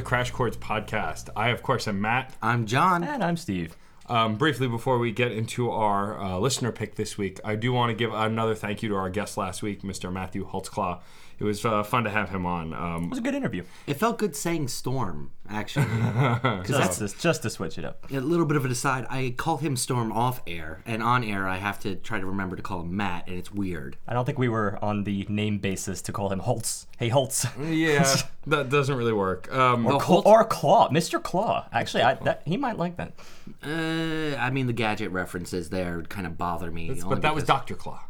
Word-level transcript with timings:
and 0.00 0.06
welcome 0.06 0.24
to 0.24 0.30
the 0.30 0.30
Crash 0.30 0.30
Chords 0.30 0.56
podcast. 0.56 1.28
I, 1.36 1.48
of 1.50 1.62
course, 1.62 1.86
am 1.86 2.00
Matt. 2.00 2.34
I'm 2.40 2.66
John. 2.66 3.04
And 3.04 3.22
I'm 3.22 3.36
Steve. 3.36 3.76
Um, 4.08 4.36
briefly, 4.36 4.66
before 4.66 4.98
we 4.98 5.12
get 5.12 5.30
into 5.30 5.70
our 5.70 6.18
uh, 6.18 6.38
listener 6.38 6.72
pick 6.72 6.94
this 6.94 7.18
week, 7.18 7.38
I 7.44 7.54
do 7.54 7.72
want 7.72 7.90
to 7.90 7.94
give 7.94 8.12
another 8.12 8.54
thank 8.54 8.82
you 8.82 8.88
to 8.90 8.96
our 8.96 9.10
guest 9.10 9.36
last 9.36 9.62
week, 9.62 9.82
Mr. 9.82 10.10
Matthew 10.12 10.46
Holtzclaw. 10.48 11.00
It 11.40 11.44
was 11.44 11.64
uh, 11.64 11.82
fun 11.82 12.04
to 12.04 12.10
have 12.10 12.28
him 12.28 12.44
on. 12.44 12.74
Um, 12.74 13.04
It 13.04 13.10
was 13.10 13.18
a 13.18 13.22
good 13.22 13.34
interview. 13.34 13.64
It 13.86 13.94
felt 13.94 14.18
good 14.18 14.36
saying 14.36 14.68
Storm, 14.68 15.30
actually. 15.48 15.86
Just, 16.66 16.98
to, 16.98 17.08
just 17.20 17.42
to 17.42 17.50
switch 17.50 17.78
it 17.78 17.84
up. 17.84 18.10
a 18.12 18.20
little 18.20 18.44
bit 18.44 18.56
of 18.58 18.64
an 18.66 18.70
aside, 18.70 19.06
I 19.08 19.34
call 19.36 19.56
him 19.56 19.74
Storm 19.76 20.12
off 20.12 20.42
air, 20.46 20.82
and 20.84 21.02
on 21.02 21.24
air 21.24 21.48
I 21.48 21.56
have 21.56 21.80
to 21.80 21.96
try 21.96 22.20
to 22.20 22.26
remember 22.26 22.56
to 22.56 22.62
call 22.62 22.82
him 22.82 22.94
Matt, 22.96 23.26
and 23.26 23.36
it's 23.38 23.50
weird. 23.50 23.96
I 24.06 24.12
don't 24.12 24.24
think 24.26 24.38
we 24.38 24.48
were 24.50 24.78
on 24.84 25.04
the 25.04 25.26
name 25.30 25.58
basis 25.58 26.02
to 26.02 26.12
call 26.12 26.30
him 26.30 26.40
Holtz. 26.40 26.86
Hey, 26.98 27.08
Holtz. 27.08 27.46
yeah, 27.58 28.14
that 28.46 28.68
doesn't 28.68 28.94
really 28.96 29.12
work. 29.14 29.50
Um, 29.52 29.84
The 29.84 29.98
Cl- 29.98 30.22
or 30.26 30.44
Claw. 30.44 30.90
Mr. 30.90 31.22
Claw. 31.22 31.66
Actually, 31.72 32.02
I, 32.02 32.14
that, 32.14 32.42
he 32.44 32.56
might 32.58 32.76
like 32.76 32.96
that. 32.98 33.14
Uh, 33.64 34.36
I 34.38 34.50
mean, 34.50 34.66
the 34.66 34.72
gadget 34.74 35.10
references 35.10 35.70
there 35.70 36.02
kind 36.02 36.26
of 36.26 36.36
bother 36.36 36.70
me. 36.70 37.00
but 37.08 37.22
that 37.22 37.34
was 37.34 37.44
Dr. 37.44 37.74
Claw. 37.74 38.02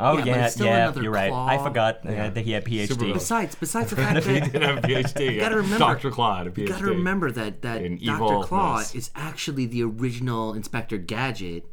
Oh, 0.00 0.12
Yeah, 0.12 0.18
but 0.20 0.26
yeah, 0.26 0.44
it's 0.46 0.54
still 0.54 0.66
yeah, 0.66 0.76
another 0.84 1.02
you're 1.02 1.10
right. 1.10 1.32
I 1.32 1.56
Claw. 1.56 1.64
forgot 1.64 2.06
uh, 2.06 2.30
that 2.30 2.36
he 2.44 2.52
had 2.52 2.64
PhD. 2.64 2.88
Super- 2.88 3.12
Besides, 3.12 3.54
besides 3.56 3.90
the 3.90 3.96
fact 4.02 4.24
that. 4.24 4.24
He 4.24 4.40
that 4.40 4.52
did 4.52 4.62
have 4.62 4.78
a 4.78 4.80
PhD. 4.82 5.34
yeah. 5.36 5.40
gotta 5.40 5.56
remember- 5.56 5.78
Dr. 5.78 6.10
Claw 6.10 6.38
had 6.38 6.46
a 6.46 6.50
PhD. 6.50 6.58
you 6.58 6.68
gotta 6.68 6.84
remember 6.86 7.30
that 7.32 7.62
that 7.62 7.82
In 7.82 7.96
Dr. 7.98 8.14
evilness. 8.24 8.46
Claw 8.48 8.78
is 8.94 9.10
actually 9.16 9.66
the 9.66 9.82
original 9.82 10.54
Inspector 10.54 10.96
Gadget 10.98 11.64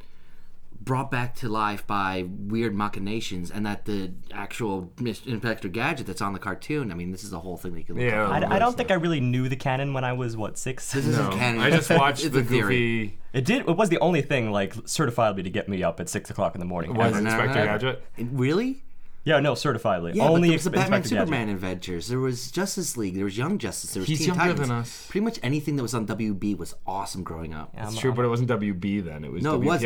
brought 0.86 1.10
back 1.12 1.36
to 1.36 1.50
life 1.50 1.86
by 1.88 2.26
weird 2.30 2.74
machinations, 2.76 3.52
and 3.52 3.66
that 3.66 3.86
the 3.86 4.14
actual 4.32 4.94
Inspector 5.00 5.68
Gadget 5.70 6.08
that's 6.08 6.22
on 6.22 6.34
the 6.34 6.40
cartoon. 6.40 6.92
I 6.92 6.96
mean, 6.96 7.12
this 7.12 7.24
is 7.24 7.34
a 7.34 7.40
whole 7.40 7.58
thing 7.58 7.74
that 7.74 7.80
you 7.80 7.86
can 7.86 7.96
look 7.96 8.06
Yeah, 8.06 8.26
up. 8.26 8.32
I, 8.52 8.56
I 8.56 8.60
don't 8.60 8.78
think 8.78 8.92
I 8.92 8.94
really 8.94 9.20
knew 9.20 9.50
the 9.50 9.56
canon 9.56 9.94
when 9.94 10.04
I 10.04 10.14
was, 10.14 10.38
what, 10.38 10.58
six? 10.58 10.92
This 10.94 11.08
isn't 11.08 11.32
No, 11.32 11.36
canon. 11.36 11.60
I 11.62 11.70
just 11.72 11.90
watched 11.90 12.32
the 12.32 12.40
a 12.40 12.44
theory. 12.44 13.08
goofy 13.08 13.20
It 13.34 13.46
did. 13.46 13.68
It 13.68 13.76
was 13.76 13.90
the 13.90 14.00
only 14.00 14.22
thing, 14.22 14.52
like, 14.52 14.74
certifiably 14.76 15.44
to 15.44 15.50
get 15.50 15.68
me 15.68 15.84
up 15.84 16.00
at 16.00 16.08
6 16.08 16.30
o'clock 16.30 16.56
in 16.56 16.60
the 16.60 16.66
morning. 16.66 16.94
was 16.94 17.14
ever. 17.14 17.22
no, 17.22 17.30
Inspector 17.32 17.60
no. 17.60 17.66
Gadget. 17.66 18.04
Really? 18.32 18.84
Yeah, 19.24 19.40
no, 19.40 19.54
certifiably. 19.54 20.14
Yeah, 20.14 20.30
only 20.30 20.42
but 20.42 20.48
there 20.50 20.54
was 20.54 20.64
the 20.66 20.70
Batman 20.70 20.98
Inspector 21.00 21.10
Gadget. 21.16 21.28
Superman 21.28 21.50
adventures. 21.50 22.08
There 22.10 22.20
was 22.20 22.52
Justice 22.52 22.96
League. 22.96 23.16
There 23.16 23.24
was 23.26 23.36
Young 23.36 23.58
Justice. 23.58 23.94
There 23.96 24.02
was 24.02 24.08
He's 24.08 24.20
Teen 24.20 24.28
younger 24.28 24.42
Titans. 24.44 24.60
than 24.60 24.72
us. 24.78 25.08
Pretty 25.10 25.26
much 25.26 25.40
anything 25.42 25.78
that 25.78 25.82
was 25.82 25.96
on 25.96 26.06
WB 26.06 26.56
was 26.58 26.76
awesome 26.86 27.24
growing 27.24 27.52
up. 27.56 27.72
Yeah, 27.74 27.88
It's 27.88 27.98
true, 27.98 28.14
but 28.14 28.24
it 28.24 28.28
wasn't 28.28 28.50
WB 28.52 29.04
then. 29.04 29.24
It 29.24 29.32
was 29.32 29.42
No, 29.42 29.56
it 29.56 29.66
was 29.66 29.82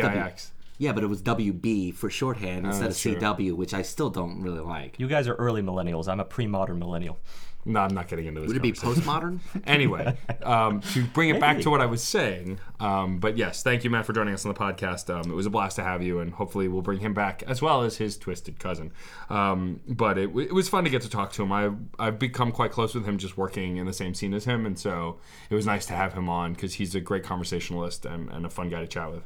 WPIX. 0.80 0.94
but 0.94 1.04
it 1.04 1.08
was 1.08 1.22
WB 1.22 1.94
for 1.94 2.10
shorthand 2.10 2.66
instead 2.66 2.82
of 2.82 2.88
that's 2.90 3.00
true. 3.00 3.16
CW, 3.16 3.54
which 3.54 3.74
I 3.74 3.82
still 3.82 4.10
don't 4.10 4.42
really 4.42 4.60
like. 4.60 4.98
You 4.98 5.08
guys 5.08 5.28
are 5.28 5.34
early 5.34 5.62
millennials. 5.62 6.08
I'm 6.08 6.20
a 6.20 6.24
pre-modern 6.24 6.78
millennial. 6.78 7.18
No, 7.66 7.80
I'm 7.80 7.94
not 7.94 8.08
getting 8.08 8.24
into 8.24 8.40
this. 8.40 8.48
Would 8.48 8.56
it 8.56 8.62
be 8.62 8.72
conversation. 8.72 9.06
postmodern? 9.06 9.40
anyway, 9.66 10.16
um, 10.42 10.80
to 10.92 11.04
bring 11.04 11.28
it 11.28 11.38
back 11.38 11.56
Maybe. 11.56 11.64
to 11.64 11.70
what 11.70 11.82
I 11.82 11.86
was 11.86 12.02
saying, 12.02 12.58
um, 12.78 13.18
but 13.18 13.36
yes, 13.36 13.62
thank 13.62 13.84
you, 13.84 13.90
Matt, 13.90 14.06
for 14.06 14.14
joining 14.14 14.32
us 14.32 14.46
on 14.46 14.54
the 14.54 14.58
podcast. 14.58 15.14
Um, 15.14 15.30
it 15.30 15.34
was 15.34 15.44
a 15.44 15.50
blast 15.50 15.76
to 15.76 15.82
have 15.82 16.02
you, 16.02 16.20
and 16.20 16.32
hopefully 16.32 16.68
we'll 16.68 16.80
bring 16.80 17.00
him 17.00 17.12
back 17.12 17.42
as 17.46 17.60
well 17.60 17.82
as 17.82 17.98
his 17.98 18.16
twisted 18.16 18.58
cousin. 18.58 18.92
Um, 19.28 19.80
but 19.86 20.16
it, 20.16 20.34
it 20.34 20.54
was 20.54 20.70
fun 20.70 20.84
to 20.84 20.90
get 20.90 21.02
to 21.02 21.10
talk 21.10 21.32
to 21.32 21.42
him. 21.42 21.52
I, 21.52 21.70
I've 21.98 22.18
become 22.18 22.50
quite 22.50 22.72
close 22.72 22.94
with 22.94 23.04
him 23.04 23.18
just 23.18 23.36
working 23.36 23.76
in 23.76 23.84
the 23.84 23.92
same 23.92 24.14
scene 24.14 24.32
as 24.32 24.46
him, 24.46 24.64
and 24.64 24.78
so 24.78 25.18
it 25.50 25.54
was 25.54 25.66
nice 25.66 25.84
to 25.86 25.92
have 25.92 26.14
him 26.14 26.30
on 26.30 26.54
because 26.54 26.74
he's 26.74 26.94
a 26.94 27.00
great 27.00 27.24
conversationalist 27.24 28.06
and, 28.06 28.30
and 28.30 28.46
a 28.46 28.50
fun 28.50 28.70
guy 28.70 28.80
to 28.80 28.86
chat 28.86 29.12
with. 29.12 29.24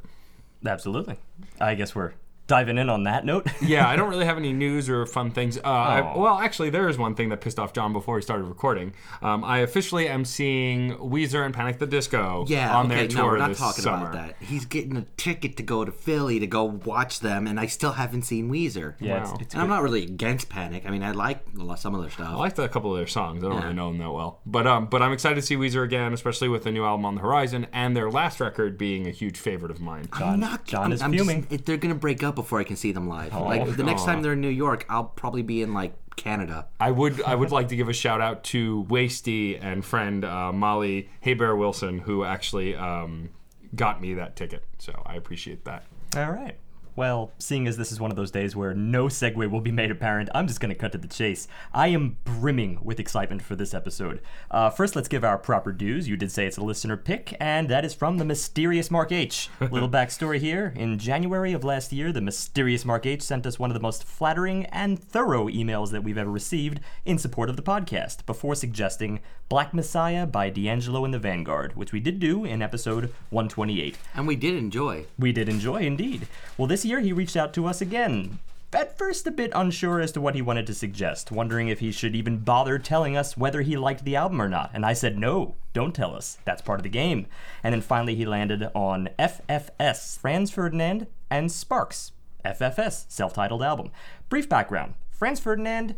Absolutely. 0.65 1.17
I 1.59 1.75
guess 1.75 1.95
we're 1.95 2.13
diving 2.47 2.77
in 2.77 2.89
on 2.89 3.03
that 3.05 3.25
note. 3.25 3.47
yeah, 3.61 3.87
I 3.87 3.95
don't 3.95 4.09
really 4.09 4.25
have 4.25 4.37
any 4.37 4.53
news 4.53 4.89
or 4.89 5.05
fun 5.05 5.31
things. 5.31 5.57
Uh, 5.57 5.61
I, 5.63 6.01
Oh. 6.15 6.19
well, 6.21 6.37
actually, 6.37 6.69
there 6.69 6.87
is 6.87 6.97
one 6.97 7.15
thing 7.15 7.29
that 7.29 7.41
pissed 7.41 7.57
off 7.59 7.73
John 7.73 7.91
before 7.93 8.17
he 8.17 8.21
started 8.21 8.43
recording. 8.43 8.93
Um, 9.21 9.43
I 9.43 9.59
officially 9.59 10.07
am 10.07 10.25
seeing 10.25 10.91
Weezer 10.97 11.43
and 11.45 11.53
Panic 11.53 11.79
the 11.79 11.87
Disco 11.87 12.45
Yeah, 12.47 12.75
on 12.75 12.85
okay, 12.87 13.07
their 13.07 13.07
no, 13.17 13.21
tour 13.23 13.31
we're 13.31 13.37
not 13.39 13.49
this 13.49 13.57
talking 13.59 13.83
summer. 13.83 14.09
about 14.09 14.13
that. 14.13 14.35
He's 14.39 14.65
getting 14.65 14.95
a 14.97 15.05
ticket 15.17 15.57
to 15.57 15.63
go 15.63 15.83
to 15.85 15.91
Philly 15.91 16.39
to 16.39 16.47
go 16.47 16.63
watch 16.63 17.21
them, 17.21 17.47
and 17.47 17.59
I 17.59 17.65
still 17.65 17.93
haven't 17.93 18.23
seen 18.23 18.51
Weezer. 18.51 18.95
Yeah, 18.99 19.23
Wow. 19.23 19.33
it's, 19.33 19.41
it's 19.41 19.53
And 19.53 19.63
I'm 19.63 19.69
not 19.69 19.81
really 19.81 20.03
against 20.03 20.49
Panic. 20.49 20.83
I 20.85 20.91
mean, 20.91 21.03
I 21.03 21.11
like 21.11 21.43
a 21.59 21.63
lot- 21.63 21.79
some 21.79 21.95
of 21.95 22.01
their 22.01 22.11
stuff. 22.11 22.29
I 22.29 22.35
liked 22.35 22.59
a 22.59 22.67
couple 22.69 22.91
of 22.91 22.97
their 22.97 23.07
songs. 23.07 23.43
I 23.43 23.47
don't 23.47 23.57
Yeah. 23.57 23.63
really 23.63 23.75
know 23.75 23.87
them 23.89 23.97
that 23.99 24.11
well, 24.11 24.39
but 24.45 24.67
um, 24.67 24.85
but 24.85 25.01
I'm 25.01 25.11
excited 25.13 25.35
to 25.35 25.41
see 25.41 25.55
Weezer 25.55 25.83
again, 25.83 26.13
especially 26.13 26.49
with 26.49 26.63
the 26.63 26.71
new 26.71 26.85
album 26.85 27.05
on 27.05 27.15
the 27.15 27.21
horizon 27.21 27.67
and 27.73 27.95
their 27.95 28.09
last 28.11 28.39
record 28.39 28.77
being 28.77 29.07
a 29.07 29.11
huge 29.11 29.37
favorite 29.37 29.71
of 29.71 29.81
mine. 29.81 30.07
I'm 30.13 30.39
not. 30.39 30.65
John 30.65 30.85
I'm, 30.85 30.91
is 30.93 31.01
I'm 31.01 31.11
just- 31.13 31.25
fuming. 31.25 31.47
it- 31.49 31.65
they're 31.65 31.77
gonna 31.77 31.95
break 31.95 32.21
up 32.23 32.34
before 32.35 32.59
I 32.59 32.63
can 32.63 32.75
see 32.75 32.91
them 32.91 33.07
live. 33.07 33.33
like 33.33 33.75
the 33.75 33.83
next 33.83 34.03
aw. 34.03 34.07
time 34.07 34.21
they're 34.21 34.33
in 34.33 34.41
New 34.41 34.49
York, 34.49 34.85
I'll 34.89 35.05
probably 35.05 35.41
be 35.41 35.61
in 35.61 35.73
like 35.73 35.93
Canada. 36.15 36.67
I 36.79 36.91
would 36.91 37.21
I 37.23 37.35
would 37.35 37.51
like 37.51 37.69
to 37.69 37.75
give 37.75 37.89
a 37.89 37.93
shout 37.93 38.21
out 38.21 38.43
to 38.45 38.85
Wasty 38.89 39.61
and 39.61 39.83
friend 39.83 40.23
uh, 40.23 40.51
Molly 40.51 41.09
Haybear 41.25 41.57
Wilson 41.57 41.99
who 41.99 42.23
actually 42.23 42.75
um, 42.75 43.29
got 43.75 44.01
me 44.01 44.13
that 44.15 44.35
ticket. 44.35 44.63
So 44.77 45.01
I 45.05 45.15
appreciate 45.15 45.65
that. 45.65 45.83
All 46.15 46.31
right. 46.31 46.57
Well, 46.97 47.33
seeing 47.39 47.67
as 47.67 47.75
this 47.75 47.91
is 47.91 47.99
one 47.99 48.09
of 48.09 48.15
those 48.15 48.31
days 48.31 48.55
where 48.55 48.73
no 48.73 49.07
segue 49.07 49.51
will 49.51 49.59
be 49.59 49.71
made 49.71 49.91
apparent, 49.91 50.29
I'm 50.33 50.47
just 50.47 50.61
going 50.61 50.69
to 50.69 50.79
cut 50.79 50.93
to 50.93 50.97
the 50.97 51.09
chase. 51.09 51.45
I 51.73 51.87
am 51.87 52.15
brimming 52.23 52.79
with 52.81 53.01
excitement 53.01 53.41
for 53.41 53.57
this 53.57 53.73
episode. 53.73 54.21
Uh, 54.49 54.69
first, 54.69 54.95
let's 54.95 55.09
give 55.09 55.25
our 55.25 55.37
proper 55.37 55.73
dues. 55.73 56.07
You 56.07 56.15
did 56.15 56.31
say 56.31 56.45
it's 56.45 56.55
a 56.55 56.63
listener 56.63 56.95
pick, 56.95 57.35
and 57.37 57.67
that 57.67 57.83
is 57.83 57.93
from 57.93 58.17
the 58.17 58.23
mysterious 58.23 58.89
Mark 58.89 59.11
H. 59.11 59.49
Little 59.59 59.89
backstory 59.89 60.39
here. 60.39 60.71
In 60.77 60.97
January 60.97 61.51
of 61.51 61.65
last 61.65 61.91
year, 61.91 62.13
the 62.13 62.21
mysterious 62.21 62.85
Mark 62.85 63.05
H 63.05 63.21
sent 63.21 63.45
us 63.45 63.59
one 63.59 63.69
of 63.69 63.73
the 63.73 63.81
most 63.81 64.05
flattering 64.05 64.65
and 64.67 64.97
thorough 64.97 65.49
emails 65.49 65.91
that 65.91 66.03
we've 66.03 66.17
ever 66.17 66.31
received 66.31 66.79
in 67.03 67.17
support 67.17 67.49
of 67.49 67.57
the 67.57 67.61
podcast 67.61 68.25
before 68.25 68.55
suggesting 68.55 69.19
Black 69.49 69.73
Messiah 69.73 70.25
by 70.25 70.49
D'Angelo 70.49 71.03
and 71.03 71.13
the 71.13 71.19
Vanguard, 71.19 71.75
which 71.75 71.91
we 71.91 71.99
did 71.99 72.21
do 72.21 72.45
in 72.45 72.61
episode 72.61 73.13
128. 73.31 73.97
And 74.15 74.25
we 74.25 74.37
did 74.37 74.55
enjoy. 74.55 75.05
We 75.19 75.33
did 75.33 75.49
enjoy 75.49 75.81
indeed. 75.81 76.27
Well, 76.57 76.67
this 76.67 76.84
year 76.85 76.99
he 76.99 77.11
reached 77.11 77.35
out 77.35 77.53
to 77.55 77.65
us 77.65 77.81
again. 77.81 78.39
At 78.73 78.97
first, 78.97 79.25
a 79.25 79.31
bit 79.31 79.51
unsure 79.55 80.01
as 80.01 80.11
to 80.11 80.21
what 80.21 80.35
he 80.35 80.41
wanted 80.41 80.67
to 80.67 80.73
suggest, 80.73 81.31
wondering 81.31 81.69
if 81.69 81.79
he 81.79 81.93
should 81.93 82.13
even 82.13 82.39
bother 82.39 82.77
telling 82.77 83.15
us 83.15 83.37
whether 83.37 83.61
he 83.61 83.77
liked 83.77 84.03
the 84.03 84.17
album 84.17 84.41
or 84.41 84.49
not. 84.49 84.69
And 84.73 84.85
I 84.85 84.91
said, 84.91 85.17
no, 85.17 85.55
don't 85.71 85.95
tell 85.95 86.13
us. 86.13 86.39
That's 86.43 86.61
part 86.61 86.79
of 86.79 86.83
the 86.83 86.89
game. 86.89 87.27
And 87.63 87.73
then 87.73 87.81
finally, 87.81 88.15
he 88.15 88.25
landed 88.25 88.69
on 88.75 89.09
FFS, 89.17 90.19
Franz 90.19 90.51
Ferdinand 90.51 91.07
and 91.29 91.51
Sparks. 91.51 92.11
FFS, 92.43 93.05
self 93.09 93.33
titled 93.33 93.63
album. 93.63 93.91
Brief 94.29 94.47
background 94.47 94.95
Franz 95.09 95.39
Ferdinand 95.39 95.95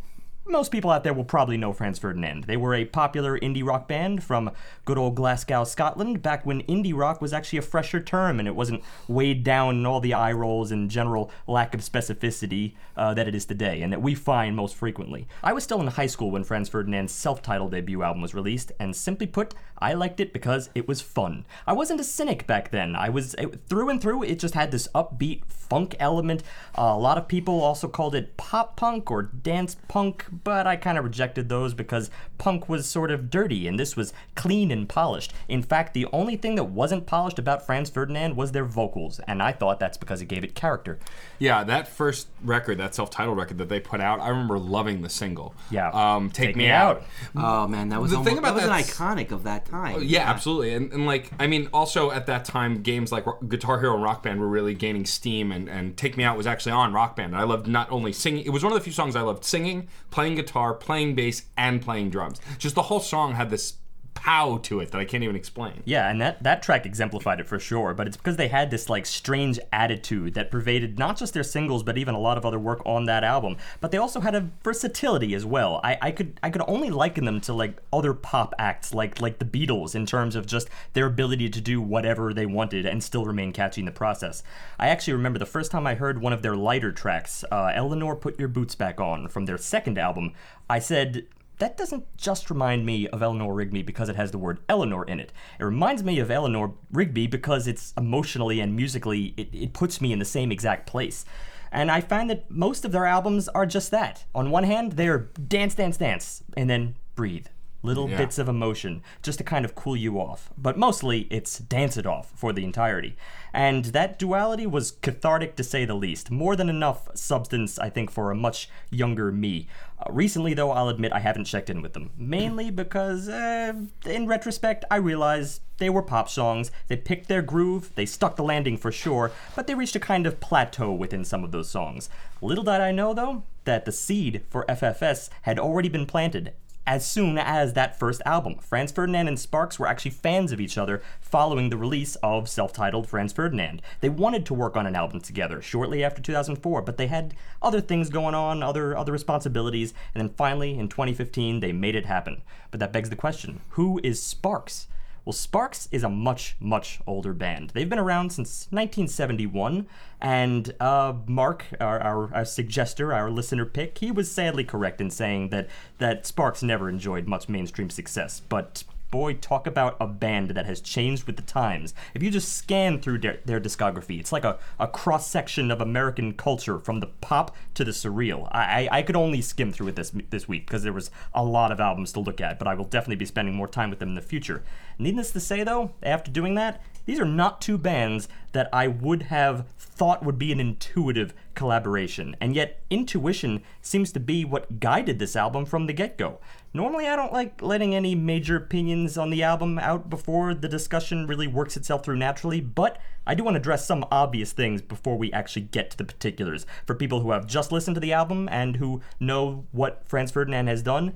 most 0.49 0.71
people 0.71 0.91
out 0.91 1.03
there 1.03 1.13
will 1.13 1.25
probably 1.25 1.57
know 1.57 1.73
Franz 1.73 1.99
Ferdinand. 1.99 2.45
They 2.45 2.57
were 2.57 2.73
a 2.73 2.85
popular 2.85 3.37
indie 3.39 3.65
rock 3.65 3.87
band 3.87 4.23
from 4.23 4.51
good 4.85 4.97
old 4.97 5.15
Glasgow, 5.15 5.63
Scotland, 5.63 6.21
back 6.21 6.45
when 6.45 6.63
indie 6.63 6.95
rock 6.95 7.21
was 7.21 7.33
actually 7.33 7.59
a 7.59 7.63
fresher 7.63 7.99
term 7.99 8.39
and 8.39 8.47
it 8.47 8.55
wasn't 8.55 8.83
weighed 9.07 9.43
down 9.43 9.75
in 9.75 9.85
all 9.85 9.99
the 9.99 10.13
eye 10.13 10.31
rolls 10.31 10.71
and 10.71 10.89
general 10.89 11.31
lack 11.47 11.73
of 11.73 11.81
specificity 11.81 12.73
uh, 12.95 13.13
that 13.13 13.27
it 13.27 13.35
is 13.35 13.45
today, 13.45 13.81
and 13.81 13.93
that 13.93 14.01
we 14.01 14.15
find 14.15 14.55
most 14.55 14.75
frequently. 14.75 15.27
I 15.43 15.53
was 15.53 15.63
still 15.63 15.81
in 15.81 15.87
high 15.87 16.07
school 16.07 16.31
when 16.31 16.43
Franz 16.43 16.69
Ferdinand's 16.69 17.13
self 17.13 17.41
titled 17.41 17.71
debut 17.71 18.03
album 18.03 18.21
was 18.21 18.33
released, 18.33 18.71
and 18.79 18.95
simply 18.95 19.27
put, 19.27 19.53
I 19.77 19.93
liked 19.93 20.19
it 20.19 20.33
because 20.33 20.69
it 20.73 20.87
was 20.87 21.01
fun. 21.01 21.45
I 21.65 21.73
wasn't 21.73 22.01
a 22.01 22.03
cynic 22.03 22.47
back 22.47 22.71
then. 22.71 22.95
I 22.95 23.09
was, 23.09 23.35
it, 23.35 23.67
through 23.69 23.89
and 23.89 24.01
through, 24.01 24.23
it 24.23 24.39
just 24.39 24.55
had 24.55 24.71
this 24.71 24.87
upbeat 24.95 25.45
funk 25.45 25.95
element. 25.99 26.43
Uh, 26.77 26.93
a 26.95 26.99
lot 26.99 27.17
of 27.17 27.27
people 27.27 27.61
also 27.61 27.87
called 27.87 28.15
it 28.15 28.37
pop 28.37 28.75
punk 28.75 29.11
or 29.11 29.23
dance 29.23 29.75
punk, 29.87 30.25
but 30.43 30.67
I 30.67 30.75
kind 30.75 30.97
of 30.97 31.03
rejected 31.03 31.49
those 31.49 31.73
because 31.73 32.09
punk 32.37 32.67
was 32.69 32.87
sort 32.87 33.11
of 33.11 33.29
dirty 33.29 33.67
and 33.67 33.79
this 33.79 33.95
was 33.95 34.13
clean 34.35 34.71
and 34.71 34.87
polished. 34.87 35.33
In 35.47 35.61
fact, 35.61 35.93
the 35.93 36.07
only 36.11 36.35
thing 36.35 36.55
that 36.55 36.65
wasn't 36.65 37.05
polished 37.05 37.39
about 37.39 37.65
Franz 37.65 37.89
Ferdinand 37.89 38.35
was 38.35 38.51
their 38.51 38.65
vocals, 38.65 39.19
and 39.27 39.41
I 39.41 39.51
thought 39.51 39.79
that's 39.79 39.97
because 39.97 40.21
it 40.21 40.25
gave 40.25 40.43
it 40.43 40.55
character. 40.55 40.99
Yeah, 41.39 41.63
that 41.63 41.87
first 41.87 42.27
record, 42.43 42.77
that 42.79 42.95
self-titled 42.95 43.37
record 43.37 43.57
that 43.59 43.69
they 43.69 43.79
put 43.79 44.01
out, 44.01 44.19
I 44.19 44.29
remember 44.29 44.59
loving 44.59 45.01
the 45.01 45.09
single. 45.09 45.55
Yeah. 45.71 45.89
um, 45.89 46.29
take, 46.29 46.47
Take 46.47 46.55
me, 46.55 46.65
Me 46.65 46.69
out. 46.69 46.97
Out. 46.97 47.03
Oh 47.35 47.67
man, 47.67 47.89
that 47.89 48.01
was 48.01 48.11
The 48.11 48.17
almost, 48.17 48.29
thing 48.29 48.37
about 48.37 48.55
that 48.55 48.69
was 48.69 48.87
an 48.87 48.93
iconic 48.93 49.31
of 49.31 49.43
that 49.43 49.65
time. 49.65 50.01
Yeah, 50.03 50.29
absolutely, 50.29 50.73
and, 50.73 50.91
and 50.91 51.05
like 51.05 51.31
I 51.39 51.47
mean, 51.47 51.69
also 51.73 52.11
at 52.11 52.25
that 52.27 52.45
time, 52.45 52.81
games 52.81 53.11
like 53.11 53.25
Guitar 53.47 53.79
Hero 53.79 53.93
and 53.95 54.03
Rock 54.03 54.23
Band 54.23 54.39
were 54.39 54.47
really 54.47 54.73
gaining 54.73 55.05
steam, 55.05 55.51
and, 55.51 55.69
and 55.69 55.95
Take 55.97 56.17
Me 56.17 56.23
Out 56.23 56.37
was 56.37 56.47
actually 56.47 56.73
on 56.73 56.93
Rock 56.93 57.15
Band. 57.15 57.33
And 57.33 57.41
I 57.41 57.43
loved 57.43 57.67
not 57.67 57.91
only 57.91 58.13
singing; 58.13 58.45
it 58.45 58.49
was 58.49 58.63
one 58.63 58.71
of 58.73 58.77
the 58.77 58.83
few 58.83 58.93
songs 58.93 59.15
I 59.15 59.21
loved 59.21 59.43
singing, 59.43 59.87
playing 60.11 60.26
guitar, 60.35 60.73
playing 60.73 61.15
bass, 61.15 61.43
and 61.57 61.81
playing 61.81 62.09
drums. 62.09 62.39
Just 62.57 62.75
the 62.75 62.83
whole 62.83 62.99
song 62.99 63.35
had 63.35 63.49
this 63.49 63.75
pow 64.17 64.57
to 64.63 64.79
it 64.79 64.91
that 64.91 64.99
I 64.99 65.05
can't 65.05 65.23
even 65.23 65.35
explain. 65.35 65.83
Yeah, 65.85 66.09
and 66.09 66.19
that, 66.19 66.41
that 66.43 66.63
track 66.63 66.85
exemplified 66.85 67.39
it 67.39 67.47
for 67.47 67.59
sure, 67.59 67.93
but 67.93 68.07
it's 68.07 68.17
because 68.17 68.35
they 68.37 68.47
had 68.47 68.71
this 68.71 68.89
like 68.89 69.05
strange 69.05 69.59
attitude 69.71 70.33
that 70.33 70.49
pervaded 70.49 70.97
not 70.97 71.17
just 71.17 71.33
their 71.33 71.43
singles, 71.43 71.83
but 71.83 71.97
even 71.97 72.15
a 72.15 72.19
lot 72.19 72.37
of 72.37 72.45
other 72.45 72.59
work 72.59 72.81
on 72.85 73.05
that 73.05 73.23
album. 73.23 73.57
But 73.79 73.91
they 73.91 73.97
also 73.97 74.19
had 74.19 74.35
a 74.35 74.49
versatility 74.63 75.33
as 75.35 75.45
well. 75.45 75.79
I, 75.83 75.97
I 76.01 76.11
could 76.11 76.39
I 76.41 76.49
could 76.49 76.63
only 76.67 76.89
liken 76.89 77.25
them 77.25 77.39
to 77.41 77.53
like 77.53 77.77
other 77.93 78.13
pop 78.13 78.53
acts 78.57 78.93
like 78.93 79.21
like 79.21 79.39
the 79.39 79.45
Beatles 79.45 79.95
in 79.95 80.05
terms 80.05 80.35
of 80.35 80.45
just 80.45 80.67
their 80.93 81.05
ability 81.05 81.49
to 81.49 81.61
do 81.61 81.79
whatever 81.79 82.33
they 82.33 82.45
wanted 82.45 82.85
and 82.85 83.03
still 83.03 83.25
remain 83.25 83.51
catchy 83.51 83.81
in 83.81 83.85
the 83.85 83.91
process. 83.91 84.43
I 84.79 84.89
actually 84.89 85.13
remember 85.13 85.39
the 85.39 85.45
first 85.45 85.71
time 85.71 85.85
I 85.85 85.95
heard 85.95 86.21
one 86.21 86.33
of 86.33 86.41
their 86.41 86.55
lighter 86.55 86.91
tracks, 86.91 87.43
uh, 87.51 87.71
Eleanor 87.73 88.15
Put 88.15 88.39
Your 88.39 88.47
Boots 88.47 88.75
Back 88.75 88.99
On, 88.99 89.27
from 89.27 89.45
their 89.45 89.57
second 89.57 89.97
album, 89.97 90.33
I 90.69 90.79
said, 90.79 91.25
that 91.59 91.77
doesn't 91.77 92.05
just 92.17 92.49
remind 92.49 92.85
me 92.85 93.07
of 93.07 93.21
Eleanor 93.23 93.53
Rigby 93.53 93.81
because 93.81 94.09
it 94.09 94.15
has 94.15 94.31
the 94.31 94.37
word 94.37 94.59
Eleanor 94.69 95.03
in 95.05 95.19
it. 95.19 95.31
It 95.59 95.63
reminds 95.63 96.03
me 96.03 96.19
of 96.19 96.29
Eleanor 96.29 96.73
Rigby 96.91 97.27
because 97.27 97.67
it's 97.67 97.93
emotionally 97.97 98.59
and 98.59 98.75
musically, 98.75 99.33
it, 99.37 99.49
it 99.53 99.73
puts 99.73 99.99
me 99.99 100.11
in 100.13 100.19
the 100.19 100.25
same 100.25 100.51
exact 100.51 100.87
place. 100.87 101.25
And 101.71 101.91
I 101.91 101.99
find 102.01 102.29
that 102.29 102.49
most 102.49 102.85
of 102.85 102.91
their 102.91 103.05
albums 103.05 103.47
are 103.49 103.65
just 103.65 103.91
that. 103.91 104.25
On 104.33 104.51
one 104.51 104.63
hand, 104.63 104.93
they're 104.93 105.29
dance, 105.47 105.75
dance, 105.75 105.97
dance, 105.97 106.43
and 106.55 106.69
then 106.69 106.95
breathe. 107.15 107.47
Little 107.83 108.09
Yeah. 108.09 108.17
bits 108.17 108.39
of 108.39 108.49
emotion 108.49 109.03
just 109.21 109.37
to 109.37 109.43
kind 109.43 109.63
of 109.63 109.75
cool 109.75 109.95
you 109.95 110.19
off. 110.19 110.49
But 110.57 110.77
mostly, 110.77 111.21
it's 111.29 111.59
dance 111.59 111.95
it 111.95 112.07
off 112.07 112.31
for 112.35 112.51
the 112.51 112.63
entirety. 112.63 113.15
And 113.53 113.85
that 113.85 114.17
duality 114.17 114.65
was 114.65 114.91
cathartic 114.91 115.55
to 115.57 115.63
say 115.63 115.85
the 115.85 115.93
least. 115.93 116.31
More 116.31 116.55
than 116.55 116.69
enough 116.69 117.07
substance, 117.15 117.77
I 117.77 117.89
think, 117.89 118.09
for 118.11 118.31
a 118.31 118.35
much 118.35 118.67
younger 118.89 119.31
me. 119.31 119.67
Recently, 120.11 120.53
though, 120.53 120.71
I'll 120.71 120.89
admit 120.89 121.13
I 121.13 121.19
haven't 121.19 121.45
checked 121.45 121.69
in 121.69 121.81
with 121.81 121.93
them. 121.93 122.11
Mainly 122.17 122.71
because, 122.71 123.27
uh, 123.27 123.73
in 124.05 124.27
retrospect, 124.27 124.85
I 124.89 124.97
realize 124.97 125.61
they 125.77 125.89
were 125.89 126.01
pop 126.01 126.29
songs. 126.29 126.71
They 126.87 126.97
picked 126.97 127.27
their 127.27 127.41
groove, 127.41 127.91
they 127.95 128.05
stuck 128.05 128.35
the 128.35 128.43
landing 128.43 128.77
for 128.77 128.91
sure, 128.91 129.31
but 129.55 129.67
they 129.67 129.75
reached 129.75 129.95
a 129.95 129.99
kind 129.99 130.25
of 130.25 130.39
plateau 130.39 130.91
within 130.91 131.23
some 131.23 131.43
of 131.43 131.51
those 131.51 131.69
songs. 131.69 132.09
Little 132.41 132.63
did 132.63 132.81
I 132.81 132.91
know, 132.91 133.13
though, 133.13 133.43
that 133.65 133.85
the 133.85 133.91
seed 133.91 134.43
for 134.49 134.65
FFS 134.65 135.29
had 135.43 135.59
already 135.59 135.89
been 135.89 136.05
planted 136.05 136.53
as 136.87 137.05
soon 137.05 137.37
as 137.37 137.73
that 137.73 137.99
first 137.99 138.21
album. 138.25 138.55
Franz 138.59 138.93
Ferdinand 138.93 139.27
and 139.27 139.37
Sparks 139.37 139.77
were 139.77 139.87
actually 139.87 140.11
fans 140.11 140.53
of 140.53 140.61
each 140.61 140.77
other 140.77 141.03
following 141.19 141.69
the 141.69 141.77
release 141.77 142.15
of 142.23 142.47
self 142.47 142.71
titled 142.71 143.07
Franz 143.07 143.33
Ferdinand. 143.33 143.81
They 143.99 144.09
wanted 144.09 144.45
to 144.45 144.53
work 144.53 144.77
on 144.77 144.87
an 144.87 144.95
album 144.95 145.19
together 145.19 145.61
shortly 145.61 146.03
after 146.03 146.21
2004, 146.21 146.81
but 146.81 146.97
they 146.97 147.07
had 147.07 147.33
other 147.61 147.81
things 147.81 148.09
going 148.09 148.33
on, 148.33 148.63
other, 148.63 148.97
other 148.97 149.11
responsibilities, 149.11 149.93
and 150.15 150.21
then 150.21 150.33
finally 150.35 150.79
in 150.79 150.87
2015 150.87 151.59
they 151.59 151.73
made 151.73 151.95
it 151.95 152.05
happen. 152.05 152.41
But 152.71 152.79
that 152.79 152.93
begs 152.93 153.09
the 153.09 153.15
question 153.17 153.59
who 153.71 153.99
is 154.01 154.23
Sparks? 154.23 154.87
Well, 155.27 155.33
Sparks 155.33 155.89
is 155.91 156.05
a 156.05 156.09
much, 156.09 156.55
much 156.57 157.01
older 157.05 157.33
band. 157.33 157.71
They've 157.71 157.89
been 157.89 157.99
around 157.99 158.29
since 158.29 158.67
1971, 158.69 159.85
and 160.21 160.73
uh, 160.79 161.15
Mark, 161.25 161.65
our, 161.81 161.99
our, 161.99 162.33
our 162.33 162.43
suggester, 162.43 163.13
our 163.13 163.29
listener 163.29 163.65
pick, 163.65 163.97
he 163.97 164.09
was 164.09 164.31
sadly 164.31 164.63
correct 164.63 165.01
in 165.01 165.11
saying 165.11 165.49
that, 165.49 165.67
that 165.97 166.25
Sparks 166.25 166.63
never 166.63 166.87
enjoyed 166.87 167.27
much 167.27 167.49
mainstream 167.49 167.89
success. 167.89 168.39
But 168.39 168.85
boy, 169.11 169.33
talk 169.35 169.67
about 169.67 169.97
a 169.99 170.07
band 170.07 170.51
that 170.51 170.65
has 170.65 170.81
changed 170.81 171.25
with 171.25 171.35
the 171.35 171.41
times. 171.41 171.93
If 172.13 172.23
you 172.23 172.29
just 172.29 172.53
scan 172.53 172.99
through 172.99 173.19
their, 173.19 173.39
their 173.45 173.59
discography, 173.59 174.19
it's 174.19 174.31
like 174.31 174.43
a, 174.43 174.59
a 174.79 174.87
cross 174.87 175.29
section 175.29 175.71
of 175.71 175.81
American 175.81 176.33
culture 176.33 176.79
from 176.79 176.99
the 176.99 177.07
pop 177.07 177.55
to 177.75 177.83
the 177.83 177.91
surreal. 177.91 178.47
I, 178.51 178.87
I, 178.91 178.97
I 178.99 179.01
could 179.01 179.15
only 179.15 179.41
skim 179.41 179.71
through 179.71 179.89
it 179.89 179.95
this, 179.95 180.11
this 180.29 180.47
week 180.47 180.67
because 180.67 180.83
there 180.83 180.93
was 180.93 181.11
a 181.33 181.43
lot 181.43 181.71
of 181.71 181.79
albums 181.79 182.11
to 182.13 182.19
look 182.19 182.41
at, 182.41 182.59
but 182.59 182.67
I 182.67 182.75
will 182.75 182.85
definitely 182.85 183.15
be 183.15 183.25
spending 183.25 183.55
more 183.55 183.67
time 183.67 183.89
with 183.89 183.99
them 183.99 184.09
in 184.09 184.15
the 184.15 184.21
future. 184.21 184.63
Needless 184.99 185.31
to 185.31 185.39
say, 185.39 185.63
though, 185.63 185.91
after 186.03 186.31
doing 186.31 186.55
that, 186.55 186.81
these 187.07 187.21
are 187.21 187.25
not 187.25 187.61
two 187.61 187.77
bands 187.77 188.27
that 188.51 188.69
I 188.73 188.87
would 188.87 189.23
have 189.23 189.65
thought 189.79 190.23
would 190.23 190.37
be 190.37 190.51
an 190.51 190.59
intuitive 190.59 191.33
collaboration, 191.55 192.35
and 192.41 192.53
yet 192.53 192.83
intuition 192.89 193.63
seems 193.81 194.11
to 194.11 194.19
be 194.19 194.43
what 194.43 194.81
guided 194.81 195.17
this 195.17 195.35
album 195.35 195.65
from 195.65 195.87
the 195.87 195.93
get 195.93 196.17
go. 196.17 196.39
Normally, 196.73 197.07
I 197.07 197.15
don't 197.15 197.31
like 197.31 197.61
letting 197.61 197.95
any 197.95 198.13
major 198.13 198.57
opinions 198.57 199.17
on 199.17 199.29
the 199.29 199.41
album 199.41 199.79
out 199.79 200.09
before 200.09 200.53
the 200.53 200.67
discussion 200.67 201.27
really 201.27 201.47
works 201.47 201.77
itself 201.77 202.03
through 202.03 202.17
naturally, 202.17 202.59
but 202.59 202.99
I 203.25 203.35
do 203.35 203.43
want 203.43 203.55
to 203.55 203.59
address 203.59 203.87
some 203.87 204.05
obvious 204.11 204.51
things 204.51 204.81
before 204.81 205.17
we 205.17 205.31
actually 205.31 205.63
get 205.63 205.91
to 205.91 205.97
the 205.97 206.03
particulars. 206.03 206.65
For 206.85 206.93
people 206.93 207.21
who 207.21 207.31
have 207.31 207.47
just 207.47 207.71
listened 207.71 207.95
to 207.95 208.01
the 208.01 208.13
album 208.13 208.49
and 208.51 208.75
who 208.75 209.01
know 209.17 209.65
what 209.71 210.03
Franz 210.05 210.29
Ferdinand 210.29 210.67
has 210.67 210.83
done, 210.83 211.13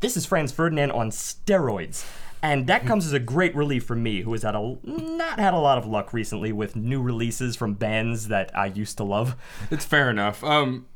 this 0.00 0.16
is 0.16 0.24
Franz 0.24 0.50
Ferdinand 0.50 0.92
on 0.92 1.10
steroids. 1.10 2.06
And 2.42 2.66
that 2.68 2.86
comes 2.86 3.06
as 3.06 3.12
a 3.12 3.18
great 3.18 3.54
relief 3.54 3.84
for 3.84 3.96
me, 3.96 4.22
who 4.22 4.32
has 4.32 4.42
had 4.42 4.54
a 4.54 4.76
not 4.84 5.38
had 5.38 5.52
a 5.54 5.58
lot 5.58 5.76
of 5.78 5.86
luck 5.86 6.12
recently 6.12 6.52
with 6.52 6.74
new 6.76 7.02
releases 7.02 7.54
from 7.56 7.74
bands 7.74 8.28
that 8.28 8.50
I 8.56 8.66
used 8.66 8.96
to 8.98 9.04
love. 9.04 9.36
It's 9.70 9.84
fair 9.84 10.08
enough. 10.10 10.42
Um, 10.42 10.86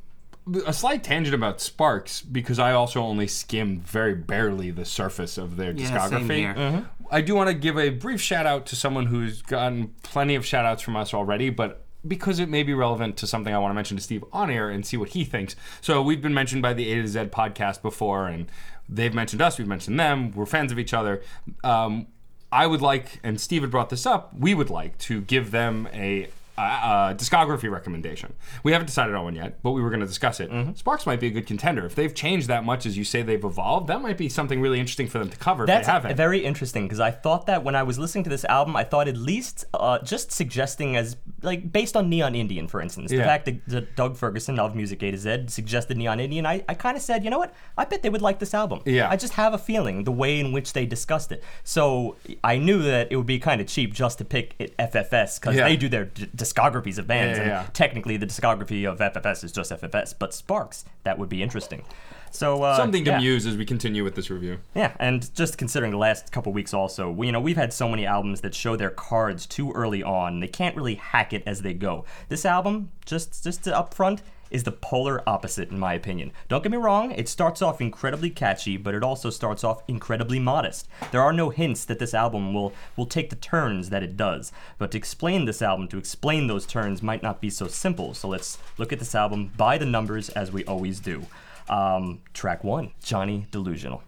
a 0.67 0.73
slight 0.73 1.02
tangent 1.05 1.35
about 1.35 1.61
Sparks 1.61 2.20
because 2.20 2.58
I 2.58 2.73
also 2.73 3.00
only 3.02 3.26
skimmed 3.26 3.82
very 3.87 4.14
barely 4.14 4.70
the 4.70 4.85
surface 4.85 5.38
of 5.38 5.56
their 5.56 5.73
Yeah, 5.73 5.87
discography. 5.91 6.26
same 6.26 6.55
here. 6.56 6.88
I 7.11 7.20
do 7.20 7.35
want 7.35 7.49
to 7.49 7.55
give 7.55 7.79
a 7.79 7.91
brief 7.91 8.20
shout 8.20 8.46
out 8.46 8.67
to 8.67 8.76
someone 8.76 9.06
who's 9.06 9.41
gotten 9.43 9.94
plenty 10.02 10.35
of 10.35 10.44
shout 10.44 10.64
outs 10.64 10.82
from 10.82 10.96
us 10.96 11.14
already, 11.14 11.50
but 11.50 11.81
because 12.06 12.38
it 12.38 12.50
may 12.50 12.62
be 12.62 12.75
relevant 12.75 13.17
to 13.17 13.26
something 13.26 13.55
I 13.55 13.58
want 13.58 13.70
to 13.70 13.75
mention 13.75 13.96
to 13.96 14.02
Steve 14.02 14.23
on 14.32 14.50
air 14.50 14.69
and 14.69 14.85
see 14.85 14.99
what 14.99 15.11
he 15.11 15.25
thinks. 15.25 15.56
So 15.81 16.02
we've 16.02 16.20
been 16.20 16.35
mentioned 16.35 16.61
by 16.61 16.75
the 16.75 16.93
A 16.93 17.00
to 17.00 17.08
Z 17.08 17.19
podcast 17.26 17.81
before, 17.81 18.26
and 18.29 18.46
they've 18.89 19.15
mentioned 19.15 19.43
us, 19.43 19.59
we've 19.59 19.69
mentioned 19.69 19.99
them, 19.99 20.33
we're 20.33 20.47
fans 20.47 20.73
of 20.73 20.79
each 20.79 20.95
other. 20.95 21.23
Um, 21.63 22.07
I 22.53 22.67
would 22.67 22.83
like, 22.83 23.19
and 23.23 23.41
Steve 23.41 23.63
had 23.63 23.71
brought 23.71 23.91
this 23.91 24.07
up, 24.07 24.33
we 24.39 24.55
would 24.55 24.71
like 24.71 24.97
to 24.99 25.21
give 25.23 25.51
them 25.51 25.89
a 25.93 26.29
uh, 26.56 26.61
uh, 26.61 27.15
discography 27.15 27.71
recommendation. 27.71 28.33
We 28.62 28.73
haven't 28.73 28.87
decided 28.87 29.15
on 29.15 29.25
one 29.25 29.35
yet, 29.35 29.62
but 29.62 29.73
we 29.73 29.83
were 29.83 29.91
going 29.91 30.01
to 30.01 30.06
discuss 30.06 30.41
it. 30.41 30.51
Mm-hmm. 30.51 30.75
Sparks 30.75 31.06
might 31.06 31.21
be 31.21 31.27
a 31.27 31.31
good 31.31 31.47
contender. 31.47 31.85
If 31.85 31.95
they've 31.95 32.15
changed 32.15 32.49
that 32.49 32.65
much 32.65 32.87
as 32.87 32.97
you 32.97 33.05
say 33.05 33.23
they've 33.23 33.43
evolved, 33.45 33.89
that 33.89 34.01
might 34.03 34.17
be 34.19 34.29
something 34.29 34.61
really 34.61 34.79
interesting 34.81 35.09
for 35.09 35.19
them 35.19 35.29
to 35.31 35.37
cover 35.37 35.67
That's 35.67 35.83
if 35.83 35.87
they 35.87 35.93
haven't. 35.93 36.17
very 36.17 36.45
interesting 36.45 36.85
because 36.85 37.01
I 37.01 37.11
thought 37.11 37.47
that 37.47 37.65
when 37.65 37.75
I 37.75 37.83
was 37.83 37.99
listening 37.99 38.25
to 38.25 38.31
this 38.31 38.45
album, 38.45 38.77
I 38.77 38.85
thought 38.85 39.09
at 39.09 39.17
least 39.17 39.65
uh, 39.75 39.99
just 40.01 40.31
suggesting 40.33 40.97
as 40.97 41.17
like 41.43 41.73
based 41.73 41.97
on 41.97 42.09
Neon 42.09 42.35
Indian, 42.35 42.69
for 42.69 42.81
instance, 42.81 43.11
the 43.11 43.19
fact 43.19 43.45
that, 43.47 43.67
that 43.69 43.97
Doug 43.97 44.17
Ferguson 44.17 44.59
of 44.59 44.75
Music 44.77 45.03
A 45.03 45.11
to 45.11 45.19
Z 45.19 45.45
suggested 45.49 45.97
Neon 45.97 46.21
Indian, 46.21 46.47
I, 46.47 46.65
I 46.69 46.75
kind 46.75 46.97
of 46.97 47.03
said, 47.03 47.25
you 47.25 47.31
know 47.31 47.39
what, 47.39 47.53
I 47.77 47.85
bet 47.85 48.03
they 48.03 48.11
would 48.11 48.23
like 48.23 48.39
this 48.39 48.55
album. 48.55 48.81
Yeah. 48.87 49.11
I 49.11 49.17
just 49.17 49.35
have 49.35 49.55
a 49.55 49.59
feeling 49.59 50.05
the 50.05 50.12
way 50.12 50.39
in 50.41 50.53
which 50.53 50.73
they 50.73 50.87
discussed 50.87 51.33
it. 51.33 51.43
So 51.65 52.17
I 52.43 52.56
knew 52.59 52.83
that 52.83 53.08
it 53.11 53.17
would 53.17 53.27
be 53.27 53.39
kind 53.39 53.61
of 53.61 53.67
cheap 53.67 53.93
just 53.93 54.19
to 54.19 54.25
pick 54.25 54.55
it 54.58 54.77
FFS 54.79 55.41
because 55.41 55.56
Yeah. 55.56 55.65
they 55.69 55.77
do 55.77 55.89
their 55.89 56.05
d- 56.06 56.29
discographies 56.44 56.98
of 56.98 57.06
bands, 57.06 57.39
Yeah, 57.39 57.43
and 57.43 57.51
yeah. 57.53 57.67
technically 57.72 58.17
the 58.17 58.27
discography 58.27 58.91
of 58.91 58.98
FFS 58.98 59.44
is 59.44 59.53
just 59.53 59.70
FFS. 59.72 60.15
But 60.19 60.34
Sparks, 60.34 60.84
that 61.05 61.19
would 61.19 61.29
be 61.29 61.43
interesting. 61.43 61.84
So 62.31 62.65
uh, 62.65 62.77
Something 62.77 63.05
to 63.05 63.13
yeah. 63.13 63.19
muse 63.19 63.46
as 63.46 63.56
we 63.56 63.65
continue 63.65 64.03
with 64.03 64.17
this 64.17 64.29
review. 64.29 64.58
Yeah, 64.74 64.93
and 64.98 65.32
just 65.36 65.56
considering 65.56 65.93
the 65.93 65.98
last 65.98 66.32
couple 66.32 66.53
weeks 66.53 66.74
also, 66.74 67.08
we, 67.08 67.27
you 67.27 67.32
know, 67.32 67.41
we've 67.41 67.56
had 67.56 67.72
so 67.72 67.89
many 67.89 68.06
albums 68.06 68.41
that 68.41 68.55
show 68.56 68.74
their 68.74 68.91
cards 68.91 69.46
too 69.46 69.70
early 69.72 70.03
on. 70.03 70.41
They 70.41 70.48
can't 70.48 70.74
really 70.77 70.96
hack 70.96 71.32
it 71.32 71.44
as 71.46 71.63
they 71.63 71.74
go. 71.74 72.05
This 72.29 72.44
album, 72.44 72.91
just 73.06 73.44
just 73.44 73.69
up 73.69 73.94
front, 73.94 74.22
is 74.55 74.63
the 74.63 74.73
polar 74.73 75.29
opposite 75.29 75.70
in 75.70 75.79
my 75.79 75.94
opinion. 75.94 76.31
Don't 76.49 76.63
get 76.63 76.70
me 76.70 76.79
wrong, 76.79 77.11
it 77.11 77.29
starts 77.29 77.61
off 77.61 77.81
incredibly 77.81 78.31
catchy, 78.31 78.77
but 78.77 78.94
it 78.94 79.03
also 79.03 79.29
starts 79.29 79.65
off 79.65 79.82
incredibly 79.89 80.39
modest. 80.39 80.89
There 81.11 81.20
are 81.20 81.32
no 81.32 81.51
hints 81.51 81.84
that 81.87 81.99
this 81.99 82.15
album 82.15 82.55
will 82.55 82.73
will 82.96 83.06
take 83.06 83.31
the 83.31 83.37
turns 83.37 83.91
that 83.91 84.05
it 84.05 84.17
does. 84.17 84.53
But 84.79 84.93
to 84.93 84.99
explain 84.99 85.44
this 85.44 85.61
album, 85.61 85.89
to 85.89 85.99
explain 85.99 86.46
those 86.46 86.67
turns 86.67 87.03
might 87.03 87.23
not 87.23 87.41
be 87.41 87.51
so 87.51 87.67
simple. 87.67 88.15
So 88.15 88.29
let's 88.29 88.58
look 88.79 88.93
at 88.93 89.01
this 89.01 89.17
album 89.17 89.51
by 89.56 89.77
the 89.77 89.87
numbers 89.87 90.29
as 90.31 90.53
we 90.53 90.65
always 90.67 91.01
do. 91.01 91.27
Um, 91.69 92.20
track 92.32 92.63
1, 92.63 92.93
Johnny 93.03 93.46
Delusional. 93.51 94.03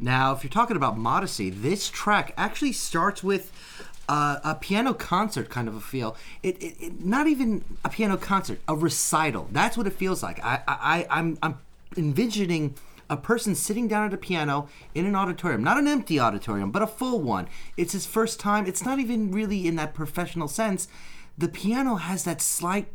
Now, 0.00 0.32
if 0.32 0.44
you're 0.44 0.50
talking 0.50 0.76
about 0.76 0.96
modesty, 0.96 1.50
this 1.50 1.88
track 1.88 2.32
actually 2.36 2.72
starts 2.72 3.24
with 3.24 3.50
uh, 4.08 4.38
a 4.42 4.54
piano 4.54 4.94
concert 4.94 5.50
kind 5.50 5.68
of 5.68 5.74
a 5.74 5.80
feel. 5.80 6.16
It, 6.42 6.60
it, 6.62 6.76
it 6.80 7.04
not 7.04 7.26
even 7.26 7.64
a 7.84 7.88
piano 7.88 8.16
concert, 8.16 8.60
a 8.66 8.74
recital. 8.74 9.48
That's 9.52 9.76
what 9.76 9.86
it 9.86 9.92
feels 9.92 10.22
like. 10.22 10.42
I, 10.44 10.62
I, 10.66 11.06
I'm, 11.10 11.38
I'm 11.42 11.58
envisioning 11.96 12.74
a 13.10 13.16
person 13.16 13.54
sitting 13.54 13.88
down 13.88 14.06
at 14.06 14.12
a 14.14 14.18
piano 14.18 14.68
in 14.94 15.06
an 15.06 15.14
auditorium, 15.14 15.62
not 15.62 15.78
an 15.78 15.88
empty 15.88 16.20
auditorium, 16.20 16.70
but 16.70 16.82
a 16.82 16.86
full 16.86 17.20
one. 17.20 17.48
It's 17.76 17.92
his 17.92 18.06
first 18.06 18.38
time. 18.40 18.66
It's 18.66 18.84
not 18.84 18.98
even 18.98 19.30
really 19.30 19.66
in 19.66 19.76
that 19.76 19.94
professional 19.94 20.48
sense. 20.48 20.88
The 21.36 21.48
piano 21.48 21.96
has 21.96 22.24
that 22.24 22.40
slight. 22.42 22.88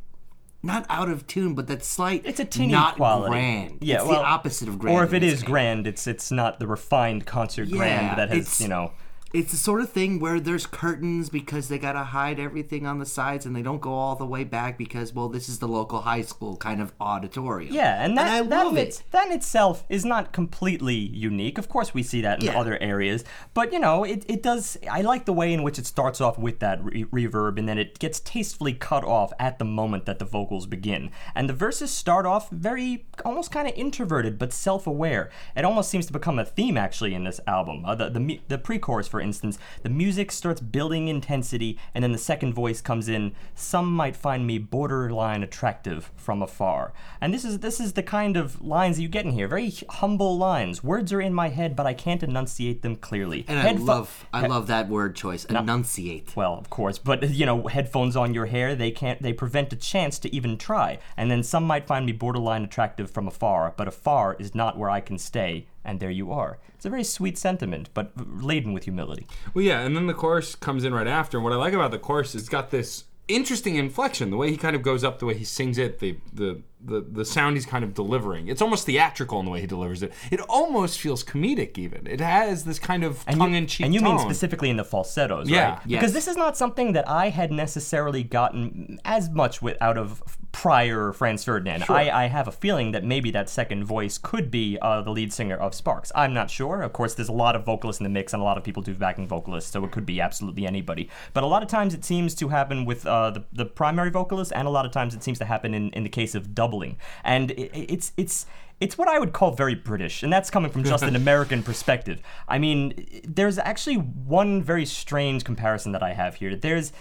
Not 0.65 0.85
out 0.87 1.09
of 1.09 1.27
tune, 1.27 1.55
but 1.55 1.67
that 1.67 1.83
slight. 1.83 2.21
It's 2.25 2.39
a 2.39 2.45
tinny 2.45 2.71
not 2.71 2.95
quality. 2.95 3.31
grand. 3.31 3.79
Yeah, 3.81 3.97
it's 3.97 4.05
well, 4.05 4.21
the 4.21 4.25
opposite 4.25 4.69
of 4.69 4.79
grand. 4.79 4.95
Or 4.97 5.03
if 5.03 5.11
it 5.13 5.21
is 5.21 5.23
it 5.23 5.25
this 5.25 5.33
is 5.33 5.41
case. 5.41 5.49
grand, 5.49 5.87
it's 5.87 6.07
it's 6.07 6.31
not 6.31 6.59
the 6.59 6.67
refined 6.67 7.25
concert 7.25 7.67
Yeah, 7.67 7.77
grand 7.77 8.17
that 8.17 8.29
has 8.29 8.61
you 8.61 8.69
know. 8.69 8.93
It's 9.33 9.51
the 9.51 9.57
sort 9.57 9.81
of 9.81 9.89
thing 9.89 10.19
where 10.19 10.39
there's 10.39 10.67
curtains 10.67 11.27
because 11.29 11.67
they 11.67 11.79
gotta 11.79 12.03
hide 12.03 12.39
everything 12.39 12.85
on 12.85 12.99
the 12.99 13.05
sides, 13.05 13.47
and 13.47 13.55
they 13.55 13.63
don't 13.63 13.81
go 13.81 13.91
all 13.91 14.15
the 14.15 14.27
way 14.27 14.43
back 14.43 14.77
because, 14.77 15.11
well, 15.11 15.27
this 15.27 15.49
is 15.49 15.57
the 15.57 15.67
local 15.67 16.01
high 16.01 16.21
school 16.21 16.55
kind 16.55 16.79
of 16.79 16.93
auditorium. 17.01 17.73
Yeah, 17.73 18.05
and 18.05 18.15
that 18.15 18.27
I 18.27 18.41
that, 18.43 18.65
love 18.65 18.77
in 18.77 18.87
it. 18.87 19.01
that 19.09 19.25
in 19.25 19.33
itself 19.33 19.85
is 19.89 20.05
not 20.05 20.33
completely 20.33 20.93
unique. 20.95 21.57
Of 21.57 21.67
course, 21.67 21.95
we 21.95 22.03
see 22.03 22.21
that 22.21 22.41
in 22.41 22.45
Yeah. 22.45 22.59
other 22.59 22.77
areas, 22.79 23.25
but 23.55 23.73
you 23.73 23.79
know, 23.79 24.03
it, 24.03 24.23
it 24.27 24.43
does. 24.43 24.77
I 24.89 25.01
like 25.01 25.25
the 25.25 25.33
way 25.33 25.51
in 25.51 25.63
which 25.63 25.79
it 25.79 25.87
starts 25.87 26.21
off 26.21 26.37
with 26.37 26.59
that 26.59 26.83
re- 26.85 27.05
reverb, 27.05 27.57
and 27.57 27.67
then 27.67 27.79
it 27.79 27.97
gets 27.97 28.19
tastefully 28.19 28.73
cut 28.73 29.03
off 29.03 29.33
at 29.39 29.57
the 29.57 29.65
moment 29.65 30.05
that 30.05 30.19
the 30.19 30.25
vocals 30.25 30.67
begin. 30.67 31.09
And 31.33 31.49
the 31.49 31.53
verses 31.53 31.89
start 31.89 32.27
off 32.27 32.51
very, 32.51 33.05
almost 33.25 33.49
kind 33.51 33.67
of 33.67 33.73
introverted, 33.75 34.37
but 34.37 34.53
self-aware. 34.53 35.31
It 35.55 35.65
almost 35.65 35.89
seems 35.89 36.05
to 36.05 36.13
become 36.13 36.37
a 36.37 36.45
theme 36.45 36.77
actually 36.77 37.15
in 37.15 37.23
this 37.23 37.39
album. 37.47 37.83
Uh, 37.83 37.95
the 37.95 38.11
the, 38.11 38.41
the 38.47 38.57
pre-chorus, 38.59 39.07
for 39.07 39.22
instance, 39.23 39.57
the 39.81 39.89
music 39.89 40.31
starts 40.31 40.61
building 40.61 41.07
intensity, 41.07 41.79
and 41.93 42.03
then 42.03 42.11
the 42.11 42.17
second 42.17 42.53
voice 42.53 42.81
comes 42.81 43.09
in. 43.09 43.33
Some 43.55 43.93
might 43.93 44.15
find 44.15 44.45
me 44.45 44.57
borderline 44.57 45.43
attractive 45.43 46.11
from 46.15 46.41
afar, 46.41 46.93
and 47.21 47.33
this 47.33 47.45
is 47.45 47.59
this 47.59 47.79
is 47.79 47.93
the 47.93 48.03
kind 48.03 48.37
of 48.37 48.61
lines 48.61 48.97
that 48.97 49.01
you 49.01 49.07
get 49.07 49.25
in 49.25 49.31
here. 49.31 49.47
Very 49.47 49.73
humble 49.89 50.37
lines. 50.37 50.83
Words 50.83 51.11
are 51.13 51.21
in 51.21 51.33
my 51.33 51.49
head, 51.49 51.75
but 51.75 51.85
I 51.85 51.93
can't 51.93 52.23
enunciate 52.23 52.81
them 52.81 52.95
clearly. 52.95 53.45
And 53.47 53.59
I 53.59 53.71
love 53.71 54.27
I 54.33 54.45
love 54.47 54.67
that 54.67 54.89
word 54.89 55.15
choice. 55.15 55.45
Enunciate. 55.45 56.35
well, 56.35 56.53
of 56.53 56.69
course, 56.69 56.97
but 56.97 57.29
you 57.29 57.45
know, 57.45 57.67
headphones 57.67 58.15
on 58.15 58.33
your 58.33 58.47
hair, 58.47 58.75
they 58.75 58.91
can't 58.91 59.21
they 59.21 59.33
prevent 59.33 59.73
a 59.73 59.75
chance 59.75 60.19
to 60.19 60.35
even 60.35 60.57
try. 60.57 60.99
And 61.17 61.31
then 61.31 61.43
some 61.43 61.63
might 61.63 61.87
find 61.87 62.05
me 62.05 62.11
borderline 62.11 62.63
attractive 62.63 63.09
from 63.09 63.27
afar, 63.27 63.73
but 63.77 63.87
afar 63.87 64.35
is 64.39 64.53
not 64.53 64.77
where 64.77 64.89
I 64.89 64.99
can 64.99 65.17
stay, 65.17 65.67
and 65.85 65.99
there 65.99 66.11
you 66.11 66.31
are. 66.31 66.59
It's 66.75 66.85
a 66.85 66.89
very 66.89 67.03
sweet 67.03 67.37
sentiment, 67.37 67.89
but 67.93 68.11
laden 68.17 68.73
with 68.73 68.83
humility. 68.85 69.27
Well, 69.53 69.63
yeah, 69.63 69.81
and 69.81 69.95
then 69.95 70.07
the 70.07 70.13
chorus 70.13 70.55
comes 70.55 70.83
in 70.83 70.93
right 70.93 71.07
after. 71.07 71.37
And 71.37 71.43
what 71.43 71.53
I 71.53 71.57
like 71.57 71.73
about 71.73 71.91
the 71.91 71.99
chorus 71.99 72.35
is 72.35 72.41
it's 72.41 72.49
got 72.49 72.71
this 72.71 73.05
interesting 73.29 73.75
inflection. 73.75 74.29
The 74.31 74.37
way 74.37 74.51
he 74.51 74.57
kind 74.57 74.75
of 74.75 74.81
goes 74.81 75.03
up, 75.03 75.19
the 75.19 75.25
way 75.25 75.33
he 75.33 75.45
sings 75.45 75.77
it, 75.77 75.99
the 75.99 76.17
the 76.33 76.61
the, 76.85 76.99
the 76.99 77.23
sound 77.23 77.55
he's 77.55 77.65
kind 77.65 77.85
of 77.85 77.93
delivering. 77.93 78.49
It's 78.49 78.61
almost 78.61 78.85
theatrical 78.85 79.39
in 79.39 79.45
the 79.45 79.51
way 79.51 79.61
he 79.61 79.67
delivers 79.67 80.03
it. 80.03 80.11
It 80.29 80.41
almost 80.41 80.99
feels 80.99 81.23
comedic, 81.23 81.77
even. 81.77 82.05
It 82.05 82.19
has 82.19 82.65
this 82.65 82.77
kind 82.77 83.05
of 83.05 83.23
And 83.25 83.39
tongue 83.39 83.51
you, 83.51 83.57
in 83.59 83.67
cheek 83.67 83.85
and 83.85 83.93
you 83.93 84.01
mean 84.01 84.19
specifically 84.19 84.69
in 84.69 84.75
the 84.75 84.83
falsettos, 84.83 85.49
Yeah. 85.49 85.75
right? 85.75 85.79
Yes. 85.85 86.01
Because 86.01 86.11
this 86.11 86.27
is 86.27 86.35
not 86.35 86.57
something 86.57 86.91
that 86.91 87.07
I 87.07 87.29
had 87.29 87.53
necessarily 87.53 88.21
gotten 88.23 88.99
as 89.05 89.29
much 89.29 89.61
with 89.61 89.77
out 89.79 89.97
of 89.97 90.21
prior 90.63 91.11
Franz 91.11 91.43
Ferdinand. 91.43 91.83
I, 91.89 92.23
I 92.23 92.27
have 92.27 92.47
a 92.47 92.51
feeling 92.53 92.93
that 92.93 93.03
maybe 93.03 93.31
that 93.31 93.49
second 93.49 93.83
voice 93.83 94.17
could 94.17 94.49
be 94.49 94.77
uh, 94.81 95.01
the 95.01 95.11
lead 95.11 95.33
singer 95.33 95.57
of 95.57 95.75
Sparks. 95.75 96.09
I'm 96.15 96.33
not 96.33 96.49
sure. 96.49 96.83
Of 96.83 96.93
course, 96.93 97.15
there's 97.15 97.27
a 97.27 97.33
lot 97.33 97.57
of 97.57 97.65
vocalists 97.65 97.99
in 97.99 98.05
the 98.05 98.09
mix, 98.09 98.31
and 98.31 98.41
a 98.41 98.45
lot 98.45 98.57
of 98.57 98.63
people 98.63 98.81
do 98.81 98.93
backing 98.93 99.27
vocalists, 99.27 99.69
so 99.69 99.83
it 99.83 99.91
could 99.91 100.05
be 100.05 100.21
absolutely 100.21 100.65
anybody. 100.65 101.09
But 101.33 101.43
a 101.43 101.47
lot 101.47 101.63
of 101.63 101.67
times 101.67 101.93
it 101.93 102.05
seems 102.05 102.33
to 102.35 102.47
happen 102.47 102.85
with 102.85 103.05
uh, 103.05 103.31
the, 103.31 103.43
the 103.51 103.65
primary 103.65 104.09
vocalist, 104.09 104.53
and 104.55 104.65
a 104.65 104.71
lot 104.71 104.85
of 104.85 104.93
times 104.93 105.13
it 105.13 105.21
seems 105.21 105.37
to 105.39 105.45
happen 105.45 105.73
in, 105.73 105.89
in 105.89 106.03
the 106.03 106.09
case 106.09 106.33
of 106.33 106.55
doubling. 106.55 106.95
And 107.25 107.51
it, 107.51 107.69
it's 107.73 108.13
it's 108.15 108.45
it's 108.79 108.97
what 108.97 109.09
I 109.09 109.19
would 109.19 109.33
call 109.33 109.51
very 109.51 109.75
British, 109.75 110.23
and 110.23 110.31
that's 110.31 110.49
coming 110.49 110.71
from 110.71 110.85
just 110.85 111.03
an 111.03 111.15
American 111.23 111.61
perspective. 111.63 112.21
I 112.47 112.57
mean, 112.57 113.21
there's 113.27 113.57
actually 113.57 113.97
one 113.97 114.63
very 114.63 114.85
strange 114.85 115.43
comparison 115.43 115.91
that 115.91 116.03
I 116.03 116.13
have 116.13 116.35
here. 116.35 116.55
There's 116.55 116.93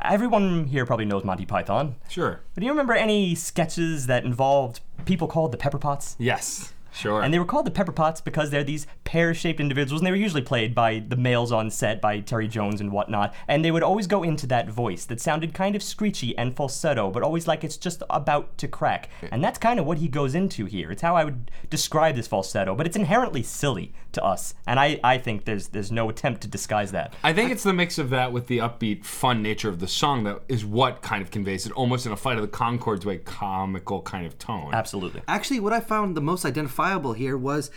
everyone 0.00 0.66
here 0.66 0.86
probably 0.86 1.04
knows 1.04 1.24
Monty 1.24 1.46
Python. 1.46 1.96
Sure. 2.08 2.40
But 2.54 2.60
do 2.60 2.66
you 2.66 2.72
remember 2.72 2.94
any 2.94 3.34
sketches 3.34 4.06
that 4.06 4.24
involved 4.24 4.80
people 5.04 5.28
called 5.28 5.52
the 5.52 5.58
Pepper 5.58 5.78
Pots? 5.78 6.16
Yes. 6.18 6.72
Sure. 6.94 7.22
And 7.22 7.32
they 7.32 7.38
were 7.38 7.46
called 7.46 7.64
the 7.64 7.70
Pepper 7.70 7.90
Pots 7.90 8.20
because 8.20 8.50
they're 8.50 8.62
these 8.62 8.86
pear-shaped 9.04 9.60
individuals, 9.60 10.02
and 10.02 10.06
they 10.06 10.10
were 10.10 10.16
usually 10.16 10.42
played 10.42 10.74
by 10.74 11.02
the 11.08 11.16
males 11.16 11.50
on 11.50 11.70
set, 11.70 12.02
by 12.02 12.20
Terry 12.20 12.46
Jones 12.46 12.82
and 12.82 12.92
whatnot. 12.92 13.34
And 13.48 13.64
they 13.64 13.70
would 13.70 13.82
always 13.82 14.06
go 14.06 14.22
into 14.22 14.46
that 14.48 14.68
voice 14.68 15.06
that 15.06 15.18
sounded 15.18 15.54
kind 15.54 15.74
of 15.74 15.82
screechy 15.82 16.36
and 16.36 16.54
falsetto, 16.54 17.10
but 17.10 17.22
always 17.22 17.48
like 17.48 17.64
it's 17.64 17.78
just 17.78 18.02
about 18.10 18.58
to 18.58 18.68
crack. 18.68 19.08
And 19.30 19.42
that's 19.42 19.58
kind 19.58 19.80
of 19.80 19.86
what 19.86 19.98
he 19.98 20.08
goes 20.08 20.34
into 20.34 20.66
here. 20.66 20.90
It's 20.90 21.00
how 21.00 21.16
I 21.16 21.24
would 21.24 21.50
describe 21.70 22.14
this 22.14 22.28
falsetto, 22.28 22.74
but 22.74 22.86
it's 22.86 22.96
inherently 22.96 23.42
silly 23.42 23.94
to 24.12 24.24
us, 24.24 24.54
and 24.66 24.78
I, 24.78 25.00
I 25.02 25.18
think 25.18 25.44
there's 25.44 25.68
there's 25.68 25.92
no 25.92 26.08
attempt 26.08 26.42
to 26.42 26.48
disguise 26.48 26.92
that. 26.92 27.14
I 27.22 27.32
think 27.32 27.50
it's 27.50 27.62
the 27.62 27.72
mix 27.72 27.98
of 27.98 28.10
that 28.10 28.32
with 28.32 28.46
the 28.46 28.58
upbeat, 28.58 29.04
fun 29.04 29.42
nature 29.42 29.68
of 29.68 29.78
the 29.80 29.88
song 29.88 30.24
that 30.24 30.40
is 30.48 30.64
what 30.64 31.02
kind 31.02 31.22
of 31.22 31.30
conveys 31.30 31.66
it, 31.66 31.72
almost 31.72 32.06
in 32.06 32.12
a 32.12 32.16
Flight 32.16 32.36
of 32.36 32.42
the 32.42 32.48
Conchords 32.48 33.04
way, 33.04 33.18
comical 33.18 34.02
kind 34.02 34.26
of 34.26 34.38
tone. 34.38 34.72
Absolutely. 34.72 35.22
Actually, 35.28 35.60
what 35.60 35.72
I 35.72 35.80
found 35.80 36.16
the 36.16 36.20
most 36.20 36.44
identifiable 36.44 37.12
here 37.12 37.36
was 37.36 37.70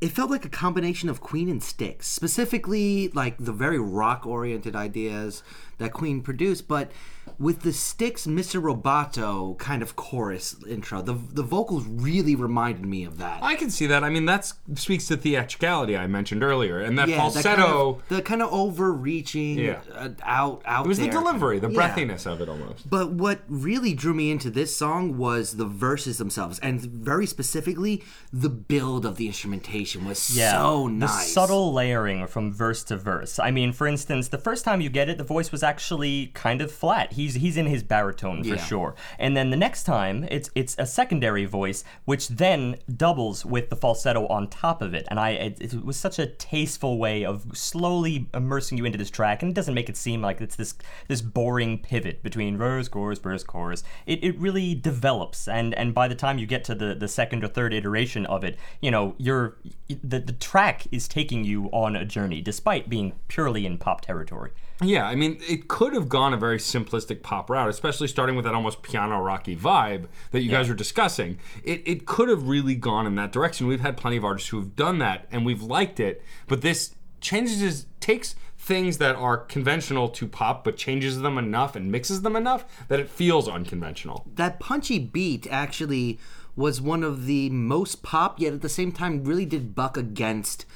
it 0.00 0.12
felt 0.12 0.30
like 0.30 0.44
a 0.44 0.50
combination 0.50 1.08
of 1.08 1.20
Queen 1.20 1.48
and 1.48 1.62
Styx, 1.62 2.06
specifically 2.06 3.08
like 3.08 3.36
the 3.38 3.52
very 3.52 3.78
rock 3.78 4.26
oriented 4.26 4.74
ideas 4.74 5.42
that 5.80 5.92
Queen 5.92 6.20
produced, 6.22 6.68
but 6.68 6.92
with 7.38 7.60
the 7.62 7.72
Styx 7.72 8.26
Mr. 8.26 8.60
Roboto 8.62 9.56
kind 9.58 9.82
of 9.82 9.96
chorus 9.96 10.56
intro, 10.68 11.00
the 11.02 11.14
the 11.32 11.42
vocals 11.42 11.84
really 11.86 12.34
reminded 12.36 12.84
me 12.86 13.04
of 13.04 13.18
that. 13.18 13.42
I 13.42 13.54
can 13.56 13.70
see 13.70 13.86
that. 13.86 14.04
I 14.04 14.10
mean, 14.10 14.26
that 14.26 14.52
speaks 14.74 15.06
to 15.08 15.16
theatricality 15.16 15.96
I 15.96 16.06
mentioned 16.06 16.42
earlier, 16.44 16.80
and 16.80 16.98
that 16.98 17.08
yeah, 17.08 17.16
that 17.16 17.20
falsetto. 17.32 17.56
kind 17.56 17.62
of, 18.02 18.08
the 18.08 18.22
kind 18.22 18.42
of 18.42 18.52
overreaching, 18.52 19.58
Yeah. 19.58 19.80
uh, 19.94 20.10
out 20.22 20.62
out. 20.66 20.84
it 20.84 20.88
was 20.88 20.98
the 20.98 21.08
delivery, 21.08 21.58
the 21.58 21.70
Yeah. 21.70 21.80
breathiness 21.94 22.26
of 22.26 22.40
it 22.40 22.48
almost. 22.48 22.88
But 22.88 23.12
what 23.12 23.40
really 23.48 23.94
drew 23.94 24.12
me 24.14 24.30
into 24.30 24.50
this 24.50 24.76
song 24.76 25.16
was 25.16 25.56
the 25.56 25.66
verses 25.66 26.18
themselves, 26.18 26.58
and 26.60 26.80
very 26.80 27.26
specifically, 27.26 28.04
the 28.32 28.50
build 28.50 29.06
of 29.06 29.16
the 29.16 29.26
instrumentation 29.26 30.04
was 30.04 30.18
so 30.18 30.88
nice. 30.88 31.08
the 31.10 31.32
subtle 31.32 31.72
layering 31.72 32.26
from 32.26 32.52
verse 32.52 32.82
to 32.84 32.96
verse. 32.98 33.38
I 33.38 33.50
mean, 33.50 33.72
for 33.72 33.86
instance, 33.86 34.28
the 34.28 34.38
first 34.38 34.64
time 34.64 34.80
you 34.82 34.90
get 34.90 35.08
it, 35.08 35.16
the 35.16 35.24
voice 35.24 35.50
was 35.50 35.62
actually 35.62 35.69
kind 35.78 36.60
of 36.60 36.72
flat. 36.72 37.12
He's 37.12 37.34
he's 37.34 37.56
in 37.56 37.66
his 37.66 37.82
baritone 37.82 38.42
for 38.42 38.50
Yeah. 38.50 38.64
sure. 38.64 38.94
And 39.18 39.36
then 39.36 39.50
the 39.50 39.56
next 39.56 39.84
time, 39.84 40.26
it's 40.30 40.50
it's 40.54 40.74
a 40.78 40.86
secondary 40.86 41.44
voice, 41.44 41.84
which 42.04 42.28
then 42.28 42.76
doubles 42.96 43.44
with 43.44 43.70
the 43.70 43.76
falsetto 43.76 44.26
on 44.28 44.48
top 44.48 44.82
of 44.82 44.94
it. 44.94 45.06
And 45.10 45.18
I 45.20 45.30
it, 45.30 45.60
it 45.60 45.84
was 45.84 45.96
such 45.96 46.18
a 46.18 46.26
tasteful 46.26 46.98
way 46.98 47.24
of 47.24 47.46
slowly 47.56 48.28
immersing 48.34 48.78
you 48.78 48.84
into 48.84 48.98
this 48.98 49.10
track, 49.10 49.42
and 49.42 49.50
it 49.50 49.54
doesn't 49.54 49.74
make 49.74 49.88
it 49.88 49.96
seem 49.96 50.22
like 50.22 50.40
it's 50.40 50.56
this 50.56 50.74
this 51.08 51.20
boring 51.22 51.78
pivot 51.78 52.22
between 52.22 52.56
verse, 52.56 52.88
chorus, 52.88 53.18
verse, 53.18 53.44
chorus. 53.44 53.82
It, 54.06 54.22
it 54.24 54.38
really 54.38 54.74
develops, 54.74 55.48
and 55.48 55.74
and 55.74 55.94
by 55.94 56.08
the 56.08 56.14
time 56.14 56.38
you 56.38 56.46
get 56.46 56.64
to 56.64 56.74
the 56.74 56.94
the 56.94 57.08
second 57.08 57.44
or 57.44 57.48
third 57.48 57.72
iteration 57.74 58.26
of 58.26 58.44
it, 58.44 58.58
you 58.80 58.90
know, 58.90 59.14
you're 59.18 59.56
the 59.88 60.18
the 60.20 60.32
track 60.32 60.86
is 60.90 61.06
taking 61.08 61.44
you 61.44 61.66
on 61.72 61.96
a 61.96 62.04
journey, 62.04 62.40
despite 62.40 62.88
being 62.88 63.12
purely 63.28 63.66
in 63.66 63.78
pop 63.78 64.00
territory. 64.00 64.50
Yeah, 64.82 65.06
I 65.06 65.14
mean, 65.14 65.38
it 65.46 65.68
could 65.68 65.92
have 65.92 66.08
gone 66.08 66.32
a 66.32 66.38
very 66.38 66.58
simplistic 66.58 67.22
pop 67.22 67.50
route, 67.50 67.68
especially 67.68 68.08
starting 68.08 68.34
with 68.34 68.46
that 68.46 68.54
almost 68.54 68.82
piano 68.82 69.20
rocky 69.20 69.54
vibe 69.54 70.06
that 70.30 70.40
you 70.40 70.50
guys 70.50 70.68
were 70.68 70.74
discussing. 70.74 71.38
It, 71.62 71.82
it 71.86 72.06
could 72.06 72.28
have 72.28 72.48
really 72.48 72.74
gone 72.74 73.06
in 73.06 73.14
that 73.16 73.30
direction. 73.30 73.66
We've 73.66 73.80
had 73.80 73.96
plenty 73.96 74.16
of 74.16 74.24
artists 74.24 74.48
who 74.48 74.58
have 74.58 74.76
done 74.76 74.98
that, 74.98 75.26
and 75.30 75.44
we've 75.44 75.62
liked 75.62 76.00
it. 76.00 76.22
But 76.46 76.62
this 76.62 76.94
changes, 77.20 77.86
takes 78.00 78.34
things 78.56 78.98
that 78.98 79.16
are 79.16 79.36
conventional 79.36 80.08
to 80.08 80.26
pop, 80.26 80.64
but 80.64 80.76
changes 80.76 81.20
them 81.20 81.36
enough 81.36 81.76
and 81.76 81.92
mixes 81.92 82.22
them 82.22 82.36
enough 82.36 82.64
that 82.88 83.00
it 83.00 83.08
feels 83.08 83.48
unconventional. 83.48 84.26
that 84.34 84.60
punchy 84.60 84.98
beat 84.98 85.46
actually 85.50 86.18
was 86.56 86.80
one 86.80 87.02
of 87.02 87.26
the 87.26 87.48
most 87.50 88.02
pop, 88.02 88.40
yet 88.40 88.52
at 88.52 88.60
the 88.60 88.68
same 88.68 88.92
time 88.92 89.24
really 89.24 89.46
did 89.46 89.74
buck 89.74 89.96
against 89.96 90.66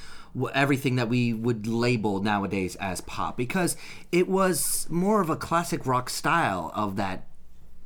everything 0.53 0.97
that 0.97 1.09
we 1.09 1.33
would 1.33 1.67
label 1.67 2.21
nowadays 2.21 2.76
as 2.76 3.00
pop 3.00 3.37
because 3.37 3.76
it 4.11 4.29
was 4.29 4.87
more 4.91 5.21
of 5.21 5.31
a 5.31 5.37
classic 5.37 5.87
rock 5.87 6.11
style 6.11 6.73
of 6.75 6.97
that 6.97 7.26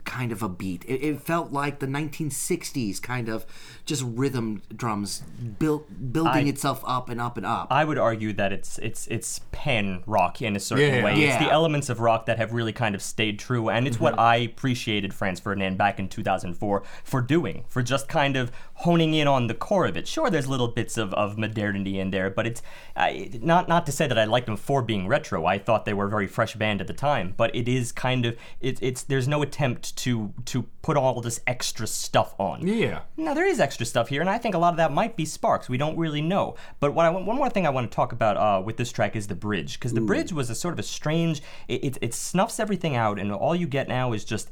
kind 0.09 0.33
of 0.33 0.43
a 0.43 0.49
beat. 0.49 0.85
It, 0.87 1.03
it 1.05 1.21
felt 1.21 1.53
like 1.53 1.79
the 1.79 1.87
1960s 1.87 3.01
kind 3.03 3.29
of 3.29 3.45
just 3.89 4.05
rhythm 4.07 4.61
drums 4.77 5.23
built 5.59 6.13
building 6.13 6.47
I- 6.47 6.51
itself 6.51 6.85
up 6.87 7.09
and 7.09 7.19
up 7.19 7.39
and 7.39 7.47
up. 7.47 7.69
I 7.71 7.85
would 7.87 7.97
argue 7.97 8.35
that 8.35 8.53
it's 8.53 8.77
it's 8.79 9.07
it's 9.07 9.41
pan 9.51 10.03
rock 10.07 10.43
in 10.43 10.55
a 10.55 10.61
certain 10.61 10.97
Yeah. 10.97 11.05
way. 11.05 11.23
It's 11.23 11.43
the 11.43 11.51
elements 11.51 11.89
of 11.89 11.99
rock 11.99 12.27
that 12.27 12.37
have 12.37 12.53
really 12.53 12.75
kind 12.75 12.95
of 12.95 13.01
stayed 13.01 13.39
true, 13.39 13.71
and 13.71 13.87
it's 13.87 13.99
what 13.99 14.13
mm-hmm. 14.13 14.21
I 14.21 14.37
appreciated 14.37 15.15
Franz 15.15 15.41
Ferdinand 15.41 15.79
back 15.79 15.99
in 15.99 16.09
2004 16.09 16.83
for 17.03 17.23
doing, 17.23 17.65
for 17.69 17.83
just 17.83 18.09
kind 18.09 18.37
of 18.37 18.53
honing 18.75 19.15
in 19.15 19.27
on 19.27 19.47
the 19.47 19.55
core 19.55 19.87
of 19.87 19.97
it. 19.97 20.07
Sure, 20.07 20.29
there's 20.29 20.47
little 20.47 20.69
bits 20.69 20.99
of, 20.99 21.15
of 21.15 21.39
modernity 21.39 21.99
in 21.99 22.11
there, 22.11 22.29
but 22.29 22.47
it's 22.47 22.61
I 22.95 23.31
not 23.41 23.69
not 23.69 23.87
to 23.87 23.93
say 23.93 24.07
that 24.07 24.19
I 24.19 24.25
liked 24.25 24.47
them 24.47 24.59
for 24.59 24.83
being 24.83 25.09
retro. 25.09 25.47
I 25.47 25.59
thought 25.59 25.87
they 25.87 25.95
were 25.95 26.07
a 26.07 26.11
very 26.11 26.27
fresh 26.27 26.55
band 26.57 26.83
at 26.83 26.89
the 26.89 26.93
time, 26.93 27.33
but 27.39 27.57
it 27.57 27.67
is 27.69 27.91
kind 27.91 28.27
of 28.27 28.37
it, 28.61 28.79
it's 28.83 29.03
there's 29.03 29.27
no 29.27 29.41
attempt 29.41 29.97
to 29.97 30.35
to 30.45 30.65
put 30.83 30.99
all 30.99 31.23
this 31.23 31.41
extra 31.47 31.87
stuff 31.87 32.35
on. 32.39 32.67
Yeah. 32.67 33.01
Now 33.17 33.33
there 33.33 33.47
is 33.47 33.61
extra 33.61 33.78
stuff 33.85 34.09
here, 34.09 34.21
and 34.21 34.31
I 34.31 34.39
think 34.39 34.55
a 34.55 34.59
lot 34.59 34.73
of 34.73 34.77
that 34.79 34.93
might 34.93 35.17
be 35.17 35.25
Sparks. 35.25 35.69
We 35.69 35.79
don't 35.79 35.97
really 35.97 36.23
know. 36.23 36.57
But 36.81 36.95
what 36.95 37.07
I 37.07 37.11
want, 37.11 37.27
one 37.27 37.37
more 37.37 37.51
thing 37.51 37.67
I 37.67 37.71
want 37.71 37.91
to 37.91 37.95
talk 37.95 38.13
about 38.13 38.37
uh, 38.37 38.63
with 38.63 38.77
this 38.77 38.93
track 38.93 39.17
is 39.17 39.27
the 39.27 39.35
bridge, 39.35 39.75
because 39.75 39.93
the 39.93 40.01
bridge 40.01 40.33
was 40.33 40.51
a 40.51 40.55
sort 40.55 40.75
of 40.75 40.79
a 40.79 40.83
strange. 40.83 41.43
It, 41.69 41.85
it 41.85 41.99
it 42.01 42.15
snuffs 42.15 42.61
everything 42.61 42.97
out, 42.97 43.19
and 43.19 43.33
all 43.33 43.55
you 43.55 43.67
get 43.67 43.89
now 43.89 44.13
is 44.13 44.25
just 44.25 44.49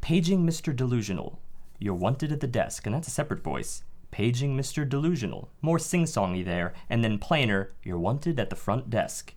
paging 0.00 0.46
Mr. 0.46 0.74
Delusional. 0.74 1.38
You're 1.78 1.94
wanted 1.94 2.32
at 2.32 2.40
the 2.40 2.46
desk, 2.46 2.86
and 2.86 2.94
that's 2.94 3.08
a 3.08 3.12
separate 3.12 3.42
voice. 3.42 3.82
Paging 4.10 4.56
Mr. 4.56 4.88
Delusional, 4.88 5.50
more 5.62 5.78
sing-songy 5.78 6.44
there, 6.44 6.74
and 6.88 7.02
then 7.04 7.18
plainer. 7.18 7.72
You're 7.82 7.98
wanted 7.98 8.40
at 8.40 8.50
the 8.50 8.56
front 8.56 8.90
desk. 8.90 9.34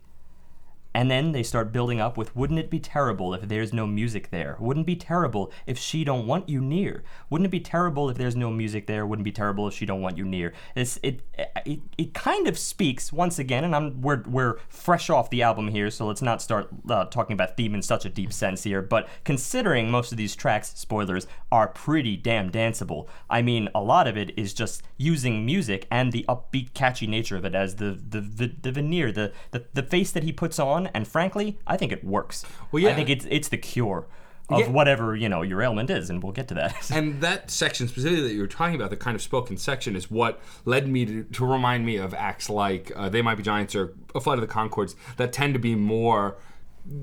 And 0.94 1.10
then 1.10 1.32
they 1.32 1.44
start 1.44 1.72
building 1.72 2.00
up 2.00 2.18
with 2.18 2.36
Wouldn't 2.36 2.60
it 2.60 2.70
be 2.70 2.80
terrible 2.80 3.34
if 3.34 3.42
there's 3.42 3.74
no 3.74 3.88
music 3.88 4.30
there? 4.30 4.58
Wouldn't 4.60 4.86
it 4.86 4.88
be 4.88 4.96
terrible 4.96 5.52
if 5.66 5.78
she 5.78 6.04
don't 6.04 6.28
want 6.28 6.50
you 6.50 6.62
near? 6.62 7.04
Wouldn't 7.30 7.48
it 7.48 7.52
be 7.52 7.60
terrible 7.60 8.10
if 8.10 8.18
there's 8.18 8.36
no 8.36 8.52
music 8.52 8.88
there? 8.88 9.06
Wouldn't 9.06 9.24
be 9.24 9.32
terrible 9.32 9.68
if 9.68 9.74
she 9.74 9.86
don't 9.86 10.02
want 10.02 10.18
you 10.18 10.26
near? 10.26 10.54
It's, 10.76 11.00
it, 11.02 11.22
it, 11.66 11.80
it 11.98 12.14
kind 12.14 12.48
of 12.48 12.58
speaks, 12.60 13.12
once 13.12 13.40
again, 13.40 13.64
and 13.64 13.76
I'm, 13.76 14.02
we're, 14.02 14.24
we're 14.24 14.58
fresh 14.70 15.10
off 15.10 15.30
the 15.30 15.42
album 15.42 15.70
here, 15.70 15.90
so 15.90 16.06
let's 16.06 16.22
not 16.22 16.42
start 16.42 16.70
uh, 16.90 17.06
talking 17.06 17.34
about 17.34 17.58
theme 17.58 17.74
in 17.74 17.82
such 17.82 18.06
a 18.06 18.10
deep 18.10 18.32
sense 18.32 18.64
here, 18.64 18.82
but 18.82 19.08
considering 19.24 19.90
most 19.90 20.12
of 20.12 20.18
these 20.18 20.36
tracks, 20.36 20.74
spoilers, 20.76 21.28
are 21.52 21.68
pretty 21.68 22.16
damn 22.18 22.52
danceable, 22.52 23.08
I 23.30 23.42
mean, 23.42 23.70
a 23.74 23.82
lot 23.82 24.08
of 24.08 24.18
it 24.18 24.38
is 24.38 24.54
just 24.54 24.84
using 24.98 25.46
music 25.46 25.88
and 25.90 26.12
the 26.12 26.26
upbeat, 26.30 26.74
catchy 26.74 27.08
nature 27.08 27.36
of 27.36 27.46
it 27.46 27.56
as 27.56 27.76
the, 27.76 28.00
the, 28.10 28.22
the, 28.22 28.56
the 28.62 28.72
veneer, 28.72 29.12
the, 29.12 29.32
the, 29.52 29.66
the 29.74 29.84
face 29.84 30.12
that 30.12 30.24
he 30.24 30.32
puts 30.32 30.60
on 30.60 30.83
and 30.94 31.08
frankly, 31.08 31.58
I 31.68 31.78
think 31.78 31.92
it 31.92 32.04
works. 32.04 32.46
Well, 32.72 32.82
yeah. 32.84 32.90
I 32.90 32.94
think 32.94 33.10
it's 33.10 33.26
it's 33.30 33.50
the 33.50 33.58
cure 33.58 34.06
of 34.50 34.60
Yeah. 34.60 34.70
whatever 34.70 35.16
you 35.16 35.30
know 35.30 35.42
your 35.42 35.62
ailment 35.62 35.90
is, 35.90 36.10
and 36.10 36.22
we'll 36.22 36.34
get 36.34 36.48
to 36.50 36.54
that. 36.56 36.92
And 36.92 37.22
that 37.22 37.50
section 37.50 37.88
specifically 37.88 38.22
that 38.28 38.34
you 38.34 38.42
were 38.42 38.48
talking 38.48 38.76
about, 38.76 38.90
the 38.90 38.98
kind 38.98 39.16
of 39.16 39.22
spoken 39.22 39.56
section, 39.58 39.96
is 39.96 40.12
what 40.12 40.42
led 40.66 40.88
me 40.88 41.06
to, 41.06 41.24
to 41.24 41.46
remind 41.46 41.86
me 41.86 41.96
of 41.96 42.14
acts 42.14 42.50
like 42.50 42.92
uh, 42.96 43.08
They 43.10 43.22
Might 43.22 43.36
Be 43.36 43.44
Giants 43.44 43.74
or 43.76 43.94
A 44.14 44.20
Flight 44.20 44.38
of 44.40 44.48
the 44.48 44.54
Conchords 44.54 44.96
that 45.18 45.32
tend 45.32 45.54
to 45.54 45.60
be 45.60 45.76
more 45.76 46.36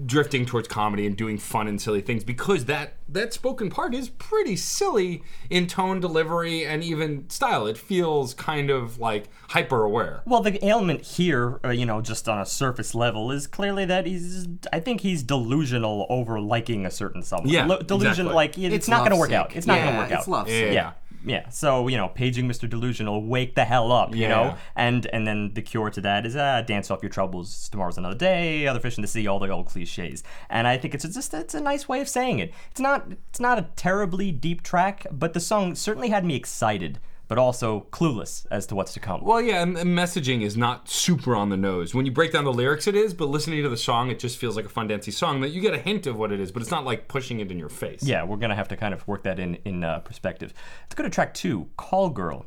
drifting 0.04 0.44
towards 0.44 0.68
comedy 0.68 1.06
and 1.06 1.16
doing 1.16 1.38
fun 1.38 1.66
and 1.66 1.80
silly 1.80 2.02
things 2.02 2.22
because 2.22 2.66
that 2.66 2.94
that 3.08 3.32
spoken 3.32 3.70
part 3.70 3.94
is 3.94 4.10
pretty 4.10 4.54
silly 4.54 5.22
in 5.48 5.66
tone 5.66 5.98
delivery 6.00 6.66
and 6.66 6.84
even 6.84 7.28
style 7.30 7.66
it 7.66 7.78
feels 7.78 8.34
kind 8.34 8.68
of 8.68 8.98
like 8.98 9.28
hyper 9.48 9.82
aware 9.82 10.20
well, 10.26 10.42
the 10.42 10.64
ailment 10.64 11.02
here, 11.02 11.58
uh, 11.64 11.70
you 11.70 11.84
know, 11.84 12.00
just 12.00 12.28
on 12.28 12.38
a 12.38 12.46
surface 12.46 12.94
level, 12.94 13.30
is 13.32 13.46
clearly 13.46 13.84
that 13.86 14.06
he's. 14.06 14.46
I 14.72 14.80
think 14.80 15.00
he's 15.00 15.22
delusional 15.22 16.06
over 16.08 16.40
liking 16.40 16.86
a 16.86 16.90
certain 16.90 17.22
someone. 17.22 17.48
Yeah, 17.48 17.66
Lo- 17.66 17.80
delusion, 17.80 18.26
exactly. 18.26 18.34
like 18.34 18.58
it's, 18.58 18.88
not 18.88 18.98
going 18.98 19.10
to 19.10 19.16
work 19.16 19.30
lovesick. 19.30 19.50
out. 19.52 19.56
It's 19.56 19.66
not 19.66 19.78
going 19.78 19.92
to 19.92 19.98
work 19.98 20.10
out 20.12 20.18
it's 20.18 20.28
out. 20.28 20.30
lovesick. 20.30 20.72
yeah. 20.72 20.92
Yeah, 21.24 21.48
so 21.50 21.86
you 21.88 21.96
know, 21.98 22.08
paging 22.08 22.48
Mr. 22.48 22.68
Delusional, 22.68 23.22
wake 23.24 23.54
the 23.54 23.64
hell 23.64 23.92
up, 23.92 24.14
you 24.14 24.22
Yeah. 24.22 24.28
know, 24.28 24.56
and 24.74 25.06
and 25.12 25.26
then 25.26 25.52
the 25.54 25.60
cure 25.62 25.90
to 25.90 26.00
that 26.00 26.24
is 26.24 26.34
ah, 26.34 26.62
dance 26.62 26.90
off 26.90 27.02
your 27.02 27.10
troubles. 27.10 27.68
Tomorrow's 27.68 27.98
another 27.98 28.14
day. 28.16 28.66
Other 28.66 28.80
fish 28.80 28.96
in 28.96 29.02
the 29.02 29.08
sea. 29.08 29.26
All 29.26 29.38
the 29.38 29.48
old 29.50 29.66
cliches, 29.66 30.24
and 30.48 30.66
I 30.66 30.78
think 30.78 30.94
it's 30.94 31.04
just 31.06 31.34
it's 31.34 31.54
a 31.54 31.60
nice 31.60 31.88
way 31.88 32.00
of 32.00 32.08
saying 32.08 32.38
it. 32.38 32.54
It's 32.70 32.80
not 32.80 33.06
it's 33.28 33.40
not 33.40 33.58
a 33.58 33.68
terribly 33.76 34.32
deep 34.32 34.62
track, 34.62 35.06
but 35.12 35.34
the 35.34 35.40
song 35.40 35.74
certainly 35.74 36.08
had 36.08 36.24
me 36.24 36.36
excited, 36.36 36.98
but 37.30 37.38
also 37.38 37.86
clueless 37.92 38.44
as 38.50 38.66
to 38.66 38.74
what's 38.74 38.92
to 38.92 38.98
come. 39.00 39.22
well 39.22 39.40
yeah 39.40 39.62
and 39.62 39.76
the 39.76 39.84
messaging 39.84 40.42
is 40.42 40.56
not 40.56 40.88
super 40.88 41.36
on 41.36 41.48
the 41.48 41.56
nose 41.56 41.94
when 41.94 42.04
you 42.04 42.10
break 42.10 42.32
down 42.32 42.42
the 42.44 42.52
lyrics 42.52 42.88
it 42.88 42.96
is 42.96 43.14
but 43.14 43.26
listening 43.26 43.62
to 43.62 43.68
the 43.68 43.76
song 43.76 44.10
it 44.10 44.18
just 44.18 44.36
feels 44.36 44.56
like 44.56 44.64
a 44.64 44.68
fun 44.68 44.88
dancey 44.88 45.12
song 45.12 45.40
that 45.40 45.50
you 45.50 45.60
get 45.60 45.72
a 45.72 45.78
hint 45.78 46.08
of 46.08 46.16
what 46.16 46.32
it 46.32 46.40
is 46.40 46.50
but 46.50 46.60
it's 46.60 46.72
not 46.72 46.84
like 46.84 47.06
pushing 47.06 47.38
it 47.38 47.50
in 47.52 47.58
your 47.58 47.68
face 47.68 48.02
Yeah, 48.02 48.24
we're 48.24 48.36
gonna 48.36 48.56
have 48.56 48.66
to 48.68 48.76
kind 48.76 48.92
of 48.92 49.06
work 49.06 49.22
that 49.22 49.38
in 49.38 49.54
in 49.64 49.84
uh, 49.84 50.00
perspective. 50.00 50.52
Let's 50.82 50.96
go 50.96 51.04
to 51.04 51.10
track 51.10 51.32
two, 51.34 51.68
"Call 51.76 52.10
Girl." 52.10 52.46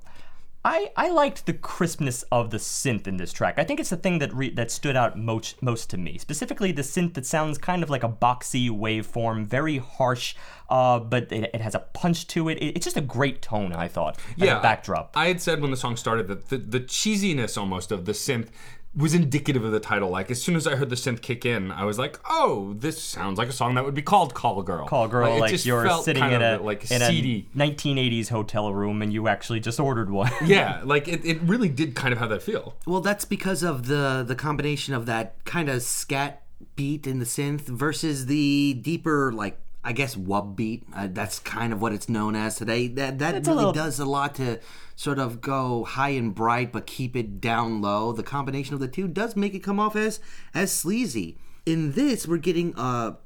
I, 0.65 0.91
I 0.95 1.09
liked 1.09 1.45
the 1.45 1.53
crispness 1.53 2.23
of 2.31 2.49
the 2.49 2.57
synth 2.57 3.05
in 3.05 3.17
this 3.17 3.33
track. 3.33 3.55
I 3.57 3.65
think 3.65 3.81
it's 3.81 3.89
the 3.89 3.97
thing 3.97 4.19
that 4.19 4.33
re- 4.33 4.51
that 4.51 4.71
stood 4.71 4.95
out 4.95 5.17
most 5.17 5.61
most 5.61 5.89
to 5.89 5.97
me. 5.97 6.17
Specifically, 6.17 6.71
the 6.71 6.83
synth 6.83 7.15
that 7.15 7.25
sounds 7.25 7.57
kind 7.57 7.83
of 7.83 7.89
like 7.89 8.03
a 8.03 8.09
boxy 8.09 8.69
waveform, 8.69 9.45
very 9.45 9.77
harsh, 9.79 10.35
uh, 10.69 10.99
but 10.99 11.31
it, 11.31 11.49
it 11.53 11.61
has 11.61 11.75
a 11.75 11.79
punch 11.79 12.27
to 12.27 12.47
it. 12.47 12.57
it. 12.59 12.77
It's 12.77 12.85
just 12.85 12.97
a 12.97 13.01
great 13.01 13.41
tone, 13.41 13.73
I 13.73 13.89
thought, 13.89 14.17
a 14.59 14.61
backdrop. 14.61 15.11
I 15.15 15.27
had 15.27 15.41
said 15.41 15.61
when 15.61 15.71
the 15.71 15.77
song 15.77 15.97
started 15.97 16.27
that 16.27 16.49
the, 16.49 16.57
the 16.57 16.79
cheesiness 16.79 17.57
almost 17.57 17.91
of 17.91 18.05
the 18.05 18.13
synth 18.13 18.47
was 18.95 19.13
indicative 19.13 19.63
of 19.63 19.71
the 19.71 19.79
title. 19.79 20.09
Like 20.09 20.29
as 20.29 20.41
soon 20.41 20.55
as 20.55 20.67
I 20.67 20.75
heard 20.75 20.89
the 20.89 20.95
synth 20.95 21.21
kick 21.21 21.45
in, 21.45 21.71
I 21.71 21.83
was 21.85 21.97
like, 21.97 22.19
"Oh, 22.29 22.73
this 22.77 23.01
sounds 23.01 23.37
like 23.37 23.49
a 23.49 23.51
song 23.53 23.73
that 23.75 23.85
would 23.85 23.93
be 23.95 24.01
called 24.01 24.33
Call 24.33 24.61
Girl." 24.61 24.87
Call 24.87 25.07
girl, 25.07 25.35
it 25.35 25.39
like, 25.39 25.51
just 25.51 25.65
you're 25.65 25.83
felt 25.85 26.05
sitting 26.05 26.21
kind 26.21 26.35
in 26.35 26.41
of 26.43 26.61
a 26.61 26.63
like 26.63 26.91
in 26.91 27.01
seedy. 27.01 27.47
a 27.55 27.57
1980s 27.57 28.29
hotel 28.29 28.73
room 28.73 29.01
and 29.01 29.11
you 29.11 29.27
actually 29.27 29.59
just 29.59 29.79
ordered 29.79 30.09
one. 30.11 30.31
yeah, 30.45 30.81
like 30.85 31.07
it, 31.07 31.25
it 31.25 31.41
really 31.41 31.69
did 31.69 31.95
kind 31.95 32.13
of 32.13 32.19
have 32.19 32.29
that 32.29 32.43
feel. 32.43 32.75
Well, 32.85 33.01
that's 33.01 33.25
because 33.25 33.63
of 33.63 33.87
the 33.87 34.23
the 34.27 34.35
combination 34.35 34.93
of 34.93 35.05
that 35.07 35.43
kind 35.45 35.69
of 35.69 35.81
scat 35.81 36.43
beat 36.75 37.05
in 37.07 37.19
the 37.19 37.25
synth 37.25 37.61
versus 37.61 38.27
the 38.27 38.73
deeper 38.75 39.31
like 39.33 39.59
I 39.83 39.91
guess 39.91 40.15
wub 40.15 40.55
beat. 40.55 40.83
Uh, 40.95 41.07
that's 41.11 41.39
kind 41.39 41.73
of 41.73 41.81
what 41.81 41.91
it's 41.93 42.07
known 42.07 42.35
as 42.35 42.55
today. 42.55 42.87
That 42.87 43.19
that 43.19 43.35
It's 43.35 43.47
a 43.47 43.51
really 43.51 43.65
little- 43.65 43.73
does 43.73 43.99
a 43.99 44.05
lot 44.05 44.35
to 44.35 44.59
sort 44.95 45.19
of 45.19 45.41
go 45.41 45.83
high 45.83 46.09
and 46.09 46.33
bright 46.33 46.71
but 46.71 46.85
keep 46.85 47.15
it 47.15 47.41
down 47.41 47.81
low. 47.81 48.11
The 48.13 48.23
combination 48.23 48.73
of 48.75 48.79
the 48.79 48.87
two 48.87 49.07
does 49.07 49.35
make 49.35 49.53
it 49.53 49.59
come 49.59 49.79
off 49.79 49.95
as 49.95 50.19
as 50.53 50.71
sleazy. 50.71 51.37
In 51.65 51.93
this, 51.93 52.27
we're 52.27 52.37
getting 52.37 52.73
a 52.77 53.17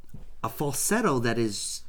a 0.43 0.49
falsetto 0.49 1.19
that 1.19 1.37
is 1.37 1.81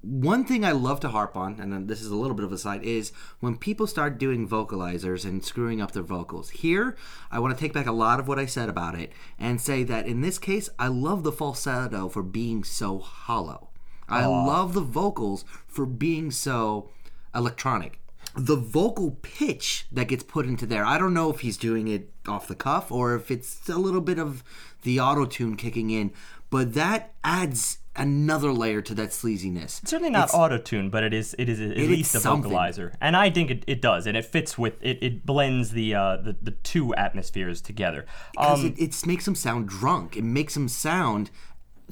one 0.00 0.44
thing 0.44 0.64
I 0.64 0.72
love 0.72 0.98
to 1.00 1.10
harp 1.10 1.36
on, 1.36 1.60
and 1.60 1.88
this 1.88 2.00
is 2.00 2.08
a 2.08 2.16
little 2.16 2.34
bit 2.34 2.44
of 2.44 2.50
a 2.52 2.58
side, 2.58 2.82
is 2.82 3.12
when 3.38 3.56
people 3.56 3.86
start 3.86 4.18
doing 4.18 4.48
vocalizers 4.48 5.24
and 5.24 5.44
screwing 5.44 5.80
up 5.80 5.92
their 5.92 6.02
vocals. 6.02 6.50
Here, 6.50 6.96
I 7.30 7.38
want 7.38 7.56
to 7.56 7.60
take 7.60 7.72
back 7.72 7.86
a 7.86 7.92
lot 7.92 8.18
of 8.18 8.26
what 8.26 8.38
I 8.38 8.46
said 8.46 8.68
about 8.68 8.96
it 8.98 9.12
and 9.38 9.60
say 9.60 9.84
that 9.84 10.06
in 10.06 10.20
this 10.20 10.38
case, 10.40 10.68
I 10.76 10.88
love 10.88 11.22
the 11.22 11.30
falsetto 11.30 12.08
for 12.08 12.22
being 12.24 12.64
so 12.64 12.98
hollow. 12.98 13.68
I 14.12 14.26
love 14.26 14.74
the 14.74 14.80
vocals 14.80 15.44
for 15.66 15.86
being 15.86 16.30
so 16.30 16.90
electronic. 17.34 17.98
The 18.34 18.56
vocal 18.56 19.18
pitch 19.22 19.86
that 19.92 20.08
gets 20.08 20.22
put 20.22 20.46
into 20.46 20.64
there, 20.64 20.84
I 20.86 20.96
don't 20.98 21.12
know 21.12 21.28
if 21.30 21.40
he's 21.40 21.56
doing 21.58 21.86
it 21.88 22.10
off 22.26 22.48
the 22.48 22.54
cuff 22.54 22.90
or 22.90 23.14
if 23.14 23.30
it's 23.30 23.68
a 23.68 23.76
little 23.76 24.00
bit 24.00 24.18
of 24.18 24.42
the 24.82 24.98
auto 25.00 25.26
tune 25.26 25.56
kicking 25.56 25.90
in, 25.90 26.12
but 26.48 26.72
that 26.74 27.12
adds 27.24 27.78
another 27.94 28.50
layer 28.50 28.80
to 28.80 28.94
that 28.94 29.10
sleaziness. 29.10 29.86
certainly 29.86 30.08
not 30.08 30.30
auto 30.32 30.56
tune, 30.56 30.88
but 30.88 31.04
it 31.04 31.12
is 31.12 31.34
it 31.38 31.46
is 31.48 31.60
at 31.60 31.76
is 31.76 31.88
least 31.88 32.14
a 32.14 32.20
something. 32.20 32.50
vocalizer, 32.50 32.94
and 33.02 33.14
I 33.16 33.28
think 33.28 33.50
it, 33.50 33.64
it 33.66 33.82
does, 33.82 34.06
and 34.06 34.16
it 34.16 34.24
fits 34.24 34.56
with 34.56 34.82
it. 34.82 35.02
It 35.02 35.26
blends 35.26 35.72
the 35.72 35.94
uh, 35.94 36.16
the 36.16 36.34
the 36.40 36.52
two 36.52 36.94
atmospheres 36.94 37.60
together. 37.60 38.06
because 38.32 38.60
Um, 38.60 38.66
it, 38.68 38.78
it 38.78 39.06
makes 39.06 39.28
him 39.28 39.34
sound 39.34 39.68
drunk. 39.68 40.16
It 40.16 40.24
makes 40.24 40.56
him 40.56 40.68
sound 40.68 41.30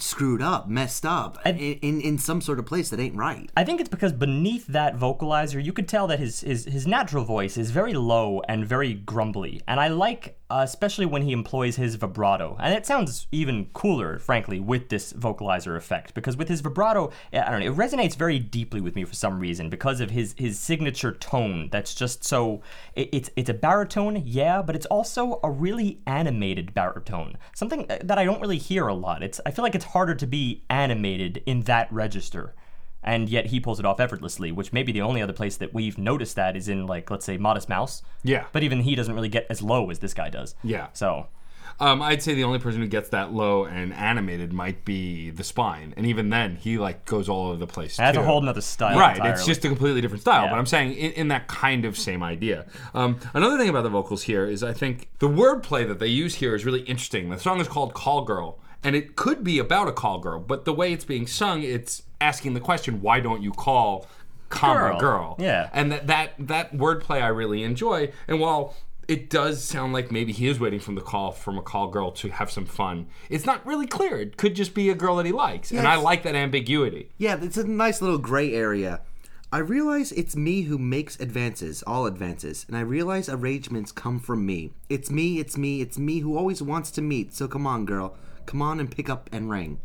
screwed 0.02 0.42
up, 0.42 0.68
messed 0.68 1.06
up, 1.06 1.38
in, 1.44 1.56
in 1.56 2.00
in 2.00 2.18
some 2.18 2.40
sort 2.40 2.58
of 2.58 2.66
place 2.66 2.90
that 2.90 3.00
ain't 3.00 3.16
right. 3.16 3.50
I 3.56 3.64
think 3.64 3.80
it's 3.80 3.88
because 3.88 4.12
beneath 4.12 4.66
that 4.68 4.96
vocalizer, 4.96 5.62
you 5.62 5.72
could 5.72 5.88
tell 5.88 6.06
that 6.08 6.18
his 6.18 6.40
his 6.40 6.64
his 6.64 6.86
natural 6.86 7.24
voice 7.24 7.56
is 7.56 7.70
very 7.70 7.94
low 7.94 8.42
and 8.48 8.66
very 8.66 8.94
grumbly, 8.94 9.62
and 9.66 9.80
I 9.80 9.88
like. 9.88 10.36
Uh, 10.50 10.62
especially 10.64 11.06
when 11.06 11.22
he 11.22 11.32
employs 11.32 11.76
his 11.76 11.94
vibrato, 11.94 12.56
and 12.58 12.74
it 12.74 12.84
sounds 12.84 13.28
even 13.30 13.66
cooler, 13.72 14.18
frankly, 14.18 14.58
with 14.58 14.88
this 14.88 15.12
vocalizer 15.12 15.76
effect. 15.76 16.12
Because 16.12 16.36
with 16.36 16.48
his 16.48 16.60
vibrato, 16.60 17.12
I 17.32 17.50
don't 17.50 17.60
know, 17.60 17.72
it 17.72 17.76
resonates 17.76 18.16
very 18.16 18.40
deeply 18.40 18.80
with 18.80 18.96
me 18.96 19.04
for 19.04 19.14
some 19.14 19.38
reason 19.38 19.70
because 19.70 20.00
of 20.00 20.10
his 20.10 20.34
his 20.36 20.58
signature 20.58 21.12
tone. 21.12 21.68
That's 21.70 21.94
just 21.94 22.24
so. 22.24 22.62
It, 22.96 23.10
it's 23.12 23.30
it's 23.36 23.48
a 23.48 23.54
baritone, 23.54 24.22
yeah, 24.26 24.60
but 24.60 24.74
it's 24.74 24.86
also 24.86 25.38
a 25.44 25.50
really 25.50 26.00
animated 26.04 26.74
baritone. 26.74 27.36
Something 27.54 27.86
that 27.88 28.18
I 28.18 28.24
don't 28.24 28.40
really 28.40 28.58
hear 28.58 28.88
a 28.88 28.94
lot. 28.94 29.22
It's 29.22 29.40
I 29.46 29.52
feel 29.52 29.62
like 29.62 29.76
it's 29.76 29.84
harder 29.84 30.16
to 30.16 30.26
be 30.26 30.64
animated 30.68 31.44
in 31.46 31.60
that 31.62 31.92
register 31.92 32.54
and 33.02 33.28
yet 33.28 33.46
he 33.46 33.60
pulls 33.60 33.78
it 33.80 33.86
off 33.86 34.00
effortlessly, 34.00 34.52
which 34.52 34.72
may 34.72 34.82
be 34.82 34.92
the 34.92 35.02
only 35.02 35.22
other 35.22 35.32
place 35.32 35.56
that 35.56 35.72
we've 35.72 35.98
noticed 35.98 36.36
that 36.36 36.56
is 36.56 36.68
in, 36.68 36.86
like, 36.86 37.10
let's 37.10 37.24
say, 37.24 37.36
Modest 37.36 37.68
Mouse. 37.68 38.02
Yeah. 38.22 38.44
But 38.52 38.62
even 38.62 38.80
he 38.80 38.94
doesn't 38.94 39.14
really 39.14 39.28
get 39.28 39.46
as 39.48 39.62
low 39.62 39.90
as 39.90 39.98
this 40.00 40.14
guy 40.14 40.28
does. 40.30 40.54
Yeah. 40.62 40.88
So, 40.92 41.26
Um, 41.78 42.02
I'd 42.02 42.22
say 42.22 42.34
the 42.34 42.44
only 42.44 42.58
person 42.58 42.82
who 42.82 42.88
gets 42.88 43.08
that 43.08 43.32
low 43.32 43.64
and 43.64 43.94
animated 43.94 44.52
might 44.52 44.84
be 44.84 45.30
the 45.30 45.44
spine, 45.44 45.94
and 45.96 46.04
even 46.04 46.28
then, 46.28 46.56
he 46.56 46.76
like 46.76 47.06
goes 47.06 47.26
all 47.26 47.46
over 47.48 47.56
the 47.56 47.66
place. 47.66 47.96
that's 47.96 48.18
a 48.18 48.20
too. 48.20 48.26
whole 48.26 48.42
nother 48.42 48.60
style. 48.60 48.98
Right, 48.98 49.16
entirely. 49.16 49.32
it's 49.32 49.46
just 49.46 49.64
a 49.64 49.68
completely 49.68 50.02
different 50.02 50.20
style. 50.20 50.44
Yeah. 50.44 50.50
But 50.50 50.58
I'm 50.58 50.66
saying 50.66 50.92
in, 50.92 51.12
in 51.12 51.28
that 51.28 51.46
kind 51.48 51.86
of 51.86 51.96
same 51.96 52.22
idea. 52.22 52.66
Um, 52.92 53.18
another 53.32 53.56
thing 53.56 53.70
about 53.70 53.84
the 53.84 53.88
vocals 53.88 54.24
here 54.24 54.44
is 54.44 54.62
I 54.62 54.74
think 54.74 55.08
the 55.20 55.28
wordplay 55.28 55.88
that 55.88 56.00
they 56.00 56.08
use 56.08 56.34
here 56.34 56.54
is 56.54 56.66
really 56.66 56.82
interesting. 56.82 57.30
The 57.30 57.38
song 57.38 57.60
is 57.60 57.68
called 57.68 57.94
"Call 57.94 58.24
Girl," 58.26 58.58
and 58.84 58.94
it 58.94 59.16
could 59.16 59.42
be 59.42 59.58
about 59.58 59.88
a 59.88 59.92
call 59.92 60.18
girl, 60.18 60.38
but 60.38 60.66
the 60.66 60.74
way 60.74 60.92
it's 60.92 61.06
being 61.06 61.26
sung, 61.26 61.62
it's 61.62 62.02
asking 62.20 62.54
the 62.54 62.60
question, 62.60 63.00
"Why 63.02 63.20
don't 63.20 63.42
you 63.42 63.52
call?" 63.52 64.06
comma 64.48 64.98
Girl. 64.98 64.98
girl 65.00 65.36
Yeah. 65.38 65.70
and 65.72 65.92
that 65.92 66.08
that 66.08 66.34
that 66.38 66.76
wordplay 66.76 67.22
I 67.22 67.28
really 67.28 67.62
enjoy. 67.62 68.10
And 68.26 68.40
while 68.40 68.74
it 69.06 69.30
does 69.30 69.62
sound 69.62 69.92
like 69.92 70.10
maybe 70.10 70.32
he 70.32 70.48
is 70.48 70.58
waiting 70.58 70.80
for 70.80 70.92
the 70.92 71.00
call 71.00 71.30
from 71.30 71.56
a 71.56 71.62
call 71.62 71.88
girl 71.88 72.10
to 72.12 72.30
have 72.30 72.50
some 72.50 72.64
fun, 72.66 73.06
it's 73.28 73.46
not 73.46 73.64
really 73.64 73.86
clear. 73.86 74.16
It 74.16 74.36
could 74.36 74.56
just 74.56 74.74
be 74.74 74.90
a 74.90 74.94
girl 74.94 75.16
that 75.16 75.26
he 75.26 75.30
likes, 75.32 75.70
and 75.70 75.86
I 75.86 75.96
like 75.96 76.24
that 76.24 76.34
ambiguity. 76.34 77.10
Yeah, 77.16 77.38
it's 77.40 77.56
a 77.56 77.64
nice 77.64 78.02
little 78.02 78.18
gray 78.18 78.52
area. 78.52 79.02
I 79.52 79.58
realize 79.58 80.12
it's 80.12 80.36
me 80.36 80.62
who 80.62 80.78
makes 80.78 81.18
advances, 81.18 81.82
all 81.84 82.06
advances, 82.06 82.64
and 82.68 82.76
I 82.76 82.80
realize 82.82 83.28
arrangements 83.28 83.90
come 83.90 84.20
from 84.20 84.46
me. 84.46 84.72
It's 84.88 85.10
me, 85.10 85.38
it's 85.40 85.56
me, 85.56 85.80
it's 85.80 85.98
me 85.98 86.20
who 86.20 86.36
always 86.36 86.62
wants 86.62 86.92
to 86.92 87.02
meet. 87.02 87.34
So 87.34 87.48
come 87.48 87.66
on, 87.66 87.84
girl, 87.84 88.16
come 88.46 88.62
on 88.62 88.78
and 88.78 88.88
pick 88.90 89.08
up 89.10 89.28
and 89.32 89.50
ring. 89.50 89.78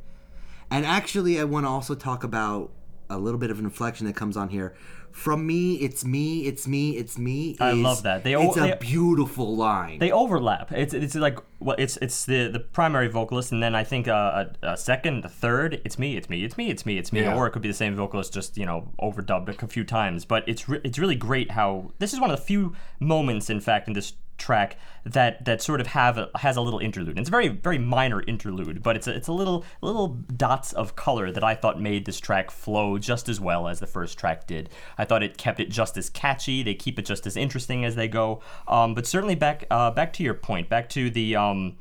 And 0.75 0.85
actually, 0.85 1.39
I 1.39 1.45
want 1.45 1.65
to 1.65 1.69
also 1.69 1.95
talk 1.95 2.25
about 2.25 2.69
a 3.09 3.17
little 3.17 3.39
bit 3.39 3.49
of 3.49 3.59
an 3.59 3.65
inflection 3.65 4.07
that 4.07 4.15
comes 4.17 4.35
on 4.35 4.49
here. 4.49 4.75
From 5.13 5.47
me, 5.47 5.75
it's 5.75 6.03
me, 6.03 6.45
it's 6.45 6.67
me, 6.67 6.97
it's 6.97 7.17
me. 7.17 7.55
I 7.61 7.71
is- 7.71 7.77
love 7.77 8.03
that. 8.03 8.25
They 8.25 8.33
all- 8.33 8.49
it's 8.49 8.57
a 8.57 8.75
beautiful 8.75 9.55
line. 9.55 9.99
They 9.99 10.11
overlap. 10.11 10.73
It's 10.73 10.93
it's 10.93 11.15
like 11.15 11.39
well, 11.61 11.77
it's 11.79 11.95
it's 12.01 12.25
the 12.25 12.49
the 12.49 12.59
primary 12.59 13.07
vocalist, 13.07 13.53
and 13.53 13.63
then 13.63 13.73
I 13.73 13.85
think 13.85 14.09
uh, 14.09 14.47
a, 14.61 14.73
a 14.73 14.77
second, 14.77 15.23
a 15.23 15.29
third. 15.29 15.79
It's 15.85 15.97
me, 15.97 16.17
it's 16.17 16.29
me, 16.29 16.43
it's 16.43 16.57
me, 16.57 16.69
it's 16.69 16.85
me, 16.85 16.97
it's 16.97 17.13
me. 17.13 17.21
Yeah. 17.21 17.37
Or 17.37 17.47
it 17.47 17.51
could 17.51 17.61
be 17.61 17.69
the 17.69 17.73
same 17.73 17.95
vocalist, 17.95 18.33
just 18.33 18.57
you 18.57 18.65
know 18.65 18.91
overdubbed 19.01 19.63
a 19.63 19.67
few 19.67 19.85
times. 19.85 20.25
But 20.25 20.43
it's 20.49 20.67
re- 20.67 20.81
it's 20.83 20.99
really 20.99 21.15
great 21.15 21.51
how 21.51 21.93
this 21.99 22.11
is 22.11 22.19
one 22.19 22.29
of 22.29 22.37
the 22.37 22.45
few 22.45 22.75
moments, 22.99 23.49
in 23.49 23.61
fact, 23.61 23.87
in 23.87 23.93
this 23.93 24.11
track 24.37 24.77
that 25.05 25.45
that 25.45 25.61
sort 25.61 25.79
of 25.79 25.87
have 25.87 26.17
a, 26.17 26.29
has 26.35 26.57
a 26.57 26.61
little 26.61 26.79
interlude. 26.79 27.17
It's 27.19 27.29
a 27.29 27.31
very 27.31 27.47
very 27.47 27.77
minor 27.77 28.21
interlude, 28.21 28.81
but 28.81 28.95
it's 28.95 29.07
a, 29.07 29.15
it's 29.15 29.27
a 29.27 29.33
little 29.33 29.65
little 29.81 30.07
dots 30.35 30.73
of 30.73 30.95
color 30.95 31.31
that 31.31 31.43
I 31.43 31.55
thought 31.55 31.79
made 31.79 32.05
this 32.05 32.19
track 32.19 32.51
flow 32.51 32.97
just 32.97 33.29
as 33.29 33.39
well 33.39 33.67
as 33.67 33.79
the 33.79 33.87
first 33.87 34.17
track 34.17 34.47
did. 34.47 34.69
I 34.97 35.05
thought 35.05 35.23
it 35.23 35.37
kept 35.37 35.59
it 35.59 35.69
just 35.69 35.97
as 35.97 36.09
catchy. 36.09 36.63
They 36.63 36.73
keep 36.73 36.97
it 36.97 37.05
just 37.05 37.27
as 37.27 37.37
interesting 37.37 37.85
as 37.85 37.95
they 37.95 38.07
go. 38.07 38.41
Um, 38.67 38.93
but 38.95 39.05
certainly 39.05 39.35
back 39.35 39.65
uh, 39.69 39.91
back 39.91 40.13
to 40.13 40.23
your 40.23 40.33
point, 40.35 40.69
back 40.69 40.89
to 40.89 41.09
the. 41.09 41.35
Um, 41.35 41.77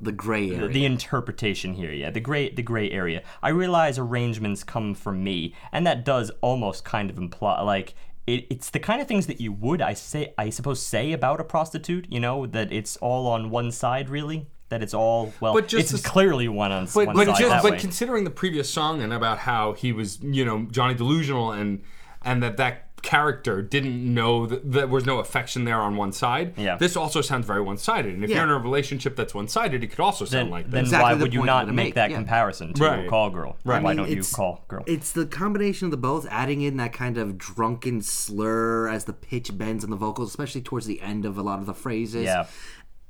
the 0.00 0.10
gray 0.12 0.50
area. 0.50 0.68
the 0.68 0.84
interpretation 0.84 1.74
here, 1.74 1.92
yeah, 1.92 2.10
the 2.10 2.18
gray 2.18 2.50
the 2.50 2.62
gray 2.62 2.90
area. 2.90 3.22
I 3.40 3.50
realize 3.50 3.98
arrangements 3.98 4.64
come 4.64 4.94
from 4.94 5.22
me, 5.22 5.54
and 5.70 5.86
that 5.86 6.04
does 6.04 6.32
almost 6.40 6.84
kind 6.84 7.08
of 7.08 7.18
imply 7.18 7.60
like 7.62 7.94
it, 8.26 8.46
it's 8.50 8.70
the 8.70 8.78
kind 8.78 9.00
of 9.02 9.08
things 9.08 9.26
that 9.26 9.40
you 9.40 9.52
would 9.52 9.80
I 9.82 9.94
say 9.94 10.32
I 10.38 10.50
suppose 10.50 10.84
say 10.84 11.12
about 11.12 11.40
a 11.40 11.44
prostitute, 11.44 12.06
you 12.10 12.20
know, 12.20 12.46
that 12.46 12.72
it's 12.72 12.96
all 12.98 13.26
on 13.26 13.50
one 13.50 13.70
side 13.72 14.08
really. 14.08 14.46
That 14.68 14.82
it's 14.82 14.94
all 14.94 15.34
well, 15.40 15.52
But 15.52 15.68
just 15.68 15.92
it's 15.92 16.02
the- 16.02 16.08
clearly 16.08 16.48
one 16.48 16.72
on 16.72 16.86
But 16.94 17.06
one 17.08 17.16
but 17.16 17.26
side 17.26 17.38
just 17.38 17.62
but 17.62 17.72
way. 17.72 17.78
considering 17.78 18.24
the 18.24 18.30
previous 18.30 18.70
song 18.70 19.02
and 19.02 19.12
about 19.12 19.38
how 19.40 19.74
he 19.74 19.92
was 19.92 20.18
you 20.22 20.44
know 20.44 20.66
Johnny 20.70 20.94
Delusional 20.94 21.52
and 21.52 21.82
and 22.22 22.42
that 22.42 22.56
that 22.56 22.88
character 23.02 23.60
didn't 23.62 24.02
know 24.14 24.46
that 24.46 24.70
there 24.72 24.86
was 24.86 25.04
no 25.04 25.18
affection 25.18 25.64
there 25.64 25.80
on 25.80 25.96
one 25.96 26.12
side. 26.12 26.54
Yeah. 26.56 26.76
This 26.76 26.96
also 26.96 27.20
sounds 27.20 27.46
very 27.46 27.60
one 27.60 27.76
sided. 27.76 28.14
And 28.14 28.24
if 28.24 28.30
Yeah. 28.30 28.36
you're 28.36 28.44
in 28.44 28.50
a 28.50 28.58
relationship 28.58 29.16
that's 29.16 29.34
one 29.34 29.48
sided, 29.48 29.82
it 29.82 29.88
could 29.88 30.00
also 30.00 30.24
sound 30.24 30.46
then, 30.46 30.50
like 30.50 30.70
then. 30.70 30.84
Exactly 30.84 31.02
why 31.02 31.14
the 31.14 31.24
would 31.24 31.34
you 31.34 31.44
not 31.44 31.66
make, 31.66 31.74
make, 31.74 31.94
that 31.94 32.10
yeah. 32.10 32.16
comparison 32.16 32.72
to 32.74 32.82
Right. 32.82 33.08
Call 33.08 33.30
Girl? 33.30 33.56
Right. 33.64 33.82
Why 33.82 33.94
don't 33.94 34.08
you 34.08 34.22
call 34.22 34.64
Girl? 34.68 34.84
It's 34.86 35.12
the 35.12 35.26
combination 35.26 35.86
of 35.86 35.90
the 35.90 35.96
both, 35.96 36.26
adding 36.30 36.62
in 36.62 36.76
that 36.76 36.92
kind 36.92 37.18
of 37.18 37.36
drunken 37.36 38.02
slur 38.02 38.88
as 38.88 39.04
the 39.04 39.12
pitch 39.12 39.56
bends 39.58 39.84
on 39.84 39.90
the 39.90 39.96
vocals, 39.96 40.30
especially 40.30 40.62
towards 40.62 40.86
the 40.86 41.00
end 41.00 41.24
of 41.24 41.36
a 41.36 41.42
lot 41.42 41.58
of 41.58 41.66
the 41.66 41.74
phrases. 41.74 42.24
Yeah. 42.24 42.46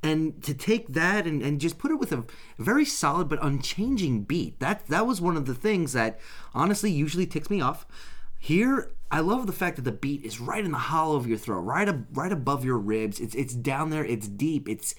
And 0.01 0.43
to 0.43 0.53
take 0.53 0.89
that 0.89 1.25
and, 1.25 1.41
and 1.41 1.61
just 1.61 1.77
put 1.77 1.89
it 1.89 1.95
with 1.95 2.11
a 2.11 2.25
very 2.59 2.83
solid 2.83 3.29
but 3.29 3.39
unchanging 3.41 4.23
beat. 4.23 4.59
That 4.59 4.87
that 4.87 5.07
was 5.07 5.21
one 5.21 5.37
of 5.37 5.45
the 5.45 5.55
things 5.55 5.93
that 5.93 6.19
honestly 6.53 6.91
usually 6.91 7.25
ticks 7.25 7.49
me 7.49 7.61
off. 7.61 7.85
Here, 8.43 8.91
I 9.09 9.21
love 9.21 9.47
the 9.47 9.53
fact 9.53 9.77
that 9.77 9.83
the 9.83 9.93
beat 9.93 10.25
is 10.25 10.41
right 10.41 10.65
in 10.65 10.71
the 10.73 10.77
hollow 10.77 11.15
of 11.15 11.25
your 11.25 11.37
throat, 11.37 11.61
right 11.61 11.87
ab- 11.87 12.07
right 12.11 12.29
above 12.29 12.65
your 12.65 12.77
ribs. 12.77 13.21
It's 13.21 13.33
it's 13.35 13.53
down 13.53 13.89
there, 13.89 14.03
it's 14.03 14.27
deep, 14.27 14.67
it's 14.67 14.95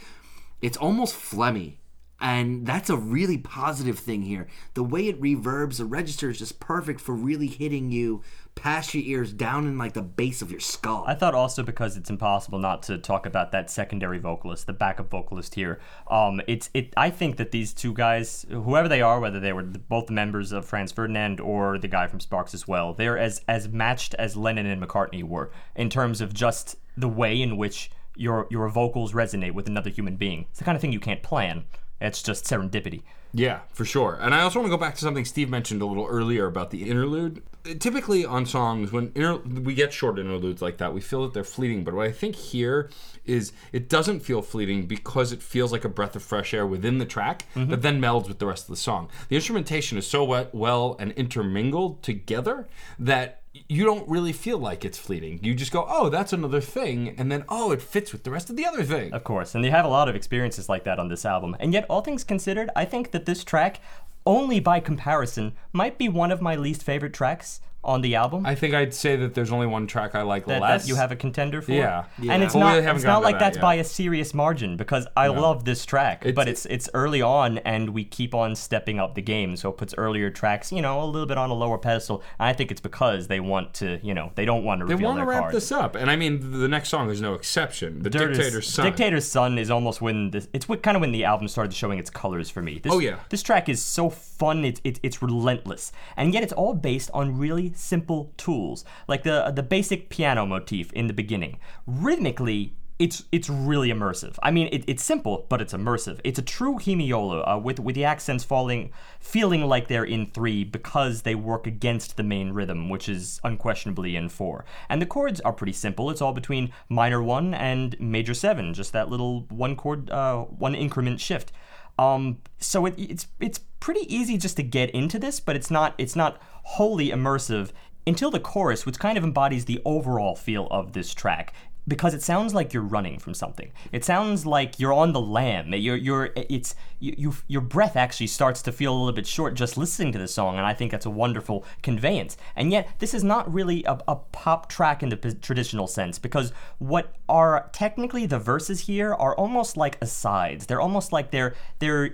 it's 0.62 0.78
almost 0.78 1.14
phlegmy. 1.14 1.74
And 2.18 2.66
that's 2.66 2.88
a 2.88 2.96
really 2.96 3.37
positive 3.37 3.98
thing 3.98 4.22
here. 4.22 4.46
The 4.72 4.83
way 4.83 5.09
it 5.09 5.20
reverbs, 5.20 5.76
the 5.76 5.85
register 5.85 6.30
is 6.30 6.38
just 6.38 6.59
perfect 6.59 7.02
for 7.02 7.14
really 7.14 7.48
hitting 7.48 7.90
you 7.90 8.22
past 8.55 8.95
your 8.95 9.03
ears, 9.05 9.33
down 9.33 9.67
in 9.67 9.77
like 9.77 9.93
the 9.93 10.03
base 10.03 10.43
of 10.43 10.51
your 10.51 10.61
skull. 10.61 11.05
I 11.07 11.14
thought 11.14 11.35
also 11.35 11.62
because 11.62 11.97
it's 11.97 12.11
impossible 12.11 12.59
not 12.59 12.83
to 12.85 12.99
talk 12.99 13.27
about 13.27 13.53
that 13.53 13.71
secondary 13.71 14.19
vocalist, 14.19 14.67
the 14.67 14.73
backup 14.73 15.11
vocalist 15.11 15.55
here. 15.55 15.81
Um, 16.09 16.40
it's 16.47 16.71
it. 16.75 16.93
I 16.97 17.11
think 17.11 17.37
that 17.37 17.51
these 17.51 17.73
two 17.73 17.93
guys, 17.93 18.47
whoever 18.51 18.88
they 18.88 19.03
are, 19.03 19.21
whether 19.21 19.40
they 19.40 19.53
were 19.53 19.62
the, 19.62 19.79
both 19.79 20.07
the 20.07 20.12
members 20.12 20.53
of 20.53 20.64
Franz 20.64 20.93
Ferdinand 20.93 21.40
or 21.40 21.79
the 21.79 21.88
guy 21.88 22.07
from 22.07 22.21
Sparks 22.21 22.55
as 22.55 22.67
well, 22.67 22.95
they're 22.95 23.19
as 23.19 23.43
as 23.49 23.69
matched 23.69 24.14
as 24.14 24.37
Lennon 24.37 24.67
and 24.67 24.83
McCartney 24.83 25.23
were 25.23 25.51
in 25.75 25.90
terms 25.90 26.21
of 26.21 26.33
just 26.33 26.77
the 26.97 27.09
way 27.09 27.40
in 27.40 27.57
which 27.57 27.90
your 28.17 28.47
your 28.51 28.69
vocals 28.69 29.12
resonate 29.12 29.53
with 29.53 29.67
another 29.67 29.90
human 29.90 30.17
being. 30.17 30.47
It's 30.51 30.59
the 30.59 30.64
kind 30.64 30.77
of 30.77 30.81
thing 30.81 30.93
you 30.93 31.01
can't 31.01 31.23
plan. 31.23 31.64
It's 32.01 32.23
just 32.23 32.45
serendipity. 32.45 33.03
Yeah, 33.33 33.61
for 33.73 33.85
sure. 33.85 34.19
And 34.21 34.35
I 34.35 34.43
also 34.43 34.61
want 34.61 34.71
to 34.71 34.77
go 34.77 34.81
back 34.81 34.95
to 34.95 35.01
something 35.01 35.25
Steve 35.25 35.49
mentioned 35.49 35.83
a 35.83 35.87
little 35.87 36.07
earlier 36.07 36.47
about 36.47 36.71
the 36.71 36.88
interlude. 36.88 37.43
Typically 37.79 38.24
on 38.27 38.44
songs, 38.44 38.92
when 38.92 39.11
inter- 39.14 39.38
we 39.38 39.74
get 39.74 39.92
short 39.92 40.18
interludes 40.18 40.61
like 40.61 40.79
that, 40.79 40.92
we 40.92 41.00
feel 41.00 41.22
that 41.22 41.33
they're 41.33 41.44
fleeting. 41.44 41.85
But 41.85 41.94
what 41.94 42.07
I 42.07 42.12
think 42.12 42.37
here 42.37 42.90
is 43.24 43.53
it 43.72 43.88
doesn't 43.88 44.20
feel 44.20 44.42
fleeting 44.42 44.87
because 44.87 45.33
it 45.33 45.42
feels 45.42 45.72
like 45.72 45.85
a 45.85 45.88
breath 45.88 46.14
of 46.14 46.22
fresh 46.22 46.53
air 46.53 46.66
within 46.66 46.98
the 46.98 47.07
track 47.07 47.46
mm-hmm. 47.55 47.70
that 47.70 47.83
then 47.83 48.00
melds 48.00 48.29
with 48.29 48.38
the 48.38 48.46
rest 48.46 48.64
of 48.64 48.70
the 48.70 48.77
song. 48.77 49.09
The 49.29 49.37
instrumentation 49.37 49.96
is 49.96 50.07
so 50.07 50.48
well 50.53 50.96
and 50.98 51.12
intermingled 51.12 52.03
together 52.03 52.68
that 52.98 53.40
you 53.68 53.85
don't 53.85 54.09
really 54.09 54.33
feel 54.33 54.59
like 54.59 54.85
it's 54.85 54.98
fleeting. 54.98 55.38
You 55.42 55.55
just 55.55 55.70
go, 55.70 55.87
oh, 55.88 56.09
that's 56.09 56.33
another 56.33 56.61
thing. 56.61 57.14
And 57.16 57.31
then, 57.31 57.44
oh, 57.48 57.70
it 57.70 57.81
fits 57.81 58.12
with 58.12 58.24
the 58.24 58.31
rest 58.31 58.50
of 58.50 58.57
the 58.57 58.66
other 58.66 58.83
thing. 58.83 59.12
Of 59.12 59.22
course, 59.22 59.55
and 59.55 59.64
they 59.64 59.70
have 59.70 59.85
a 59.85 59.88
lot 59.88 60.09
of 60.09 60.16
experiences 60.16 60.68
like 60.68 60.83
that 60.85 60.98
on 60.98 61.09
this 61.09 61.24
album. 61.24 61.57
And 61.61 61.72
yet, 61.72 61.87
all 61.88 62.00
things 62.00 62.24
considered, 62.24 62.68
I 62.74 62.85
think 62.85 63.12
that 63.12 63.27
this 63.27 63.44
track, 63.44 63.81
only 64.26 64.60
by 64.60 64.80
comparison, 64.80 65.52
might 65.72 65.98
be 65.98 66.08
one 66.08 66.32
of 66.32 66.40
my 66.40 66.56
least 66.56 66.82
favorite 66.82 67.12
tracks 67.12 67.60
on 67.85 68.01
the 68.01 68.14
album. 68.14 68.47
I 68.47 68.55
think 68.55 68.75
I'd 68.75 68.94
say 68.94 69.16
that 69.16 69.35
there's 69.35 69.53
only 69.53 69.66
one 69.66 69.87
track 69.87 70.14
I 70.14 70.23
like 70.23 70.47
that, 70.47 70.61
less. 70.62 70.83
that 70.83 70.88
you 70.88 70.97
have 70.97 71.12
a 71.12 71.16
contender 71.16 71.62
for. 71.62 71.73
Yeah. 71.73 72.05
And 72.29 72.42
it's 72.42 72.53
But 72.55 72.59
we 72.59 72.64
not 72.64 72.75
haven't 72.83 72.97
it's 72.97 73.05
not 73.05 73.23
like 73.23 73.35
that 73.37 73.40
that's 73.40 73.57
yet. 73.57 73.62
by 73.62 73.75
a 73.75 73.85
serious 73.85 74.33
margin 74.35 74.77
because 74.77 75.07
I 75.16 75.29
love 75.29 75.64
this 75.64 75.85
track, 75.85 76.23
but 76.35 76.49
It's- 76.49 76.64
it's 76.66 76.85
it's 76.85 76.88
early 76.94 77.23
on 77.23 77.59
and 77.59 77.90
we 77.90 78.05
keep 78.05 78.35
on 78.35 78.55
stepping 78.57 78.99
up 78.99 79.14
the 79.14 79.23
game, 79.23 79.57
so 79.57 79.70
it 79.70 79.77
puts 79.77 79.94
earlier 79.97 80.29
tracks, 80.31 80.73
you 80.73 80.83
know, 80.83 81.03
a 81.03 81.07
little 81.07 81.27
bit 81.27 81.38
on 81.38 81.51
a 81.51 81.55
lower 81.55 81.79
pedestal. 81.79 82.23
And 82.38 82.49
I 82.49 82.53
think 82.53 82.70
it's 82.70 82.81
because 82.81 83.29
they 83.29 83.40
want 83.40 83.75
to, 83.75 83.99
you 84.03 84.12
know, 84.14 84.33
they 84.35 84.44
don't 84.44 84.64
want 84.64 84.81
to 84.81 84.87
They 84.87 84.94
want 84.94 85.18
to 85.18 85.25
wrap 85.25 85.40
cards. 85.42 85.55
this 85.55 85.73
up, 85.73 85.94
and 85.94 86.11
I 86.11 86.16
mean 86.16 86.61
the 86.61 86.68
next 86.68 86.88
song 86.88 87.11
is 87.11 87.20
no 87.20 87.35
exception. 87.35 88.03
The 88.03 88.11
Dictator's- 88.11 88.38
Dictator's 88.38 88.66
Son. 88.68 88.85
Dictator's 88.87 89.25
Son 89.27 89.59
is 89.59 89.70
almost 89.70 90.01
when 90.03 90.31
this. 90.31 90.49
It's 90.53 90.68
what 90.68 90.83
kind 90.83 90.97
of 90.97 91.01
when 91.01 91.12
the 91.12 91.25
album 91.25 91.49
started 91.49 91.73
showing 91.75 91.99
its 91.99 92.11
colors 92.11 92.51
for 92.51 92.62
me. 92.62 92.79
This, 92.83 92.92
Oh, 92.92 92.99
yeah. 92.99 93.16
This 93.31 93.42
track 93.42 93.68
is 93.68 93.83
so 93.83 94.11
fun. 94.11 94.64
It's 94.64 94.81
it, 94.85 95.01
it's 95.03 95.23
relentless, 95.23 95.92
and 96.16 96.33
yet 96.35 96.42
it's 96.42 96.53
all 96.53 96.75
based 96.75 97.11
on 97.14 97.38
really 97.38 97.73
simple 97.76 98.32
tools, 98.37 98.84
like 99.08 99.22
the 99.22 99.52
the 99.54 99.62
basic 99.62 100.08
piano 100.08 100.46
motif 100.46 100.92
in 100.92 101.06
the 101.06 101.14
beginning. 101.14 101.58
Rhythmically. 101.87 102.74
It's 102.96 103.24
it's 103.32 103.50
really 103.50 103.88
immersive. 103.88 104.38
I 104.40 104.52
mean, 104.52 104.68
it, 104.70 104.84
it's 104.87 105.02
simple, 105.02 105.46
but 105.48 105.60
it's 105.60 105.72
immersive. 105.72 106.20
It's 106.22 106.38
a 106.38 106.42
true 106.42 106.76
hemiola 106.76 107.42
uh, 107.44 107.58
with 107.58 107.80
with 107.80 107.96
the 107.96 108.04
accents 108.04 108.44
falling, 108.44 108.92
feeling 109.18 109.66
like 109.66 109.88
they're 109.88 110.04
in 110.04 110.26
three 110.26 110.62
because 110.62 111.22
they 111.22 111.34
work 111.34 111.66
against 111.66 112.16
the 112.16 112.22
main 112.22 112.52
rhythm, 112.52 112.88
which 112.88 113.08
is 113.08 113.40
unquestionably 113.42 114.14
in 114.14 114.28
four. 114.28 114.64
And 114.88 115.02
the 115.02 115.06
chords 115.06 115.40
are 115.40 115.52
pretty 115.52 115.72
simple. 115.72 116.08
It's 116.08 116.22
all 116.22 116.32
between 116.32 116.72
minor 116.88 117.20
one 117.20 117.52
and 117.52 117.96
major 117.98 118.32
seven, 118.32 118.74
just 118.74 118.92
that 118.92 119.08
little 119.08 119.40
one 119.50 119.74
chord, 119.74 120.08
uh, 120.10 120.42
one 120.42 120.76
increment 120.76 121.20
shift. 121.20 121.50
Um, 121.98 122.38
so 122.58 122.87
it, 122.87 122.94
it's 122.96 123.26
it's 123.40 123.58
pretty 123.85 124.14
easy 124.16 124.38
just 124.38 124.57
to 124.57 124.62
get 124.62 124.88
into 124.92 125.18
this, 125.18 125.40
but 125.40 125.55
it's 125.55 125.70
not 125.70 125.94
it's 125.99 126.16
not 126.16 126.38
wholly 126.62 127.11
immersive 127.11 127.68
until 128.07 128.31
the 128.31 128.40
chorus, 128.40 128.87
which 128.87 128.99
kind 128.99 129.18
of 129.18 129.23
embodies 129.23 129.66
the 129.66 129.79
overall 129.85 130.35
feel 130.35 130.66
of 130.70 130.94
this 130.94 131.12
track. 131.12 131.53
Because 131.87 132.14
it 132.14 132.23
sounds 132.23 132.55
like 132.55 132.73
you're 132.73 132.83
running 132.83 133.18
from 133.18 133.35
something. 133.35 133.70
It 133.92 134.05
sounds 134.05 134.47
like 134.47 134.81
you're 134.81 134.92
on 134.92 135.12
the 135.12 135.20
lam. 135.20 135.75
You're, 135.75 135.97
you're, 135.97 136.31
it's, 136.35 136.75
you, 136.99 137.14
you, 137.18 137.35
your 137.47 137.61
breath 137.61 137.94
actually 137.97 138.29
starts 138.29 138.62
to 138.62 138.73
feel 138.73 138.94
a 138.94 138.97
little 138.97 139.12
bit 139.12 139.27
short 139.27 139.55
just 139.55 139.77
listening 139.77 140.12
to 140.12 140.18
the 140.18 140.29
song, 140.29 140.57
and 140.57 140.66
I 140.66 140.73
think 140.73 140.90
that's 140.90 141.05
a 141.05 141.11
wonderful 141.11 141.64
conveyance. 141.83 142.37
And 142.57 142.73
yet, 142.73 142.88
this 143.01 143.12
is 143.12 143.23
not 143.23 143.53
really 143.53 143.85
a, 143.85 143.99
a 144.09 144.16
pop 144.16 144.68
track 144.70 145.03
in 145.03 145.11
the 145.11 145.16
p- 145.16 145.35
traditional 145.35 145.87
sense, 145.87 146.18
because 146.18 146.53
what 146.79 147.14
are 147.29 147.70
technically 147.73 148.27
the 148.27 148.38
verses 148.38 148.81
here 148.81 149.14
are 149.14 149.35
almost 149.37 149.77
like 149.77 149.99
asides. 150.01 150.66
They're 150.66 150.81
almost 150.81 151.12
like 151.12 151.31
they're 151.31 151.55
they're 151.79 152.11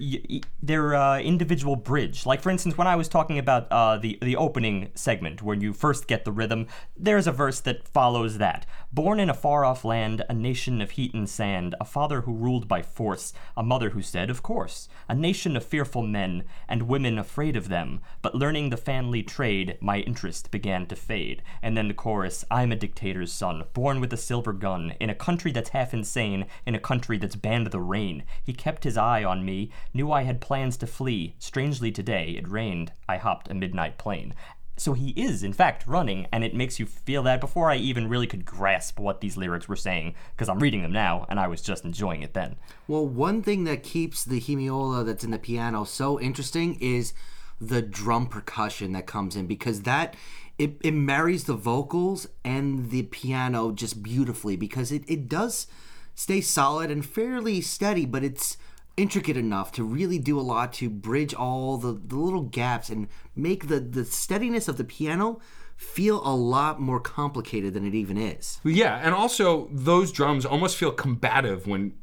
they're 0.62 0.94
uh, 0.94 1.18
individual 1.20 1.76
bridge. 1.76 2.26
Like 2.26 2.42
for 2.42 2.50
instance, 2.50 2.78
when 2.78 2.87
I 2.87 2.96
was 2.96 3.09
talking 3.09 3.38
about 3.38 3.70
uh, 3.70 3.98
the 3.98 4.18
the 4.22 4.37
opening 4.37 4.90
segment 4.94 5.42
where 5.42 5.56
you 5.56 5.72
first 5.72 6.06
get 6.06 6.24
the 6.24 6.33
rhythm, 6.33 6.66
there's 6.96 7.26
a 7.26 7.33
verse 7.33 7.61
that 7.61 7.88
follows 7.88 8.38
that. 8.38 8.66
Born 8.92 9.20
in 9.20 9.31
a 9.31 9.35
far 9.35 9.64
off 9.64 9.85
land, 9.85 10.24
a 10.29 10.35
nation 10.35 10.81
of 10.81 10.90
heat 10.90 11.14
and 11.14 11.29
sand, 11.29 11.76
a 11.81 11.85
father 11.85 12.22
who 12.22 12.35
ruled 12.35 12.66
by 12.66 12.83
force, 12.83 13.33
a 13.57 13.62
mother 13.62 13.90
who 13.90 14.03
said, 14.03 14.31
Of 14.31 14.42
course, 14.42 14.88
a 15.09 15.14
nation 15.14 15.57
of 15.57 15.64
fearful 15.64 16.03
men, 16.03 16.42
and 16.68 16.88
women 16.88 17.16
afraid 17.16 17.55
of 17.55 17.68
them. 17.68 18.00
But 18.20 18.35
learning 18.35 18.70
the 18.70 18.76
family 18.76 19.22
trade, 19.22 19.79
my 19.81 19.98
interest 19.98 20.50
began 20.50 20.87
to 20.87 20.96
fade. 20.96 21.40
And 21.62 21.76
then 21.76 21.87
the 21.87 21.94
chorus 21.94 22.44
I'm 22.50 22.72
a 22.72 22.76
dictator's 22.76 23.33
son, 23.33 23.62
born 23.74 24.00
with 24.00 24.12
a 24.12 24.16
silver 24.16 24.53
gun, 24.53 24.94
in 24.98 25.09
a 25.09 25.14
country 25.14 25.53
that's 25.53 25.70
half 25.70 25.94
insane, 25.94 26.46
in 26.66 26.74
a 26.74 26.81
country 26.81 27.16
that's 27.16 27.37
banned 27.37 27.68
the 27.68 27.81
rain. 27.81 28.24
He 28.42 28.53
kept 28.53 28.83
his 28.83 28.96
eye 28.96 29.22
on 29.22 29.44
me, 29.44 29.70
knew 29.94 30.11
I 30.11 30.24
had 30.24 30.40
plans 30.40 30.76
to 30.79 30.88
flee. 30.88 31.37
Strangely 31.38 31.92
today, 31.92 32.31
it 32.37 32.50
rained. 32.50 32.90
I 33.09 33.18
hopped 33.18 33.48
a 33.53 33.55
midnight 33.55 33.98
plane. 33.98 34.35
So 34.80 34.94
he 34.94 35.10
is, 35.10 35.42
in 35.42 35.52
fact, 35.52 35.86
running, 35.86 36.26
and 36.32 36.42
it 36.42 36.54
makes 36.54 36.80
you 36.80 36.86
feel 36.86 37.22
that 37.24 37.38
before 37.38 37.70
I 37.70 37.76
even 37.76 38.08
really 38.08 38.26
could 38.26 38.46
grasp 38.46 38.98
what 38.98 39.20
these 39.20 39.36
lyrics 39.36 39.68
were 39.68 39.76
saying, 39.76 40.14
because 40.34 40.48
I'm 40.48 40.58
reading 40.58 40.80
them 40.80 40.90
now, 40.90 41.26
and 41.28 41.38
I 41.38 41.48
was 41.48 41.60
just 41.60 41.84
enjoying 41.84 42.22
it 42.22 42.32
then. 42.32 42.56
Well, 42.88 43.06
one 43.06 43.42
thing 43.42 43.64
that 43.64 43.82
keeps 43.82 44.24
the 44.24 44.40
hemiola 44.40 45.04
that's 45.04 45.22
in 45.22 45.32
the 45.32 45.38
piano 45.38 45.84
so 45.84 46.18
interesting 46.18 46.78
is 46.80 47.12
the 47.60 47.82
drum 47.82 48.26
percussion 48.26 48.92
that 48.92 49.06
comes 49.06 49.36
in 49.36 49.46
because 49.46 49.82
that 49.82 50.14
it, 50.58 50.78
it 50.80 50.94
marries 50.94 51.44
the 51.44 51.52
vocals 51.52 52.26
and 52.42 52.88
the 52.88 53.02
piano 53.02 53.72
just 53.72 54.02
beautifully 54.02 54.56
because 54.56 54.90
it, 54.90 55.04
it 55.06 55.28
does 55.28 55.66
stay 56.14 56.40
solid 56.40 56.90
and 56.90 57.04
fairly 57.04 57.60
steady, 57.60 58.06
but 58.06 58.24
it's 58.24 58.56
intricate 58.96 59.37
enough 59.37 59.72
to 59.72 59.85
really 59.85 60.18
do 60.18 60.38
a 60.38 60.42
lot 60.42 60.72
to 60.74 60.90
bridge 60.90 61.35
all 61.35 61.76
the, 61.76 61.92
the 61.92 62.16
little 62.16 62.42
gaps 62.42 62.90
and 62.90 63.09
make 63.35 63.68
the, 63.68 63.81
the 63.81 64.05
steadiness 64.05 64.68
of 64.68 64.76
the 64.76 64.85
piano 64.85 65.40
feel 65.76 66.20
a 66.26 66.35
lot 66.35 66.79
more 66.79 67.00
complicated 67.00 67.72
than 67.72 67.87
it 67.87 67.94
even 67.94 68.18
is. 68.18 68.61
Yeah, 68.64 69.00
and 69.03 69.14
also 69.14 69.68
those 69.72 70.12
drums 70.12 70.44
almost 70.44 70.76
feel 70.76 70.92
combative 70.92 71.66
when 71.66 71.94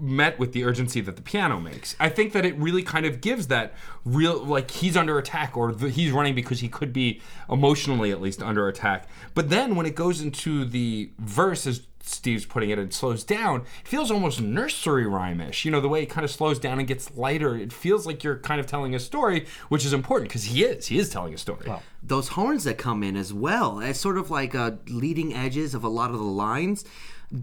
met 0.00 0.38
with 0.38 0.52
the 0.52 0.64
urgency 0.64 1.00
that 1.00 1.16
the 1.16 1.22
piano 1.22 1.60
makes. 1.60 1.96
I 2.00 2.08
think 2.08 2.32
that 2.32 2.44
it 2.44 2.56
really 2.56 2.82
kind 2.82 3.06
of 3.06 3.20
gives 3.20 3.46
that 3.48 3.74
real 4.04 4.44
like 4.44 4.70
he's 4.70 4.96
under 4.96 5.18
attack 5.18 5.56
or 5.56 5.72
the, 5.72 5.88
he's 5.88 6.10
running 6.10 6.34
because 6.34 6.60
he 6.60 6.68
could 6.68 6.92
be 6.92 7.20
emotionally 7.48 8.10
at 8.10 8.20
least 8.20 8.42
under 8.42 8.68
attack. 8.68 9.08
But 9.34 9.48
then 9.48 9.76
when 9.76 9.86
it 9.86 9.94
goes 9.94 10.20
into 10.20 10.64
the 10.64 11.12
verse 11.18 11.66
as 11.66 11.82
Steve's 12.08 12.44
putting 12.46 12.70
it 12.70 12.78
and 12.78 12.92
slows 12.92 13.24
down, 13.24 13.62
it 13.82 13.88
feels 13.88 14.10
almost 14.10 14.40
nursery 14.40 15.06
rhyme-ish. 15.06 15.64
You 15.64 15.70
know, 15.70 15.80
the 15.80 15.88
way 15.88 16.02
it 16.02 16.06
kind 16.06 16.24
of 16.24 16.30
slows 16.30 16.58
down 16.58 16.78
and 16.78 16.86
gets 16.86 17.14
lighter. 17.16 17.56
It 17.56 17.72
feels 17.72 18.06
like 18.06 18.22
you're 18.24 18.38
kind 18.38 18.60
of 18.60 18.66
telling 18.66 18.94
a 18.94 18.98
story, 18.98 19.46
which 19.68 19.84
is 19.84 19.92
important 19.92 20.28
because 20.30 20.44
he 20.44 20.64
is. 20.64 20.86
He 20.86 20.98
is 20.98 21.08
telling 21.10 21.34
a 21.34 21.38
story. 21.38 21.66
Those 22.02 22.28
horns 22.28 22.64
that 22.64 22.78
come 22.78 23.02
in 23.02 23.16
as 23.16 23.32
well, 23.32 23.80
as 23.80 23.98
sort 23.98 24.18
of 24.18 24.30
like 24.30 24.54
uh, 24.54 24.72
leading 24.88 25.34
edges 25.34 25.74
of 25.74 25.82
a 25.84 25.88
lot 25.88 26.10
of 26.10 26.18
the 26.18 26.24
lines, 26.24 26.84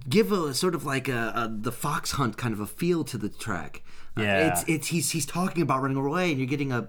give 0.08 0.32
a 0.32 0.54
sort 0.54 0.76
of 0.76 0.86
like 0.86 1.10
a, 1.10 1.34
a 1.36 1.50
the 1.54 1.72
fox 1.72 2.12
hunt 2.12 2.38
kind 2.38 2.54
of 2.54 2.60
a 2.62 2.66
feel 2.68 3.04
to 3.04 3.18
the 3.18 3.30
track. 3.30 3.84
Uh, 4.16 4.22
Yeah. 4.22 4.48
it's 4.48 4.64
it's 4.68 4.88
he's 4.88 5.10
he's 5.12 5.26
talking 5.26 5.62
about 5.62 5.82
running 5.82 5.98
away, 5.98 6.30
and 6.32 6.40
you're 6.40 6.48
getting 6.48 6.72
a 6.72 6.88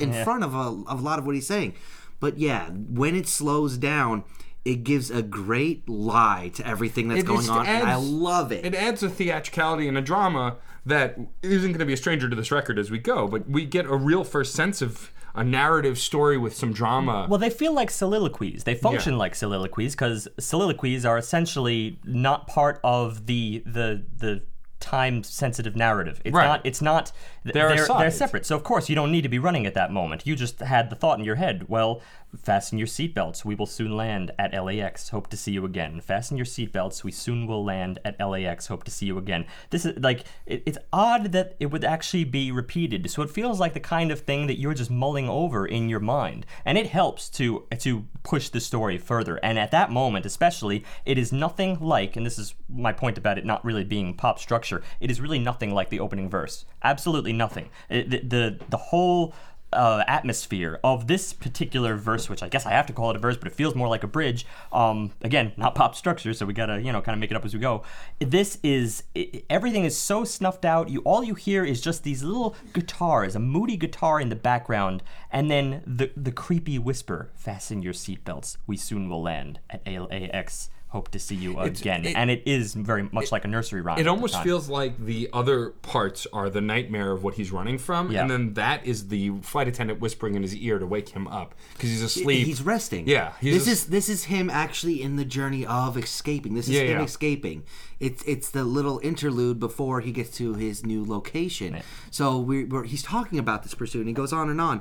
in 0.00 0.12
front 0.24 0.42
of 0.42 0.54
a, 0.54 0.82
of 0.90 0.98
a 1.00 1.02
lot 1.02 1.18
of 1.18 1.26
what 1.26 1.34
he's 1.36 1.46
saying. 1.46 1.74
But 2.20 2.38
yeah, 2.38 2.70
when 2.70 3.14
it 3.14 3.28
slows 3.28 3.78
down, 3.78 4.24
it 4.64 4.84
gives 4.84 5.10
a 5.10 5.22
great 5.22 5.88
lie 5.88 6.50
to 6.54 6.66
everything 6.66 7.08
that's 7.08 7.20
It 7.22 7.26
going 7.26 7.40
just 7.40 7.50
on, 7.50 7.66
and 7.66 7.88
I 7.88 7.94
love 7.94 8.52
it. 8.52 8.64
It 8.66 8.74
adds 8.74 9.02
a 9.02 9.08
theatricality 9.08 9.88
and 9.88 9.96
a 9.96 10.02
drama 10.02 10.56
that 10.84 11.18
isn't 11.42 11.68
going 11.70 11.78
to 11.78 11.84
be 11.86 11.92
a 11.92 11.96
stranger 11.96 12.28
to 12.28 12.36
this 12.36 12.50
record 12.50 12.78
as 12.78 12.90
we 12.90 12.98
go, 12.98 13.28
but 13.28 13.48
we 13.48 13.64
get 13.64 13.86
a 13.86 13.96
real 13.96 14.24
first 14.24 14.54
sense 14.54 14.82
of 14.82 15.12
a 15.34 15.44
narrative 15.44 15.98
story 15.98 16.36
with 16.36 16.54
some 16.56 16.72
drama. 16.72 17.26
Well, 17.28 17.38
they 17.38 17.50
feel 17.50 17.72
like 17.72 17.90
soliloquies. 17.90 18.64
They 18.64 18.74
function 18.74 19.12
Yeah. 19.14 19.18
like 19.20 19.34
soliloquies 19.34 19.94
because 19.94 20.26
soliloquies 20.38 21.04
are 21.04 21.16
essentially 21.18 21.98
not 22.04 22.46
part 22.46 22.80
of 22.82 23.26
the 23.26 23.62
the 23.64 24.04
the 24.16 24.42
time 24.80 25.22
sensitive 25.24 25.74
narrative. 25.76 26.20
It's 26.24 26.32
Right. 26.34 26.46
not. 26.46 26.60
It's 26.64 26.80
not. 26.80 27.10
They're 27.44 27.68
They're 27.74 27.86
they're, 27.86 28.10
separate. 28.12 28.46
So 28.46 28.54
of 28.56 28.62
course 28.62 28.88
you 28.88 28.94
don't 28.94 29.10
need 29.12 29.22
to 29.22 29.28
be 29.28 29.38
running 29.38 29.66
at 29.66 29.74
that 29.74 29.92
moment. 29.92 30.24
You 30.26 30.36
just 30.36 30.60
had 30.60 30.88
the 30.88 30.96
thought 30.96 31.18
in 31.18 31.24
your 31.24 31.34
head. 31.34 31.64
Well, 31.68 32.00
fasten 32.36 32.78
your 32.78 32.86
seatbelts. 32.86 33.44
We 33.44 33.54
will 33.54 33.66
soon 33.66 33.96
land 33.96 34.32
at 34.38 34.52
LAX. 34.52 35.10
Hope 35.10 35.28
to 35.28 35.36
see 35.36 35.52
you 35.52 35.64
again. 35.64 36.00
Fasten 36.00 36.36
your 36.36 36.46
seatbelts. 36.46 37.04
We 37.04 37.10
soon 37.12 37.46
will 37.46 37.64
land 37.64 37.98
at 38.04 38.18
LAX. 38.20 38.66
Hope 38.66 38.84
to 38.84 38.90
see 38.90 39.06
you 39.06 39.18
again. 39.18 39.46
This 39.70 39.84
is 39.84 39.98
like 39.98 40.24
it, 40.46 40.62
it's 40.66 40.78
odd 40.92 41.32
that 41.32 41.56
it 41.60 41.66
would 41.66 41.84
actually 41.84 42.24
be 42.24 42.50
repeated. 42.52 43.10
So 43.10 43.22
it 43.22 43.30
feels 43.30 43.60
like 43.60 43.74
the 43.74 43.80
kind 43.80 44.10
of 44.10 44.20
thing 44.20 44.46
that 44.46 44.58
you're 44.58 44.74
just 44.74 44.90
mulling 44.90 45.28
over 45.28 45.66
in 45.66 45.88
your 45.88 46.00
mind, 46.00 46.44
and 46.64 46.76
it 46.76 46.88
helps 46.88 47.28
to 47.30 47.66
to 47.78 48.04
push 48.22 48.48
the 48.48 48.60
story 48.60 48.98
further. 48.98 49.36
And 49.42 49.58
at 49.58 49.70
that 49.70 49.90
moment, 49.90 50.26
especially, 50.26 50.84
it 51.06 51.18
is 51.18 51.32
nothing 51.32 51.78
like. 51.80 52.16
And 52.16 52.26
this 52.26 52.38
is 52.38 52.54
my 52.68 52.92
point 52.92 53.16
about 53.18 53.38
it 53.38 53.46
not 53.46 53.64
really 53.64 53.84
being 53.84 54.14
pop 54.14 54.38
structure. 54.38 54.82
It 55.00 55.10
is 55.10 55.20
really 55.20 55.38
nothing 55.38 55.72
like 55.72 55.88
the 55.88 56.00
opening 56.00 56.28
verse. 56.28 56.64
Absolutely 56.82 57.32
nothing. 57.32 57.70
It- 57.88 58.08
the, 58.08 58.18
the 58.20 58.60
the 58.70 58.76
whole 58.76 59.34
uh, 59.72 60.02
atmosphere 60.06 60.80
of 60.82 61.06
this 61.06 61.32
particular 61.32 61.96
verse, 61.96 62.28
which 62.28 62.42
I 62.42 62.48
guess 62.48 62.66
I 62.66 62.70
have 62.70 62.86
to 62.86 62.92
call 62.92 63.10
it 63.10 63.16
a 63.16 63.18
verse, 63.18 63.36
but 63.36 63.48
it 63.48 63.54
feels 63.54 63.74
more 63.74 63.88
like 63.88 64.02
a 64.02 64.06
bridge. 64.06 64.46
Um, 64.72 65.12
again, 65.22 65.52
not 65.56 65.74
pop 65.74 65.94
structure, 65.94 66.32
so 66.32 66.46
we 66.46 66.54
gotta 66.54 66.80
you 66.80 66.92
know 66.92 67.00
kind 67.00 67.14
of 67.14 67.20
make 67.20 67.30
it 67.30 67.36
up 67.36 67.44
as 67.44 67.54
we 67.54 67.60
go. 67.60 67.82
This 68.18 68.58
is 68.62 69.04
i 69.16 69.42
everything 69.50 69.84
is 69.84 69.96
so 69.96 70.24
snuffed 70.24 70.64
out. 70.64 70.88
You 70.88 71.00
all 71.00 71.22
you 71.22 71.34
hear 71.34 71.64
is 71.64 71.80
just 71.80 72.02
these 72.02 72.22
little 72.22 72.56
guitars, 72.72 73.36
a 73.36 73.40
moody 73.40 73.76
guitar 73.76 74.20
in 74.20 74.28
the 74.28 74.36
background, 74.36 75.02
and 75.30 75.50
then 75.50 75.82
the 75.86 76.10
the 76.16 76.32
creepy 76.32 76.78
whisper: 76.78 77.30
"Fasten 77.34 77.82
your 77.82 77.94
seatbelts. 77.94 78.56
We 78.66 78.76
soon 78.76 79.08
will 79.08 79.22
land 79.22 79.60
at 79.70 79.86
LAX." 79.86 80.70
Hope 80.90 81.10
to 81.10 81.18
see 81.18 81.34
you 81.34 81.58
again, 81.58 82.06
it- 82.06 82.16
and 82.16 82.30
it 82.30 82.42
is 82.46 82.72
very 82.72 83.06
much 83.12 83.30
like 83.30 83.44
a 83.44 83.48
nursery 83.48 83.82
rhyme. 83.82 83.98
it 83.98 84.06
almost 84.06 84.42
feels 84.42 84.70
like 84.70 84.98
the 85.04 85.28
other 85.34 85.70
parts 85.82 86.26
are 86.32 86.48
the 86.48 86.62
nightmare 86.62 87.12
of 87.12 87.22
what 87.22 87.34
he's 87.34 87.52
running 87.52 87.76
from, 87.76 88.10
Yeah. 88.10 88.22
and 88.22 88.30
then 88.30 88.54
that 88.54 88.86
is 88.86 89.08
the 89.08 89.32
flight 89.42 89.68
attendant 89.68 90.00
whispering 90.00 90.34
in 90.34 90.40
his 90.40 90.56
ear 90.56 90.78
to 90.78 90.86
wake 90.86 91.10
him 91.10 91.28
up 91.28 91.54
because 91.74 91.90
he's 91.90 92.00
asleep. 92.02 92.46
He's 92.46 92.62
resting. 92.62 93.06
Yeah, 93.06 93.32
he's 93.38 93.66
this 93.66 93.68
is 93.68 93.84
this 93.88 94.08
is 94.08 94.24
him 94.24 94.48
actually 94.48 95.02
in 95.02 95.16
the 95.16 95.26
journey 95.26 95.66
of 95.66 95.98
escaping. 95.98 96.54
This 96.54 96.68
is 96.68 96.76
Yeah, 96.76 96.82
him 96.84 96.98
yeah. 97.00 97.04
escaping. 97.04 97.64
It's 98.00 98.22
it's 98.22 98.48
the 98.48 98.64
little 98.64 98.98
interlude 99.02 99.60
before 99.60 100.00
he 100.00 100.10
gets 100.10 100.34
to 100.38 100.54
his 100.54 100.86
new 100.86 101.04
location. 101.04 101.76
So 102.10 102.38
we 102.38 102.64
we're, 102.64 102.84
he's 102.84 103.02
talking 103.02 103.38
about 103.38 103.62
this 103.62 103.74
pursuit, 103.74 104.00
and 104.00 104.08
he 104.08 104.14
goes 104.14 104.32
on 104.32 104.48
and 104.48 104.58
on. 104.60 104.80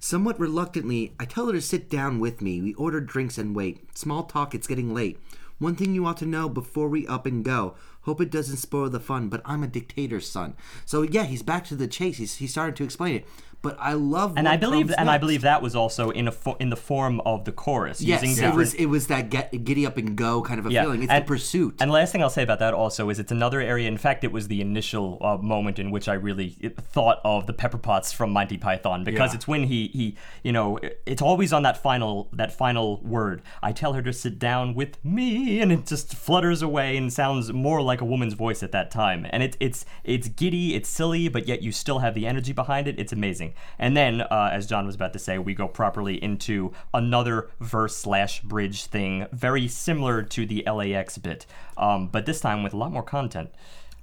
Somewhat 0.00 0.38
reluctantly, 0.38 1.14
I 1.18 1.24
tell 1.24 1.46
her 1.48 1.52
to 1.52 1.60
sit 1.60 1.90
down 1.90 2.20
with 2.20 2.40
me. 2.40 2.62
We 2.62 2.74
order 2.74 3.00
drinks 3.00 3.36
and 3.38 3.56
wait. 3.56 3.98
Small 3.98 4.22
talk. 4.22 4.54
It's 4.54 4.68
getting 4.68 4.94
late. 4.94 5.18
One 5.58 5.74
thing 5.74 5.94
you 5.94 6.06
ought 6.06 6.16
to 6.18 6.26
know 6.26 6.48
before 6.48 6.88
we 6.88 7.06
up 7.06 7.26
and 7.26 7.44
go. 7.44 7.74
Hope 8.02 8.20
it 8.20 8.30
doesn't 8.30 8.56
spoil 8.58 8.88
the 8.88 9.00
fun, 9.00 9.28
but 9.28 9.42
I'm 9.44 9.62
a 9.62 9.66
dictator's 9.66 10.30
son. 10.30 10.54
So 10.84 11.02
yeah, 11.02 11.24
he's 11.24 11.42
back 11.42 11.64
to 11.66 11.74
the 11.74 11.88
chase. 11.88 12.18
He's, 12.18 12.36
he's 12.36 12.52
starting 12.52 12.74
to 12.76 12.84
explain 12.84 13.16
it. 13.16 13.26
But 13.60 13.76
I 13.80 13.94
love 13.94 14.34
and 14.36 14.48
I 14.48 14.56
believe 14.56 14.92
and 14.96 15.10
I 15.10 15.18
believe 15.18 15.42
that 15.42 15.60
was 15.62 15.74
also 15.74 16.10
in 16.10 16.28
a 16.28 16.32
fo- 16.32 16.56
in 16.60 16.70
the 16.70 16.76
form 16.76 17.20
of 17.22 17.44
the 17.44 17.50
chorus 17.50 18.00
Yes, 18.00 18.22
using 18.22 18.44
it 18.44 18.54
was 18.54 18.72
it 18.74 18.86
was 18.86 19.08
that 19.08 19.30
get, 19.30 19.64
giddy 19.64 19.84
up 19.84 19.96
and 19.96 20.14
go 20.16 20.42
kind 20.42 20.60
of 20.60 20.66
a 20.66 20.70
feeling. 20.70 21.02
It's 21.02 21.10
and, 21.10 21.24
the 21.24 21.26
pursuit. 21.26 21.74
And 21.80 21.90
last 21.90 22.12
thing 22.12 22.22
I'll 22.22 22.30
say 22.30 22.44
about 22.44 22.60
that 22.60 22.72
also 22.72 23.08
is 23.10 23.18
it's 23.18 23.32
another 23.32 23.60
area. 23.60 23.88
In 23.88 23.98
fact, 23.98 24.22
it 24.22 24.30
was 24.30 24.46
the 24.46 24.60
initial 24.60 25.18
uh, 25.20 25.38
moment 25.38 25.80
in 25.80 25.90
which 25.90 26.08
I 26.08 26.14
really 26.14 26.50
thought 26.92 27.20
of 27.24 27.46
the 27.48 27.52
Pepper 27.52 27.78
Pots 27.78 28.12
from 28.12 28.30
Monty 28.30 28.58
Python 28.58 29.02
because 29.02 29.32
Yeah. 29.32 29.36
it's 29.36 29.48
when 29.48 29.64
he 29.64 29.88
he 29.88 30.16
you 30.44 30.52
know 30.52 30.78
it's 31.04 31.20
always 31.20 31.52
on 31.52 31.64
that 31.64 31.82
final 31.82 32.28
that 32.32 32.52
final 32.52 33.00
word. 33.02 33.42
I 33.60 33.72
tell 33.72 33.94
her 33.94 34.02
to 34.02 34.12
sit 34.12 34.38
down 34.38 34.74
with 34.74 35.04
me, 35.04 35.60
and 35.60 35.72
it 35.72 35.84
just 35.84 36.14
flutters 36.14 36.62
away 36.62 36.96
and 36.96 37.12
sounds 37.12 37.52
more 37.52 37.82
like 37.82 38.00
a 38.00 38.04
woman's 38.04 38.34
voice 38.34 38.62
at 38.62 38.70
that 38.70 38.92
time. 38.92 39.26
And 39.30 39.42
it's 39.42 39.56
it's 39.58 39.84
it's 40.04 40.28
giddy, 40.28 40.76
it's 40.76 40.88
silly, 40.88 41.28
but 41.28 41.48
yet 41.48 41.60
you 41.62 41.72
still 41.72 41.98
have 41.98 42.14
the 42.14 42.24
energy 42.24 42.52
behind 42.52 42.86
it. 42.86 43.00
It's 43.00 43.12
amazing. 43.12 43.47
And 43.78 43.96
then, 43.96 44.22
uh, 44.22 44.50
as 44.52 44.66
John 44.66 44.86
was 44.86 44.94
about 44.94 45.12
to 45.12 45.18
say, 45.18 45.38
we 45.38 45.54
go 45.54 45.68
properly 45.68 46.22
into 46.22 46.72
another 46.92 47.50
verse 47.60 47.96
slash 47.96 48.40
bridge 48.42 48.86
thing, 48.86 49.26
very 49.32 49.68
similar 49.68 50.22
to 50.22 50.46
the 50.46 50.64
LAX 50.66 51.18
bit, 51.18 51.46
um, 51.76 52.08
but 52.08 52.26
this 52.26 52.40
time 52.40 52.62
with 52.62 52.72
a 52.72 52.76
lot 52.76 52.92
more 52.92 53.02
content. 53.02 53.50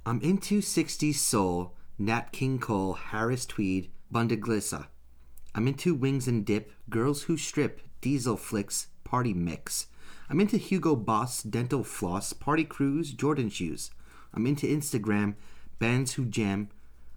I'm 0.04 0.20
into 0.20 0.60
60s 0.60 1.16
soul, 1.16 1.74
Nat 1.98 2.32
King 2.32 2.58
Cole, 2.58 2.94
Harris 2.94 3.46
Tweed, 3.46 3.90
Bundesliga. 4.12 4.86
I'm 5.54 5.66
into 5.66 5.94
wings 5.94 6.28
and 6.28 6.44
dip, 6.44 6.70
girls 6.90 7.24
who 7.24 7.36
strip, 7.36 7.80
diesel 8.00 8.36
flicks, 8.36 8.88
party 9.04 9.32
mix. 9.32 9.86
I'm 10.28 10.40
into 10.40 10.58
Hugo 10.58 10.94
Boss, 10.96 11.42
dental 11.42 11.82
floss, 11.82 12.32
party 12.32 12.64
cruise, 12.64 13.12
Jordan 13.12 13.48
shoes. 13.48 13.90
I'm 14.34 14.46
into 14.46 14.66
Instagram, 14.66 15.34
bands 15.78 16.14
who 16.14 16.26
jam, 16.26 16.68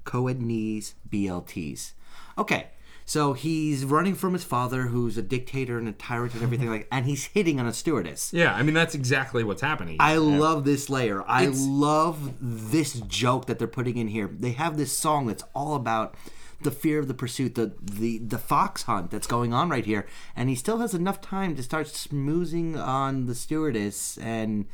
co-ed 0.10 0.42
knees, 0.42 0.96
BLTs. 1.08 1.92
Okay, 2.36 2.70
so 3.06 3.34
he's 3.34 3.86
running 3.86 4.16
from 4.16 4.34
his 4.34 4.44
father, 4.44 4.84
who's 4.88 5.20
a 5.20 5.22
dictator 5.22 5.78
and 5.78 5.88
a 5.88 5.92
tyrant 5.92 6.34
and 6.34 6.42
everything 6.42 6.66
mm-hmm. 6.66 6.78
like, 6.78 6.88
and 6.92 7.06
he's 7.06 7.26
hitting 7.26 7.60
on 7.60 7.68
a 7.68 7.74
stewardess. 7.74 8.34
yeah, 8.34 8.56
I 8.56 8.64
mean 8.64 8.74
that's 8.74 8.96
exactly 8.96 9.44
what's 9.44 9.62
happening. 9.62 9.98
I 10.00 10.18
love 10.18 10.66
this 10.66 10.90
layer. 10.90 11.24
I 11.28 11.44
It's- 11.44 11.60
love 11.62 12.34
this 12.42 12.94
joke 13.02 13.46
that 13.46 13.60
they're 13.60 13.68
putting 13.68 13.98
in 13.98 14.08
here. 14.08 14.28
They 14.28 14.54
have 14.54 14.78
this 14.78 14.92
song 14.98 15.28
that's 15.28 15.44
all 15.54 15.76
about 15.76 16.16
the 16.62 16.72
fear 16.72 16.98
of 16.98 17.08
the 17.08 17.14
pursuit, 17.14 17.54
the 17.54 17.74
the 17.80 18.18
the 18.18 18.40
fox 18.40 18.84
hunt 18.84 19.12
that's 19.12 19.28
going 19.28 19.54
on 19.54 19.70
right 19.70 19.86
here, 19.86 20.08
and 20.36 20.50
he 20.50 20.56
still 20.56 20.80
has 20.80 20.96
enough 20.96 21.22
time 21.22 21.56
to 21.56 21.62
start 21.62 21.86
smoozing 21.86 22.76
on 22.76 23.28
the 23.28 23.36
stewardess, 23.36 24.18
and 24.18 24.66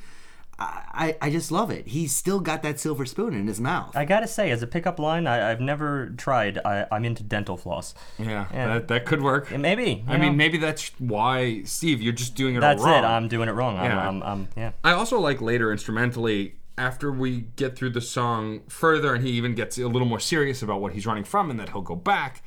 I 0.58 1.16
I 1.22 1.28
I 1.28 1.30
just 1.30 1.52
love 1.52 1.70
it. 1.72 1.88
He's 1.88 2.16
still 2.16 2.40
got 2.40 2.64
that 2.64 2.80
silver 2.80 3.06
spoon 3.06 3.34
in 3.34 3.48
his 3.48 3.60
mouth. 3.60 3.96
I 3.96 4.06
gotta 4.06 4.28
say, 4.28 4.52
as 4.52 4.62
a 4.62 4.68
pickup 4.68 5.00
line, 5.00 5.28
I, 5.28 5.52
I've 5.52 5.62
never 5.62 6.14
tried. 6.18 6.60
I, 6.66 6.86
I'm 6.92 7.06
into 7.06 7.24
dental 7.24 7.58
floss. 7.58 7.94
yeah, 8.18 8.46
Yeah. 8.54 8.68
That, 8.68 8.88
that 8.88 9.06
could 9.06 9.22
work. 9.22 9.52
Maybe. 9.52 10.04
I 10.08 10.18
know, 10.18 10.24
mean, 10.24 10.38
maybe 10.38 10.58
that's 10.58 10.92
why 11.00 11.64
Steve, 11.64 12.02
you're 12.02 12.14
just 12.14 12.36
doing 12.36 12.56
it 12.56 12.62
that's 12.62 12.82
all 12.82 12.88
wrong. 12.88 13.04
it. 13.04 13.08
I'm 13.08 13.28
doing 13.28 13.50
it 13.50 13.54
wrong. 13.54 13.78
I'm, 13.78 13.98
I'm, 13.98 14.24
I'm, 14.24 14.48
yeah. 14.56 14.72
I 14.84 14.94
also 14.94 15.20
like 15.20 15.42
later 15.42 15.72
instrumentally 15.72 16.56
after 16.78 17.12
we 17.12 17.42
get 17.56 17.76
through 17.76 17.92
the 17.92 18.02
song 18.02 18.62
further 18.68 19.14
and 19.14 19.26
he 19.26 19.32
even 19.32 19.56
gets 19.56 19.78
a 19.78 19.88
little 19.88 20.08
more 20.08 20.20
serious 20.20 20.62
about 20.62 20.82
what 20.82 20.94
he's 20.94 21.06
running 21.06 21.24
from 21.24 21.50
and 21.50 21.60
that 21.60 21.70
he'll 21.70 21.82
go 21.82 21.96
back. 21.96 22.44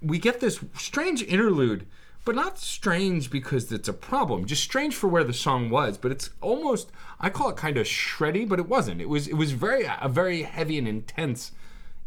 We 0.00 0.18
get 0.18 0.40
this 0.40 0.62
strange 0.76 1.22
interlude, 1.22 1.86
but 2.24 2.34
not 2.34 2.58
strange 2.58 3.30
because 3.30 3.70
it's 3.70 3.88
a 3.88 3.92
problem. 3.92 4.46
Just 4.46 4.62
strange 4.62 4.94
for 4.94 5.08
where 5.08 5.24
the 5.24 5.32
song 5.32 5.70
was, 5.70 5.98
but 5.98 6.10
it's 6.10 6.30
almost 6.40 6.90
I 7.20 7.30
call 7.30 7.50
it 7.50 7.56
kind 7.56 7.76
of 7.76 7.86
shreddy, 7.86 8.48
but 8.48 8.58
it 8.58 8.68
wasn't. 8.68 9.00
It 9.00 9.08
was 9.08 9.28
it 9.28 9.34
was 9.34 9.52
very 9.52 9.84
a 9.84 10.08
very 10.08 10.42
heavy 10.42 10.78
and 10.78 10.88
intense 10.88 11.52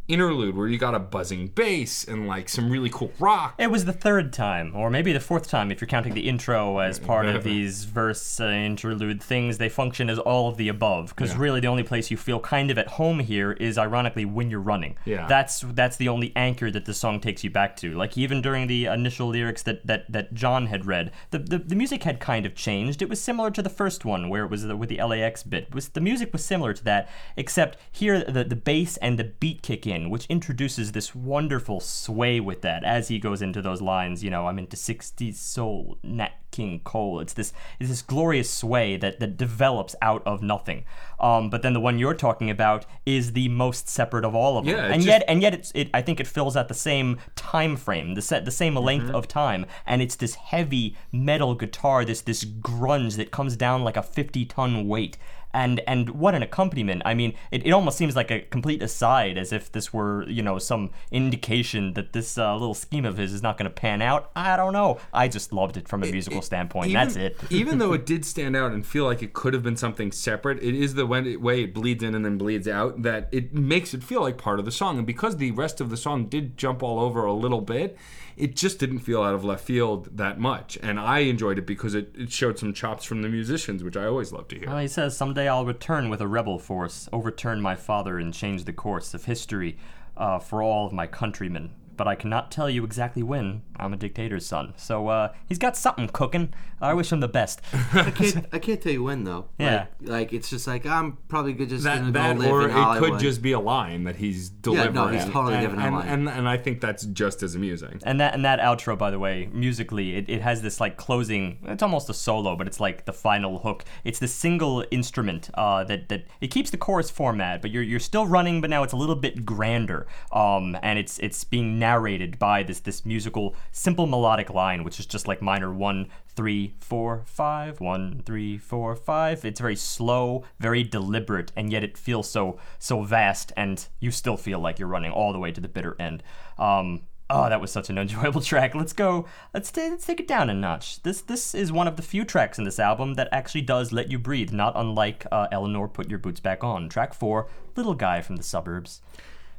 interlude 0.08 0.56
where 0.56 0.68
you 0.68 0.78
got 0.78 0.96
a 0.96 1.00
buzzing 1.00 1.48
bass 1.48 2.04
and 2.06 2.28
like 2.28 2.48
some 2.50 2.70
really 2.70 2.90
cool 2.90 3.12
rock. 3.20 3.56
It 3.58 3.70
was 3.72 3.86
the 3.86 3.94
third 3.94 4.32
time, 4.32 4.72
or 4.76 4.90
maybe 4.90 5.12
the 5.12 5.20
fourth 5.20 5.48
time 5.50 5.72
if 5.72 5.82
you're 5.82 5.88
counting 5.88 6.14
the 6.14 6.30
intro 6.30 6.80
as 6.80 6.98
part 7.00 7.26
of 7.26 7.44
these 7.52 7.84
verse 7.84 8.40
uh, 8.40 8.46
interlude 8.46 9.22
things. 9.22 9.58
They 9.58 9.70
function 9.70 10.10
as 10.10 10.20
all 10.20 10.48
of 10.50 10.58
the 10.58 10.70
above, 10.70 11.10
because 11.10 11.32
Yeah. 11.34 11.40
really 11.42 11.60
the 11.60 11.68
only 11.68 11.84
place 11.84 12.10
you 12.10 12.18
feel 12.18 12.40
kind 12.40 12.72
of 12.72 12.78
at 12.78 12.88
home 12.88 13.20
here 13.20 13.52
is 13.54 13.78
ironically 13.78 14.26
when 14.26 14.50
you're 14.50 14.60
running. 14.62 14.96
Yeah. 15.06 15.28
That's 15.28 15.62
that's 15.74 15.98
the 15.98 16.08
only 16.10 16.32
anchor 16.36 16.72
that 16.72 16.86
the 16.86 16.94
song 16.94 17.20
takes 17.20 17.44
you 17.44 17.50
back 17.50 17.76
to. 17.78 17.94
Like 17.94 18.18
even 18.18 18.42
during 18.42 18.68
the 18.68 18.86
initial 18.86 19.28
lyrics 19.28 19.64
that 19.64 19.86
that, 19.88 20.12
that 20.12 20.34
John 20.34 20.68
had 20.68 20.86
read, 20.86 21.12
the, 21.32 21.40
the 21.40 21.58
the 21.60 21.76
music 21.76 22.04
had 22.04 22.20
kind 22.20 22.46
of 22.46 22.56
changed. 22.56 23.02
It 23.02 23.10
was 23.10 23.22
similar 23.22 23.52
to 23.52 23.62
the 23.62 23.70
first 23.70 24.06
one 24.06 24.30
where 24.30 24.44
it 24.46 24.50
was 24.50 24.64
the, 24.64 24.76
with 24.78 24.90
the 24.90 25.02
LAX 25.04 25.44
bit. 25.44 25.66
It 25.70 25.76
was 25.76 25.90
the 25.90 26.02
music 26.02 26.32
was 26.32 26.44
similar 26.46 26.74
to 26.74 26.84
that, 26.86 27.10
except 27.36 27.78
here 27.92 28.24
the 28.24 28.44
the 28.44 28.56
bass 28.56 28.98
and 28.98 29.18
the 29.20 29.24
beat 29.26 29.62
kick 29.62 29.86
in, 29.88 29.97
which 30.10 30.26
introduces 30.28 30.92
this 30.92 31.14
wonderful 31.14 31.80
sway 31.80 32.40
with 32.40 32.62
that 32.62 32.84
as 32.84 33.08
he 33.10 33.20
goes 33.20 33.42
into 33.42 33.62
those 33.62 33.82
lines. 33.82 34.24
You 34.24 34.30
know, 34.30 34.48
I'm 34.48 34.58
into 34.60 34.78
'60s 34.78 35.36
soul, 35.36 35.98
Nat 36.04 36.32
King 36.52 36.80
Cole. 36.84 37.20
It's 37.20 37.34
this 37.34 37.52
it's 37.80 37.90
this 37.90 38.02
glorious 38.02 38.50
sway 38.50 38.98
that 38.98 39.20
that 39.20 39.38
develops 39.38 39.96
out 40.02 40.22
of 40.26 40.42
nothing. 40.42 40.86
Um, 41.20 41.50
but 41.50 41.62
then 41.64 41.74
the 41.74 41.80
one 41.80 41.98
you're 42.00 42.14
talking 42.14 42.50
about 42.50 42.86
is 43.06 43.34
the 43.34 43.50
most 43.50 43.90
separate 43.90 44.24
of 44.26 44.36
all 44.36 44.58
of 44.58 44.66
them, 44.66 44.76
Yeah, 44.76 44.86
and 44.86 44.96
just- 44.96 45.08
yet 45.08 45.24
and 45.28 45.42
yet 45.42 45.54
it's 45.54 45.72
it. 45.76 45.90
I 45.94 46.02
think 46.02 46.20
it 46.20 46.28
fills 46.28 46.56
out 46.56 46.68
the 46.68 46.74
same 46.74 47.18
time 47.36 47.76
frame, 47.76 48.14
the 48.14 48.22
set 48.22 48.46
the 48.46 48.52
same 48.52 48.76
length 48.76 49.08
Mm-hmm. 49.08 49.16
of 49.16 49.28
time, 49.28 49.66
and 49.86 50.02
it's 50.02 50.16
this 50.16 50.36
heavy 50.36 50.96
metal 51.12 51.56
guitar, 51.56 52.06
this 52.06 52.22
this 52.22 52.44
grunge 52.46 53.16
that 53.18 53.32
comes 53.32 53.56
down 53.56 53.84
like 53.84 53.98
a 53.98 54.04
50 54.04 54.46
ton 54.46 54.88
weight. 54.88 55.18
And 55.58 55.82
and 55.88 56.12
what 56.12 56.36
an 56.36 56.44
accompaniment! 56.44 57.02
I 57.04 57.16
mean, 57.16 57.34
it, 57.50 57.66
it 57.66 57.72
almost 57.72 57.98
seems 57.98 58.16
like 58.16 58.30
a 58.30 58.42
complete 58.42 58.84
aside, 58.84 59.40
as 59.40 59.52
if 59.52 59.72
this 59.72 59.92
were 59.92 60.24
you 60.30 60.44
know 60.44 60.60
some 60.60 60.92
indication 61.12 61.94
that 61.94 62.14
this 62.14 62.38
uh, 62.38 62.54
little 62.54 62.76
scheme 62.76 63.06
of 63.06 63.18
his 63.18 63.34
is 63.34 63.42
not 63.42 63.58
going 63.58 63.68
to 63.68 63.74
pan 63.74 64.04
out. 64.04 64.30
I 64.36 64.56
don't 64.56 64.72
know. 64.72 65.00
I 65.12 65.28
just 65.28 65.52
loved 65.52 65.76
it 65.76 65.88
from 65.88 66.04
a 66.04 66.12
musical 66.12 66.44
standpoint. 66.44 66.92
Even- 66.92 66.94
That's 66.94 67.16
it. 67.16 67.40
even 67.50 67.80
though 67.80 67.94
it 67.94 68.06
did 68.06 68.24
stand 68.24 68.56
out 68.56 68.72
and 68.72 68.86
feel 68.86 69.06
like 69.06 69.24
it 69.24 69.34
could 69.34 69.56
have 69.56 69.64
been 69.64 69.78
something 69.78 70.12
separate, 70.12 70.62
it 70.62 70.76
is 70.76 70.94
the 70.94 71.12
it, 71.12 71.42
way 71.42 71.64
it 71.64 71.74
bleeds 71.74 72.04
in 72.04 72.14
and 72.14 72.24
then 72.24 72.38
bleeds 72.38 72.68
out 72.68 73.02
that 73.02 73.28
it 73.32 73.52
makes 73.52 73.96
it 73.96 74.04
feel 74.04 74.22
like 74.22 74.38
part 74.38 74.60
of 74.60 74.66
the 74.66 74.72
song. 74.72 75.00
And 75.00 75.08
because 75.08 75.38
the 75.38 75.50
rest 75.52 75.82
of 75.82 75.90
the 75.90 75.98
song 75.98 76.28
did 76.28 76.56
jump 76.56 76.84
all 76.84 77.00
over 77.00 77.26
a 77.26 77.34
little 77.34 77.62
bit, 77.62 77.98
it 78.38 78.56
just 78.56 78.78
didn't 78.78 79.00
feel 79.00 79.24
out 79.24 79.34
of 79.34 79.44
left 79.44 79.66
field 79.66 80.16
that 80.16 80.40
much. 80.40 80.78
And 80.84 81.00
I 81.00 81.20
enjoyed 81.20 81.58
it 81.58 81.66
because 81.66 81.96
it, 81.96 82.14
it 82.16 82.32
showed 82.32 82.60
some 82.60 82.72
chops 82.72 83.04
from 83.04 83.24
the 83.24 83.30
musicians, 83.30 83.84
which 83.84 83.98
I 83.98 84.06
always 84.06 84.32
love 84.32 84.48
to 84.50 84.60
hear. 84.60 84.68
Well, 84.68 84.78
he 84.78 84.88
says, 84.88 85.18
Someday 85.18 85.48
I'll 85.48 85.66
return 85.66 86.10
with 86.10 86.22
a 86.22 86.28
rebel 86.28 86.60
force, 86.60 87.10
overturn 87.12 87.62
my 87.62 87.76
father, 87.76 88.20
and 88.20 88.34
change 88.34 88.66
the 88.66 88.74
course 88.74 89.14
of 89.16 89.26
history 89.26 89.78
uh, 90.16 90.38
for 90.38 90.62
all 90.62 90.86
of 90.86 90.94
my 90.94 91.08
countrymen. 91.08 91.72
But 91.98 92.08
I 92.08 92.16
cannot 92.16 92.52
tell 92.52 92.70
you 92.70 92.84
exactly 92.84 93.24
when. 93.24 93.64
I'm 93.76 93.94
a 93.94 93.98
dictator's 93.98 94.46
son. 94.46 94.74
So 94.78 95.08
uh, 95.08 95.34
he's 95.48 95.58
got 95.58 95.76
something 95.76 96.08
cooking. 96.08 96.54
I 96.80 96.94
wish 96.94 97.12
him 97.12 97.20
the 97.20 97.28
best. 97.28 97.62
I 97.94 98.12
can't. 98.12 98.46
I 98.54 98.60
can't 98.60 98.82
tell 98.82 98.92
you 98.92 99.04
when 99.04 99.24
though. 99.24 99.46
Yeah. 99.58 99.88
Like, 100.02 100.10
like 100.10 100.34
it's 100.34 100.50
just 100.50 100.68
like 100.68 100.86
I'm 100.86 101.18
probably 101.28 101.54
good 101.54 101.70
just 101.70 101.84
that 101.84 102.00
gonna 102.00 102.12
that 102.12 102.36
go 102.36 102.42
live 102.42 102.52
or 102.52 102.70
in 102.70 102.78
it 102.78 103.00
could 103.00 103.20
just 103.20 103.42
be 103.42 103.52
a 103.54 103.60
line 103.60 104.04
that 104.04 104.16
he's 104.16 104.50
delivering. 104.50 104.88
Yeah, 104.88 104.92
delivering. 104.92 105.18
no, 105.18 105.24
he's 105.24 105.34
totally 105.34 105.54
and, 105.56 105.62
giving 105.62 105.80
a 105.80 105.84
and, 105.84 105.96
line. 105.96 106.08
And, 106.08 106.30
and 106.30 106.50
I 106.50 106.58
think 106.58 106.82
that's 106.82 107.06
just 107.06 107.42
as 107.42 107.56
amusing. 107.56 108.00
And 108.04 108.20
that 108.22 108.34
and 108.34 108.46
that 108.46 108.60
outro, 108.60 108.98
by 108.98 109.10
the 109.10 109.20
way, 109.20 109.50
musically, 109.52 110.16
it, 110.16 110.30
it 110.30 110.42
has 110.42 110.62
this 110.62 110.80
like 110.80 110.98
closing. 110.98 111.58
It's 111.64 111.82
almost 111.82 112.10
a 112.10 112.14
solo, 112.14 112.56
but 112.56 112.68
it's 112.68 112.80
like 112.80 113.06
the 113.06 113.14
final 113.14 113.60
hook. 113.60 113.84
It's 114.04 114.20
the 114.20 114.28
single 114.28 114.86
instrument 114.92 115.50
uh, 115.56 115.84
that 115.86 116.10
that 116.10 116.26
it 116.42 116.48
keeps 116.48 116.70
the 116.70 116.78
chorus 116.78 117.10
format, 117.10 117.62
but 117.62 117.72
you're 117.72 117.84
you're 117.84 118.00
still 118.00 118.28
running, 118.28 118.62
but 118.62 118.70
now 118.70 118.84
it's 118.84 118.94
a 118.94 118.98
little 118.98 119.16
bit 119.16 119.46
grander. 119.46 120.08
Um, 120.32 120.78
and 120.84 121.00
it's 121.00 121.18
it's 121.20 121.44
being 121.44 121.80
narrated 121.88 122.38
by 122.38 122.64
this 122.64 122.82
this 122.82 123.06
musical 123.06 123.56
simple 123.72 124.08
melodic 124.08 124.50
line, 124.50 124.84
which 124.84 125.00
is 125.00 125.06
just 125.06 125.26
like 125.26 125.42
minor 125.42 125.72
one 125.74 126.10
three 126.36 126.74
four 126.82 127.24
five 127.26 127.80
one 127.80 128.22
three 128.26 128.58
four 128.58 128.94
five. 128.94 129.46
It's 129.46 129.62
very 129.62 129.78
slow, 129.78 130.44
very 130.60 130.84
deliberate, 130.84 131.54
and 131.56 131.72
yet 131.72 131.86
it 131.86 131.98
feels 131.98 132.30
so 132.30 132.60
so 132.78 133.04
vast, 133.04 133.54
and 133.56 133.88
you 134.02 134.12
still 134.12 134.36
feel 134.36 134.60
like 134.60 134.80
you're 134.80 134.96
running 134.96 135.12
all 135.12 135.32
the 135.32 135.40
way 135.40 135.52
to 135.54 135.62
the 135.62 135.70
bitter 135.70 135.96
end. 136.00 136.24
Um, 136.58 137.04
Oh, 137.30 137.50
that 137.50 137.60
was 137.60 137.72
such 137.74 137.90
an 137.90 137.98
enjoyable 138.04 138.40
track. 138.40 138.74
Let's 138.74 138.94
go. 138.94 139.26
Let's 139.54 139.70
ta- 139.70 139.90
let's 139.92 140.06
take 140.06 140.22
it 140.22 140.30
down 140.30 140.50
a 140.50 140.54
notch. 140.54 141.04
This 141.04 141.20
this 141.22 141.54
is 141.56 141.72
one 141.72 141.88
of 141.88 141.98
the 141.98 142.10
few 142.12 142.24
tracks 142.24 142.58
in 142.58 142.64
this 142.64 142.80
album 142.80 143.16
that 143.16 143.28
actually 143.32 143.64
does 143.64 143.92
let 143.92 144.10
you 144.12 144.18
breathe, 144.18 144.54
not 144.54 144.74
unlike 144.76 145.26
uh, 145.30 145.48
Eleanor 145.52 145.88
"Put 145.90 146.10
Your 146.10 146.20
Boots 146.20 146.40
Back 146.40 146.64
On." 146.64 146.88
Track 146.88 147.14
four, 147.14 147.48
"Little 147.76 147.96
Guy 147.96 148.22
from 148.22 148.38
the 148.38 148.44
Suburbs." 148.44 149.02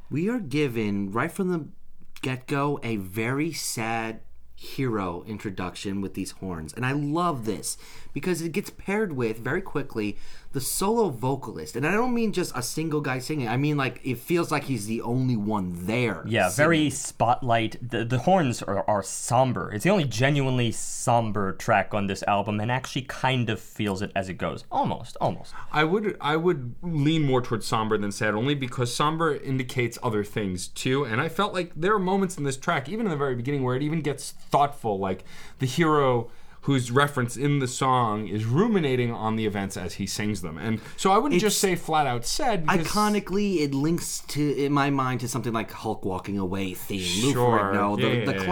we 0.09 0.27
are 0.29 0.39
given 0.39 1.11
right 1.11 1.31
from 1.31 1.51
the 1.51 1.67
get 2.21 2.47
go 2.47 2.79
a 2.83 2.97
very 2.97 3.51
sad 3.51 4.21
hero 4.55 5.23
introduction 5.25 6.01
with 6.01 6.15
these 6.15 6.31
horns. 6.31 6.73
And 6.73 6.85
I 6.85 6.91
love 6.91 7.45
this 7.45 7.77
because 8.13 8.41
it 8.41 8.51
gets 8.51 8.69
paired 8.69 9.13
with 9.13 9.37
very 9.37 9.61
quickly 9.61 10.17
the 10.51 10.61
solo 10.61 11.09
vocalist. 11.09 11.75
And 11.75 11.85
I 11.85 11.91
don't 11.91 12.13
mean 12.13 12.33
just 12.33 12.51
a 12.55 12.63
single 12.63 13.01
guy 13.01 13.19
singing, 13.19 13.47
I 13.47 13.57
mean 13.57 13.77
like 13.77 14.01
it 14.03 14.17
feels 14.17 14.51
like 14.51 14.63
he's 14.63 14.87
the 14.87 15.01
only 15.01 15.35
one 15.35 15.85
there. 15.85 16.23
Yeah, 16.25 16.49
very 16.49 16.89
spotlight. 16.89 17.77
The 17.91 18.03
the 18.03 18.19
horns 18.19 18.63
are, 18.63 18.83
are 18.89 19.03
somber. 19.03 19.71
It's 19.71 19.83
the 19.83 19.91
only 19.91 20.05
genuinely 20.05 20.71
somber 20.71 21.53
track 21.53 21.93
on 21.93 22.07
this 22.07 22.23
album, 22.23 22.59
and 22.59 22.71
actually 22.71 23.03
kind 23.03 23.49
of 23.49 23.59
feels 23.59 24.01
it 24.01 24.11
as 24.15 24.29
it 24.29 24.35
goes. 24.35 24.63
Almost, 24.71 25.17
almost. 25.21 25.53
I 25.71 25.83
would 25.83 26.17
I 26.19 26.35
would 26.35 26.75
lean 26.81 27.23
more 27.25 27.41
towards 27.41 27.67
somber 27.67 27.97
than 27.97 28.11
sad, 28.11 28.33
only 28.33 28.55
because 28.55 28.93
somber 28.93 29.35
indicates 29.35 29.99
other 30.01 30.23
things 30.23 30.67
too. 30.67 31.03
And 31.03 31.21
I 31.21 31.29
felt 31.29 31.53
like 31.53 31.71
there 31.75 31.93
are 31.93 31.99
moments 31.99 32.37
in 32.37 32.43
this 32.43 32.57
track, 32.57 32.89
even 32.89 33.05
in 33.05 33.11
the 33.11 33.17
very 33.17 33.35
beginning, 33.35 33.63
where 33.63 33.75
it 33.75 33.83
even 33.83 34.01
gets 34.01 34.31
thoughtful. 34.31 34.97
Like 34.97 35.23
the 35.59 35.67
hero 35.67 36.31
whose 36.61 36.91
reference 36.91 37.37
in 37.37 37.59
the 37.59 37.67
song 37.67 38.27
is 38.27 38.45
ruminating 38.45 39.11
on 39.11 39.35
the 39.35 39.45
events 39.45 39.77
as 39.77 39.95
he 39.95 40.05
sings 40.05 40.41
them. 40.41 40.57
And 40.57 40.81
so 40.97 41.11
I 41.11 41.17
wouldn't 41.17 41.41
just 41.41 41.59
say 41.59 41.75
flat 41.75 42.05
out 42.05 42.25
said. 42.25 42.65
Iconically, 42.65 43.61
it 43.61 43.73
links 43.73 44.21
to 44.29 44.55
in 44.57 44.73
my 44.73 44.89
mind 44.89 45.21
to 45.21 45.27
something 45.27 45.53
like 45.53 45.71
Hulk 45.71 46.03
walking 46.03 46.37
away 46.37 46.73
theme. 46.73 47.23
Lou 47.23 47.33
Sure. 47.33 47.73
The, 47.73 48.01
Yeah, 48.01 48.07
yeah, 48.07 48.25
the 48.25 48.33
yeah, 48.33 48.43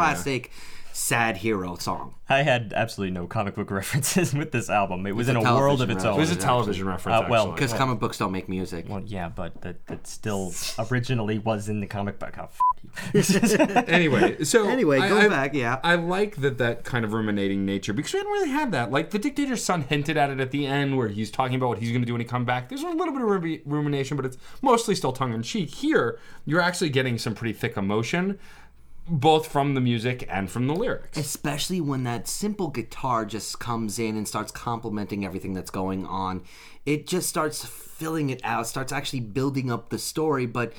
yeah. 0.46 0.52
Classic 0.98 1.08
sad 1.08 1.38
hero 1.38 1.76
song. 1.76 2.16
I 2.30 2.42
had 2.44 2.74
absolutely 2.76 3.14
no 3.14 3.28
comic 3.28 3.56
book 3.56 3.70
references 3.82 4.34
with 4.34 4.52
this 4.52 4.70
album. 4.70 5.06
It 5.06 5.16
was 5.16 5.30
It's 5.30 5.38
in 5.38 5.46
a 5.46 5.50
a 5.50 5.56
world 5.56 5.82
of 5.82 5.88
television 5.90 5.98
its 5.98 6.04
It 6.04 6.08
own. 6.08 6.18
was 6.18 6.30
a 6.30 6.34
Actually. 6.34 6.46
television 6.46 6.88
reference. 6.88 7.26
Uh, 7.26 7.28
well, 7.30 7.42
actually. 7.44 7.56
Because 7.56 7.74
comic 7.74 8.00
books 8.00 8.18
don't 8.18 8.32
make 8.32 8.50
music. 8.50 8.86
Well, 8.90 9.04
yeah, 9.06 9.30
but 9.30 9.62
that, 9.62 9.86
that 9.88 10.08
still 10.08 10.54
originally 10.92 11.38
was 11.40 11.70
in 11.70 11.80
the 11.80 11.88
comic 11.88 12.20
book. 12.20 12.36
Oh, 12.40 12.44
f- 12.44 12.60
anyway, 13.90 14.44
so 14.44 14.68
Anyway, 14.68 15.00
I- 15.00 15.08
go 15.10 15.18
I- 15.20 15.28
back, 15.28 15.54
yeah. 15.54 15.80
I 15.84 15.96
like 15.96 16.38
that 16.38 16.58
that 16.58 16.84
kind 16.84 17.06
of 17.06 17.14
ruminating 17.14 17.66
nature 17.66 17.94
because 17.94 18.14
we 18.14 18.20
didn't 18.20 18.32
really 18.34 18.50
have 18.50 18.72
that. 18.72 18.92
Like 18.92 19.12
the 19.12 19.20
dictator's 19.20 19.64
son 19.64 19.82
hinted 19.84 20.18
at 20.18 20.30
it 20.30 20.40
at 20.40 20.52
the 20.52 20.66
end, 20.66 20.98
where 20.98 21.08
he's 21.08 21.32
talking 21.32 21.56
about 21.56 21.70
what 21.70 21.80
he's 21.80 21.90
going 21.92 22.02
to 22.02 22.06
do 22.06 22.14
when 22.14 22.22
he 22.22 22.28
come 22.28 22.46
back. 22.46 22.70
There's 22.70 22.82
a 22.84 22.88
little 22.90 23.14
bit 23.14 23.22
of 23.22 23.62
rumination, 23.66 24.18
but 24.18 24.26
it's 24.26 24.38
mostly 24.62 24.96
still 24.96 25.12
tongue 25.14 25.34
in 25.34 25.44
cheek. 25.44 25.70
Here, 25.70 26.20
you're 26.46 26.62
actually 26.62 26.90
getting 26.90 27.18
some 27.18 27.36
pretty 27.36 27.54
thick 27.54 27.78
emotion, 27.78 28.40
both 29.08 29.48
from 29.48 29.74
the 29.74 29.82
music 29.82 30.26
and 30.30 30.50
from 30.50 30.68
the 30.68 30.76
lyrics. 30.76 31.18
especially 31.18 31.82
when 31.82 32.04
that 32.04 32.28
simple 32.28 32.68
guitar 32.68 33.26
just 33.26 33.60
comes 33.60 34.00
in 34.00 34.18
and 34.18 34.28
starts 34.28 34.52
complementing 34.52 35.26
everything 35.26 35.54
that's 35.54 35.72
going 35.72 36.06
on 36.06 36.44
it 36.86 37.08
just 37.08 37.30
starts 37.30 37.66
filling 37.66 38.30
it 38.30 38.42
out 38.44 38.68
starts 38.68 38.92
actually 38.92 39.20
building 39.20 39.72
up 39.72 39.90
the 39.90 39.98
story 40.00 40.46
but 40.46 40.74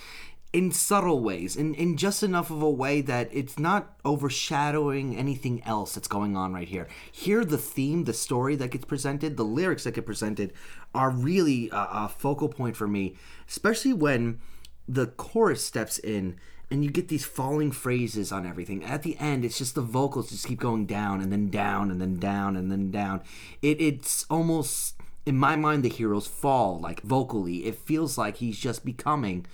in 0.52 0.72
subtle 0.72 1.20
ways 1.20 1.56
in, 1.56 1.74
in 1.74 1.96
just 1.96 2.22
enough 2.22 2.50
of 2.50 2.62
a 2.62 2.70
way 2.70 3.00
that 3.02 3.28
it's 3.32 3.58
not 3.58 3.94
overshadowing 4.04 5.14
anything 5.14 5.62
else 5.64 5.94
that's 5.94 6.08
going 6.08 6.36
on 6.36 6.52
right 6.54 6.68
here 6.68 6.88
here 7.12 7.44
the 7.44 7.58
theme 7.58 8.04
the 8.04 8.14
story 8.14 8.56
that 8.56 8.70
gets 8.70 8.84
presented 8.84 9.36
the 9.36 9.44
lyrics 9.44 9.84
that 9.84 9.94
get 9.94 10.06
presented 10.06 10.52
are 10.94 11.10
really 11.10 11.68
a, 11.70 11.76
a 11.76 12.08
focal 12.08 12.48
point 12.48 12.76
for 12.76 12.88
me 12.88 13.14
especially 13.46 13.92
when 13.92 14.40
the 14.88 15.06
chorus 15.06 15.62
steps 15.62 15.98
in 15.98 16.34
and 16.70 16.84
you 16.84 16.90
get 16.90 17.08
these 17.08 17.24
falling 17.24 17.72
phrases 17.72 18.30
on 18.30 18.46
everything. 18.46 18.84
At 18.84 19.02
the 19.02 19.16
end, 19.18 19.44
it's 19.44 19.58
just 19.58 19.74
the 19.74 19.80
vocals 19.80 20.30
just 20.30 20.46
keep 20.46 20.60
going 20.60 20.86
down 20.86 21.20
and 21.20 21.32
then 21.32 21.48
down 21.48 21.90
and 21.90 22.00
then 22.00 22.16
down 22.16 22.56
and 22.56 22.70
then 22.70 22.90
down. 22.90 23.22
It 23.62 23.80
it's 23.80 24.26
almost 24.28 24.94
in 25.24 25.36
my 25.36 25.56
mind 25.56 25.82
the 25.82 25.88
heroes 25.88 26.26
fall 26.26 26.78
like 26.78 27.02
vocally. 27.02 27.64
It 27.64 27.76
feels 27.76 28.18
like 28.18 28.36
he's 28.36 28.58
just 28.58 28.84
becoming 28.84 29.46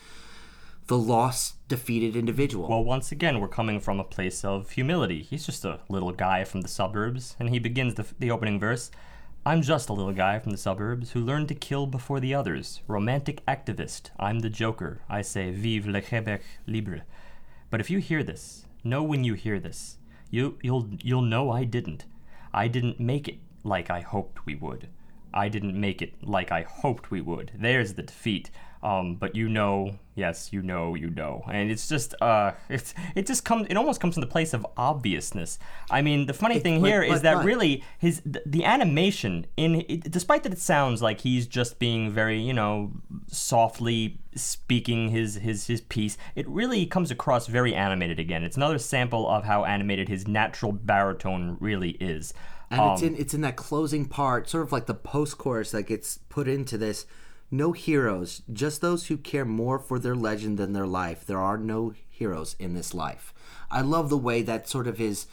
the 0.86 0.98
lost, 0.98 1.66
defeated 1.68 2.14
individual. 2.14 2.68
Well, 2.68 2.84
once 2.84 3.10
again, 3.10 3.40
we're 3.40 3.48
coming 3.48 3.80
from 3.80 3.98
a 3.98 4.04
place 4.04 4.44
of 4.44 4.70
humility. 4.70 5.22
He's 5.22 5.46
just 5.46 5.64
a 5.64 5.80
little 5.88 6.12
guy 6.12 6.44
from 6.44 6.60
the 6.60 6.68
suburbs, 6.68 7.36
and 7.40 7.48
he 7.48 7.58
begins 7.58 7.94
the, 7.94 8.06
the 8.18 8.30
opening 8.30 8.60
verse 8.60 8.90
I'm 9.46 9.60
just 9.60 9.90
a 9.90 9.92
little 9.92 10.14
guy 10.14 10.38
from 10.38 10.52
the 10.52 10.56
suburbs 10.56 11.10
who 11.10 11.20
learned 11.20 11.48
to 11.48 11.54
kill 11.54 11.86
before 11.86 12.18
the 12.18 12.34
others. 12.34 12.80
Romantic 12.88 13.44
activist. 13.44 14.08
I'm 14.18 14.38
the 14.38 14.48
Joker. 14.48 15.02
I 15.06 15.20
say, 15.20 15.50
Vive 15.50 15.86
le 15.86 16.00
Québec 16.00 16.40
libre. 16.66 17.02
But 17.68 17.78
if 17.78 17.90
you 17.90 17.98
hear 17.98 18.22
this, 18.22 18.64
know 18.82 19.02
when 19.02 19.22
you 19.22 19.34
hear 19.34 19.60
this, 19.60 19.98
you, 20.30 20.56
you'll, 20.62 20.88
you'll 21.02 21.20
know 21.20 21.50
I 21.50 21.64
didn't. 21.64 22.06
I 22.54 22.68
didn't 22.68 22.98
make 22.98 23.28
it 23.28 23.36
like 23.62 23.90
I 23.90 24.00
hoped 24.00 24.46
we 24.46 24.54
would. 24.54 24.88
I 25.34 25.50
didn't 25.50 25.78
make 25.78 26.00
it 26.00 26.14
like 26.22 26.50
I 26.50 26.62
hoped 26.62 27.10
we 27.10 27.20
would. 27.20 27.52
There's 27.54 27.94
the 27.94 28.02
defeat. 28.02 28.50
Um, 28.84 29.14
but 29.14 29.34
you 29.34 29.48
know, 29.48 29.98
yes, 30.14 30.52
you 30.52 30.60
know, 30.60 30.94
you 30.94 31.08
know, 31.08 31.42
and 31.50 31.70
it's 31.70 31.88
just, 31.88 32.14
uh, 32.20 32.52
it's 32.68 32.92
it 33.14 33.26
just 33.26 33.42
comes, 33.42 33.66
it 33.70 33.76
almost 33.78 33.98
comes 33.98 34.14
from 34.14 34.20
the 34.20 34.26
place 34.26 34.52
of 34.52 34.66
obviousness. 34.76 35.58
I 35.90 36.02
mean, 36.02 36.26
the 36.26 36.34
funny 36.34 36.58
thing 36.60 36.82
but- 36.82 36.90
here 36.90 37.02
is 37.02 37.14
but- 37.14 37.22
that 37.22 37.34
but- 37.36 37.44
really 37.46 37.82
his 37.98 38.20
the, 38.26 38.42
the 38.44 38.62
animation 38.64 39.46
in, 39.56 39.86
it, 39.88 40.10
despite 40.10 40.42
that 40.42 40.52
it 40.52 40.58
sounds 40.58 41.00
like 41.00 41.20
he's 41.22 41.46
just 41.46 41.78
being 41.78 42.10
very, 42.10 42.38
you 42.38 42.52
know, 42.52 42.92
softly 43.26 44.20
speaking 44.34 45.08
his 45.08 45.36
his 45.36 45.66
his 45.66 45.80
piece, 45.80 46.18
it 46.34 46.46
really 46.48 46.84
comes 46.86 47.10
across 47.10 47.46
very 47.46 47.74
animated 47.74 48.20
again. 48.20 48.44
It's 48.44 48.56
another 48.58 48.78
sample 48.78 49.28
of 49.28 49.44
how 49.44 49.64
animated 49.64 50.08
his 50.10 50.28
natural 50.28 50.72
baritone 50.72 51.56
really 51.58 51.92
is. 51.92 52.34
And 52.70 52.80
it's 52.92 53.02
Um, 53.02 53.08
in 53.08 53.16
it's 53.16 53.34
in 53.34 53.40
that 53.42 53.56
closing 53.56 54.04
part, 54.04 54.48
sort 54.48 54.64
of 54.64 54.72
like 54.72 54.86
the 54.86 54.94
post 54.94 55.38
chorus 55.38 55.70
that 55.70 55.84
gets 55.84 56.18
put 56.28 56.48
into 56.48 56.76
this. 56.76 57.06
No 57.50 57.72
heroes, 57.72 58.42
just 58.52 58.80
those 58.80 59.06
who 59.06 59.16
care 59.16 59.44
more 59.44 59.78
for 59.78 59.98
their 59.98 60.16
legend 60.16 60.58
than 60.58 60.72
their 60.72 60.86
life. 60.86 61.24
There 61.24 61.38
are 61.38 61.58
no 61.58 61.94
heroes 62.10 62.56
in 62.58 62.74
this 62.74 62.94
life. 62.94 63.32
I 63.70 63.80
love 63.80 64.08
the 64.10 64.18
way 64.18 64.42
that 64.42 64.68
sort 64.68 64.86
of 64.86 65.00
is 65.00 65.26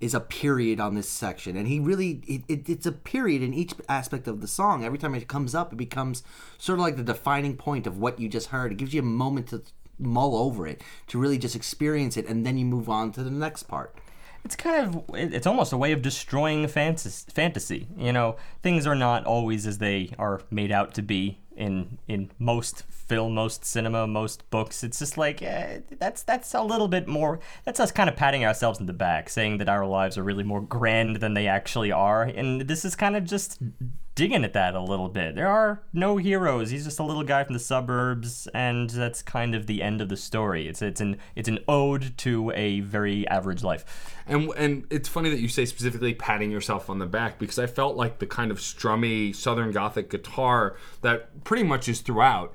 is 0.00 0.12
a 0.14 0.20
period 0.20 0.80
on 0.80 0.94
this 0.94 1.08
section, 1.08 1.56
and 1.56 1.66
he 1.68 1.80
really 1.80 2.22
it, 2.26 2.42
it, 2.48 2.68
it's 2.68 2.86
a 2.86 2.92
period 2.92 3.42
in 3.42 3.54
each 3.54 3.72
aspect 3.88 4.28
of 4.28 4.40
the 4.40 4.48
song. 4.48 4.84
Every 4.84 4.98
time 4.98 5.14
it 5.14 5.28
comes 5.28 5.54
up, 5.54 5.72
it 5.72 5.76
becomes 5.76 6.22
sort 6.58 6.78
of 6.78 6.82
like 6.82 6.96
the 6.96 7.02
defining 7.02 7.56
point 7.56 7.86
of 7.86 7.98
what 7.98 8.20
you 8.20 8.28
just 8.28 8.48
heard. 8.48 8.72
It 8.72 8.78
gives 8.78 8.92
you 8.92 9.00
a 9.00 9.04
moment 9.04 9.48
to 9.48 9.62
mull 9.98 10.36
over 10.36 10.66
it, 10.66 10.82
to 11.06 11.18
really 11.18 11.38
just 11.38 11.56
experience 11.56 12.16
it, 12.16 12.26
and 12.26 12.44
then 12.44 12.58
you 12.58 12.66
move 12.66 12.88
on 12.88 13.12
to 13.12 13.22
the 13.22 13.30
next 13.30 13.64
part. 13.64 13.94
it's 14.44 14.56
kind 14.56 14.86
of 14.86 15.04
it's 15.14 15.46
almost 15.46 15.72
a 15.72 15.76
way 15.76 15.92
of 15.92 16.02
destroying 16.02 16.66
fantasy 16.68 17.30
fantasy 17.32 17.88
you 17.96 18.12
know 18.12 18.36
things 18.62 18.86
are 18.86 18.94
not 18.94 19.24
always 19.24 19.66
as 19.66 19.78
they 19.78 20.10
are 20.18 20.42
made 20.50 20.70
out 20.70 20.92
to 20.94 21.02
be 21.02 21.38
in 21.56 21.98
in 22.08 22.30
most 22.38 22.84
film 23.06 23.34
most 23.34 23.64
cinema 23.64 24.06
most 24.06 24.48
books. 24.50 24.82
It's 24.84 24.98
just 24.98 25.16
like 25.18 25.42
eh, 25.42 25.80
that's 25.98 26.22
that's 26.22 26.54
a 26.54 26.62
little 26.62 26.88
bit 26.88 27.06
more 27.06 27.40
that's 27.64 27.80
us 27.80 27.92
kind 27.92 28.08
of 28.08 28.16
patting 28.16 28.44
ourselves 28.44 28.80
in 28.80 28.86
the 28.86 28.92
back 28.92 29.28
saying 29.28 29.58
that 29.58 29.68
our 29.68 29.86
lives 29.86 30.18
are 30.18 30.22
really 30.22 30.44
more 30.44 30.60
grand 30.60 31.16
than 31.16 31.34
they 31.34 31.46
actually 31.46 31.92
are. 31.92 32.22
And 32.22 32.62
this 32.62 32.84
is 32.84 32.96
kind 32.96 33.16
of 33.16 33.24
just 33.24 33.58
digging 34.14 34.44
at 34.44 34.52
that 34.52 34.74
a 34.74 34.80
little 34.80 35.08
bit. 35.08 35.34
There 35.34 35.48
are 35.48 35.82
no 35.92 36.16
heroes. 36.16 36.70
He's 36.70 36.84
just 36.84 37.00
a 37.00 37.02
little 37.02 37.24
guy 37.24 37.42
from 37.42 37.54
the 37.54 37.60
suburbs 37.60 38.46
and 38.54 38.88
that's 38.90 39.22
kind 39.22 39.54
of 39.54 39.66
the 39.66 39.82
end 39.82 40.00
of 40.00 40.08
the 40.08 40.16
story. 40.16 40.68
It's 40.68 40.82
it's 40.82 41.00
an 41.00 41.16
it's 41.34 41.48
an 41.48 41.58
ode 41.66 42.16
to 42.18 42.52
a 42.52 42.80
very 42.80 43.26
average 43.28 43.62
life. 43.64 44.14
And 44.26 44.50
and 44.56 44.86
it's 44.90 45.08
funny 45.08 45.30
that 45.30 45.40
you 45.40 45.48
say 45.48 45.64
specifically 45.64 46.14
patting 46.14 46.50
yourself 46.50 46.88
on 46.88 46.98
the 46.98 47.06
back 47.06 47.38
because 47.38 47.58
I 47.58 47.66
felt 47.66 47.96
like 47.96 48.18
the 48.18 48.26
kind 48.26 48.50
of 48.50 48.58
strummy 48.58 49.34
Southern 49.34 49.72
Gothic 49.72 50.10
guitar 50.10 50.76
that 51.02 51.42
pretty 51.44 51.64
much 51.64 51.88
is 51.88 52.00
throughout 52.00 52.54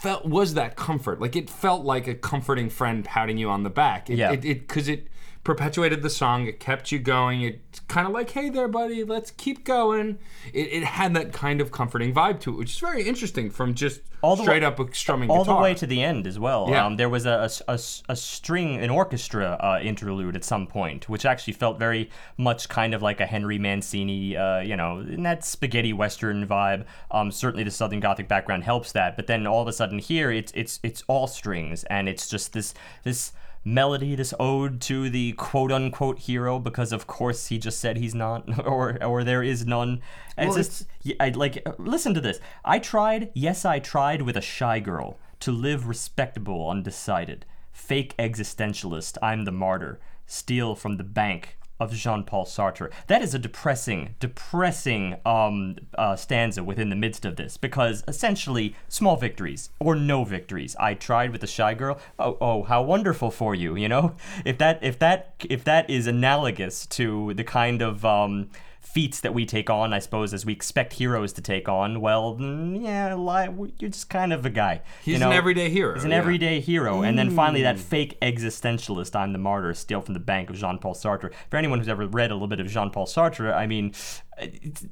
felt 0.00 0.24
was 0.24 0.54
that 0.54 0.76
comfort. 0.76 1.20
Like 1.20 1.36
it 1.36 1.50
felt 1.50 1.84
like 1.84 2.06
a 2.08 2.14
comforting 2.14 2.70
friend 2.70 3.04
patting 3.04 3.36
you 3.36 3.50
on 3.50 3.62
the 3.62 3.70
back. 3.70 4.08
It, 4.08 4.16
Yeah. 4.16 4.32
It 4.32 4.40
because 4.42 4.88
it, 4.88 5.08
perpetuated 5.44 6.02
the 6.02 6.10
song. 6.10 6.46
It 6.46 6.60
kept 6.60 6.92
you 6.92 6.98
going. 6.98 7.40
It's 7.42 7.80
kind 7.88 8.06
of 8.06 8.12
like, 8.12 8.30
hey 8.30 8.50
there, 8.50 8.68
buddy, 8.68 9.04
let's 9.04 9.30
keep 9.30 9.64
going. 9.64 10.18
It, 10.52 10.68
it 10.72 10.84
had 10.84 11.14
that 11.14 11.32
kind 11.32 11.60
of 11.60 11.70
comforting 11.72 12.12
vibe 12.12 12.40
to 12.40 12.52
it, 12.52 12.56
which 12.56 12.70
is 12.72 12.78
very 12.78 13.04
interesting 13.04 13.48
from 13.50 13.74
just 13.74 14.02
All 14.22 14.36
the 14.36 14.42
straight 14.42 14.62
way- 14.62 14.66
up 14.66 14.94
strumming 14.94 15.30
all 15.30 15.44
guitar. 15.44 15.56
the 15.56 15.62
way 15.62 15.74
to 15.74 15.86
the 15.86 16.02
end 16.02 16.26
as 16.26 16.38
well. 16.38 16.68
Yeah. 16.68 16.84
Um, 16.84 16.96
there 16.96 17.08
was 17.08 17.24
a, 17.24 17.48
a, 17.68 17.72
a, 17.72 17.78
a 18.10 18.16
string, 18.16 18.76
an 18.76 18.90
orchestra 18.90 19.56
uh, 19.60 19.80
interlude 19.82 20.36
at 20.36 20.44
some 20.44 20.66
point, 20.66 21.08
which 21.08 21.24
actually 21.24 21.54
felt 21.54 21.78
very 21.78 22.10
much 22.36 22.68
kind 22.68 22.92
of 22.92 23.00
like 23.00 23.18
a 23.20 23.26
Henry 23.26 23.58
Mancini, 23.58 24.36
uh, 24.36 24.60
you 24.60 24.76
know, 24.76 24.98
in 25.00 25.22
that 25.22 25.44
spaghetti 25.44 25.94
western 25.94 26.46
vibe. 26.46 26.84
Um, 27.10 27.32
certainly, 27.32 27.64
the 27.64 27.70
Southern 27.70 28.00
Gothic 28.00 28.28
background 28.28 28.64
helps 28.64 28.92
that, 28.92 29.16
but 29.16 29.26
then 29.26 29.46
all 29.46 29.62
of 29.62 29.68
a 29.68 29.72
sudden 29.72 29.98
here, 30.00 30.30
it's 30.30 30.52
it's 30.54 30.80
it's 30.82 31.02
all 31.08 31.26
strings, 31.26 31.84
and 31.84 32.08
it's 32.10 32.28
just 32.28 32.52
this 32.52 32.74
this 33.04 33.32
melody, 33.64 34.14
this 34.14 34.34
ode 34.40 34.80
to 34.82 35.10
the 35.10 35.32
quote 35.32 35.72
unquote 35.72 36.20
hero, 36.20 36.58
because 36.58 36.92
of 36.92 37.06
course 37.06 37.48
he 37.48 37.58
just 37.58 37.78
said 37.78 37.96
he's 37.96 38.14
not, 38.14 38.44
or 38.66 39.02
or 39.02 39.24
there 39.24 39.42
is 39.42 39.66
none. 39.66 40.00
And 40.36 40.50
Well, 40.50 40.58
it's 40.58 40.78
just 40.78 40.88
yeah, 41.02 41.16
I 41.20 41.30
like 41.30 41.66
listen 41.78 42.14
to 42.14 42.20
this. 42.20 42.40
I 42.64 42.78
tried, 42.78 43.30
yes, 43.34 43.64
I 43.64 43.78
tried 43.78 44.22
with 44.22 44.36
a 44.36 44.42
shy 44.42 44.80
girl 44.80 45.18
to 45.40 45.52
live 45.52 45.88
respectable, 45.88 46.68
undecided. 46.68 47.46
Fake 47.72 48.14
existentialist, 48.18 49.16
I'm 49.22 49.44
the 49.44 49.52
martyr. 49.52 50.00
Steal 50.26 50.74
from 50.74 50.96
the 50.96 51.04
bank 51.04 51.56
of 51.80 51.92
Jean-Paul 51.92 52.44
Sartre. 52.44 52.90
That 53.06 53.22
is 53.22 53.34
a 53.34 53.38
depressing, 53.38 54.14
depressing 54.20 55.16
um, 55.24 55.76
uh, 55.96 56.14
stanza 56.14 56.62
within 56.62 56.90
the 56.90 56.96
midst 56.96 57.24
of 57.24 57.36
this 57.36 57.56
because 57.56 58.04
essentially 58.06 58.76
small 58.88 59.16
victories 59.16 59.70
or 59.80 59.96
no 59.96 60.24
victories. 60.24 60.76
I 60.78 60.94
tried 60.94 61.32
with 61.32 61.40
the 61.40 61.46
shy 61.46 61.74
girl. 61.74 61.98
Oh, 62.18 62.36
oh, 62.40 62.62
how 62.64 62.82
wonderful 62.82 63.30
for 63.30 63.54
you! 63.54 63.74
You 63.74 63.88
know, 63.88 64.14
if 64.44 64.58
that, 64.58 64.78
if 64.82 64.98
that, 64.98 65.34
if 65.48 65.64
that 65.64 65.88
is 65.88 66.06
analogous 66.06 66.86
to 66.86 67.34
the 67.34 67.44
kind 67.44 67.80
of 67.80 68.04
um, 68.04 68.50
feats 68.92 69.20
that 69.20 69.32
we 69.32 69.46
take 69.46 69.70
on, 69.70 69.92
I 69.92 69.98
suppose, 70.00 70.34
as 70.34 70.44
we 70.44 70.52
expect 70.52 70.94
heroes 70.94 71.32
to 71.34 71.42
take 71.42 71.68
on, 71.68 72.00
well, 72.00 72.36
mm, 72.36 72.82
yeah, 72.82 73.14
li- 73.14 73.72
you're 73.78 73.90
just 73.90 74.10
kind 74.10 74.32
of 74.32 74.44
a 74.44 74.50
guy. 74.50 74.82
He's 75.04 75.14
you 75.14 75.18
know? 75.20 75.30
an 75.30 75.36
everyday 75.36 75.70
hero. 75.70 75.94
He's 75.94 76.04
an 76.04 76.10
yeah. 76.10 76.16
everyday 76.16 76.60
hero. 76.60 77.02
And 77.02 77.18
then 77.18 77.30
finally, 77.30 77.62
that 77.62 77.78
fake 77.78 78.18
existentialist, 78.20 79.14
I'm 79.14 79.32
the 79.32 79.38
martyr, 79.38 79.74
steal 79.74 80.00
from 80.00 80.14
the 80.14 80.20
bank 80.20 80.50
of 80.50 80.56
Jean 80.56 80.78
Paul 80.78 80.94
Sartre. 80.94 81.32
For 81.50 81.56
anyone 81.56 81.78
who's 81.78 81.88
ever 81.88 82.06
read 82.06 82.30
a 82.30 82.34
little 82.34 82.48
bit 82.48 82.60
of 82.60 82.66
Jean 82.66 82.90
Paul 82.90 83.06
Sartre, 83.06 83.54
I 83.54 83.66
mean, 83.66 83.92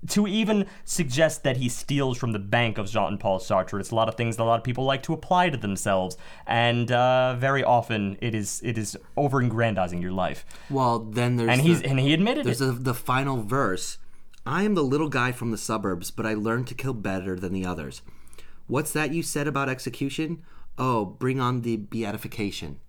to 0.09 0.27
even 0.27 0.67
suggest 0.85 1.43
that 1.43 1.57
he 1.57 1.69
steals 1.69 2.19
from 2.19 2.33
the 2.33 2.39
bank 2.39 2.79
of 2.79 2.91
Jean 2.91 3.19
Paul 3.19 3.39
Sartre, 3.39 3.81
it's 3.81 3.91
a 3.91 3.95
lot 3.95 4.09
of 4.09 4.15
things 4.15 4.37
that 4.37 4.43
a 4.43 4.45
lot 4.45 4.59
of 4.59 4.65
people 4.65 4.85
like 4.85 5.03
to 5.05 5.13
apply 5.13 5.51
to 5.51 5.57
themselves. 5.57 6.17
And 6.47 6.91
uh, 6.91 7.37
very 7.37 7.65
often, 7.65 8.19
it 8.21 8.35
is 8.35 8.61
it 8.65 8.79
is 8.79 8.97
over 9.17 9.41
aggrandizing 9.41 10.03
your 10.03 10.13
life. 10.13 10.45
Well, 10.71 10.99
then 10.99 11.37
there's 11.37 11.51
And 11.51 11.61
he's 11.61 11.83
the, 11.83 11.89
and 11.89 12.01
he 12.01 12.13
admitted 12.13 12.47
there's 12.47 12.59
the 12.59 12.95
final 12.95 13.43
verse. 13.43 13.99
I 14.47 14.63
am 14.63 14.75
the 14.75 14.83
little 14.83 15.11
guy 15.11 15.33
from 15.33 15.51
the 15.51 15.59
suburbs, 15.59 16.11
but 16.11 16.25
I 16.25 16.35
learned 16.35 16.69
to 16.69 16.75
kill 16.75 16.95
better 16.95 17.37
than 17.39 17.53
the 17.53 17.67
others. 17.67 18.01
What's 18.67 18.93
that 18.93 19.13
you 19.13 19.23
said 19.23 19.47
about 19.47 19.69
execution? 19.69 20.43
Oh, 20.79 21.05
bring 21.05 21.41
on 21.41 21.63
the 21.63 21.77
beatification. 21.77 22.81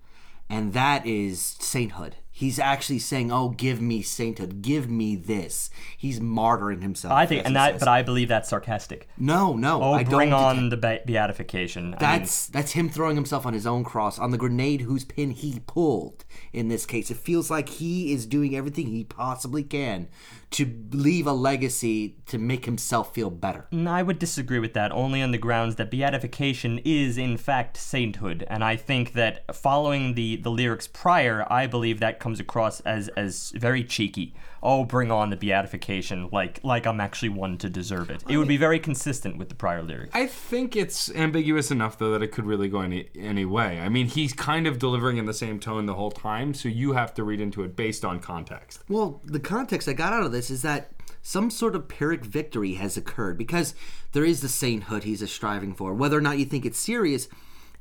And 0.50 0.74
that 0.74 1.06
is 1.06 1.58
sainthood. 1.60 2.16
He's 2.40 2.58
actually 2.58 3.00
saying, 3.00 3.34
"Oh, 3.34 3.50
give 3.50 3.82
me 3.82 4.02
sainthood. 4.02 4.62
Give 4.62 4.90
me 4.90 5.18
this." 5.18 5.70
He's 5.98 6.22
martyring 6.22 6.82
himself. 6.82 7.12
I 7.14 7.26
think, 7.26 7.46
and 7.46 7.54
that, 7.58 7.74
says. 7.74 7.80
but 7.82 7.88
I 7.90 8.02
believe 8.02 8.30
that's 8.30 8.48
sarcastic. 8.48 9.10
no, 9.18 9.58
no, 9.58 9.84
Oh, 9.84 9.92
I 9.94 10.06
bring 10.06 10.32
on 10.32 10.70
the 10.70 10.78
be- 10.78 11.00
beatification. 11.06 11.88
I 11.88 11.90
mean, 11.90 11.98
That's 12.00 12.48
that's 12.48 12.72
him 12.72 12.88
throwing 12.90 13.18
himself 13.18 13.46
on 13.46 13.54
his 13.54 13.68
own 13.68 13.84
cross 13.84 14.18
on 14.18 14.32
the 14.32 14.38
grenade 14.38 14.82
whose 14.82 15.04
pin 15.04 15.32
he 15.32 15.60
pulled. 15.68 16.24
In 16.54 16.70
this 16.70 16.86
case, 16.86 17.12
it 17.12 17.18
feels 17.18 17.52
like 17.52 17.68
he 17.68 18.14
is 18.14 18.26
doing 18.26 18.56
everything 18.56 18.88
he 18.88 19.04
possibly 19.04 19.62
can 19.64 20.08
to 20.52 20.66
leave 20.92 21.28
a 21.28 21.32
legacy 21.34 22.16
to 22.26 22.38
make 22.40 22.66
himself 22.66 23.14
feel 23.14 23.30
better. 23.30 23.68
I 23.86 24.02
would 24.02 24.18
disagree 24.18 24.58
with 24.60 24.74
that 24.74 24.92
only 24.94 25.22
on 25.22 25.30
the 25.32 25.38
grounds 25.38 25.76
that 25.76 25.92
beatification 25.92 26.80
is 26.86 27.18
in 27.20 27.38
fact 27.38 27.76
sainthood, 27.78 28.46
and 28.50 28.64
I 28.64 28.76
think 28.78 29.14
that 29.14 29.54
following 29.54 30.14
the 30.16 30.38
the 30.38 30.50
lyrics 30.50 30.88
prior, 30.88 31.46
I 31.52 31.68
believe 31.68 32.00
that 32.00 32.20
comes 32.30 32.40
across 32.40 32.80
as 32.82 33.08
as 33.10 33.50
very 33.56 33.84
cheeky. 33.84 34.36
Oh, 34.62 34.84
bring 34.84 35.10
on 35.10 35.32
the 35.32 35.36
beatification, 35.36 36.30
like 36.32 36.60
like 36.64 36.86
I'm 36.86 37.02
actually 37.02 37.30
one 37.30 37.58
to 37.58 37.70
deserve 37.70 38.12
it. 38.12 38.24
It 38.30 38.38
would 38.38 38.48
be 38.48 38.58
very 38.58 38.80
consistent 38.80 39.38
with 39.38 39.50
the 39.50 39.56
prior 39.56 39.82
lyrics. 39.82 40.12
I 40.14 40.28
think 40.28 40.76
it's 40.76 41.10
ambiguous 41.16 41.72
enough 41.72 41.98
though 41.98 42.12
that 42.12 42.22
it 42.22 42.28
could 42.28 42.46
really 42.46 42.70
go 42.70 42.82
any 42.82 43.10
any 43.16 43.46
way. 43.46 43.80
I 43.80 43.90
mean, 43.90 44.06
he's 44.06 44.34
kind 44.34 44.68
of 44.68 44.78
delivering 44.78 45.18
in 45.18 45.26
the 45.26 45.34
same 45.34 45.60
tone 45.60 45.88
the 45.88 45.96
whole 45.96 46.12
time, 46.12 46.54
so 46.54 46.70
you 46.70 46.94
have 46.94 47.16
to 47.16 47.24
read 47.24 47.42
into 47.42 47.64
it 47.64 47.76
based 47.76 48.06
on 48.06 48.20
context. 48.20 48.84
Well, 48.88 49.22
the 49.26 49.40
context 49.40 49.88
I 49.90 49.94
got 49.94 50.14
out 50.14 50.24
of 50.24 50.32
this 50.32 50.52
is 50.52 50.62
that 50.62 50.92
some 51.24 51.50
sort 51.50 51.76
of 51.76 51.88
Pyrrhic 51.88 52.24
victory 52.24 52.76
has 52.76 52.96
occurred 52.96 53.40
because 53.40 53.74
there 54.12 54.24
is 54.24 54.42
the 54.42 54.50
sainthood 54.50 55.04
he's 55.04 55.28
striving 55.32 55.74
for. 55.74 55.96
Whether 55.96 56.18
or 56.18 56.22
not 56.22 56.38
you 56.38 56.46
think 56.46 56.66
it's 56.66 56.80
serious, 56.80 57.28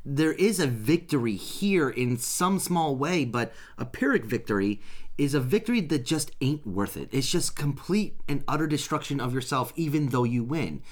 there 0.09 0.33
is 0.33 0.59
a 0.59 0.67
victory 0.67 1.37
here 1.37 1.91
in 1.91 2.17
some 2.17 2.59
small 2.59 2.97
way, 2.97 3.25
but 3.27 3.53
a 3.77 3.85
Pyrrhic 3.85 4.25
victory 4.25 4.81
is 5.19 5.35
a 5.35 5.41
victory 5.41 5.81
that 5.83 6.05
just 6.05 6.31
ain't 6.41 6.67
worth 6.67 6.97
it. 6.97 7.11
It's 7.13 7.29
just 7.29 7.55
complete 7.57 8.19
and 8.27 8.43
utter 8.49 8.67
destruction 8.67 9.21
of 9.21 9.35
yourself, 9.35 9.73
even 9.77 10.09
though 10.09 10.25
you 10.25 10.43
win. 10.43 10.83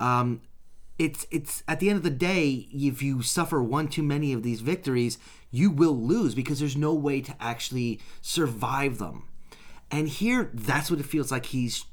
Um, 0.00 0.40
it's 0.98 1.26
it's 1.30 1.62
at 1.68 1.80
the 1.80 1.88
end 1.88 1.98
of 1.98 2.02
the 2.02 2.10
day, 2.10 2.68
if 2.72 3.02
you 3.02 3.22
suffer 3.22 3.62
one 3.62 3.88
too 3.88 4.02
many 4.02 4.32
of 4.32 4.42
these 4.42 4.60
victories, 4.60 5.18
you 5.50 5.70
will 5.70 5.96
lose 5.96 6.34
because 6.34 6.58
there's 6.58 6.76
no 6.76 6.94
way 6.94 7.20
to 7.20 7.34
actually 7.40 8.00
survive 8.20 8.98
them. 8.98 9.24
And 9.90 10.08
here, 10.08 10.50
that's 10.52 10.90
what 10.90 10.98
it 10.98 11.06
feels 11.06 11.30
like 11.30 11.46
he's. 11.46 11.84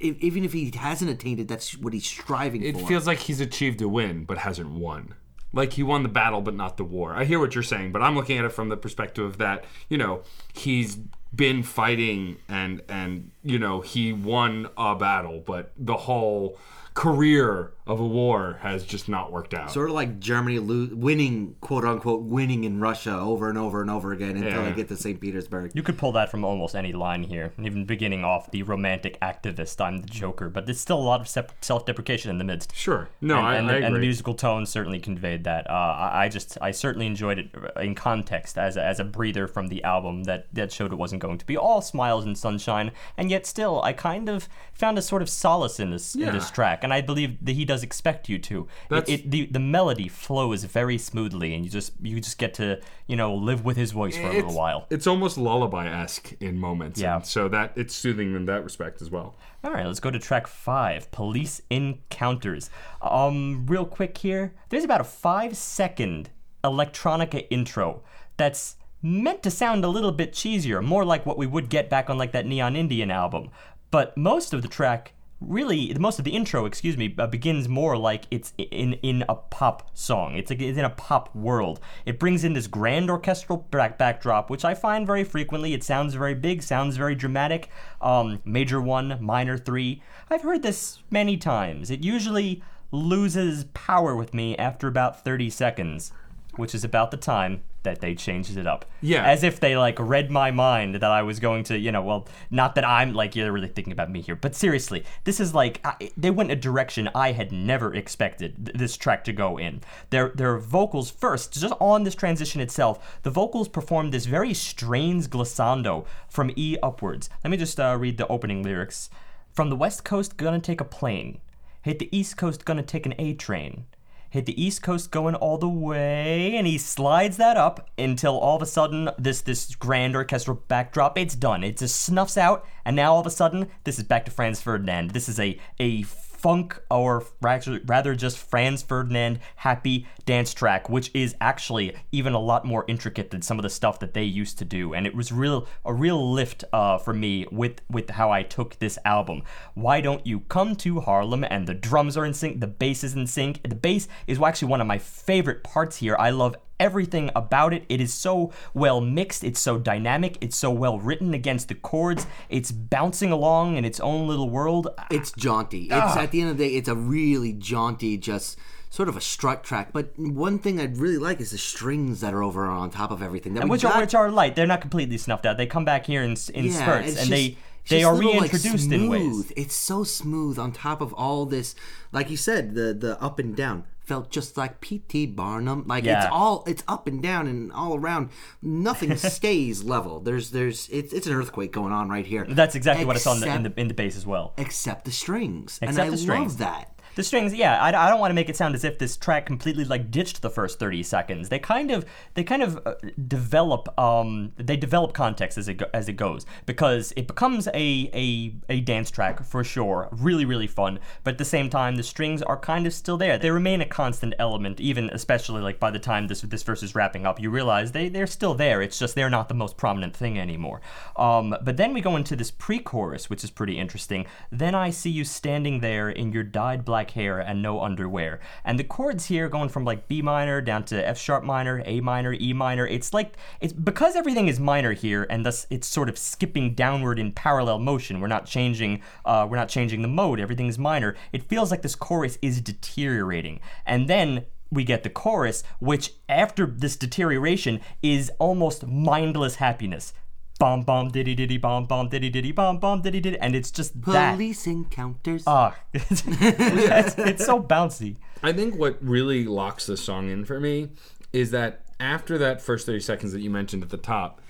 Even 0.00 0.44
if 0.44 0.52
he 0.52 0.70
hasn't 0.76 1.10
attained 1.10 1.40
it, 1.40 1.48
that's 1.48 1.78
what 1.78 1.94
he's 1.94 2.04
striving 2.06 2.62
It 2.62 2.74
for. 2.74 2.82
It 2.82 2.86
feels 2.86 3.06
like 3.06 3.20
he's 3.20 3.40
achieved 3.40 3.80
a 3.80 3.88
win 3.88 4.24
but 4.24 4.36
hasn't 4.36 4.70
won. 4.70 5.14
Like 5.52 5.74
he 5.74 5.82
won 5.82 6.02
the 6.02 6.08
battle 6.08 6.40
but 6.40 6.54
not 6.54 6.76
the 6.76 6.84
war. 6.84 7.14
I 7.14 7.24
hear 7.24 7.38
what 7.38 7.54
you're 7.54 7.64
saying, 7.64 7.92
but 7.92 8.02
I'm 8.02 8.14
looking 8.14 8.38
at 8.38 8.44
it 8.44 8.52
from 8.52 8.68
the 8.68 8.76
perspective 8.76 9.38
that, 9.38 9.64
you 9.88 9.96
know, 9.96 10.22
he's 10.52 10.98
been 11.34 11.62
fighting 11.62 12.36
and 12.48 12.82
and 12.88 13.30
you 13.42 13.58
know, 13.58 13.80
he 13.80 14.12
won 14.12 14.68
a 14.76 14.94
battle, 14.94 15.40
but 15.44 15.72
the 15.76 15.96
whole 15.96 16.58
career 17.02 17.72
of 17.86 18.00
a 18.00 18.06
war 18.06 18.58
has 18.60 18.84
just 18.84 19.08
not 19.08 19.32
worked 19.32 19.54
out. 19.54 19.70
Sort 19.70 19.88
of 19.88 19.94
like 19.94 20.18
Germany 20.18 20.58
lo- 20.58 20.88
winning, 20.92 21.54
quote 21.62 21.84
unquote, 21.84 22.22
winning 22.22 22.64
in 22.64 22.80
Russia 22.80 23.14
over 23.18 23.48
and 23.48 23.56
over 23.56 23.80
and 23.80 23.88
over 23.88 24.12
again 24.12 24.36
until 24.36 24.62
Yeah. 24.62 24.68
they 24.68 24.72
get 24.74 24.88
to 24.88 24.96
St. 24.96 25.18
Petersburg. 25.18 25.70
You 25.74 25.82
could 25.82 25.96
pull 25.96 26.12
that 26.12 26.28
from 26.30 26.44
almost 26.44 26.74
any 26.74 26.92
line 26.92 27.22
here, 27.22 27.52
even 27.62 27.86
beginning 27.86 28.24
off 28.24 28.50
the 28.50 28.62
romantic 28.64 29.18
activist, 29.20 29.80
I'm 29.82 29.98
the 29.98 30.08
Joker, 30.08 30.50
but 30.50 30.66
there's 30.66 30.80
still 30.80 30.98
a 30.98 31.08
lot 31.12 31.20
of 31.22 31.28
sep- 31.28 31.52
self 31.64 31.86
deprecation 31.86 32.30
in 32.30 32.36
the 32.38 32.44
midst. 32.44 32.74
sure. 32.74 33.08
No, 33.22 33.38
and, 33.38 33.46
I, 33.46 33.54
and, 33.54 33.66
I 33.66 33.70
the, 33.70 33.76
agree. 33.76 33.86
and 33.86 33.94
the 33.96 34.00
musical 34.00 34.34
tone 34.34 34.66
certainly 34.66 34.98
conveyed 34.98 35.44
that. 35.44 35.70
Uh, 35.70 35.72
I, 35.72 36.24
I 36.24 36.28
just, 36.28 36.58
I 36.60 36.72
certainly 36.72 37.06
enjoyed 37.06 37.38
it 37.38 37.54
in 37.80 37.94
context 37.94 38.58
as 38.58 38.76
a, 38.76 38.84
as 38.84 38.98
a 39.00 39.04
breather 39.04 39.46
from 39.46 39.68
the 39.68 39.82
album 39.84 40.24
that, 40.24 40.46
that 40.52 40.72
showed 40.72 40.92
it 40.92 40.96
wasn't 40.96 41.22
going 41.22 41.38
to 41.38 41.46
be 41.46 41.56
all 41.56 41.80
smiles 41.80 42.26
and 42.26 42.36
sunshine, 42.36 42.90
and 43.16 43.30
yet 43.30 43.46
still, 43.46 43.80
I 43.82 43.94
kind 43.94 44.28
of 44.28 44.46
found 44.74 44.98
a 44.98 45.02
sort 45.02 45.22
of 45.22 45.30
solace 45.30 45.80
in 45.80 45.90
this 45.90 46.14
in 46.14 46.32
this 46.32 46.50
track, 46.50 46.84
and 46.88 46.94
I 46.94 47.02
believe 47.02 47.36
that 47.44 47.52
he 47.52 47.66
does 47.66 47.82
expect 47.82 48.30
you 48.30 48.38
to. 48.38 48.66
It, 48.90 49.08
it, 49.08 49.30
the 49.30 49.44
the 49.46 49.58
melody 49.58 50.08
flows 50.08 50.64
very 50.64 50.96
smoothly, 50.96 51.54
and 51.54 51.62
you 51.64 51.70
just 51.70 51.92
you 52.00 52.18
just 52.18 52.38
get 52.38 52.54
to 52.54 52.80
you 53.06 53.14
know 53.14 53.34
live 53.34 53.62
with 53.62 53.76
his 53.76 53.92
voice 53.92 54.16
for 54.16 54.28
a 54.28 54.32
little 54.32 54.54
while. 54.54 54.86
It's 54.88 55.06
almost 55.06 55.36
lullaby 55.36 55.86
esque 55.86 56.32
in 56.40 56.58
moments. 56.58 56.98
Yeah. 56.98 57.20
so 57.20 57.46
that 57.48 57.72
it's 57.76 57.94
soothing 57.94 58.34
in 58.34 58.46
that 58.46 58.64
respect 58.64 59.02
as 59.02 59.10
well. 59.10 59.36
All 59.62 59.70
right, 59.70 59.86
let's 59.86 60.00
go 60.00 60.10
to 60.10 60.18
track 60.18 60.46
five, 60.46 61.10
Police 61.10 61.60
Encounters. 61.68 62.70
Um, 63.02 63.66
real 63.66 63.84
quick 63.84 64.16
here, 64.16 64.54
there's 64.70 64.84
about 64.84 65.02
a 65.02 65.04
five 65.04 65.56
second 65.56 66.30
electronica 66.64 67.46
intro 67.50 68.02
that's 68.38 68.76
meant 69.02 69.42
to 69.42 69.50
sound 69.50 69.84
a 69.84 69.88
little 69.88 70.12
bit 70.12 70.32
cheesier, 70.32 70.82
more 70.82 71.04
like 71.04 71.26
what 71.26 71.36
we 71.36 71.46
would 71.46 71.68
get 71.68 71.90
back 71.90 72.08
on 72.08 72.16
like 72.16 72.32
that 72.32 72.46
Neon 72.46 72.76
Indian 72.76 73.10
album. 73.10 73.50
But 73.90 74.16
most 74.16 74.52
of 74.52 74.62
the 74.62 74.68
track, 74.68 75.12
really, 75.40 75.92
the 75.92 76.00
most 76.00 76.18
of 76.18 76.24
the 76.24 76.32
intro, 76.32 76.64
excuse 76.64 76.96
me, 76.96 77.14
uh, 77.18 77.26
begins 77.26 77.68
more 77.68 77.96
like 77.96 78.24
it's 78.30 78.52
in 78.56 78.94
in 78.94 79.24
a 79.28 79.34
pop 79.34 79.90
song. 79.94 80.36
It's, 80.36 80.50
like, 80.50 80.60
it's 80.60 80.78
in 80.78 80.84
a 80.84 80.90
pop 80.90 81.34
world. 81.34 81.80
It 82.04 82.18
brings 82.18 82.44
in 82.44 82.52
this 82.52 82.66
grand 82.66 83.10
orchestral 83.10 83.58
back 83.70 83.98
backdrop, 83.98 84.50
which 84.50 84.64
I 84.64 84.74
find 84.74 85.06
very 85.06 85.24
frequently. 85.24 85.74
It 85.74 85.84
sounds 85.84 86.14
very 86.14 86.34
big, 86.34 86.62
sounds 86.62 86.96
very 86.96 87.14
dramatic. 87.14 87.68
Um, 88.00 88.40
major 88.44 88.80
one, 88.80 89.18
minor 89.20 89.56
three. 89.56 90.02
I've 90.30 90.42
heard 90.42 90.62
this 90.62 91.00
many 91.10 91.36
times. 91.36 91.90
It 91.90 92.02
usually 92.02 92.62
loses 92.90 93.64
power 93.74 94.16
with 94.16 94.32
me 94.32 94.56
after 94.56 94.88
about 94.88 95.22
30 95.22 95.50
seconds, 95.50 96.12
which 96.56 96.74
is 96.74 96.84
about 96.84 97.10
the 97.10 97.16
time 97.16 97.62
that 97.88 98.00
they 98.00 98.14
changed 98.14 98.58
it 98.58 98.66
up. 98.66 98.84
Yeah. 99.00 99.24
As 99.24 99.42
if 99.42 99.60
they 99.60 99.76
like 99.76 99.98
read 99.98 100.30
my 100.30 100.50
mind 100.50 100.96
that 100.96 101.04
I 101.04 101.22
was 101.22 101.40
going 101.40 101.64
to, 101.64 101.78
you 101.78 101.90
know, 101.90 102.02
well, 102.02 102.28
not 102.50 102.74
that 102.74 102.86
I'm 102.86 103.14
like 103.14 103.34
you're 103.34 103.50
really 103.50 103.68
thinking 103.68 103.92
about 103.92 104.10
me 104.10 104.20
here, 104.20 104.36
but 104.36 104.54
seriously, 104.54 105.04
this 105.24 105.40
is 105.40 105.54
like 105.54 105.80
I, 105.84 106.10
they 106.16 106.30
went 106.30 106.50
a 106.50 106.56
direction 106.56 107.08
I 107.14 107.32
had 107.32 107.50
never 107.50 107.94
expected 107.94 108.66
th- 108.66 108.76
this 108.76 108.96
track 108.96 109.24
to 109.24 109.32
go 109.32 109.58
in. 109.58 109.80
Their 110.10 110.28
their 110.34 110.58
vocals 110.58 111.10
first, 111.10 111.54
just 111.54 111.74
on 111.80 112.04
this 112.04 112.14
transition 112.14 112.60
itself, 112.60 113.20
the 113.22 113.30
vocals 113.30 113.68
performed 113.68 114.12
this 114.12 114.26
very 114.26 114.52
strange 114.52 115.28
glissando 115.28 116.04
from 116.28 116.52
E 116.56 116.76
upwards. 116.82 117.30
Let 117.42 117.50
me 117.50 117.56
just 117.56 117.80
uh, 117.80 117.96
read 117.98 118.18
the 118.18 118.28
opening 118.28 118.62
lyrics. 118.62 119.08
From 119.52 119.70
the 119.70 119.76
west 119.76 120.04
coast, 120.04 120.36
gonna 120.36 120.60
take 120.60 120.80
a 120.80 120.84
plane. 120.84 121.40
Hit 121.82 121.98
the 121.98 122.14
east 122.16 122.36
coast, 122.36 122.66
gonna 122.66 122.82
take 122.82 123.06
an 123.06 123.14
A 123.18 123.32
train 123.32 123.86
hit 124.30 124.46
the 124.46 124.62
east 124.62 124.82
coast 124.82 125.10
going 125.10 125.34
all 125.34 125.58
the 125.58 125.68
way 125.68 126.56
and 126.56 126.66
he 126.66 126.78
slides 126.78 127.36
that 127.36 127.56
up 127.56 127.88
until 127.96 128.38
all 128.38 128.56
of 128.56 128.62
a 128.62 128.66
sudden 128.66 129.10
this 129.18 129.40
this 129.40 129.74
grand 129.74 130.14
orchestral 130.14 130.62
backdrop 130.68 131.16
it's 131.16 131.34
done. 131.34 131.64
It 131.64 131.78
just 131.78 132.00
snuffs 132.00 132.36
out 132.36 132.66
and 132.84 132.94
now 132.96 133.14
all 133.14 133.20
of 133.20 133.26
a 133.26 133.30
sudden 133.30 133.68
this 133.84 133.98
is 133.98 134.04
back 134.04 134.24
to 134.26 134.30
franz 134.30 134.60
ferdinand. 134.60 135.10
This 135.10 135.28
is 135.28 135.40
a 135.40 135.58
a 135.80 136.04
funk 136.38 136.80
or 136.90 137.24
rather 137.40 138.14
just 138.14 138.38
franz 138.38 138.82
ferdinand 138.82 139.40
happy 139.56 140.06
dance 140.24 140.54
track 140.54 140.88
which 140.88 141.10
is 141.14 141.34
actually 141.40 141.94
even 142.12 142.32
a 142.32 142.38
lot 142.38 142.64
more 142.64 142.84
intricate 142.88 143.30
than 143.30 143.42
some 143.42 143.58
of 143.58 143.62
the 143.62 143.70
stuff 143.70 143.98
that 143.98 144.14
they 144.14 144.22
used 144.22 144.58
to 144.58 144.64
do. 144.64 144.94
And 144.94 145.06
it 145.06 145.14
was 145.14 145.32
real 145.32 145.66
a 145.84 145.92
real 145.92 146.32
lift 146.32 146.64
uh, 146.72 146.98
for 146.98 147.12
me 147.12 147.46
with 147.50 147.80
with 147.90 148.10
how 148.10 148.30
i 148.30 148.42
took 148.42 148.78
this 148.78 148.98
album. 149.04 149.42
Why 149.74 150.00
don't 150.00 150.26
you 150.26 150.40
come 150.40 150.76
to 150.76 151.00
harlem? 151.00 151.44
And 151.44 151.66
the 151.66 151.74
drums 151.74 152.16
are 152.16 152.24
in 152.24 152.34
sync 152.34 152.60
the 152.60 152.66
bass 152.66 153.04
is 153.04 153.14
in 153.14 153.26
sync. 153.26 153.62
The 153.68 153.74
bass 153.74 154.08
is 154.26 154.40
actually 154.40 154.68
one 154.68 154.80
of 154.80 154.86
my 154.86 154.98
favorite 154.98 155.64
parts 155.64 155.96
here. 155.96 156.16
I 156.18 156.30
love 156.30 156.56
everything 156.80 157.30
about 157.36 157.72
it. 157.74 157.84
It 157.88 158.00
is 158.00 158.12
so 158.14 158.52
well 158.74 159.00
mixed, 159.00 159.44
it's 159.44 159.60
so 159.60 159.78
dynamic, 159.78 160.38
it's 160.40 160.56
so 160.56 160.70
well 160.70 160.98
written 160.98 161.34
against 161.34 161.68
the 161.68 161.74
chords, 161.74 162.26
it's 162.48 162.70
bouncing 162.72 163.32
along 163.32 163.76
in 163.76 163.84
its 163.84 164.00
own 164.00 164.28
little 164.28 164.50
world. 164.50 164.88
It's 165.10 165.32
jaunty. 165.32 165.84
It's 165.84 165.92
Ah. 165.92 166.20
at 166.20 166.30
the 166.30 166.40
end 166.40 166.50
of 166.50 166.58
the 166.58 166.68
day, 166.68 166.74
it's 166.74 166.88
a 166.88 166.94
really 166.96 167.52
jaunty, 167.52 168.16
just 168.16 168.58
sort 168.90 169.08
of 169.08 169.16
a 169.16 169.20
strut 169.20 169.62
track. 169.64 169.92
But 169.92 170.12
one 170.18 170.58
thing 170.58 170.80
I'd 170.80 170.96
really 170.96 171.18
like 171.18 171.40
is 171.40 171.50
the 171.50 171.58
strings 171.58 172.20
that 172.20 172.32
are 172.32 172.42
over 172.42 172.66
on 172.66 172.90
top 172.90 173.10
of 173.10 173.22
everything. 173.22 173.54
That 173.54 173.64
we 173.64 173.70
Which 173.70 173.82
got- 173.82 173.96
are, 173.96 174.00
which 174.00 174.14
are 174.14 174.30
light. 174.30 174.56
They're 174.56 174.66
not 174.66 174.80
completely 174.80 175.18
snuffed 175.18 175.44
out. 175.44 175.56
They 175.58 175.66
come 175.66 175.84
back 175.84 176.06
here 176.06 176.22
in, 176.22 176.36
in 176.54 176.66
Yeah, 176.66 176.72
spurts, 176.72 177.08
and 177.08 177.16
just- 177.16 177.30
they 177.30 177.56
they 177.88 178.04
are 178.04 178.14
little, 178.14 178.32
like, 178.32 178.52
reintroduced 178.52 178.92
in 178.92 179.08
ways. 179.08 179.50
It's 179.56 179.74
so 179.74 180.04
smooth 180.04 180.58
on 180.58 180.72
top 180.72 181.00
of 181.00 181.14
all 181.14 181.46
this, 181.46 181.74
like 182.12 182.30
you 182.30 182.36
said, 182.36 182.74
the 182.74 182.92
the 182.92 183.18
up 183.22 183.38
and 183.38 183.56
down 183.56 183.84
felt 184.08 184.30
just 184.30 184.56
like 184.56 184.80
P.T. 184.80 185.26
Barnum. 185.26 185.84
Like 185.86 186.04
it's 186.04 186.26
all 186.32 186.64
it's 186.66 186.82
up 186.88 187.06
and 187.06 187.22
down 187.22 187.46
and 187.46 187.70
all 187.72 187.94
around. 187.94 188.30
Nothing 188.62 189.16
stays 189.34 189.84
level. 189.84 190.20
There's 190.20 190.50
there's 190.50 190.88
it's 190.88 191.12
it's 191.12 191.26
an 191.26 191.34
earthquake 191.34 191.70
going 191.72 191.92
on 191.92 192.08
right 192.08 192.26
here. 192.26 192.46
That's 192.48 192.74
exactly 192.74 193.04
what 193.04 193.16
I 193.16 193.18
saw 193.20 193.34
in 193.34 193.40
the, 193.40 193.54
in 193.54 193.62
the 193.64 193.80
in 193.82 193.88
the 193.88 193.94
bass 193.94 194.16
as 194.16 194.26
well. 194.26 194.54
except 194.56 195.04
the 195.04 195.12
strings, 195.12 195.78
Except 195.82 195.90
and 195.98 196.00
I 196.00 196.10
the 196.10 196.16
strings. 196.16 196.54
love 196.54 196.58
that. 196.58 196.97
The 197.18 197.24
strings, 197.24 197.52
yeah, 197.52 197.82
I, 197.82 197.88
I 197.88 198.08
don't 198.08 198.20
want 198.20 198.30
to 198.30 198.34
make 198.36 198.48
it 198.48 198.56
sound 198.56 198.76
as 198.76 198.84
if 198.84 199.00
this 199.00 199.16
track 199.16 199.44
completely 199.44 199.84
like 199.84 200.08
ditched 200.08 200.40
the 200.40 200.50
first 200.50 200.78
thirty 200.78 201.02
seconds. 201.02 201.48
They 201.48 201.58
kind 201.58 201.90
of 201.90 202.04
they 202.34 202.44
kind 202.44 202.62
of 202.62 202.80
uh, 202.86 202.94
develop 203.26 203.88
um 203.98 204.52
they 204.56 204.76
develop 204.76 205.14
context 205.14 205.58
as 205.58 205.66
it 205.66 205.74
go, 205.78 205.86
as 205.92 206.08
it 206.08 206.12
goes 206.12 206.46
because 206.64 207.12
it 207.16 207.26
becomes 207.26 207.66
a 207.74 208.08
a 208.14 208.54
a 208.68 208.80
dance 208.82 209.10
track 209.10 209.42
for 209.42 209.64
sure, 209.64 210.08
really 210.12 210.44
really 210.44 210.68
fun. 210.68 211.00
But 211.24 211.32
at 211.32 211.38
the 211.38 211.44
same 211.44 211.68
time, 211.68 211.96
the 211.96 212.04
strings 212.04 212.40
are 212.40 212.56
kind 212.56 212.86
of 212.86 212.94
still 212.94 213.16
there. 213.16 213.36
They 213.36 213.50
remain 213.50 213.80
a 213.80 213.86
constant 213.86 214.34
element, 214.38 214.78
even 214.78 215.10
especially 215.10 215.60
like 215.60 215.80
by 215.80 215.90
the 215.90 215.98
time 215.98 216.28
this 216.28 216.42
this 216.42 216.62
verse 216.62 216.84
is 216.84 216.94
wrapping 216.94 217.26
up, 217.26 217.40
you 217.40 217.50
realize 217.50 217.90
they 217.90 218.08
they're 218.08 218.28
still 218.28 218.54
there. 218.54 218.80
It's 218.80 218.96
just 218.96 219.16
they're 219.16 219.28
not 219.28 219.48
the 219.48 219.56
most 219.56 219.76
prominent 219.76 220.14
thing 220.14 220.38
anymore. 220.38 220.82
Um, 221.16 221.56
but 221.62 221.78
then 221.78 221.94
we 221.94 222.00
go 222.00 222.14
into 222.14 222.36
this 222.36 222.52
pre-chorus, 222.52 223.28
which 223.28 223.42
is 223.42 223.50
pretty 223.50 223.76
interesting. 223.76 224.24
Then 224.52 224.76
I 224.76 224.90
see 224.90 225.10
you 225.10 225.24
standing 225.24 225.80
there 225.80 226.10
in 226.10 226.30
your 226.30 226.44
dyed 226.44 226.84
black 226.84 227.07
hair 227.12 227.38
and 227.38 227.62
no 227.62 227.80
underwear. 227.80 228.40
And 228.64 228.78
the 228.78 228.84
chords 228.84 229.26
here 229.26 229.48
going 229.48 229.68
from 229.68 229.84
like 229.84 230.08
B 230.08 230.22
minor 230.22 230.60
down 230.60 230.84
to 230.84 231.08
F 231.08 231.18
sharp 231.18 231.44
minor, 231.44 231.82
A 231.84 232.00
minor, 232.00 232.32
E 232.32 232.52
minor. 232.52 232.86
It's 232.86 233.12
like 233.12 233.36
it's 233.60 233.72
because 233.72 234.16
everything 234.16 234.48
is 234.48 234.60
minor 234.60 234.92
here, 234.92 235.26
and 235.28 235.44
thus 235.44 235.66
it's 235.70 235.86
sort 235.86 236.08
of 236.08 236.18
skipping 236.18 236.74
downward 236.74 237.18
in 237.18 237.32
parallel 237.32 237.78
motion. 237.78 238.20
We're 238.20 238.28
not 238.28 238.46
changing. 238.46 239.02
Uh, 239.24 239.46
we're 239.48 239.56
not 239.56 239.68
changing 239.68 240.02
the 240.02 240.08
mode. 240.08 240.40
Everything 240.40 240.68
is 240.68 240.78
minor. 240.78 241.16
It 241.32 241.42
feels 241.42 241.70
like 241.70 241.82
this 241.82 241.94
chorus 241.94 242.38
is 242.42 242.60
deteriorating, 242.60 243.60
and 243.86 244.08
then 244.08 244.46
we 244.70 244.84
get 244.84 245.02
the 245.02 245.10
chorus, 245.10 245.64
which 245.80 246.12
after 246.28 246.66
this 246.66 246.96
deterioration 246.96 247.80
is 248.02 248.30
almost 248.38 248.86
mindless 248.86 249.56
happiness. 249.56 250.12
Bom 250.58 250.82
bom 250.82 251.08
diddy 251.08 251.36
diddy 251.36 251.56
bom 251.56 251.84
bom 251.86 252.08
diddy 252.08 252.30
diddy 252.30 252.50
bom 252.50 252.78
bom 252.78 253.00
diddy 253.00 253.20
diddy, 253.20 253.38
and 253.38 253.54
it's 253.54 253.70
just 253.70 254.00
that. 254.02 254.34
Police 254.34 254.66
encounters. 254.66 255.44
Ah, 255.46 255.76
it's, 255.94 256.24
it's 256.26 257.46
so 257.46 257.62
bouncy. 257.62 258.16
I 258.42 258.52
think 258.52 258.74
what 258.74 258.98
really 259.00 259.44
locks 259.44 259.86
the 259.86 259.96
song 259.96 260.28
in 260.28 260.44
for 260.44 260.58
me 260.58 260.90
is 261.32 261.52
that 261.52 261.82
after 262.00 262.38
that 262.38 262.60
first 262.60 262.86
30 262.86 263.00
seconds 263.00 263.32
that 263.32 263.40
you 263.40 263.50
mentioned 263.50 263.82
at 263.82 263.90
the 263.90 263.96
top, 263.96 264.40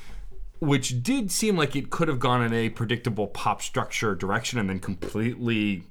which 0.60 1.02
did 1.02 1.30
seem 1.30 1.56
like 1.56 1.76
it 1.76 1.90
could 1.90 2.08
have 2.08 2.18
gone 2.18 2.42
in 2.42 2.52
a 2.52 2.68
predictable 2.70 3.26
pop 3.26 3.62
structure 3.62 4.14
direction 4.14 4.58
and 4.58 4.68
then 4.68 4.80
completely 4.80 5.84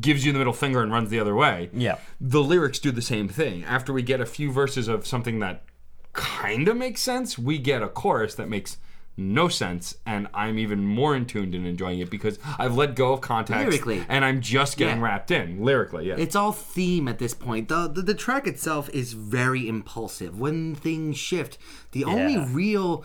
gives 0.00 0.24
you 0.24 0.32
the 0.32 0.38
middle 0.38 0.52
finger 0.52 0.82
and 0.82 0.92
runs 0.92 1.10
the 1.10 1.18
other 1.18 1.34
way. 1.34 1.68
Yeah. 1.72 1.98
The 2.20 2.42
lyrics 2.42 2.78
do 2.78 2.92
the 2.92 3.02
same 3.02 3.28
thing. 3.28 3.64
After 3.64 3.92
we 3.92 4.02
get 4.02 4.20
a 4.20 4.26
few 4.26 4.52
verses 4.52 4.88
of 4.88 5.06
something 5.06 5.40
that 5.40 5.64
kind 6.12 6.68
of 6.68 6.76
makes 6.76 7.00
sense, 7.00 7.38
we 7.38 7.58
get 7.58 7.82
a 7.82 7.88
chorus 7.88 8.34
that 8.36 8.48
makes 8.48 8.78
no 9.16 9.48
sense 9.48 9.96
and 10.04 10.28
I'm 10.34 10.58
even 10.58 10.84
more 10.84 11.16
in 11.16 11.24
tuned 11.26 11.54
and 11.54 11.66
enjoying 11.66 12.00
it 12.00 12.10
because 12.10 12.38
I've 12.58 12.76
let 12.76 12.94
go 12.94 13.12
of 13.14 13.20
context 13.22 13.64
Lyrically. 13.70 14.04
and 14.08 14.24
I'm 14.24 14.40
just 14.42 14.76
getting 14.76 14.98
Yeah. 14.98 15.04
wrapped 15.04 15.30
in 15.30 15.64
lyrically. 15.64 16.08
Yeah. 16.08 16.16
It's 16.18 16.36
all 16.36 16.52
theme 16.52 17.08
at 17.08 17.18
this 17.18 17.32
point. 17.32 17.68
The, 17.68 17.88
the 17.88 18.02
the 18.02 18.14
track 18.14 18.46
itself 18.46 18.90
is 18.90 19.14
very 19.14 19.68
impulsive. 19.68 20.38
When 20.38 20.74
things 20.74 21.16
shift, 21.16 21.56
the 21.92 22.04
only 22.04 22.36
real 22.38 23.04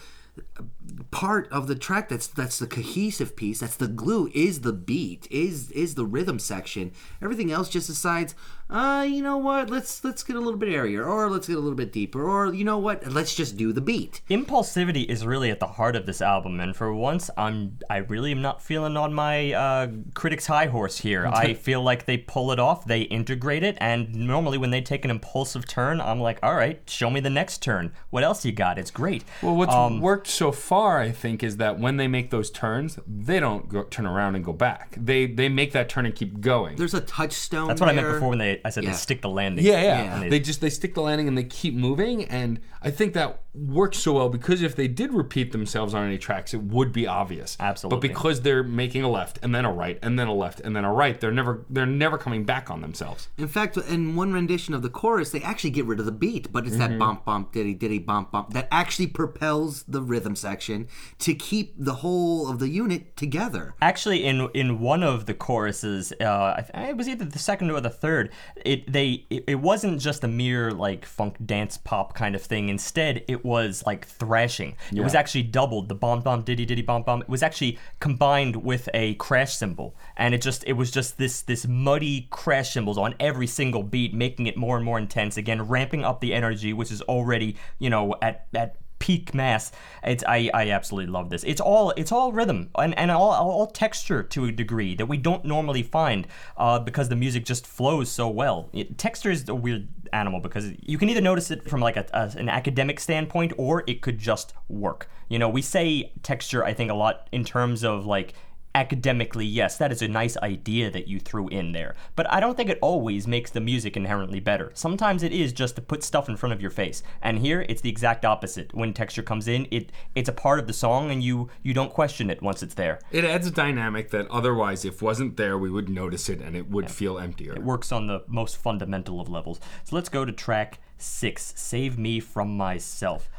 part 1.11 1.47
of 1.51 1.67
the 1.67 1.75
track 1.75 2.09
that's 2.09 2.27
that's 2.27 2.59
the 2.59 2.67
cohesive 2.67 3.35
piece 3.35 3.59
that's 3.59 3.75
the 3.75 3.87
glue 3.87 4.29
is 4.33 4.61
the 4.61 4.73
beat 4.73 5.27
is 5.29 5.71
is 5.71 5.95
the 5.95 6.05
rhythm 6.05 6.39
section 6.39 6.91
everything 7.21 7.51
else 7.51 7.69
just 7.69 7.87
decides 7.87 8.33
uh 8.69 9.05
you 9.07 9.21
know 9.21 9.37
what 9.37 9.69
let's 9.69 10.03
let's 10.03 10.23
get 10.23 10.35
a 10.35 10.39
little 10.39 10.57
bit 10.59 10.69
airier 10.69 11.05
or 11.05 11.29
let's 11.29 11.47
get 11.47 11.57
a 11.57 11.59
little 11.59 11.75
bit 11.75 11.91
deeper 11.91 12.23
or 12.29 12.53
you 12.53 12.63
know 12.63 12.77
what 12.77 13.05
let's 13.11 13.35
just 13.35 13.57
do 13.57 13.73
the 13.73 13.81
beat 13.81 14.21
Impulsivity 14.29 15.05
is 15.09 15.25
really 15.25 15.49
at 15.51 15.59
the 15.59 15.67
heart 15.67 15.95
of 15.95 16.05
this 16.05 16.21
album, 16.21 16.59
and 16.59 16.75
for 16.75 16.93
once, 16.93 17.29
I'm 17.37 17.77
I 17.89 17.97
really 17.97 18.31
am 18.31 18.41
not 18.41 18.61
feeling 18.61 18.95
on 18.97 19.13
my 19.13 19.51
uh, 19.53 19.87
critics' 20.13 20.45
high 20.47 20.67
horse 20.67 20.97
here. 20.97 21.27
I 21.33 21.53
feel 21.53 21.81
like 21.83 22.05
they 22.05 22.17
pull 22.17 22.51
it 22.51 22.59
off, 22.59 22.85
they 22.85 23.01
integrate 23.01 23.63
it, 23.63 23.77
and 23.79 24.13
normally 24.15 24.57
when 24.57 24.71
they 24.71 24.81
take 24.81 25.03
an 25.05 25.11
impulsive 25.11 25.67
turn, 25.67 25.99
I'm 26.01 26.19
like, 26.19 26.39
all 26.43 26.55
right, 26.55 26.81
show 26.89 27.09
me 27.09 27.19
the 27.19 27.29
next 27.29 27.61
turn. 27.61 27.91
What 28.09 28.23
else 28.23 28.45
you 28.45 28.51
got? 28.51 28.79
It's 28.79 28.91
great. 28.91 29.23
Well, 29.41 29.55
what's 29.55 29.73
Um, 29.73 29.99
worked 30.01 30.27
so 30.27 30.51
far, 30.51 30.80
I 30.99 31.11
think, 31.11 31.43
is 31.43 31.57
that 31.57 31.79
when 31.79 31.97
they 31.97 32.07
make 32.07 32.29
those 32.29 32.49
turns, 32.49 32.99
they 33.07 33.39
don't 33.39 33.69
go, 33.69 33.83
turn 33.83 34.05
around 34.05 34.35
and 34.35 34.43
go 34.43 34.53
back. 34.53 34.95
They 34.97 35.25
they 35.25 35.49
make 35.49 35.71
that 35.73 35.89
turn 35.89 36.05
and 36.05 36.15
keep 36.15 36.41
going. 36.41 36.75
there's 36.77 36.93
a 36.93 37.01
touchstone 37.01 37.67
That's 37.67 37.79
what 37.81 37.89
I 37.89 37.93
meant 37.93 38.07
before 38.07 38.29
when 38.29 38.39
they 38.39 38.61
I 38.65 38.69
said 38.69 38.83
Yeah. 38.83 38.91
they 38.91 38.95
stick 38.97 39.21
the 39.21 39.29
landing. 39.29 39.63
Yeah, 39.65 39.81
yeah. 39.81 40.21
Yeah. 40.23 40.29
They 40.29 40.39
just 40.39 40.61
they 40.61 40.69
stick 40.69 40.93
the 40.95 41.01
landing 41.01 41.27
and 41.27 41.37
they 41.37 41.43
keep 41.43 41.73
moving, 41.73 42.25
and 42.25 42.59
I 42.81 42.91
think 42.91 43.13
that 43.13 43.41
works 43.53 43.97
so 43.97 44.13
well 44.13 44.29
because 44.29 44.61
if 44.61 44.75
they 44.75 44.87
did 44.87 45.13
repeat 45.13 45.51
themselves 45.51 45.93
on 45.93 46.05
any 46.05 46.17
tracks, 46.17 46.53
it 46.53 46.63
would 46.63 46.91
be 46.91 47.05
obvious. 47.05 47.57
Absolutely. 47.59 47.95
But 47.95 48.01
because 48.07 48.41
they're 48.41 48.63
making 48.63 49.03
a 49.03 49.09
left 49.09 49.39
and 49.43 49.53
then 49.53 49.65
a 49.65 49.71
right 49.71 49.99
and 50.01 50.17
then 50.17 50.27
a 50.27 50.33
left 50.33 50.61
and 50.61 50.75
then 50.75 50.85
a 50.85 50.91
right, 50.91 51.19
they're 51.19 51.31
never 51.31 51.65
they're 51.69 51.85
never 51.85 52.17
coming 52.17 52.43
back 52.43 52.71
on 52.71 52.81
themselves. 52.81 53.27
In 53.37 53.47
fact, 53.47 53.77
in 53.77 54.15
one 54.15 54.33
rendition 54.33 54.73
of 54.73 54.81
the 54.81 54.89
chorus, 54.89 55.31
they 55.31 55.41
actually 55.41 55.71
get 55.71 55.85
rid 55.85 55.99
of 55.99 56.05
the 56.05 56.11
beat, 56.11 56.51
but 56.51 56.65
it's 56.65 56.77
that 56.77 56.97
bump, 56.97 57.25
bump, 57.25 57.51
diddy, 57.51 57.73
diddy, 57.73 57.99
bump, 57.99 58.31
bump 58.31 58.53
that 58.53 58.67
actually 58.71 59.07
propels 59.07 59.83
the 59.83 60.01
rhythm 60.01 60.35
section 60.35 60.87
to 61.19 61.35
keep 61.35 61.73
the 61.77 61.95
whole 61.95 62.49
of 62.49 62.59
the 62.59 62.69
unit 62.69 63.15
together. 63.17 63.75
Actually, 63.81 64.23
in 64.23 64.49
in 64.53 64.79
one 64.79 65.03
of 65.03 65.25
the 65.25 65.33
choruses, 65.33 66.13
uh, 66.21 66.55
I 66.57 66.61
th- 66.61 66.89
it 66.89 66.97
was 66.97 67.07
either 67.07 67.25
the 67.25 67.39
second 67.39 67.69
or 67.69 67.81
the 67.81 67.89
third. 67.89 68.31
It 68.65 68.91
they 68.91 69.25
it, 69.29 69.43
it 69.47 69.59
wasn't 69.59 69.99
just 69.99 70.23
a 70.23 70.27
mere 70.27 70.71
like 70.71 71.05
funk 71.05 71.35
dance 71.45 71.77
pop 71.77 72.15
kind 72.15 72.33
of 72.33 72.41
thing. 72.41 72.70
Instead, 72.71 73.23
it 73.27 73.45
was 73.45 73.83
like 73.85 74.07
thrashing. 74.07 74.75
It 74.91 75.01
was 75.01 75.13
actually 75.13 75.43
doubled. 75.43 75.89
The 75.89 75.95
bomb 75.95 76.21
bomb 76.21 76.41
diddy 76.41 76.65
diddy 76.65 76.81
bomb 76.81 77.03
bomb. 77.03 77.21
It 77.21 77.29
was 77.29 77.43
actually 77.43 77.77
combined 77.99 78.55
with 78.55 78.89
a 78.93 79.13
crash 79.15 79.53
cymbal, 79.53 79.95
and 80.17 80.33
it 80.33 80.41
just 80.41 80.63
it 80.65 80.73
was 80.73 80.89
just 80.89 81.17
this 81.17 81.41
this 81.43 81.67
muddy 81.67 82.27
crash 82.31 82.73
cymbals 82.73 82.97
on 82.97 83.13
every 83.19 83.47
single 83.47 83.83
beat, 83.83 84.13
making 84.13 84.47
it 84.47 84.57
more 84.57 84.75
and 84.75 84.85
more 84.85 84.97
intense. 84.97 85.37
Again, 85.37 85.61
ramping 85.61 86.03
up 86.03 86.21
the 86.21 86.33
energy, 86.33 86.73
which 86.73 86.91
is 86.91 87.01
already 87.03 87.55
you 87.77 87.89
know 87.89 88.15
at 88.21 88.47
at 88.55 88.77
peak 89.01 89.33
mass. 89.33 89.71
It's 90.03 90.23
I, 90.27 90.49
I 90.53 90.69
absolutely 90.69 91.11
love 91.11 91.29
this. 91.29 91.43
It's 91.43 91.59
all 91.59 91.89
it's 91.97 92.11
all 92.11 92.31
rhythm 92.31 92.69
and, 92.77 92.97
and 92.97 93.09
all, 93.11 93.31
all 93.31 93.67
texture 93.67 94.21
to 94.23 94.45
a 94.45 94.51
degree 94.51 94.95
that 94.95 95.07
we 95.07 95.17
don't 95.17 95.43
normally 95.43 95.83
find 95.83 96.27
uh, 96.55 96.79
because 96.79 97.09
the 97.09 97.15
music 97.15 97.43
just 97.43 97.65
flows 97.65 98.09
so 98.11 98.29
well. 98.29 98.69
It, 98.71 98.97
texture 98.97 99.31
is 99.31 99.49
a 99.49 99.55
weird 99.55 99.87
animal 100.13 100.39
because 100.39 100.71
you 100.81 100.97
can 100.97 101.09
either 101.09 101.21
notice 101.21 101.51
it 101.51 101.67
from 101.67 101.81
like 101.81 101.97
a, 101.97 102.05
a- 102.13 102.37
an 102.37 102.47
academic 102.47 102.99
standpoint 102.99 103.53
or 103.57 103.83
it 103.87 104.01
could 104.01 104.19
just 104.19 104.53
work. 104.69 105.09
You 105.29 105.39
know, 105.39 105.49
we 105.49 105.61
say 105.61 106.11
texture 106.21 106.63
I 106.63 106.73
think 106.73 106.91
a 106.91 106.95
lot 106.95 107.27
in 107.31 107.43
terms 107.43 107.83
of 107.83 108.05
like 108.05 108.33
academically, 108.73 109.45
yes, 109.45 109.77
that 109.77 109.91
is 109.91 110.01
a 110.01 110.07
nice 110.07 110.37
idea 110.37 110.89
that 110.91 111.07
you 111.07 111.19
threw 111.19 111.47
in 111.49 111.71
there. 111.71 111.95
But 112.15 112.31
I 112.31 112.39
don't 112.39 112.55
think 112.55 112.69
it 112.69 112.79
always 112.81 113.27
makes 113.27 113.51
the 113.51 113.59
music 113.59 113.97
inherently 113.97 114.39
better. 114.39 114.71
Sometimes 114.73 115.23
it 115.23 115.31
is 115.31 115.53
just 115.53 115.75
to 115.75 115.81
put 115.81 116.03
stuff 116.03 116.29
in 116.29 116.37
front 116.37 116.53
of 116.53 116.61
your 116.61 116.71
face. 116.71 117.03
And 117.21 117.39
here 117.39 117.65
it's 117.67 117.81
the 117.81 117.89
exact 117.89 118.25
opposite. 118.25 118.73
When 118.73 118.93
texture 118.93 119.23
comes 119.23 119.47
in, 119.47 119.67
it 119.71 119.91
it's 120.15 120.29
a 120.29 120.33
part 120.33 120.59
of 120.59 120.67
the 120.67 120.73
song 120.73 121.11
and 121.11 121.23
you 121.23 121.49
you 121.63 121.73
don't 121.73 121.91
question 121.91 122.29
it 122.29 122.41
once 122.41 122.63
it's 122.63 122.75
there. 122.75 122.99
It 123.11 123.25
adds 123.25 123.47
a 123.47 123.51
dynamic 123.51 124.11
that 124.11 124.29
otherwise, 124.29 124.85
if 124.85 125.01
wasn't 125.01 125.37
there, 125.37 125.57
we 125.57 125.69
would 125.69 125.89
notice 125.89 126.29
it 126.29 126.41
and 126.41 126.55
it 126.55 126.69
would 126.69 126.89
feel 126.89 127.19
emptier. 127.19 127.53
It 127.53 127.63
works 127.63 127.91
on 127.91 128.07
the 128.07 128.23
most 128.27 128.57
fundamental 128.57 129.19
of 129.19 129.29
levels. 129.29 129.59
So 129.83 129.95
let's 129.95 130.09
go 130.09 130.25
to 130.25 130.31
track 130.31 130.79
6, 130.97 131.53
Save 131.55 131.97
Me 131.97 132.19
from 132.19 132.55
Myself. 132.55 133.29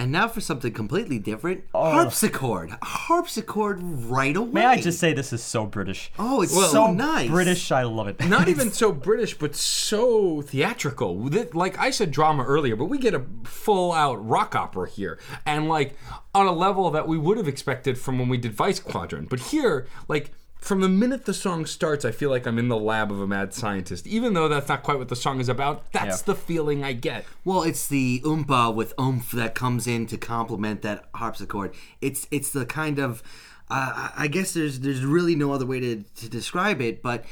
And 0.00 0.12
now 0.12 0.28
for 0.28 0.40
something 0.40 0.72
completely 0.72 1.18
different 1.18 1.64
harpsichord. 1.74 2.70
Harpsichord 2.82 3.80
right 3.82 4.36
away. 4.36 4.52
May 4.52 4.64
I 4.66 4.80
just 4.80 5.00
say 5.00 5.12
this 5.12 5.32
is 5.32 5.42
so 5.42 5.66
British. 5.66 6.12
Oh, 6.18 6.40
it's 6.40 6.54
Well- 6.54 6.68
so 6.68 6.86
so 6.86 6.92
nice. 6.92 7.28
British, 7.28 7.72
I 7.72 7.82
love 7.82 8.06
it. 8.06 8.20
Not 8.28 8.48
even 8.48 8.70
so 8.72 8.92
British, 8.92 9.36
but 9.36 9.56
so 9.56 10.40
theatrical. 10.42 11.18
Like 11.52 11.78
I 11.78 11.90
said, 11.90 12.12
drama 12.12 12.44
earlier, 12.44 12.76
but 12.76 12.84
we 12.84 12.98
get 12.98 13.12
a 13.14 13.24
full 13.44 13.92
out 13.92 14.24
rock 14.24 14.54
opera 14.54 14.88
here, 14.88 15.18
and 15.44 15.68
like 15.68 15.96
on 16.34 16.46
a 16.46 16.52
level 16.52 16.90
that 16.92 17.08
we 17.08 17.18
would 17.18 17.36
have 17.36 17.48
expected 17.48 17.98
from 17.98 18.18
when 18.20 18.28
we 18.28 18.36
did 18.38 18.52
Vice 18.52 18.78
Quadrant. 18.78 19.28
But 19.28 19.40
here, 19.40 19.88
like 20.06 20.30
from 20.60 20.80
the 20.80 20.88
minute 20.88 21.24
the 21.24 21.34
song 21.34 21.66
starts, 21.66 22.04
I 22.04 22.10
feel 22.10 22.30
like 22.30 22.46
I'm 22.46 22.58
in 22.58 22.68
the 22.68 22.76
lab 22.76 23.10
of 23.10 23.20
a 23.20 23.26
mad 23.26 23.54
scientist. 23.54 24.06
Even 24.06 24.34
though 24.34 24.48
that's 24.48 24.68
not 24.68 24.82
quite 24.82 24.98
what 24.98 25.08
the 25.08 25.16
song 25.16 25.40
is 25.40 25.48
about, 25.48 25.90
that's 25.92 26.22
the 26.22 26.34
feeling 26.34 26.84
I 26.84 26.92
get. 26.92 27.24
Well, 27.44 27.62
it's 27.62 27.86
the 27.86 28.20
oompa 28.24 28.74
with 28.74 28.92
oomph 29.00 29.30
that 29.32 29.54
comes 29.54 29.86
in 29.86 30.06
to 30.06 30.16
complement 30.16 30.82
that 30.82 31.08
harpsichord. 31.14 31.74
It's 32.00 32.26
it's 32.30 32.50
the 32.50 32.66
kind 32.66 32.98
of 32.98 33.22
uh, 33.70 34.10
I 34.16 34.28
guess 34.28 34.52
there's 34.52 34.80
there's 34.80 35.04
really 35.04 35.34
no 35.34 35.52
other 35.52 35.66
way 35.66 35.80
to, 35.80 36.04
to 36.16 36.28
describe 36.28 36.80
it, 36.80 37.02
but 37.02 37.24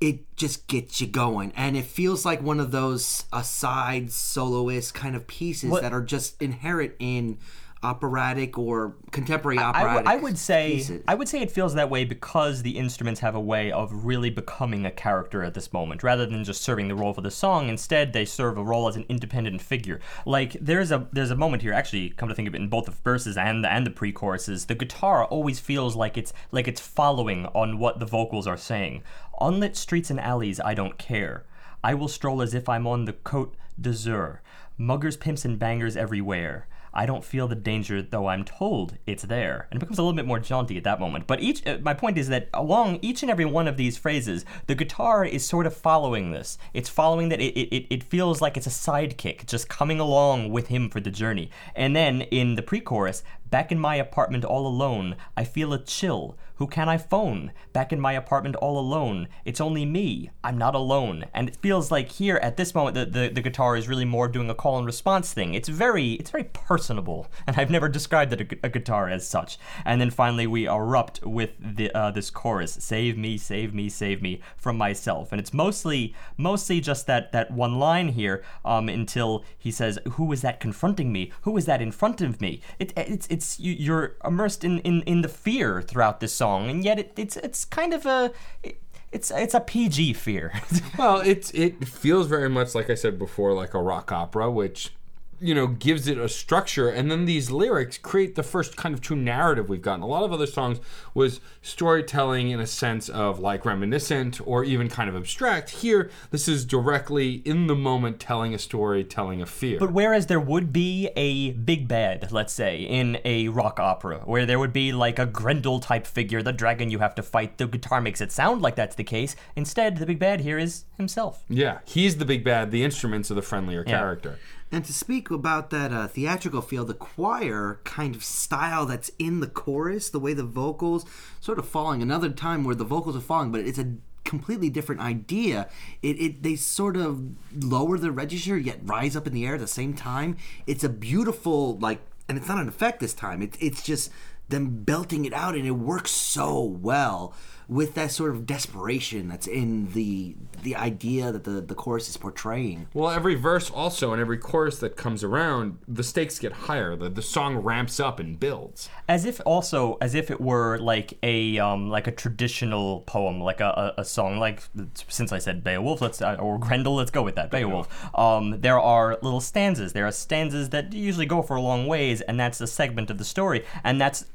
it 0.00 0.34
just 0.34 0.66
gets 0.66 1.00
you 1.00 1.06
going, 1.06 1.52
and 1.56 1.76
it 1.76 1.84
feels 1.84 2.24
like 2.24 2.42
one 2.42 2.60
of 2.60 2.70
those 2.70 3.24
aside 3.32 4.10
soloist 4.10 4.94
kind 4.94 5.14
of 5.14 5.26
pieces 5.26 5.70
that 5.80 5.92
are 5.92 6.02
just 6.02 6.40
inherent 6.40 6.94
in 6.98 7.38
operatic 7.82 8.58
or 8.58 8.94
contemporary 9.10 9.58
I, 9.58 9.72
w- 9.72 9.86
operatic. 9.86 10.08
I 10.08 10.16
would 10.16 10.36
say 10.36 10.72
pieces. 10.74 11.02
I 11.08 11.14
would 11.14 11.28
say 11.28 11.40
it 11.40 11.50
feels 11.50 11.74
that 11.74 11.88
way 11.88 12.04
because 12.04 12.62
the 12.62 12.76
instruments 12.76 13.20
have 13.20 13.34
a 13.34 13.40
way 13.40 13.72
of 13.72 14.04
really 14.04 14.30
becoming 14.30 14.84
a 14.84 14.90
character 14.90 15.42
at 15.42 15.54
this 15.54 15.72
moment, 15.72 16.02
rather 16.02 16.26
than 16.26 16.44
just 16.44 16.60
serving 16.60 16.88
the 16.88 16.94
role 16.94 17.14
for 17.14 17.22
the 17.22 17.30
song. 17.30 17.68
Instead, 17.68 18.12
they 18.12 18.24
serve 18.24 18.58
a 18.58 18.62
role 18.62 18.88
as 18.88 18.96
an 18.96 19.06
independent 19.08 19.62
figure. 19.62 20.00
Like 20.26 20.52
there's 20.60 20.92
a 20.92 21.08
there's 21.12 21.30
a 21.30 21.36
moment 21.36 21.62
here, 21.62 21.72
actually, 21.72 22.10
come 22.10 22.28
to 22.28 22.34
think 22.34 22.48
of 22.48 22.54
it, 22.54 22.60
in 22.60 22.68
both 22.68 22.84
the 22.84 22.90
verses 22.90 23.36
and 23.36 23.64
the, 23.64 23.72
and 23.72 23.86
the 23.86 23.90
pre-choruses, 23.90 24.66
the 24.66 24.74
guitar 24.74 25.24
always 25.24 25.58
feels 25.58 25.96
like 25.96 26.18
it's 26.18 26.32
like 26.52 26.68
it's 26.68 26.80
following 26.80 27.46
on 27.46 27.78
what 27.78 27.98
the 27.98 28.06
vocals 28.06 28.46
are 28.46 28.56
saying. 28.56 29.02
Unlit 29.40 29.74
streets 29.76 30.10
and 30.10 30.20
alleys, 30.20 30.60
I 30.60 30.74
don't 30.74 30.98
care. 30.98 31.46
I 31.82 31.94
will 31.94 32.08
stroll 32.08 32.42
as 32.42 32.52
if 32.52 32.68
I'm 32.68 32.86
on 32.86 33.06
the 33.06 33.14
Côte 33.14 33.52
d'Azur. 33.80 34.40
Muggers, 34.76 35.16
pimps, 35.16 35.46
and 35.46 35.58
bangers 35.58 35.96
everywhere. 35.96 36.66
I 36.92 37.06
don't 37.06 37.24
feel 37.24 37.48
the 37.48 37.54
danger, 37.54 38.02
though 38.02 38.26
I'm 38.26 38.44
told 38.44 38.98
it's 39.06 39.22
there. 39.22 39.68
And 39.70 39.76
it 39.76 39.80
becomes 39.80 39.98
a 39.98 40.02
little 40.02 40.16
bit 40.16 40.26
more 40.26 40.40
jaunty 40.40 40.76
at 40.76 40.84
that 40.84 41.00
moment. 41.00 41.26
But 41.26 41.40
each, 41.40 41.66
uh, 41.66 41.78
my 41.82 41.94
point 41.94 42.18
is 42.18 42.28
that 42.28 42.48
along 42.52 42.98
each 43.02 43.22
and 43.22 43.30
every 43.30 43.44
one 43.44 43.68
of 43.68 43.76
these 43.76 43.96
phrases, 43.96 44.44
the 44.66 44.74
guitar 44.74 45.24
is 45.24 45.46
sort 45.46 45.66
of 45.66 45.76
following 45.76 46.32
this. 46.32 46.58
It's 46.74 46.88
following 46.88 47.28
that. 47.28 47.40
It, 47.40 47.58
it, 47.58 47.86
it 47.90 48.04
feels 48.04 48.40
like 48.40 48.56
it's 48.56 48.66
a 48.66 48.70
sidekick, 48.70 49.46
just 49.46 49.68
coming 49.68 50.00
along 50.00 50.50
with 50.50 50.68
him 50.68 50.90
for 50.90 51.00
the 51.00 51.10
journey. 51.10 51.50
And 51.74 51.94
then 51.94 52.22
in 52.22 52.56
the 52.56 52.62
pre-chorus, 52.62 53.22
back 53.50 53.70
in 53.72 53.78
my 53.78 53.96
apartment 53.96 54.44
all 54.44 54.66
alone, 54.66 55.16
I 55.36 55.44
feel 55.44 55.72
a 55.72 55.82
chill. 55.82 56.36
Who 56.60 56.66
can 56.66 56.90
I 56.90 56.98
phone? 56.98 57.52
Back 57.72 57.90
in 57.90 57.98
my 57.98 58.12
apartment 58.12 58.54
all 58.56 58.78
alone. 58.78 59.28
It's 59.46 59.62
only 59.62 59.86
me. 59.86 60.28
I'm 60.44 60.58
not 60.58 60.74
alone. 60.74 61.24
And 61.32 61.48
it 61.48 61.56
feels 61.56 61.90
like 61.90 62.10
here 62.10 62.36
at 62.36 62.58
this 62.58 62.74
moment 62.74 62.96
the, 62.96 63.06
the, 63.06 63.28
the 63.28 63.40
guitar 63.40 63.78
is 63.78 63.88
really 63.88 64.04
more 64.04 64.28
doing 64.28 64.50
a 64.50 64.54
call 64.54 64.76
and 64.76 64.84
response 64.84 65.32
thing. 65.32 65.54
It's 65.54 65.70
very 65.70 66.12
it's 66.12 66.30
very 66.30 66.44
personable, 66.44 67.28
and 67.46 67.56
I've 67.56 67.70
never 67.70 67.88
described 67.88 68.34
it 68.34 68.42
a, 68.42 68.66
a 68.66 68.68
guitar 68.68 69.08
as 69.08 69.26
such. 69.26 69.58
And 69.86 70.02
then 70.02 70.10
finally 70.10 70.46
we 70.46 70.66
erupt 70.66 71.24
with 71.24 71.52
the 71.58 71.90
uh, 71.96 72.10
this 72.10 72.28
chorus: 72.28 72.74
"Save 72.74 73.16
me, 73.16 73.38
save 73.38 73.72
me, 73.72 73.88
save 73.88 74.20
me 74.20 74.42
from 74.58 74.76
myself." 74.76 75.32
And 75.32 75.40
it's 75.40 75.54
mostly 75.54 76.14
mostly 76.36 76.78
just 76.82 77.06
that 77.06 77.32
that 77.32 77.50
one 77.50 77.78
line 77.78 78.08
here 78.08 78.44
um, 78.66 78.90
until 78.90 79.46
he 79.56 79.70
says, 79.70 79.98
"Who 80.12 80.30
is 80.30 80.42
that 80.42 80.60
confronting 80.60 81.10
me? 81.10 81.32
Who 81.40 81.56
is 81.56 81.64
that 81.64 81.80
in 81.80 81.90
front 81.90 82.20
of 82.20 82.42
me?" 82.42 82.60
It, 82.78 82.92
it's 82.96 83.26
it's 83.28 83.58
you, 83.58 83.72
you're 83.72 84.16
immersed 84.22 84.62
in, 84.62 84.80
in 84.80 85.00
in 85.02 85.22
the 85.22 85.28
fear 85.28 85.80
throughout 85.80 86.20
this 86.20 86.34
song, 86.34 86.49
and 86.58 86.84
yet 86.84 86.98
it, 86.98 87.12
it's 87.16 87.36
it's 87.36 87.64
kind 87.64 87.92
of 87.94 88.06
a 88.06 88.32
it, 88.62 88.80
it's 89.12 89.30
it's 89.30 89.54
a 89.54 89.60
PG 89.60 90.14
fear. 90.14 90.52
Well, 90.98 91.20
it's 91.20 91.50
it 91.52 91.88
feels 91.88 92.26
very 92.26 92.48
much 92.50 92.74
like 92.74 92.90
I 92.90 92.94
said 92.94 93.18
before, 93.18 93.54
like 93.54 93.72
a 93.74 93.80
rock 93.80 94.12
opera, 94.12 94.50
which 94.50 94.92
you 95.40 95.54
know 95.54 95.66
gives 95.66 96.06
it 96.06 96.18
a 96.18 96.28
structure, 96.28 96.88
and 96.88 97.10
then 97.10 97.24
these 97.24 97.50
lyrics 97.50 97.98
create 97.98 98.34
the 98.34 98.42
first 98.42 98.76
kind 98.76 98.94
of 98.94 99.00
true 99.00 99.16
narrative 99.16 99.68
we've 99.68 99.82
gotten. 99.82 100.02
A 100.02 100.06
lot 100.06 100.22
of 100.22 100.32
other 100.32 100.46
songs 100.46 100.78
was 101.14 101.40
storytelling 101.62 102.50
in 102.50 102.60
a 102.60 102.66
sense 102.66 103.08
of 103.08 103.38
like 103.38 103.64
reminiscent 103.64 104.40
or 104.46 104.64
even 104.64 104.88
kind 104.88 105.08
of 105.08 105.16
abstract. 105.16 105.70
Here, 105.70 106.10
this 106.30 106.46
is 106.48 106.64
directly 106.64 107.36
in 107.44 107.66
the 107.66 107.74
moment 107.74 108.20
telling 108.20 108.54
a 108.54 108.58
story, 108.58 109.04
telling 109.04 109.40
a 109.40 109.46
fear. 109.46 109.78
But 109.78 109.92
whereas 109.92 110.26
there 110.26 110.40
would 110.40 110.72
be 110.72 111.08
a 111.16 111.52
big 111.52 111.88
bad, 111.88 112.30
let's 112.32 112.52
say, 112.52 112.82
in 112.82 113.18
a 113.24 113.48
rock 113.48 113.80
opera, 113.80 114.18
where 114.24 114.46
there 114.46 114.58
would 114.58 114.72
be 114.72 114.92
like 114.92 115.18
a 115.18 115.26
Grendel 115.26 115.80
type 115.80 116.06
figure, 116.06 116.42
the 116.42 116.52
dragon 116.52 116.90
you 116.90 116.98
have 116.98 117.14
to 117.14 117.22
fight, 117.22 117.58
the 117.58 117.66
guitar 117.66 118.00
makes 118.00 118.20
it 118.20 118.30
sound 118.32 118.62
like 118.62 118.76
that's 118.76 118.96
the 118.96 119.04
case. 119.04 119.36
Instead, 119.56 119.96
the 119.96 120.06
big 120.06 120.18
bad 120.18 120.40
here 120.40 120.58
is 120.58 120.84
himself. 120.96 121.44
yeah, 121.48 121.78
he's 121.84 122.16
the 122.18 122.24
big 122.24 122.44
bad. 122.44 122.70
The 122.70 122.84
instruments 122.84 123.30
are 123.30 123.34
the 123.34 123.42
friendlier 123.42 123.84
character. 123.84 124.38
And 124.72 124.84
to 124.84 124.92
speak 124.92 125.30
about 125.30 125.70
that 125.70 125.92
uh, 125.92 126.06
theatrical 126.06 126.62
feel, 126.62 126.84
the 126.84 126.94
choir 126.94 127.80
kind 127.84 128.14
of 128.14 128.22
style 128.22 128.86
that's 128.86 129.10
in 129.18 129.40
the 129.40 129.48
chorus, 129.48 130.10
the 130.10 130.20
way 130.20 130.32
the 130.32 130.44
vocals 130.44 131.04
sort 131.40 131.58
of 131.58 131.68
falling, 131.68 132.02
another 132.02 132.30
time 132.30 132.62
where 132.62 132.76
the 132.76 132.84
vocals 132.84 133.16
are 133.16 133.20
falling, 133.20 133.50
but 133.50 133.62
it's 133.62 133.78
a 133.78 133.94
completely 134.24 134.70
different 134.70 135.00
idea. 135.00 135.68
It, 136.02 136.20
it 136.20 136.42
they 136.44 136.54
sort 136.54 136.96
of 136.96 137.20
lower 137.52 137.98
the 137.98 138.12
register 138.12 138.56
yet 138.56 138.78
rise 138.82 139.16
up 139.16 139.26
in 139.26 139.34
the 139.34 139.44
air 139.44 139.54
at 139.54 139.60
the 139.60 139.66
same 139.66 139.92
time. 139.92 140.36
It's 140.66 140.84
a 140.84 140.88
beautiful 140.88 141.78
like, 141.78 142.00
and 142.28 142.38
it's 142.38 142.46
not 142.48 142.58
an 142.58 142.68
effect 142.68 143.00
this 143.00 143.14
time. 143.14 143.42
It, 143.42 143.56
it's 143.60 143.82
just 143.82 144.12
them 144.48 144.84
belting 144.84 145.24
it 145.24 145.32
out, 145.32 145.56
and 145.56 145.66
it 145.66 145.72
works 145.72 146.12
so 146.12 146.62
well 146.62 147.34
with 147.70 147.94
that 147.94 148.10
sort 148.10 148.32
of 148.32 148.44
desperation 148.46 149.28
that's 149.28 149.46
in 149.46 149.92
the 149.92 150.34
the 150.62 150.74
idea 150.74 151.30
that 151.30 151.44
the 151.44 151.60
the 151.60 151.74
chorus 151.74 152.08
is 152.08 152.16
portraying. 152.16 152.88
Well, 152.92 153.10
every 153.10 153.36
verse 153.36 153.70
also 153.70 154.12
and 154.12 154.20
every 154.20 154.38
chorus 154.38 154.80
that 154.80 154.96
comes 154.96 155.22
around, 155.22 155.78
the 155.86 156.02
stakes 156.02 156.38
get 156.40 156.52
higher. 156.52 156.96
The, 156.96 157.08
the 157.08 157.22
song 157.22 157.58
ramps 157.58 158.00
up 158.00 158.18
and 158.18 158.38
builds. 158.38 158.90
as 159.08 159.24
if 159.24 159.40
also 159.46 159.96
as 160.00 160.14
if 160.16 160.30
it 160.30 160.40
were 160.40 160.78
like 160.78 161.16
a 161.22 161.58
um 161.60 161.88
like 161.88 162.08
a 162.08 162.10
traditional 162.10 163.00
poem 163.02 163.40
like 163.40 163.60
a, 163.60 163.94
a, 163.96 164.00
a 164.00 164.04
song 164.04 164.38
like 164.38 164.62
since 165.08 165.32
i 165.32 165.38
said 165.38 165.62
beowulf 165.62 166.00
let's 166.00 166.20
uh, 166.20 166.36
or 166.40 166.58
grendel 166.58 166.94
let's 166.96 167.10
go 167.10 167.22
with 167.22 167.36
that 167.36 167.50
beowulf 167.50 167.86
um 168.18 168.60
there 168.60 168.80
are 168.80 169.18
little 169.22 169.40
stanzas 169.40 169.92
there 169.92 170.06
are 170.06 170.12
stanzas 170.12 170.70
that 170.70 170.92
usually 170.92 171.26
go 171.26 171.42
for 171.42 171.56
a 171.56 171.60
long 171.60 171.86
ways 171.86 172.20
and 172.22 172.38
that's 172.40 172.60
a 172.60 172.66
segment 172.66 173.10
of 173.10 173.18
the 173.18 173.24
story 173.24 173.64
and 173.84 174.00
that's 174.00 174.26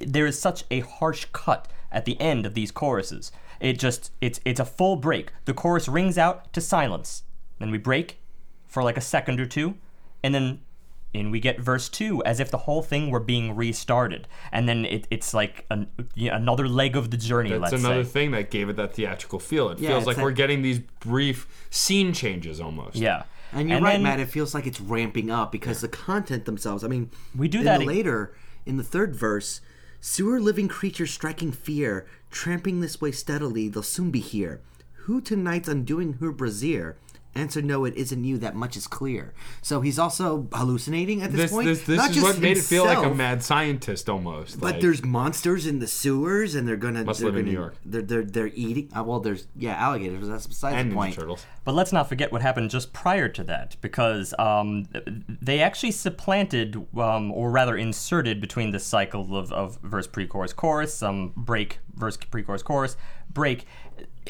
there 0.00 0.26
is 0.26 0.38
such 0.38 0.64
a 0.70 0.80
harsh 0.80 1.26
cut 1.32 1.68
at 1.92 2.04
the 2.04 2.20
end 2.20 2.46
of 2.46 2.54
these 2.54 2.70
choruses 2.70 3.30
it 3.60 3.78
just 3.78 4.10
it's 4.20 4.40
it's 4.44 4.60
a 4.60 4.64
full 4.64 4.96
break 4.96 5.32
the 5.44 5.54
chorus 5.54 5.88
rings 5.88 6.16
out 6.18 6.52
to 6.52 6.60
silence 6.60 7.22
then 7.58 7.70
we 7.70 7.78
break 7.78 8.18
for 8.66 8.82
like 8.82 8.96
a 8.96 9.00
second 9.00 9.38
or 9.40 9.46
two 9.46 9.74
and 10.22 10.34
then 10.34 10.60
and 11.14 11.30
we 11.30 11.38
get 11.40 11.60
verse 11.60 11.90
2 11.90 12.24
as 12.24 12.40
if 12.40 12.50
the 12.50 12.56
whole 12.56 12.80
thing 12.80 13.10
were 13.10 13.20
being 13.20 13.54
restarted 13.54 14.26
and 14.50 14.66
then 14.66 14.86
it, 14.86 15.06
it's 15.10 15.34
like 15.34 15.66
an, 15.70 15.86
you 16.14 16.30
know, 16.30 16.36
another 16.36 16.66
leg 16.66 16.96
of 16.96 17.10
the 17.10 17.18
journey 17.18 17.50
That's 17.50 17.60
let's 17.72 17.74
another 17.84 18.02
say 18.04 18.10
thing 18.10 18.30
that 18.30 18.50
gave 18.50 18.70
it 18.70 18.76
that 18.76 18.94
theatrical 18.94 19.38
feel. 19.38 19.68
It 19.68 19.78
Yeah, 19.78 19.90
feels 19.90 19.98
it's 20.00 20.06
like 20.06 20.16
that- 20.16 20.22
we're 20.22 20.30
getting 20.32 20.62
these 20.62 20.78
brief 21.00 21.46
scene 21.68 22.14
changes 22.14 22.62
almost. 22.62 22.96
yeah 22.96 23.24
And 23.52 23.68
you're 23.68 23.82
right, 23.82 23.92
then- 23.92 24.02
Matt. 24.04 24.20
It 24.20 24.30
feels 24.30 24.54
like 24.54 24.66
it's 24.66 24.80
ramping 24.80 25.30
up 25.30 25.52
because 25.52 25.82
the 25.82 25.88
content 25.88 26.46
themselves. 26.46 26.82
I 26.82 26.88
mean, 26.88 27.10
We 27.36 27.46
do 27.46 27.58
in 27.58 27.64
that 27.66 27.80
the 27.80 27.84
later 27.86 28.34
in 28.64 28.78
the 28.78 28.84
third 28.84 29.14
verse. 29.14 29.60
Sewer 30.04 30.40
living 30.40 30.66
creatures 30.66 31.12
striking 31.12 31.52
fear, 31.52 32.06
tramping 32.28 32.80
this 32.80 33.00
way 33.00 33.12
steadily, 33.12 33.68
they'll 33.68 33.84
soon 33.84 34.10
be 34.10 34.18
here. 34.18 34.60
Who 35.04 35.20
tonight's 35.20 35.68
undoing 35.68 36.14
her 36.14 36.32
brazier? 36.32 36.96
Answer 37.34 37.62
no, 37.62 37.86
it 37.86 37.94
isn't 37.96 38.24
you. 38.24 38.36
That 38.36 38.54
much 38.54 38.76
is 38.76 38.86
clear. 38.86 39.32
So 39.62 39.80
he's 39.80 39.98
also 39.98 40.48
hallucinating 40.52 41.22
at 41.22 41.32
this, 41.32 41.42
This 41.42 41.50
point. 41.50 41.66
this, 41.66 41.82
this 41.82 41.96
Not 41.96 42.10
is 42.10 42.16
just 42.16 42.26
what 42.26 42.38
made 42.40 42.58
it 42.58 42.62
feel 42.62 42.84
like 42.84 43.04
a 43.04 43.14
mad 43.14 43.42
scientist 43.42 44.10
almost. 44.10 44.60
But 44.60 44.72
like- 44.72 44.80
there's 44.82 45.02
monsters 45.02 45.66
in 45.66 45.78
the 45.78 45.86
sewers, 45.86 46.54
and 46.54 46.68
they're 46.68 46.76
gonna. 46.76 47.04
Must 47.04 47.20
they're 47.20 47.30
live 47.30 47.38
in 47.38 47.44
gonna, 47.46 47.52
New 47.52 47.58
York. 47.58 47.76
They're 47.86 48.02
they're 48.02 48.24
they're 48.24 48.50
eating. 48.54 48.90
Uh, 48.94 49.02
well, 49.04 49.20
there's 49.20 49.46
yeah 49.56 49.74
alligators. 49.74 50.28
That's 50.28 50.46
besides 50.46 50.76
and 50.76 50.90
the 50.90 50.94
Ninja 50.94 50.98
point. 50.98 51.14
Turtles. 51.14 51.46
But 51.64 51.74
let's 51.74 51.92
not 51.92 52.08
forget 52.08 52.32
what 52.32 52.42
happened 52.42 52.70
just 52.70 52.92
prior 52.92 53.28
to 53.30 53.44
that, 53.44 53.76
because 53.80 54.34
um, 54.38 54.88
they 55.40 55.60
actually 55.60 55.92
supplanted, 55.92 56.76
um, 56.98 57.30
or 57.32 57.50
rather 57.50 57.76
inserted 57.76 58.40
between 58.40 58.72
the 58.72 58.80
cycle 58.80 59.36
of, 59.36 59.52
of 59.52 59.78
verse 59.82 60.06
pre-chorus 60.06 60.52
chorus, 60.52 60.92
some 60.92 61.32
break 61.36 61.78
verse 61.94 62.16
pre-chorus 62.18 62.62
chorus, 62.62 62.96
break. 63.32 63.64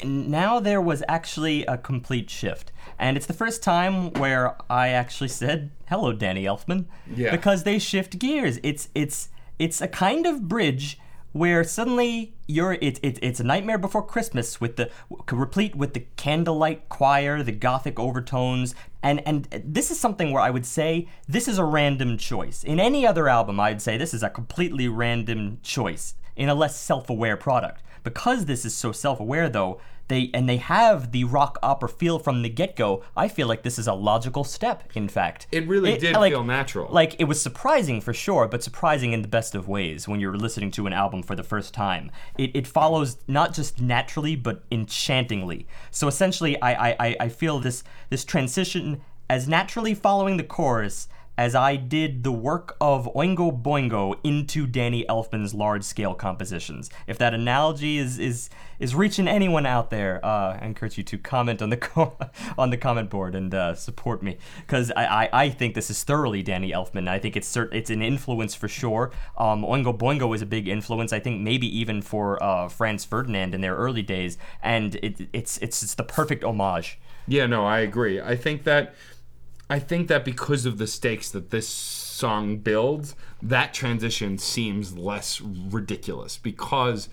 Now 0.03 0.59
there 0.59 0.81
was 0.81 1.03
actually 1.07 1.65
a 1.65 1.77
complete 1.77 2.29
shift, 2.29 2.71
and 2.97 3.15
it's 3.15 3.25
the 3.27 3.33
first 3.33 3.61
time 3.61 4.11
where 4.13 4.55
I 4.69 4.89
actually 4.89 5.27
said 5.29 5.71
hello, 5.89 6.13
Danny 6.13 6.45
Elfman, 6.45 6.85
Yeah. 7.13 7.31
because 7.31 7.63
they 7.63 7.77
shift 7.79 8.17
gears. 8.17 8.59
It's 8.63 8.89
it's 8.95 9.29
it's 9.59 9.81
a 9.81 9.87
kind 9.87 10.25
of 10.25 10.47
bridge 10.47 10.99
where 11.31 11.63
suddenly 11.63 12.33
you're 12.47 12.73
it, 12.73 12.99
it, 13.01 13.17
it's 13.21 13.39
a 13.39 13.43
nightmare 13.43 13.77
before 13.79 14.05
christmas 14.05 14.61
with 14.61 14.75
the 14.75 14.87
replete 15.31 15.75
with 15.75 15.95
the 15.95 16.05
candlelight 16.15 16.87
choir 16.89 17.41
the 17.43 17.51
gothic 17.51 17.99
overtones. 17.99 18.75
And 19.01 19.21
and 19.27 19.47
this 19.65 19.89
is 19.91 19.99
something 19.99 20.31
where 20.31 20.41
i 20.43 20.49
would 20.49 20.65
say 20.65 21.07
this 21.27 21.47
is 21.47 21.57
a 21.57 21.63
random 21.63 22.17
choice. 22.17 22.63
In 22.63 22.79
any 22.79 23.05
other 23.05 23.27
album 23.29 23.59
i'd 23.59 23.81
say 23.81 23.97
this 23.97 24.13
is 24.13 24.23
a 24.23 24.29
completely 24.29 24.87
random 24.87 25.59
choice 25.63 26.15
in 26.35 26.49
a 26.49 26.55
less 26.55 26.75
self-aware 26.79 27.37
product 27.37 27.81
because 28.03 28.45
this 28.45 28.65
is 28.65 28.75
so 28.75 28.91
self-aware 28.91 29.49
though 29.49 29.79
they 30.09 30.29
and 30.33 30.49
they 30.49 30.57
have 30.57 31.11
the 31.13 31.23
rock 31.23 31.57
opera 31.63 31.87
feel 31.87 32.19
from 32.19 32.41
the 32.41 32.49
get-go 32.49 33.01
i 33.15 33.27
feel 33.29 33.47
like 33.47 33.63
this 33.63 33.79
is 33.79 33.87
a 33.87 33.93
logical 33.93 34.43
step 34.43 34.83
in 34.95 35.07
fact 35.07 35.47
It 35.51 35.65
really 35.67 35.97
did 35.97 36.15
like- 36.15 36.33
feel 36.33 36.43
natural. 36.43 36.91
like 36.91 37.15
it 37.19 37.23
was 37.23 37.41
surprising 37.41 38.01
for 38.01 38.13
sure, 38.13 38.47
but 38.49 38.61
surprising 38.61 39.13
in 39.13 39.21
the 39.21 39.27
best 39.29 39.55
of 39.55 39.67
ways 39.69 40.07
when 40.07 40.19
you're 40.19 40.35
listening 40.37 40.71
to 40.71 40.87
an 40.87 40.93
album 40.93 41.23
for 41.23 41.35
the 41.35 41.43
first 41.43 41.73
time. 41.73 42.11
It, 42.37 42.51
it 42.53 42.67
follows 42.67 43.17
not 43.27 43.53
just 43.53 43.79
naturally 43.79 44.35
but 44.35 44.63
enchantingly. 44.71 45.67
So 45.91 46.07
essentially, 46.07 46.61
I, 46.61 46.89
I, 46.89 46.95
I- 47.07 47.15
I 47.21 47.29
feel 47.29 47.59
this 47.59 47.83
this 48.09 48.25
transition 48.25 49.01
as 49.29 49.47
naturally 49.47 49.93
following 49.93 50.35
the 50.37 50.43
chorus 50.43 51.07
as 51.37 51.55
I 51.55 51.75
did 51.75 52.23
the 52.23 52.31
work 52.31 52.75
of 52.79 53.11
Oingo 53.15 53.61
Boingo 53.61 54.19
into 54.23 54.67
Danny 54.67 55.03
Elfman's 55.09 55.53
large 55.53 55.83
scale 55.83 56.13
compositions. 56.13 56.89
If 57.07 57.17
that 57.17 57.33
analogy 57.33 57.97
is 57.97 58.19
is 58.19 58.49
is 58.79 58.93
reaching 58.93 59.27
anyone 59.27 59.65
out 59.65 59.89
there, 59.89 60.23
uh, 60.23 60.57
I 60.59 60.65
encourage 60.65 60.97
you 60.97 61.03
to 61.05 61.17
comment 61.17 61.61
on 61.61 61.69
the 61.69 61.77
co- 61.89 62.17
on 62.57 62.69
the 62.69 62.77
comment 62.77 63.09
board 63.09 63.33
and 63.33 63.53
uh, 63.53 63.73
support 63.75 64.21
me 64.21 64.37
because 64.61 64.91
I, 64.91 65.05
I, 65.05 65.29
I 65.45 65.49
think 65.49 65.73
this 65.73 65.89
is 65.89 66.03
thoroughly 66.03 66.43
Danny 66.43 66.71
Elfman. 66.71 67.07
I 67.07 67.17
think 67.17 67.35
it's 67.35 67.51
cert- 67.51 67.73
it's 67.73 67.89
an 67.89 68.01
influence 68.01 68.53
for 68.53 68.67
sure. 68.67 69.11
Um, 69.37 69.63
Oingo 69.63 69.97
Boingo 69.97 70.35
is 70.35 70.41
a 70.41 70.45
big 70.45 70.67
influence. 70.67 71.11
I 71.11 71.19
think 71.19 71.41
maybe 71.41 71.67
even 71.79 72.01
for 72.01 72.41
uh, 72.43 72.69
Franz 72.69 73.05
Ferdinand 73.05 73.55
in 73.55 73.61
their 73.61 73.75
early 73.75 74.03
days, 74.03 74.37
and 74.61 74.95
it, 74.95 75.27
it's 75.33 75.57
it's 75.59 75.81
it's 75.81 75.95
the 75.95 76.03
perfect 76.03 76.43
homage. 76.43 76.99
Yeah, 77.27 77.45
no, 77.45 77.65
I 77.65 77.79
agree. 77.79 78.19
I 78.19 78.35
think 78.35 78.63
that 78.65 78.95
I 79.73 79.79
think 79.79 80.07
that 80.09 80.23
because 80.23 80.67
of 80.67 80.77
the 80.77 80.85
stakes 80.85 81.31
that 81.31 81.49
this 81.49 81.67
song 81.67 82.57
builds, 82.57 83.15
that 83.41 83.73
transition 83.73 84.37
seems 84.37 84.95
less 84.95 85.41
ridiculous 85.41 86.37
because 86.37 87.09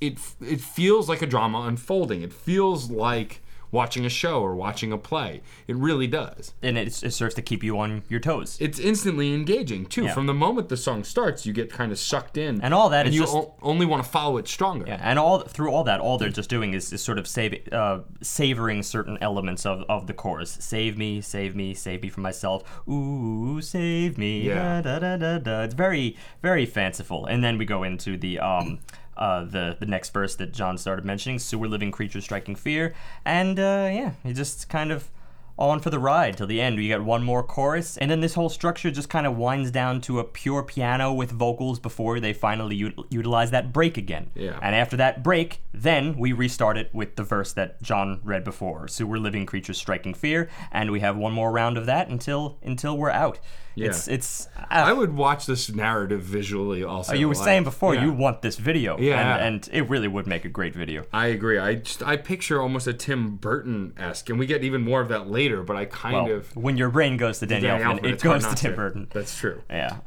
it 0.00 0.16
it 0.40 0.60
feels 0.60 1.08
like 1.08 1.22
a 1.22 1.26
drama 1.26 1.62
unfolding. 1.62 2.22
It 2.22 2.32
feels 2.32 2.88
like 2.88 3.40
watching 3.70 4.04
a 4.04 4.08
show 4.08 4.40
or 4.40 4.54
watching 4.56 4.92
a 4.92 4.98
play. 4.98 5.42
It 5.66 5.76
really 5.76 6.06
does. 6.06 6.54
and 6.62 6.76
it, 6.78 7.02
it 7.02 7.10
serves 7.12 7.34
to 7.34 7.42
keep 7.42 7.62
you 7.62 7.78
on 7.78 8.02
your 8.08 8.20
toes. 8.20 8.56
It's 8.60 8.78
instantly 8.78 9.34
engaging 9.34 9.86
too. 9.86 10.04
Yeah. 10.04 10.14
From 10.14 10.26
the 10.26 10.34
moment 10.34 10.68
the 10.68 10.76
song 10.76 11.04
starts, 11.04 11.44
you 11.46 11.52
get 11.52 11.70
kind 11.70 11.92
of 11.92 11.98
sucked 11.98 12.36
in, 12.36 12.60
And 12.62 12.72
all 12.74 12.88
that 12.90 13.06
and 13.06 13.14
you 13.14 13.22
just- 13.22 13.34
o- 13.34 13.54
only 13.62 13.86
want 13.86 14.02
to 14.02 14.08
follow 14.08 14.36
it 14.38 14.48
stronger. 14.48 14.86
Yeah, 14.86 15.00
and 15.02 15.18
all 15.18 15.40
through 15.40 15.70
all 15.70 15.84
that, 15.84 16.00
all 16.00 16.18
they're 16.18 16.28
just 16.30 16.50
doing 16.50 16.74
is, 16.74 16.92
is 16.92 17.02
sort 17.02 17.18
of 17.18 17.26
save, 17.28 17.68
uh, 17.72 18.00
savoring 18.22 18.82
certain 18.82 19.18
elements 19.20 19.66
of, 19.66 19.82
of 19.88 20.06
the 20.06 20.14
chorus. 20.14 20.56
Save 20.60 20.96
me, 20.96 21.20
save 21.20 21.54
me, 21.54 21.74
save 21.74 22.02
me 22.02 22.08
from 22.08 22.22
myself. 22.22 22.62
Ooh, 22.88 23.60
save 23.60 24.18
me. 24.18 24.42
Yeah. 24.42 24.80
Da, 24.82 24.98
da, 24.98 25.16
da, 25.16 25.16
da, 25.16 25.38
da. 25.38 25.62
It's 25.62 25.74
very, 25.74 26.16
very 26.42 26.66
fanciful. 26.66 27.26
And 27.26 27.42
then 27.44 27.58
we 27.58 27.64
go 27.64 27.82
into 27.82 28.16
the 28.16 28.38
um, 28.38 28.80
uh, 29.18 29.44
the 29.44 29.76
the 29.78 29.86
next 29.86 30.12
verse 30.12 30.36
that 30.36 30.52
John 30.52 30.78
started 30.78 31.04
mentioning: 31.04 31.38
sewer 31.38 31.68
living 31.68 31.90
creatures 31.90 32.24
striking 32.24 32.56
fear. 32.56 32.94
And 33.24 33.58
uh, 33.58 33.90
yeah, 33.92 34.12
it 34.24 34.34
just 34.34 34.68
kind 34.68 34.92
of 34.92 35.10
on 35.58 35.80
for 35.80 35.90
the 35.90 35.98
ride 35.98 36.36
till 36.36 36.46
the 36.46 36.60
end. 36.60 36.76
We 36.76 36.86
get 36.86 37.02
one 37.02 37.22
more 37.24 37.42
chorus, 37.42 37.96
and 37.96 38.10
then 38.10 38.20
this 38.20 38.34
whole 38.34 38.48
structure 38.48 38.90
just 38.90 39.08
kind 39.08 39.26
of 39.26 39.36
winds 39.36 39.70
down 39.70 40.00
to 40.02 40.20
a 40.20 40.24
pure 40.24 40.62
piano 40.62 41.12
with 41.12 41.30
vocals 41.32 41.80
before 41.80 42.20
they 42.20 42.32
finally 42.32 42.76
ut- 42.84 43.06
utilize 43.10 43.50
that 43.50 43.72
break 43.72 43.96
again. 43.96 44.30
Yeah. 44.34 44.58
And 44.62 44.74
after 44.74 44.96
that 44.98 45.22
break, 45.22 45.60
then 45.74 46.16
we 46.16 46.32
restart 46.32 46.78
it 46.78 46.90
with 46.94 47.16
the 47.16 47.24
verse 47.24 47.52
that 47.54 47.82
John 47.82 48.20
read 48.22 48.44
before. 48.44 48.88
Sewer 48.88 49.18
living 49.18 49.46
creatures 49.46 49.78
striking 49.78 50.14
fear, 50.14 50.48
and 50.70 50.90
we 50.90 51.00
have 51.00 51.16
one 51.16 51.32
more 51.32 51.50
round 51.50 51.76
of 51.76 51.86
that 51.86 52.08
until 52.08 52.58
until 52.62 52.96
we're 52.96 53.10
out. 53.10 53.38
It's 53.86 54.08
it's. 54.08 54.48
I 54.70 54.90
Uh, 54.90 54.94
would 54.96 55.14
watch 55.16 55.46
this 55.46 55.70
narrative 55.72 56.20
visually 56.22 56.82
also. 56.84 57.14
you 57.14 57.28
were 57.28 57.34
like- 57.34 57.44
saying 57.44 57.64
before 57.64 57.94
yeah. 57.94 58.04
you 58.04 58.12
want 58.12 58.42
this 58.42 58.56
video, 58.56 58.98
Yeah. 58.98 59.36
and, 59.36 59.66
and 59.66 59.68
it 59.72 59.88
really 59.88 60.08
would 60.08 60.26
make 60.26 60.44
a 60.44 60.48
great 60.48 60.74
video. 60.74 61.04
I 61.12 61.28
agree. 61.28 61.58
I 61.58 61.76
just 61.76 62.02
I 62.02 62.16
picture 62.16 62.60
almost 62.60 62.86
a 62.86 62.92
Tim 62.92 63.36
Burton 63.36 63.92
esque, 63.98 64.28
and 64.30 64.38
we 64.38 64.46
get 64.46 64.62
even 64.64 64.82
more 64.82 65.00
of 65.00 65.08
that 65.08 65.28
later. 65.30 65.62
But 65.62 65.76
I 65.76 65.84
kind 65.86 66.14
Well, 66.14 66.30
of 66.36 66.56
when 66.56 66.76
your 66.76 66.90
brain 66.90 67.16
goes 67.16 67.38
to 67.40 67.46
Daniel, 67.46 67.78
Danny 67.78 67.84
Elfman, 67.84 68.00
Elfman, 68.04 68.12
it 68.12 68.20
goes 68.22 68.46
to 68.46 68.54
Tim 68.54 68.74
Burton. 68.74 69.08
That's 69.12 69.36
true. 69.38 69.62
Yeah. 69.70 69.98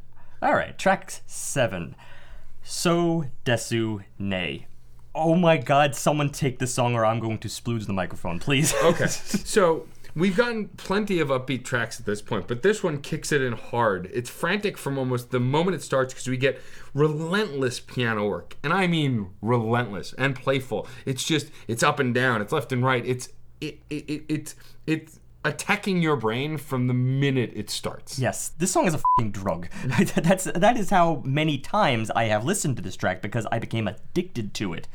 All 0.42 0.54
right, 0.54 0.78
track 0.78 1.12
seven. 1.26 1.96
So 2.64 3.26
desu 3.46 4.04
ne. 4.20 4.68
Oh 5.14 5.36
my 5.36 5.58
God! 5.58 5.94
Someone 5.96 6.30
take 6.30 6.60
this 6.60 6.74
song, 6.74 6.96
or 6.96 7.06
I'm 7.06 7.20
going 7.20 7.38
to 7.40 7.48
splooge 7.50 7.86
the 7.86 7.94
microphone, 7.94 8.40
please. 8.40 8.74
Okay, 8.84 9.08
so 9.08 9.86
we've 10.16 10.36
gotten 10.36 10.70
plenty 10.70 11.20
of 11.20 11.30
upbeat 11.30 11.64
tracks 11.64 12.00
at 12.00 12.06
this 12.06 12.22
point, 12.22 12.48
but 12.48 12.62
this 12.62 12.84
one 12.84 13.00
kicks 13.02 13.32
it 13.32 13.42
in 13.42 13.54
hard. 13.54 14.10
It's 14.14 14.30
frantic 14.30 14.78
from 14.78 14.98
almost 14.98 15.32
the 15.32 15.40
moment 15.40 15.76
it 15.76 15.84
starts 15.84 16.14
because 16.14 16.28
we 16.28 16.38
get 16.38 16.60
relentless 16.94 17.80
piano 17.80 18.28
work, 18.28 18.58
and 18.64 18.74
I 18.74 18.88
mean 18.88 19.30
relentless 19.42 20.14
and 20.18 20.36
playful. 20.36 20.88
It's 21.06 21.24
just 21.24 21.52
it's 21.68 21.84
up 21.84 22.00
and 22.00 22.14
down, 22.14 22.42
it's 22.42 22.52
left 22.52 22.72
and 22.72 22.84
right. 22.84 23.06
It's 23.06 23.30
it 23.60 23.80
it, 23.90 24.10
it 24.10 24.24
it's 24.28 24.56
it's 24.86 25.20
attacking 25.44 26.02
your 26.02 26.16
brain 26.16 26.58
from 26.58 26.88
the 26.88 26.94
minute 26.94 27.52
it 27.56 27.70
starts. 27.70 28.20
Yes, 28.20 28.50
this 28.50 28.72
song 28.72 28.86
is 28.86 28.94
a 28.94 29.02
fucking 29.18 29.32
drug. 29.32 29.68
That's 30.16 30.46
that 30.46 30.78
is 30.78 30.90
how 30.90 31.22
many 31.26 31.58
times 31.58 32.12
I 32.12 32.26
have 32.26 32.46
listened 32.46 32.76
to 32.78 32.82
this 32.82 32.96
track 32.96 33.22
because 33.22 33.48
I 33.52 33.60
became 33.60 33.88
addicted 33.88 34.54
to 34.56 34.74
it. 34.74 34.88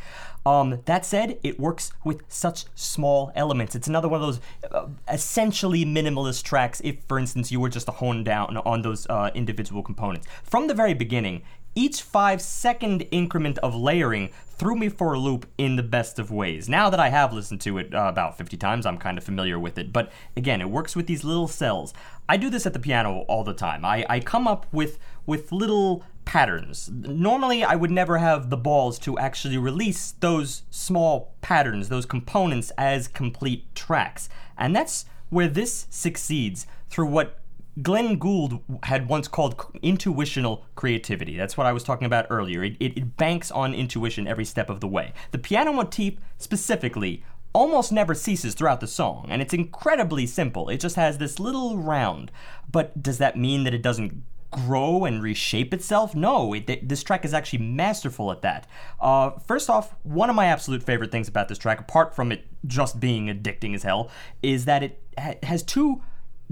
Um, 0.46 0.80
that 0.84 1.04
said, 1.04 1.40
it 1.42 1.58
works 1.58 1.92
with 2.04 2.22
such 2.28 2.66
small 2.76 3.32
elements. 3.34 3.74
It's 3.74 3.88
another 3.88 4.06
one 4.06 4.22
of 4.22 4.26
those 4.26 4.40
uh, 4.70 4.86
essentially 5.12 5.84
minimalist 5.84 6.44
tracks. 6.44 6.80
If, 6.84 6.98
for 7.08 7.18
instance, 7.18 7.50
you 7.50 7.58
were 7.58 7.68
just 7.68 7.86
to 7.86 7.92
hone 7.92 8.22
down 8.22 8.56
on 8.58 8.82
those 8.82 9.08
uh, 9.08 9.32
individual 9.34 9.82
components 9.82 10.28
from 10.44 10.68
the 10.68 10.74
very 10.74 10.94
beginning, 10.94 11.42
each 11.74 12.00
five 12.00 12.40
second 12.40 13.06
increment 13.10 13.58
of 13.58 13.74
layering 13.74 14.30
threw 14.46 14.76
me 14.76 14.88
for 14.88 15.14
a 15.14 15.18
loop 15.18 15.46
in 15.58 15.74
the 15.74 15.82
best 15.82 16.18
of 16.20 16.30
ways. 16.30 16.68
Now 16.68 16.90
that 16.90 17.00
I 17.00 17.08
have 17.10 17.32
listened 17.32 17.60
to 17.62 17.78
it 17.78 17.92
uh, 17.92 18.06
about 18.08 18.38
50 18.38 18.56
times, 18.56 18.86
I'm 18.86 18.98
kind 18.98 19.18
of 19.18 19.24
familiar 19.24 19.58
with 19.58 19.76
it. 19.78 19.92
But 19.92 20.12
again, 20.36 20.60
it 20.60 20.70
works 20.70 20.94
with 20.94 21.08
these 21.08 21.24
little 21.24 21.48
cells. 21.48 21.92
I 22.28 22.36
do 22.36 22.50
this 22.50 22.66
at 22.66 22.72
the 22.72 22.78
piano 22.78 23.24
all 23.28 23.42
the 23.42 23.52
time. 23.52 23.84
I, 23.84 24.06
I 24.08 24.20
come 24.20 24.46
up 24.46 24.66
with 24.72 24.98
with 25.26 25.50
little 25.50 26.04
patterns. 26.26 26.90
Normally, 26.92 27.64
I 27.64 27.74
would 27.76 27.90
never 27.90 28.18
have 28.18 28.50
the 28.50 28.58
balls 28.58 28.98
to 28.98 29.18
actually 29.18 29.56
release 29.56 30.12
those 30.20 30.64
small 30.70 31.34
patterns, 31.40 31.88
those 31.88 32.04
components 32.04 32.70
as 32.76 33.08
complete 33.08 33.74
tracks. 33.74 34.28
And 34.58 34.76
that's 34.76 35.06
where 35.30 35.48
this 35.48 35.86
succeeds 35.88 36.66
through 36.90 37.06
what 37.06 37.38
Glenn 37.82 38.18
Gould 38.18 38.60
had 38.84 39.08
once 39.08 39.28
called 39.28 39.54
intuitional 39.82 40.64
creativity. 40.74 41.36
That's 41.36 41.56
what 41.56 41.66
I 41.66 41.72
was 41.72 41.84
talking 41.84 42.06
about 42.06 42.26
earlier. 42.30 42.64
It, 42.64 42.76
it, 42.80 42.96
it, 42.96 43.16
banks 43.16 43.50
on 43.50 43.74
intuition 43.74 44.26
every 44.26 44.44
step 44.44 44.68
of 44.70 44.80
the 44.80 44.88
way. 44.88 45.12
The 45.30 45.38
piano 45.38 45.72
motif, 45.72 46.14
specifically, 46.38 47.22
almost 47.52 47.92
never 47.92 48.14
ceases 48.14 48.54
throughout 48.54 48.80
the 48.80 48.86
song, 48.86 49.26
and 49.28 49.40
it's 49.40 49.54
incredibly 49.54 50.26
simple. 50.26 50.68
It 50.68 50.80
just 50.80 50.96
has 50.96 51.18
this 51.18 51.38
little 51.38 51.76
round. 51.76 52.30
But 52.70 53.02
does 53.02 53.18
that 53.18 53.36
mean 53.36 53.64
that 53.64 53.74
it 53.74 53.82
doesn't 53.82 54.24
grow 54.50 55.04
and 55.04 55.22
reshape 55.22 55.74
itself? 55.74 56.14
No, 56.14 56.52
it, 56.52 56.88
this 56.88 57.02
track 57.02 57.24
is 57.24 57.34
actually 57.34 57.60
masterful 57.60 58.30
at 58.32 58.42
that. 58.42 58.66
Uh, 59.00 59.30
first 59.46 59.68
off, 59.68 59.94
one 60.02 60.30
of 60.30 60.36
my 60.36 60.46
absolute 60.46 60.82
favorite 60.82 61.10
things 61.10 61.28
about 61.28 61.48
this 61.48 61.58
track, 61.58 61.80
apart 61.80 62.14
from 62.14 62.32
it 62.32 62.46
just 62.66 63.00
being 63.00 63.26
addicting 63.26 63.74
as 63.74 63.82
hell, 63.82 64.10
is 64.42 64.64
that 64.64 64.82
it 64.82 65.02
ha- 65.18 65.34
has 65.42 65.62
two 65.62 66.02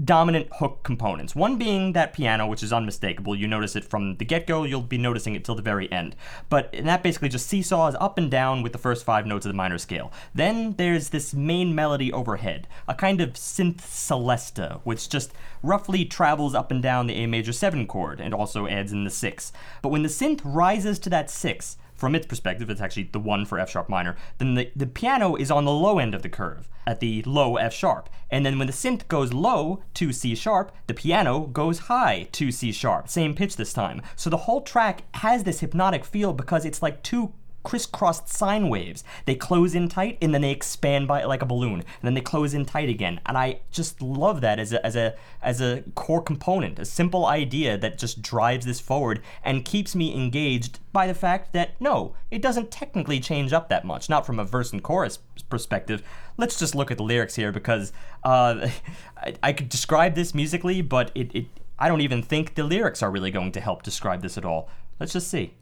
dominant 0.03 0.47
hook 0.59 0.83
components. 0.83 1.35
One 1.35 1.57
being 1.57 1.93
that 1.93 2.13
piano, 2.13 2.47
which 2.47 2.63
is 2.63 2.73
unmistakable. 2.73 3.35
You 3.35 3.47
notice 3.47 3.75
it 3.75 3.85
from 3.85 4.17
the 4.17 4.25
get 4.25 4.45
go, 4.45 4.63
you'll 4.63 4.81
be 4.81 4.97
noticing 4.97 5.35
it 5.35 5.45
till 5.45 5.55
the 5.55 5.61
very 5.61 5.91
end. 5.91 6.15
But 6.49 6.73
that 6.73 7.03
basically 7.03 7.29
just 7.29 7.47
seesaws 7.47 7.95
up 7.99 8.17
and 8.17 8.29
down 8.29 8.61
with 8.61 8.73
the 8.73 8.77
first 8.77 9.05
five 9.05 9.25
notes 9.25 9.45
of 9.45 9.51
the 9.51 9.57
minor 9.57 9.77
scale. 9.77 10.11
Then 10.33 10.73
there's 10.73 11.09
this 11.09 11.33
main 11.33 11.73
melody 11.73 12.11
overhead, 12.11 12.67
a 12.87 12.93
kind 12.93 13.21
of 13.21 13.33
synth 13.33 13.81
celesta, 13.81 14.81
which 14.83 15.09
just 15.09 15.33
roughly 15.63 16.05
travels 16.05 16.53
up 16.53 16.71
and 16.71 16.81
down 16.81 17.07
the 17.07 17.15
A 17.15 17.27
major 17.27 17.53
7 17.53 17.87
chord 17.87 18.19
and 18.19 18.33
also 18.33 18.67
adds 18.67 18.91
in 18.91 19.03
the 19.03 19.09
6. 19.09 19.51
But 19.81 19.89
when 19.89 20.03
the 20.03 20.09
synth 20.09 20.41
rises 20.43 20.99
to 20.99 21.09
that 21.09 21.29
6, 21.29 21.77
from 21.95 22.13
its 22.15 22.27
perspective, 22.27 22.69
it's 22.69 22.81
actually 22.81 23.09
the 23.11 23.19
one 23.19 23.45
for 23.45 23.59
F 23.59 23.69
sharp 23.69 23.89
minor, 23.89 24.15
then 24.37 24.55
the, 24.55 24.71
the 24.75 24.85
piano 24.85 25.35
is 25.35 25.49
on 25.49 25.65
the 25.65 25.71
low 25.71 25.97
end 25.97 26.13
of 26.13 26.21
the 26.21 26.29
curve, 26.29 26.67
at 26.85 26.99
the 26.99 27.23
low 27.23 27.55
F 27.55 27.73
sharp. 27.73 28.09
And 28.29 28.45
then 28.45 28.57
when 28.59 28.67
the 28.67 28.73
synth 28.73 29.07
goes 29.07 29.33
low 29.33 29.81
to 29.95 30.11
C 30.11 30.35
sharp, 30.35 30.71
the 30.87 30.93
piano 30.93 31.41
goes 31.47 31.79
high 31.79 32.27
to 32.33 32.51
C 32.51 32.71
sharp, 32.71 33.07
same 33.09 33.33
pitch 33.33 33.55
this 33.55 33.73
time. 33.73 34.01
So 34.15 34.29
the 34.29 34.37
whole 34.37 34.61
track 34.61 35.03
has 35.15 35.43
this 35.43 35.61
hypnotic 35.61 36.05
feel 36.05 36.33
because 36.33 36.65
it's 36.65 36.81
like 36.81 37.01
two 37.01 37.33
crisscrossed 37.65 38.29
sine 38.29 38.69
waves. 38.69 39.03
They 39.25 39.35
close 39.35 39.75
in 39.75 39.89
tight 39.89 40.17
and 40.21 40.33
then 40.33 40.41
they 40.41 40.51
expand 40.51 41.07
by 41.07 41.25
like 41.25 41.41
a 41.41 41.45
balloon, 41.45 41.81
and 41.81 42.03
then 42.03 42.13
they 42.13 42.21
close 42.21 42.53
in 42.53 42.63
tight 42.63 42.87
again. 42.87 43.19
And 43.25 43.37
I 43.37 43.59
just 43.71 44.01
love 44.01 44.39
that 44.41 44.59
as 44.59 44.71
a 44.71 44.85
as 44.85 44.95
a 44.95 45.15
as 45.41 45.59
a 45.59 45.83
core 45.95 46.21
component, 46.21 46.79
a 46.79 46.85
simple 46.85 47.25
idea 47.25 47.77
that 47.77 47.97
just 47.97 48.21
drives 48.21 48.65
this 48.65 48.79
forward 48.79 49.21
and 49.43 49.65
keeps 49.65 49.95
me 49.95 50.15
engaged 50.15 50.79
by 50.93 51.07
the 51.07 51.13
fact 51.13 51.51
that 51.51 51.79
no, 51.81 52.15
it 52.31 52.41
doesn't 52.41 52.71
technically 52.71 53.19
change 53.19 53.51
up 53.51 53.67
that 53.67 53.83
much, 53.83 54.07
not 54.07 54.25
from 54.25 54.39
a 54.39 54.45
verse 54.45 54.71
and 54.71 54.83
chorus 54.83 55.19
perspective. 55.49 56.03
Let's 56.37 56.57
just 56.57 56.75
look 56.75 56.91
at 56.91 56.97
the 56.97 57.03
lyrics 57.03 57.35
here 57.35 57.51
because 57.51 57.91
uh, 58.23 58.69
I, 59.17 59.33
I 59.43 59.53
could 59.53 59.69
describe 59.69 60.15
this 60.15 60.33
musically, 60.33 60.81
but 60.81 61.11
it, 61.15 61.35
it 61.35 61.45
I 61.77 61.89
don't 61.89 62.01
even 62.01 62.21
think 62.21 62.55
the 62.55 62.63
lyrics 62.63 63.03
are 63.03 63.11
really 63.11 63.31
going 63.31 63.51
to 63.53 63.59
help 63.59 63.83
describe 63.83 64.21
this 64.21 64.37
at 64.37 64.45
all. 64.45 64.69
Let's 64.99 65.13
just 65.13 65.27
see. 65.27 65.55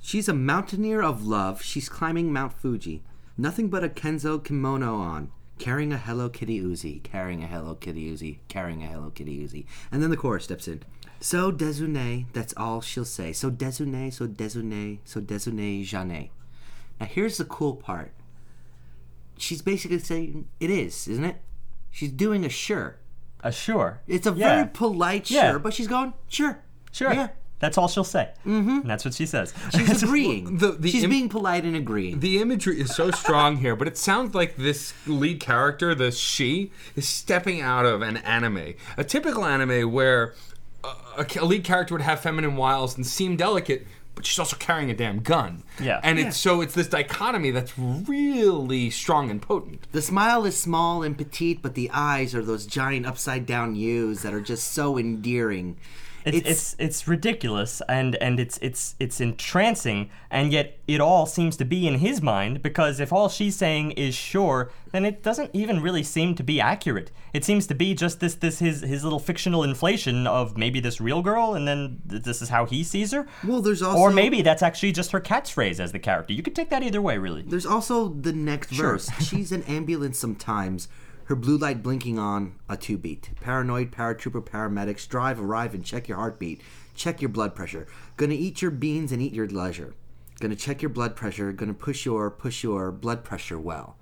She's 0.00 0.28
a 0.28 0.34
mountaineer 0.34 1.02
of 1.02 1.26
love. 1.26 1.62
She's 1.62 1.88
climbing 1.88 2.32
Mount 2.32 2.52
Fuji. 2.52 3.02
Nothing 3.36 3.68
but 3.68 3.84
a 3.84 3.88
Kenzo 3.88 4.42
kimono 4.42 4.94
on. 4.96 5.30
Carrying 5.58 5.92
a 5.92 5.98
Hello 5.98 6.28
Kitty 6.30 6.60
Uzi. 6.60 7.02
Carrying 7.02 7.44
a 7.44 7.46
Hello 7.46 7.74
Kitty 7.74 8.10
Uzi. 8.10 8.38
Carrying 8.48 8.82
a 8.82 8.86
Hello 8.86 9.10
Kitty 9.10 9.38
Uzi. 9.46 9.66
And 9.92 10.02
then 10.02 10.10
the 10.10 10.16
chorus 10.16 10.44
steps 10.44 10.66
in. 10.68 10.82
So 11.20 11.52
desu 11.52 11.86
ne, 11.86 12.26
that's 12.32 12.54
all 12.56 12.80
she'll 12.80 13.04
say. 13.04 13.32
So 13.34 13.50
desu 13.50 13.86
ne, 13.86 14.08
so 14.08 14.26
desu 14.26 14.62
ne, 14.62 15.00
so 15.04 15.20
desu 15.20 15.52
ne, 15.52 15.84
jamais. 15.84 16.30
Now 16.98 17.06
here's 17.06 17.36
the 17.36 17.44
cool 17.44 17.74
part. 17.76 18.12
She's 19.36 19.60
basically 19.60 19.98
saying, 19.98 20.48
it 20.60 20.70
is, 20.70 21.06
isn't 21.08 21.24
it? 21.24 21.36
She's 21.90 22.10
doing 22.12 22.44
a 22.44 22.48
sure. 22.48 22.96
A 23.42 23.52
sure. 23.52 24.00
It's 24.06 24.26
a 24.26 24.32
Yeah. 24.32 24.54
very 24.56 24.68
polite 24.68 25.26
sure, 25.26 25.36
Yeah. 25.42 25.58
but 25.58 25.74
she's 25.74 25.88
going, 25.88 26.14
sure. 26.28 26.62
Sure. 26.92 27.12
Yeah. 27.12 27.28
That's 27.60 27.78
all 27.78 27.86
she'll 27.88 28.04
say. 28.04 28.30
Mm-hmm. 28.46 28.68
And 28.70 28.90
that's 28.90 29.04
what 29.04 29.14
she 29.14 29.26
says. 29.26 29.54
She's 29.76 30.02
agreeing. 30.02 30.58
The- 30.58 30.72
the 30.72 30.90
she's 30.90 31.04
im- 31.04 31.10
being 31.10 31.28
polite 31.28 31.64
and 31.64 31.76
agreeing. 31.76 32.18
The 32.20 32.38
imagery 32.40 32.80
is 32.80 32.94
so 32.94 33.10
strong 33.12 33.58
here, 33.58 33.76
but 33.76 33.86
it 33.86 33.96
sounds 33.96 34.34
like 34.34 34.56
this 34.56 34.92
lead 35.06 35.40
character, 35.40 35.94
the 35.94 36.10
she, 36.10 36.72
is 36.96 37.06
stepping 37.08 37.60
out 37.60 37.86
of 37.86 38.02
an 38.02 38.16
anime. 38.18 38.74
A 38.96 39.04
typical 39.04 39.44
anime 39.44 39.92
where 39.92 40.34
a, 40.82 41.26
a 41.38 41.44
lead 41.44 41.62
character 41.64 41.94
would 41.94 42.00
have 42.02 42.20
feminine 42.20 42.56
wiles 42.56 42.96
and 42.96 43.06
seem 43.06 43.36
delicate, 43.36 43.86
but 44.14 44.24
she's 44.24 44.38
also 44.38 44.56
carrying 44.56 44.90
a 44.90 44.94
damn 44.94 45.20
gun. 45.20 45.62
Yeah. 45.78 46.00
And 46.02 46.18
Yeah. 46.18 46.30
so 46.30 46.62
it's 46.62 46.72
this 46.74 46.88
dichotomy 46.88 47.50
that's 47.50 47.78
really 47.78 48.88
strong 48.90 49.30
and 49.30 49.40
potent. 49.40 49.86
The 49.92 50.02
smile 50.02 50.44
is 50.46 50.56
small 50.56 51.02
and 51.02 51.16
petite, 51.16 51.60
but 51.62 51.74
the 51.74 51.90
eyes 51.92 52.34
are 52.34 52.42
those 52.42 52.66
giant 52.66 53.04
upside 53.06 53.44
down 53.46 53.76
U's 53.76 54.22
that 54.22 54.32
are 54.32 54.40
just 54.40 54.72
so 54.72 54.96
endearing. 54.98 55.76
It's, 56.24 56.48
it's 56.48 56.76
it's 56.78 57.08
ridiculous 57.08 57.82
and 57.88 58.16
and 58.16 58.38
it's 58.38 58.58
it's 58.58 58.94
it's 58.98 59.20
entrancing 59.20 60.10
and 60.30 60.52
yet 60.52 60.78
it 60.86 61.00
all 61.00 61.26
seems 61.26 61.56
to 61.58 61.64
be 61.64 61.86
in 61.86 61.98
his 61.98 62.20
mind 62.20 62.62
because 62.62 63.00
if 63.00 63.12
all 63.12 63.28
she's 63.28 63.56
saying 63.56 63.92
is 63.92 64.14
sure 64.14 64.70
then 64.92 65.04
it 65.04 65.22
doesn't 65.22 65.50
even 65.52 65.80
really 65.80 66.02
seem 66.02 66.34
to 66.34 66.42
be 66.42 66.60
accurate. 66.60 67.10
It 67.32 67.44
seems 67.44 67.66
to 67.68 67.74
be 67.74 67.94
just 67.94 68.20
this 68.20 68.34
this 68.34 68.58
his 68.58 68.80
his 68.82 69.04
little 69.04 69.20
fictional 69.20 69.62
inflation 69.62 70.26
of 70.26 70.56
maybe 70.56 70.80
this 70.80 71.00
real 71.00 71.22
girl 71.22 71.54
and 71.54 71.66
then 71.66 72.02
th- 72.08 72.22
this 72.22 72.42
is 72.42 72.48
how 72.48 72.66
he 72.66 72.82
sees 72.82 73.12
her. 73.12 73.26
Well, 73.46 73.62
there's 73.62 73.82
also 73.82 74.00
or 74.00 74.10
maybe 74.10 74.42
that's 74.42 74.62
actually 74.62 74.92
just 74.92 75.12
her 75.12 75.20
catchphrase 75.20 75.80
as 75.80 75.92
the 75.92 75.98
character. 75.98 76.32
You 76.32 76.42
could 76.42 76.56
take 76.56 76.70
that 76.70 76.82
either 76.82 77.00
way 77.00 77.18
really. 77.18 77.42
There's 77.42 77.66
also 77.66 78.08
the 78.08 78.32
next 78.32 78.70
verse. 78.70 79.10
She's 79.20 79.52
an 79.52 79.62
ambulance 79.64 80.18
sometimes. 80.18 80.88
Her 81.30 81.36
blue 81.36 81.58
light 81.58 81.80
blinking 81.80 82.18
on 82.18 82.56
a 82.68 82.76
two 82.76 82.98
beat. 82.98 83.30
Paranoid, 83.40 83.92
paratrooper, 83.92 84.44
paramedics, 84.44 85.06
drive, 85.06 85.40
arrive, 85.40 85.74
and 85.74 85.84
check 85.84 86.08
your 86.08 86.18
heartbeat. 86.18 86.60
Check 86.96 87.22
your 87.22 87.28
blood 87.28 87.54
pressure. 87.54 87.86
Gonna 88.16 88.34
eat 88.34 88.60
your 88.60 88.72
beans 88.72 89.12
and 89.12 89.22
eat 89.22 89.32
your 89.32 89.46
leisure. 89.46 89.94
Gonna 90.40 90.56
check 90.56 90.82
your 90.82 90.88
blood 90.88 91.14
pressure. 91.14 91.52
Gonna 91.52 91.72
push 91.72 92.04
your 92.04 92.32
push 92.32 92.64
your 92.64 92.90
blood 92.90 93.22
pressure 93.22 93.60
well. 93.60 93.96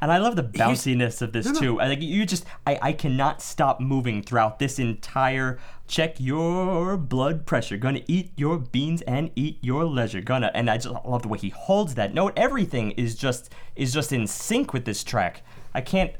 And 0.00 0.10
I 0.10 0.18
love 0.18 0.34
the 0.34 0.42
bounciness 0.42 1.22
of 1.22 1.32
this 1.32 1.46
no. 1.46 1.60
too. 1.60 1.80
I, 1.80 1.86
like 1.86 2.02
you 2.02 2.26
just, 2.26 2.44
I, 2.66 2.76
I 2.82 2.92
cannot 2.92 3.40
stop 3.40 3.78
moving 3.78 4.20
throughout 4.20 4.58
this 4.58 4.80
entire. 4.80 5.60
Check 5.86 6.16
your 6.18 6.96
blood 6.96 7.46
pressure. 7.46 7.76
Gonna 7.76 8.02
eat 8.08 8.32
your 8.34 8.58
beans 8.58 9.00
and 9.02 9.30
eat 9.36 9.58
your 9.60 9.84
leisure. 9.84 10.22
Gonna, 10.22 10.50
and 10.54 10.68
I 10.68 10.78
just 10.78 10.92
love 11.06 11.22
the 11.22 11.28
way 11.28 11.38
he 11.38 11.50
holds 11.50 11.94
that 11.94 12.14
note. 12.14 12.32
Everything 12.36 12.90
is 12.92 13.14
just 13.14 13.52
is 13.76 13.92
just 13.94 14.12
in 14.12 14.26
sync 14.26 14.72
with 14.72 14.86
this 14.86 15.04
track. 15.04 15.42
I 15.72 15.82
can't. 15.82 16.14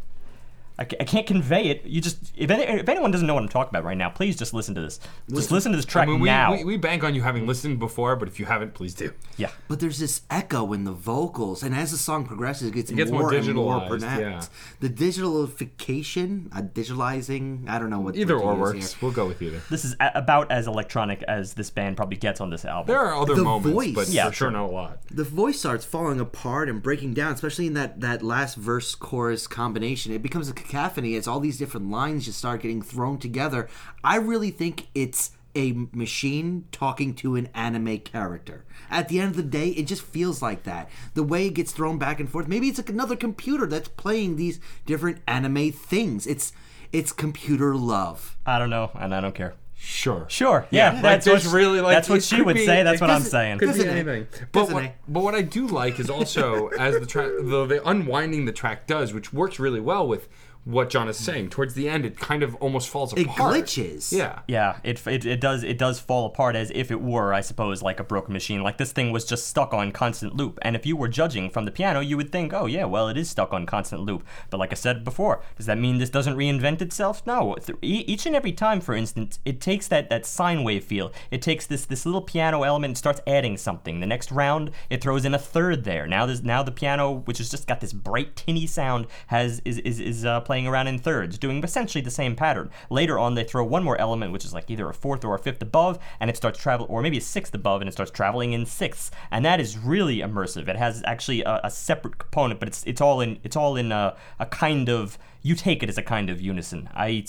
I 0.78 0.84
ca- 0.84 0.96
I 1.00 1.04
can't 1.04 1.26
convey 1.26 1.64
it. 1.70 1.84
You 1.84 2.00
just 2.00 2.32
if, 2.36 2.50
any, 2.50 2.62
if 2.62 2.88
anyone 2.88 3.10
doesn't 3.10 3.26
know 3.26 3.34
what 3.34 3.42
I'm 3.42 3.48
talking 3.48 3.70
about 3.70 3.84
right 3.84 3.96
now, 3.96 4.10
please 4.10 4.36
just 4.36 4.54
listen 4.54 4.74
to 4.76 4.80
this. 4.80 5.00
Just 5.28 5.50
listen 5.50 5.72
to 5.72 5.76
this 5.76 5.86
I 5.86 5.88
track 5.90 6.08
mean, 6.08 6.20
we, 6.20 6.28
now. 6.28 6.52
we, 6.52 6.64
we 6.64 6.76
bank 6.76 7.02
on 7.04 7.14
you 7.14 7.22
having 7.22 7.46
listened 7.46 7.78
before, 7.78 8.14
but 8.16 8.28
if 8.28 8.38
you 8.38 8.46
haven't, 8.46 8.74
please 8.74 8.94
do. 8.94 9.12
yeah. 9.36 9.50
But 9.66 9.80
there's 9.80 9.98
this 9.98 10.22
echo 10.30 10.72
in 10.72 10.84
the 10.84 10.92
vocals, 10.92 11.62
and 11.62 11.74
as 11.74 11.90
the 11.90 11.96
song 11.98 12.24
progresses, 12.26 12.68
it 12.68 12.74
gets, 12.74 12.90
gets 12.92 13.10
more 13.10 13.22
more, 13.22 13.34
and 13.34 13.54
more 13.54 13.80
digitalized, 13.80 13.88
pronounced. 13.88 14.50
The 14.80 14.88
digitalification, 14.88 16.48
uh, 16.56 16.62
digitalizing, 16.62 17.68
I 17.68 17.78
don't 17.78 17.90
know 17.90 18.00
what 18.00 18.16
Either 18.16 18.36
what 18.36 18.42
to 18.42 18.48
or 18.48 18.54
works. 18.56 18.92
here. 18.92 18.98
We'll 19.02 19.12
go 19.12 19.26
with 19.26 19.42
either. 19.42 19.60
This 19.70 19.84
is 19.84 19.94
a- 20.00 20.12
about 20.14 20.50
as 20.50 20.66
electronic 20.66 21.22
as 21.24 21.54
this 21.54 21.70
band 21.70 21.96
probably 21.96 22.16
gets 22.16 22.40
on 22.40 22.50
this 22.50 22.64
album. 22.64 22.86
There 22.86 22.98
are 23.00 23.14
other 23.20 23.34
The 23.34 23.42
moments, 23.42 23.74
voice. 23.74 23.94
but 23.94 24.08
Yeah, 24.08 24.26
for 24.28 24.32
sure 24.34 24.48
sure. 24.48 24.50
not 24.52 24.66
a 24.70 24.72
lot. 24.72 24.98
The 25.10 25.24
voice 25.24 25.58
starts 25.58 25.84
falling 25.84 26.20
apart 26.20 26.68
and 26.68 26.82
breaking 26.82 27.14
down, 27.14 27.32
especially 27.32 27.66
in 27.66 27.74
that, 27.74 28.00
that 28.00 28.22
last 28.22 28.56
verse 28.56 28.94
chorus 28.94 29.46
combination. 29.46 30.12
It 30.12 30.22
becomes 30.22 30.48
a 30.48 30.52
cacophony 30.68 31.16
as 31.16 31.26
all 31.26 31.40
these 31.40 31.58
different 31.58 31.90
lines 31.90 32.26
just 32.26 32.38
start 32.38 32.62
getting 32.62 32.82
thrown 32.82 33.18
together. 33.18 33.68
I 34.04 34.16
really 34.16 34.50
think 34.50 34.88
it's 34.94 35.32
a 35.54 35.72
machine 35.92 36.66
talking 36.70 37.14
to 37.14 37.34
an 37.34 37.48
anime 37.54 37.98
character. 37.98 38.64
At 38.90 39.08
the 39.08 39.18
end 39.18 39.30
of 39.30 39.36
the 39.36 39.42
day, 39.42 39.70
it 39.70 39.86
just 39.86 40.02
feels 40.02 40.40
like 40.42 40.64
that. 40.64 40.88
The 41.14 41.22
way 41.22 41.46
it 41.46 41.54
gets 41.54 41.72
thrown 41.72 41.98
back 41.98 42.20
and 42.20 42.28
forth. 42.30 42.46
Maybe 42.46 42.68
it's 42.68 42.78
like 42.78 42.90
another 42.90 43.16
computer 43.16 43.66
that's 43.66 43.88
playing 43.88 44.36
these 44.36 44.60
different 44.86 45.18
anime 45.26 45.72
things. 45.72 46.26
It's 46.26 46.52
It's 46.92 47.12
computer 47.12 47.74
love. 47.74 48.36
I 48.46 48.58
don't 48.58 48.70
know, 48.70 48.90
and 48.94 49.14
I 49.14 49.20
don't 49.20 49.34
care. 49.34 49.54
Sure. 49.80 50.26
Sure, 50.28 50.66
yeah, 50.70 50.92
like, 50.92 51.02
that's 51.02 51.24
there's 51.24 51.46
what, 51.46 51.54
really 51.54 51.80
like 51.80 51.94
that's 51.96 52.08
what 52.08 52.22
she 52.24 52.42
would 52.42 52.56
be- 52.56 52.66
say. 52.66 52.82
That's 52.82 53.00
what 53.00 53.10
I'm 53.10 53.22
saying. 53.22 53.58
Could 53.58 53.66
be 53.66 53.72
Doesn't 53.78 53.88
it? 53.88 53.92
anything. 54.06 54.26
But 54.50 54.72
what, 54.72 54.92
but 55.06 55.22
what 55.22 55.34
I 55.36 55.42
do 55.42 55.68
like 55.68 56.00
is 56.00 56.10
also 56.10 56.68
as 56.68 56.98
the 56.98 57.06
track, 57.06 57.28
the, 57.40 57.64
the 57.64 57.88
unwinding 57.88 58.44
the 58.44 58.52
track 58.52 58.86
does, 58.88 59.14
which 59.14 59.32
works 59.32 59.60
really 59.60 59.78
well 59.80 60.06
with 60.08 60.28
what 60.68 60.90
John 60.90 61.08
is 61.08 61.16
saying. 61.16 61.48
Towards 61.48 61.72
the 61.74 61.88
end, 61.88 62.04
it 62.04 62.18
kind 62.18 62.42
of 62.42 62.54
almost 62.56 62.90
falls 62.90 63.14
It 63.14 63.26
apart. 63.26 63.56
It 63.56 63.64
glitches. 63.64 64.12
Yeah. 64.12 64.40
Yeah, 64.46 64.76
it, 64.84 65.04
it 65.06 65.24
it 65.24 65.40
does 65.40 65.62
it 65.64 65.78
does 65.78 65.98
fall 65.98 66.26
apart 66.26 66.56
as 66.56 66.70
if 66.74 66.90
it 66.90 67.00
were, 67.00 67.32
I 67.32 67.40
suppose, 67.40 67.82
like 67.82 67.98
a 67.98 68.04
broken 68.04 68.34
machine. 68.34 68.62
Like 68.62 68.76
this 68.76 68.92
thing 68.92 69.10
was 69.10 69.24
just 69.24 69.46
stuck 69.46 69.72
on 69.72 69.92
constant 69.92 70.36
loop. 70.36 70.58
And 70.62 70.76
if 70.76 70.84
you 70.84 70.94
were 70.94 71.08
judging 71.08 71.48
from 71.48 71.64
the 71.64 71.70
piano, 71.70 72.00
you 72.00 72.18
would 72.18 72.30
think, 72.30 72.52
oh 72.52 72.66
yeah, 72.66 72.84
well 72.84 73.08
it 73.08 73.16
is 73.16 73.30
stuck 73.30 73.54
on 73.54 73.64
constant 73.64 74.02
loop. 74.02 74.26
But 74.50 74.58
like 74.58 74.72
I 74.72 74.74
said 74.74 75.04
before, 75.04 75.42
does 75.56 75.66
that 75.66 75.78
mean 75.78 75.98
this 75.98 76.10
doesn't 76.10 76.36
reinvent 76.36 76.82
itself? 76.82 77.26
No. 77.26 77.56
Each 77.80 78.26
and 78.26 78.36
every 78.36 78.52
time, 78.52 78.80
for 78.82 78.94
instance, 78.94 79.38
it 79.46 79.60
takes 79.62 79.88
that 79.88 80.10
that 80.10 80.26
sine 80.26 80.64
wave 80.64 80.84
feel. 80.84 81.12
It 81.30 81.40
takes 81.40 81.66
this 81.66 81.86
this 81.86 82.04
little 82.04 82.22
piano 82.22 82.62
element 82.62 82.90
and 82.90 82.98
starts 82.98 83.22
adding 83.26 83.56
something. 83.56 84.00
The 84.00 84.06
next 84.06 84.30
round, 84.30 84.70
it 84.90 85.00
throws 85.02 85.24
in 85.24 85.32
a 85.32 85.38
third 85.38 85.84
there. 85.84 86.06
Now 86.06 86.26
there's 86.26 86.42
now 86.42 86.62
the 86.62 86.72
piano, 86.72 87.10
which 87.24 87.38
has 87.38 87.48
just 87.48 87.66
got 87.66 87.80
this 87.80 87.94
bright 87.94 88.36
tinny 88.36 88.66
sound, 88.66 89.06
has 89.28 89.62
is 89.64 89.78
is 89.78 89.98
is 89.98 90.24
uh, 90.26 90.40
playing 90.40 90.57
around 90.66 90.88
in 90.88 90.98
thirds, 90.98 91.38
doing 91.38 91.62
essentially 91.62 92.02
the 92.02 92.10
same 92.10 92.34
pattern. 92.34 92.70
Later 92.90 93.18
on, 93.18 93.34
they 93.34 93.44
throw 93.44 93.64
one 93.64 93.84
more 93.84 94.00
element, 94.00 94.32
which 94.32 94.44
is 94.44 94.52
like 94.52 94.70
either 94.70 94.88
a 94.88 94.94
fourth 94.94 95.24
or 95.24 95.34
a 95.34 95.38
fifth 95.38 95.62
above, 95.62 95.98
and 96.20 96.30
it 96.30 96.36
starts 96.36 96.58
travel, 96.58 96.86
or 96.88 97.02
maybe 97.02 97.18
a 97.18 97.20
sixth 97.20 97.54
above, 97.54 97.80
and 97.80 97.88
it 97.88 97.92
starts 97.92 98.10
traveling 98.10 98.52
in 98.52 98.66
sixths, 98.66 99.10
and 99.30 99.44
that 99.44 99.60
is 99.60 99.78
really 99.78 100.18
immersive. 100.18 100.68
It 100.68 100.76
has 100.76 101.02
actually 101.06 101.42
a, 101.42 101.60
a 101.64 101.70
separate 101.70 102.18
component, 102.18 102.60
but 102.60 102.68
it's 102.68 102.84
it's 102.84 103.00
all 103.00 103.20
in 103.20 103.38
it's 103.44 103.56
all 103.56 103.76
in 103.76 103.92
a, 103.92 104.16
a 104.38 104.46
kind 104.46 104.88
of 104.88 105.18
you 105.42 105.54
take 105.54 105.82
it 105.82 105.88
as 105.88 105.98
a 105.98 106.02
kind 106.02 106.30
of 106.30 106.40
unison. 106.40 106.88
I. 106.94 107.24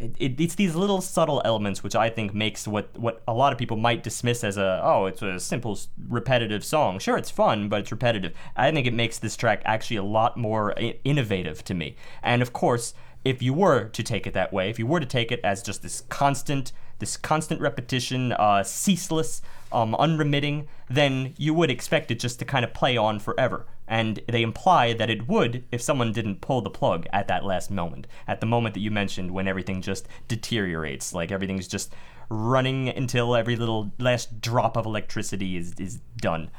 It, 0.00 0.16
it, 0.18 0.40
it's 0.40 0.54
these 0.54 0.74
little 0.74 1.00
subtle 1.02 1.42
elements 1.44 1.82
which 1.82 1.94
I 1.94 2.08
think 2.08 2.32
makes 2.32 2.66
what, 2.66 2.98
what 2.98 3.22
a 3.28 3.34
lot 3.34 3.52
of 3.52 3.58
people 3.58 3.76
might 3.76 4.02
dismiss 4.02 4.42
as 4.42 4.56
a 4.56 4.80
oh 4.82 5.06
it's 5.06 5.20
a 5.20 5.38
simple 5.38 5.78
repetitive 6.08 6.64
song. 6.64 6.98
Sure, 6.98 7.18
it's 7.18 7.30
fun, 7.30 7.68
but 7.68 7.80
it's 7.80 7.92
repetitive. 7.92 8.32
I 8.56 8.70
think 8.72 8.86
it 8.86 8.94
makes 8.94 9.18
this 9.18 9.36
track 9.36 9.60
actually 9.64 9.98
a 9.98 10.02
lot 10.02 10.36
more 10.36 10.76
i- 10.78 10.96
innovative 11.04 11.62
to 11.64 11.74
me. 11.74 11.96
And 12.22 12.40
of 12.40 12.52
course, 12.52 12.94
if 13.24 13.42
you 13.42 13.52
were 13.52 13.84
to 13.88 14.02
take 14.02 14.26
it 14.26 14.32
that 14.32 14.52
way, 14.52 14.70
if 14.70 14.78
you 14.78 14.86
were 14.86 15.00
to 15.00 15.06
take 15.06 15.30
it 15.30 15.40
as 15.44 15.62
just 15.62 15.82
this 15.82 16.02
constant 16.08 16.72
this 17.00 17.16
constant 17.16 17.60
repetition, 17.60 18.32
uh, 18.32 18.62
ceaseless, 18.62 19.42
um, 19.72 19.94
unremitting, 19.94 20.68
then 20.88 21.34
you 21.36 21.54
would 21.54 21.70
expect 21.70 22.10
it 22.10 22.20
just 22.20 22.38
to 22.38 22.44
kind 22.44 22.64
of 22.64 22.72
play 22.74 22.96
on 22.96 23.18
forever. 23.18 23.66
And 23.90 24.20
they 24.28 24.42
imply 24.42 24.92
that 24.92 25.10
it 25.10 25.26
would 25.26 25.64
if 25.72 25.82
someone 25.82 26.12
didn't 26.12 26.40
pull 26.40 26.62
the 26.62 26.70
plug 26.70 27.08
at 27.12 27.26
that 27.26 27.44
last 27.44 27.72
moment, 27.72 28.06
at 28.28 28.40
the 28.40 28.46
moment 28.46 28.74
that 28.74 28.80
you 28.80 28.90
mentioned 28.92 29.32
when 29.32 29.48
everything 29.48 29.82
just 29.82 30.06
deteriorates, 30.28 31.12
like 31.12 31.32
everything's 31.32 31.66
just 31.66 31.92
running 32.28 32.88
until 32.88 33.34
every 33.34 33.56
little 33.56 33.92
last 33.98 34.40
drop 34.40 34.76
of 34.76 34.86
electricity 34.86 35.56
is, 35.56 35.74
is 35.80 35.98
done. 36.16 36.52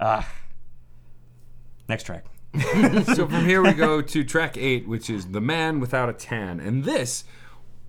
Ah. 0.00 0.28
Next 1.88 2.02
track. 2.02 2.24
so 3.14 3.28
from 3.28 3.46
here 3.46 3.62
we 3.62 3.72
go 3.72 4.02
to 4.02 4.24
track 4.24 4.58
eight, 4.58 4.86
which 4.88 5.08
is 5.08 5.28
"The 5.28 5.40
Man 5.40 5.80
Without 5.80 6.10
a 6.10 6.12
Tan," 6.12 6.60
and 6.60 6.84
this, 6.84 7.24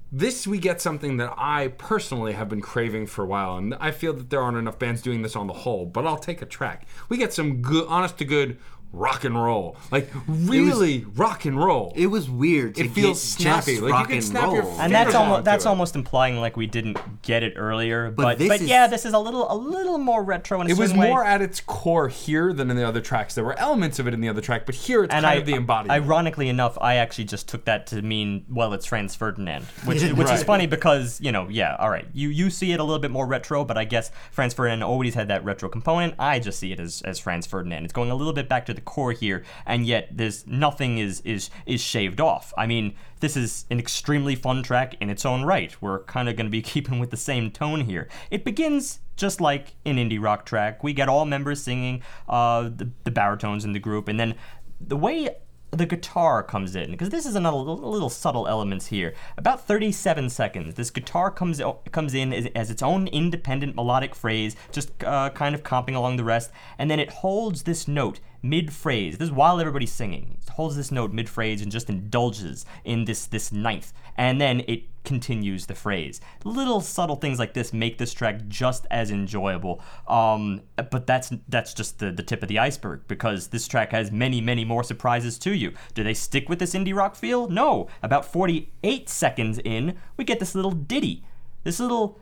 this 0.10 0.48
we 0.48 0.58
get 0.58 0.80
something 0.80 1.18
that 1.18 1.34
I 1.36 1.70
personally 1.70 2.34
have 2.34 2.48
been 2.48 2.62
craving 2.62 3.08
for 3.08 3.24
a 3.24 3.28
while, 3.28 3.58
and 3.58 3.74
I 3.76 3.92
feel 3.92 4.14
that 4.14 4.30
there 4.30 4.42
aren't 4.42 4.58
enough 4.58 4.80
bands 4.80 5.02
doing 5.02 5.22
this 5.22 5.36
on 5.36 5.48
the 5.48 5.54
whole. 5.54 5.86
But 5.86 6.06
I'll 6.06 6.18
take 6.18 6.42
a 6.42 6.46
track. 6.46 6.86
We 7.10 7.18
get 7.18 7.34
some 7.34 7.62
good, 7.62 7.88
honest 7.90 8.18
to 8.20 8.26
good 8.26 8.58
rock 8.94 9.24
and 9.24 9.36
roll, 9.36 9.76
like 9.92 10.10
really 10.28 11.04
rock 11.16 11.46
and 11.46 11.62
roll. 11.62 11.92
It 11.96 12.08
was 12.08 12.30
weird. 12.30 12.76
To 12.76 12.86
It 12.86 12.92
feels 12.92 13.36
get 13.36 13.42
snappy. 13.44 13.72
Just 13.74 13.82
Like, 13.84 14.00
you 14.02 14.06
can 14.06 14.16
and 14.16 14.24
snap 14.24 14.44
your 14.44 14.52
roll. 14.62 14.62
fingers 14.64 14.80
and 14.80 14.94
that's 14.94 15.16
almost 15.16 15.44
that's 15.46 15.66
it. 15.66 15.68
almost 15.68 15.96
implying 15.96 16.40
like 16.40 16.56
we 16.56 16.68
didn't 16.68 16.98
get 17.24 17.44
it 17.44 17.54
earlier. 17.56 18.12
But 18.12 18.24
but, 18.24 18.38
this 18.38 18.62
is- 18.62 18.68
yeah, 18.70 18.88
this 18.88 19.06
is 19.06 19.14
a 19.14 19.20
little 19.20 19.52
a 19.52 19.56
little 19.58 19.98
more 19.98 20.24
retro. 20.24 20.62
In 20.62 20.68
a 20.68 20.70
it 20.70 20.78
was 20.78 20.90
certain 20.92 21.02
way. 21.02 21.10
more 21.10 21.26
at 21.26 21.42
its 21.42 21.60
core 21.60 22.08
here 22.08 22.54
than 22.54 22.70
in 22.70 22.78
the 22.78 22.88
other 22.88 23.02
tracks. 23.02 23.36
There 23.36 23.44
were 23.44 23.58
elements 23.60 24.00
of 24.00 24.08
it 24.08 24.14
in 24.14 24.22
the 24.22 24.30
other 24.30 24.42
track, 24.42 24.66
but 24.66 24.76
here 24.76 25.04
it's 25.04 25.14
and 25.14 25.24
kind 25.24 25.38
I, 25.38 25.40
of 25.42 25.46
the 25.46 25.56
embodiment. 25.56 25.92
Ironically 26.04 26.48
enough, 26.50 26.78
I 26.80 26.96
actually 26.96 27.26
just 27.26 27.48
took 27.50 27.66
that 27.66 27.88
to 27.88 28.02
mean, 28.02 28.46
well, 28.50 28.74
it's 28.74 28.86
Franz 28.86 29.16
Ferdinand, 29.16 29.64
which 29.86 30.04
which 30.04 30.30
is 30.30 30.44
funny 30.44 30.68
because 30.68 31.20
you 31.20 31.32
know, 31.32 31.48
yeah, 31.50 31.76
all 31.80 31.90
right, 31.90 32.06
you 32.14 32.30
you 32.30 32.50
see 32.50 32.72
it 32.72 32.80
a 32.80 32.84
little 32.84 33.00
bit 33.00 33.12
more 33.12 33.26
retro, 33.26 33.66
but 33.66 33.78
I 33.78 33.86
guess 33.86 34.12
Franz 34.32 34.54
Ferdinand 34.54 34.84
always 34.84 35.16
had 35.16 35.28
that 35.30 35.44
retro 35.44 35.68
component. 35.70 36.14
I 36.20 36.40
just 36.40 36.60
see 36.60 36.72
it 36.72 36.80
as 36.80 37.02
as 37.04 37.18
Franz 37.20 37.48
Ferdinand. 37.48 37.84
It's 37.86 37.94
going 37.94 38.12
a 38.12 38.16
little 38.16 38.34
bit 38.34 38.48
back 38.48 38.66
to 38.68 38.74
the 38.74 38.82
core 38.86 39.12
here, 39.12 39.44
and 39.66 39.86
yet 39.86 40.10
there's 40.12 40.46
nothing 40.48 40.98
is 40.98 41.22
is 41.22 41.50
is 41.66 41.82
shaved 41.82 42.20
off. 42.20 42.54
I 42.58 42.68
mean, 42.68 42.96
this 43.20 43.38
is 43.38 43.66
an 43.70 43.80
extremely 43.80 44.36
fun 44.36 44.64
track 44.64 44.96
in 45.00 45.10
its 45.10 45.26
own 45.26 45.44
right. 45.44 45.76
We're 45.82 46.04
kind 46.04 46.30
of 46.30 46.36
going 46.36 46.48
to 46.48 46.52
be 46.52 46.62
keeping 46.74 47.00
with 47.00 47.12
the 47.12 47.18
same 47.18 47.52
tone 47.52 47.82
here. 47.82 48.08
It 48.32 48.44
begins 48.44 49.00
just 49.16 49.40
like 49.40 49.76
an 49.86 49.98
indie 49.98 50.22
rock 50.22 50.46
track. 50.46 50.84
We 50.84 50.94
get 50.94 51.08
all 51.08 51.26
members 51.26 51.62
singing, 51.62 52.02
uh, 52.28 52.64
the, 52.64 52.90
the 53.04 53.12
baritones 53.12 53.64
in 53.64 53.74
the 53.74 53.80
group, 53.80 54.08
and 54.08 54.20
then 54.20 54.36
the 54.82 54.98
way 54.98 55.30
the 55.76 55.86
guitar 55.86 56.44
comes 56.44 56.76
in 56.76 56.92
because 56.92 57.10
this 57.10 57.26
is 57.26 57.36
another 57.36 57.58
little, 57.58 58.10
subtle 58.10 58.48
elements 58.48 58.88
here. 58.88 59.14
About 59.38 59.66
37 59.66 60.30
seconds, 60.30 60.76
this 60.76 60.90
guitar 60.90 61.32
comes 61.32 61.62
comes 61.92 62.14
in 62.14 62.32
as, 62.32 62.48
as 62.56 62.70
its 62.70 62.84
own 62.84 63.08
independent 63.08 63.76
melodic 63.76 64.16
phrase, 64.16 64.56
just 64.72 64.92
uh, 65.04 65.30
kind 65.32 65.56
of 65.56 65.64
comping 65.64 65.96
along 65.96 66.18
the 66.18 66.24
rest, 66.24 66.52
and 66.78 66.90
then 66.90 67.00
it 67.00 67.10
holds 67.10 67.64
this 67.64 67.88
note 67.88 68.20
mid 68.44 68.72
phrase. 68.72 69.18
This 69.18 69.28
is 69.28 69.32
while 69.32 69.60
everybody's 69.60 69.92
singing. 69.92 70.38
It 70.44 70.50
holds 70.50 70.76
this 70.76 70.92
note 70.92 71.14
mid 71.14 71.30
phrase 71.30 71.62
and 71.62 71.72
just 71.72 71.90
indulges 71.90 72.66
in 72.84 73.06
this 73.06 73.26
this 73.26 73.52
ninth, 73.52 73.94
and 74.18 74.40
then 74.40 74.64
it 74.68 74.84
continues 75.04 75.66
the 75.66 75.76
phrase. 75.76 76.22
Little 76.44 76.82
subtle 76.82 77.16
things 77.16 77.40
like 77.40 77.54
this 77.54 77.74
make 77.74 77.98
this 77.98 78.14
track 78.14 78.48
just 78.48 78.86
as 78.92 79.10
enjoyable. 79.10 79.82
Um, 80.08 80.62
but 80.76 81.08
that's 81.08 81.32
that's 81.48 81.74
just 81.74 82.00
the, 82.00 82.12
the 82.12 82.24
tip 82.24 82.44
of 82.44 82.50
the 82.50 82.60
iceberg 82.60 83.08
because 83.08 83.48
this 83.48 83.68
track 83.68 83.92
has 83.92 84.12
many 84.12 84.42
many 84.42 84.66
more 84.66 84.84
surprises 84.84 85.40
to 85.40 85.56
you. 85.56 85.74
Do 85.94 86.04
they 86.04 86.14
stick 86.14 86.50
with 86.50 86.60
this 86.60 86.74
indie 86.74 86.96
rock 86.96 87.16
feel? 87.16 87.48
No. 87.48 87.88
About 88.04 88.26
48 88.26 89.10
seconds 89.10 89.60
in, 89.64 89.98
we 90.18 90.26
get 90.26 90.40
this 90.40 90.54
little 90.54 90.72
ditty. 90.72 91.24
This 91.64 91.80
little 91.80 92.20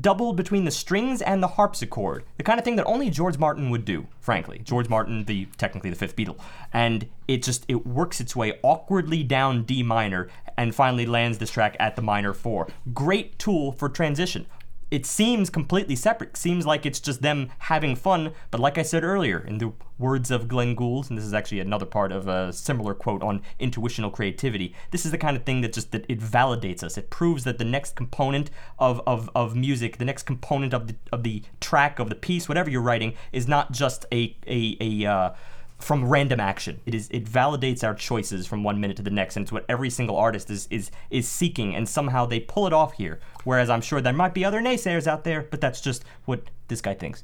doubled 0.00 0.36
between 0.36 0.64
the 0.64 0.70
strings 0.70 1.22
and 1.22 1.42
the 1.42 1.48
harpsichord. 1.48 2.24
The 2.36 2.42
kind 2.42 2.58
of 2.58 2.64
thing 2.64 2.76
that 2.76 2.86
only 2.86 3.10
George 3.10 3.38
Martin 3.38 3.70
would 3.70 3.84
do, 3.84 4.06
frankly. 4.20 4.60
George 4.64 4.88
Martin, 4.88 5.24
the 5.24 5.46
technically 5.56 5.90
the 5.90 5.96
fifth 5.96 6.16
Beatle. 6.16 6.38
And 6.72 7.08
it 7.28 7.42
just 7.42 7.64
it 7.68 7.86
works 7.86 8.20
its 8.20 8.34
way 8.34 8.58
awkwardly 8.62 9.22
down 9.22 9.64
D 9.64 9.82
minor 9.82 10.28
and 10.56 10.74
finally 10.74 11.06
lands 11.06 11.38
this 11.38 11.50
track 11.50 11.76
at 11.78 11.96
the 11.96 12.02
minor 12.02 12.32
4. 12.32 12.68
Great 12.92 13.38
tool 13.38 13.72
for 13.72 13.88
transition. 13.88 14.46
It 14.90 15.06
seems 15.06 15.50
completely 15.50 15.96
separate. 15.96 16.36
Seems 16.36 16.66
like 16.66 16.86
it's 16.86 17.00
just 17.00 17.22
them 17.22 17.50
having 17.58 17.96
fun, 17.96 18.32
but 18.50 18.60
like 18.60 18.78
I 18.78 18.82
said 18.82 19.02
earlier, 19.02 19.38
in 19.38 19.58
the 19.58 19.72
words 19.98 20.30
of 20.30 20.48
Glenn 20.48 20.74
Gould, 20.74 21.08
and 21.08 21.18
this 21.18 21.24
is 21.24 21.34
actually 21.34 21.60
another 21.60 21.86
part 21.86 22.12
of 22.12 22.28
a 22.28 22.52
similar 22.52 22.94
quote 22.94 23.22
on 23.22 23.42
intuitional 23.58 24.10
creativity. 24.10 24.74
This 24.90 25.04
is 25.04 25.10
the 25.10 25.18
kind 25.18 25.36
of 25.36 25.44
thing 25.44 25.60
that 25.62 25.72
just 25.72 25.92
that 25.92 26.04
it 26.08 26.20
validates 26.20 26.82
us. 26.82 26.98
It 26.98 27.10
proves 27.10 27.44
that 27.44 27.58
the 27.58 27.64
next 27.64 27.96
component 27.96 28.50
of, 28.78 29.00
of, 29.06 29.30
of 29.34 29.56
music, 29.56 29.98
the 29.98 30.04
next 30.04 30.24
component 30.24 30.74
of 30.74 30.88
the 30.88 30.96
of 31.12 31.22
the 31.22 31.42
track 31.60 31.98
of 31.98 32.08
the 32.08 32.14
piece, 32.14 32.48
whatever 32.48 32.70
you're 32.70 32.82
writing, 32.82 33.14
is 33.32 33.48
not 33.48 33.72
just 33.72 34.04
a 34.12 34.36
a, 34.46 34.76
a 34.80 35.06
uh, 35.06 35.30
from 35.78 36.08
random 36.08 36.40
action. 36.40 36.80
It 36.86 36.94
is 36.94 37.08
it 37.10 37.24
validates 37.24 37.84
our 37.84 37.94
choices 37.94 38.46
from 38.46 38.62
one 38.62 38.80
minute 38.80 38.96
to 38.98 39.02
the 39.02 39.10
next, 39.10 39.36
and 39.36 39.44
it's 39.44 39.52
what 39.52 39.64
every 39.68 39.90
single 39.90 40.16
artist 40.16 40.50
is 40.50 40.66
is 40.70 40.90
is 41.10 41.28
seeking, 41.28 41.74
and 41.74 41.88
somehow 41.88 42.26
they 42.26 42.40
pull 42.40 42.66
it 42.66 42.72
off 42.72 42.94
here. 42.94 43.20
Whereas 43.44 43.68
I'm 43.68 43.80
sure 43.80 44.00
there 44.00 44.12
might 44.12 44.34
be 44.34 44.44
other 44.44 44.60
naysayers 44.60 45.06
out 45.06 45.24
there, 45.24 45.42
but 45.42 45.60
that's 45.60 45.80
just 45.80 46.04
what 46.24 46.42
this 46.68 46.80
guy 46.80 46.94
thinks. 46.94 47.22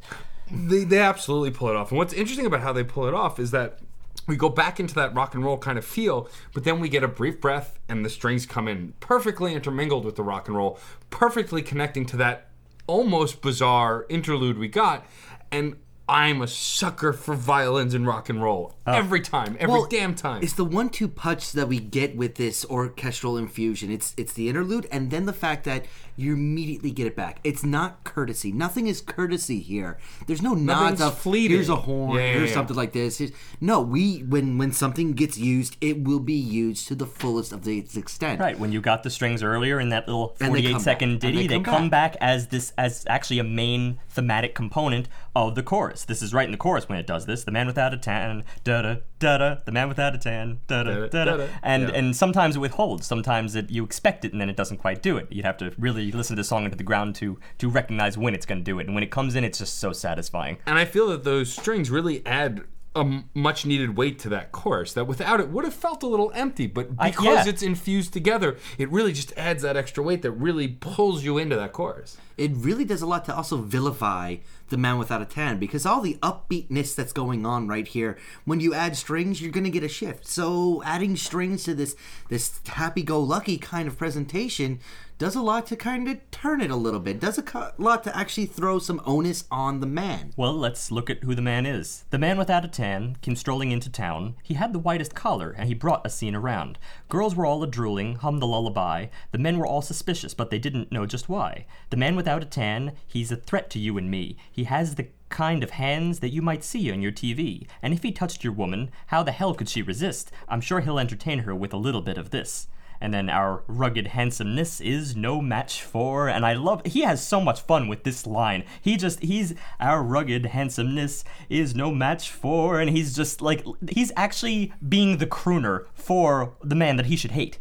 they, 0.51 0.84
they 0.84 0.98
absolutely 0.98 1.51
pull 1.51 1.68
it 1.68 1.76
off. 1.76 1.90
And 1.90 1.98
what's 1.98 2.12
interesting 2.12 2.46
about 2.46 2.61
how 2.61 2.72
they 2.72 2.84
pull 2.84 3.07
it 3.07 3.14
off 3.14 3.38
is 3.38 3.53
that 3.53 3.78
we 4.26 4.36
go 4.36 4.48
back 4.48 4.78
into 4.78 4.94
that 4.96 5.14
rock 5.14 5.34
and 5.34 5.44
roll 5.44 5.57
kind 5.57 5.78
of 5.78 5.84
feel, 5.84 6.28
but 6.53 6.64
then 6.64 6.80
we 6.80 6.88
get 6.88 7.03
a 7.03 7.09
brief 7.09 7.40
breath 7.40 7.78
and 7.88 8.05
the 8.05 8.11
strings 8.11 8.46
come 8.46 8.68
in 8.68 8.92
perfectly 9.01 9.55
intermingled 9.55 10.05
with 10.05 10.16
the 10.16 10.22
rock 10.22 10.48
and 10.48 10.57
roll, 10.57 10.78
perfectly 11.09 11.62
connecting 11.62 12.05
to 12.07 12.16
that 12.16 12.48
almost 12.86 13.40
bizarre 13.40 14.07
interlude 14.09 14.59
we 14.59 14.68
got. 14.68 15.07
And 15.51 15.76
I'm 16.11 16.42
a 16.42 16.48
sucker 16.48 17.12
for 17.12 17.36
violins 17.36 17.94
and 17.94 18.04
rock 18.04 18.28
and 18.28 18.42
roll 18.42 18.74
oh. 18.84 18.92
every 18.92 19.20
time, 19.20 19.56
every 19.61 19.72
Well, 19.72 19.86
damn 19.86 20.16
time. 20.16 20.42
It's 20.42 20.54
the 20.54 20.64
one-two 20.64 21.06
punch 21.06 21.52
that 21.52 21.68
we 21.68 21.78
get 21.78 22.16
with 22.16 22.34
this 22.34 22.64
orchestral 22.64 23.38
infusion. 23.38 23.92
It's 23.92 24.12
it's 24.16 24.32
the 24.32 24.48
interlude, 24.48 24.88
and 24.90 25.12
then 25.12 25.26
the 25.26 25.32
fact 25.32 25.62
that 25.64 25.84
you 26.16 26.32
immediately 26.34 26.90
get 26.90 27.06
it 27.06 27.16
back. 27.16 27.40
It's 27.44 27.64
not 27.64 28.04
courtesy. 28.04 28.52
Nothing 28.52 28.86
is 28.86 29.00
courtesy 29.00 29.61
here. 29.61 29.98
There's 30.26 30.42
no 30.42 30.54
nods 30.54 31.00
of 31.00 31.18
fleeting. 31.18 31.56
here's 31.56 31.68
a 31.68 31.76
horn, 31.76 32.16
Yeah, 32.18 32.24
yeah, 32.26 32.32
here's 32.34 32.48
yeah. 32.50 32.54
something 32.54 32.76
like 32.76 32.92
this. 32.92 33.18
Here's- 33.18 33.32
No, 33.61 33.80
we 33.80 34.18
when 34.20 34.58
when 34.58 34.72
something 34.72 35.12
gets 35.12 35.38
used, 35.38 35.76
it 35.80 36.04
will 36.04 36.20
be 36.20 36.34
used 36.34 36.88
to 36.88 36.94
the 36.94 37.06
fullest 37.06 37.52
of 37.52 37.66
its 37.66 37.96
extent. 37.96 38.40
Right, 38.40 38.58
when 38.58 38.72
you 38.72 38.80
got 38.80 39.02
the 39.02 39.11
strings 39.11 39.42
earlier 39.42 39.80
in 39.80 39.88
that 39.90 40.06
little 40.06 40.36
And 40.40 40.54
they 40.54 40.61
48 40.62 40.72
come 40.72 40.80
second 40.82 41.12
back. 41.14 41.20
Ditty, 41.20 41.36
they 41.38 41.46
they, 41.46 41.54
come 41.61 41.64
come 41.64 41.90
back. 41.90 42.16
as 42.20 42.48
this 42.48 42.72
as 42.78 43.04
actually 43.08 43.38
a 43.38 43.44
main 43.44 43.98
thematic 44.08 44.54
component 44.54 45.08
of 45.34 45.54
the 45.54 45.62
chorus. 45.62 46.04
This 46.04 46.22
is 46.22 46.34
right 46.34 46.44
in 46.44 46.50
the 46.52 46.56
chorus 46.58 46.88
when 46.88 46.98
it 46.98 47.06
does 47.06 47.26
this. 47.26 47.44
The 47.44 47.52
man 47.52 47.66
without 47.66 47.94
a 47.94 47.96
tan, 47.98 48.44
da 48.64 48.82
da 48.82 48.96
da 49.18 49.38
da. 49.38 49.56
The 49.64 49.72
man 49.72 49.88
without 49.88 50.14
a 50.14 50.18
tan, 50.18 50.61
da 50.66 50.82
da 50.82 51.06
da 51.06 51.24
da. 51.24 51.46
And 51.62 51.90
and 51.90 52.16
sometimes 52.16 52.56
it 52.56 52.58
withholds. 52.58 53.06
Sometimes 53.06 53.54
it, 53.54 53.70
you 53.70 53.84
expect 53.84 54.24
it 54.24 54.32
and 54.32 54.40
then 54.40 54.48
it 54.50 54.56
doesn't 54.56 54.78
quite 54.78 55.02
do 55.02 55.16
it. 55.16 55.28
You'd 55.30 55.44
have 55.44 55.56
to 55.58 55.72
really 55.78 55.99
listen 56.01 56.36
to 56.36 56.40
the 56.40 56.44
song 56.44 56.64
into 56.64 56.76
the 56.76 56.84
ground 56.84 57.14
to 57.16 57.38
to 57.59 57.68
recognize 57.68 58.16
when 58.18 58.34
it's 58.34 58.46
going 58.46 58.59
to 58.61 58.64
do 58.64 58.78
it. 58.78 58.86
And 58.86 58.94
when 58.94 59.05
it 59.05 59.11
comes 59.11 59.34
in, 59.36 59.44
it's 59.44 59.59
just 59.59 59.78
so 59.78 59.92
satisfying. 59.92 60.59
And 60.66 60.78
I 60.78 60.84
feel 60.84 61.09
that 61.09 61.24
those 61.24 61.53
strings 61.53 61.90
really 61.90 62.24
add 62.26 62.62
a 62.96 63.22
much 63.34 63.64
needed 63.64 63.96
weight 63.96 64.18
to 64.18 64.28
that 64.28 64.51
chorus 64.51 64.94
that 64.94 65.07
without 65.07 65.38
it 65.38 65.48
would 65.48 65.64
have 65.64 65.72
felt 65.72 66.03
a 66.03 66.09
little 66.09 66.32
empty. 66.34 66.66
But 66.66 66.88
I- 66.98 67.11
because 67.11 67.46
yeah. 67.46 67.48
it's 67.53 67.62
infused 67.62 68.12
together, 68.12 68.57
it 68.78 68.90
really 68.90 69.12
just 69.12 69.32
adds 69.36 69.62
that 69.62 69.76
extra 69.76 70.03
weight 70.03 70.22
that 70.22 70.32
really 70.32 70.66
pulls 70.66 71.22
you 71.22 71.38
into 71.38 71.55
that 71.55 71.72
chorus. 71.72 72.16
it 72.36 72.51
really 72.55 72.84
does 72.84 73.01
a 73.01 73.07
lot 73.07 73.24
to 73.26 73.34
also 73.36 73.59
vilify 73.59 74.36
the 74.70 74.76
man 74.76 74.98
without 74.98 75.22
a 75.22 75.24
tan 75.24 75.59
because 75.59 75.86
all 75.86 76.01
the 76.01 76.16
upbeatness 76.22 76.94
that's 76.96 77.12
going 77.12 77.44
on 77.46 77.68
right 77.68 77.86
here 77.88 78.16
when 78.44 78.61
you 78.61 78.72
add 78.74 78.96
strings 78.96 79.40
you're 79.42 79.51
going 79.53 79.64
to 79.64 79.70
get 79.70 79.82
a 79.84 79.88
shift 79.88 80.26
so 80.26 80.82
adding 80.84 81.16
strings 81.16 81.64
to 81.64 81.74
this 81.74 81.94
this 82.28 82.61
happy-go-lucky 82.66 83.59
kind 83.59 83.86
of 83.88 83.98
presentation 83.98 84.78
does 85.21 85.37
a 85.37 85.43
lot 85.43 85.66
to 85.66 85.77
kind 85.77 86.09
of 86.09 86.18
turn 86.31 86.62
it 86.62 86.71
a 86.71 86.77
little 86.77 86.99
bit 86.99 87.21
does 87.21 87.37
a 87.37 87.75
lot 87.77 88.03
to 88.03 88.16
actually 88.16 88.47
throw 88.47 88.79
some 88.79 89.03
onus 89.05 89.45
on 89.51 89.81
the 89.81 89.87
man 89.87 90.33
Well, 90.35 90.55
let's 90.55 90.91
look 90.91 91.11
at 91.11 91.23
who 91.23 91.35
the 91.35 91.43
man 91.43 91.66
is. 91.66 92.07
The 92.09 92.18
man 92.18 92.39
without 92.39 92.64
a 92.64 92.68
tan 92.68 93.18
came 93.21 93.37
strolling 93.37 93.71
into 93.71 93.91
town. 93.91 94.37
He 94.43 94.55
had 94.55 94.73
the 94.73 94.79
whitest 94.79 95.14
collar, 95.14 95.51
and 95.51 95.68
he 95.68 95.75
brought 95.75 96.07
a 96.07 96.09
scene 96.09 96.35
around. 96.35 96.79
Girls 97.11 97.35
were 97.35 97.45
all 97.45 97.62
a 97.62 97.66
drooling, 97.66 98.14
hummed 98.14 98.41
the 98.41 98.47
lullaby. 98.47 99.09
The 99.33 99.39
men 99.39 99.59
were 99.59 99.66
all 99.66 99.83
suspicious, 99.83 100.33
but 100.33 100.49
they 100.49 100.59
didn't 100.59 100.91
know 100.91 101.05
just 101.05 101.29
why. 101.29 101.66
The 101.91 101.99
man 101.99 102.16
without 102.16 102.43
a 102.43 102.47
tan, 102.47 102.93
he's 103.07 103.31
a 103.31 103.37
threat 103.37 103.68
to 103.71 103.79
you 103.79 103.99
and 103.99 104.11
me. 104.11 104.39
He 104.51 104.64
has 104.64 104.95
the 104.95 105.09
kind 105.29 105.62
of 105.62 105.73
hands 105.73 106.21
that 106.21 106.33
you 106.33 106.41
might 106.41 106.64
see 106.64 106.91
on 106.91 107.03
your 107.03 107.12
TV. 107.12 107.66
And 107.83 107.93
if 107.93 108.03
he 108.03 108.11
touched 108.11 108.43
your 108.43 108.55
woman, 108.55 108.91
how 109.09 109.23
the 109.23 109.33
hell 109.33 109.53
could 109.53 109.68
she 109.68 109.83
resist? 109.83 110.33
I'm 110.49 110.62
sure 110.62 110.81
he'll 110.81 110.99
entertain 110.99 111.41
her 111.41 111.55
with 111.55 111.75
a 111.75 111.77
little 111.77 112.01
bit 112.01 112.16
of 112.16 112.31
this. 112.31 112.68
And 113.01 113.14
then 113.14 113.30
our 113.30 113.62
rugged 113.66 114.09
handsomeness 114.09 114.80
is 114.80 115.16
no 115.16 115.40
match 115.40 115.82
for. 115.82 116.28
And 116.28 116.44
I 116.44 116.53
love, 116.53 116.84
he 116.84 117.01
has 117.01 117.26
so 117.26 117.40
much 117.40 117.62
fun 117.62 117.88
with 117.88 118.05
this 118.05 118.26
line. 118.26 118.64
He 118.82 118.96
just, 118.98 119.20
he's, 119.20 119.55
our 119.80 120.03
rugged 120.03 120.46
handsomeness 120.46 121.24
is 121.48 121.74
no 121.74 121.90
match 121.90 122.30
for. 122.30 122.78
And 122.78 122.90
he's 122.90 123.16
just 123.16 123.40
like, 123.40 123.64
he's 123.90 124.12
actually 124.16 124.72
being 124.86 125.16
the 125.16 125.26
crooner 125.26 125.86
for 125.94 126.53
the 126.62 126.74
man 126.74 126.96
that 126.96 127.07
he 127.07 127.16
should 127.16 127.30
hate. 127.32 127.59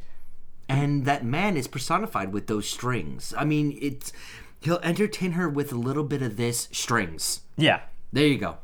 and 0.68 1.06
that 1.06 1.24
man 1.26 1.58
is 1.58 1.68
personified 1.68 2.32
with 2.32 2.46
those 2.46 2.68
strings 2.70 3.34
i 3.36 3.44
mean 3.44 3.76
it's 3.82 4.14
he'll 4.62 4.78
entertain 4.84 5.32
her 5.32 5.50
with 5.50 5.72
a 5.72 5.76
little 5.76 6.04
bit 6.04 6.22
of 6.22 6.36
this 6.38 6.68
strings 6.72 7.42
Yeah. 7.58 7.80
There 8.14 8.28
you 8.28 8.38
go. 8.38 8.58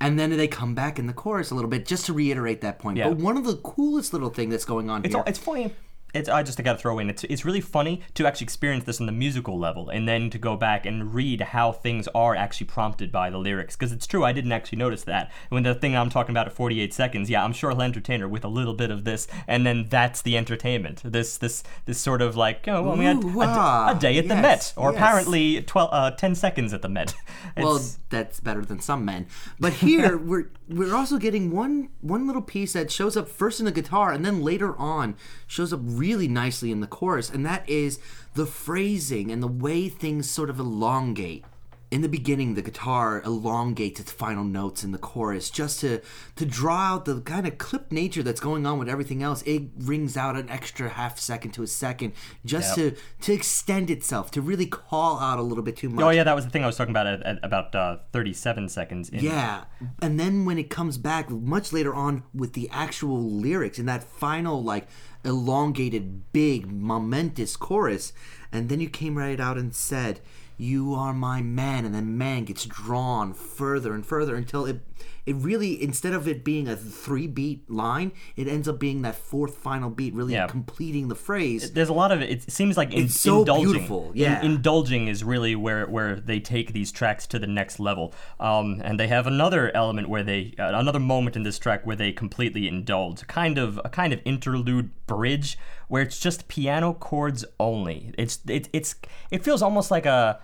And 0.00 0.18
then 0.18 0.30
they 0.36 0.48
come 0.48 0.74
back 0.74 0.98
in 0.98 1.06
the 1.06 1.12
chorus 1.12 1.50
a 1.52 1.54
little 1.54 1.70
bit 1.70 1.86
just 1.86 2.06
to 2.06 2.12
reiterate 2.12 2.60
that 2.62 2.78
point. 2.80 2.96
Yeah. 2.98 3.08
But 3.10 3.18
one 3.18 3.36
of 3.36 3.44
the 3.44 3.56
coolest 3.56 4.12
little 4.12 4.30
thing 4.30 4.48
that's 4.50 4.64
going 4.64 4.90
on 4.90 5.04
It's 5.04 5.14
here. 5.14 5.18
all, 5.22 5.28
it's 5.28 5.38
funny. 5.38 5.72
It's 6.14 6.28
I 6.28 6.42
just 6.42 6.62
got 6.62 6.74
to 6.74 6.78
throw 6.78 6.98
in. 6.98 7.08
It's 7.08 7.24
it's 7.24 7.44
really 7.44 7.60
funny 7.62 8.02
to 8.14 8.26
actually 8.26 8.44
experience 8.44 8.84
this 8.84 9.00
on 9.00 9.06
the 9.06 9.12
musical 9.12 9.58
level, 9.58 9.88
and 9.88 10.06
then 10.06 10.28
to 10.30 10.38
go 10.38 10.56
back 10.56 10.84
and 10.84 11.14
read 11.14 11.40
how 11.40 11.72
things 11.72 12.06
are 12.14 12.36
actually 12.36 12.66
prompted 12.66 13.10
by 13.10 13.30
the 13.30 13.38
lyrics. 13.38 13.76
Because 13.76 13.92
it's 13.92 14.06
true, 14.06 14.24
I 14.24 14.32
didn't 14.32 14.52
actually 14.52 14.78
notice 14.78 15.04
that. 15.04 15.32
When 15.48 15.62
the 15.62 15.74
thing 15.74 15.96
I'm 15.96 16.10
talking 16.10 16.32
about 16.32 16.46
at 16.46 16.52
48 16.52 16.92
seconds, 16.92 17.30
yeah, 17.30 17.42
I'm 17.42 17.54
sure 17.54 17.70
he'll 17.70 17.80
entertain 17.80 18.20
her 18.20 18.28
with 18.28 18.44
a 18.44 18.48
little 18.48 18.74
bit 18.74 18.90
of 18.90 19.04
this, 19.04 19.26
and 19.46 19.64
then 19.64 19.86
that's 19.88 20.20
the 20.20 20.36
entertainment. 20.36 21.00
This 21.02 21.38
this 21.38 21.62
this 21.86 21.98
sort 21.98 22.20
of 22.20 22.36
like 22.36 22.68
oh, 22.68 22.82
well, 22.82 22.96
we 22.96 23.06
had 23.06 23.24
a, 23.24 23.32
ah, 23.36 23.94
a 23.96 23.98
day 23.98 24.18
at 24.18 24.28
the 24.28 24.36
Met, 24.36 24.74
or 24.76 24.92
yes. 24.92 24.98
apparently 24.98 25.62
12 25.62 25.88
uh, 25.92 26.10
10 26.10 26.34
seconds 26.34 26.74
at 26.74 26.82
the 26.82 26.88
Met. 26.90 27.14
well, 27.56 27.80
that's 28.10 28.38
better 28.38 28.64
than 28.64 28.80
some 28.80 29.04
men. 29.06 29.26
But 29.58 29.72
here 29.74 30.16
we're 30.18 30.50
we're 30.68 30.94
also 30.94 31.16
getting 31.16 31.50
one 31.50 31.88
one 32.02 32.26
little 32.26 32.42
piece 32.42 32.74
that 32.74 32.90
shows 32.90 33.16
up 33.16 33.28
first 33.28 33.60
in 33.60 33.66
the 33.66 33.72
guitar 33.72 34.12
and 34.12 34.24
then 34.24 34.42
later 34.42 34.76
on 34.76 35.16
shows 35.46 35.72
up 35.72 35.80
really 35.82 36.01
nicely 36.10 36.70
in 36.72 36.80
the 36.80 36.86
chorus, 36.86 37.30
and 37.30 37.46
that 37.46 37.68
is 37.68 37.98
the 38.34 38.46
phrasing 38.46 39.30
and 39.30 39.42
the 39.42 39.48
way 39.48 39.88
things 39.88 40.28
sort 40.28 40.50
of 40.50 40.58
elongate. 40.58 41.44
In 41.90 42.00
the 42.00 42.08
beginning, 42.08 42.54
the 42.54 42.62
guitar 42.62 43.20
elongates 43.22 44.00
its 44.00 44.10
final 44.10 44.44
notes 44.44 44.82
in 44.82 44.92
the 44.92 44.98
chorus 44.98 45.50
just 45.50 45.80
to 45.80 46.00
to 46.36 46.46
draw 46.46 46.94
out 46.94 47.04
the 47.04 47.20
kind 47.20 47.46
of 47.46 47.58
clipped 47.58 47.92
nature 47.92 48.22
that's 48.22 48.40
going 48.40 48.64
on 48.64 48.78
with 48.78 48.88
everything 48.88 49.22
else. 49.22 49.42
It 49.42 49.64
rings 49.76 50.16
out 50.16 50.34
an 50.34 50.48
extra 50.48 50.88
half 50.88 51.18
second 51.18 51.50
to 51.50 51.62
a 51.62 51.66
second 51.66 52.14
just 52.46 52.78
Yep. 52.78 52.94
to 52.96 53.02
to 53.26 53.32
extend 53.34 53.90
itself, 53.90 54.30
to 54.30 54.40
really 54.40 54.64
call 54.64 55.18
out 55.20 55.38
a 55.38 55.42
little 55.42 55.62
bit 55.62 55.76
too 55.76 55.90
much. 55.90 56.02
oh 56.02 56.08
yeah, 56.08 56.24
that 56.24 56.34
was 56.34 56.46
the 56.46 56.50
thing 56.50 56.64
I 56.64 56.66
was 56.66 56.78
talking 56.78 56.92
about 56.92 57.06
at, 57.06 57.22
at 57.24 57.38
about 57.42 57.74
uh, 57.74 57.98
37 58.10 58.70
seconds. 58.70 59.10
In. 59.10 59.22
Yeah. 59.22 59.64
And 60.00 60.18
then 60.18 60.46
when 60.46 60.56
it 60.56 60.70
comes 60.70 60.96
back 60.96 61.28
much 61.28 61.74
later 61.74 61.92
on 61.92 62.22
with 62.32 62.54
the 62.54 62.70
actual 62.72 63.22
lyrics 63.22 63.78
and 63.78 63.86
that 63.90 64.02
final, 64.02 64.62
like, 64.64 64.88
elongated, 65.24 66.32
big, 66.32 66.70
momentous 66.70 67.56
chorus, 67.56 68.12
and 68.50 68.68
then 68.68 68.80
you 68.80 68.88
came 68.88 69.16
right 69.16 69.40
out 69.40 69.58
and 69.58 69.74
said, 69.74 70.20
You 70.62 70.94
are 70.94 71.12
my 71.12 71.42
man, 71.42 71.84
and 71.84 71.92
then 71.92 72.16
man 72.16 72.44
gets 72.44 72.64
drawn 72.64 73.34
further 73.34 73.94
and 73.94 74.06
further 74.06 74.36
until 74.36 74.64
it 74.64 74.80
it 75.26 75.34
really 75.36 75.80
instead 75.82 76.12
of 76.14 76.26
it 76.28 76.44
being 76.44 76.66
a 76.68 76.76
three 76.76 77.26
beat 77.26 77.68
line, 77.70 78.12
it 78.36 78.46
ends 78.48 78.68
up 78.68 78.78
being 78.78 79.02
that 79.02 79.14
fourth 79.16 79.56
final 79.56 79.90
beat, 79.90 80.14
really 80.14 80.34
Yeah. 80.34 80.46
completing 80.46 81.08
the 81.08 81.14
phrase. 81.16 81.72
there's 81.72 81.88
a 81.88 81.92
lot 81.92 82.12
of 82.12 82.20
it. 82.22 82.30
It 82.30 82.50
seems 82.52 82.76
like 82.76 82.92
in, 82.92 83.04
It's 83.04 83.20
so 83.20 83.40
indulging. 83.40 83.64
beautiful, 83.72 84.10
In- 84.12 84.18
yeah. 84.20 84.42
indulging 84.42 85.08
is 85.08 85.24
really 85.24 85.56
where 85.56 85.86
where 85.86 86.16
they 86.20 86.38
take 86.38 86.72
these 86.72 86.92
tracks 86.92 87.26
to 87.28 87.38
the 87.40 87.46
next 87.48 87.80
level. 87.80 88.14
Um, 88.38 88.80
and 88.84 89.00
they 89.00 89.08
have 89.08 89.26
another 89.26 89.74
element 89.74 90.08
where 90.08 90.22
they 90.22 90.54
uh, 90.60 90.76
another 90.78 91.00
moment 91.00 91.34
in 91.34 91.42
this 91.42 91.58
track 91.58 91.84
where 91.84 91.96
they 91.96 92.12
completely 92.12 92.68
indulge, 92.68 93.26
kind 93.26 93.58
of 93.58 93.80
a 93.84 93.88
kind 93.88 94.12
of 94.12 94.20
interlude 94.24 94.90
bridge 95.08 95.58
where 95.88 96.02
it's 96.02 96.20
just 96.20 96.46
piano 96.46 96.92
chords 96.94 97.44
only. 97.58 98.12
It's 98.16 98.38
it, 98.48 98.68
it's 98.72 98.94
it 99.32 99.42
feels 99.44 99.60
almost 99.62 99.90
like 99.90 100.06
a 100.06 100.38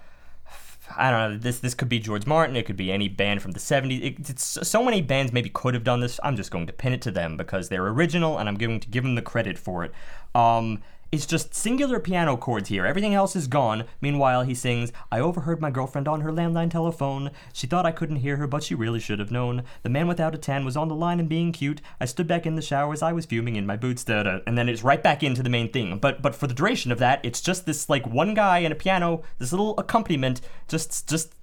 I 0.97 1.11
don't 1.11 1.33
know. 1.33 1.39
This 1.39 1.61
this 1.61 1.75
could 1.75 1.89
be 1.89 1.99
George 1.99 2.27
Martin. 2.27 2.57
It 2.57 2.67
could 2.67 2.77
be 2.77 2.91
any 2.91 3.09
band 3.09 3.43
from 3.43 3.53
the 3.53 3.61
'70s. 3.61 4.03
It, 4.03 4.31
it's 4.31 4.59
so 4.69 4.83
many 4.83 5.03
bands 5.03 5.33
maybe 5.33 5.51
could 5.51 5.75
have 5.75 5.85
done 5.85 6.01
this. 6.01 6.19
I'm 6.23 6.37
just 6.37 6.51
going 6.51 6.67
to 6.67 6.73
pin 6.73 6.93
it 6.93 7.03
to 7.03 7.11
them 7.11 7.37
because 7.37 7.69
they're 7.69 7.87
original, 7.87 8.39
and 8.39 8.49
I'm 8.49 8.57
going 8.57 8.81
to 8.81 8.89
give 8.89 9.05
them 9.05 9.15
the 9.15 9.23
credit 9.23 9.59
for 9.59 9.85
it. 9.85 9.93
Um, 10.35 10.83
it's 11.11 11.27
just 11.27 11.55
singular 11.55 12.01
piano 12.01 12.37
chords 12.37 12.69
here. 12.69 12.85
Everything 12.85 13.15
else 13.15 13.35
is 13.35 13.47
gone. 13.47 13.85
Meanwhile, 14.01 14.43
he 14.43 14.55
sings, 14.55 14.93
I 15.11 15.21
overheard 15.21 15.61
my 15.61 15.71
girlfriend 15.71 16.07
on 16.07 16.21
her 16.21 16.31
landline 16.31 16.71
telephone. 16.71 17.31
She 17.53 17.67
thought 17.67 17.87
I 17.87 17.93
couldn't 17.93 18.17
hear 18.17 18.37
her, 18.37 18.47
but 18.47 18.63
she 18.63 18.75
really 18.75 19.01
should 19.01 19.19
have 19.19 19.31
known. 19.31 19.63
The 19.83 19.89
man 19.89 20.07
without 20.07 20.35
a 20.35 20.39
tan 20.39 20.65
was 20.65 20.77
on 20.77 20.89
the 20.89 20.95
line 20.95 21.19
and 21.19 21.29
being 21.29 21.53
cute. 21.53 21.81
I 22.01 22.05
stood 22.05 22.27
back 22.27 22.45
in 22.45 22.57
the 22.57 22.63
shower 22.63 22.93
as 22.93 23.03
I 23.03 23.13
was 23.13 23.27
fuming 23.27 23.57
in 23.57 23.67
my 23.67 23.77
boots. 23.77 24.05
Da, 24.05 24.23
da. 24.23 24.41
And 24.47 24.59
then 24.59 24.69
it's 24.69 24.83
right 24.83 25.03
back 25.03 25.23
into 25.23 25.43
the 25.43 25.51
main 25.51 25.73
thing. 25.73 25.99
But 25.99 26.21
but 26.21 26.35
for 26.35 26.47
the 26.47 26.55
duration 26.55 26.93
of 26.93 26.99
that, 26.99 27.25
it's 27.25 27.41
just 27.41 27.65
this 27.65 27.89
like 27.89 28.07
one 28.07 28.35
guy 28.35 28.59
and 28.59 28.73
a 28.73 28.77
piano, 28.77 29.23
this 29.39 29.53
little 29.53 29.79
accompaniment, 29.79 30.41
just 30.69 31.09
just 31.09 31.35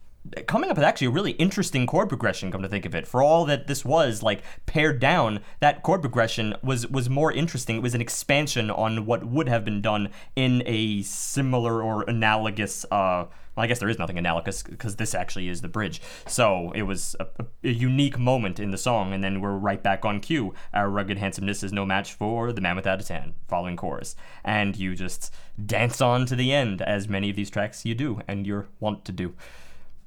coming 0.47 0.69
up 0.69 0.77
with 0.77 0.85
actually 0.85 1.07
a 1.07 1.11
really 1.11 1.31
interesting 1.31 1.85
chord 1.85 2.09
progression 2.09 2.51
come 2.51 2.61
to 2.61 2.67
think 2.67 2.85
of 2.85 2.95
it 2.95 3.07
for 3.07 3.21
all 3.21 3.45
that 3.45 3.67
this 3.67 3.85
was 3.85 4.23
like 4.23 4.41
pared 4.65 4.99
down 4.99 5.39
that 5.59 5.83
chord 5.83 6.01
progression 6.01 6.55
was 6.63 6.87
was 6.87 7.09
more 7.09 7.31
interesting 7.31 7.77
it 7.77 7.83
was 7.83 7.95
an 7.95 8.01
expansion 8.01 8.71
on 8.71 9.05
what 9.05 9.25
would 9.25 9.47
have 9.47 9.63
been 9.63 9.81
done 9.81 10.09
in 10.35 10.63
a 10.65 11.01
similar 11.03 11.81
or 11.81 12.03
analogous 12.03 12.85
uh 12.91 13.25
well, 13.55 13.63
I 13.63 13.67
guess 13.67 13.79
there 13.79 13.89
is 13.89 13.99
nothing 13.99 14.17
analogous 14.17 14.63
because 14.63 14.97
this 14.97 15.15
actually 15.15 15.47
is 15.47 15.61
the 15.61 15.67
bridge. 15.67 16.01
So 16.27 16.71
it 16.75 16.83
was 16.83 17.15
a, 17.19 17.27
a, 17.63 17.69
unique 17.69 18.19
moment 18.19 18.59
in 18.59 18.71
the 18.71 18.77
song, 18.77 19.13
and 19.13 19.23
then 19.23 19.39
we're 19.39 19.55
right 19.55 19.81
back 19.81 20.03
on 20.03 20.19
cue. 20.19 20.53
Our 20.73 20.89
rugged 20.89 21.17
handsomeness 21.17 21.63
is 21.63 21.71
no 21.71 21.85
match 21.85 22.13
for 22.13 22.51
the 22.51 22.61
man 22.61 22.75
without 22.75 22.99
a 22.99 23.03
tan, 23.03 23.33
following 23.47 23.77
chorus. 23.77 24.15
And 24.43 24.75
you 24.75 24.95
just 24.95 25.33
dance 25.63 26.01
on 26.01 26.25
to 26.25 26.35
the 26.35 26.51
end, 26.51 26.81
as 26.81 27.07
many 27.07 27.29
of 27.29 27.35
these 27.35 27.49
tracks 27.49 27.85
you 27.85 27.95
do, 27.95 28.21
and 28.27 28.45
you're 28.45 28.67
wont 28.79 29.05
to 29.05 29.13
do. 29.13 29.33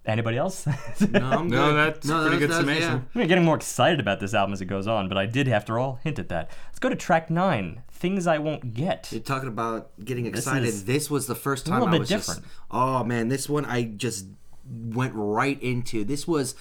Anybody 0.09 0.39
else? 0.39 0.67
No, 1.11 1.21
I'm 1.21 1.49
No, 1.49 1.69
good. 1.71 1.77
that's 1.77 2.07
pretty 2.11 2.39
good 2.39 2.51
that's- 2.51 2.57
summation. 2.61 3.07
I'm 3.15 3.27
getting 3.29 3.45
more 3.45 3.57
excited 3.57 4.01
about 4.01 4.19
this 4.21 4.33
album 4.35 4.53
as 4.55 4.61
it 4.61 4.65
goes 4.67 4.87
on, 4.89 5.09
but 5.09 5.19
I 5.19 5.27
did, 5.27 5.49
after 5.49 5.79
all, 5.79 6.01
hint 6.03 6.19
at 6.19 6.29
that. 6.31 6.51
Let's 6.69 6.79
go 6.79 6.89
to 6.89 6.97
track 6.97 7.29
nine 7.31 7.83
Things 7.93 8.27
I 8.27 8.39
Won't 8.39 8.73
Get. 8.75 9.09
You're 9.13 9.21
talking 9.21 9.49
about 9.49 9.91
getting 10.05 10.27
excited. 10.27 10.67
is 10.67 10.87
This, 10.87 11.11
was 11.11 11.27
the 11.27 11.35
first 11.35 11.67
time 11.67 11.75
a 11.83 11.85
time 11.85 11.91
little 11.93 11.95
I 11.95 11.99
bit 11.99 12.01
was 12.01 12.09
different. 12.09 12.43
just. 12.43 12.55
Oh 12.71 13.05
man, 13.05 13.29
this 13.29 13.49
one 13.49 13.65
I 13.67 13.83
just 13.85 14.27
went 14.67 15.13
right 15.15 15.63
into. 15.63 16.05
This 16.05 16.27
was 16.27 16.55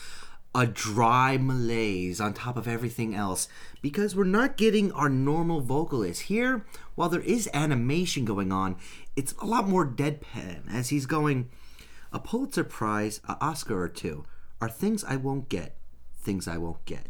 a 0.56 0.66
dry 0.66 1.38
malaise 1.38 2.20
on 2.20 2.34
top 2.34 2.58
of 2.58 2.68
everything 2.68 3.14
else 3.14 3.48
because 3.82 4.16
we're 4.16 4.24
not 4.24 4.58
getting 4.58 4.92
our 4.94 5.10
normal 5.10 5.62
vocalist. 5.62 6.24
Here, 6.24 6.66
while 6.96 7.10
there 7.10 7.22
is 7.22 7.48
animation 7.54 8.26
going 8.26 8.52
on, 8.52 8.76
it's 9.16 9.34
a 9.42 9.46
lot 9.46 9.68
more 9.70 9.86
deadpan 9.88 10.62
as 10.74 10.90
he's 10.90 11.06
going, 11.06 11.50
a 12.12 12.20
Pulitzer 12.20 12.64
Prize, 12.64 13.20
a 13.28 13.38
Oscar 13.42 13.82
or 13.82 13.90
two 13.90 14.26
are 14.62 14.70
things 14.70 15.04
I 15.04 15.16
won't 15.16 15.50
get, 15.50 15.78
things 16.16 16.48
I 16.48 16.58
won't 16.58 16.86
get. 16.86 17.10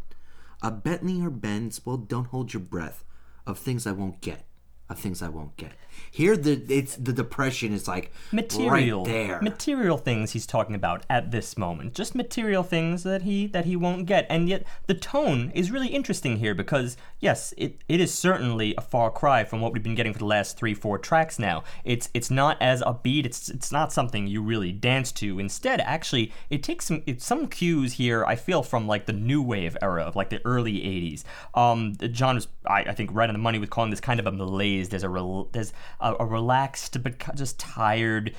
A 0.62 0.70
Bentley 0.70 1.22
or 1.22 1.30
Benz, 1.30 1.84
well, 1.86 1.96
don't 1.96 2.26
hold 2.28 2.52
your 2.52 2.62
breath, 2.62 3.04
of 3.46 3.58
things 3.58 3.86
I 3.86 3.92
won't 3.92 4.20
get, 4.20 4.47
of 4.88 4.98
things 4.98 5.22
I 5.22 5.28
won't 5.28 5.56
get. 5.56 5.72
Here, 6.10 6.36
the 6.36 6.62
it's 6.68 6.96
the 6.96 7.12
depression 7.12 7.72
is 7.72 7.88
like 7.88 8.12
material. 8.32 9.04
right 9.04 9.12
there. 9.12 9.42
material 9.42 9.98
things 9.98 10.30
he's 10.30 10.46
talking 10.46 10.74
about 10.74 11.04
at 11.10 11.32
this 11.32 11.58
moment. 11.58 11.94
Just 11.94 12.14
material 12.14 12.62
things 12.62 13.02
that 13.02 13.22
he 13.22 13.46
that 13.48 13.64
he 13.64 13.74
won't 13.74 14.06
get. 14.06 14.26
And 14.30 14.48
yet 14.48 14.64
the 14.86 14.94
tone 14.94 15.50
is 15.54 15.70
really 15.70 15.88
interesting 15.88 16.38
here 16.38 16.54
because 16.54 16.96
yes 17.20 17.52
it, 17.56 17.82
it 17.88 18.00
is 18.00 18.14
certainly 18.14 18.74
a 18.76 18.80
far 18.80 19.10
cry 19.10 19.44
from 19.44 19.60
what 19.60 19.72
we've 19.72 19.82
been 19.82 19.96
getting 19.96 20.12
for 20.12 20.20
the 20.20 20.24
last 20.24 20.56
three 20.56 20.74
four 20.74 20.98
tracks 20.98 21.38
now. 21.38 21.64
It's 21.84 22.08
it's 22.14 22.30
not 22.30 22.56
as 22.60 22.80
upbeat. 22.82 23.26
It's 23.26 23.48
it's 23.48 23.72
not 23.72 23.92
something 23.92 24.28
you 24.28 24.40
really 24.40 24.72
dance 24.72 25.10
to. 25.12 25.40
Instead 25.40 25.80
actually 25.80 26.32
it 26.50 26.62
takes 26.62 26.84
some 26.84 27.02
it's 27.06 27.24
some 27.24 27.48
cues 27.48 27.94
here 27.94 28.24
i 28.26 28.36
feel 28.36 28.62
from 28.62 28.86
like 28.86 29.06
the 29.06 29.12
new 29.12 29.42
wave 29.42 29.76
era 29.82 30.02
of 30.02 30.14
like 30.14 30.30
the 30.30 30.40
early 30.44 30.74
80s 30.74 31.24
um 31.54 31.94
john 32.12 32.36
was 32.36 32.46
i, 32.66 32.80
I 32.82 32.92
think 32.92 33.10
right 33.12 33.28
on 33.28 33.34
the 33.34 33.40
money 33.40 33.58
with 33.58 33.70
calling 33.70 33.90
this 33.90 34.00
kind 34.00 34.20
of 34.20 34.26
a 34.26 34.32
malaise 34.32 34.77
there's 34.86 35.04
a 35.04 35.44
there's 35.52 35.72
a, 36.00 36.14
a 36.20 36.26
relaxed 36.26 37.02
but 37.02 37.14
just 37.34 37.58
tired 37.58 38.34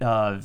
uh, 0.00 0.40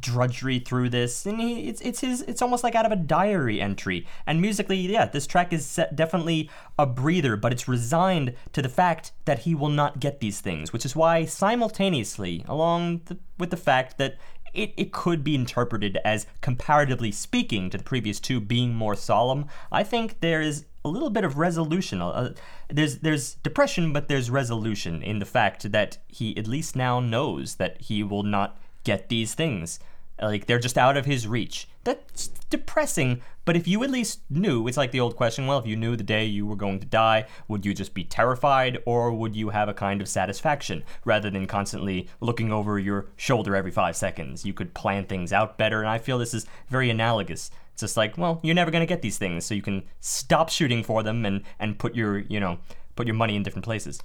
drudgery 0.00 0.58
through 0.58 0.88
this, 0.88 1.26
and 1.26 1.40
he, 1.40 1.68
it's 1.68 1.80
it's 1.80 2.00
his 2.00 2.22
it's 2.22 2.42
almost 2.42 2.64
like 2.64 2.74
out 2.74 2.86
of 2.86 2.92
a 2.92 2.96
diary 2.96 3.60
entry. 3.60 4.06
And 4.26 4.40
musically, 4.40 4.78
yeah, 4.78 5.06
this 5.06 5.26
track 5.26 5.52
is 5.52 5.80
definitely 5.94 6.50
a 6.78 6.86
breather, 6.86 7.36
but 7.36 7.52
it's 7.52 7.68
resigned 7.68 8.34
to 8.52 8.62
the 8.62 8.68
fact 8.68 9.12
that 9.24 9.40
he 9.40 9.54
will 9.54 9.68
not 9.68 10.00
get 10.00 10.20
these 10.20 10.40
things, 10.40 10.72
which 10.72 10.84
is 10.84 10.96
why 10.96 11.24
simultaneously, 11.24 12.44
along 12.48 13.02
the, 13.06 13.18
with 13.38 13.50
the 13.50 13.56
fact 13.56 13.98
that 13.98 14.16
it, 14.54 14.74
it 14.76 14.92
could 14.92 15.24
be 15.24 15.34
interpreted 15.34 15.98
as 16.04 16.26
comparatively 16.40 17.10
speaking 17.10 17.70
to 17.70 17.78
the 17.78 17.84
previous 17.84 18.20
two 18.20 18.40
being 18.40 18.74
more 18.74 18.94
solemn. 18.94 19.46
I 19.70 19.82
think 19.82 20.20
there 20.20 20.42
is 20.42 20.66
a 20.84 20.88
little 20.88 21.10
bit 21.10 21.24
of 21.24 21.38
resolution. 21.38 22.00
Uh, 22.00 22.34
there's 22.68 22.98
there's 22.98 23.34
depression, 23.36 23.92
but 23.92 24.08
there's 24.08 24.30
resolution 24.30 25.02
in 25.02 25.18
the 25.18 25.26
fact 25.26 25.70
that 25.70 25.98
he 26.08 26.36
at 26.36 26.46
least 26.46 26.76
now 26.76 27.00
knows 27.00 27.56
that 27.56 27.80
he 27.80 28.02
will 28.02 28.22
not 28.22 28.58
get 28.84 29.08
these 29.08 29.34
things. 29.34 29.78
Like 30.20 30.46
they're 30.46 30.58
just 30.58 30.78
out 30.78 30.96
of 30.96 31.06
his 31.06 31.26
reach. 31.26 31.68
That's 31.84 32.28
depressing, 32.48 33.22
but 33.44 33.56
if 33.56 33.66
you 33.66 33.82
at 33.82 33.90
least 33.90 34.20
knew, 34.30 34.68
it's 34.68 34.76
like 34.76 34.92
the 34.92 35.00
old 35.00 35.16
question, 35.16 35.46
well, 35.46 35.58
if 35.58 35.66
you 35.66 35.74
knew 35.74 35.96
the 35.96 36.04
day 36.04 36.24
you 36.24 36.46
were 36.46 36.54
going 36.54 36.78
to 36.78 36.86
die, 36.86 37.26
would 37.48 37.66
you 37.66 37.74
just 37.74 37.92
be 37.92 38.04
terrified 38.04 38.78
or 38.86 39.10
would 39.10 39.34
you 39.34 39.48
have 39.48 39.68
a 39.68 39.74
kind 39.74 40.00
of 40.00 40.08
satisfaction 40.08 40.84
rather 41.04 41.28
than 41.28 41.46
constantly 41.46 42.08
looking 42.20 42.52
over 42.52 42.78
your 42.78 43.06
shoulder 43.16 43.56
every 43.56 43.72
5 43.72 43.96
seconds? 43.96 44.44
You 44.44 44.52
could 44.52 44.74
plan 44.74 45.06
things 45.06 45.32
out 45.32 45.58
better 45.58 45.80
and 45.80 45.88
I 45.88 45.98
feel 45.98 46.18
this 46.18 46.34
is 46.34 46.46
very 46.68 46.88
analogous. 46.88 47.50
It's 47.72 47.80
just 47.80 47.96
like, 47.96 48.18
well, 48.18 48.40
you're 48.42 48.54
never 48.54 48.70
going 48.70 48.82
to 48.82 48.86
get 48.94 49.02
these 49.02 49.18
things, 49.18 49.44
so 49.46 49.54
you 49.54 49.62
can 49.62 49.82
stop 50.00 50.48
shooting 50.50 50.82
for 50.84 51.02
them 51.02 51.24
and 51.24 51.42
and 51.58 51.78
put 51.78 51.94
your, 51.94 52.18
you 52.18 52.38
know, 52.40 52.58
put 52.96 53.06
your 53.06 53.16
money 53.16 53.34
in 53.36 53.42
different 53.42 53.64
places. 53.64 54.00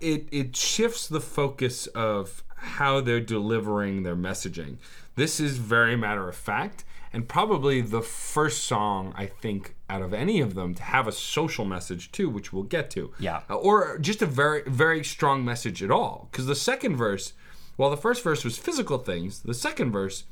it 0.00 0.26
it 0.32 0.56
shifts 0.56 1.06
the 1.08 1.20
focus 1.20 1.86
of 1.88 2.42
how 2.56 3.00
they're 3.00 3.20
delivering 3.20 4.02
their 4.02 4.16
messaging. 4.16 4.76
This 5.16 5.40
is 5.40 5.58
very 5.58 5.96
matter 5.96 6.28
of 6.28 6.34
fact, 6.36 6.84
and 7.12 7.28
probably 7.28 7.80
the 7.82 8.00
first 8.02 8.64
song 8.64 9.12
I 9.16 9.26
think 9.26 9.74
out 9.88 10.02
of 10.02 10.14
any 10.14 10.40
of 10.40 10.54
them 10.54 10.74
to 10.74 10.82
have 10.82 11.06
a 11.08 11.12
social 11.12 11.64
message 11.64 12.12
too, 12.12 12.28
which 12.30 12.52
we'll 12.52 12.62
get 12.76 12.90
to. 12.90 13.12
Yeah. 13.18 13.40
Uh, 13.50 13.56
Or 13.56 13.98
just 13.98 14.22
a 14.22 14.26
very 14.26 14.62
very 14.66 15.04
strong 15.04 15.44
message 15.44 15.82
at 15.82 15.90
all. 15.90 16.28
Because 16.30 16.46
the 16.46 16.54
second 16.54 16.96
verse, 16.96 17.34
while 17.76 17.90
the 17.90 17.96
first 17.96 18.22
verse 18.24 18.44
was 18.44 18.56
physical 18.58 18.98
things, 18.98 19.40
the 19.40 19.54
second 19.54 19.90
verse 19.92 20.24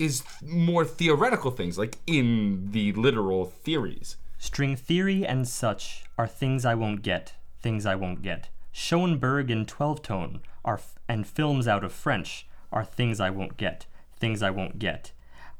is 0.00 0.24
more 0.42 0.84
theoretical 0.84 1.50
things, 1.50 1.78
like 1.78 1.98
in 2.06 2.70
the 2.72 2.92
literal 2.94 3.44
theories. 3.44 4.16
String 4.38 4.74
theory 4.74 5.26
and 5.26 5.46
such 5.46 6.04
are 6.16 6.26
things 6.26 6.64
I 6.64 6.74
won't 6.74 7.02
get, 7.02 7.34
things 7.60 7.84
I 7.84 7.94
won't 7.94 8.22
get. 8.22 8.48
Schoenberg 8.72 9.50
in 9.50 9.66
12 9.66 10.02
tone 10.02 10.40
are 10.64 10.76
f- 10.76 10.98
and 11.06 11.26
films 11.26 11.68
out 11.68 11.84
of 11.84 11.92
French 11.92 12.46
are 12.72 12.84
things 12.84 13.20
I 13.20 13.28
won't 13.28 13.58
get, 13.58 13.84
things 14.16 14.42
I 14.42 14.48
won't 14.50 14.78
get. 14.78 15.12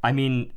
I 0.03 0.13
mean, 0.13 0.53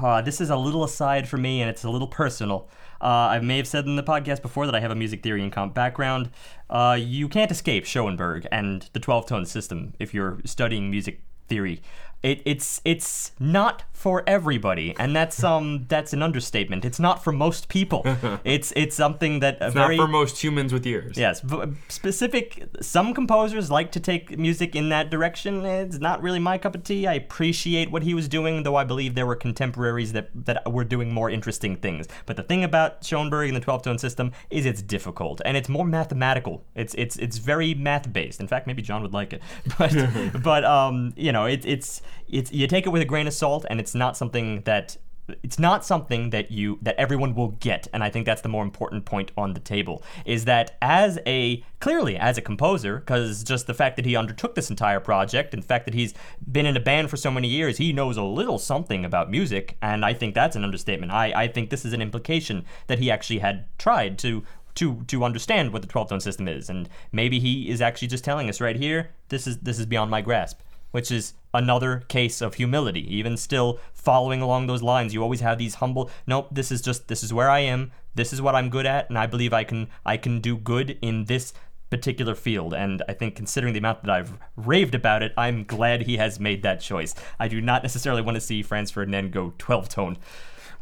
uh, 0.00 0.22
this 0.22 0.40
is 0.40 0.48
a 0.48 0.56
little 0.56 0.82
aside 0.82 1.28
for 1.28 1.36
me 1.36 1.60
and 1.60 1.68
it's 1.68 1.84
a 1.84 1.90
little 1.90 2.08
personal. 2.08 2.70
Uh, 3.02 3.28
I 3.36 3.40
may 3.40 3.58
have 3.58 3.68
said 3.68 3.84
in 3.84 3.96
the 3.96 4.02
podcast 4.02 4.40
before 4.40 4.64
that 4.64 4.74
I 4.74 4.80
have 4.80 4.90
a 4.90 4.94
music 4.94 5.22
theory 5.22 5.42
and 5.42 5.52
comp 5.52 5.74
background. 5.74 6.30
Uh, 6.70 6.96
you 6.98 7.28
can't 7.28 7.50
escape 7.50 7.84
Schoenberg 7.84 8.46
and 8.50 8.88
the 8.94 9.00
12 9.00 9.26
tone 9.26 9.44
system 9.44 9.92
if 9.98 10.14
you're 10.14 10.38
studying 10.46 10.90
music 10.90 11.20
theory. 11.48 11.82
It, 12.22 12.42
it's 12.44 12.80
it's 12.84 13.32
not 13.38 13.84
for 13.92 14.24
everybody, 14.26 14.94
and 14.98 15.14
that's 15.14 15.42
um 15.52 15.86
that's 15.88 16.12
an 16.12 16.22
understatement. 16.22 16.84
It's 16.84 16.98
not 16.98 17.22
for 17.22 17.32
most 17.32 17.68
people. 17.68 18.02
it's 18.44 18.72
it's 18.76 18.96
something 18.96 19.40
that 19.40 19.60
Not 19.60 19.72
very 19.72 19.96
for 19.96 20.08
most 20.08 20.42
humans 20.42 20.72
with 20.72 20.86
ears. 20.86 21.16
Yes, 21.16 21.40
v- 21.40 21.74
specific. 21.88 22.68
Some 22.80 23.14
composers 23.14 23.70
like 23.70 23.92
to 23.92 24.00
take 24.00 24.36
music 24.38 24.74
in 24.74 24.88
that 24.88 25.10
direction. 25.10 25.64
It's 25.64 25.98
not 25.98 26.22
really 26.22 26.40
my 26.40 26.58
cup 26.58 26.74
of 26.74 26.82
tea. 26.82 27.06
I 27.06 27.14
appreciate 27.14 27.90
what 27.90 28.02
he 28.02 28.14
was 28.14 28.28
doing, 28.28 28.64
though 28.64 28.76
I 28.76 28.84
believe 28.84 29.14
there 29.14 29.26
were 29.26 29.36
contemporaries 29.36 30.12
that 30.12 30.30
that 30.46 30.72
were 30.72 30.84
doing 30.84 31.12
more 31.12 31.30
interesting 31.30 31.76
things. 31.76 32.08
But 32.26 32.36
the 32.36 32.42
thing 32.42 32.64
about 32.64 33.04
Schoenberg 33.04 33.48
and 33.48 33.56
the 33.56 33.60
twelve 33.60 33.82
tone 33.82 33.98
system 33.98 34.32
is 34.50 34.66
it's 34.66 34.82
difficult 34.82 35.40
and 35.44 35.56
it's 35.56 35.68
more 35.68 35.84
mathematical. 35.84 36.64
It's 36.74 36.94
it's 36.94 37.16
it's 37.16 37.38
very 37.38 37.74
math 37.74 38.12
based. 38.12 38.40
In 38.40 38.48
fact, 38.48 38.66
maybe 38.66 38.82
John 38.82 39.02
would 39.02 39.12
like 39.12 39.32
it. 39.32 39.42
But 39.78 40.42
but 40.42 40.64
um 40.64 41.12
you 41.16 41.30
know 41.30 41.44
it, 41.44 41.64
it's 41.64 42.02
it's 42.28 42.52
you 42.52 42.66
take 42.66 42.86
it 42.86 42.90
with 42.90 43.02
a 43.02 43.06
grain 43.06 43.26
of 43.26 43.32
salt, 43.32 43.64
and 43.68 43.80
it's 43.80 43.94
not 43.94 44.16
something 44.16 44.62
that 44.62 44.96
it's 45.42 45.58
not 45.58 45.84
something 45.84 46.30
that 46.30 46.50
you 46.50 46.78
that 46.82 46.94
everyone 46.96 47.34
will 47.34 47.48
get 47.48 47.86
and 47.92 48.02
i 48.02 48.10
think 48.10 48.24
that's 48.24 48.42
the 48.42 48.48
more 48.48 48.62
important 48.62 49.04
point 49.04 49.30
on 49.36 49.54
the 49.54 49.60
table 49.60 50.02
is 50.24 50.44
that 50.44 50.76
as 50.80 51.18
a 51.26 51.62
clearly 51.80 52.16
as 52.16 52.38
a 52.38 52.40
composer 52.40 52.98
because 52.98 53.44
just 53.44 53.66
the 53.66 53.74
fact 53.74 53.96
that 53.96 54.04
he 54.04 54.16
undertook 54.16 54.54
this 54.54 54.70
entire 54.70 55.00
project 55.00 55.52
and 55.52 55.62
the 55.62 55.66
fact 55.66 55.84
that 55.84 55.94
he's 55.94 56.14
been 56.50 56.66
in 56.66 56.76
a 56.76 56.80
band 56.80 57.10
for 57.10 57.16
so 57.16 57.30
many 57.30 57.48
years 57.48 57.78
he 57.78 57.92
knows 57.92 58.16
a 58.16 58.22
little 58.22 58.58
something 58.58 59.04
about 59.04 59.30
music 59.30 59.76
and 59.82 60.04
i 60.04 60.12
think 60.12 60.34
that's 60.34 60.56
an 60.56 60.64
understatement. 60.64 61.12
I, 61.12 61.32
I 61.34 61.48
think 61.48 61.70
this 61.70 61.84
is 61.84 61.92
an 61.92 62.02
implication 62.02 62.64
that 62.86 62.98
he 62.98 63.10
actually 63.10 63.40
had 63.40 63.66
tried 63.78 64.18
to 64.20 64.44
to 64.74 65.02
to 65.08 65.24
understand 65.24 65.72
what 65.72 65.82
the 65.82 65.88
12 65.88 66.10
tone 66.10 66.20
system 66.20 66.48
is 66.48 66.70
and 66.70 66.88
maybe 67.12 67.40
he 67.40 67.68
is 67.68 67.80
actually 67.80 68.08
just 68.08 68.24
telling 68.24 68.48
us 68.48 68.60
right 68.60 68.76
here 68.76 69.10
this 69.28 69.46
is 69.46 69.58
this 69.58 69.78
is 69.78 69.86
beyond 69.86 70.10
my 70.10 70.20
grasp 70.20 70.60
which 70.90 71.10
is 71.10 71.34
another 71.54 72.04
case 72.08 72.40
of 72.40 72.54
humility. 72.54 73.14
Even 73.14 73.36
still 73.36 73.78
following 73.92 74.40
along 74.40 74.66
those 74.66 74.82
lines, 74.82 75.14
you 75.14 75.22
always 75.22 75.40
have 75.40 75.58
these 75.58 75.76
humble, 75.76 76.10
nope, 76.26 76.48
this 76.50 76.70
is 76.70 76.80
just 76.80 77.08
this 77.08 77.22
is 77.22 77.32
where 77.32 77.50
I 77.50 77.60
am. 77.60 77.92
This 78.14 78.32
is 78.32 78.42
what 78.42 78.54
I'm 78.54 78.68
good 78.68 78.86
at 78.86 79.08
and 79.08 79.18
I 79.18 79.26
believe 79.26 79.52
I 79.52 79.64
can 79.64 79.88
I 80.04 80.16
can 80.16 80.40
do 80.40 80.56
good 80.56 80.98
in 81.00 81.24
this 81.24 81.52
particular 81.90 82.34
field 82.34 82.74
and 82.74 83.02
I 83.08 83.14
think 83.14 83.34
considering 83.34 83.72
the 83.72 83.78
amount 83.78 84.02
that 84.02 84.10
I've 84.10 84.38
raved 84.56 84.94
about 84.94 85.22
it, 85.22 85.32
I'm 85.36 85.64
glad 85.64 86.02
he 86.02 86.16
has 86.16 86.38
made 86.38 86.62
that 86.62 86.80
choice. 86.80 87.14
I 87.38 87.48
do 87.48 87.60
not 87.60 87.82
necessarily 87.82 88.22
want 88.22 88.34
to 88.34 88.40
see 88.40 88.62
Franz 88.62 88.90
Ferdinand 88.90 89.32
go 89.32 89.54
12 89.58 89.88
tone. 89.88 90.18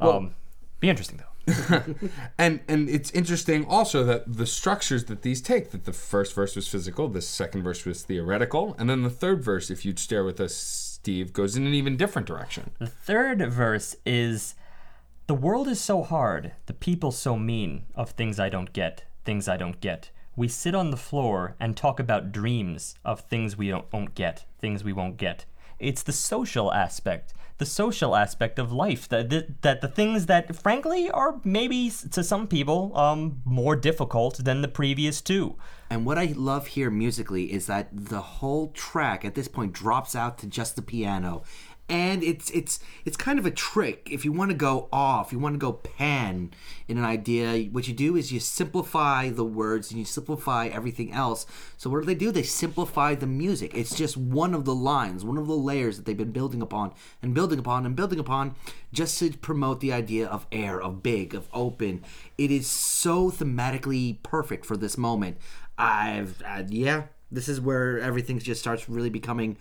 Um, 0.00 0.34
be 0.80 0.88
interesting 0.88 1.18
though. 1.18 1.35
And 2.38 2.60
and 2.68 2.88
it's 2.88 3.10
interesting 3.12 3.64
also 3.66 4.04
that 4.04 4.32
the 4.32 4.46
structures 4.46 5.04
that 5.04 5.22
these 5.22 5.40
take 5.40 5.70
that 5.70 5.84
the 5.84 5.92
first 5.92 6.34
verse 6.34 6.56
was 6.56 6.68
physical, 6.68 7.08
the 7.08 7.22
second 7.22 7.62
verse 7.62 7.84
was 7.84 8.02
theoretical, 8.02 8.74
and 8.78 8.90
then 8.90 9.02
the 9.02 9.10
third 9.10 9.42
verse, 9.42 9.70
if 9.70 9.84
you'd 9.84 9.98
stare 9.98 10.24
with 10.24 10.40
us, 10.40 10.54
Steve, 10.54 11.32
goes 11.32 11.56
in 11.56 11.66
an 11.66 11.74
even 11.74 11.96
different 11.96 12.26
direction. 12.26 12.72
The 12.78 12.86
third 12.86 13.40
verse 13.52 13.96
is 14.04 14.54
The 15.28 15.34
world 15.34 15.68
is 15.68 15.80
so 15.80 16.02
hard, 16.02 16.52
the 16.66 16.74
people 16.74 17.12
so 17.12 17.38
mean, 17.38 17.84
of 17.94 18.10
things 18.10 18.40
I 18.40 18.48
don't 18.48 18.72
get, 18.72 19.04
things 19.24 19.48
I 19.48 19.56
don't 19.56 19.80
get. 19.80 20.10
We 20.34 20.48
sit 20.48 20.74
on 20.74 20.90
the 20.90 20.96
floor 20.96 21.56
and 21.58 21.76
talk 21.76 21.98
about 21.98 22.32
dreams 22.32 22.94
of 23.04 23.20
things 23.20 23.56
we 23.56 23.68
don't, 23.68 23.90
won't 23.92 24.14
get, 24.14 24.44
things 24.58 24.84
we 24.84 24.92
won't 24.92 25.16
get. 25.16 25.46
It's 25.78 26.02
the 26.02 26.12
social 26.12 26.72
aspect, 26.72 27.32
the 27.58 27.66
social 27.66 28.14
aspect 28.14 28.58
of 28.58 28.72
life 28.72 29.08
that 29.08 29.30
that, 29.30 29.62
that 29.62 29.80
the 29.80 29.88
things 29.88 30.26
that 30.26 30.54
frankly 30.54 31.10
are 31.10 31.40
maybe 31.44 31.90
to 32.10 32.22
some 32.22 32.46
people 32.46 32.96
um 32.96 33.40
more 33.44 33.76
difficult 33.76 34.44
than 34.44 34.62
the 34.62 34.68
previous 34.68 35.20
two. 35.20 35.56
And 35.88 36.04
what 36.04 36.18
I 36.18 36.34
love 36.36 36.66
here 36.68 36.90
musically 36.90 37.52
is 37.52 37.66
that 37.66 37.88
the 37.92 38.20
whole 38.20 38.72
track 38.72 39.24
at 39.24 39.36
this 39.36 39.46
point 39.46 39.72
drops 39.72 40.16
out 40.16 40.38
to 40.38 40.46
just 40.46 40.74
the 40.74 40.82
piano 40.82 41.44
and 41.88 42.24
it's 42.24 42.50
it's 42.50 42.80
it's 43.04 43.16
kind 43.16 43.38
of 43.38 43.46
a 43.46 43.50
trick. 43.50 44.08
If 44.10 44.24
you 44.24 44.32
want 44.32 44.50
to 44.50 44.56
go 44.56 44.88
off 44.92 45.32
you 45.32 45.38
want 45.38 45.54
to 45.54 45.58
go 45.58 45.72
pan 45.72 46.50
in 46.88 46.98
an 46.98 47.04
idea 47.04 47.68
what 47.70 47.86
you 47.86 47.94
do 47.94 48.16
is 48.16 48.32
you 48.32 48.40
simplify 48.40 49.30
the 49.30 49.44
words 49.44 49.90
and 49.90 49.98
you 49.98 50.04
simplify 50.04 50.66
everything 50.66 51.12
else. 51.12 51.46
So 51.76 51.88
what 51.88 52.00
do 52.00 52.06
they 52.06 52.14
do? 52.14 52.32
They 52.32 52.42
simplify 52.42 53.14
the 53.14 53.26
music. 53.26 53.72
It's 53.74 53.96
just 53.96 54.16
one 54.16 54.54
of 54.54 54.64
the 54.64 54.74
lines 54.74 55.24
one 55.24 55.38
of 55.38 55.46
the 55.46 55.54
layers 55.54 55.96
that 55.96 56.06
they've 56.06 56.16
been 56.16 56.32
building 56.32 56.62
upon 56.62 56.92
and 57.22 57.34
building 57.34 57.58
upon 57.58 57.86
and 57.86 57.94
building 57.94 58.18
upon 58.18 58.56
just 58.92 59.18
to 59.20 59.30
promote 59.30 59.80
the 59.80 59.92
idea 59.92 60.26
of 60.26 60.46
air 60.50 60.80
of 60.80 61.02
big 61.02 61.34
of 61.34 61.48
open. 61.52 62.02
It 62.36 62.50
is 62.50 62.66
so 62.66 63.30
thematically 63.30 64.22
perfect 64.22 64.66
for 64.66 64.76
this 64.76 64.98
moment. 64.98 65.38
I've 65.78 66.42
uh, 66.42 66.64
yeah 66.68 67.04
this 67.30 67.48
is 67.48 67.60
where 67.60 67.98
everything 67.98 68.38
just 68.38 68.60
starts 68.60 68.88
really 68.88 69.10
becoming 69.10 69.56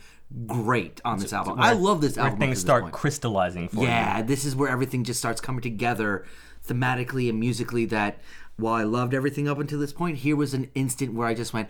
great 0.46 1.02
on 1.06 1.20
this 1.20 1.34
album. 1.34 1.60
I 1.60 1.74
love 1.74 2.02
this 2.02 2.18
album. 2.18 2.40
things 2.40 2.42
up 2.42 2.48
to 2.48 2.52
this 2.52 2.62
start 2.62 2.84
point. 2.84 2.94
crystallizing 2.94 3.70
for 3.70 3.82
you. 3.82 3.88
Yeah, 3.88 4.22
this 4.22 4.46
is 4.46 4.56
where 4.56 4.70
everything 4.70 5.04
just 5.04 5.20
starts 5.20 5.42
coming 5.42 5.62
together 5.62 6.26
thematically 6.68 7.30
and 7.30 7.40
musically. 7.40 7.86
That 7.86 8.20
while 8.58 8.74
I 8.74 8.84
loved 8.84 9.14
everything 9.14 9.48
up 9.48 9.60
until 9.60 9.80
this 9.80 9.94
point, 9.94 10.18
here 10.18 10.36
was 10.36 10.54
an 10.54 10.70
instant 10.76 11.14
where 11.14 11.28
I 11.28 11.34
just 11.34 11.54
went, 11.54 11.70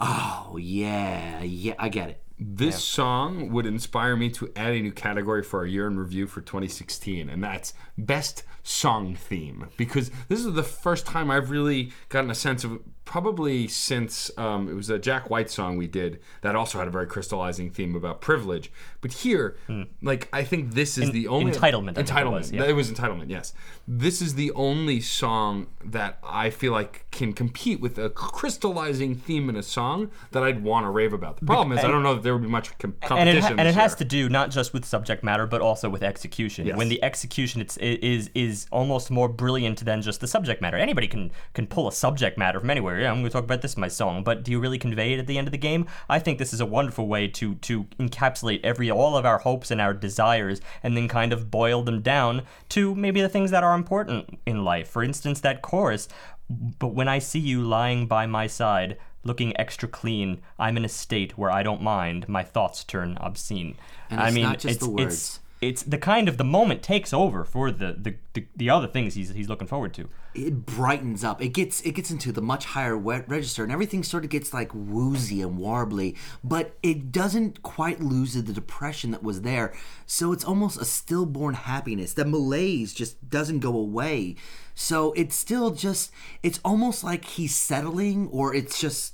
"Oh 0.00 0.56
yeah, 0.60 1.42
yeah, 1.42 1.74
I 1.78 1.88
get 1.88 2.10
it." 2.10 2.20
This 2.38 2.82
song 2.82 3.50
would 3.50 3.64
inspire 3.64 4.16
me 4.16 4.28
to 4.30 4.50
add 4.56 4.72
a 4.72 4.80
new 4.80 4.90
category 4.90 5.42
for 5.44 5.60
our 5.60 5.66
year 5.66 5.86
in 5.86 5.96
review 5.96 6.26
for 6.26 6.40
2016, 6.40 7.28
and 7.28 7.42
that's 7.42 7.74
best 7.98 8.42
song 8.62 9.14
theme. 9.14 9.68
Because 9.76 10.10
this 10.28 10.40
is 10.44 10.54
the 10.54 10.62
first 10.62 11.04
time 11.06 11.30
I've 11.30 11.50
really 11.50 11.92
gotten 12.08 12.30
a 12.30 12.34
sense 12.34 12.64
of 12.64 12.80
probably 13.04 13.68
since 13.68 14.30
um, 14.38 14.66
it 14.66 14.72
was 14.72 14.88
a 14.88 14.98
Jack 14.98 15.28
White 15.28 15.50
song 15.50 15.76
we 15.76 15.86
did 15.86 16.18
that 16.40 16.56
also 16.56 16.78
had 16.78 16.88
a 16.88 16.90
very 16.90 17.06
crystallizing 17.06 17.70
theme 17.70 17.94
about 17.94 18.22
privilege. 18.22 18.72
But 19.02 19.12
here, 19.12 19.58
like 20.00 20.26
I 20.32 20.42
think 20.42 20.72
this 20.72 20.96
is 20.96 21.10
the 21.10 21.28
only 21.28 21.52
entitlement, 21.52 21.96
think 21.96 22.08
it 22.08 22.12
Entitlement. 22.12 22.30
was, 22.32 22.52
yeah. 22.52 22.64
It 22.64 22.72
was 22.72 22.90
entitlement. 22.90 23.28
Yes, 23.28 23.52
this 23.86 24.22
is 24.22 24.36
the 24.36 24.50
only 24.52 25.00
song 25.00 25.66
that 25.84 26.18
I 26.24 26.48
feel 26.48 26.72
like 26.72 27.04
can 27.10 27.34
compete 27.34 27.78
with 27.80 27.98
a 27.98 28.08
crystallizing 28.08 29.14
theme 29.14 29.50
in 29.50 29.56
a 29.56 29.62
song 29.62 30.10
that 30.30 30.42
I'd 30.42 30.62
want 30.64 30.86
to 30.86 30.90
rave 30.90 31.12
about. 31.12 31.36
The 31.40 31.46
problem 31.46 31.76
is 31.76 31.84
I 31.84 31.88
don't 31.88 32.02
know 32.02 32.14
that 32.14 32.22
there 32.22 32.32
would 32.32 32.42
be 32.42 32.48
much 32.48 32.76
com- 32.78 32.92
and 33.02 33.08
competition. 33.08 33.36
it, 33.38 33.42
ha- 33.42 33.54
and 33.58 33.68
it 33.68 33.74
has 33.74 33.94
to 33.96 34.04
do 34.06 34.30
not 34.30 34.50
just 34.50 34.72
with 34.72 34.84
subject 34.86 35.22
matter 35.22 35.46
but 35.46 35.60
also 35.60 35.90
with 35.90 36.02
execution 36.02 36.66
Yes. 36.66 36.76
when 36.78 36.88
the 36.88 37.02
execution 37.04 37.60
it's, 37.60 37.76
is 37.84 38.30
is 38.34 38.66
almost 38.70 39.10
more 39.10 39.28
brilliant 39.28 39.84
than 39.84 40.02
just 40.02 40.20
the 40.20 40.26
subject 40.26 40.60
matter 40.60 40.76
anybody 40.76 41.06
can 41.06 41.30
can 41.52 41.66
pull 41.66 41.86
a 41.88 41.92
subject 41.92 42.38
matter 42.38 42.60
from 42.60 42.70
anywhere 42.70 43.00
yeah 43.00 43.10
i'm 43.10 43.16
going 43.16 43.24
to 43.24 43.30
talk 43.30 43.44
about 43.44 43.62
this 43.62 43.74
in 43.74 43.80
my 43.80 43.88
song 43.88 44.24
but 44.24 44.42
do 44.42 44.50
you 44.50 44.58
really 44.58 44.78
convey 44.78 45.12
it 45.12 45.18
at 45.18 45.26
the 45.26 45.38
end 45.38 45.46
of 45.48 45.52
the 45.52 45.58
game 45.58 45.86
i 46.08 46.18
think 46.18 46.38
this 46.38 46.52
is 46.52 46.60
a 46.60 46.66
wonderful 46.66 47.06
way 47.06 47.28
to 47.28 47.54
to 47.56 47.84
encapsulate 47.98 48.60
every 48.64 48.90
all 48.90 49.16
of 49.16 49.24
our 49.24 49.38
hopes 49.38 49.70
and 49.70 49.80
our 49.80 49.94
desires 49.94 50.60
and 50.82 50.96
then 50.96 51.08
kind 51.08 51.32
of 51.32 51.50
boil 51.50 51.82
them 51.82 52.00
down 52.00 52.42
to 52.68 52.94
maybe 52.94 53.20
the 53.20 53.28
things 53.28 53.50
that 53.50 53.62
are 53.62 53.74
important 53.74 54.38
in 54.46 54.64
life 54.64 54.88
for 54.88 55.02
instance 55.02 55.40
that 55.40 55.62
chorus 55.62 56.08
but 56.48 56.88
when 56.88 57.08
I 57.08 57.18
see 57.18 57.38
you 57.38 57.62
lying 57.62 58.06
by 58.06 58.26
my 58.26 58.46
side, 58.46 58.98
looking 59.22 59.58
extra 59.58 59.88
clean, 59.88 60.40
I'm 60.58 60.76
in 60.76 60.84
a 60.84 60.88
state 60.88 61.38
where 61.38 61.50
I 61.50 61.62
don't 61.62 61.82
mind. 61.82 62.28
My 62.28 62.42
thoughts 62.42 62.84
turn 62.84 63.16
obscene. 63.18 63.76
And 64.10 64.20
I 64.20 64.26
it's 64.26 64.34
mean, 64.34 64.44
not 64.44 64.58
just 64.58 64.76
it's, 64.76 64.86
the 64.86 64.92
it's 64.92 65.00
words. 65.02 65.40
It's 65.68 65.82
the 65.82 65.98
kind 65.98 66.28
of 66.28 66.36
the 66.36 66.44
moment 66.44 66.82
takes 66.82 67.12
over 67.12 67.44
for 67.44 67.70
the 67.70 67.96
the, 67.98 68.14
the, 68.34 68.46
the 68.56 68.70
other 68.70 68.86
things 68.86 69.14
he's 69.14 69.30
he's 69.30 69.48
looking 69.48 69.66
forward 69.66 69.94
to. 69.94 70.08
it 70.34 70.66
brightens 70.66 71.22
up. 71.24 71.40
It 71.40 71.50
gets 71.50 71.80
it 71.82 71.92
gets 71.92 72.10
into 72.10 72.32
the 72.32 72.42
much 72.42 72.64
higher 72.66 72.96
register, 72.96 73.62
and 73.62 73.72
everything 73.72 74.02
sort 74.02 74.24
of 74.24 74.30
gets 74.30 74.52
like 74.52 74.70
woozy 74.74 75.40
and 75.42 75.58
warbly, 75.58 76.16
but 76.42 76.76
it 76.82 77.12
doesn't 77.12 77.62
quite 77.62 78.00
lose 78.00 78.34
the 78.34 78.42
depression 78.42 79.10
that 79.12 79.22
was 79.22 79.42
there. 79.42 79.72
So 80.06 80.32
it's 80.32 80.44
almost 80.44 80.80
a 80.80 80.84
stillborn 80.84 81.54
happiness. 81.54 82.14
The 82.14 82.24
malaise 82.24 82.92
just 82.92 83.28
doesn't 83.30 83.60
go 83.60 83.76
away. 83.76 84.36
So 84.74 85.12
it's 85.12 85.36
still 85.36 85.70
just 85.70 86.10
it's 86.42 86.60
almost 86.64 87.04
like 87.04 87.24
he's 87.24 87.54
settling, 87.54 88.28
or 88.28 88.54
it's 88.54 88.80
just 88.80 89.13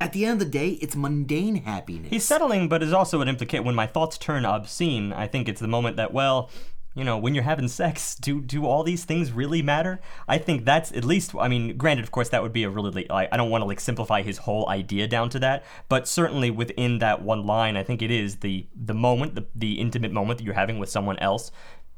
at 0.00 0.12
the 0.12 0.24
end 0.24 0.34
of 0.34 0.38
the 0.38 0.58
day, 0.58 0.70
it's 0.80 0.94
mundane 0.94 1.56
happiness. 1.56 2.10
He's 2.10 2.24
settling, 2.24 2.68
but 2.68 2.82
is 2.82 2.92
also 2.92 3.20
an 3.20 3.28
implicate. 3.28 3.64
When 3.64 3.74
my 3.74 3.86
thoughts 3.86 4.16
turn 4.16 4.44
obscene, 4.44 5.12
I 5.12 5.26
think 5.26 5.48
it's 5.48 5.60
the 5.60 5.68
moment 5.68 5.96
that 5.96 6.12
well. 6.12 6.50
You 6.94 7.04
know, 7.04 7.16
when 7.16 7.32
you're 7.32 7.44
having 7.44 7.68
sex, 7.68 8.16
do 8.16 8.40
do 8.40 8.66
all 8.66 8.82
these 8.82 9.04
things 9.04 9.30
really 9.30 9.62
matter? 9.62 10.00
I 10.26 10.38
think 10.38 10.64
that's 10.64 10.90
at 10.92 11.04
least. 11.04 11.32
I 11.38 11.46
mean, 11.46 11.76
granted, 11.76 12.04
of 12.04 12.10
course, 12.10 12.30
that 12.30 12.42
would 12.42 12.52
be 12.52 12.64
a 12.64 12.70
really. 12.70 13.08
I 13.08 13.36
don't 13.36 13.50
want 13.50 13.62
to 13.62 13.66
like 13.66 13.78
simplify 13.78 14.22
his 14.22 14.38
whole 14.38 14.68
idea 14.68 15.06
down 15.06 15.30
to 15.30 15.38
that, 15.40 15.64
but 15.88 16.08
certainly 16.08 16.50
within 16.50 16.98
that 16.98 17.22
one 17.22 17.46
line, 17.46 17.76
I 17.76 17.84
think 17.84 18.02
it 18.02 18.10
is 18.10 18.36
the 18.36 18.66
the 18.74 18.94
moment, 18.94 19.36
the 19.36 19.46
the 19.54 19.74
intimate 19.74 20.10
moment 20.10 20.38
that 20.38 20.44
you're 20.44 20.54
having 20.54 20.80
with 20.80 20.88
someone 20.88 21.18
else. 21.20 21.52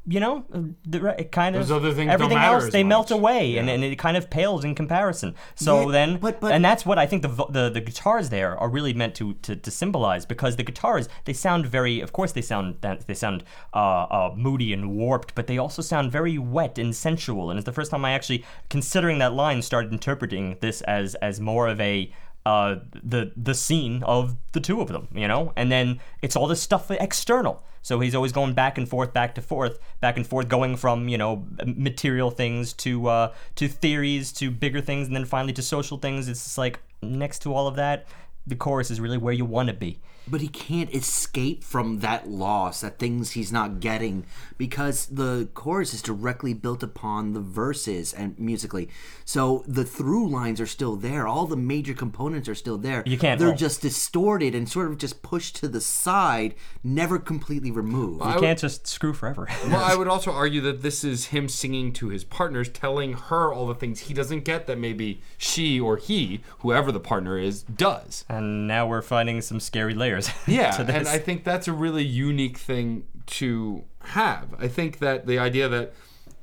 You 0.07 0.19
know, 0.19 0.45
the, 0.87 1.15
it 1.21 1.31
kind 1.31 1.55
of 1.55 1.69
Those 1.69 1.77
other 1.77 1.93
things 1.93 2.07
don't 2.09 2.15
everything 2.15 2.39
else 2.39 2.65
as 2.65 2.71
they 2.71 2.83
melt 2.83 3.11
much. 3.11 3.19
away, 3.19 3.59
and, 3.59 3.69
and 3.69 3.85
it 3.85 3.99
kind 3.99 4.17
of 4.17 4.31
pales 4.31 4.65
in 4.65 4.75
comparison. 4.75 5.35
So 5.55 5.83
Yeah, 5.87 5.93
then, 5.93 6.17
but- 6.17 6.41
but- 6.41 6.53
and 6.53 6.65
that's 6.65 6.87
what 6.87 6.99
I 6.99 7.07
think 7.07 7.21
the, 7.23 7.29
the 7.29 7.69
the 7.69 7.83
guitars 7.83 8.31
there 8.31 8.57
are 8.59 8.69
really 8.69 8.95
meant 8.95 9.15
to, 9.17 9.35
to 9.35 9.55
to 9.57 9.71
symbolize 9.71 10.25
because 10.25 10.57
the 10.57 10.63
guitars 10.63 11.09
they 11.27 11.35
sound 11.35 11.67
very 11.67 12.01
of 12.01 12.13
course 12.15 12.33
they 12.33 12.41
sound 12.43 12.77
they 13.07 13.15
sound 13.15 13.45
uh, 13.75 13.77
uh, 13.79 14.33
moody 14.35 14.73
and 14.73 14.91
warped 14.97 15.35
but 15.35 15.47
they 15.47 15.59
also 15.59 15.83
sound 15.83 16.11
very 16.11 16.39
wet 16.39 16.79
and 16.79 16.97
sensual 16.97 17.51
and 17.51 17.59
it's 17.59 17.67
the 17.67 17.73
first 17.73 17.91
time 17.91 18.05
I 18.05 18.13
actually 18.13 18.43
considering 18.71 19.19
that 19.19 19.35
line 19.35 19.61
started 19.61 19.93
interpreting 19.93 20.57
this 20.61 20.81
as 20.83 21.15
as 21.17 21.41
more 21.41 21.69
of 21.69 21.79
a 21.81 22.11
uh, 22.47 22.77
the 23.03 23.33
the 23.37 23.55
scene 23.55 24.03
of 24.05 24.37
the 24.53 24.61
two 24.61 24.81
of 24.81 24.89
them, 24.89 25.09
you 25.13 25.29
know, 25.29 25.53
and 25.57 25.71
then 25.71 26.01
it's 26.23 26.37
all 26.37 26.47
this 26.47 26.63
stuff 26.63 26.91
external. 26.91 27.63
So 27.83 28.01
he's 28.01 28.15
always 28.15 28.33
going 28.33 28.53
back 28.53 28.77
and 28.77 28.87
forth, 28.89 29.15
back 29.15 29.35
to 29.37 29.43
forth, 29.43 29.79
back 30.01 30.17
and 30.17 30.27
forth, 30.27 30.49
going 30.49 30.77
from 30.77 31.09
you 31.09 31.19
know 31.19 31.47
material 31.65 32.31
things 32.31 32.73
to 32.75 33.09
uh, 33.09 33.35
to 33.57 33.69
theories 33.69 34.33
to 34.35 34.51
bigger 34.51 34.81
things, 34.81 35.07
and 35.07 35.17
then 35.17 35.25
finally 35.25 35.53
to 35.55 35.63
social 35.63 35.99
things. 35.99 36.29
It's 36.29 36.45
just 36.45 36.59
like 36.59 36.81
next 37.03 37.41
to 37.43 37.55
all 37.55 37.67
of 37.67 37.77
that, 37.77 38.07
the 38.47 38.57
chorus 38.57 38.91
is 38.91 39.01
really 39.01 39.19
where 39.19 39.33
you 39.33 39.45
want 39.45 39.69
to 39.69 39.75
be. 39.75 40.01
But 40.31 40.41
he 40.41 40.49
can't 40.49 40.95
escape 40.95 41.65
from 41.65 41.99
that 42.01 42.29
loss, 42.29 42.81
that 42.83 42.99
things 42.99 43.33
he's 43.33 43.53
not 43.53 43.81
getting, 43.81 44.25
because 44.59 45.07
the 45.07 45.49
chorus 45.55 45.93
is 45.95 46.03
directly 46.03 46.55
built 46.55 46.83
upon 46.83 47.33
the 47.33 47.41
verses 47.41 48.13
and 48.13 48.39
musically. 48.39 48.89
So 49.25 49.65
the 49.67 49.85
through 49.85 50.29
lines 50.29 50.61
are 50.61 50.67
still 50.67 50.97
there. 50.97 51.27
All 51.27 51.47
the 51.47 51.57
major 51.57 51.95
components 51.95 52.49
are 52.49 52.55
still 52.55 52.79
there. 52.79 53.03
You 53.07 53.19
can't- 53.19 53.39
They're 53.39 53.49
well- 53.49 53.57
just 53.57 53.81
distorted 53.83 54.55
and 54.55 54.69
sort 54.69 54.89
of 54.89 54.99
just 54.99 55.23
pushed 55.23 55.57
to 55.57 55.69
the 55.69 55.81
side, 55.81 56.55
never 56.85 57.19
completely 57.19 57.71
removed. 57.71 58.25
You 58.25 58.41
can't 58.41 58.59
just 58.59 58.87
screw 58.87 59.13
forever. 59.13 59.49
Well, 59.67 59.83
I 59.83 59.95
would 59.99 60.09
also 60.09 60.31
argue 60.33 60.61
that 60.63 60.83
this 60.83 61.05
is 61.05 61.27
him 61.27 61.49
singing 61.49 61.93
to 61.95 62.09
his 62.09 62.25
partners, 62.25 62.69
telling 62.69 63.15
her 63.15 63.53
all 63.53 63.67
the 63.67 63.75
things 63.75 64.01
he 64.01 64.15
doesn't 64.15 64.45
get 64.45 64.67
that 64.67 64.79
maybe 64.79 65.21
she 65.39 65.79
or 65.81 65.97
he, 65.97 66.41
whoever 66.61 66.93
the 66.93 67.01
partner 67.01 67.39
is, 67.39 67.63
does. 67.63 68.25
and 68.29 68.67
now 68.67 68.87
we're 68.87 69.03
finding 69.03 69.41
some 69.41 69.61
scary 69.61 69.95
layers. 69.95 70.20
Yeah, 70.47 70.81
and 70.81 71.09
I 71.09 71.19
think 71.19 71.45
that's 71.45 71.69
a 71.69 71.73
really 71.73 72.05
unique 72.05 72.59
thing 72.59 73.05
to 73.27 73.85
have. 74.03 74.55
I 74.59 74.69
think 74.69 74.99
that 74.99 75.27
the 75.27 75.39
idea 75.39 75.69
that 75.69 75.93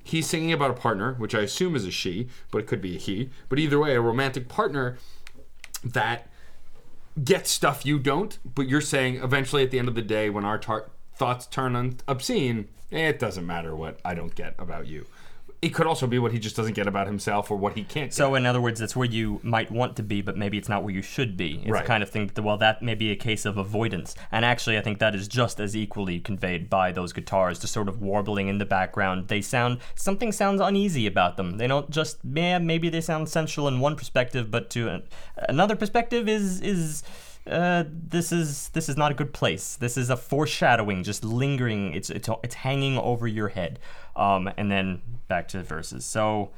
he's 0.04 0.28
singing 0.28 0.54
about 0.54 0.72
a 0.72 0.76
partner, 0.76 1.14
which 1.16 1.36
I 1.36 1.42
assume 1.42 1.76
is 1.76 1.86
a 1.86 1.92
she, 1.92 2.30
but 2.52 2.60
it 2.60 2.68
could 2.68 2.82
be 2.82 2.96
a 2.96 3.00
he, 3.00 3.30
but 3.50 3.60
either 3.60 3.80
way, 3.80 3.96
a 3.96 4.02
romantic 4.02 4.48
partner 4.48 4.98
that 5.84 6.30
gets 7.24 7.52
stuff 7.52 7.86
you 7.86 8.00
don't, 8.00 8.38
but 8.56 8.68
you're 8.68 8.82
saying 8.82 9.16
eventually 9.16 9.64
at 9.64 9.72
the 9.72 9.80
end 9.80 9.88
of 9.88 9.96
the 9.96 10.02
day, 10.02 10.30
when 10.30 10.46
our 10.46 10.58
tar- 10.58 10.90
thoughts 11.16 11.46
turn 11.46 11.76
un- 11.76 11.98
obscene, 12.08 12.70
it 12.92 13.20
doesn't 13.20 13.46
matter 13.46 13.76
what 13.76 14.00
I 14.06 14.14
don't 14.14 14.34
get 14.36 14.56
about 14.58 14.88
you. 14.88 15.06
It 15.60 15.70
could 15.74 15.88
also 15.88 16.06
be 16.06 16.20
what 16.20 16.32
he 16.32 16.38
just 16.38 16.56
doesn't 16.56 16.74
get 16.74 16.86
about 16.86 17.08
himself 17.08 17.50
or 17.50 17.58
what 17.58 17.74
he 17.74 17.84
can't. 17.84 18.14
So, 18.14 18.36
in 18.36 18.46
other 18.46 18.62
words, 18.62 18.80
that's 18.80 18.96
where 18.96 19.08
you 19.08 19.40
might 19.42 19.72
want 19.72 19.96
to 19.96 20.04
be, 20.04 20.22
but 20.22 20.38
maybe 20.38 20.56
it's 20.60 20.70
not 20.70 20.84
where 20.84 20.94
you 20.94 21.02
should 21.02 21.36
be. 21.36 21.60
It's 21.62 21.70
Right. 21.72 21.84
the 21.84 21.88
kind 21.88 22.04
of 22.04 22.10
thing 22.12 22.30
that, 22.32 22.42
well, 22.44 22.58
that 22.58 22.84
may 22.84 22.94
be 22.94 23.10
a 23.10 23.16
case 23.16 23.44
of 23.44 23.58
avoidance. 23.58 24.14
And 24.32 24.46
actually, 24.46 24.78
I 24.78 24.82
think 24.82 25.00
that 25.00 25.16
is 25.16 25.28
just 25.28 25.60
as 25.60 25.76
equally 25.76 26.20
conveyed 26.20 26.70
by 26.70 26.92
those 26.92 27.12
guitars, 27.12 27.58
just 27.58 27.74
sort 27.74 27.90
of 27.90 28.00
warbling 28.02 28.50
in 28.50 28.60
the 28.60 28.66
background. 28.66 29.30
They 29.30 29.42
sound, 29.42 29.80
something 29.96 30.32
sounds 30.32 30.62
uneasy 30.62 31.08
about 31.08 31.38
them. 31.38 31.58
They 31.58 31.66
don't 31.66 31.90
just, 31.90 32.20
yeah, 32.24 32.60
maybe 32.60 32.90
they 32.90 33.02
sound 33.02 33.28
sensual 33.28 33.68
in 33.68 33.80
one 33.80 33.96
perspective, 33.96 34.52
but 34.52 34.70
to 34.72 34.90
an, 34.90 35.04
another 35.50 35.76
perspective 35.76 36.30
is, 36.30 36.62
is, 36.62 37.02
uh, 37.50 37.86
this 37.88 38.34
is 38.34 38.68
this 38.74 38.90
is 38.90 38.98
not 38.98 39.10
a 39.10 39.14
good 39.14 39.32
place. 39.32 39.78
This 39.78 39.96
is 39.96 40.10
a 40.10 40.18
foreshadowing, 40.18 41.04
just 41.04 41.24
lingering. 41.24 41.94
It's 41.94 42.10
it's 42.10 42.28
it's 42.44 42.56
hanging 42.56 42.98
over 42.98 43.26
your 43.26 43.48
head. 43.48 43.80
Um, 44.18 44.50
and 44.58 44.72
then 44.72 45.02
back 45.28 45.48
to 45.50 45.58
the 45.58 45.64
verses. 45.64 46.06
So, 46.06 46.50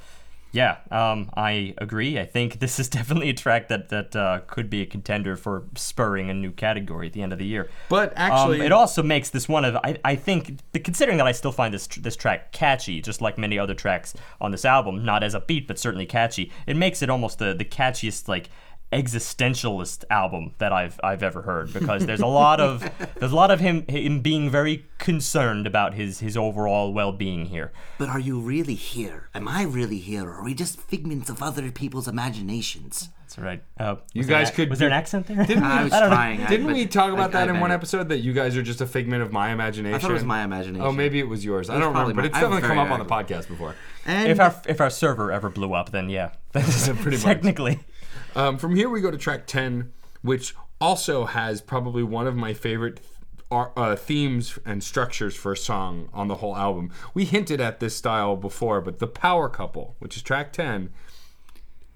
yeah, 0.52 0.78
um, 0.90 1.30
I 1.38 1.76
agree. 1.78 2.18
I 2.18 2.26
think 2.26 2.60
this 2.60 2.80
is 2.80 2.90
definitely 2.98 3.30
a 3.30 3.34
track 3.34 3.68
that 3.68 3.90
that 3.90 4.16
uh, 4.16 4.40
could 4.48 4.70
be 4.70 4.82
a 4.82 4.86
contender 4.86 5.36
for 5.36 5.64
spurring 5.76 6.30
a 6.30 6.34
new 6.34 6.52
category 6.52 7.08
at 7.08 7.14
the 7.14 7.22
end 7.22 7.34
of 7.34 7.40
the 7.40 7.46
year. 7.46 7.70
But 7.90 8.14
actually- 8.16 8.62
um, 8.62 8.66
it 8.66 8.72
also 8.72 9.04
makes 9.04 9.30
this 9.30 9.48
one 9.48 9.66
of 9.66 9.76
I, 9.76 9.98
I 10.04 10.16
think 10.16 10.60
considering 10.84 11.18
that 11.18 11.28
I 11.28 11.34
still 11.34 11.52
find 11.52 11.74
this 11.74 11.86
tr- 11.86 12.00
this 12.00 12.16
track 12.16 12.52
catchy, 12.52 13.02
just 13.02 13.22
like 13.22 13.38
many 13.38 13.60
other 13.60 13.76
tracks 13.76 14.16
on 14.42 14.52
this 14.52 14.66
album, 14.66 15.06
not 15.06 15.24
as 15.24 15.36
upbeat 15.36 15.68
but 15.68 15.78
certainly 15.78 16.06
catchy. 16.06 16.52
It 16.66 16.76
makes 16.78 17.02
it 17.02 17.10
almost 17.10 17.38
the 17.40 17.54
the 17.54 17.66
catchiest 17.66 18.28
like 18.28 18.50
existentialist 18.92 20.04
album 20.10 20.54
that 20.58 20.72
I've 20.74 21.00
I've 21.04 21.22
ever 21.24 21.44
heard 21.44 21.72
because 21.74 22.06
there's 22.06 22.22
a 22.22 22.26
lot 22.28 22.60
of 22.60 22.90
there's 23.20 23.32
a 23.32 23.36
lot 23.36 23.52
of 23.52 23.60
him 23.60 23.86
him 23.88 24.22
being 24.22 24.50
very 24.50 24.86
concerned 24.98 25.68
about 25.68 25.94
his 25.94 26.20
his 26.20 26.36
overall 26.36 26.94
well-being 26.94 27.46
here. 27.46 27.72
But 27.98 28.10
are 28.10 28.20
you 28.20 28.40
really 28.40 28.76
here? 28.76 29.30
Am 29.36 29.48
I 29.48 29.64
really 29.64 30.00
here? 30.00 30.26
Or 30.26 30.36
are 30.40 30.44
we 30.44 30.54
just 30.54 30.80
figments 30.80 31.30
of 31.30 31.44
other 31.44 31.72
people's 31.72 32.08
imaginations? 32.08 33.10
That's 33.22 33.38
right. 33.38 33.64
Uh, 33.80 33.98
You 34.14 34.22
was 34.22 34.28
there 34.28 34.40
guys 34.40 34.50
an- 34.50 34.56
could 34.56 34.70
was 34.72 34.80
there 34.80 34.88
an 34.88 34.94
accent 34.94 35.28
there? 35.28 35.46
Didn't 35.46 35.64
I 35.64 35.84
was 35.84 35.94
I 35.94 36.00
don't 36.00 36.10
know. 36.10 36.16
trying. 36.16 36.42
I- 36.42 36.48
Didn't 36.50 36.66
but 36.66 36.76
we 36.76 36.88
talk 36.88 37.14
about 37.14 37.30
I- 37.30 37.34
that 37.34 37.50
I 37.50 37.54
in 37.54 37.60
one 37.60 37.70
meant- 37.70 37.74
episode 37.80 38.10
that 38.10 38.20
you 38.20 38.34
guys 38.34 38.58
are 38.58 38.64
just 38.64 38.82
a 38.82 38.88
figment 38.88 39.22
of 39.22 39.32
my 39.32 39.52
imagination? 39.52 39.94
I 39.96 40.00
thought 40.00 40.10
it 40.10 40.16
was 40.16 40.24
my 40.24 40.44
imagination. 40.44 40.82
Oh, 40.86 40.92
maybe 40.92 41.20
it 41.20 41.28
was 41.28 41.46
yours. 41.46 41.70
I 41.70 41.76
was 41.76 41.82
don't 41.84 41.94
remember, 41.94 42.14
probably 42.14 42.14
but 42.16 42.26
it's 42.26 42.36
I'm 42.36 42.42
definitely 42.42 42.62
come 42.68 42.78
very 42.78 42.88
up 42.88 42.92
on 42.92 43.00
the 43.00 43.06
podcast 43.06 43.48
before. 43.48 43.76
And 44.08 44.32
if 44.32 44.40
our 44.40 44.56
if 44.68 44.82
our 44.82 44.90
server 44.90 45.32
ever 45.32 45.50
blew 45.52 45.74
up, 45.74 45.92
then 45.92 46.10
yeah, 46.10 46.32
that 46.54 46.68
is 46.68 46.90
Pretty 47.02 47.18
much. 47.18 47.22
technically. 47.24 47.80
Um, 48.36 48.58
from 48.58 48.76
here, 48.76 48.90
we 48.90 49.02
go 49.02 49.12
to 49.12 49.18
track 49.18 49.48
10, 49.48 49.92
which 50.22 50.56
also 50.80 51.26
has 51.26 51.62
probably 51.62 52.04
one 52.04 52.28
of 52.28 52.36
my 52.36 52.54
favorite 52.54 53.00
uh, 53.52 53.96
themes 53.96 54.60
and 54.66 54.84
structures 54.84 55.36
for 55.36 55.52
a 55.54 55.58
song 55.58 56.10
on 56.14 56.28
the 56.28 56.36
whole 56.36 56.56
album. 56.56 56.92
We 57.14 57.26
hinted 57.26 57.60
at 57.60 57.80
this 57.80 57.96
style 57.96 58.36
before, 58.36 58.80
but 58.82 59.00
The 59.00 59.08
Power 59.08 59.50
Couple, 59.50 59.96
which 60.00 60.16
is 60.16 60.22
track 60.22 60.54
10, 60.54 60.92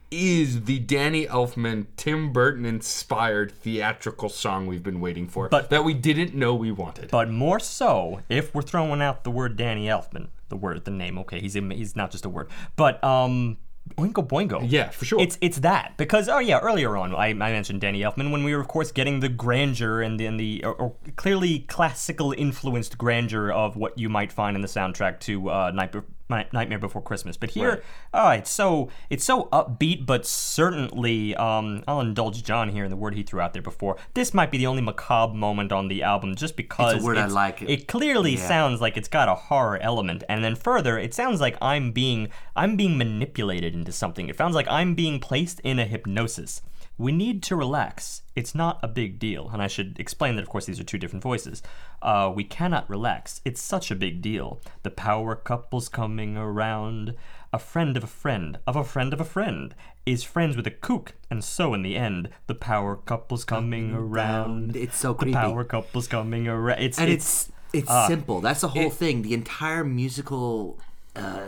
is 0.10 0.66
the 0.66 0.80
Danny 0.80 1.26
Elfman, 1.26 1.88
Tim 1.98 2.32
Burton 2.32 2.66
inspired 2.66 3.52
theatrical 3.52 4.30
song 4.30 4.68
we've 4.68 4.84
been 4.84 5.00
waiting 5.00 5.28
for 5.28 5.50
But- 5.50 5.70
that 5.70 5.84
we 5.84 5.94
didn't 5.94 6.36
know 6.36 6.54
we 6.56 6.72
wanted. 6.72 7.10
But 7.10 7.30
more 7.30 7.60
so, 7.60 8.22
if 8.30 8.54
we're 8.54 8.62
throwing 8.62 9.02
out 9.02 9.24
the 9.24 9.32
word 9.32 9.56
Danny 9.56 9.86
Elfman, 9.88 10.28
the 10.50 10.56
word, 10.56 10.86
the 10.86 10.92
name. 10.92 11.18
Okay, 11.20 11.40
he's 11.40 11.54
he's 11.56 11.96
not 11.96 12.12
just 12.12 12.26
a 12.26 12.30
word, 12.30 12.48
but 12.76 13.04
um, 13.04 13.58
Oingo 13.98 14.28
Boingo. 14.28 14.66
Yeah, 14.68 14.90
for 14.90 15.06
sure. 15.06 15.22
It's 15.22 15.38
it's 15.42 15.60
that 15.60 15.94
because 15.98 16.28
oh 16.28 16.40
yeah, 16.40 16.60
earlier 16.60 16.98
on 16.98 17.14
I, 17.14 17.28
I 17.28 17.34
mentioned 17.34 17.82
Danny 17.82 18.02
Elfman 18.02 18.32
when 18.32 18.44
we 18.44 18.56
were 18.56 18.62
of 18.62 18.68
course 18.68 18.92
getting 18.92 19.20
the 19.20 19.30
grandeur 19.30 20.02
and 20.02 20.20
the, 20.20 20.26
and 20.26 20.40
the 20.40 20.64
or, 20.64 20.74
or 20.74 20.96
clearly 21.16 21.60
classical 21.60 22.34
influenced 22.36 22.98
grandeur 22.98 23.52
of 23.52 23.76
what 23.76 23.98
you 23.98 24.10
might 24.10 24.32
find 24.32 24.56
in 24.56 24.62
the 24.62 24.68
soundtrack 24.68 25.20
to 25.22 25.50
uh, 25.50 25.72
Night 25.72 25.92
Be- 25.92 26.00
Night- 26.00 26.06
My 26.30 26.48
nightmare 26.54 26.80
Before 26.80 27.02
Christmas. 27.02 27.36
But 27.38 27.52
here, 27.52 27.70
Right. 27.70 27.84
oh, 28.14 28.30
it's 28.30 28.50
so 28.50 28.90
it's 29.10 29.24
so 29.26 29.50
upbeat, 29.52 30.06
but 30.06 30.26
certainly 30.26 31.36
um, 31.36 31.84
I'll 31.88 32.00
indulge 32.02 32.44
John 32.44 32.70
here 32.70 32.84
in 32.86 32.90
the 32.90 32.96
word 32.96 33.16
he 33.16 33.24
threw 33.24 33.42
out 33.42 33.54
there 33.54 33.62
before. 33.62 33.98
This 34.14 34.34
might 34.34 34.50
be 34.50 34.58
the 34.58 34.68
only 34.68 34.82
macabre 34.82 35.34
moment 35.34 35.72
on 35.72 35.90
the 35.90 36.02
album, 36.02 36.36
just 36.36 36.56
because 36.56 37.04
word 37.04 37.18
I 37.18 37.22
it's- 37.22 37.34
like. 37.34 37.62
It 37.62 37.88
clearly 37.88 38.36
Yeah. 38.36 38.48
sounds 38.48 38.80
like 38.82 38.96
it's 38.98 39.10
got 39.10 39.28
a 39.28 39.36
horror 39.36 39.78
element, 39.82 40.24
and 40.30 40.44
then 40.44 40.56
further, 40.56 40.98
it 40.98 41.14
sounds 41.14 41.42
like 41.42 41.58
I'm 41.62 41.92
being 41.92 42.30
I'm 42.56 42.76
being 42.78 42.98
manipulated 42.98 43.74
into 43.74 43.92
something. 43.92 44.30
It 44.30 44.38
sounds 44.38 44.56
like 44.56 44.68
I'm 44.70 44.96
being 44.96 45.20
placed 45.20 45.60
in 45.62 45.78
a 45.80 45.86
hypnosis. 45.86 46.62
We 46.98 47.12
need 47.12 47.42
to 47.44 47.56
relax. 47.56 48.22
It's 48.36 48.54
not 48.54 48.80
a 48.84 48.88
big 48.88 49.18
deal. 49.20 49.50
And 49.52 49.62
I 49.62 49.68
should 49.68 50.00
explain 50.00 50.36
that, 50.36 50.44
of 50.44 50.50
course, 50.50 50.66
these 50.66 50.80
are 50.80 50.84
two 50.84 50.98
different 50.98 51.24
voices. 51.24 51.64
Uh, 52.02 52.32
we 52.34 52.44
cannot 52.44 52.90
relax. 52.90 53.42
It's 53.44 53.62
such 53.62 53.90
a 53.90 53.96
big 53.96 54.22
deal. 54.22 54.62
The 54.84 54.92
power 54.92 55.36
couple's 55.36 55.90
coming 55.90 56.38
around. 56.38 57.16
A 57.52 57.60
friend 57.60 57.96
of 57.98 58.04
a 58.04 58.08
friend 58.08 58.58
of 58.66 58.76
a 58.76 58.84
friend 58.84 59.14
of 59.14 59.22
a 59.22 59.26
friend 59.26 59.76
is 60.06 60.24
friends 60.24 60.56
with 60.56 60.68
a 60.68 60.72
kook. 60.72 61.14
And 61.30 61.44
so, 61.44 61.74
in 61.74 61.82
the 61.84 61.96
end, 61.96 62.30
the 62.48 62.56
power 62.56 62.96
couple's 62.96 63.46
coming 63.46 63.94
around. 63.94 64.76
It's 64.76 64.98
so 64.98 65.14
creepy. 65.14 65.34
The 65.34 65.40
power 65.40 65.64
couple's 65.64 66.08
coming 66.08 66.48
around. 66.48 66.82
It's, 66.82 67.00
and 67.00 67.10
it's, 67.10 67.48
it's 67.48 67.54
it's 67.74 67.90
uh, 67.90 68.08
simple. 68.08 68.40
That's 68.42 68.62
the 68.62 68.70
whole 68.70 68.88
it- 68.88 68.94
thing. 68.94 69.24
The 69.24 69.34
entire 69.34 69.84
musical 69.84 70.80
uh, 71.16 71.48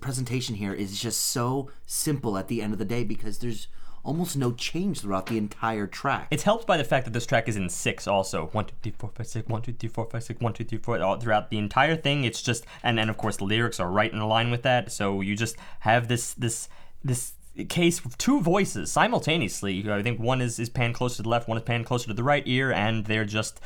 presentation 0.00 0.54
here 0.56 0.72
is 0.72 1.00
just 1.00 1.20
so 1.20 1.70
simple 1.86 2.38
at 2.38 2.48
the 2.48 2.62
end 2.62 2.72
of 2.72 2.78
the 2.78 2.84
day 2.84 3.04
because 3.04 3.38
there's 3.38 3.68
almost 4.08 4.36
no 4.36 4.52
change 4.52 5.00
throughout 5.00 5.26
the 5.26 5.36
entire 5.36 5.86
track. 5.86 6.28
It's 6.30 6.42
helped 6.42 6.66
by 6.66 6.78
the 6.78 6.84
fact 6.84 7.04
that 7.04 7.12
this 7.12 7.26
track 7.26 7.46
is 7.46 7.56
in 7.56 7.68
six 7.68 8.08
also. 8.08 8.46
One, 8.52 8.64
two, 8.64 8.74
three, 8.82 8.94
four, 8.98 9.10
five, 9.14 9.26
six, 9.26 9.46
one, 9.46 9.60
two, 9.60 9.74
three, 9.74 9.90
four, 9.90 10.06
five, 10.06 10.24
six, 10.24 10.40
one, 10.40 10.54
two, 10.54 10.64
three, 10.64 10.78
four. 10.78 11.00
All 11.02 11.20
throughout 11.20 11.50
the 11.50 11.58
entire 11.58 11.94
thing, 11.94 12.24
it's 12.24 12.40
just 12.40 12.64
and 12.82 12.96
then 12.96 13.10
of 13.10 13.18
course 13.18 13.36
the 13.36 13.44
lyrics 13.44 13.78
are 13.78 13.90
right 13.90 14.10
in 14.10 14.20
line 14.20 14.50
with 14.50 14.62
that. 14.62 14.90
So 14.90 15.20
you 15.20 15.36
just 15.36 15.56
have 15.80 16.08
this 16.08 16.32
this 16.32 16.68
this 17.04 17.34
case 17.68 18.02
of 18.04 18.16
two 18.16 18.40
voices 18.40 18.90
simultaneously. 18.90 19.90
I 19.90 20.02
think 20.02 20.18
one 20.18 20.40
is 20.40 20.58
is 20.58 20.70
panned 20.70 20.94
closer 20.94 21.16
to 21.16 21.22
the 21.22 21.28
left, 21.28 21.46
one 21.46 21.58
is 21.58 21.64
panned 21.64 21.84
closer 21.84 22.06
to 22.06 22.14
the 22.14 22.24
right 22.24 22.42
ear, 22.46 22.72
and 22.72 23.04
they're 23.04 23.26
just 23.26 23.60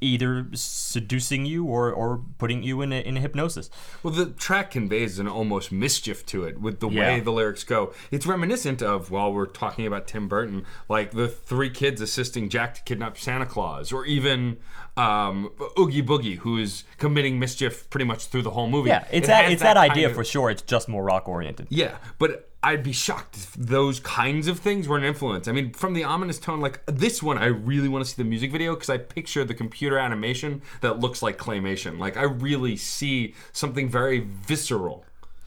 either 0.00 0.46
seducing 0.54 1.46
you 1.46 1.64
or, 1.64 1.90
or 1.92 2.22
putting 2.38 2.62
you 2.62 2.82
in 2.82 2.92
a, 2.92 3.00
in 3.00 3.16
a 3.16 3.20
hypnosis. 3.20 3.70
Well, 4.02 4.12
the 4.12 4.26
track 4.26 4.70
conveys 4.70 5.18
an 5.18 5.28
almost 5.28 5.72
mischief 5.72 6.24
to 6.26 6.44
it 6.44 6.60
with 6.60 6.80
the 6.80 6.88
Yeah. 6.88 7.00
way 7.14 7.20
the 7.20 7.32
lyrics 7.32 7.64
go. 7.64 7.92
It's 8.10 8.26
reminiscent 8.26 8.82
of, 8.82 9.10
while 9.10 9.32
we're 9.32 9.46
talking 9.46 9.86
about 9.86 10.06
Tim 10.06 10.28
Burton, 10.28 10.64
like 10.88 11.12
the 11.12 11.28
three 11.28 11.70
kids 11.70 12.00
assisting 12.00 12.48
Jack 12.48 12.74
to 12.74 12.82
kidnap 12.82 13.16
Santa 13.18 13.46
Claus, 13.46 13.92
or 13.92 14.04
even 14.06 14.58
um, 14.96 15.50
Oogie 15.78 16.02
Boogie, 16.02 16.36
who 16.38 16.58
is 16.58 16.84
committing 16.98 17.38
mischief 17.38 17.88
pretty 17.90 18.04
much 18.04 18.26
through 18.26 18.42
the 18.42 18.50
whole 18.50 18.68
movie. 18.68 18.90
Yeah, 18.90 19.04
it's 19.10 19.24
It 19.24 19.26
that, 19.28 19.50
it's 19.52 19.62
that, 19.62 19.76
kind 19.76 19.90
idea 19.90 20.08
of- 20.08 20.14
for 20.14 20.24
sure. 20.24 20.50
It's 20.50 20.62
just 20.62 20.88
more 20.88 21.02
rock 21.02 21.28
oriented. 21.28 21.66
Yeah, 21.70 21.96
but 22.18 22.50
I'd 22.64 22.82
be 22.84 22.92
shocked 22.92 23.36
if 23.36 23.52
those 23.54 23.98
kinds 24.00 24.46
of 24.46 24.58
things 24.60 24.86
were 24.86 24.96
an 24.96 25.02
influence. 25.04 25.48
I 25.48 25.52
mean, 25.52 25.72
from 25.72 25.94
the 25.94 26.04
ominous 26.04 26.38
tone, 26.38 26.60
like 26.60 26.80
this 26.86 27.20
one, 27.22 27.36
I 27.38 27.46
really 27.46 27.88
want 27.88 28.04
to 28.04 28.10
see 28.10 28.22
the 28.22 28.28
music 28.28 28.52
video 28.52 28.74
because 28.74 28.88
I 28.90 28.98
picture 28.98 29.44
the 29.44 29.54
computer 29.54 29.98
animation 29.98 30.62
that 30.80 31.00
looks 31.00 31.22
like 31.22 31.38
claymation. 31.38 31.98
Like, 31.98 32.16
I 32.16 32.22
really 32.22 32.76
see 32.76 33.34
something 33.52 33.88
very 33.88 34.20
visceral. 34.20 35.04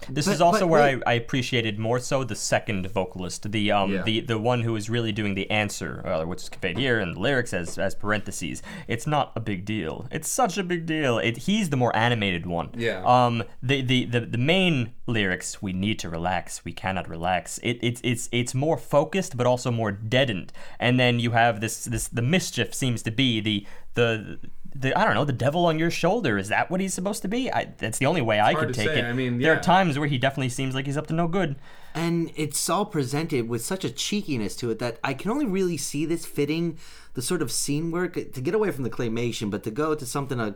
This 0.10 0.26
But- 0.26 0.34
is 0.36 0.42
also 0.42 0.68
where. 0.68 0.82
I, 0.84 1.12
I 1.12 1.14
appreciated 1.14 1.80
more 1.80 2.00
so 2.00 2.24
the 2.24 2.36
second 2.36 2.86
vocalist, 2.92 3.52
the 3.52 3.72
um 3.72 3.92
Yeah. 3.94 4.04
the 4.04 4.20
the 4.22 4.38
one 4.38 4.62
who 4.62 4.76
is 4.76 4.90
really 4.90 5.12
doing 5.12 5.34
the 5.36 5.50
answer, 5.50 6.06
uh, 6.06 6.26
which 6.26 6.44
is 6.44 6.50
conveyed 6.50 6.78
here 6.78 7.00
in 7.00 7.14
the 7.14 7.20
lyrics 7.20 7.54
as 7.54 7.78
as 7.80 7.96
parentheses. 7.96 8.62
It's 8.88 9.08
not 9.08 9.32
a 9.36 9.40
big 9.40 9.66
deal. 9.66 10.06
It's 10.12 10.30
such 10.30 10.58
a 10.58 10.64
big 10.64 10.86
deal. 10.86 11.18
It, 11.18 11.38
he's 11.48 11.70
the 11.70 11.78
more 11.78 11.96
animated 11.96 12.46
one. 12.46 12.70
Yeah. 12.78 13.02
Um. 13.06 13.44
The, 13.64 13.82
the 13.82 14.06
the 14.06 14.20
the 14.22 14.38
main 14.38 14.92
lyrics. 15.08 15.62
We 15.62 15.74
need 15.74 15.98
to 16.00 16.10
relax. 16.10 16.64
We 16.66 16.74
cannot 16.74 17.08
relax. 17.10 17.60
It 17.64 17.80
it's 17.82 18.02
it's 18.04 18.30
it's 18.32 18.54
more 18.54 18.78
focused, 18.78 19.36
but 19.38 19.48
also 19.48 19.72
more 19.72 19.92
deadened. 19.92 20.52
And 20.80 21.00
then 21.00 21.20
you 21.20 21.32
have 21.32 21.62
this 21.62 21.86
this 21.86 22.08
the 22.10 22.22
mischief 22.22 22.74
seems 22.76 23.02
to 23.04 23.12
be 23.12 23.40
the 23.42 23.66
the. 23.96 24.38
The, 24.78 24.98
I 24.98 25.06
don't 25.06 25.14
know 25.14 25.24
the 25.24 25.32
devil 25.32 25.66
on 25.68 25.80
your 25.80 25.90
shoulder 25.90 26.38
is 26.38 26.50
that 26.50 26.70
what 26.70 26.82
he's 26.82 26.94
supposed 26.94 27.22
to 27.22 27.30
be? 27.30 27.50
I, 27.50 27.74
that's 27.78 27.98
the 27.98 28.08
only 28.08 28.22
way 28.22 28.42
I 28.42 28.54
could 28.54 28.74
take 28.74 28.90
say. 28.90 29.00
it. 29.00 29.06
I 29.06 29.14
mean, 29.14 29.40
there 29.40 29.56
are 29.56 29.62
times 29.62 29.98
where 29.98 30.08
he 30.08 30.18
definitely 30.18 30.50
seems 30.50 30.76
like 30.76 30.86
he's 30.86 30.98
up 30.98 31.08
to 31.08 31.14
no 31.14 31.30
good. 31.30 31.56
and 31.94 32.30
it's 32.36 32.70
all 32.70 32.86
presented 32.86 33.48
with 33.48 33.64
such 33.64 33.86
a 33.86 33.90
cheekiness 33.90 34.54
to 34.58 34.70
it 34.72 34.80
that 34.80 35.00
I 35.02 35.14
can 35.14 35.32
only 35.32 35.46
really 35.46 35.78
see 35.78 36.06
this 36.06 36.26
fitting 36.26 36.78
the 37.14 37.22
sort 37.22 37.42
of 37.42 37.52
scene 37.54 37.90
work 37.90 38.16
to 38.16 38.42
get 38.42 38.54
away 38.54 38.70
from 38.72 38.84
the 38.84 38.90
claymation, 38.90 39.50
but 39.50 39.64
to 39.64 39.72
go 39.72 39.96
to 39.96 40.06
something 40.06 40.40
a, 40.42 40.56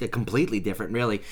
a 0.00 0.06
completely 0.06 0.60
different, 0.60 0.92
really, 0.92 1.22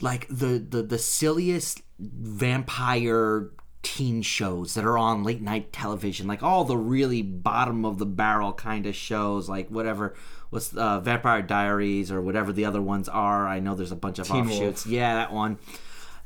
like 0.00 0.26
the 0.28 0.58
the 0.58 0.82
the 0.82 0.98
silliest 0.98 1.82
vampire 1.98 3.50
teen 3.82 4.22
shows 4.22 4.74
that 4.74 4.84
are 4.84 4.98
on 4.98 5.22
late 5.22 5.42
night 5.42 5.72
television, 5.72 6.26
like 6.26 6.42
all 6.42 6.64
the 6.64 6.76
really 6.76 7.20
bottom 7.22 7.84
of 7.84 7.98
the 7.98 8.06
barrel 8.06 8.52
kind 8.54 8.86
of 8.86 8.94
shows, 8.94 9.48
like 9.48 9.68
whatever. 9.68 10.14
What's 10.50 10.74
uh, 10.76 11.00
Vampire 11.00 11.42
Diaries 11.42 12.10
or 12.10 12.20
whatever 12.20 12.52
the 12.52 12.64
other 12.64 12.82
ones 12.82 13.08
are? 13.08 13.46
I 13.46 13.60
know 13.60 13.74
there's 13.74 13.92
a 13.92 13.96
bunch 13.96 14.18
of 14.18 14.26
Teen 14.26 14.46
offshoots. 14.46 14.86
Wolf. 14.86 14.86
Yeah, 14.86 15.14
that 15.14 15.32
one 15.32 15.58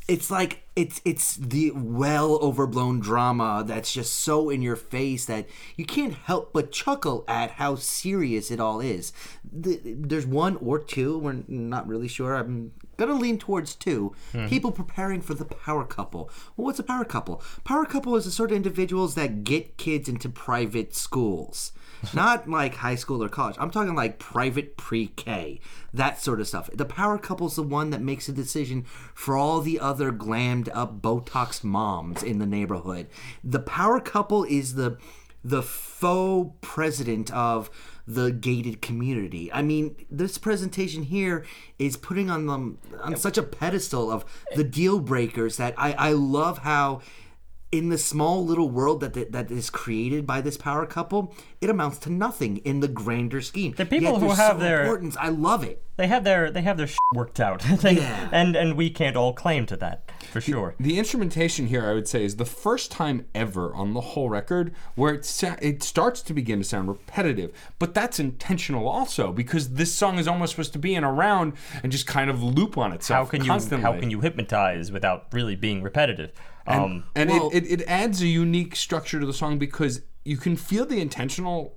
it's 0.09 0.31
like 0.31 0.63
it's 0.75 1.01
it's 1.05 1.37
the 1.37 1.71
well 1.75 2.39
overblown 2.43 2.99
drama 2.99 3.63
that's 3.67 3.93
just 3.93 4.15
so 4.15 4.51
in 4.51 4.63
your 4.63 4.77
face 4.77 5.27
that 5.27 5.47
you 5.77 5.85
can't 5.85 6.15
help 6.15 6.53
but 6.53 6.73
chuckle 6.73 7.25
at 7.29 7.53
how 7.53 7.77
serious 7.77 8.51
it 8.51 8.59
all 8.59 8.81
is. 8.81 9.13
The, 9.51 9.81
there's 9.85 10.27
one 10.27 10.57
or 10.57 10.79
two. 10.79 11.19
We're 11.19 11.45
not 11.47 11.87
really 11.87 12.09
sure. 12.09 12.35
I'm 12.35 12.73
gonna 12.97 13.15
lean 13.15 13.39
towards 13.39 13.75
2 13.75 14.15
People 14.49 14.73
preparing 14.73 15.21
for 15.21 15.35
the 15.35 15.45
power 15.45 15.85
couple. 15.85 16.31
Well, 16.57 16.67
what's 16.67 16.79
a 16.79 16.85
power 16.85 17.05
couple? 17.05 17.43
Power 17.65 17.85
couple 17.85 18.17
is 18.17 18.25
the 18.25 18.31
sort 18.31 18.51
of 18.51 18.57
individuals 18.57 19.15
that 19.15 19.45
get 19.45 19.77
kids 19.77 20.09
into 20.09 20.29
private 20.29 20.95
schools. 20.95 21.73
Not 22.15 22.49
like 22.49 22.77
high 22.77 22.95
school 22.95 23.23
or 23.23 23.29
college. 23.29 23.57
I'm 23.59 23.71
talking 23.71 23.95
like 23.95 24.19
private 24.19 24.77
pre-K, 24.77 25.61
that 25.93 26.21
sort 26.21 26.41
of 26.41 26.49
stuff. 26.49 26.69
The 26.73 26.85
power 26.85 27.19
couple's 27.19 27.57
the 27.57 27.63
one 27.63 27.91
that 27.91 28.01
makes 28.01 28.29
a 28.29 28.33
decision 28.33 28.85
for 29.15 29.37
all 29.37 29.61
the 29.61 29.79
other 29.79 30.11
glammed 30.11 30.69
up 30.73 31.01
Botox 31.01 31.63
moms 31.63 32.23
in 32.23 32.39
the 32.39 32.47
neighborhood. 32.47 33.09
The 33.45 33.61
power 33.61 34.01
couple 34.01 34.45
is 34.45 34.75
the 34.75 34.99
the 35.45 35.63
faux 35.63 36.57
president 36.61 37.33
of 37.33 37.69
the 38.07 38.31
gated 38.31 38.81
community. 38.81 39.53
I 39.53 39.63
mean, 39.63 39.97
this 40.11 40.39
presentation 40.39 41.05
here 41.05 41.45
is 41.79 41.97
putting 41.97 42.31
on 42.31 42.47
them 42.47 42.79
on 43.01 43.17
such 43.17 43.39
a 43.39 43.43
pedestal 43.43 44.11
of 44.11 44.25
the 44.55 44.65
deal 44.65 45.01
breakers 45.01 45.57
that 45.57 45.75
I, 45.77 45.93
I 45.93 46.13
love 46.13 46.59
how 46.59 47.01
in 47.73 47.89
the 47.89 47.97
small 47.99 48.45
little 48.45 48.69
world 48.69 49.01
that 49.01 49.33
that 49.33 49.51
is 49.51 49.71
created 49.71 50.27
by 50.27 50.43
this 50.43 50.59
power 50.59 50.85
couple, 50.85 51.35
it 51.63 51.71
amounts 51.71 51.99
to 52.01 52.11
nothing 52.11 52.59
in 52.59 52.81
the 52.81 52.89
grander 52.89 53.41
scheme. 53.41 53.73
The 53.73 53.87
people 53.87 54.13
Yet 54.13 54.21
who 54.21 54.29
have 54.29 54.53
so 54.53 54.59
their- 54.59 54.83
importance. 54.83 55.17
I 55.19 55.29
love 55.31 55.65
it. 55.65 55.83
They 55.97 56.07
have 56.07 56.25
their 56.25 56.51
they 56.51 56.63
have 56.63 56.77
their 56.79 56.87
shit 56.87 56.99
worked 57.15 57.39
out, 57.41 57.61
They- 57.81 57.97
Yeah. 57.97 58.29
and 58.33 58.55
and 58.57 58.77
we 58.77 58.91
can't 58.91 59.17
all 59.17 59.33
claim 59.33 59.67
to 59.67 59.77
that. 59.79 60.11
for 60.31 60.41
sure. 60.41 60.75
The 60.81 60.99
instrumentation 60.99 61.67
here, 61.67 61.87
I 61.87 61.93
would 61.95 62.09
say, 62.09 62.25
is 62.25 62.37
the 62.37 62.45
first 62.47 62.91
time 62.91 63.27
ever 63.35 63.75
on 63.75 63.93
the 63.95 64.01
whole 64.01 64.29
record 64.31 64.75
where 64.95 65.13
it 65.15 65.25
sa- 65.25 65.57
it 65.61 65.83
starts 65.83 66.23
to 66.23 66.33
begin 66.35 66.59
to 66.61 66.65
sound 66.65 66.89
repetitive. 66.89 67.53
But 67.79 67.93
that's 67.95 68.19
intentional 68.19 68.89
also 68.89 69.33
because 69.33 69.75
this 69.75 69.95
song 69.95 70.19
is 70.19 70.27
almost 70.29 70.53
supposed 70.53 70.73
to 70.75 70.79
be 70.79 70.95
in 70.95 71.05
a 71.05 71.13
round 71.13 71.53
and 71.83 71.91
just 71.93 72.07
kind 72.07 72.29
of 72.31 72.43
loop 72.43 72.77
on 72.79 72.93
itself 72.93 73.29
How 73.29 73.31
can 73.31 73.45
you 73.45 73.51
constantly. 73.51 73.83
how 73.83 73.99
can 73.99 74.11
you 74.11 74.21
hypnotise 74.21 74.91
without 74.93 75.27
really 75.33 75.57
being 75.57 75.83
repetitive? 75.83 76.33
Um, 76.67 77.05
and 77.15 77.31
Well- 77.31 77.51
it, 77.53 77.65
it, 77.65 77.81
it 77.81 77.89
adds 77.89 78.23
a 78.23 78.27
unique 78.27 78.77
structure 78.77 79.19
to 79.21 79.27
the 79.27 79.33
song 79.33 79.59
because 79.59 80.03
you 80.25 80.37
can 80.37 80.57
feel 80.57 80.87
the 80.87 81.01
intentional 81.01 81.77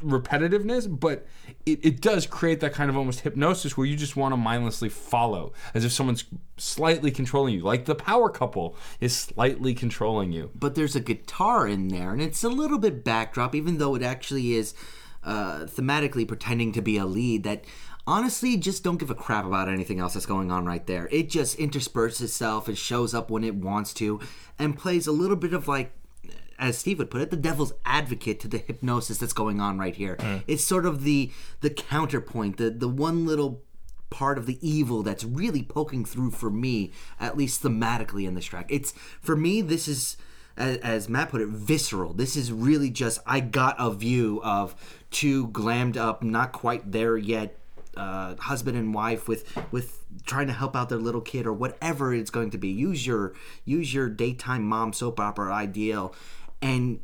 repetitiveness, 0.00 0.86
but 1.00 1.26
it, 1.66 1.84
it 1.84 2.00
does 2.00 2.26
create 2.26 2.60
that 2.60 2.72
kind 2.72 2.88
of 2.88 2.96
almost 2.96 3.20
hypnosis 3.20 3.76
where 3.76 3.86
you 3.86 3.96
just 3.96 4.16
want 4.16 4.32
to 4.32 4.36
mindlessly 4.36 4.88
follow, 4.88 5.52
as 5.74 5.84
if 5.84 5.92
someone's 5.92 6.24
slightly 6.56 7.10
controlling 7.10 7.54
you. 7.54 7.60
Like 7.60 7.84
the 7.84 7.94
power 7.94 8.30
couple 8.30 8.76
is 9.00 9.14
slightly 9.16 9.74
controlling 9.74 10.32
you. 10.32 10.50
but 10.54 10.74
there's 10.74 10.96
a 10.96 11.00
guitar 11.00 11.66
in 11.66 11.88
there, 11.88 12.12
and 12.12 12.22
it's 12.22 12.44
a 12.44 12.48
little 12.48 12.78
bit 12.78 13.04
backdrop, 13.04 13.54
even 13.54 13.78
though 13.78 13.94
it 13.94 14.02
actually 14.02 14.54
is 14.54 14.74
uh, 15.24 15.60
thematically 15.64 16.26
pretending 16.26 16.72
to 16.72 16.82
be 16.82 16.96
a 16.96 17.04
lead. 17.06 17.42
That 17.42 17.64
honestly 18.06 18.56
just 18.56 18.84
don't 18.84 18.98
give 18.98 19.10
a 19.10 19.14
crap 19.14 19.44
about 19.44 19.68
anything 19.68 20.00
else 20.00 20.14
that's 20.14 20.26
going 20.26 20.50
on 20.50 20.66
right 20.66 20.86
there. 20.86 21.08
It 21.10 21.28
just 21.28 21.58
intersperses 21.58 22.22
itself 22.22 22.68
and 22.68 22.76
shows 22.76 23.14
up 23.14 23.30
when 23.30 23.44
it 23.44 23.54
wants 23.54 23.94
to, 23.94 24.20
and 24.58 24.78
plays 24.78 25.06
a 25.06 25.12
little 25.12 25.36
bit 25.36 25.52
of 25.52 25.68
like. 25.68 25.92
As 26.56 26.78
Steve 26.78 26.98
would 26.98 27.10
put 27.10 27.20
it, 27.20 27.30
the 27.30 27.36
devil's 27.36 27.72
advocate 27.84 28.38
to 28.40 28.48
the 28.48 28.58
hypnosis 28.58 29.18
that's 29.18 29.32
going 29.32 29.60
on 29.60 29.76
right 29.76 29.96
here. 29.96 30.14
Mm. 30.16 30.44
It's 30.46 30.62
sort 30.62 30.86
of 30.86 31.02
the 31.02 31.32
the 31.62 31.70
counterpoint, 31.70 32.58
the 32.58 32.70
the 32.70 32.88
one 32.88 33.26
little 33.26 33.64
part 34.08 34.38
of 34.38 34.46
the 34.46 34.58
evil 34.66 35.02
that's 35.02 35.24
really 35.24 35.64
poking 35.64 36.04
through 36.04 36.30
for 36.30 36.50
me, 36.50 36.92
at 37.18 37.36
least 37.36 37.62
thematically 37.62 38.26
in 38.28 38.34
this 38.34 38.44
track. 38.44 38.66
It's 38.68 38.92
for 39.20 39.34
me, 39.34 39.62
this 39.62 39.88
is 39.88 40.16
as, 40.56 40.76
as 40.78 41.08
Matt 41.08 41.30
put 41.30 41.40
it, 41.40 41.48
visceral. 41.48 42.12
This 42.12 42.36
is 42.36 42.52
really 42.52 42.90
just 42.90 43.18
I 43.26 43.40
got 43.40 43.74
a 43.78 43.92
view 43.92 44.40
of 44.44 44.76
two 45.10 45.48
glammed 45.48 45.96
up, 45.96 46.22
not 46.22 46.52
quite 46.52 46.92
there 46.92 47.16
yet, 47.16 47.58
uh, 47.96 48.36
husband 48.36 48.76
and 48.76 48.94
wife 48.94 49.28
with 49.28 49.56
with 49.70 50.04
trying 50.24 50.46
to 50.46 50.52
help 50.52 50.76
out 50.76 50.88
their 50.88 50.98
little 50.98 51.20
kid 51.20 51.46
or 51.46 51.52
whatever 51.52 52.14
it's 52.14 52.30
going 52.30 52.50
to 52.50 52.58
be. 52.58 52.68
Use 52.68 53.06
your 53.06 53.34
use 53.64 53.92
your 53.92 54.08
daytime 54.08 54.64
mom 54.64 54.92
soap 54.92 55.20
opera 55.20 55.52
ideal, 55.52 56.14
and 56.62 57.00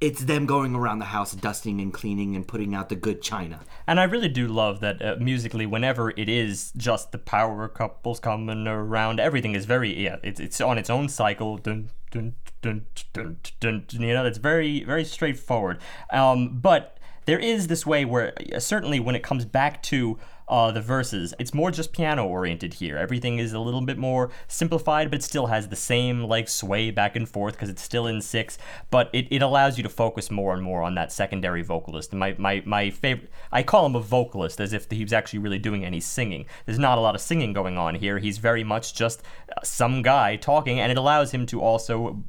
it's 0.00 0.24
them 0.24 0.46
going 0.46 0.74
around 0.74 1.00
the 1.00 1.06
house 1.06 1.32
dusting 1.32 1.80
and 1.80 1.92
cleaning 1.92 2.36
and 2.36 2.46
putting 2.46 2.74
out 2.74 2.88
the 2.88 2.96
good 2.96 3.20
china. 3.20 3.60
And 3.86 3.98
I 3.98 4.04
really 4.04 4.28
do 4.28 4.46
love 4.46 4.80
that 4.80 5.02
uh, 5.02 5.16
musically, 5.18 5.66
whenever 5.66 6.10
it 6.10 6.28
is 6.28 6.72
just 6.76 7.10
the 7.10 7.18
power 7.18 7.68
couples 7.68 8.20
coming 8.20 8.68
around, 8.68 9.18
everything 9.18 9.54
is 9.54 9.64
very 9.64 10.02
yeah, 10.02 10.16
it's 10.22 10.38
it's 10.38 10.60
on 10.60 10.78
its 10.78 10.90
own 10.90 11.08
cycle. 11.08 11.58
Dun, 11.58 11.90
dun, 12.10 12.34
dun, 12.62 12.86
dun, 13.12 13.38
dun, 13.60 13.84
dun, 13.88 14.00
you 14.00 14.14
know, 14.14 14.24
it's 14.24 14.38
very 14.38 14.84
very 14.84 15.04
straightforward. 15.04 15.78
Um, 16.12 16.60
but 16.60 16.97
there 17.28 17.38
is 17.38 17.66
this 17.66 17.84
way 17.84 18.06
where 18.06 18.32
uh, 18.54 18.58
certainly 18.58 18.98
when 18.98 19.14
it 19.14 19.22
comes 19.22 19.44
back 19.44 19.82
to 19.82 20.18
uh, 20.48 20.70
the 20.70 20.80
verses. 20.80 21.34
It's 21.38 21.54
more 21.54 21.70
just 21.70 21.92
piano 21.92 22.26
oriented 22.26 22.74
here. 22.74 22.96
Everything 22.96 23.38
is 23.38 23.52
a 23.52 23.60
little 23.60 23.80
bit 23.80 23.98
more 23.98 24.30
simplified, 24.46 25.10
but 25.10 25.22
still 25.22 25.46
has 25.46 25.68
the 25.68 25.76
same 25.76 26.24
like 26.24 26.48
sway 26.48 26.90
back 26.90 27.16
and 27.16 27.28
forth 27.28 27.54
because 27.54 27.68
it's 27.68 27.82
still 27.82 28.06
in 28.06 28.20
six. 28.20 28.58
But 28.90 29.10
it, 29.12 29.26
it 29.30 29.42
allows 29.42 29.76
you 29.76 29.82
to 29.82 29.88
focus 29.88 30.30
more 30.30 30.54
and 30.54 30.62
more 30.62 30.82
on 30.82 30.94
that 30.94 31.12
secondary 31.12 31.62
vocalist. 31.62 32.12
My 32.12 32.34
my 32.38 32.62
my 32.64 32.90
favorite. 32.90 33.30
I 33.52 33.62
call 33.62 33.86
him 33.86 33.94
a 33.94 34.00
vocalist 34.00 34.60
as 34.60 34.72
if 34.72 34.90
he 34.90 35.02
was 35.02 35.12
actually 35.12 35.40
really 35.40 35.58
doing 35.58 35.84
any 35.84 36.00
singing. 36.00 36.46
There's 36.66 36.78
not 36.78 36.98
a 36.98 37.00
lot 37.00 37.14
of 37.14 37.20
singing 37.20 37.52
going 37.52 37.78
on 37.78 37.94
here. 37.94 38.18
He's 38.18 38.38
very 38.38 38.64
much 38.64 38.94
just 38.94 39.22
uh, 39.56 39.60
some 39.62 40.02
guy 40.02 40.36
talking, 40.36 40.80
and 40.80 40.90
it 40.90 40.98
allows 40.98 41.32
him 41.32 41.46
to 41.46 41.60
also 41.60 42.22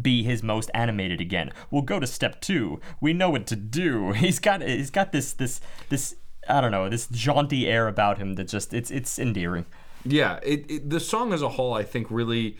be 0.00 0.22
his 0.22 0.42
most 0.42 0.70
animated 0.74 1.20
again. 1.20 1.52
We'll 1.70 1.82
go 1.82 2.00
to 2.00 2.06
step 2.06 2.40
two. 2.40 2.80
We 3.00 3.12
know 3.12 3.30
what 3.30 3.46
to 3.46 3.56
do. 3.56 4.12
He's 4.22 4.38
got 4.38 4.62
he's 4.62 4.90
got 4.90 5.12
this 5.12 5.32
this 5.32 5.60
this 5.88 6.16
I 6.52 6.60
don't 6.60 6.70
know, 6.70 6.88
this 6.88 7.06
jaunty 7.08 7.66
air 7.66 7.88
about 7.88 8.18
him 8.18 8.34
that 8.34 8.48
just 8.48 8.72
it's 8.74 8.90
it's 8.90 9.18
endearing. 9.18 9.66
Yeah, 10.04 10.40
it, 10.42 10.70
it 10.70 10.90
the 10.90 11.00
song 11.00 11.32
as 11.32 11.42
a 11.42 11.48
whole, 11.50 11.74
I 11.74 11.84
think, 11.84 12.08
really, 12.10 12.56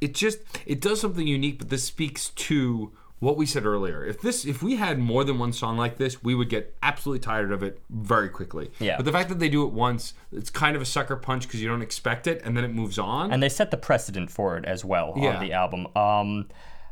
it 0.00 0.14
just 0.14 0.38
it 0.66 0.80
does 0.80 1.00
something 1.00 1.26
unique. 1.26 1.58
But 1.58 1.70
this 1.70 1.84
speaks 1.84 2.30
to 2.30 2.92
what 3.18 3.36
we 3.38 3.46
said 3.46 3.64
earlier. 3.64 4.04
If 4.04 4.20
this, 4.20 4.44
if 4.44 4.62
we 4.62 4.76
had 4.76 4.98
more 4.98 5.24
than 5.24 5.38
one 5.38 5.50
song 5.54 5.78
like 5.78 5.96
this, 5.96 6.22
we 6.22 6.34
would 6.34 6.50
get 6.50 6.76
absolutely 6.82 7.20
tired 7.20 7.50
of 7.50 7.62
it 7.62 7.80
very 7.88 8.28
quickly. 8.28 8.70
Yeah. 8.78 8.96
But 8.98 9.06
the 9.06 9.12
fact 9.12 9.30
that 9.30 9.38
they 9.38 9.48
do 9.48 9.64
it 9.64 9.72
once, 9.72 10.12
it's 10.30 10.50
kind 10.50 10.76
of 10.76 10.82
a 10.82 10.84
sucker 10.84 11.16
punch 11.16 11.46
because 11.46 11.62
you 11.62 11.68
don't 11.68 11.80
expect 11.80 12.26
it, 12.26 12.42
and 12.44 12.54
then 12.54 12.62
it 12.62 12.74
moves 12.74 12.98
on. 12.98 13.32
And 13.32 13.42
they 13.42 13.48
set 13.48 13.70
the 13.70 13.78
precedent 13.78 14.30
for 14.30 14.58
it 14.58 14.66
as 14.66 14.84
well 14.84 15.14
Yeah. 15.16 15.36
on 15.36 15.40
the 15.46 15.52
album. 15.54 15.86
Um 15.96 16.48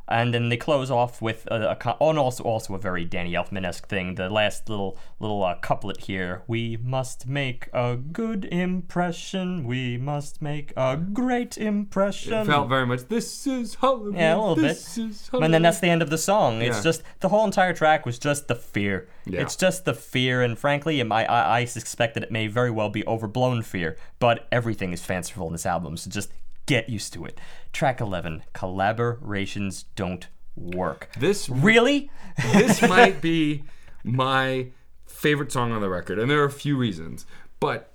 and 0.06 0.34
then 0.34 0.50
they 0.50 0.56
close 0.56 0.90
off 0.90 1.22
with 1.22 1.46
a, 1.50 1.70
a 1.70 1.96
oh, 2.00 2.10
and 2.10 2.18
also 2.18 2.44
also 2.44 2.74
a 2.74 2.78
very 2.78 3.04
Danny 3.04 3.32
Elfman 3.32 3.64
esque 3.66 3.88
thing. 3.88 4.16
The 4.16 4.28
last 4.28 4.68
little 4.68 4.98
little 5.18 5.42
uh, 5.42 5.56
couplet 5.56 6.02
here: 6.02 6.42
"We 6.46 6.76
must 6.76 7.26
make 7.26 7.68
a 7.72 7.96
good 7.96 8.44
impression. 8.44 9.64
We 9.64 9.96
must 9.96 10.42
make 10.42 10.72
a 10.76 10.96
great 10.96 11.56
impression." 11.56 12.34
it 12.34 12.46
felt 12.46 12.68
very 12.68 12.86
much. 12.86 13.08
This 13.08 13.46
is 13.46 13.74
Hollywood. 13.76 14.14
Yeah, 14.14 14.34
a 14.34 14.36
little 14.36 14.56
this 14.56 14.96
bit. 14.96 15.10
Is 15.10 15.30
And 15.32 15.54
then 15.54 15.62
that's 15.62 15.80
the 15.80 15.88
end 15.88 16.02
of 16.02 16.10
the 16.10 16.18
song. 16.18 16.60
It's 16.60 16.78
Yeah. 16.78 16.82
just 16.82 17.02
the 17.20 17.28
whole 17.30 17.44
entire 17.44 17.72
track 17.72 18.04
was 18.04 18.18
just 18.18 18.48
the 18.48 18.54
fear. 18.54 19.08
Yeah. 19.24 19.40
It's 19.40 19.56
just 19.56 19.86
the 19.86 19.94
fear, 19.94 20.42
and 20.42 20.58
frankly, 20.58 21.00
I, 21.02 21.60
I 21.60 21.64
suspect 21.64 22.14
that 22.14 22.22
it 22.22 22.30
may 22.30 22.46
very 22.46 22.70
well 22.70 22.90
be 22.90 23.06
overblown 23.06 23.62
fear. 23.62 23.96
But 24.18 24.46
everything 24.52 24.92
is 24.92 25.02
fanciful 25.02 25.46
in 25.46 25.52
this 25.52 25.66
album, 25.66 25.96
so 25.96 26.10
just 26.10 26.30
get 26.66 26.88
used 26.88 27.12
to 27.14 27.24
it. 27.24 27.38
Track 27.72 28.00
eleven: 28.00 28.42
collaborations 28.54 29.84
don't 29.96 30.28
work. 30.56 31.08
this 31.18 31.48
Really? 31.48 32.10
this 32.52 32.82
might 32.88 33.20
be 33.20 33.64
my 34.02 34.68
favorite 35.06 35.52
song 35.52 35.72
on 35.72 35.80
the 35.80 35.88
record, 35.88 36.18
and 36.18 36.30
there 36.30 36.40
are 36.42 36.46
a 36.46 36.50
few 36.50 36.76
reasons, 36.76 37.26
but 37.60 37.90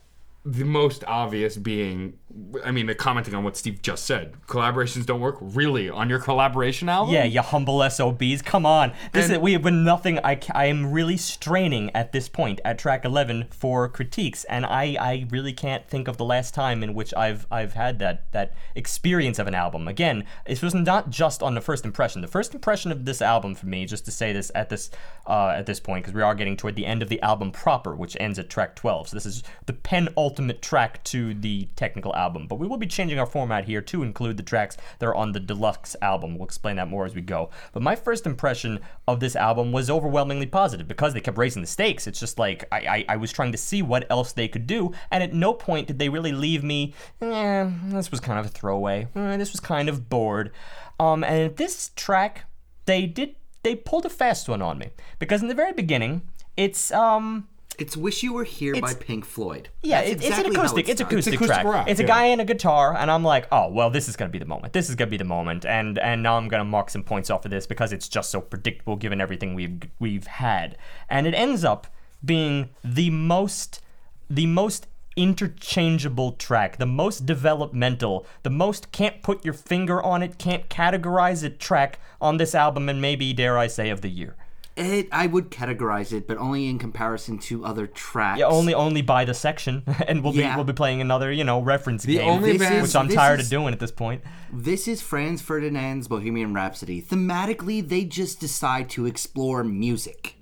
the 0.46 0.64
most 0.64 1.04
obvious 1.06 1.58
being, 1.58 2.18
I 2.64 2.70
mean, 2.72 2.94
commenting 2.96 3.34
on 3.34 3.44
what 3.44 3.58
Steve 3.58 3.82
just 3.82 4.06
said, 4.06 4.34
collaborations 4.48 5.06
don't 5.06 5.20
work. 5.20 5.38
Really, 5.42 5.90
on 5.90 6.10
your 6.10 6.20
collaboration 6.20 6.88
album? 6.88 7.14
Yeah, 7.14 7.24
you 7.24 7.42
humble 7.42 7.88
SOBs. 7.90 8.44
Come 8.44 8.68
on. 8.68 8.92
This 9.14 9.26
And- 9.26 9.34
is, 9.34 9.40
we 9.40 9.54
have 9.54 9.64
been 9.64 9.84
nothing. 9.84 10.20
I, 10.24 10.40
I 10.54 10.66
am 10.66 10.92
really 10.92 11.18
straining 11.18 11.90
at 11.96 12.12
this 12.12 12.30
point 12.30 12.62
at 12.64 12.78
track 12.78 13.04
11 13.04 13.48
for 13.50 13.90
critiques, 13.90 14.44
and 14.46 14.64
I, 14.66 14.96
I 15.00 15.28
really 15.32 15.54
can't 15.54 15.88
think 15.88 16.08
of 16.08 16.18
the 16.18 16.26
last 16.26 16.54
time 16.54 16.84
in 16.84 16.94
which 16.94 17.14
I've 17.16 17.48
I've 17.50 17.74
had 17.74 17.98
that 18.00 18.32
that 18.32 18.54
experience 18.76 19.40
of 19.40 19.48
an 19.48 19.56
album. 19.56 19.88
Again, 19.88 20.24
it 20.46 20.62
was 20.62 20.76
not 20.76 21.10
just 21.10 21.42
on 21.42 21.56
the 21.56 21.62
first 21.62 21.84
impression. 21.84 22.22
The 22.22 22.28
first 22.28 22.54
impression 22.54 22.92
of 22.92 23.06
this 23.06 23.22
album 23.24 23.56
for 23.56 23.66
me, 23.66 23.86
just 23.86 24.06
to 24.06 24.12
say 24.12 24.34
this 24.34 24.52
at 24.54 24.70
this 24.70 24.92
uh, 25.26 25.54
at 25.58 25.66
this 25.66 25.80
point, 25.80 26.04
because 26.04 26.14
we 26.16 26.22
are 26.22 26.36
getting 26.36 26.56
toward 26.58 26.76
the 26.76 26.86
end 26.86 27.02
of 27.02 27.10
the 27.10 27.22
album 27.22 27.52
proper, 27.52 27.96
which 27.96 28.16
ends 28.20 28.38
at 28.38 28.50
track 28.50 28.76
12. 28.76 29.10
So 29.10 29.16
this 29.16 29.26
is 29.26 29.42
the 29.66 29.74
penultimate 29.74 30.62
track 30.62 31.04
to 31.06 31.34
the 31.34 31.68
technical 31.76 32.16
album. 32.20 32.48
But 32.48 32.60
we 32.60 32.68
will 32.68 32.78
be 32.78 32.86
changing 32.88 33.20
our 33.20 33.26
format 33.26 33.66
here 33.66 33.82
to 33.82 34.04
include 34.04 34.38
the 34.38 34.44
tracks 34.44 34.78
that 35.00 35.06
are 35.06 35.16
on 35.16 35.32
the 35.32 35.40
deluxe 35.40 35.96
album. 36.02 36.38
We'll 36.38 36.46
explain 36.46 36.76
that 36.76 36.90
more 36.90 37.06
as 37.06 37.16
we 37.16 37.22
go. 37.22 37.50
But 37.72 37.82
my 37.82 37.96
first 37.96 38.26
impression 38.26 38.80
of 39.08 39.20
this 39.20 39.36
album 39.36 39.72
was 39.72 39.90
overwhelmingly 39.90 40.46
positive 40.48 40.88
because 40.88 41.14
they 41.14 41.22
kept 41.22 41.38
raising 41.38 41.62
the 41.62 41.68
stakes. 41.68 42.08
It's 42.08 42.20
just 42.20 42.38
like 42.38 42.66
I, 42.72 42.78
I, 42.78 43.06
I 43.10 43.16
was 43.18 43.32
trying 43.32 43.52
to 43.54 43.58
see 43.58 43.82
what 43.82 44.06
else 44.10 44.34
they 44.34 44.48
could 44.48 44.68
do, 44.68 44.92
and 45.12 45.24
at 45.24 45.34
no 45.34 45.54
point 45.54 45.88
did 45.88 46.00
they 46.00 46.10
really 46.10 46.32
leave 46.32 46.64
me, 46.64 46.94
eh, 47.22 47.70
this 47.86 48.12
was 48.12 48.20
kind 48.20 48.40
of 48.40 48.46
a 48.46 48.50
throwaway. 48.50 49.08
Eh, 49.16 49.38
this 49.38 49.52
was 49.52 49.60
kind 49.60 49.90
of 49.90 50.10
bored. 50.10 50.52
Um, 51.00 51.24
and 51.24 51.56
this 51.56 51.92
track, 51.96 52.46
they 52.86 53.06
did 53.06 53.36
they 53.64 53.76
pulled 53.76 54.06
a 54.06 54.10
fast 54.10 54.48
one 54.48 54.62
on 54.62 54.78
me 54.78 54.90
because 55.20 55.42
in 55.42 55.50
the 55.50 55.54
very 55.54 55.74
beginning, 55.74 56.22
it's 56.56 56.92
um 56.92 57.48
It's 57.78 57.96
"Wish 57.96 58.24
You 58.24 58.34
Were 58.34 58.44
Here" 58.44 58.76
by 58.82 58.94
Pink 58.94 59.24
Floyd. 59.26 59.70
yeah, 59.84 60.00
That's 60.02 60.10
it- 60.10 60.12
exactly 60.16 60.28
it's 60.28 60.36
how 60.36 60.44
an 60.44 60.56
acoustic. 60.56 60.88
it 60.88 60.92
It's 60.92 61.00
starts. 61.00 61.14
acoustic, 61.14 61.34
acoustic 61.36 61.62
track. 61.62 61.66
rock, 61.66 61.88
it's 61.90 62.00
a 62.00 62.04
yeah. 62.04 62.08
guy 62.08 62.26
and 62.26 62.42
a 62.42 62.46
guitar, 62.46 62.96
and 62.98 63.10
I'm 63.10 63.24
like, 63.24 63.48
oh 63.52 63.70
well, 63.72 63.90
this 63.90 64.10
is 64.10 64.18
gonna 64.18 64.32
be 64.32 64.40
the 64.40 64.46
moment. 64.46 64.74
This 64.74 64.90
is 64.90 64.96
gonna 64.96 65.12
be 65.12 65.18
the 65.18 65.24
moment, 65.24 65.66
and 65.66 65.98
and 66.00 66.22
now 66.24 66.36
I'm 66.36 66.50
gonna 66.50 66.66
mark 66.66 66.90
some 66.90 67.04
points 67.04 67.30
off 67.30 67.46
of 67.46 67.52
this 67.52 67.66
because 67.68 67.94
it's 67.94 68.10
just 68.10 68.32
so 68.32 68.42
predictable 68.42 68.96
given 68.98 69.22
everything 69.22 69.54
we've 69.56 69.80
we've 70.00 70.28
had, 70.28 70.78
and 71.10 71.26
it 71.26 71.34
ends 71.34 71.64
up 71.64 71.88
being 72.26 72.70
the 72.84 73.10
most 73.12 73.82
the 74.30 74.46
most 74.48 74.88
interchangeable 75.16 76.34
track, 76.34 76.78
the 76.78 76.86
most 76.86 77.26
developmental, 77.26 78.26
the 78.44 78.50
most 78.50 78.92
can't 78.92 79.22
put 79.22 79.44
your 79.46 79.54
finger 79.54 80.02
on 80.04 80.22
it, 80.22 80.38
can't 80.38 80.70
categorize 80.70 81.44
it 81.44 81.60
track 81.60 82.00
on 82.20 82.38
this 82.38 82.54
album, 82.54 82.90
and 82.90 83.02
maybe 83.02 83.32
dare 83.32 83.58
I 83.58 83.68
say 83.68 83.90
of 83.90 84.02
the 84.02 84.10
year. 84.10 84.36
It, 84.80 85.10
I 85.12 85.28
would 85.28 85.52
categorize 85.52 86.14
it, 86.14 86.26
but 86.28 86.38
only 86.38 86.68
in 86.68 86.80
comparison 86.80 87.38
to 87.40 87.66
other 87.66 87.86
tracks. 87.86 88.40
Yeah, 88.40 88.46
only 88.48 88.74
only 88.74 89.02
by 89.02 89.26
the 89.26 89.34
section, 89.34 89.84
and 90.08 90.24
we'll 90.24 90.34
Yeah. 90.34 90.52
be 90.54 90.56
we'll 90.56 90.64
be 90.66 90.74
playing 90.74 91.02
another 91.02 91.32
you 91.32 91.44
know 91.44 91.60
reference 91.62 92.04
The 92.04 92.16
game, 92.18 92.28
only 92.30 92.54
This 92.54 92.62
band- 92.62 92.76
is- 92.76 92.82
which 92.84 92.96
I'm 92.96 93.10
tired 93.10 93.40
is- 93.40 93.48
of 93.48 93.50
doing 93.52 93.74
at 93.74 93.80
this 93.80 93.92
point. 93.92 94.24
This 94.54 94.88
is 94.88 95.02
Franz 95.02 95.42
Ferdinand's 95.42 96.08
Bohemian 96.08 96.54
Rhapsody. 96.54 97.02
Thematically, 97.02 97.88
they 97.88 98.06
just 98.06 98.40
decide 98.40 98.90
to 98.92 99.06
explore 99.06 99.64
music. 99.64 100.36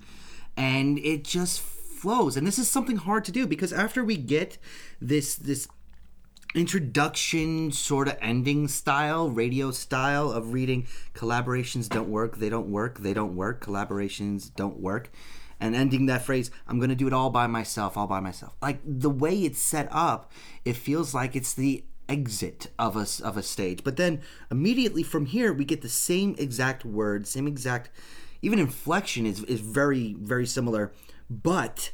And 0.56 0.98
it 1.00 1.24
just 1.24 1.60
flows. 1.60 2.36
And 2.36 2.46
this 2.46 2.58
is 2.58 2.68
something 2.68 2.96
hard 2.96 3.24
to 3.26 3.32
do 3.32 3.46
because 3.46 3.72
after 3.72 4.04
we 4.04 4.16
get 4.16 4.58
this 5.00 5.34
this 5.34 5.68
introduction 6.54 7.70
sort 7.70 8.08
of 8.08 8.16
ending 8.20 8.68
style, 8.68 9.28
radio 9.28 9.70
style 9.70 10.30
of 10.30 10.52
reading 10.52 10.86
collaborations 11.14 11.88
don't 11.88 12.08
work, 12.08 12.38
they 12.38 12.48
don't 12.48 12.68
work, 12.68 13.00
they 13.00 13.12
don't 13.12 13.36
work, 13.36 13.64
collaborations 13.64 14.54
don't 14.54 14.80
work. 14.80 15.10
And 15.60 15.74
ending 15.74 16.06
that 16.06 16.24
phrase, 16.24 16.50
I'm 16.66 16.78
going 16.78 16.90
to 16.90 16.94
do 16.94 17.06
it 17.06 17.12
all 17.12 17.30
by 17.30 17.46
myself, 17.48 17.96
all 17.96 18.06
by 18.06 18.20
myself. 18.20 18.54
Like 18.62 18.78
the 18.84 19.10
way 19.10 19.42
it's 19.42 19.60
set 19.60 19.88
up, 19.90 20.32
it 20.64 20.76
feels 20.76 21.14
like 21.14 21.34
it's 21.34 21.52
the 21.52 21.84
exit 22.08 22.68
of 22.78 22.96
a, 22.96 23.06
of 23.26 23.36
a 23.36 23.42
stage. 23.42 23.82
But 23.84 23.96
then 23.96 24.22
immediately 24.50 25.02
from 25.02 25.26
here, 25.26 25.52
we 25.52 25.64
get 25.64 25.82
the 25.82 25.88
same 25.88 26.34
exact 26.38 26.84
word, 26.84 27.26
same 27.26 27.46
exact, 27.46 27.90
even 28.40 28.58
inflection 28.58 29.26
is, 29.26 29.42
is 29.44 29.60
very, 29.60 30.14
very 30.18 30.46
similar. 30.46 30.92
But 31.28 31.90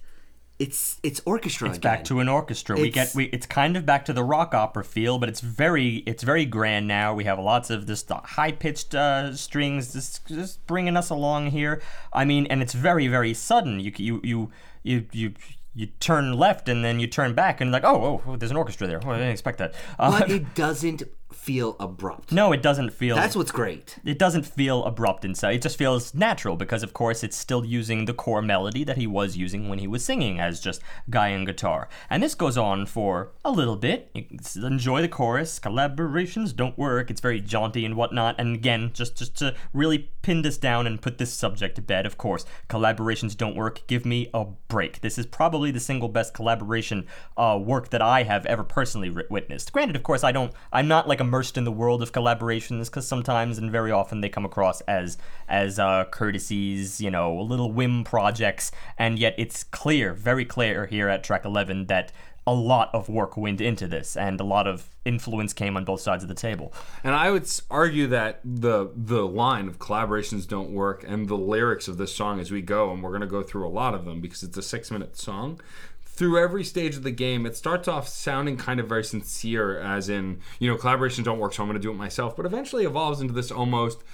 it's 0.58 0.98
it's 1.02 1.20
orchestra 1.24 1.68
It's 1.68 1.78
again. 1.78 1.92
back 1.96 2.04
to 2.04 2.20
an 2.20 2.28
orchestra. 2.28 2.76
we 2.76 2.90
get 2.90 3.14
we. 3.14 3.24
It's 3.26 3.46
kind 3.46 3.76
of 3.76 3.84
back 3.84 4.04
to 4.04 4.12
the 4.12 4.22
rock 4.22 4.54
opera 4.54 4.84
feel, 4.84 5.18
but 5.18 5.28
it's 5.28 5.40
very 5.40 5.96
it's 6.06 6.22
very 6.22 6.44
grand 6.44 6.86
now. 6.86 7.12
We 7.14 7.24
have 7.24 7.38
lots 7.38 7.70
of 7.70 7.86
this 7.86 8.04
high 8.08 8.52
pitched 8.52 8.94
uh, 8.94 9.34
strings, 9.34 9.92
just 9.92 10.26
just 10.26 10.64
bringing 10.66 10.96
us 10.96 11.10
along 11.10 11.50
here. 11.50 11.82
I 12.12 12.24
mean, 12.24 12.46
and 12.46 12.62
it's 12.62 12.72
very 12.74 13.08
very 13.08 13.34
sudden. 13.34 13.80
You 13.80 13.92
you 13.96 14.20
you 14.22 14.50
you 14.82 15.06
you. 15.12 15.32
You 15.76 15.86
turn 15.98 16.34
left 16.34 16.68
and 16.68 16.84
then 16.84 17.00
you 17.00 17.08
turn 17.08 17.34
back 17.34 17.60
and 17.60 17.72
like 17.72 17.82
oh 17.82 18.22
oh 18.24 18.36
there's 18.36 18.52
an 18.52 18.56
orchestra 18.56 18.86
there. 18.86 19.00
Oh, 19.04 19.10
I 19.10 19.14
didn't 19.18 19.32
expect 19.32 19.58
that. 19.58 19.74
Uh, 19.98 20.20
but 20.20 20.30
it 20.30 20.54
doesn't 20.54 21.02
feel 21.34 21.76
abrupt. 21.78 22.32
no, 22.32 22.52
it 22.52 22.62
doesn't 22.62 22.90
feel. 22.90 23.16
That's 23.16 23.36
what's 23.36 23.50
great. 23.50 23.98
it 24.04 24.18
doesn't 24.18 24.44
feel 24.46 24.84
abrupt 24.84 25.24
inside. 25.24 25.56
It 25.56 25.62
just 25.62 25.76
feels 25.76 26.14
natural 26.14 26.56
because, 26.56 26.82
of 26.82 26.92
course, 26.92 27.22
it's 27.24 27.36
still 27.36 27.64
using 27.64 28.04
the 28.04 28.14
core 28.14 28.42
melody 28.42 28.84
that 28.84 28.96
he 28.96 29.06
was 29.06 29.36
using 29.36 29.68
when 29.68 29.78
he 29.78 29.86
was 29.86 30.04
singing 30.04 30.40
as 30.40 30.60
just 30.60 30.80
guy 31.10 31.28
and 31.28 31.46
guitar. 31.46 31.88
And 32.08 32.22
this 32.22 32.34
goes 32.34 32.56
on 32.56 32.86
for 32.86 33.32
a 33.44 33.50
little 33.50 33.76
bit. 33.76 34.10
You 34.14 34.24
enjoy 34.64 35.02
the 35.02 35.08
chorus. 35.08 35.58
Collaborations 35.58 36.54
don't 36.54 36.78
work. 36.78 37.10
It's 37.10 37.20
very 37.20 37.40
jaunty 37.40 37.84
and 37.84 37.96
whatnot. 37.96 38.36
And 38.38 38.54
again, 38.54 38.90
just 38.94 39.16
just 39.16 39.36
to 39.38 39.54
really 39.72 40.10
pin 40.24 40.40
this 40.40 40.56
down 40.56 40.86
and 40.86 41.02
put 41.02 41.18
this 41.18 41.32
subject 41.32 41.76
to 41.76 41.82
bed, 41.82 42.06
of 42.06 42.16
course, 42.16 42.46
collaborations 42.70 43.36
don't 43.36 43.54
work. 43.54 43.86
Give 43.86 44.06
me 44.06 44.30
a 44.32 44.46
break. 44.68 45.02
This 45.02 45.18
is 45.18 45.26
probably 45.26 45.70
the 45.70 45.78
single 45.78 46.08
best 46.08 46.32
collaboration 46.32 47.06
uh, 47.36 47.60
work 47.62 47.90
that 47.90 48.00
I 48.00 48.22
have 48.22 48.46
ever 48.46 48.64
personally 48.64 49.14
witnessed. 49.28 49.70
Granted, 49.70 49.96
of 49.96 50.02
course, 50.02 50.24
I 50.24 50.32
don't. 50.32 50.52
I'm 50.72 50.88
not 50.88 51.06
like 51.06 51.20
immersed 51.20 51.58
in 51.58 51.64
the 51.64 51.70
world 51.70 52.02
of 52.02 52.12
collaborations 52.12 52.86
because 52.86 53.06
sometimes 53.06 53.58
and 53.58 53.70
very 53.70 53.92
often 53.92 54.22
they 54.22 54.30
come 54.30 54.46
across 54.46 54.80
as 54.82 55.18
as 55.46 55.78
uh, 55.78 56.04
courtesies, 56.10 57.02
you 57.02 57.10
know, 57.10 57.36
little 57.36 57.70
whim 57.70 58.02
projects, 58.02 58.72
and 58.98 59.18
yet 59.18 59.34
it's 59.36 59.62
clear, 59.62 60.14
very 60.14 60.46
clear 60.46 60.86
here 60.86 61.08
at 61.10 61.22
track 61.22 61.44
11 61.44 61.86
that 61.86 62.12
a 62.46 62.54
lot 62.54 62.90
of 62.92 63.08
work 63.08 63.36
went 63.36 63.60
into 63.60 63.86
this 63.86 64.16
and 64.16 64.38
a 64.38 64.44
lot 64.44 64.66
of 64.66 64.90
influence 65.04 65.52
came 65.52 65.76
on 65.76 65.84
both 65.84 66.00
sides 66.00 66.22
of 66.22 66.28
the 66.28 66.34
table. 66.34 66.72
And 67.02 67.14
I 67.14 67.30
would 67.30 67.50
argue 67.70 68.06
that 68.08 68.40
the 68.44 68.90
the 68.94 69.26
line 69.26 69.66
of 69.66 69.78
collaborations 69.78 70.46
don't 70.46 70.70
work 70.70 71.04
and 71.06 71.28
the 71.28 71.36
lyrics 71.36 71.88
of 71.88 71.96
this 71.96 72.14
song 72.14 72.40
as 72.40 72.50
we 72.50 72.62
go, 72.62 72.92
and 72.92 73.02
we're 73.02 73.10
going 73.10 73.22
to 73.22 73.26
go 73.26 73.42
through 73.42 73.66
a 73.66 73.70
lot 73.70 73.94
of 73.94 74.04
them 74.04 74.20
because 74.20 74.42
it's 74.42 74.56
a 74.56 74.62
six 74.62 74.90
minute 74.90 75.16
song. 75.16 75.60
Through 76.04 76.40
every 76.40 76.62
stage 76.62 76.94
of 76.94 77.02
the 77.02 77.10
game, 77.10 77.44
it 77.44 77.56
starts 77.56 77.88
off 77.88 78.06
sounding 78.06 78.56
kind 78.56 78.78
of 78.78 78.88
very 78.88 79.02
sincere, 79.02 79.80
as 79.80 80.08
in, 80.08 80.38
you 80.60 80.70
know, 80.70 80.76
collaborations 80.76 81.24
don't 81.24 81.40
work, 81.40 81.52
so 81.52 81.62
I'm 81.64 81.68
going 81.68 81.80
to 81.80 81.82
do 81.82 81.90
it 81.90 81.96
myself. 81.96 82.36
But 82.36 82.46
eventually 82.46 82.84
evolves 82.84 83.20
into 83.20 83.34
this 83.34 83.50
almost 83.50 84.04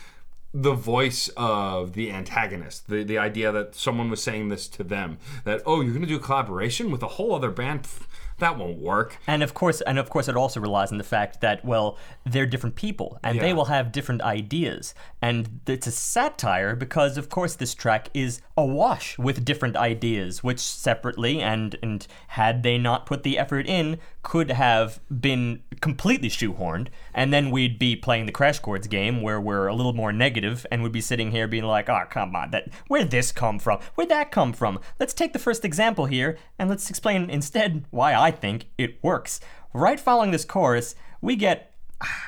the 0.52 0.73
voice 0.73 1.31
of 1.36 1.93
the 1.93 2.11
antagonist 2.11 2.89
the 2.89 3.05
the 3.05 3.16
idea 3.16 3.52
that 3.52 3.74
someone 3.74 4.11
was 4.11 4.20
saying 4.20 4.48
this 4.48 4.66
to 4.66 4.82
them 4.82 5.16
that 5.44 5.62
oh 5.65 5.81
you're 5.81 5.93
going 5.93 6.02
to 6.02 6.09
do 6.09 6.16
a 6.16 6.20
collaboration 6.20 6.90
with 6.90 7.02
a 7.05 7.07
whole 7.07 7.35
other 7.35 7.52
band 7.52 7.85
Pff, 7.85 8.02
that 8.41 8.59
won't 8.59 8.79
work. 8.79 9.19
And 9.27 9.43
of 9.43 9.55
course, 9.55 9.81
and 9.83 9.99
of 9.99 10.11
course, 10.11 10.29
it 10.29 10.37
also 10.37 10.61
relies 10.61 10.93
on 10.93 10.99
the 10.99 11.05
fact 11.05 11.41
that 11.41 11.65
well, 11.65 11.99
they're 12.25 12.47
different 12.47 12.77
people, 12.77 13.19
and 13.23 13.41
they 13.41 13.53
will 13.53 13.67
have 13.67 13.93
different 13.93 14.23
ideas, 14.23 14.95
and 15.23 15.61
it's 15.67 15.87
a 15.87 15.93
satire 15.93 16.75
because, 16.75 17.17
of 17.17 17.29
course, 17.29 17.55
this 17.55 17.75
track 17.75 18.09
is 18.12 18.41
awash 18.57 19.19
with 19.19 19.45
different 19.45 19.77
ideas, 19.77 20.43
which 20.43 20.61
separately 20.61 21.41
and 21.41 21.77
and 21.83 22.07
had 22.29 22.62
they 22.62 22.79
not 22.79 23.07
put 23.07 23.23
the 23.23 23.39
effort 23.39 23.67
in, 23.67 23.99
could 24.23 24.51
have 24.51 25.01
been 25.21 25.62
completely 25.81 26.29
shoehorned, 26.29 26.89
and 27.15 27.32
then 27.32 27.51
we'd 27.51 27.78
be 27.78 27.97
playing 27.97 28.27
the 28.27 28.32
Crash 28.32 28.59
Chords 28.59 28.87
game 28.87 29.23
where 29.23 29.41
we're 29.41 29.66
a 29.66 29.74
little 29.74 29.93
more 29.93 30.12
negative, 30.12 30.66
and 30.70 30.82
would 30.82 30.93
be 30.93 31.01
sitting 31.01 31.31
here 31.31 31.49
being 31.49 31.65
like, 31.65 31.89
oh 31.89 32.05
come 32.11 32.35
on, 32.35 32.51
that 32.51 32.69
where'd 32.89 33.11
this 33.11 33.32
come 33.32 33.59
from? 33.59 33.81
Where'd 33.95 34.11
that 34.11 34.31
come 34.31 34.53
from? 34.53 34.81
Let's 34.99 35.15
take 35.15 35.32
the 35.32 35.39
first 35.39 35.65
example 35.65 36.07
here, 36.07 36.39
and 36.59 36.69
let's 36.69 36.91
explain 36.91 37.31
instead 37.31 37.85
why 37.91 38.15
I 38.15 38.31
think 38.31 38.66
it 38.78 39.03
works. 39.03 39.41
Right 39.73 40.01
following 40.01 40.31
this 40.31 40.45
chorus, 40.45 40.95
we 41.20 41.37
get 41.37 41.70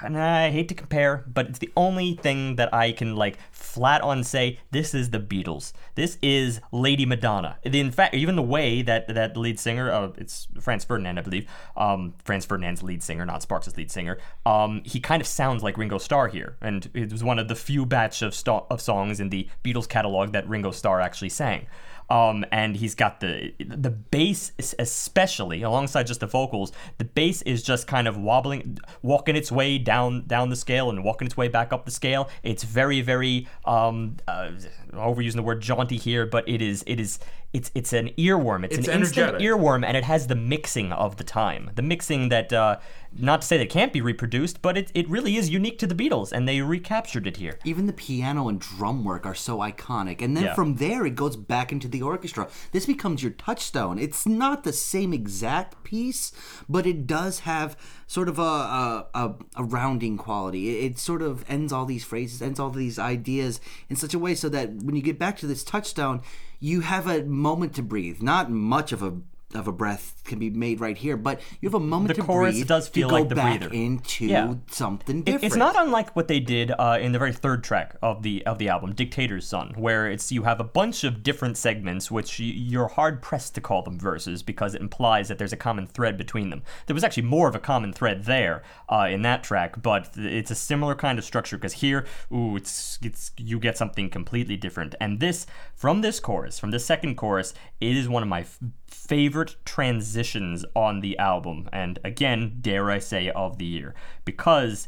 and 0.02 0.18
I 0.18 0.50
hate 0.50 0.68
to 0.68 0.74
compare, 0.74 1.24
but 1.32 1.48
it's 1.48 1.58
the 1.58 1.72
only 1.76 2.14
thing 2.14 2.56
that 2.56 2.72
I 2.74 2.92
can 2.92 3.16
like 3.16 3.38
flat 3.50 4.02
on 4.02 4.22
say 4.24 4.58
this 4.70 4.94
is 4.94 5.10
the 5.10 5.18
Beatles. 5.18 5.72
This 5.94 6.18
is 6.22 6.60
Lady 6.72 7.06
Madonna. 7.06 7.58
In 7.62 7.90
fact, 7.90 8.14
even 8.14 8.36
the 8.36 8.42
way 8.42 8.82
that 8.82 9.08
that 9.08 9.34
the 9.34 9.40
lead 9.40 9.58
singer, 9.58 9.90
uh, 9.90 10.10
it's 10.16 10.48
Franz 10.60 10.84
Ferdinand, 10.84 11.18
I 11.18 11.22
believe, 11.22 11.46
um, 11.76 12.14
Franz 12.24 12.44
Ferdinand's 12.44 12.82
lead 12.82 13.02
singer, 13.02 13.24
not 13.24 13.42
Sparks' 13.42 13.76
lead 13.76 13.90
singer. 13.90 14.18
Um, 14.44 14.82
he 14.84 15.00
kind 15.00 15.20
of 15.20 15.26
sounds 15.26 15.62
like 15.62 15.78
Ringo 15.78 15.98
Starr 15.98 16.28
here, 16.28 16.56
and 16.60 16.90
it 16.94 17.10
was 17.10 17.24
one 17.24 17.38
of 17.38 17.48
the 17.48 17.56
few 17.56 17.86
batch 17.86 18.22
of 18.22 18.34
sto- 18.34 18.66
of 18.70 18.80
songs 18.80 19.20
in 19.20 19.30
the 19.30 19.48
Beatles 19.64 19.88
catalog 19.88 20.32
that 20.32 20.48
Ringo 20.48 20.70
Starr 20.70 21.00
actually 21.00 21.30
sang. 21.30 21.66
Um, 22.10 22.44
and 22.52 22.76
he's 22.76 22.94
got 22.94 23.20
the 23.20 23.54
the 23.58 23.90
bass 23.90 24.52
especially 24.78 25.62
alongside 25.62 26.06
just 26.06 26.20
the 26.20 26.26
vocals 26.26 26.72
the 26.98 27.04
bass 27.04 27.42
is 27.42 27.62
just 27.62 27.86
kind 27.86 28.06
of 28.06 28.18
wobbling 28.18 28.78
walking 29.02 29.34
its 29.36 29.50
way 29.50 29.78
down 29.78 30.26
down 30.26 30.50
the 30.50 30.56
scale 30.56 30.90
and 30.90 31.04
walking 31.04 31.26
its 31.26 31.36
way 31.36 31.48
back 31.48 31.72
up 31.72 31.84
the 31.84 31.90
scale. 31.90 32.28
It's 32.42 32.64
very 32.64 33.00
very 33.00 33.48
um 33.64 34.16
uh, 34.28 34.50
overusing 34.92 35.36
the 35.36 35.42
word 35.42 35.60
jaunty 35.62 35.96
here 35.96 36.26
but 36.26 36.48
it 36.48 36.60
is 36.60 36.84
it 36.86 37.00
is 37.00 37.18
it's 37.52 37.70
it's 37.74 37.92
an 37.92 38.08
earworm 38.18 38.64
it's, 38.64 38.78
It's 38.78 38.88
an 38.88 39.00
instant 39.00 39.38
earworm 39.38 39.84
and 39.84 39.96
it 39.96 40.04
has 40.04 40.26
the 40.26 40.34
mixing 40.34 40.92
of 40.92 41.16
the 41.16 41.24
time 41.24 41.70
the 41.74 41.82
mixing 41.82 42.28
that 42.30 42.52
uh 42.52 42.78
not 43.14 43.42
to 43.42 43.46
say 43.46 43.58
that 43.58 43.64
it 43.64 43.70
can't 43.70 43.92
be 43.92 44.00
reproduced 44.00 44.62
but 44.62 44.78
it, 44.78 44.90
it 44.94 45.06
really 45.08 45.36
is 45.36 45.50
unique 45.50 45.78
to 45.80 45.86
the 45.86 45.94
beatles 45.94 46.32
and 46.32 46.48
they 46.48 46.60
recaptured 46.62 47.26
it 47.26 47.36
here 47.36 47.58
Even 47.64 47.86
the 47.86 47.92
piano 47.92 48.48
and 48.48 48.58
drum 48.58 49.04
work 49.04 49.26
are 49.26 49.34
so 49.34 49.58
iconic. 49.58 50.22
And 50.22 50.34
then 50.36 50.44
Yeah. 50.44 50.54
from 50.54 50.76
there, 50.76 51.04
it 51.04 51.14
goes 51.14 51.36
back 51.36 51.72
into 51.72 51.88
the 51.88 52.00
orchestra. 52.00 52.48
This 52.72 52.86
becomes 52.86 53.22
your 53.22 53.32
touchstone. 53.32 53.98
It's 53.98 54.26
not 54.26 54.64
the 54.64 54.72
same 54.72 55.12
exact 55.12 55.84
piece, 55.84 56.32
but 56.68 56.86
it 56.86 57.06
does 57.06 57.40
have 57.40 57.76
sort 58.06 58.28
of 58.28 58.38
a, 58.38 58.42
a, 58.42 59.06
a, 59.14 59.34
a 59.56 59.64
rounding 59.64 60.16
quality. 60.16 60.70
It, 60.70 60.92
it 60.92 60.98
sort 60.98 61.20
of 61.22 61.44
ends 61.48 61.72
all 61.72 61.84
these 61.84 62.04
phrases, 62.04 62.40
ends 62.40 62.58
all 62.58 62.70
these 62.70 62.98
ideas 62.98 63.60
in 63.90 63.96
such 63.96 64.14
a 64.14 64.18
way 64.18 64.34
so 64.34 64.48
that 64.48 64.70
when 64.82 64.96
you 64.96 65.02
get 65.02 65.18
back 65.18 65.36
to 65.38 65.46
this 65.46 65.62
touchstone, 65.62 66.22
you 66.62 66.78
have 66.80 67.09
a 67.09 67.24
moment 67.24 67.74
to 67.74 67.82
breathe. 67.82 68.22
Not 68.22 68.48
much 68.48 68.93
of 68.93 69.02
a 69.02 69.16
of 69.54 69.68
a 69.68 69.72
breath 69.72 70.22
can 70.24 70.38
be 70.38 70.50
made 70.50 70.80
right 70.80 70.96
here, 70.96 71.16
but 71.16 71.40
you 71.60 71.68
have 71.68 71.74
a 71.74 71.80
moment 71.80 72.08
The 72.08 72.20
to 72.22 72.26
chorus 72.26 72.54
breathe 72.54 72.68
does 72.68 72.88
feel 72.88 73.08
to 73.08 73.12
go 73.14 73.20
like 73.20 73.28
the 73.28 73.34
back 73.34 73.60
breather. 73.60 73.74
into 73.74 74.26
Yeah. 74.26 74.54
something 74.70 75.22
different. 75.22 75.44
It's 75.44 75.56
not 75.56 75.74
unlike 75.76 76.14
what 76.16 76.28
they 76.28 76.40
did 76.40 76.72
uh, 76.78 76.98
in 77.00 77.12
the 77.12 77.18
very 77.18 77.32
third 77.32 77.62
track 77.64 77.96
of 78.02 78.22
the 78.22 78.44
of 78.46 78.58
the 78.58 78.68
album, 78.68 78.94
"Dictator's 78.94 79.46
Son," 79.46 79.72
where 79.76 80.10
it's 80.10 80.30
you 80.32 80.42
have 80.44 80.60
a 80.60 80.64
bunch 80.64 81.04
of 81.04 81.22
different 81.22 81.56
segments, 81.56 82.10
which 82.10 82.38
you're 82.40 82.88
hard 82.88 83.20
pressed 83.22 83.54
to 83.56 83.60
call 83.60 83.82
them 83.82 83.98
verses 83.98 84.42
because 84.42 84.74
it 84.74 84.80
implies 84.80 85.28
that 85.28 85.38
there's 85.38 85.52
a 85.52 85.56
common 85.56 85.86
thread 85.86 86.16
between 86.16 86.50
them. 86.50 86.62
There 86.86 86.94
was 86.94 87.04
actually 87.04 87.24
more 87.24 87.48
of 87.48 87.54
a 87.54 87.60
common 87.60 87.92
thread 87.92 88.24
there 88.24 88.62
uh, 88.88 89.08
in 89.10 89.22
that 89.22 89.42
track, 89.42 89.82
but 89.82 90.10
it's 90.16 90.50
a 90.50 90.54
similar 90.54 90.94
kind 90.94 91.18
of 91.18 91.24
structure 91.24 91.56
because 91.56 91.74
here, 91.74 92.06
ooh, 92.32 92.56
it's 92.56 92.98
it's 93.02 93.32
you 93.36 93.58
get 93.58 93.76
something 93.76 94.08
completely 94.10 94.56
different. 94.56 94.94
And 95.00 95.20
this 95.20 95.46
from 95.74 96.00
this 96.00 96.20
chorus, 96.20 96.58
from 96.58 96.70
the 96.70 96.78
second 96.78 97.16
chorus, 97.16 97.54
it 97.80 97.96
is 97.96 98.08
one 98.08 98.22
of 98.22 98.28
my 98.28 98.40
f- 98.40 98.58
favorite 98.93 99.56
transitions 99.64 100.64
on 100.77 101.01
the 101.01 101.19
album, 101.19 101.69
and 101.73 101.98
again, 102.05 102.59
dare 102.60 102.90
I 102.90 102.98
say, 102.98 103.31
of 103.31 103.59
the 103.59 103.64
year, 103.64 103.94
because 104.24 104.86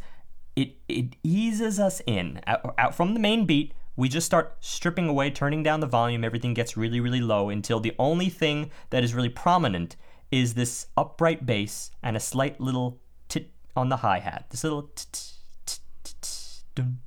it 0.54 0.76
it 0.88 1.16
eases 1.22 1.80
us 1.80 2.00
in 2.06 2.40
out, 2.46 2.74
out 2.78 2.94
from 2.94 3.14
the 3.14 3.20
main 3.20 3.46
beat. 3.46 3.72
We 3.96 4.08
just 4.08 4.26
start 4.26 4.56
stripping 4.60 5.08
away, 5.08 5.30
turning 5.30 5.62
down 5.62 5.80
the 5.80 5.86
volume. 5.86 6.24
Everything 6.24 6.52
gets 6.52 6.76
really, 6.76 7.00
really 7.00 7.20
low 7.20 7.48
until 7.48 7.78
the 7.78 7.94
only 7.98 8.28
thing 8.28 8.70
that 8.90 9.04
is 9.04 9.14
really 9.14 9.28
prominent 9.28 9.96
is 10.30 10.54
this 10.54 10.88
upright 10.96 11.46
bass 11.46 11.90
and 12.02 12.16
a 12.16 12.20
slight 12.20 12.60
little 12.60 13.00
tit 13.28 13.50
on 13.76 13.88
the 13.88 13.98
hi 13.98 14.18
hat. 14.18 14.46
This 14.50 14.64
little 14.64 14.90
tit, 14.96 15.34
dun, 16.74 16.98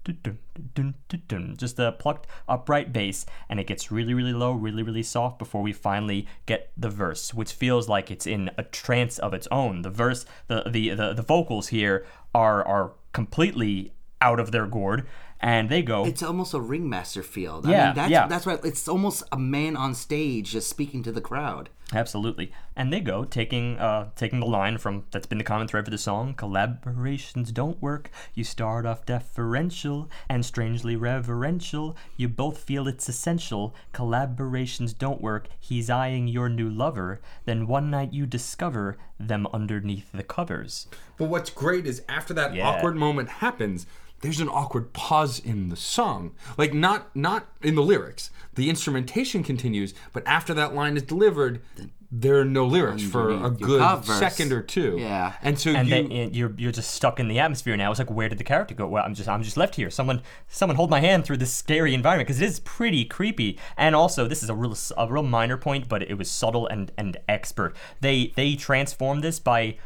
dun, 0.74 0.96
dun, 1.28 1.56
just 1.58 1.80
a 1.80 1.92
plucked 1.92 2.28
upright 2.48 2.94
bass, 2.94 3.26
and 3.50 3.60
it 3.60 3.68
gets 3.68 3.92
really, 3.92 4.14
really 4.14 4.34
low, 4.34 4.54
really, 4.54 4.84
really 4.84 5.04
soft 5.04 5.40
before 5.40 5.62
we 5.62 5.74
finally 5.74 6.28
get 6.46 6.72
the 6.78 6.90
verse, 6.90 7.34
which 7.34 7.54
feels 7.54 7.90
like 7.90 8.10
it's 8.10 8.28
in 8.28 8.50
a 8.58 8.64
trance 8.64 9.20
of 9.20 9.34
its 9.34 9.48
own. 9.52 9.82
The 9.82 9.90
verse, 9.90 10.26
the 10.48 10.64
the 10.70 10.90
the, 10.90 11.14
the 11.14 11.22
vocals 11.22 11.70
here 11.70 12.06
are 12.34 12.66
are 12.66 12.94
completely 13.14 13.94
out 14.22 14.40
of 14.40 14.52
their 14.52 14.66
gourd 14.66 15.06
and 15.40 15.70
they 15.70 15.82
go. 15.82 16.06
It's 16.06 16.24
almost 16.24 16.54
a 16.54 16.60
ringmaster 16.60 17.24
feel. 17.24 17.62
I 17.66 17.70
Yeah, 17.72 17.86
mean, 17.88 17.96
that's, 17.96 18.12
yeah. 18.12 18.28
that's 18.28 18.46
right. 18.46 18.60
It's 18.64 18.88
almost 18.88 19.24
a 19.32 19.38
man 19.38 19.78
on 19.78 19.94
stage 19.94 20.52
just 20.52 20.70
speaking 20.70 21.04
to 21.04 21.12
the 21.12 21.22
crowd. 21.22 21.70
Absolutely. 21.94 22.52
And 22.76 22.92
they 22.92 23.00
go 23.00 23.24
taking 23.24 23.78
uh 23.80 24.10
taking 24.18 24.42
the 24.42 24.46
line 24.46 24.78
from 24.78 25.06
that's 25.12 25.26
been 25.26 25.38
the 25.38 25.44
common 25.46 25.70
thread 25.70 25.86
for 25.86 25.92
the 25.92 25.98
song, 25.98 26.34
collaborations 26.36 27.54
don't 27.54 27.82
work. 27.82 28.10
You 28.34 28.44
start 28.44 28.86
off 28.86 29.06
deferential 29.06 30.10
and 30.28 30.46
strangely 30.46 30.98
reverential. 30.98 31.96
You 32.18 32.28
both 32.28 32.58
feel 32.58 32.90
it's 32.90 33.08
essential. 33.08 33.74
Collaborations 33.94 34.98
don't 34.98 35.22
work. 35.22 35.48
He's 35.60 35.90
eyeing 35.90 36.28
your 36.28 36.50
new 36.50 36.70
lover. 36.70 37.22
Then 37.46 37.68
one 37.68 37.90
night 37.90 38.12
you 38.12 38.26
discover 38.26 38.98
them 39.20 39.48
underneath 39.54 40.12
the 40.12 40.24
covers. 40.24 40.88
But 41.18 41.30
what's 41.30 41.50
great 41.50 41.86
is 41.86 42.02
after 42.10 42.34
that 42.34 42.54
Yeah. 42.54 42.68
awkward 42.68 42.96
moment 42.98 43.30
happens, 43.30 43.86
there's 44.22 44.40
an 44.40 44.50
awkward 44.50 44.94
pause 44.94 45.40
in 45.40 45.70
the 45.70 45.76
song. 45.76 46.36
Like 46.58 46.74
not 46.74 47.16
not 47.16 47.48
in 47.62 47.76
the 47.76 47.84
lyrics. 47.84 48.32
The 48.56 48.70
instrumentation 48.70 49.44
continues, 49.44 49.94
but 50.14 50.26
after 50.26 50.54
that 50.56 50.74
line 50.74 50.98
is 50.98 51.04
delivered, 51.04 51.62
there 52.10 52.40
are 52.40 52.46
no 52.46 52.66
lyrics 52.66 53.04
for 53.04 53.30
a 53.30 53.50
good 53.50 54.06
second 54.06 54.54
or 54.54 54.62
two. 54.62 54.98
Yeah. 54.98 55.34
And 55.42 55.60
so 55.60 55.72
and 55.72 55.88
you 55.88 55.94
then 55.94 56.12
and 56.12 56.36
you're 56.36 56.54
you're 56.58 56.72
just 56.72 56.92
stuck 56.92 57.20
in 57.20 57.28
the 57.28 57.40
atmosphere 57.40 57.76
now. 57.76 57.92
It's 57.92 58.00
like 58.00 58.10
where 58.10 58.30
did 58.30 58.38
the 58.38 58.44
character 58.44 58.74
go? 58.74 58.88
Well, 58.88 59.04
I'm 59.04 59.14
just 59.14 59.28
I'm 59.28 59.44
just 59.44 59.58
left 59.58 59.76
here. 59.76 59.90
Someone 59.90 60.22
someone 60.48 60.78
hold 60.78 60.90
my 60.90 61.02
hand 61.02 61.26
through 61.26 61.38
this 61.38 61.54
scary 61.54 61.94
environment 61.94 62.28
because 62.28 62.42
it 62.42 62.46
is 62.46 62.60
pretty 62.62 63.04
creepy. 63.04 63.60
And 63.76 63.96
also, 63.96 64.28
this 64.28 64.42
is 64.42 64.50
a 64.50 64.56
real 64.56 64.76
a 64.98 65.12
real 65.12 65.24
minor 65.24 65.58
point, 65.58 65.90
but 65.90 66.02
it 66.02 66.18
was 66.18 66.32
subtle 66.32 66.66
and 66.68 66.92
and 66.98 67.18
expert. 67.28 67.76
They 68.00 68.32
they 68.36 68.56
transformed 68.56 69.24
this 69.24 69.40
by 69.40 69.78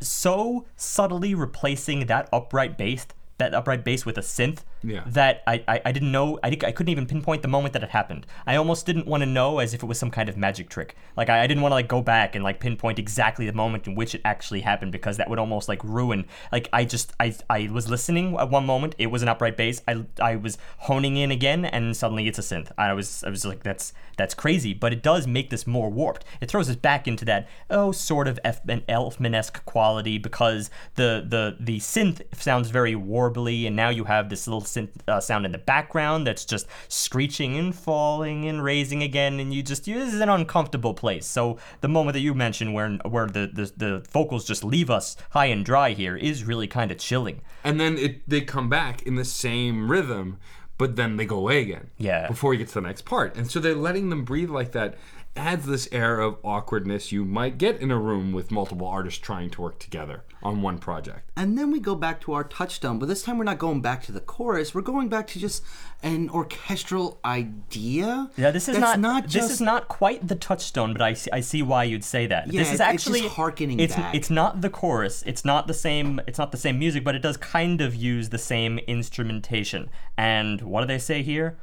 so 0.00 0.66
subtly 0.76 1.34
replacing 1.34 2.06
that 2.06 2.28
upright 2.32 2.78
bass 2.78 3.06
that 3.38 3.54
upright 3.54 3.84
bass 3.84 4.04
with 4.04 4.18
a 4.18 4.20
synth 4.20 4.60
Yeah. 4.82 5.02
that 5.06 5.42
I, 5.46 5.64
I, 5.66 5.80
I 5.86 5.92
didn't 5.92 6.12
know 6.12 6.38
I, 6.42 6.48
I 6.48 6.72
couldn't 6.72 6.88
even 6.90 7.06
pinpoint 7.06 7.42
the 7.42 7.48
moment 7.48 7.72
that 7.72 7.82
it 7.82 7.90
happened 7.90 8.26
i 8.46 8.56
almost 8.56 8.84
didn't 8.86 9.06
want 9.06 9.22
to 9.22 9.26
know 9.26 9.58
as 9.60 9.74
if 9.74 9.82
it 9.82 9.86
was 9.86 9.98
some 9.98 10.10
kind 10.10 10.28
of 10.28 10.36
magic 10.36 10.68
trick 10.68 10.96
like 11.16 11.28
i, 11.30 11.42
I 11.42 11.46
didn't 11.46 11.62
want 11.62 11.70
to 11.72 11.76
like 11.76 11.88
go 11.88 12.02
back 12.02 12.34
and 12.34 12.44
like 12.44 12.60
pinpoint 12.60 12.98
exactly 12.98 13.46
the 13.46 13.52
moment 13.52 13.86
in 13.86 13.94
which 13.94 14.14
it 14.14 14.20
actually 14.24 14.60
happened 14.60 14.92
because 14.92 15.16
that 15.16 15.30
would 15.30 15.38
almost 15.38 15.68
like 15.68 15.82
ruin 15.84 16.26
like 16.52 16.68
i 16.72 16.84
just 16.84 17.12
i, 17.20 17.34
I 17.48 17.68
was 17.72 17.88
listening 17.88 18.36
at 18.36 18.50
one 18.50 18.66
moment 18.66 18.94
it 18.98 19.06
was 19.06 19.22
an 19.22 19.28
upright 19.28 19.56
bass 19.56 19.82
I, 19.88 20.04
I 20.20 20.36
was 20.36 20.58
honing 20.78 21.16
in 21.16 21.30
again 21.30 21.64
and 21.64 21.96
suddenly 21.96 22.26
it's 22.28 22.38
a 22.38 22.42
synth 22.42 22.70
i 22.76 22.92
was 22.92 23.24
i 23.24 23.30
was 23.30 23.44
like 23.44 23.62
that's 23.62 23.92
that's 24.16 24.34
crazy 24.34 24.74
but 24.74 24.92
it 24.92 25.02
does 25.02 25.26
make 25.26 25.50
this 25.50 25.66
more 25.66 25.88
warped 25.90 26.24
it 26.40 26.50
throws 26.50 26.68
us 26.68 26.76
back 26.76 27.06
into 27.06 27.24
that 27.24 27.48
oh 27.70 27.92
sort 27.92 28.26
of 28.26 28.38
F- 28.44 28.68
an 28.68 28.82
elfman-esque 28.88 29.64
quality 29.64 30.18
because 30.18 30.70
the 30.96 31.24
the 31.26 31.56
the 31.60 31.78
synth 31.78 32.22
sounds 32.34 32.70
very 32.70 32.94
warbly 33.28 33.66
and 33.66 33.76
now 33.76 33.88
you 33.88 34.04
have 34.04 34.28
this 34.28 34.46
little 34.46 34.62
synth 34.62 34.90
uh, 35.08 35.20
sound 35.20 35.44
in 35.46 35.52
the 35.52 35.58
background 35.58 36.26
that's 36.26 36.44
just 36.44 36.66
screeching 36.88 37.56
and 37.56 37.74
falling 37.74 38.46
and 38.46 38.62
raising 38.62 39.02
again 39.02 39.40
and 39.40 39.52
you 39.52 39.62
just 39.62 39.86
you, 39.86 39.98
this 39.98 40.14
is 40.14 40.20
an 40.20 40.28
uncomfortable 40.28 40.94
place 40.94 41.26
so 41.26 41.58
the 41.80 41.88
moment 41.88 42.14
that 42.14 42.20
you 42.20 42.34
mentioned 42.34 42.74
where 42.74 42.90
where 43.08 43.26
the 43.26 43.50
the, 43.52 43.72
the 43.76 44.06
vocals 44.10 44.44
just 44.44 44.64
leave 44.64 44.90
us 44.90 45.16
high 45.30 45.46
and 45.46 45.64
dry 45.64 45.90
here 45.90 46.16
is 46.16 46.44
really 46.44 46.66
kind 46.66 46.90
of 46.90 46.98
chilling 46.98 47.40
and 47.64 47.80
then 47.80 47.98
it 47.98 48.28
they 48.28 48.40
come 48.40 48.68
back 48.68 49.02
in 49.02 49.16
the 49.16 49.24
same 49.24 49.90
rhythm, 49.90 50.38
but 50.76 50.96
then 50.96 51.16
they 51.16 51.26
go 51.26 51.36
away 51.38 51.60
again. 51.60 51.90
Yeah. 51.98 52.28
Before 52.28 52.52
you 52.52 52.58
get 52.58 52.68
to 52.68 52.74
the 52.74 52.80
next 52.80 53.04
part. 53.04 53.36
And 53.36 53.50
so 53.50 53.60
they're 53.60 53.74
letting 53.74 54.10
them 54.10 54.24
breathe 54.24 54.50
like 54.50 54.72
that 54.72 54.96
adds 55.38 55.66
this 55.66 55.88
air 55.92 56.20
of 56.20 56.36
awkwardness 56.44 57.12
you 57.12 57.24
might 57.24 57.56
get 57.58 57.80
in 57.80 57.90
a 57.90 57.98
room 57.98 58.32
with 58.32 58.50
multiple 58.50 58.86
artists 58.86 59.20
trying 59.20 59.50
to 59.50 59.62
work 59.62 59.78
together 59.78 60.24
on 60.42 60.62
one 60.62 60.78
project. 60.78 61.30
And 61.36 61.56
then 61.56 61.70
we 61.70 61.80
go 61.80 61.94
back 61.94 62.20
to 62.22 62.32
our 62.32 62.44
touchstone, 62.44 62.98
but 62.98 63.06
this 63.08 63.22
time 63.22 63.38
we're 63.38 63.44
not 63.44 63.58
going 63.58 63.80
back 63.80 64.02
to 64.04 64.12
the 64.12 64.20
chorus. 64.20 64.74
We're 64.74 64.82
going 64.82 65.08
back 65.08 65.26
to 65.28 65.38
just 65.38 65.64
an 66.02 66.30
orchestral 66.30 67.18
idea. 67.24 68.30
Yeah, 68.36 68.50
this 68.50 68.68
is 68.68 68.78
that's 68.78 68.98
not, 68.98 69.24
just 69.24 69.34
this 69.34 69.50
is 69.52 69.60
not 69.60 69.88
quite 69.88 70.26
the 70.26 70.34
touchstone, 70.36 70.92
but 70.92 71.02
I 71.02 71.14
see, 71.14 71.30
I 71.32 71.40
see 71.40 71.62
why 71.62 71.84
you'd 71.84 72.04
say 72.04 72.26
that. 72.26 72.52
Yeah, 72.52 72.60
this 72.60 72.68
is 72.72 72.74
it's- 72.80 72.94
it's 72.94 73.04
just 73.04 73.16
actually 73.38 73.80
it's, 73.82 73.96
back. 73.96 74.14
It's 74.14 74.30
not 74.30 74.60
the 74.60 74.70
chorus. 74.70 75.22
It's 75.26 75.44
not 75.44 75.66
the 75.66 75.74
same. 75.74 76.20
It's 76.26 76.38
not 76.38 76.52
the 76.52 76.58
same 76.58 76.78
music, 76.78 77.04
but 77.04 77.14
it 77.14 77.22
does 77.22 77.36
kind 77.36 77.80
of 77.80 77.94
use 77.94 78.28
the 78.28 78.38
same 78.38 78.78
instrumentation. 78.80 79.90
And 80.16 80.60
what 80.62 80.80
do 80.82 80.86
they 80.86 80.98
say 80.98 81.22
here? 81.22 81.58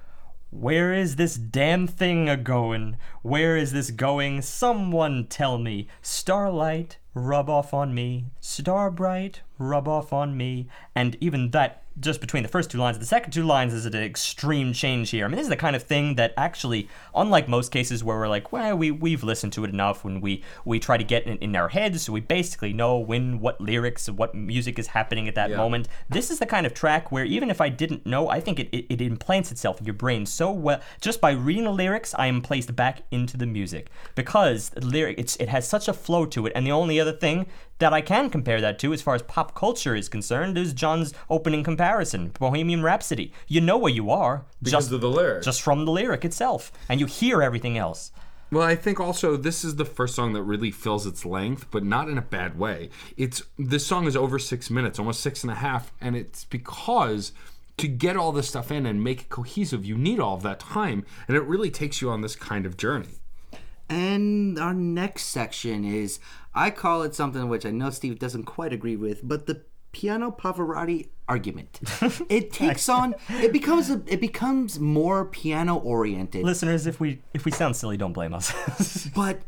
Where 0.57 0.93
is 0.93 1.17
this 1.17 1.35
damn 1.35 1.85
thing 1.85 2.29
a 2.29 2.37
going? 2.37 2.95
Where 3.23 3.57
is 3.57 3.73
this 3.73 3.91
going? 3.91 4.41
Someone 4.41 5.27
tell 5.27 5.57
me. 5.57 5.89
Starlight, 6.01 6.97
rub 7.13 7.49
off 7.49 7.73
on 7.73 7.93
me. 7.93 8.27
Star 8.39 8.89
bright, 8.89 9.41
rub 9.57 9.87
off 9.87 10.13
on 10.13 10.35
me. 10.37 10.67
And 10.95 11.17
even 11.21 11.51
that, 11.51 11.83
just 11.97 12.19
between 12.19 12.43
the 12.43 12.49
first 12.49 12.69
two 12.69 12.77
lines, 12.77 12.97
and 12.97 13.01
the 13.01 13.07
second 13.07 13.31
two 13.31 13.43
lines 13.43 13.73
is 13.73 13.85
an 13.85 13.95
extreme 13.95 14.73
change 14.73 15.11
here. 15.11 15.23
I 15.23 15.27
mean, 15.29 15.37
this 15.37 15.45
is 15.45 15.49
the 15.49 15.55
kind 15.55 15.77
of 15.77 15.83
thing 15.83 16.15
that 16.15 16.33
actually, 16.35 16.89
unlike 17.15 17.47
most 17.47 17.71
cases 17.71 18.03
where 18.03 18.17
we're 18.17 18.27
like, 18.27 18.51
well, 18.51 18.75
we 18.75 18.91
we've 18.91 19.23
listened 19.23 19.53
to 19.53 19.63
it 19.63 19.69
enough 19.69 20.03
when 20.03 20.19
we 20.19 20.43
we 20.65 20.77
try 20.77 20.97
to 20.97 21.05
get 21.05 21.25
it 21.25 21.39
in 21.41 21.55
our 21.55 21.69
heads, 21.69 22.01
so 22.01 22.11
we 22.11 22.19
basically 22.19 22.73
know 22.73 22.97
when 22.97 23.39
what 23.39 23.61
lyrics, 23.61 24.09
what 24.09 24.35
music 24.35 24.77
is 24.77 24.87
happening 24.87 25.27
at 25.29 25.35
that 25.35 25.51
Yeah. 25.51 25.55
moment. 25.57 25.87
This 26.09 26.29
is 26.29 26.39
the 26.39 26.45
kind 26.45 26.65
of 26.65 26.73
track 26.73 27.13
where 27.13 27.23
even 27.23 27.49
if 27.49 27.61
I 27.61 27.69
didn't 27.69 28.05
know, 28.05 28.27
I 28.29 28.41
think 28.41 28.59
it, 28.59 28.67
it, 28.73 28.85
it 28.89 29.01
implants 29.01 29.49
itself 29.53 29.79
in 29.79 29.85
your 29.85 29.93
brain 29.93 30.25
so 30.25 30.51
well. 30.51 30.81
Just 30.99 31.21
by 31.21 31.31
reading 31.31 31.63
the 31.63 31.71
lyrics, 31.71 32.13
I 32.17 32.27
am 32.27 32.41
placed 32.41 32.75
back 32.75 33.03
into 33.09 33.37
the 33.37 33.45
music 33.45 33.89
because 34.15 34.69
the 34.71 34.85
lyric 34.85 35.17
it's 35.17 35.37
it 35.37 35.47
has 35.47 35.65
such 35.65 35.87
a 35.87 35.93
flow 35.93 36.25
to 36.25 36.45
it. 36.45 36.51
And 36.55 36.67
the 36.67 36.73
only 36.73 36.99
other 36.99 37.13
thing 37.13 37.45
that 37.77 37.91
I 37.91 37.99
can 37.99 38.29
compare 38.29 38.61
that 38.61 38.79
to, 38.79 38.93
as 38.93 39.01
far 39.01 39.15
as 39.15 39.21
pop 39.21 39.44
culture 39.53 39.95
is 39.95 40.09
concerned, 40.09 40.57
is 40.57 40.73
John's 40.73 41.13
opening 41.29 41.63
comparison, 41.63 42.29
Bohemian 42.39 42.81
Rhapsody. 42.81 43.31
You 43.47 43.61
know 43.61 43.77
where 43.77 43.91
you 43.91 44.09
are 44.09 44.45
Because 44.61 44.85
just 44.85 44.91
of 44.91 45.01
the 45.01 45.09
lyrics. 45.09 45.45
just 45.45 45.61
from 45.61 45.85
the 45.85 45.91
lyric 45.91 46.25
itself, 46.25 46.71
and 46.89 46.99
you 46.99 47.05
hear 47.05 47.41
everything 47.43 47.77
else. 47.77 48.11
Well, 48.51 48.63
I 48.63 48.75
think 48.75 48.99
also 48.99 49.37
this 49.37 49.63
is 49.63 49.75
the 49.75 49.85
first 49.85 50.15
song 50.15 50.33
that 50.33 50.43
really 50.43 50.71
fills 50.71 51.05
its 51.05 51.25
length, 51.25 51.67
but 51.71 51.83
not 51.83 52.09
in 52.09 52.17
a 52.17 52.21
bad 52.21 52.57
way. 52.57 52.89
It's 53.17 53.43
this 53.57 53.85
song 53.85 54.05
is 54.05 54.15
over 54.15 54.39
six 54.39 54.69
minutes, 54.69 54.99
almost 54.99 55.19
six 55.19 55.43
and 55.43 55.51
a 55.51 55.55
half, 55.55 55.91
and 55.99 56.15
it's 56.15 56.45
because 56.45 57.31
to 57.77 57.87
get 57.87 58.15
all 58.15 58.31
this 58.31 58.47
stuff 58.47 58.71
in 58.71 58.85
and 58.85 59.03
make 59.03 59.21
it 59.21 59.29
cohesive, 59.29 59.83
you 59.83 59.97
need 59.97 60.19
all 60.19 60.35
of 60.35 60.43
that 60.43 60.59
time, 60.59 61.05
and 61.27 61.35
it 61.35 61.41
really 61.41 61.69
takes 61.71 62.01
you 62.01 62.09
on 62.09 62.21
this 62.21 62.35
kind 62.35 62.65
of 62.65 62.77
journey. 62.77 63.19
And 63.89 64.57
our 64.57 64.73
next 64.73 65.25
section 65.25 65.83
is 65.83 66.19
I 66.55 66.71
call 66.71 67.03
it 67.03 67.13
something 67.13 67.49
which 67.49 67.65
I 67.65 67.71
know 67.71 67.89
Steve 67.89 68.17
doesn't 68.17 68.45
quite 68.45 68.73
agree 68.73 68.95
with, 68.95 69.27
but 69.27 69.45
the 69.45 69.61
piano 69.91 70.31
Pavarotti 70.31 71.09
argument. 71.27 71.79
it 72.29 72.51
takes 72.51 72.89
on 72.89 73.15
it 73.29 73.51
becomes 73.51 73.89
a, 73.89 74.01
it 74.07 74.21
becomes 74.21 74.79
more 74.79 75.25
piano 75.25 75.75
oriented. 75.75 76.43
Listeners, 76.43 76.87
if 76.87 76.99
we 76.99 77.21
if 77.33 77.45
we 77.45 77.51
sound 77.51 77.75
silly, 77.75 77.97
don't 77.97 78.13
blame 78.13 78.33
us. 78.33 79.07
but 79.15 79.41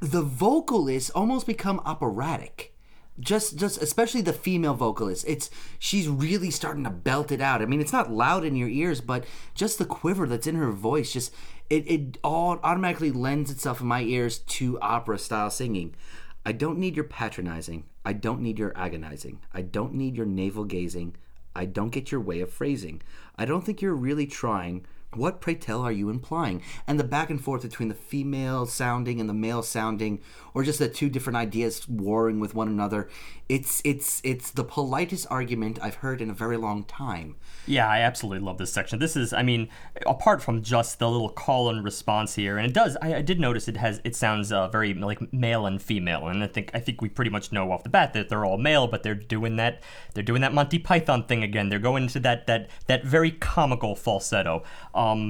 the 0.00 0.22
vocalists 0.22 1.10
almost 1.10 1.46
become 1.46 1.80
operatic 1.84 2.74
just 3.20 3.56
just 3.56 3.80
especially 3.80 4.20
the 4.20 4.32
female 4.32 4.74
vocalist 4.74 5.24
it's 5.28 5.48
she's 5.78 6.08
really 6.08 6.50
starting 6.50 6.82
to 6.82 6.90
belt 6.90 7.30
it 7.30 7.40
out 7.40 7.62
i 7.62 7.64
mean 7.64 7.80
it's 7.80 7.92
not 7.92 8.10
loud 8.10 8.44
in 8.44 8.56
your 8.56 8.68
ears 8.68 9.00
but 9.00 9.24
just 9.54 9.78
the 9.78 9.84
quiver 9.84 10.26
that's 10.26 10.48
in 10.48 10.56
her 10.56 10.72
voice 10.72 11.12
just 11.12 11.32
it, 11.70 11.88
it 11.88 12.18
all 12.24 12.58
automatically 12.64 13.12
lends 13.12 13.52
itself 13.52 13.80
in 13.80 13.86
my 13.86 14.02
ears 14.02 14.38
to 14.40 14.78
opera 14.80 15.16
style 15.16 15.48
singing 15.48 15.94
i 16.44 16.52
don't 16.52 16.78
need 16.78 16.94
your 16.94 17.04
patronizing. 17.04 17.84
I 18.04 18.12
don't 18.12 18.40
need 18.40 18.58
your 18.58 18.76
agonizing. 18.76 19.40
I 19.52 19.62
don't 19.62 19.94
need 19.94 20.16
your 20.16 20.26
navel 20.26 20.64
gazing. 20.64 21.16
I 21.56 21.64
don't 21.64 21.90
get 21.90 22.12
your 22.12 22.20
way 22.20 22.40
of 22.40 22.52
phrasing. 22.52 23.00
I 23.38 23.46
don't 23.46 23.64
think 23.64 23.80
you're 23.80 23.94
really 23.94 24.26
trying 24.26 24.84
what, 25.16 25.40
pray 25.40 25.54
tell, 25.54 25.82
are 25.82 25.92
you 25.92 26.10
implying? 26.10 26.62
And 26.86 26.98
the 26.98 27.04
back 27.04 27.30
and 27.30 27.42
forth 27.42 27.62
between 27.62 27.88
the 27.88 27.94
female 27.94 28.66
sounding 28.66 29.20
and 29.20 29.28
the 29.28 29.34
male 29.34 29.62
sounding, 29.62 30.20
or 30.54 30.62
just 30.62 30.78
the 30.78 30.88
two 30.88 31.08
different 31.08 31.36
ideas 31.36 31.88
warring 31.88 32.40
with 32.40 32.54
one 32.54 32.68
another. 32.68 33.08
It's 33.46 33.82
it's 33.84 34.22
it's 34.24 34.50
the 34.52 34.64
politest 34.64 35.26
argument 35.28 35.78
I've 35.82 35.96
heard 35.96 36.22
in 36.22 36.30
a 36.30 36.34
very 36.34 36.56
long 36.56 36.84
time. 36.84 37.36
Yeah, 37.66 37.86
I 37.86 38.00
absolutely 38.00 38.44
love 38.44 38.56
this 38.56 38.72
section. 38.72 38.98
This 38.98 39.16
is, 39.16 39.34
I 39.34 39.42
mean, 39.42 39.68
apart 40.06 40.42
from 40.42 40.62
just 40.62 40.98
the 40.98 41.10
little 41.10 41.28
call 41.28 41.68
and 41.68 41.84
response 41.84 42.34
here, 42.34 42.56
and 42.56 42.66
it 42.66 42.72
does. 42.72 42.96
I, 43.02 43.16
I 43.16 43.22
did 43.22 43.38
notice 43.38 43.68
it 43.68 43.76
has. 43.76 44.00
It 44.02 44.16
sounds 44.16 44.50
uh, 44.50 44.68
very 44.68 44.94
like 44.94 45.30
male 45.32 45.66
and 45.66 45.82
female, 45.82 46.28
and 46.28 46.42
I 46.42 46.46
think 46.46 46.70
I 46.72 46.80
think 46.80 47.02
we 47.02 47.10
pretty 47.10 47.30
much 47.30 47.52
know 47.52 47.70
off 47.70 47.82
the 47.82 47.90
bat 47.90 48.14
that 48.14 48.30
they're 48.30 48.46
all 48.46 48.56
male, 48.56 48.86
but 48.86 49.02
they're 49.02 49.14
doing 49.14 49.56
that. 49.56 49.82
They're 50.14 50.22
doing 50.22 50.40
that 50.40 50.54
Monty 50.54 50.78
Python 50.78 51.24
thing 51.24 51.42
again. 51.42 51.68
They're 51.68 51.78
going 51.78 52.04
into 52.04 52.20
that 52.20 52.46
that 52.46 52.70
that 52.86 53.04
very 53.04 53.30
comical 53.30 53.94
falsetto. 53.94 54.62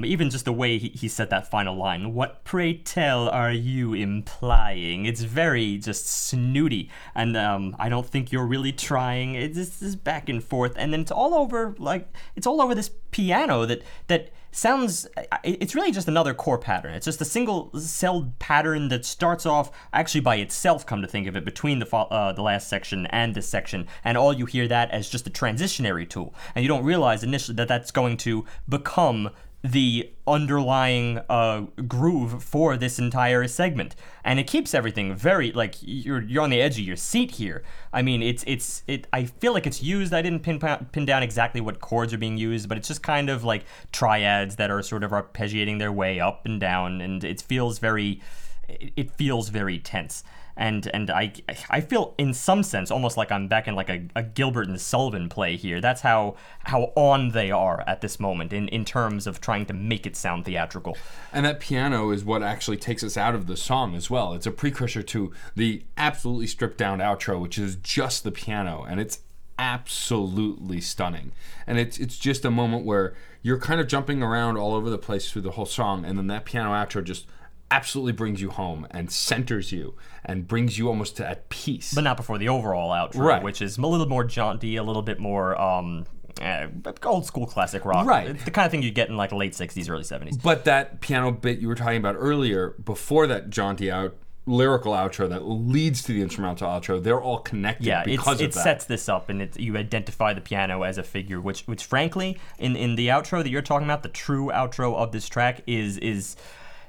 Even 0.05 0.29
just 0.29 0.45
the 0.45 0.53
way 0.53 0.77
he, 0.77 0.89
he 0.89 1.07
said 1.07 1.29
that 1.29 1.49
final 1.49 1.75
line. 1.75 2.13
What 2.13 2.43
pray 2.43 2.73
tell 2.73 3.29
are 3.29 3.51
you 3.51 3.93
implying? 3.93 5.05
It's 5.05 5.21
very 5.21 5.77
just 5.77 6.07
snooty, 6.07 6.89
and 7.13 7.35
um, 7.35 7.75
I 7.79 7.89
don't 7.89 8.07
think 8.07 8.31
you're 8.31 8.45
really 8.45 8.71
trying. 8.71 9.35
It's 9.35 9.79
this 9.79 9.95
back 9.95 10.29
and 10.29 10.43
forth, 10.43 10.73
and 10.77 10.93
then 10.93 11.01
it's 11.01 11.11
all 11.11 11.33
over 11.33 11.75
like 11.79 12.07
it's 12.35 12.47
all 12.47 12.61
over 12.61 12.75
this 12.75 12.89
piano 13.11 13.65
that 13.65 13.81
that 14.07 14.31
sounds 14.55 15.05
it's 15.43 15.75
really 15.75 15.91
just 15.91 16.07
another 16.07 16.33
core 16.33 16.57
pattern 16.57 16.93
it's 16.93 17.03
just 17.03 17.19
a 17.19 17.25
single 17.25 17.69
celled 17.77 18.39
pattern 18.39 18.87
that 18.87 19.03
starts 19.03 19.45
off 19.45 19.69
actually 19.91 20.21
by 20.21 20.37
itself 20.37 20.85
come 20.85 21.01
to 21.01 21.07
think 21.07 21.27
of 21.27 21.35
it 21.35 21.43
between 21.43 21.79
the 21.79 21.95
uh, 21.95 22.31
the 22.31 22.41
last 22.41 22.69
section 22.69 23.05
and 23.07 23.35
this 23.35 23.49
section 23.49 23.85
and 24.05 24.17
all 24.17 24.31
you 24.31 24.45
hear 24.45 24.65
that 24.65 24.89
as 24.91 25.09
just 25.09 25.27
a 25.27 25.29
transitionary 25.29 26.09
tool 26.09 26.33
and 26.55 26.63
you 26.63 26.69
don't 26.69 26.85
realize 26.85 27.21
initially 27.21 27.53
that 27.53 27.67
that's 27.67 27.91
going 27.91 28.15
to 28.15 28.45
become 28.69 29.29
the 29.71 30.11
underlying 30.27 31.19
uh, 31.29 31.61
groove 31.87 32.43
for 32.43 32.77
this 32.77 32.99
entire 32.99 33.47
segment, 33.47 33.95
and 34.23 34.39
it 34.39 34.47
keeps 34.47 34.73
everything 34.73 35.15
very 35.15 35.51
like 35.51 35.75
you're 35.81 36.21
you're 36.21 36.43
on 36.43 36.49
the 36.49 36.61
edge 36.61 36.77
of 36.79 36.85
your 36.85 36.95
seat 36.95 37.31
here. 37.31 37.63
I 37.91 38.01
mean, 38.01 38.21
it's 38.21 38.43
it's 38.45 38.83
it. 38.87 39.07
I 39.11 39.25
feel 39.25 39.53
like 39.53 39.65
it's 39.65 39.81
used. 39.81 40.13
I 40.13 40.21
didn't 40.21 40.41
pin 40.41 40.59
pin 40.59 41.05
down 41.05 41.23
exactly 41.23 41.61
what 41.61 41.79
chords 41.79 42.13
are 42.13 42.17
being 42.17 42.37
used, 42.37 42.69
but 42.69 42.77
it's 42.77 42.87
just 42.87 43.01
kind 43.01 43.29
of 43.29 43.43
like 43.43 43.65
triads 43.91 44.57
that 44.57 44.69
are 44.69 44.81
sort 44.81 45.03
of 45.03 45.11
arpeggiating 45.11 45.79
their 45.79 45.91
way 45.91 46.19
up 46.19 46.45
and 46.45 46.59
down, 46.59 47.01
and 47.01 47.23
it 47.23 47.41
feels 47.41 47.79
very 47.79 48.21
it 48.67 49.11
feels 49.11 49.49
very 49.49 49.79
tense 49.79 50.23
and 50.57 50.89
and 50.93 51.09
I 51.09 51.33
I 51.69 51.81
feel 51.81 52.13
in 52.17 52.33
some 52.33 52.63
sense 52.63 52.91
almost 52.91 53.17
like 53.17 53.31
I'm 53.31 53.47
back 53.47 53.67
in 53.67 53.75
like 53.75 53.89
a, 53.89 54.07
a 54.15 54.23
Gilbert 54.23 54.67
and 54.67 54.79
Sullivan 54.79 55.29
play 55.29 55.55
here. 55.55 55.81
That's 55.81 56.01
how 56.01 56.35
how 56.63 56.93
on 56.95 57.29
they 57.29 57.51
are 57.51 57.83
at 57.87 58.01
this 58.01 58.19
moment 58.19 58.53
in, 58.53 58.67
in 58.69 58.85
terms 58.85 59.27
of 59.27 59.41
trying 59.41 59.65
to 59.67 59.73
make 59.73 60.05
it 60.05 60.15
sound 60.15 60.45
theatrical. 60.45 60.97
And 61.33 61.45
that 61.45 61.59
piano 61.59 62.11
is 62.11 62.23
what 62.23 62.43
actually 62.43 62.77
takes 62.77 63.03
us 63.03 63.17
out 63.17 63.35
of 63.35 63.47
the 63.47 63.57
song 63.57 63.95
as 63.95 64.09
well. 64.09 64.33
It's 64.33 64.45
a 64.45 64.51
precursor 64.51 65.03
to 65.03 65.31
the 65.55 65.83
absolutely 65.97 66.47
stripped 66.47 66.77
down 66.77 66.99
outro, 66.99 67.39
which 67.39 67.57
is 67.57 67.75
just 67.75 68.23
the 68.23 68.31
piano, 68.31 68.85
and 68.87 68.99
it's 68.99 69.19
absolutely 69.57 70.81
stunning. 70.81 71.31
And 71.67 71.77
it's 71.77 71.97
it's 71.97 72.17
just 72.17 72.45
a 72.45 72.51
moment 72.51 72.85
where 72.85 73.13
you're 73.41 73.59
kind 73.59 73.79
of 73.79 73.87
jumping 73.87 74.23
around 74.23 74.57
all 74.57 74.73
over 74.73 74.89
the 74.89 74.97
place 74.97 75.31
through 75.31 75.43
the 75.43 75.51
whole 75.51 75.65
song, 75.65 76.05
and 76.05 76.17
then 76.17 76.27
that 76.27 76.45
piano 76.45 76.71
outro 76.71 77.03
just 77.03 77.27
absolutely 77.71 78.11
brings 78.13 78.41
you 78.41 78.49
home 78.51 78.87
and 78.91 79.11
centers 79.11 79.71
you 79.71 79.95
and 80.23 80.47
brings 80.47 80.77
you 80.77 80.87
almost 80.87 81.17
to 81.17 81.27
at 81.27 81.49
peace. 81.49 81.93
But 81.93 82.03
not 82.03 82.17
before 82.17 82.37
the 82.37 82.49
overall 82.49 82.91
outro, 82.91 83.19
Right. 83.25 83.43
which 83.43 83.61
is 83.61 83.77
a 83.77 83.81
little 83.81 84.07
more 84.07 84.23
jaunty, 84.23 84.75
a 84.75 84.83
little 84.83 85.01
bit 85.01 85.19
more 85.19 85.59
um, 85.59 86.05
uh, 86.41 86.67
old 87.03 87.25
school 87.25 87.45
classic 87.47 87.83
rock. 87.85 88.05
Right. 88.05 88.29
It's 88.29 88.43
the 88.43 88.51
kind 88.51 88.65
of 88.65 88.71
thing 88.71 88.83
you 88.83 88.91
get 88.91 89.09
in 89.09 89.17
like 89.17 89.31
late 89.31 89.53
60s, 89.53 89.89
early 89.89 90.03
70s. 90.03 90.41
But 90.41 90.65
that 90.65 91.01
piano 91.01 91.31
bit 91.31 91.59
you 91.59 91.67
were 91.67 91.75
talking 91.75 91.97
about 91.97 92.15
earlier, 92.17 92.75
before 92.83 93.25
that 93.27 93.49
jaunty 93.49 93.89
out 93.91 94.15
lyrical 94.47 94.93
outro 94.93 95.27
that 95.27 95.43
leads 95.47 96.03
to 96.03 96.13
the 96.13 96.21
instrumental 96.21 96.67
outro, 96.69 97.01
they're 97.01 97.19
all 97.21 97.39
connected 97.39 97.87
Yeah, 97.87 98.03
because 98.03 98.41
it 98.41 98.51
that. 98.51 98.61
sets 98.63 98.85
this 98.85 99.09
up, 99.09 99.29
and 99.29 99.41
it, 99.41 99.59
you 99.59 99.75
identify 99.75 100.33
the 100.33 100.41
piano 100.41 100.83
as 100.83 100.99
a 100.99 101.03
figure, 101.03 101.41
which, 101.41 101.63
which 101.65 101.83
frankly, 101.85 102.37
in, 102.59 102.75
in 102.75 102.95
the 102.95 103.07
outro 103.07 103.41
that 103.41 103.49
you're 103.49 103.63
talking 103.63 103.87
about, 103.87 104.03
the 104.03 104.09
true 104.09 104.51
outro 104.53 104.95
of 104.95 105.11
this 105.11 105.27
track 105.27 105.61
is 105.65 105.97
is 105.97 106.35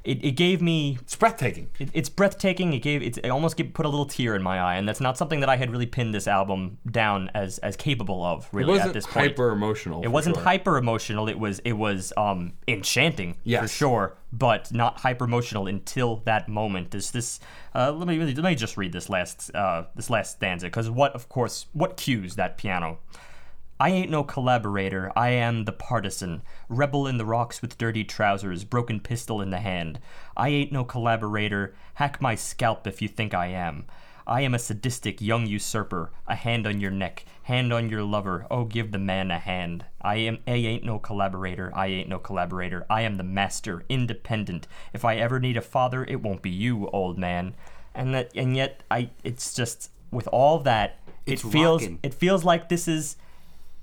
it, 0.07 0.25
it 0.25 0.31
gave 0.33 0.63
me 0.63 0.99
it's 1.03 1.17
breathtaking. 1.17 1.69
it, 1.81 1.91
it's 1.93 2.09
breathtaking. 2.09 2.73
It 2.73 2.79
gave 2.79 3.03
it, 3.03 3.19
it 3.19 3.29
almost 3.29 3.57
gave, 3.57 3.75
put 3.75 3.85
a 3.85 3.89
little 3.89 4.07
tear 4.07 4.37
in 4.37 4.43
my 4.43 4.61
eye, 4.61 4.77
and 4.77 4.89
that's 4.89 5.01
not 5.01 5.19
something 5.19 5.41
that 5.41 5.49
I 5.49 5.57
had 5.57 5.71
really 5.71 5.87
pinned 5.87 6.15
this 6.15 6.29
album 6.29 6.79
down 6.91 7.31
as 7.35 7.59
as 7.59 7.77
capable 7.77 8.23
of 8.25 8.49
really 8.53 8.79
at 8.79 8.93
this 8.93 9.05
point. 9.05 9.31
hyper 9.31 9.51
emotional. 9.51 10.03
It 10.03 10.09
wasn't 10.09 10.37
hyper 10.37 10.79
emotional. 10.79 11.29
It 11.29 11.39
was 11.39 11.59
it 11.61 11.73
was 11.73 12.13
um 12.17 12.53
enchanting 12.69 13.37
for 13.63 13.69
sure, 13.69 14.17
but 14.33 14.73
not 14.73 15.01
hyper 15.01 15.25
emotional 15.25 15.67
until 15.67 16.23
that 16.25 16.49
moment. 16.49 16.93
There's 16.93 17.11
this. 17.11 17.41
Uh, 17.75 17.93
let 17.93 18.07
me 18.07 18.19
let 18.19 18.45
me 18.45 18.55
just 18.55 18.77
read 18.77 18.93
this 18.93 19.11
last 19.11 19.53
uh, 19.55 19.85
this 19.97 20.09
last 20.09 20.37
stanza 20.37 20.67
because 20.67 20.89
what 20.89 21.15
of 21.15 21.29
course 21.29 21.67
what 21.73 21.97
cues 21.97 22.37
that 22.37 22.59
piano. 22.59 22.99
I 23.79 23.91
ain't 23.91 24.11
no 24.11 24.25
collaborator, 24.25 25.13
I 25.15 25.31
am 25.31 25.65
the 25.65 25.73
partisan, 25.73 26.43
rebel 26.69 27.07
in 27.07 27.19
the 27.19 27.27
rocks 27.27 27.61
with 27.61 27.77
dirty 27.77 28.05
trousers, 28.05 28.65
broken 28.65 29.01
pistol 29.01 29.43
in 29.43 29.51
the 29.51 29.61
hand. 29.61 30.01
I 30.37 30.49
ain't 30.49 30.73
no 30.73 30.83
collaborator, 30.83 31.75
hack 31.95 32.21
my 32.21 32.35
scalp 32.37 32.87
if 32.87 33.03
you 33.03 33.09
think 33.09 33.35
I 33.35 33.49
am. 33.49 33.85
I 34.27 34.41
am 34.41 34.55
a 34.55 34.59
sadistic 34.59 35.21
young 35.21 35.47
usurper, 35.47 36.11
a 36.27 36.35
hand 36.35 36.67
on 36.67 36.81
your 36.81 36.91
neck, 36.91 37.27
hand 37.45 37.73
on 37.73 37.91
your 37.91 38.03
lover, 38.03 38.47
oh 38.51 38.65
give 38.65 38.93
the 38.93 38.99
man 38.99 39.31
a 39.31 39.39
hand. 39.39 39.85
I 40.01 40.17
am 40.17 40.39
I 40.47 40.53
ain't 40.53 40.85
no 40.85 40.99
collaborator, 40.99 41.71
I 41.75 41.89
ain't 41.89 42.09
no 42.09 42.19
collaborator, 42.19 42.87
I 42.89 43.03
am 43.03 43.19
the 43.19 43.23
master, 43.25 43.85
independent. 43.91 44.67
If 44.95 45.05
I 45.05 45.17
ever 45.17 45.39
need 45.39 45.57
a 45.59 45.63
father, 45.63 46.03
it 46.05 46.23
won't 46.23 46.43
be 46.43 46.51
you, 46.51 46.89
old 46.89 47.19
man. 47.19 47.55
And 47.95 48.15
that 48.15 48.33
and 48.35 48.57
yet 48.57 48.83
I 48.91 49.11
it's 49.23 49.55
just 49.55 49.91
with 50.11 50.27
all 50.29 50.59
that 50.61 50.99
It's 51.27 51.45
it 51.45 51.49
feels 51.53 51.83
rockin'. 51.83 51.99
it 52.03 52.15
feels 52.15 52.43
like 52.43 52.69
this 52.69 52.89
is 52.89 53.17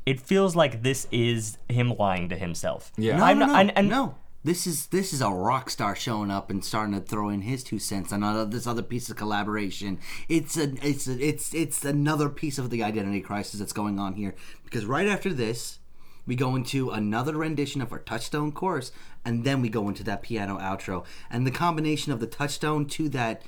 it 0.06 0.20
feels 0.20 0.56
like 0.56 0.84
this 0.84 1.08
is 1.12 1.58
him 1.70 1.96
lying 1.98 2.30
to 2.30 2.36
himself. 2.36 2.92
Yeah. 2.98 3.18
No, 3.18 3.24
I'm 3.26 3.40
no, 3.40 3.46
not- 3.46 3.54
no, 3.54 3.60
and- 3.60 3.78
and- 3.78 3.90
no. 3.90 4.16
This 4.46 4.68
is 4.68 4.88
this 4.88 5.14
is 5.14 5.22
a 5.22 5.30
rock 5.30 5.70
star 5.70 5.96
showing 5.96 6.30
up 6.30 6.50
and 6.50 6.66
starting 6.66 6.94
to 6.96 7.00
throw 7.00 7.30
in 7.30 7.44
his 7.44 7.64
two 7.64 7.80
cents 7.80 8.12
on 8.12 8.24
other- 8.24 8.44
this 8.44 8.68
other 8.68 8.82
piece 8.82 9.10
of 9.10 9.16
collaboration. 9.16 10.00
It's 10.28 10.58
a 10.58 10.74
it's 10.86 11.08
a, 11.08 11.14
it's 11.26 11.54
it's 11.54 11.86
another 11.86 12.28
piece 12.28 12.58
of 12.58 12.70
the 12.70 12.84
identity 12.84 13.22
crisis 13.22 13.62
that's 13.62 13.72
going 13.72 14.00
on 14.00 14.16
here 14.16 14.36
because 14.66 14.84
right 14.86 15.08
after 15.08 15.32
this, 15.34 15.80
we 16.28 16.36
go 16.36 16.58
into 16.58 16.90
another 16.90 17.38
rendition 17.38 17.82
of 17.82 17.94
our 17.94 18.00
touchstone 18.00 18.52
chorus, 18.52 18.92
and 19.24 19.46
then 19.46 19.62
we 19.62 19.70
go 19.70 19.88
into 19.88 20.04
that 20.04 20.22
piano 20.22 20.58
outro, 20.60 21.06
and 21.32 21.48
the 21.48 21.52
combination 21.52 22.12
of 22.12 22.20
the 22.20 22.28
touchstone 22.28 22.86
to 22.88 23.08
that 23.08 23.44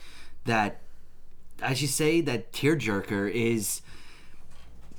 that 0.45 0.80
as 1.61 1.82
you 1.82 1.90
say 1.90 2.22
that 2.22 2.53
tearjerker 2.53 3.30
is 3.30 3.82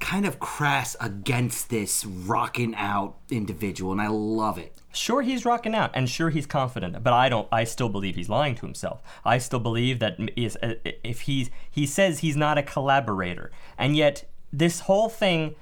kind 0.01 0.27
of 0.27 0.39
crass 0.39 0.97
against 1.01 1.70
this 1.70 2.05
rocking 2.05 2.74
out 2.74 3.16
individual, 3.31 3.93
and 3.93 4.01
I 4.01 4.09
love 4.09 4.59
it. 4.59 4.73
Sure, 4.93 5.23
he's 5.23 5.44
rocking 5.44 5.74
out, 5.74 5.90
and 5.94 6.09
sure, 6.09 6.31
he's 6.31 6.47
confident. 6.47 7.02
But 7.02 7.12
I 7.12 7.28
don't. 7.28 7.48
I 7.52 7.64
still 7.64 7.89
believe 7.89 8.14
he's 8.14 8.28
lying 8.28 8.55
to 8.56 8.66
himself. 8.66 9.02
I 9.24 9.39
still 9.39 9.60
believe 9.60 9.98
that 9.98 10.18
uh, 10.18 10.74
if 11.05 11.23
he's 11.23 11.51
he 11.70 11.86
says 11.86 12.20
he's 12.20 12.36
not 12.36 12.59
a 12.59 12.62
collaborator, 12.62 13.51
and 13.77 13.97
yet 13.97 14.28
this 14.52 14.81
whole 14.81 15.09
thing 15.09 15.55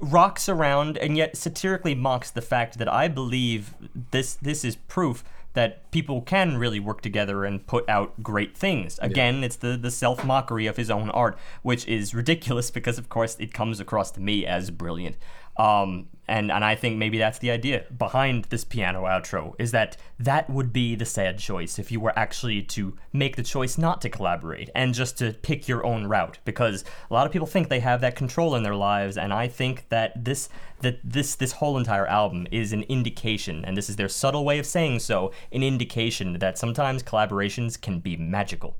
rocks 0.00 0.48
around 0.48 0.96
and 0.98 1.16
yet 1.16 1.36
satirically 1.36 1.94
mocks 1.94 2.30
the 2.30 2.40
fact 2.40 2.78
that 2.78 2.90
I 2.90 3.06
believe 3.06 3.74
this 4.10 4.34
this 4.34 4.64
is 4.64 4.76
proof 4.76 5.22
that 5.54 5.90
people 5.90 6.22
can 6.22 6.56
really 6.56 6.78
work 6.78 7.00
together 7.00 7.44
and 7.44 7.66
put 7.66 7.88
out 7.88 8.22
great 8.22 8.56
things. 8.56 8.98
Again, 9.02 9.42
it's 9.42 9.56
the 9.56 9.76
the 9.76 9.90
self 9.90 10.24
mockery 10.24 10.66
of 10.66 10.76
his 10.76 10.90
own 10.90 11.10
art, 11.10 11.38
which 11.62 11.86
is 11.86 12.14
ridiculous 12.14 12.70
because 12.80 12.98
of 12.98 13.08
course 13.08 13.36
it 13.38 13.52
comes 13.52 13.80
across 13.80 14.10
to 14.12 14.20
me 14.20 14.46
as 14.46 14.70
brilliant. 14.70 15.16
Um, 15.56 16.08
and 16.30 16.52
and 16.52 16.64
I 16.64 16.76
think 16.76 16.96
maybe 16.96 17.18
that's 17.18 17.40
the 17.40 17.50
idea 17.50 17.84
behind 17.98 18.44
this 18.46 18.64
piano 18.64 19.02
outro 19.02 19.54
is 19.58 19.72
that 19.72 19.96
that 20.20 20.48
would 20.48 20.72
be 20.72 20.94
the 20.94 21.04
sad 21.04 21.38
choice 21.38 21.78
if 21.78 21.90
you 21.90 21.98
were 21.98 22.16
actually 22.16 22.62
to 22.62 22.96
make 23.12 23.34
the 23.34 23.42
choice 23.42 23.76
not 23.76 24.00
to 24.02 24.08
collaborate 24.08 24.70
and 24.74 24.94
just 24.94 25.18
to 25.18 25.32
pick 25.32 25.66
your 25.66 25.84
own 25.84 26.06
route 26.06 26.38
because 26.44 26.84
a 27.10 27.14
lot 27.14 27.26
of 27.26 27.32
people 27.32 27.48
think 27.48 27.68
they 27.68 27.80
have 27.80 28.00
that 28.00 28.14
control 28.14 28.54
in 28.54 28.62
their 28.62 28.76
lives 28.76 29.18
and 29.18 29.32
I 29.32 29.48
think 29.48 29.86
that 29.88 30.24
this 30.24 30.48
that 30.82 31.00
this 31.02 31.34
this 31.34 31.52
whole 31.52 31.76
entire 31.76 32.06
album 32.06 32.46
is 32.52 32.72
an 32.72 32.84
indication 32.84 33.64
and 33.64 33.76
this 33.76 33.90
is 33.90 33.96
their 33.96 34.08
subtle 34.08 34.44
way 34.44 34.60
of 34.60 34.66
saying 34.66 35.00
so 35.00 35.32
an 35.50 35.64
indication 35.64 36.38
that 36.38 36.56
sometimes 36.56 37.02
collaborations 37.02 37.78
can 37.78 37.98
be 37.98 38.16
magical. 38.16 38.76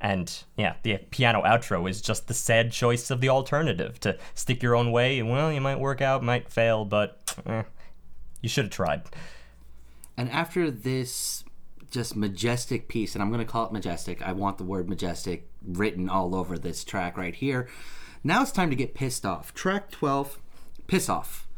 And 0.00 0.32
yeah, 0.56 0.76
the 0.82 0.98
piano 1.10 1.42
outro 1.42 1.88
is 1.88 2.00
just 2.00 2.26
the 2.26 2.34
sad 2.34 2.72
choice 2.72 3.10
of 3.10 3.20
the 3.20 3.28
alternative 3.28 4.00
to 4.00 4.16
stick 4.34 4.62
your 4.62 4.74
own 4.74 4.92
way. 4.92 5.22
Well, 5.22 5.52
you 5.52 5.60
might 5.60 5.78
work 5.78 6.00
out, 6.00 6.22
might 6.22 6.50
fail, 6.50 6.84
but 6.84 7.34
eh, 7.46 7.64
you 8.40 8.48
should 8.48 8.64
have 8.66 8.72
tried. 8.72 9.02
And 10.16 10.30
after 10.30 10.70
this 10.70 11.44
just 11.90 12.16
majestic 12.16 12.88
piece, 12.88 13.14
and 13.14 13.22
I'm 13.22 13.30
going 13.30 13.44
to 13.44 13.50
call 13.50 13.66
it 13.66 13.72
majestic, 13.72 14.22
I 14.22 14.32
want 14.32 14.58
the 14.58 14.64
word 14.64 14.88
majestic 14.88 15.50
written 15.66 16.08
all 16.08 16.34
over 16.34 16.58
this 16.58 16.84
track 16.84 17.18
right 17.18 17.34
here. 17.34 17.68
Now 18.22 18.42
it's 18.42 18.52
time 18.52 18.70
to 18.70 18.76
get 18.76 18.94
pissed 18.94 19.26
off. 19.26 19.52
Track 19.54 19.90
12, 19.90 20.38
Piss 20.86 21.08
Off. 21.08 21.48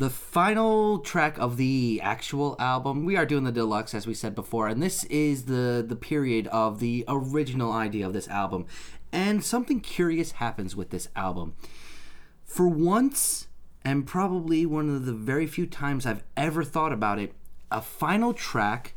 The 0.00 0.08
final 0.08 1.00
track 1.00 1.36
of 1.36 1.58
the 1.58 2.00
actual 2.02 2.56
album. 2.58 3.04
We 3.04 3.18
are 3.18 3.26
doing 3.26 3.44
the 3.44 3.52
deluxe, 3.52 3.92
as 3.92 4.06
we 4.06 4.14
said 4.14 4.34
before, 4.34 4.66
and 4.66 4.82
this 4.82 5.04
is 5.04 5.44
the, 5.44 5.84
the 5.86 5.94
period 5.94 6.46
of 6.46 6.80
the 6.80 7.04
original 7.06 7.70
idea 7.70 8.06
of 8.06 8.14
this 8.14 8.26
album. 8.26 8.64
And 9.12 9.44
something 9.44 9.80
curious 9.80 10.32
happens 10.32 10.74
with 10.74 10.88
this 10.88 11.10
album 11.14 11.54
for 12.46 12.66
once, 12.66 13.48
and 13.84 14.06
probably 14.06 14.64
one 14.64 14.88
of 14.88 15.04
the 15.04 15.12
very 15.12 15.46
few 15.46 15.66
times 15.66 16.06
I've 16.06 16.24
ever 16.34 16.64
thought 16.64 16.94
about 16.94 17.18
it, 17.18 17.34
a 17.70 17.82
final 17.82 18.32
track 18.32 18.94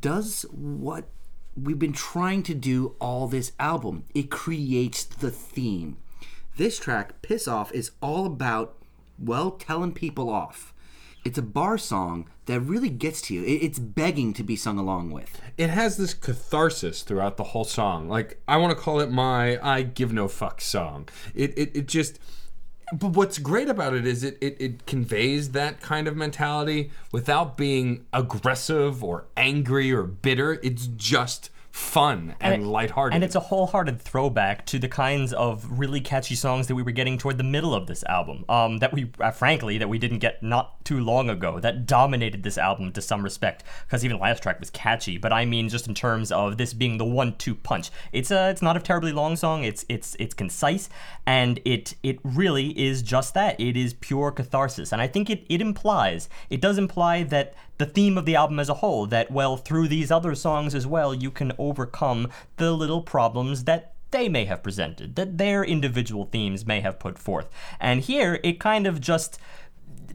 does 0.00 0.46
what 0.52 1.06
we've 1.60 1.76
been 1.76 1.92
trying 1.92 2.44
to 2.44 2.54
do 2.54 2.94
all 3.00 3.26
this 3.26 3.50
album. 3.58 4.04
It 4.14 4.30
creates 4.30 5.02
the 5.02 5.32
theme. 5.32 5.96
This 6.56 6.78
track, 6.78 7.20
Piss 7.20 7.48
Off, 7.48 7.72
is 7.72 7.90
all 8.00 8.26
about, 8.26 8.76
well, 9.18 9.52
telling 9.52 9.92
people 9.92 10.28
off. 10.30 10.72
It's 11.24 11.38
a 11.38 11.42
bar 11.42 11.76
song 11.76 12.28
that 12.44 12.60
really 12.60 12.88
gets 12.88 13.20
to 13.22 13.34
you. 13.34 13.42
It's 13.44 13.80
begging 13.80 14.32
to 14.34 14.44
be 14.44 14.54
sung 14.54 14.78
along 14.78 15.10
with. 15.10 15.40
it 15.58 15.70
has 15.70 15.96
this 15.96 16.14
catharsis 16.14 17.02
throughout 17.02 17.36
the 17.36 17.42
whole 17.44 17.64
song. 17.64 18.08
Like 18.08 18.40
I 18.46 18.58
want 18.58 18.76
to 18.76 18.80
call 18.80 19.00
it 19.00 19.10
my 19.10 19.58
"I 19.60 19.82
give 19.82 20.12
no 20.12 20.28
fuck" 20.28 20.60
song. 20.60 21.08
It 21.34 21.52
it, 21.58 21.76
it 21.76 21.88
just 21.88 22.20
but 22.92 23.08
what's 23.08 23.38
great 23.38 23.68
about 23.68 23.94
it 23.94 24.06
is 24.06 24.22
it, 24.22 24.38
it 24.40 24.56
it 24.60 24.86
conveys 24.86 25.50
that 25.50 25.80
kind 25.80 26.06
of 26.06 26.16
mentality 26.16 26.92
without 27.10 27.56
being 27.56 28.06
aggressive 28.12 29.02
or 29.02 29.26
angry 29.36 29.90
or 29.90 30.04
bitter. 30.04 30.60
It's 30.62 30.86
just 30.86 31.50
fun 31.76 32.34
and, 32.40 32.62
it- 32.62 32.66
lighthearted. 32.66 33.14
And 33.14 33.22
it's 33.22 33.34
a 33.34 33.40
wholehearted 33.40 34.00
throwback 34.00 34.64
to 34.66 34.78
the 34.78 34.88
kinds 34.88 35.34
of 35.34 35.78
really 35.78 36.00
catchy 36.00 36.34
songs 36.34 36.68
that 36.68 36.74
we 36.74 36.82
were 36.82 36.90
getting 36.90 37.18
toward 37.18 37.36
the 37.36 37.44
middle 37.44 37.74
of 37.74 37.86
this 37.86 38.02
album. 38.04 38.46
Um, 38.48 38.78
that 38.78 38.94
we, 38.94 39.12
uh, 39.20 39.30
frankly, 39.30 39.76
that 39.76 39.88
we 39.88 39.98
didn't 39.98 40.20
get 40.20 40.42
not 40.42 40.82
too 40.86 41.00
long 41.00 41.28
ago. 41.28 41.60
That 41.60 41.84
dominated 41.84 42.42
this 42.42 42.56
album 42.56 42.92
to 42.92 43.02
some 43.02 43.22
respect. 43.22 43.62
Because 43.86 44.06
even 44.06 44.16
the 44.16 44.22
last 44.22 44.42
track 44.42 44.58
was 44.58 44.70
catchy, 44.70 45.18
but 45.18 45.34
I 45.34 45.44
mean 45.44 45.68
just 45.68 45.86
in 45.86 45.92
terms 45.94 46.32
of 46.32 46.56
this 46.56 46.72
being 46.72 46.96
the 46.96 47.04
one-two 47.04 47.54
punch. 47.56 47.90
It's 48.10 48.30
a, 48.30 48.48
it's 48.48 48.62
not 48.62 48.78
a 48.78 48.80
terribly 48.80 49.12
long 49.12 49.36
song. 49.36 49.64
It's 49.64 49.84
it's 49.90 50.16
it's 50.18 50.32
concise, 50.32 50.88
and 51.26 51.60
it 51.66 51.94
it 52.02 52.20
really 52.24 52.68
is 52.70 53.02
just 53.02 53.34
that. 53.34 53.60
It 53.60 53.76
is 53.76 53.92
pure 53.92 54.30
catharsis, 54.30 54.92
and 54.92 55.02
I 55.02 55.08
think 55.08 55.28
it 55.28 55.44
it 55.50 55.60
implies 55.60 56.30
it 56.48 56.62
does 56.62 56.78
imply 56.78 57.22
that 57.24 57.54
the 57.78 57.86
theme 57.86 58.16
of 58.16 58.24
the 58.24 58.36
album 58.36 58.58
as 58.58 58.68
a 58.68 58.74
whole 58.74 59.06
that 59.06 59.30
well 59.30 59.56
through 59.56 59.88
these 59.88 60.10
other 60.10 60.34
songs 60.34 60.74
as 60.74 60.86
well 60.86 61.14
you 61.14 61.30
can 61.30 61.52
overcome 61.58 62.28
the 62.56 62.72
little 62.72 63.02
problems 63.02 63.64
that 63.64 63.94
they 64.10 64.28
may 64.28 64.44
have 64.44 64.62
presented 64.62 65.16
that 65.16 65.38
their 65.38 65.64
individual 65.64 66.26
themes 66.26 66.66
may 66.66 66.80
have 66.80 66.98
put 66.98 67.18
forth. 67.18 67.48
And 67.80 68.00
here 68.00 68.40
it 68.42 68.60
kind 68.60 68.86
of 68.86 69.00
just 69.00 69.38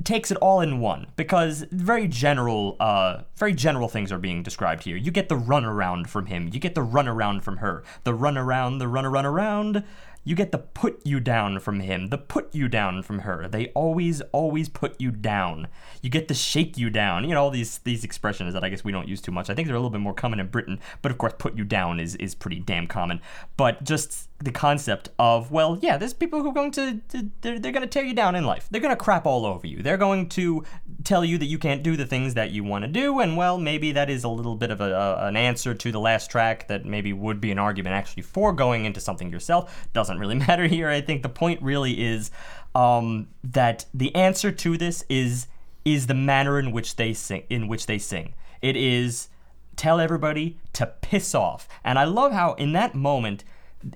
takes 0.04 0.32
it 0.32 0.38
all 0.38 0.62
in 0.62 0.80
one 0.80 1.06
because 1.16 1.66
very 1.70 2.08
general 2.08 2.76
uh 2.80 3.22
very 3.36 3.54
general 3.54 3.88
things 3.88 4.12
are 4.12 4.18
being 4.18 4.42
described 4.42 4.84
here. 4.84 4.96
You 4.96 5.12
get 5.12 5.30
the 5.30 5.38
runaround 5.38 6.08
from 6.08 6.28
him. 6.28 6.50
You 6.52 6.60
get 6.60 6.76
the 6.76 6.86
runaround 6.86 7.44
from 7.44 7.58
her. 7.58 7.84
The 8.04 8.14
runaround 8.14 8.80
the 8.80 8.88
run 8.88 9.06
around 9.06 9.84
you 10.24 10.36
get 10.36 10.52
the 10.52 10.58
put 10.58 11.06
you 11.06 11.20
down 11.20 11.60
from 11.60 11.80
him, 11.80 12.10
the 12.10 12.18
put 12.18 12.54
you 12.54 12.68
down 12.68 13.02
from 13.02 13.20
her. 13.20 13.48
They 13.48 13.68
always, 13.70 14.22
always 14.32 14.70
put 14.70 15.00
you 15.00 15.12
down. 15.12 15.68
You 16.02 16.10
get 16.10 16.28
the 16.28 16.34
shake 16.34 16.78
you 16.78 16.90
down. 16.90 17.24
You 17.24 17.34
know, 17.34 17.44
all 17.44 17.50
these 17.50 17.80
these 17.80 18.04
expressions 18.04 18.54
that 18.54 18.64
I 18.64 18.70
guess 18.70 18.84
we 18.84 18.92
don't 18.92 19.08
use 19.08 19.22
too 19.22 19.32
much. 19.32 19.50
I 19.50 19.56
think 19.56 19.68
they're 19.68 19.76
a 19.76 19.80
little 19.80 19.90
bit 19.90 20.02
more 20.02 20.14
common 20.14 20.40
in 20.40 20.48
Britain, 20.48 20.80
but 21.02 21.12
of 21.12 21.18
course, 21.18 21.34
put 21.38 21.58
you 21.58 21.64
down 21.64 22.00
is 22.00 22.16
is 22.16 22.36
pretty 22.36 22.60
damn 22.60 22.88
common. 22.88 23.22
But 23.58 23.84
just 23.84 24.30
the 24.44 24.52
concept 24.52 25.10
of 25.20 25.52
well, 25.52 25.78
yeah, 25.82 25.98
there's 25.98 26.14
people 26.14 26.42
who 26.42 26.50
are 26.50 26.54
going 26.54 26.72
to, 26.72 27.00
they're, 27.42 27.60
they're 27.60 27.72
going 27.72 27.82
to 27.82 27.88
tear 27.88 28.04
you 28.04 28.14
down 28.14 28.36
in 28.36 28.46
life. 28.46 28.68
They're 28.72 28.82
going 28.82 28.96
to 28.96 29.02
crap 29.02 29.26
all 29.26 29.46
over 29.46 29.68
you. 29.68 29.84
They're 29.84 29.98
going 29.98 30.30
to 30.30 30.64
tell 31.04 31.24
you 31.24 31.38
that 31.38 31.46
you 31.46 31.60
can't 31.60 31.84
do 31.84 31.96
the 31.96 32.06
things 32.06 32.34
that 32.34 32.52
you 32.52 32.64
want 32.64 32.84
to 32.84 32.88
do, 32.88 33.20
and 33.20 33.38
well, 33.38 33.58
maybe 33.58 33.92
that 33.92 34.10
is 34.10 34.24
a 34.24 34.30
little 34.30 34.56
bit 34.56 34.72
of 34.72 34.82
a, 34.82 34.92
a, 34.92 35.28
an 35.28 35.38
answer 35.38 35.74
to 35.74 35.92
the 35.92 36.00
last 36.00 36.32
track 36.32 36.68
that 36.68 36.86
maybe 36.86 37.14
would 37.14 37.40
be 37.40 37.52
an 37.52 37.60
argument 37.60 37.96
actually 37.96 38.24
for 38.24 38.52
going 38.54 38.86
into 38.86 39.00
something 39.00 39.30
yourself. 39.30 39.88
Doesn't 39.94 40.20
really 40.20 40.36
matter 40.48 40.68
here. 40.68 40.90
I 40.90 41.02
think 41.02 41.22
the 41.22 41.30
point 41.30 41.62
really 41.62 42.02
is 42.02 42.32
um, 42.74 43.28
that 43.44 43.86
the 43.94 44.14
answer 44.16 44.52
to 44.52 44.78
this 44.78 45.04
is 45.10 45.48
is 45.84 46.06
the 46.06 46.14
manner 46.14 46.60
in 46.60 46.72
which 46.72 46.96
they 46.96 47.14
sing. 47.14 47.44
In 47.50 47.68
which 47.68 47.86
they 47.86 47.98
sing, 47.98 48.34
it 48.62 48.76
is 48.76 49.30
tell 49.76 50.00
everybody 50.00 50.60
to 50.74 50.86
piss 51.02 51.34
off. 51.34 51.68
And 51.84 51.98
I 51.98 52.04
love 52.04 52.32
how 52.32 52.54
in 52.54 52.74
that 52.74 52.94
moment, 52.94 53.44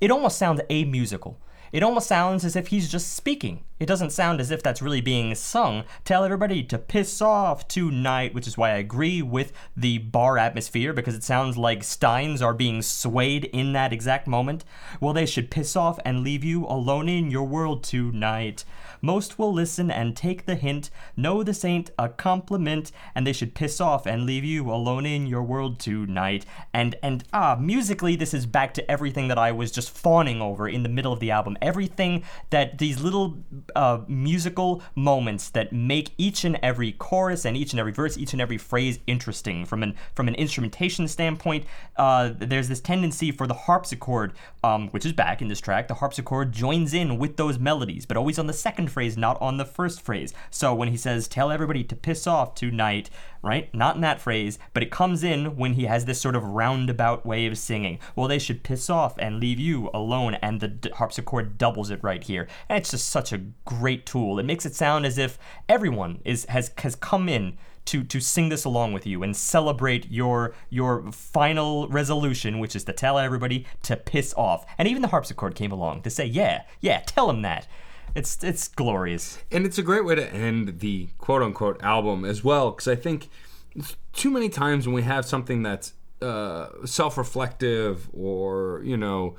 it 0.02 0.12
almost 0.12 0.38
sounds 0.38 0.62
a 0.70 0.86
musical. 0.86 1.40
It 1.72 1.84
almost 1.84 2.08
sounds 2.08 2.46
as 2.46 2.56
if 2.56 2.68
he's 2.68 2.90
just 2.90 3.14
speaking. 3.14 3.66
It 3.82 3.86
doesn't 3.86 4.12
sound 4.12 4.40
as 4.40 4.50
if 4.50 4.64
that's 4.64 4.82
really 4.82 5.02
being 5.02 5.36
sung. 5.36 5.84
Tell 6.06 6.24
everybody 6.24 6.64
to 6.64 6.78
piss 6.78 7.22
off 7.22 7.68
tonight, 7.68 8.34
which 8.34 8.48
is 8.48 8.58
why 8.58 8.70
I 8.70 8.78
agree 8.78 9.22
with 9.22 9.52
the 9.76 9.98
bar 9.98 10.38
atmosphere 10.38 10.94
because 10.94 11.16
it 11.16 11.24
sounds 11.24 11.58
like 11.58 11.84
steins 11.84 12.42
are 12.42 12.54
being 12.54 12.82
swayed 12.82 13.46
in 13.46 13.74
that 13.74 13.92
exact 13.92 14.26
moment. 14.26 14.64
Well, 15.02 15.12
they 15.12 15.26
should 15.26 15.52
piss 15.52 15.76
off 15.76 16.00
and 16.06 16.24
leave 16.24 16.46
you 16.46 16.66
alone 16.66 17.10
in 17.10 17.30
your 17.30 17.44
world 17.44 17.84
tonight. 17.84 18.64
Most 19.06 19.38
will 19.38 19.54
listen 19.54 19.92
and 19.92 20.18
take 20.18 20.48
the 20.48 20.56
hint. 20.56 20.90
Know 21.16 21.44
this 21.44 21.64
ain't 21.64 21.92
a 22.00 22.10
compliment, 22.10 22.92
and 23.14 23.26
they 23.26 23.34
should 23.34 23.54
piss 23.54 23.80
off 23.80 24.08
and 24.08 24.26
leave 24.26 24.44
you 24.44 24.72
alone 24.72 25.06
in 25.06 25.28
your 25.28 25.44
world 25.44 25.80
tonight. 25.80 26.44
And 26.74 26.96
and 27.04 27.24
ah, 27.32 27.56
musically, 27.60 28.16
this 28.16 28.34
is 28.34 28.48
back 28.48 28.74
to 28.74 28.92
everything 28.92 29.28
that 29.28 29.38
I 29.38 29.52
was 29.52 29.72
just 29.72 29.92
fawning 29.92 30.42
over 30.42 30.68
in 30.68 30.82
the 30.82 30.90
middle 30.90 31.14
of 31.14 31.20
the 31.20 31.30
album. 31.30 31.56
Everything 31.62 32.24
that 32.50 32.80
these 32.80 33.00
little 33.00 33.38
uh, 33.76 34.00
musical 34.08 34.82
moments 34.96 35.52
that 35.52 35.72
make 35.72 36.10
each 36.18 36.44
and 36.44 36.58
every 36.64 36.92
chorus 36.94 37.46
and 37.46 37.56
each 37.56 37.74
and 37.74 37.80
every 37.80 37.92
verse, 37.92 38.18
each 38.18 38.34
and 38.34 38.42
every 38.42 38.58
phrase 38.58 38.98
interesting 39.06 39.66
from 39.66 39.84
an 39.84 39.94
from 40.16 40.28
an 40.28 40.34
instrumentation 40.34 41.08
standpoint. 41.08 41.66
Uh, 41.96 42.32
there's 42.36 42.70
this 42.70 42.82
tendency 42.82 43.32
for 43.32 43.46
the 43.46 43.54
harpsichord, 43.54 44.34
um, 44.64 44.90
which 44.90 45.06
is 45.06 45.14
back 45.14 45.44
in 45.44 45.48
this 45.48 45.62
track. 45.62 45.88
The 45.88 45.94
harpsichord 45.94 46.52
joins 46.52 46.96
in 46.96 47.20
with 47.20 47.38
those 47.38 47.60
melodies, 47.60 48.08
but 48.08 48.18
always 48.18 48.40
on 48.40 48.48
the 48.48 48.54
second 48.54 48.95
phrase, 48.96 49.16
not 49.16 49.40
on 49.40 49.58
the 49.58 49.66
first 49.66 50.02
phrase. 50.02 50.34
So 50.50 50.74
when 50.74 50.90
he 50.90 50.98
says, 50.98 51.28
"Tell 51.28 51.52
everybody 51.52 51.84
to 51.84 51.96
piss 51.96 52.26
off 52.26 52.56
tonight," 52.56 53.12
right? 53.44 53.72
Not 53.76 53.96
in 53.96 54.02
that 54.02 54.20
phrase, 54.20 54.58
but 54.74 54.82
it 54.82 54.90
comes 54.90 55.24
in 55.24 55.56
when 55.56 55.74
he 55.74 55.86
has 55.86 56.06
this 56.06 56.20
sort 56.20 56.36
of 56.36 56.44
roundabout 56.44 57.26
way 57.26 57.46
of 57.46 57.60
singing. 57.60 58.00
Well, 58.16 58.28
they 58.28 58.40
should 58.40 58.64
piss 58.64 58.90
off 58.90 59.14
and 59.20 59.40
leave 59.40 59.60
you 59.60 59.92
alone, 59.94 60.34
and 60.42 60.60
the 60.60 60.70
d- 60.70 60.90
harpsichord 60.96 61.60
doubles 61.60 61.92
it 61.92 62.04
right 62.04 62.24
here. 62.24 62.48
And 62.68 62.80
it's 62.80 62.92
just 62.92 63.10
such 63.10 63.32
a 63.32 63.44
great 63.66 64.08
tool. 64.08 64.40
It 64.40 64.46
makes 64.46 64.66
it 64.66 64.74
sound 64.74 65.06
as 65.06 65.20
if 65.20 65.38
everyone 65.70 66.22
is 66.26 66.46
has 66.46 66.72
has 66.80 66.96
come 66.96 67.30
in 67.30 67.58
to 67.86 68.04
to 68.04 68.20
sing 68.20 68.50
this 68.50 68.66
along 68.66 68.94
with 68.94 69.06
you 69.06 69.22
and 69.22 69.36
celebrate 69.36 70.12
your 70.12 70.56
your 70.70 71.12
final 71.12 71.88
resolution, 71.88 72.58
which 72.60 72.76
is 72.76 72.84
to 72.86 72.94
tell 72.94 73.20
everybody 73.20 73.66
to 73.84 73.96
piss 73.96 74.34
off. 74.36 74.66
And 74.78 74.88
even 74.88 75.04
the 75.04 75.10
harpsichord 75.10 75.54
came 75.54 75.72
along 75.72 76.02
to 76.02 76.10
say, 76.10 76.26
"Yeah, 76.26 76.64
yeah, 76.82 77.02
tell 77.06 77.30
him 77.30 77.44
that." 77.44 77.68
It's 78.16 78.42
it's 78.44 78.68
glorious. 78.70 79.38
and 79.52 79.66
it's 79.66 79.78
a 79.78 79.84
great 79.84 80.06
way 80.06 80.16
to 80.16 80.34
end 80.34 80.80
the 80.80 81.10
quote 81.18 81.42
unquote 81.42 81.84
album 81.84 82.24
as 82.26 82.44
well 82.44 82.72
because 82.72 82.88
i 82.88 82.96
think 82.96 83.30
too 84.14 84.32
many 84.32 84.48
times 84.50 84.88
when 84.88 84.96
we 84.96 85.02
have 85.04 85.26
something 85.26 85.62
that's 85.64 85.94
uh, 86.22 86.68
self-reflective 86.86 88.10
or 88.14 88.82
you 88.86 88.96
know 88.96 89.36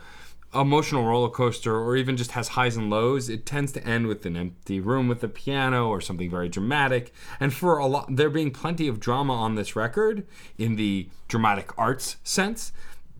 emotional 0.54 1.04
roller 1.04 1.30
coaster 1.30 1.74
or 1.76 1.96
even 1.96 2.16
just 2.16 2.32
has 2.32 2.48
highs 2.48 2.76
and 2.76 2.88
lows 2.90 3.28
it 3.30 3.44
tends 3.46 3.72
to 3.72 3.84
end 3.86 4.06
with 4.06 4.24
an 4.26 4.36
empty 4.36 4.78
room 4.78 5.08
with 5.08 5.24
a 5.24 5.28
piano 5.28 5.88
or 5.88 6.00
something 6.00 6.30
very 6.30 6.48
dramatic 6.48 7.12
and 7.40 7.52
for 7.54 7.78
a 7.78 7.86
lot 7.86 8.14
there 8.14 8.30
being 8.30 8.50
plenty 8.50 8.86
of 8.88 9.00
drama 9.00 9.32
on 9.34 9.54
this 9.54 9.74
record 9.74 10.26
in 10.58 10.76
the 10.76 11.08
dramatic 11.28 11.76
arts 11.78 12.16
sense 12.22 12.72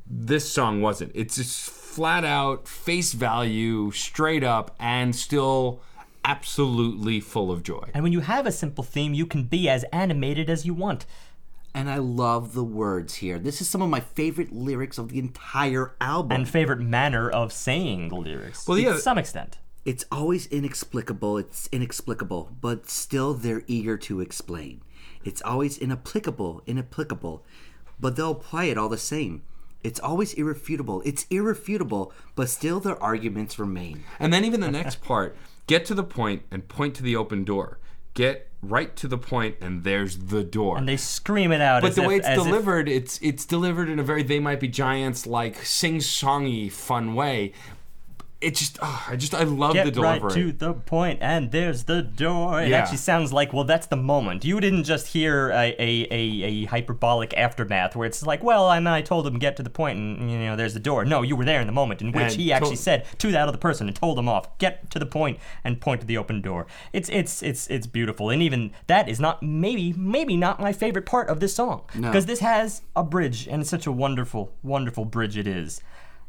this 0.08 0.48
song 0.48 0.80
wasn't 0.80 1.10
it's 1.14 1.36
just 1.36 1.70
flat 1.96 2.24
out 2.24 2.68
face 2.68 3.12
value 3.14 3.90
straight 3.90 4.44
up 4.44 4.76
and 4.78 5.16
still 5.16 5.80
absolutely 6.24 7.20
full 7.20 7.50
of 7.50 7.62
joy 7.62 7.86
And 7.94 8.02
when 8.02 8.12
you 8.12 8.20
have 8.20 8.46
a 8.46 8.52
simple 8.52 8.84
theme, 8.84 9.14
you 9.14 9.26
can 9.26 9.44
be 9.44 9.68
as 9.68 9.82
animated 9.92 10.50
as 10.50 10.66
you 10.66 10.74
want. 10.74 11.06
And 11.74 11.88
I 11.88 11.98
love 11.98 12.52
the 12.52 12.64
words 12.64 13.14
here. 13.16 13.38
This 13.38 13.60
is 13.62 13.68
some 13.68 13.80
of 13.82 13.88
my 13.90 14.00
favorite 14.00 14.52
lyrics 14.52 14.98
of 14.98 15.08
the 15.10 15.18
entire 15.18 15.94
album. 16.00 16.32
And 16.32 16.48
favorite 16.48 16.80
manner 16.80 17.30
of 17.30 17.52
saying 17.52 18.08
the 18.08 18.16
lyrics. 18.16 18.66
Well, 18.66 18.78
yeah. 18.78 18.94
To 18.94 18.98
some 18.98 19.18
extent. 19.18 19.58
it's 19.84 20.04
always 20.10 20.46
inexplicable. 20.48 21.38
It's 21.38 21.68
inexplicable, 21.72 22.42
but 22.60 22.90
still 22.90 23.32
they're 23.34 23.62
eager 23.66 23.96
to 23.98 24.20
explain. 24.20 24.82
It's 25.24 25.42
always 25.42 25.78
inapplicable, 25.78 26.62
inapplicable, 26.66 27.44
but 28.00 28.16
they'll 28.16 28.32
apply 28.32 28.64
it 28.64 28.76
all 28.78 28.88
the 28.90 28.98
same. 29.14 29.42
It's 29.86 30.00
always 30.00 30.34
irrefutable. 30.34 31.00
It's 31.04 31.26
irrefutable, 31.30 32.12
but 32.34 32.48
still 32.48 32.80
their 32.80 33.00
arguments 33.00 33.56
remain. 33.56 34.02
And 34.18 34.32
then 34.32 34.44
even 34.44 34.60
the 34.60 34.70
next 34.70 35.00
part, 35.00 35.36
get 35.68 35.84
to 35.86 35.94
the 35.94 36.02
point 36.02 36.42
and 36.50 36.66
point 36.66 36.96
to 36.96 37.04
the 37.04 37.14
open 37.14 37.44
door. 37.44 37.78
Get 38.14 38.48
right 38.62 38.96
to 38.96 39.06
the 39.06 39.18
point 39.18 39.56
and 39.60 39.84
there's 39.84 40.16
the 40.16 40.42
door. 40.42 40.76
And 40.76 40.88
they 40.88 40.96
scream 40.96 41.52
it 41.52 41.60
out. 41.60 41.82
but 41.82 41.90
as 41.90 41.96
the 41.96 42.02
if- 42.02 42.08
way 42.08 42.16
it's 42.16 42.26
as 42.26 42.38
if- 42.38 42.44
delivered, 42.44 42.88
it's 42.88 43.20
it's 43.22 43.46
delivered 43.46 43.88
in 43.88 44.00
a 44.00 44.02
very 44.02 44.24
they 44.24 44.40
might 44.40 44.58
be 44.58 44.66
giants 44.66 45.24
like 45.24 45.64
sing-songy 45.64 46.72
fun 46.72 47.14
way. 47.14 47.52
It 48.38 48.54
just 48.54 48.78
oh, 48.82 49.06
I 49.08 49.16
just 49.16 49.34
I 49.34 49.44
love 49.44 49.72
the 49.72 49.90
Get 49.90 49.96
right 49.96 50.20
to 50.30 50.52
the 50.52 50.74
point, 50.74 51.20
and 51.22 51.50
there's 51.52 51.84
the 51.84 52.02
door. 52.02 52.60
It 52.60 52.68
Yeah. 52.68 52.80
actually 52.80 52.98
sounds 52.98 53.32
like, 53.32 53.54
well, 53.54 53.64
that's 53.64 53.86
the 53.86 53.96
moment. 53.96 54.44
You 54.44 54.60
didn't 54.60 54.84
just 54.84 55.06
hear 55.08 55.48
a, 55.50 55.74
a, 55.78 56.06
a, 56.10 56.42
a 56.44 56.64
hyperbolic 56.66 57.32
aftermath 57.34 57.96
where 57.96 58.06
it's 58.06 58.26
like, 58.26 58.44
well, 58.44 58.66
I, 58.66 58.76
I 58.94 59.00
told 59.00 59.26
him 59.26 59.38
get 59.38 59.56
to 59.56 59.62
the 59.62 59.70
point, 59.70 59.98
and 59.98 60.30
you 60.30 60.38
know, 60.38 60.54
there's 60.54 60.74
the 60.74 60.80
door. 60.80 61.06
No, 61.06 61.22
you 61.22 61.34
were 61.34 61.46
there 61.46 61.62
in 61.62 61.66
the 61.66 61.72
moment 61.72 62.02
in 62.02 62.12
which 62.12 62.22
And 62.24 62.32
he 62.34 62.52
actually 62.52 62.76
said 62.76 63.06
to 63.20 63.32
that 63.32 63.48
other 63.48 63.56
person 63.56 63.86
and 63.86 63.96
told 63.96 64.18
him 64.18 64.28
off, 64.28 64.58
get 64.58 64.90
to 64.90 64.98
the 64.98 65.06
point 65.06 65.38
and 65.64 65.80
point 65.80 66.02
to 66.02 66.06
the 66.06 66.18
open 66.18 66.42
door. 66.42 66.66
It's 66.92 67.08
it's 67.08 67.42
it's 67.42 67.66
it's 67.68 67.86
beautiful, 67.86 68.28
and 68.28 68.42
even 68.42 68.72
that 68.86 69.08
is 69.08 69.18
not 69.18 69.42
maybe 69.42 69.94
maybe 69.94 70.36
not 70.36 70.60
my 70.60 70.74
favorite 70.74 71.06
part 71.06 71.28
of 71.30 71.40
this 71.40 71.54
song 71.54 71.84
because 71.94 72.26
this 72.26 72.40
has 72.40 72.82
a 72.94 73.02
bridge, 73.02 73.48
and 73.48 73.62
it's 73.62 73.70
such 73.70 73.86
a 73.86 73.92
wonderful 73.92 74.52
wonderful 74.62 75.06
bridge 75.06 75.38
it 75.38 75.46
is. 75.46 75.80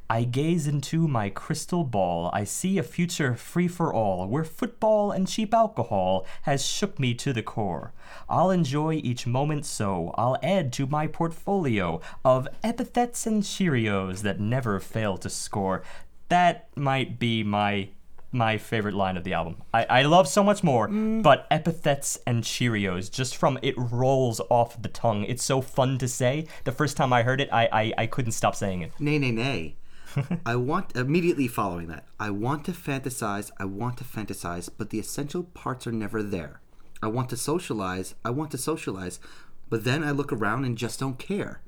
I 0.09 0.23
gaze 0.23 0.67
into 0.67 1.07
my 1.07 1.29
crystal 1.29 1.83
ball. 1.83 2.29
I 2.33 2.45
see 2.45 2.77
a 2.77 2.83
future 2.83 3.35
free 3.35 3.67
for 3.67 3.93
all, 3.93 4.25
where 4.27 4.45
football 4.45 5.11
and 5.11 5.27
cheap 5.27 5.53
alcohol 5.53 6.25
has 6.43 6.65
shook 6.65 6.97
me 6.97 7.13
to 7.15 7.33
the 7.33 7.43
core. 7.43 7.91
I'll 8.29 8.49
enjoy 8.51 8.93
each 9.03 9.27
moment 9.27 9.65
so. 9.65 10.13
I'll 10.17 10.37
add 10.41 10.71
to 10.73 10.87
my 10.87 11.07
portfolio 11.07 11.99
of 12.23 12.47
epithets 12.63 13.27
and 13.27 13.43
Cheerios 13.43 14.21
that 14.21 14.39
never 14.39 14.79
fail 14.79 15.17
to 15.17 15.29
score. 15.29 15.83
That 16.29 16.69
might 16.75 17.19
be 17.19 17.43
my 17.43 17.89
my 18.29 18.57
favorite 18.57 18.93
line 18.93 19.15
of 19.15 19.23
the 19.23 19.31
album. 19.33 19.55
I, 19.73 19.85
I 19.85 20.01
love 20.03 20.27
so 20.27 20.43
much 20.43 20.61
more, 20.61 20.89
Mm. 20.89 21.23
but 21.23 21.47
epithets 21.49 22.19
and 22.27 22.43
Cheerios, 22.43 23.09
just 23.09 23.37
from 23.37 23.57
it 23.61 23.73
rolls 23.77 24.41
off 24.49 24.79
the 24.81 24.89
tongue. 24.89 25.23
It's 25.23 25.43
so 25.45 25.61
fun 25.61 25.97
to 25.99 26.09
say. 26.09 26.45
The 26.65 26.73
first 26.73 26.97
time 26.97 27.13
I 27.13 27.23
heard 27.23 27.39
it, 27.39 27.47
I, 27.53 27.69
I, 27.71 27.93
I 27.99 28.05
couldn't 28.05 28.33
stop 28.33 28.53
saying 28.53 28.81
it. 28.81 28.91
Nay, 28.99 29.17
nay, 29.17 29.31
nay. 29.31 29.75
I 30.45 30.55
want 30.55 30.95
immediately 30.95 31.47
following 31.47 31.87
that. 31.87 32.05
I 32.19 32.29
want 32.29 32.65
to 32.65 32.71
fantasize. 32.71 33.51
I 33.59 33.65
want 33.65 33.97
to 33.97 34.03
fantasize, 34.03 34.69
but 34.75 34.89
the 34.89 34.99
essential 34.99 35.43
parts 35.43 35.85
are 35.87 35.91
never 35.91 36.23
there. 36.23 36.61
I 37.01 37.07
want 37.07 37.29
to 37.29 37.37
socialize. 37.37 38.15
I 38.25 38.31
want 38.31 38.51
to 38.51 38.57
socialize, 38.57 39.19
but 39.69 39.83
then 39.83 40.03
I 40.03 40.11
look 40.11 40.31
around 40.31 40.65
and 40.65 40.77
just 40.77 40.99
don't 40.99 41.19
care. 41.19 41.61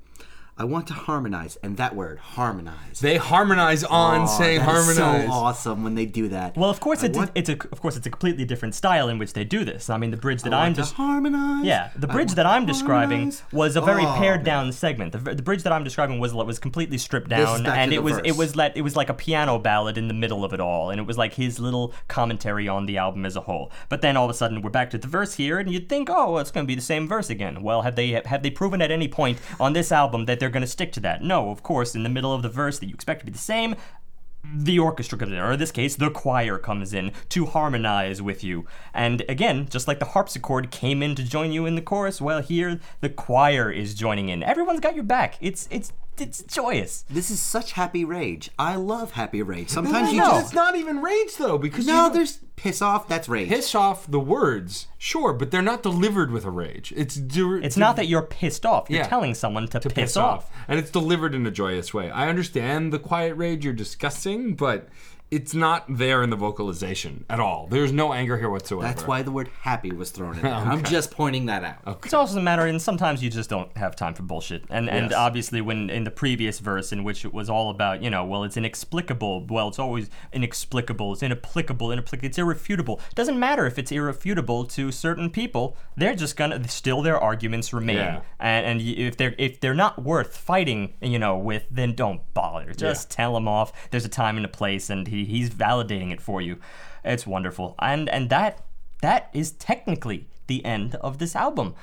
I 0.60 0.64
want 0.64 0.86
to 0.88 0.92
harmonize, 0.92 1.56
and 1.62 1.78
that 1.78 1.96
word, 1.96 2.18
harmonize. 2.18 3.00
They 3.00 3.16
harmonize 3.16 3.82
on 3.82 4.20
Oh, 4.22 4.26
saying 4.26 4.58
that 4.58 4.68
is 4.68 4.96
harmonize. 4.98 5.26
so 5.26 5.32
awesome 5.32 5.84
when 5.84 5.94
they 5.94 6.04
do 6.04 6.28
that. 6.28 6.54
Well, 6.56 6.68
of 6.68 6.80
course, 6.80 7.02
I 7.02 7.06
it's 7.06 7.16
want- 7.16 7.30
a, 7.30 7.38
it's 7.38 7.48
a 7.48 7.52
of 7.72 7.80
course 7.80 7.96
it's 7.96 8.06
a 8.06 8.10
completely 8.10 8.44
different 8.44 8.74
style 8.74 9.08
in 9.08 9.16
which 9.18 9.32
they 9.32 9.42
do 9.44 9.64
this. 9.64 9.88
I 9.88 9.96
mean, 9.96 10.10
the 10.10 10.18
bridge 10.18 10.42
that 10.42 10.52
I 10.52 10.66
I'm 10.66 10.74
just 10.74 10.92
harmonize. 10.94 11.64
Yeah, 11.64 11.88
the 11.96 12.06
bridge 12.06 12.32
that 12.34 12.44
I'm 12.44 12.66
describing 12.66 13.32
was 13.52 13.76
a 13.76 13.80
very 13.80 14.04
Oh, 14.04 14.14
pared 14.18 14.40
man. 14.40 14.44
down 14.66 14.72
segment. 14.72 15.12
The, 15.12 15.34
the 15.34 15.42
bridge 15.42 15.62
that 15.62 15.72
I'm 15.72 15.82
describing 15.82 16.18
was 16.20 16.34
was 16.34 16.58
completely 16.58 16.98
stripped 16.98 17.30
down, 17.30 17.64
and 17.66 17.92
it 17.94 18.02
was 18.02 18.18
it 18.22 18.36
was 18.36 18.54
like 18.54 18.72
it 18.74 18.82
was 18.82 18.96
like 18.96 19.08
a 19.08 19.14
piano 19.14 19.58
ballad 19.58 19.96
in 19.96 20.08
the 20.08 20.14
middle 20.14 20.44
of 20.44 20.52
it 20.52 20.60
all, 20.60 20.90
and 20.90 21.00
it 21.00 21.06
was 21.06 21.16
like 21.16 21.32
his 21.34 21.58
little 21.58 21.94
commentary 22.08 22.68
on 22.68 22.84
the 22.84 22.98
album 22.98 23.24
as 23.24 23.34
a 23.34 23.40
whole. 23.40 23.72
But 23.88 24.02
then 24.02 24.14
all 24.18 24.26
of 24.26 24.30
a 24.30 24.34
sudden 24.34 24.60
we're 24.60 24.68
back 24.68 24.90
to 24.90 24.98
the 24.98 25.08
verse 25.08 25.34
here, 25.34 25.58
and 25.58 25.70
you'd 25.72 25.88
think, 25.88 26.10
oh, 26.10 26.36
it's 26.36 26.50
going 26.50 26.66
to 26.66 26.68
be 26.68 26.74
the 26.74 26.80
same 26.82 27.08
verse 27.08 27.30
again. 27.30 27.62
Well, 27.62 27.80
have 27.82 27.96
they 27.96 28.08
have 28.26 28.42
they 28.42 28.50
proven 28.50 28.82
at 28.82 28.90
any 28.90 29.08
point 29.08 29.38
on 29.58 29.72
this 29.72 29.90
album 29.90 30.26
that 30.26 30.38
they're 30.38 30.49
going 30.50 30.62
to 30.62 30.66
stick 30.66 30.92
to 30.92 31.00
that? 31.00 31.22
No, 31.22 31.50
of 31.50 31.62
course. 31.62 31.94
In 31.94 32.02
the 32.02 32.08
middle 32.08 32.32
of 32.32 32.42
the 32.42 32.48
verse 32.48 32.78
that 32.78 32.86
you 32.86 32.94
expect 32.94 33.20
to 33.20 33.26
be 33.26 33.32
the 33.32 33.38
same, 33.38 33.74
the 34.54 34.78
orchestra 34.78 35.18
comes 35.18 35.32
in, 35.32 35.38
or 35.38 35.52
in 35.52 35.58
this 35.58 35.70
case, 35.70 35.96
the 35.96 36.10
choir 36.10 36.58
comes 36.58 36.94
in 36.94 37.12
to 37.28 37.46
harmonize 37.46 38.22
with 38.22 38.42
you. 38.42 38.66
And 38.94 39.22
again, 39.28 39.68
just 39.68 39.86
like 39.86 39.98
the 39.98 40.06
harpsichord 40.06 40.70
came 40.70 41.02
in 41.02 41.14
to 41.16 41.22
join 41.22 41.52
you 41.52 41.66
in 41.66 41.74
the 41.74 41.82
chorus, 41.82 42.20
well, 42.20 42.40
here 42.40 42.80
the 43.00 43.10
choir 43.10 43.70
is 43.70 43.94
joining 43.94 44.28
in. 44.28 44.42
Everyone's 44.42 44.80
got 44.80 44.94
your 44.94 45.04
back. 45.04 45.36
It's 45.40 45.68
it's 45.70 45.92
it's 46.20 46.42
joyous. 46.44 47.04
This 47.10 47.30
is 47.30 47.40
such 47.40 47.72
happy 47.72 48.04
rage. 48.04 48.50
I 48.58 48.76
love 48.76 49.12
happy 49.12 49.42
rage. 49.42 49.68
Sometimes 49.70 50.12
you 50.12 50.18
no. 50.18 50.26
just 50.30 50.46
It's 50.46 50.54
not 50.54 50.76
even 50.76 51.00
rage 51.02 51.36
though, 51.36 51.58
because 51.58 51.86
no. 51.86 52.06
you 52.06 52.12
There's 52.12 52.38
piss 52.56 52.82
off. 52.82 53.08
That's 53.08 53.28
rage. 53.28 53.48
piss 53.48 53.74
off 53.74 54.06
the 54.06 54.20
words, 54.20 54.86
sure, 54.98 55.32
but 55.32 55.50
they're 55.50 55.62
not 55.62 55.82
delivered 55.82 56.30
with 56.30 56.44
a 56.44 56.50
rage. 56.50 56.92
It's 56.96 57.14
du- 57.16 57.54
It's 57.62 57.76
not 57.78 57.96
that 57.96 58.06
you're 58.06 58.22
pissed 58.22 58.66
off. 58.66 58.90
You're 58.90 59.00
Yeah. 59.00 59.06
telling 59.08 59.34
someone 59.34 59.66
to, 59.68 59.80
piss, 59.80 59.92
piss 59.92 60.16
off. 60.16 60.44
off. 60.44 60.50
and 60.68 60.78
it's 60.78 60.90
delivered 60.90 61.34
in 61.34 61.46
a 61.46 61.50
joyous 61.50 61.94
way. 61.94 62.10
I 62.10 62.28
understand 62.28 62.92
the 62.92 62.98
quiet 62.98 63.34
rage 63.34 63.64
you're 63.64 63.72
discussing, 63.72 64.54
but 64.56 64.88
it's 65.30 65.54
not 65.54 65.84
there 65.88 66.22
in 66.22 66.30
the 66.30 66.36
vocalization 66.36 67.24
at 67.30 67.38
all. 67.38 67.68
There's 67.68 67.92
no 67.92 68.12
anger 68.12 68.36
here 68.36 68.50
whatsoever. 68.50 68.86
That's 68.86 69.06
why 69.06 69.22
the 69.22 69.30
word 69.30 69.48
happy 69.60 69.92
was 69.92 70.10
thrown 70.10 70.36
in 70.36 70.42
there. 70.42 70.52
I'm 70.54 70.82
just 70.82 71.12
pointing 71.12 71.46
that 71.46 71.62
out. 71.62 72.00
It's 72.04 72.14
also 72.14 72.38
a 72.38 72.42
matter, 72.42 72.66
and 72.66 72.82
sometimes 72.82 73.22
you 73.22 73.30
just 73.30 73.48
don't 73.48 73.74
have 73.76 73.94
time 73.94 74.14
for 74.14 74.24
bullshit. 74.24 74.64
And 74.70 74.90
and 74.90 75.12
obviously, 75.12 75.60
when 75.60 75.88
in 75.88 76.02
the 76.02 76.10
previous 76.10 76.58
verse, 76.58 76.92
in 76.92 77.04
which 77.04 77.24
it 77.24 77.32
was 77.32 77.48
all 77.48 77.70
about, 77.70 78.02
you 78.02 78.10
know, 78.10 78.24
well, 78.24 78.42
it's 78.42 78.56
inexplicable. 78.56 79.46
Well, 79.46 79.68
it's 79.68 79.78
always 79.78 80.10
inexplicable. 80.32 81.12
It's 81.12 81.22
inapplicable. 81.22 81.92
Inapplicable. 81.92 82.26
It's 82.26 82.38
irrefutable. 82.38 83.00
It 83.10 83.14
Doesn't 83.14 83.38
matter 83.38 83.66
if 83.66 83.78
it's 83.78 83.92
irrefutable 83.92 84.64
to 84.66 84.90
certain 84.90 85.30
people. 85.30 85.76
They're 85.96 86.16
just 86.16 86.36
gonna 86.36 86.66
still 86.68 87.02
their 87.02 87.18
arguments 87.18 87.72
remain. 87.72 87.96
Yeah. 87.96 88.20
And 88.40 88.66
and 88.66 88.80
if 88.80 89.16
they're 89.16 89.36
if 89.38 89.60
they're 89.60 89.74
not 89.74 90.02
worth 90.02 90.36
fighting, 90.36 90.94
you 91.00 91.20
know, 91.20 91.38
with, 91.38 91.66
then 91.70 91.94
don't 91.94 92.20
bother. 92.34 92.72
Just 92.72 93.10
tell 93.10 93.34
them 93.34 93.46
off. 93.46 93.72
There's 93.90 94.04
a 94.04 94.08
time 94.08 94.36
and 94.36 94.44
a 94.44 94.48
place, 94.48 94.90
and 94.90 95.06
he 95.06 95.19
he's 95.24 95.50
validating 95.50 96.12
it 96.12 96.20
for 96.20 96.40
you. 96.40 96.58
It's 97.04 97.26
wonderful. 97.26 97.74
And 97.78 98.08
and 98.08 98.30
that 98.30 98.64
that 99.02 99.30
is 99.32 99.52
technically 99.52 100.28
the 100.46 100.64
end 100.64 100.94
of 100.96 101.18
this 101.18 101.34
album. 101.34 101.74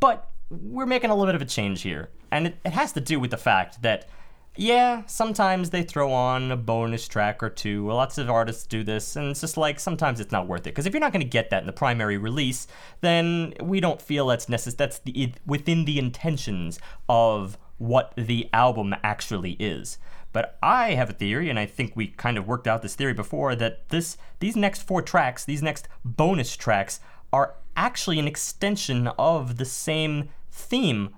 But 0.00 0.30
we're 0.50 0.86
making 0.86 1.10
a 1.10 1.14
little 1.14 1.26
bit 1.26 1.34
of 1.34 1.42
a 1.42 1.46
change 1.46 1.82
here. 1.82 2.10
And 2.30 2.48
it, 2.48 2.56
it 2.64 2.72
has 2.72 2.92
to 2.92 3.00
do 3.00 3.20
with 3.20 3.30
the 3.30 3.36
fact 3.36 3.82
that, 3.82 4.08
yeah, 4.56 5.02
sometimes 5.06 5.70
they 5.70 5.82
throw 5.82 6.12
on 6.12 6.50
a 6.50 6.56
bonus 6.56 7.08
track 7.08 7.42
or 7.42 7.50
two. 7.50 7.86
Lots 7.86 8.18
of 8.18 8.30
artists 8.30 8.66
do 8.66 8.84
this, 8.84 9.16
and 9.16 9.30
it's 9.30 9.40
just 9.40 9.56
like 9.56 9.80
sometimes 9.80 10.20
it's 10.20 10.32
not 10.32 10.46
worth 10.46 10.62
it. 10.62 10.70
Because 10.70 10.86
if 10.86 10.92
you're 10.92 11.00
not 11.00 11.12
going 11.12 11.24
to 11.24 11.28
get 11.28 11.50
that 11.50 11.62
in 11.62 11.66
the 11.66 11.72
primary 11.72 12.18
release, 12.18 12.66
then 13.00 13.54
we 13.60 13.80
don't 13.80 14.00
feel 14.00 14.26
that's 14.26 14.46
necess- 14.46 14.76
that's 14.76 15.00
the, 15.00 15.32
within 15.46 15.84
the 15.84 15.98
intentions 15.98 16.78
of 17.08 17.58
what 17.78 18.12
the 18.16 18.48
album 18.52 18.94
actually 19.02 19.52
is. 19.58 19.98
But 20.34 20.58
I 20.60 20.94
have 20.94 21.08
a 21.08 21.14
theory, 21.14 21.48
and 21.48 21.58
I 21.60 21.64
think 21.64 21.92
we 21.94 22.08
kind 22.08 22.36
of 22.36 22.48
worked 22.48 22.66
out 22.66 22.82
this 22.82 22.96
theory 22.96 23.14
before, 23.14 23.54
that 23.54 23.88
this 23.88 24.18
these 24.40 24.56
next 24.56 24.82
four 24.82 25.00
tracks, 25.00 25.44
these 25.44 25.62
next 25.62 25.88
bonus 26.04 26.56
tracks, 26.56 26.98
are 27.32 27.54
actually 27.76 28.18
an 28.18 28.26
extension 28.26 29.06
of 29.16 29.56
the 29.58 29.64
same 29.64 30.28
theme, 30.50 31.10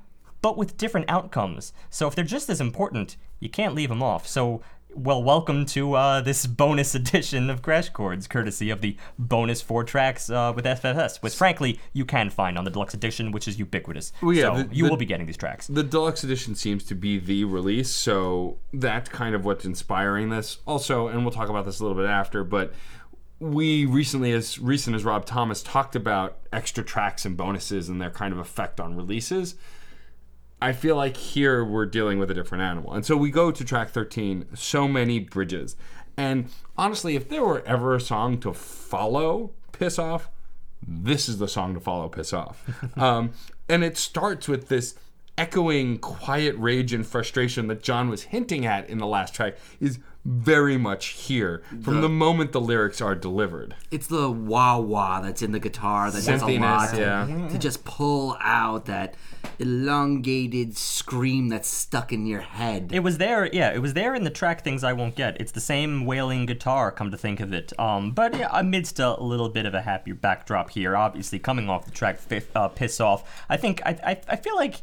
but 0.42 0.58
with 0.58 0.76
different 0.76 1.08
outcomes. 1.08 1.72
So 1.88 2.06
if 2.06 2.14
they're 2.14 2.24
just 2.24 2.50
as 2.50 2.60
important, 2.60 3.16
you 3.40 3.48
can't 3.48 3.74
leave 3.74 3.88
them 3.88 4.02
off. 4.02 4.28
So, 4.28 4.60
well, 4.96 5.22
welcome 5.22 5.66
to 5.66 5.92
uh, 5.94 6.20
this 6.22 6.46
bonus 6.46 6.94
edition 7.00 7.50
of 7.50 7.60
Crash 7.60 7.90
Chords, 7.90 8.26
courtesy 8.26 8.70
of 8.70 8.80
the 8.80 8.96
bonus 9.18 9.60
four 9.60 9.84
tracks 9.84 10.30
uh, 10.30 10.52
with 10.56 10.64
FFS, 10.64 11.18
which 11.22 11.34
frankly 11.34 11.78
you 11.92 12.04
can 12.06 12.30
find 12.30 12.56
on 12.56 12.64
the 12.64 12.70
deluxe 12.70 12.94
edition, 12.94 13.30
which 13.30 13.46
is 13.46 13.58
ubiquitous. 13.58 14.12
Well, 14.22 14.32
yeah, 14.32 14.56
so 14.56 14.62
the- 14.62 14.74
you 14.74 14.84
the- 14.84 14.90
will 14.90 14.96
be 14.96 15.04
getting 15.04 15.26
these 15.26 15.36
tracks. 15.36 15.66
the 15.66 15.82
deluxe 15.82 16.24
edition 16.24 16.54
seems 16.54 16.82
to 16.84 16.94
be 16.94 17.18
the 17.18 17.44
release, 17.44 17.90
so 17.90 18.56
that's 18.72 19.08
kind 19.10 19.34
of 19.34 19.44
what's 19.44 19.64
inspiring 19.66 20.30
this. 20.30 20.58
Also, 20.66 21.08
and 21.08 21.22
we'll 21.22 21.32
talk 21.32 21.48
about 21.50 21.66
this 21.66 21.78
a 21.78 21.82
little 21.84 21.96
bit 22.00 22.08
after, 22.08 22.42
but 22.42 22.72
we 23.38 23.84
recently, 23.84 24.32
as 24.32 24.58
recent 24.58 24.96
as 24.96 25.04
Rob 25.04 25.26
Thomas, 25.26 25.62
talked 25.62 25.94
about 25.94 26.38
extra 26.54 26.82
tracks 26.82 27.26
and 27.26 27.36
bonuses 27.36 27.90
and 27.90 28.00
their 28.00 28.10
kind 28.10 28.32
of 28.32 28.38
effect 28.38 28.80
on 28.80 28.96
releases. 28.96 29.56
I 30.60 30.72
feel 30.72 30.96
like 30.96 31.16
here 31.16 31.64
we're 31.64 31.86
dealing 31.86 32.18
with 32.18 32.30
a 32.30 32.34
different 32.34 32.62
animal. 32.62 32.94
And 32.94 33.04
so 33.04 33.16
we 33.16 33.30
go 33.30 33.50
to 33.50 33.64
track 33.64 33.90
13, 33.90 34.46
so 34.54 34.88
many 34.88 35.20
bridges. 35.20 35.76
And 36.16 36.48
honestly, 36.78 37.14
if 37.14 37.28
there 37.28 37.44
were 37.44 37.62
ever 37.66 37.94
a 37.94 38.00
song 38.00 38.38
to 38.40 38.54
follow 38.54 39.52
Piss 39.72 39.98
Off, 39.98 40.30
this 40.86 41.28
is 41.28 41.38
the 41.38 41.48
song 41.48 41.74
to 41.74 41.80
follow 41.80 42.08
Piss 42.08 42.32
Off. 42.32 42.64
um, 42.98 43.32
and 43.68 43.84
it 43.84 43.98
starts 43.98 44.48
with 44.48 44.68
this 44.68 44.94
echoing 45.36 45.98
quiet 45.98 46.56
rage 46.56 46.94
and 46.94 47.06
frustration 47.06 47.66
that 47.66 47.82
John 47.82 48.08
was 48.08 48.24
hinting 48.24 48.64
at 48.64 48.88
in 48.88 48.98
the 48.98 49.06
last 49.06 49.34
track 49.34 49.56
is 49.80 49.98
very 50.26 50.76
much 50.76 51.06
here 51.06 51.62
from 51.82 52.00
the, 52.00 52.08
moment 52.08 52.50
the 52.50 52.60
lyrics 52.60 53.00
are 53.00 53.14
delivered. 53.14 53.76
It's 53.92 54.08
the 54.08 54.28
wah 54.28 54.78
wah 54.78 55.20
that's 55.20 55.40
in 55.40 55.52
the 55.52 55.60
guitar 55.60 56.10
that 56.10 56.24
does 56.24 56.42
a 56.42 56.58
lot 56.58 56.90
to, 56.90 57.00
yeah. 57.00 57.48
to 57.48 57.58
just 57.58 57.84
pull 57.84 58.36
out 58.40 58.86
that 58.86 59.14
elongated 59.60 60.76
scream 60.76 61.48
that's 61.48 61.68
stuck 61.68 62.12
in 62.12 62.26
your 62.26 62.40
head. 62.40 62.90
It 62.92 63.00
was 63.00 63.18
there, 63.18 63.46
yeah. 63.52 63.72
It 63.72 63.78
was 63.78 63.94
there 63.94 64.16
in 64.16 64.24
the 64.24 64.30
track 64.30 64.64
"Things 64.64 64.82
I 64.82 64.92
Won't 64.92 65.14
Get." 65.14 65.40
It's 65.40 65.52
the 65.52 65.60
same 65.60 66.04
wailing 66.04 66.44
guitar, 66.46 66.90
come 66.90 67.12
to 67.12 67.16
think 67.16 67.38
of 67.38 67.52
it. 67.52 67.72
Um, 67.78 68.10
but 68.10 68.36
yeah, 68.36 68.48
amidst 68.52 68.98
a 68.98 69.22
little 69.22 69.48
bit 69.48 69.64
of 69.64 69.74
a 69.74 69.82
happier 69.82 70.14
backdrop 70.14 70.70
here, 70.70 70.96
obviously 70.96 71.38
coming 71.38 71.68
off 71.70 71.84
the 71.84 71.92
track 71.92 72.18
"Fifth," 72.18 72.56
uh, 72.56 72.66
"Piss 72.66 73.00
Off," 73.00 73.44
I 73.48 73.56
think 73.56 73.80
I, 73.86 73.90
I, 74.04 74.20
I 74.28 74.36
feel 74.36 74.56
like. 74.56 74.80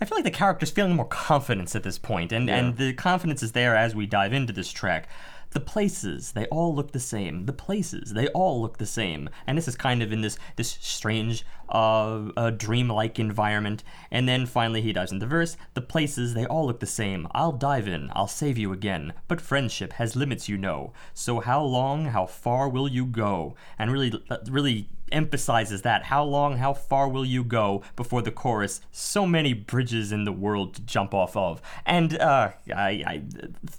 I 0.00 0.04
feel 0.04 0.18
like 0.18 0.24
the 0.24 0.30
character's 0.30 0.70
feeling 0.70 0.94
more 0.94 1.06
confidence 1.06 1.74
at 1.74 1.82
this 1.82 1.98
point, 1.98 2.32
and, 2.32 2.50
and 2.50 2.76
the 2.76 2.92
confidence 2.92 3.42
is 3.42 3.52
there 3.52 3.74
as 3.74 3.94
we 3.94 4.06
dive 4.06 4.32
into 4.32 4.52
this 4.52 4.70
track. 4.70 5.08
The 5.50 5.60
places, 5.60 6.32
they 6.32 6.44
all 6.46 6.74
look 6.74 6.92
the 6.92 7.00
same. 7.00 7.46
The 7.46 7.52
places, 7.52 8.12
they 8.12 8.28
all 8.28 8.60
look 8.60 8.76
the 8.76 8.84
same. 8.84 9.30
And 9.46 9.56
this 9.56 9.68
is 9.68 9.74
kind 9.74 10.02
of 10.02 10.12
in 10.12 10.20
this 10.20 10.36
this 10.56 10.76
strange, 10.82 11.46
uh, 11.70 12.30
uh, 12.36 12.50
dreamlike 12.50 13.18
environment. 13.18 13.82
And 14.10 14.28
then 14.28 14.44
finally 14.44 14.82
he 14.82 14.92
dives 14.92 15.12
into 15.12 15.24
verse. 15.24 15.56
The 15.72 15.80
places, 15.80 16.34
they 16.34 16.44
all 16.44 16.66
look 16.66 16.80
the 16.80 16.86
same. 16.86 17.26
I'll 17.30 17.52
dive 17.52 17.88
in, 17.88 18.10
I'll 18.14 18.26
save 18.26 18.58
you 18.58 18.70
again. 18.72 19.14
But 19.28 19.40
friendship 19.40 19.94
has 19.94 20.14
limits, 20.14 20.46
you 20.46 20.58
know. 20.58 20.92
So 21.14 21.40
how 21.40 21.62
long, 21.62 22.06
how 22.06 22.26
far 22.26 22.68
will 22.68 22.88
you 22.88 23.06
go? 23.06 23.54
And 23.78 23.90
really, 23.90 24.12
uh, 24.28 24.38
really 24.50 24.90
emphasizes 25.12 25.82
that. 25.82 26.04
How 26.04 26.24
long, 26.24 26.56
how 26.58 26.72
far 26.72 27.08
will 27.08 27.24
you 27.24 27.44
go 27.44 27.82
before 27.94 28.22
the 28.22 28.30
chorus? 28.30 28.80
So 28.90 29.26
many 29.26 29.52
bridges 29.52 30.12
in 30.12 30.24
the 30.24 30.32
world 30.32 30.74
to 30.74 30.82
jump 30.82 31.14
off 31.14 31.36
of. 31.36 31.60
And, 31.84 32.18
uh, 32.18 32.52
I, 32.74 33.22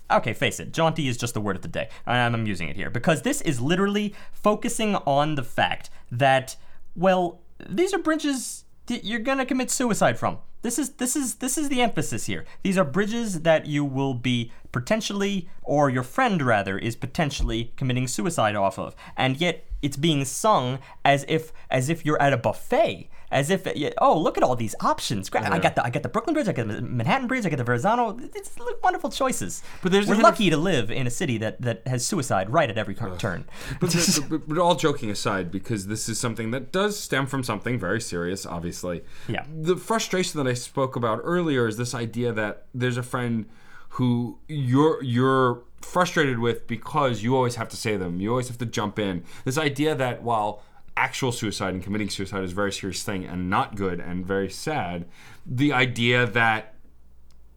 I 0.09 0.17
okay, 0.17 0.33
face 0.33 0.59
it, 0.59 0.73
jaunty 0.73 1.07
is 1.07 1.17
just 1.17 1.33
the 1.33 1.41
word 1.41 1.55
of 1.55 1.61
the 1.61 1.67
day. 1.67 1.89
I'm, 2.05 2.33
I'm 2.33 2.47
using 2.47 2.69
it 2.69 2.75
here 2.75 2.89
because 2.89 3.21
this 3.21 3.41
is 3.41 3.59
literally 3.59 4.13
focusing 4.31 4.95
on 4.95 5.35
the 5.35 5.43
fact 5.43 5.89
that, 6.11 6.55
well, 6.95 7.41
these 7.67 7.93
are 7.93 7.99
bridges 7.99 8.65
that 8.87 9.03
you're 9.03 9.19
gonna 9.19 9.45
commit 9.45 9.69
suicide 9.69 10.17
from. 10.17 10.39
This 10.61 10.79
is 10.79 10.91
this 10.93 11.15
is 11.15 11.35
this 11.35 11.57
is 11.57 11.69
the 11.69 11.81
emphasis 11.81 12.25
here. 12.25 12.45
These 12.63 12.77
are 12.77 12.83
bridges 12.83 13.41
that 13.41 13.67
you 13.67 13.85
will 13.85 14.13
be 14.13 14.51
potentially, 14.71 15.49
or 15.61 15.89
your 15.89 16.03
friend 16.03 16.41
rather, 16.41 16.77
is 16.77 16.95
potentially 16.95 17.73
committing 17.75 18.07
suicide 18.07 18.55
off 18.55 18.79
of, 18.79 18.95
and 19.15 19.39
yet 19.39 19.65
it's 19.81 19.97
being 19.97 20.25
sung 20.25 20.79
as 21.05 21.25
if 21.27 21.53
as 21.69 21.89
if 21.89 22.05
you're 22.05 22.21
at 22.21 22.33
a 22.33 22.37
buffet, 22.37 23.09
as 23.31 23.49
if 23.49 23.67
oh 23.99 24.17
look 24.17 24.37
at 24.37 24.43
all 24.43 24.55
these 24.55 24.75
options. 24.81 25.29
Gra- 25.29 25.51
I 25.51 25.59
got 25.59 25.75
the 25.75 25.85
I 25.85 25.89
got 25.89 26.03
the 26.03 26.09
Brooklyn 26.09 26.33
Bridge, 26.33 26.47
I 26.47 26.53
got 26.53 26.67
the 26.67 26.81
Manhattan 26.81 27.27
Bridge, 27.27 27.45
I 27.45 27.49
got 27.49 27.57
the 27.57 27.63
Verrazano. 27.63 28.17
It's 28.33 28.55
wonderful 28.83 29.09
choices. 29.09 29.61
But 29.81 29.91
there's 29.91 30.07
we're 30.07 30.15
lucky 30.15 30.49
to 30.49 30.57
live 30.57 30.91
in 30.91 31.07
a 31.07 31.11
city 31.11 31.37
that 31.39 31.61
that 31.61 31.87
has 31.87 32.05
suicide 32.05 32.49
right 32.49 32.69
at 32.69 32.77
every 32.77 32.95
turn. 32.95 33.45
But, 33.79 33.91
but, 33.91 34.19
but, 34.29 34.47
but 34.47 34.57
all 34.57 34.75
joking 34.75 35.09
aside, 35.09 35.51
because 35.51 35.87
this 35.87 36.07
is 36.07 36.19
something 36.19 36.51
that 36.51 36.71
does 36.71 36.99
stem 36.99 37.27
from 37.27 37.43
something 37.43 37.77
very 37.77 38.01
serious, 38.01 38.45
obviously. 38.45 39.03
Yeah. 39.27 39.45
The 39.53 39.75
frustration 39.75 40.43
that 40.43 40.49
I 40.49 40.53
spoke 40.53 40.95
about 40.95 41.19
earlier 41.23 41.67
is 41.67 41.77
this 41.77 41.93
idea 41.93 42.31
that 42.33 42.65
there's 42.73 42.97
a 42.97 43.03
friend 43.03 43.45
who 43.89 44.37
you're 44.47 45.03
you're 45.03 45.63
frustrated 45.81 46.39
with 46.39 46.67
because 46.67 47.23
you 47.23 47.35
always 47.35 47.55
have 47.55 47.69
to 47.69 47.77
say 47.77 47.97
them. 47.97 48.19
You 48.19 48.29
always 48.29 48.47
have 48.47 48.57
to 48.59 48.65
jump 48.65 48.99
in. 48.99 49.23
This 49.45 49.57
idea 49.57 49.95
that 49.95 50.23
while 50.23 50.61
actual 50.97 51.31
suicide 51.31 51.73
and 51.73 51.83
committing 51.83 52.09
suicide 52.09 52.43
is 52.43 52.51
a 52.51 52.55
very 52.55 52.71
serious 52.71 53.03
thing 53.03 53.25
and 53.25 53.49
not 53.49 53.75
good 53.75 53.99
and 53.99 54.25
very 54.25 54.49
sad, 54.49 55.05
the 55.45 55.71
idea 55.71 56.25
that 56.25 56.73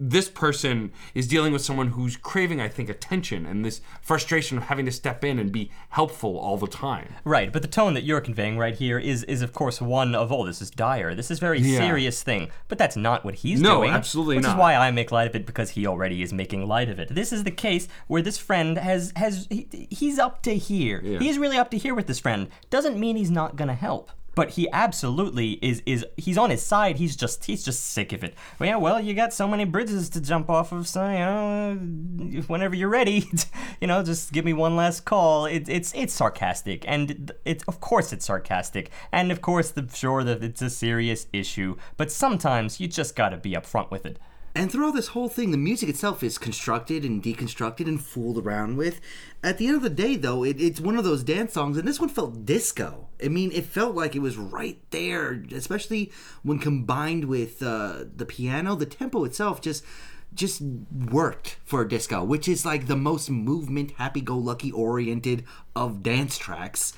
this 0.03 0.31
person 0.31 0.91
is 1.15 1.29
dealing 1.29 1.53
with 1.53 1.61
someone 1.63 1.89
who's 1.89 2.17
craving, 2.17 2.59
I 2.61 2.69
think, 2.69 2.89
attention 2.89 3.45
and 3.45 3.63
this 3.65 3.83
frustration 4.01 4.57
of 4.57 4.65
having 4.65 4.87
to 4.87 4.93
step 4.93 5.23
in 5.23 5.39
and 5.39 5.53
be 5.53 5.71
helpful 5.91 6.39
all 6.39 6.57
the 6.57 6.67
time. 6.67 7.15
Right, 7.23 7.53
but 7.53 7.61
the 7.61 7.69
tone 7.69 7.93
that 7.95 8.05
you're 8.05 8.23
conveying 8.23 8.57
right 8.57 8.75
here 8.75 8.99
is 8.99 9.25
is 9.25 9.43
of 9.43 9.53
course 9.53 9.81
one 9.81 10.15
of 10.15 10.33
oh 10.33 10.47
this 10.47 10.63
is 10.63 10.71
dire, 10.71 11.15
this 11.15 11.31
is 11.31 11.39
very 11.39 11.61
Yeah. 11.61 11.79
serious 11.79 12.23
thing. 12.23 12.49
But 12.69 12.79
that's 12.79 12.97
not 12.97 13.25
what 13.25 13.35
he's 13.37 13.61
No, 13.61 13.77
doing. 13.81 13.91
absolutely 13.91 14.37
which 14.37 14.45
not. 14.45 14.53
is 14.57 14.59
why 14.59 14.75
I 14.75 14.91
make 14.91 15.13
light 15.13 15.29
of 15.29 15.37
it 15.37 15.45
because 15.45 15.71
he 15.71 15.87
already 15.87 16.23
is 16.23 16.33
making 16.33 16.67
light 16.67 16.89
of 16.89 16.99
it. 16.99 17.15
This 17.15 17.31
is 17.33 17.45
the 17.45 17.51
case 17.51 17.87
where 18.07 18.23
this 18.23 18.39
friend 18.39 18.79
has 18.79 19.13
has 19.17 19.47
he, 19.51 19.69
he's 19.91 20.19
up 20.19 20.43
to 20.45 20.57
here. 20.57 21.01
Yeah. 21.05 21.19
He's 21.19 21.37
really 21.39 21.59
up 21.59 21.71
to 21.73 21.77
here 21.79 21.95
with 21.95 22.07
this 22.07 22.19
friend. 22.19 22.49
Doesn't 22.71 22.99
mean 22.99 23.17
he's 23.17 23.31
not 23.31 23.57
gonna 23.57 23.75
help. 23.75 24.11
But 24.35 24.51
he 24.51 24.71
absolutely 24.71 25.53
is 25.63 25.83
is 25.87 26.07
he's 26.17 26.39
on 26.39 26.51
his 26.51 26.63
side. 26.63 26.97
He's 26.97 27.17
just 27.17 27.45
he's 27.45 27.65
just 27.65 27.85
sick 27.85 28.13
of 28.13 28.23
it. 28.23 28.35
Well, 28.59 28.69
yeah, 28.69 28.77
well, 28.77 29.01
you 29.01 29.15
got 29.15 29.33
so 29.33 29.49
many 29.49 29.65
bridges 29.65 30.09
to 30.11 30.21
jump 30.21 30.49
off 30.49 30.73
of, 30.73 30.87
so 30.87 31.05
you 31.11 31.19
know, 31.19 32.43
whenever 32.47 32.75
you're 32.75 32.89
ready, 32.89 33.29
you 33.81 33.87
know, 33.87 34.03
just 34.03 34.33
give 34.33 34.45
me 34.45 34.53
one 34.53 34.77
last 34.77 35.05
call. 35.05 35.47
It, 35.47 35.69
it's 35.69 35.93
it's 35.95 36.15
sarcastic, 36.15 36.85
and 36.87 37.33
it's 37.45 37.65
of 37.65 37.81
course 37.81 38.13
it's 38.13 38.27
sarcastic, 38.27 38.91
and 39.11 39.33
of 39.33 39.41
course, 39.41 39.71
the, 39.71 39.89
sure 39.93 40.23
that 40.25 40.45
it's 40.45 40.63
a 40.63 40.71
serious 40.71 41.27
issue. 41.33 41.77
But 41.97 42.13
sometimes 42.13 42.81
you 42.81 42.87
just 42.87 43.17
got 43.17 43.31
to 43.31 43.37
be 43.37 43.53
upfront 43.53 43.91
with 43.91 44.07
it. 44.07 44.19
And 44.55 44.71
throughout 44.71 44.95
this 44.95 45.09
whole 45.09 45.29
thing, 45.29 45.53
the 45.53 45.57
music 45.57 45.89
itself 45.89 46.25
is 46.25 46.37
constructed 46.37 47.05
and 47.05 47.23
deconstructed 47.23 47.87
and 47.87 48.03
fooled 48.03 48.39
around 48.39 48.77
with. 48.77 49.01
At 49.45 49.59
the 49.59 49.69
end 49.69 49.77
of 49.77 49.83
the 49.83 49.91
day, 49.91 50.17
though, 50.17 50.45
it, 50.45 50.61
it's 50.61 50.81
one 50.81 50.97
of 50.97 51.05
those 51.05 51.23
dance 51.23 51.53
songs, 51.53 51.77
and 51.77 51.87
this 51.87 52.01
one 52.01 52.09
felt 52.09 52.45
disco. 52.45 53.07
I 53.25 53.29
mean, 53.29 53.53
it 53.53 53.65
felt 53.65 53.95
like 53.95 54.17
it 54.17 54.23
was 54.23 54.37
right 54.37 54.79
there, 54.91 55.45
especially 55.53 56.11
when 56.43 56.59
combined 56.59 57.27
with 57.27 57.63
uh, 57.63 58.05
the 58.17 58.27
piano. 58.27 58.75
The 58.75 58.87
tempo 58.87 59.25
itself 59.25 59.61
just 59.61 59.85
just 60.33 60.63
worked 61.11 61.57
for 61.65 61.85
disco, 61.85 62.23
which 62.23 62.47
is 62.47 62.65
like 62.65 62.87
the 62.87 62.97
most 62.97 63.29
movement, 63.31 63.93
happy-go-lucky 63.93 64.71
oriented 64.71 65.45
of 65.75 66.05
dance 66.05 66.39
tracks 66.39 66.93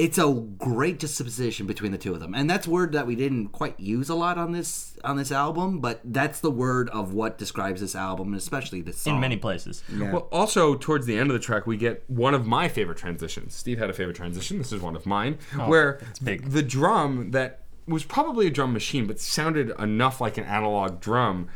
it's 0.00 0.16
a 0.16 0.32
great 0.56 0.98
juxtaposition 0.98 1.66
between 1.66 1.92
the 1.92 1.98
two 1.98 2.14
of 2.14 2.20
them 2.20 2.34
and 2.34 2.48
that's 2.48 2.66
a 2.66 2.70
word 2.70 2.92
that 2.92 3.06
we 3.06 3.14
didn't 3.14 3.48
quite 3.48 3.78
use 3.78 4.08
a 4.08 4.14
lot 4.14 4.38
on 4.38 4.52
this 4.52 4.96
on 5.04 5.16
this 5.16 5.30
album 5.30 5.78
but 5.78 6.00
that's 6.04 6.40
the 6.40 6.50
word 6.50 6.88
of 6.88 7.12
what 7.12 7.36
describes 7.36 7.82
this 7.82 7.94
album 7.94 8.28
and 8.28 8.36
especially 8.36 8.80
this 8.80 8.96
song 8.98 9.16
In 9.16 9.20
many 9.20 9.36
places. 9.36 9.82
Well, 9.98 10.28
also 10.32 10.74
towards 10.74 11.06
the 11.06 11.16
end 11.16 11.30
of 11.30 11.34
the 11.34 11.40
track, 11.40 11.66
we 11.66 11.76
get 11.76 12.04
one 12.08 12.34
of 12.34 12.46
my 12.46 12.68
favorite 12.68 12.98
transitions. 12.98 13.54
Steve 13.54 13.78
had 13.78 13.90
a 13.90 13.92
favorite 13.92 14.16
transition. 14.16 14.58
This 14.58 14.72
is 14.72 14.80
one 14.80 14.96
of 14.96 15.06
mine, 15.06 15.38
oh, 15.58 15.68
where 15.68 16.00
big. 16.22 16.50
the 16.50 16.62
drum 16.62 17.30
that 17.32 17.60
was 17.86 18.04
probably 18.04 18.46
a 18.46 18.50
drum 18.50 18.72
machine, 18.72 19.06
but 19.06 19.20
sounded 19.20 19.70
enough 19.78 20.20
like 20.20 20.38
an 20.38 20.44
analog 20.44 21.00
drum, 21.00 21.48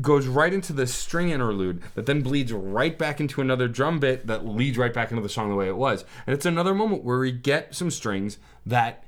goes 0.00 0.26
right 0.26 0.52
into 0.52 0.72
the 0.72 0.86
string 0.86 1.30
interlude 1.30 1.82
that 1.94 2.06
then 2.06 2.22
bleeds 2.22 2.52
right 2.52 2.98
back 2.98 3.20
into 3.20 3.40
another 3.40 3.68
drum 3.68 4.00
bit 4.00 4.26
that 4.26 4.46
leads 4.46 4.78
right 4.78 4.92
back 4.92 5.10
into 5.10 5.22
the 5.22 5.28
song 5.28 5.48
the 5.48 5.54
way 5.54 5.68
it 5.68 5.76
was. 5.76 6.04
And 6.26 6.34
it's 6.34 6.46
another 6.46 6.74
moment 6.74 7.04
where 7.04 7.18
we 7.18 7.32
get 7.32 7.74
some 7.74 7.90
strings 7.90 8.38
that 8.64 9.04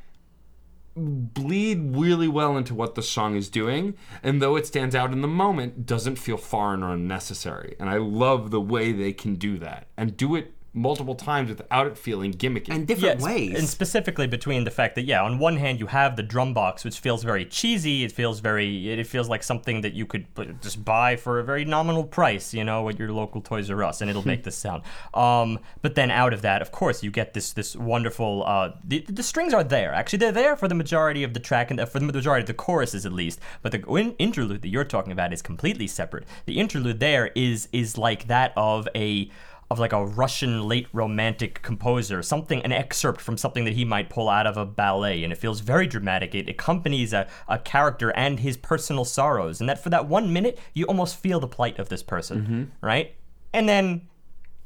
bleed 0.95 1.97
really 1.97 2.29
well 2.29 2.57
into 2.57 2.75
what 2.75 2.95
the 2.95 3.03
song 3.03 3.35
is 3.35 3.49
doing 3.49 3.95
and 4.23 4.43
though 4.43 4.57
it 4.57 4.67
stands 4.67 4.95
out 4.95 5.11
in 5.11 5.23
the 5.23 5.29
moment 5.29 5.87
doesn't 5.87 6.17
feel 6.17 6.37
foreign 6.37 6.83
or 6.83 6.93
unnecessary 6.93 7.75
and 7.81 7.89
i 7.89 7.97
love 7.97 8.51
the 8.51 8.61
way 8.61 8.93
they 8.93 9.11
can 9.11 9.37
do 9.37 9.57
that 9.57 9.87
and 9.97 10.19
do 10.19 10.37
it 10.37 10.53
multiple 10.75 11.15
times 11.15 11.51
without 11.51 11.87
it 11.87 11.99
feeling 11.99 12.33
gimmicky 12.33 12.71
and 12.71 12.87
different 12.87 13.21
Yes, 13.21 13.23
ways 13.23 13.59
and 13.59 13.69
specifically 13.69 14.27
between 14.27 14.65
the 14.65 14.71
fact 14.71 14.95
that 14.95 15.03
yeah, 15.03 15.23
on 15.23 15.39
one 15.39 15.59
hand 15.59 15.79
you 15.79 15.87
have 15.87 16.17
the 16.17 16.23
drum 16.23 16.55
box, 16.55 16.85
which 16.85 16.99
feels 16.99 17.23
very 17.23 17.45
cheesy. 17.45 18.05
It 18.05 18.13
feels 18.13 18.41
very, 18.41 18.91
it 18.91 19.07
feels 19.07 19.29
like 19.29 19.43
something 19.43 19.83
that 19.83 19.93
you 19.93 20.07
could 20.07 20.27
just 20.63 20.85
buy 20.85 21.17
for 21.17 21.39
a 21.39 21.45
very 21.45 21.65
nominal 21.65 22.05
price, 22.05 22.55
you 22.55 22.65
know, 22.65 22.89
at 22.89 22.99
your 22.99 23.13
local 23.13 23.41
Toys 23.41 23.71
R 23.71 23.85
Us, 23.85 24.01
and 24.01 24.11
it'll 24.11 24.27
make 24.27 24.45
this 24.45 24.57
sound. 24.57 24.83
Um, 25.15 25.59
but 25.83 25.95
then 25.95 26.11
out 26.11 26.33
of 26.33 26.43
that, 26.43 26.63
of 26.63 26.73
course, 26.73 27.03
you 27.03 27.11
get 27.11 27.35
this 27.35 27.53
this 27.53 27.77
wonderful. 27.77 28.45
Uh, 28.47 28.73
the, 28.85 29.01
the 29.09 29.23
strings 29.23 29.53
are 29.53 29.65
there. 29.65 29.93
Actually, 29.93 30.21
they're 30.21 30.33
there 30.33 30.57
for 30.57 30.69
the 30.69 30.75
majority 30.75 31.23
of 31.23 31.35
the 31.35 31.41
track 31.41 31.71
and 31.71 31.81
uh, 31.81 31.87
for 31.87 31.99
the 31.99 32.07
majority 32.07 32.43
of 32.43 32.47
the 32.47 32.55
choruses 32.55 33.05
at 33.05 33.13
least. 33.13 33.41
But 33.61 33.73
the 33.73 33.83
in- 33.95 34.15
interlude 34.19 34.63
that 34.63 34.69
you're 34.69 34.85
talking 34.85 35.13
about 35.13 35.33
is 35.33 35.43
completely 35.43 35.87
separate. 35.87 36.25
The 36.47 36.59
interlude 36.59 37.01
there 37.01 37.31
is 37.35 37.69
is 37.73 37.99
like 37.99 38.27
that 38.29 38.53
of 38.57 38.89
a 38.95 39.31
of 39.73 39.79
like 39.79 39.95
a 39.95 40.05
Russian 40.05 40.69
late 40.69 40.87
romantic 40.93 41.63
composer, 41.63 42.23
something, 42.23 42.63
an 42.63 42.73
excerpt 42.73 43.23
from 43.23 43.39
something 43.39 43.65
that 43.65 43.73
he 43.73 43.87
might 43.87 44.11
pull 44.11 44.29
out 44.29 44.47
of 44.47 44.59
a 44.59 44.67
ballet, 44.67 45.25
and 45.25 45.33
it 45.33 45.37
feels 45.37 45.61
very 45.61 45.87
dramatic. 45.87 46.35
It 46.35 46.47
accompanies 46.47 47.15
a, 47.15 47.27
a 47.49 47.59
character 47.59 48.11
and 48.11 48.41
his 48.41 48.59
personal 48.59 49.07
sorrows, 49.07 49.61
and 49.61 49.69
that 49.71 49.83
for 49.83 49.89
that 49.89 50.07
one 50.07 50.31
minute, 50.31 50.59
you 50.75 50.85
almost 50.85 51.17
feel 51.17 51.41
the 51.41 51.49
plight 51.49 51.79
of 51.79 51.89
this 51.89 52.03
person, 52.03 52.43
mm-hmm. 52.43 52.87
right? 52.87 53.15
And 53.55 53.67
then 53.67 54.09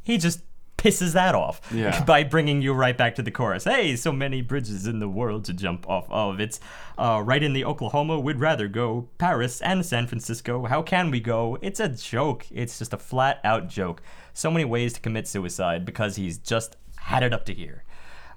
he 0.03 0.19
just 0.19 0.41
pisses 0.87 1.13
that 1.15 1.35
off 1.35 1.61
Yeah. 1.73 2.05
by 2.13 2.23
bringing 2.25 2.63
you 2.63 2.73
right 2.73 2.97
back 2.97 3.15
to 3.17 3.23
the 3.23 3.31
chorus. 3.31 3.65
Hey, 3.65 3.97
so 3.97 4.13
many 4.13 4.41
bridges 4.43 4.87
in 4.87 4.99
the 4.99 5.09
world 5.09 5.45
to 5.47 5.53
jump 5.53 5.89
off 5.89 6.07
of. 6.11 6.41
It's 6.41 6.61
uh, 6.99 7.23
right 7.25 7.43
in 7.43 7.53
the 7.53 7.65
Oklahoma. 7.65 8.21
We'd 8.21 8.41
rather 8.41 8.69
go 8.69 9.09
Paris 9.19 9.61
and 9.61 9.85
San 9.85 10.07
Francisco. 10.07 10.67
How 10.67 10.83
can 10.83 11.11
we 11.11 11.21
go? 11.21 11.59
It's 11.63 11.81
a 11.81 11.89
joke. 11.89 12.47
It's 12.51 12.79
just 12.79 12.93
a 12.93 12.99
flat 12.99 13.41
out 13.45 13.69
joke. 13.69 14.03
So 14.33 14.51
many 14.51 14.65
ways 14.65 14.93
to 14.95 15.01
commit 15.01 15.27
suicide 15.27 15.85
because 15.85 16.17
he's 16.17 16.39
just 16.39 16.77
had 16.97 17.23
it 17.23 17.33
up 17.33 17.45
to 17.47 17.55
here. 17.55 17.85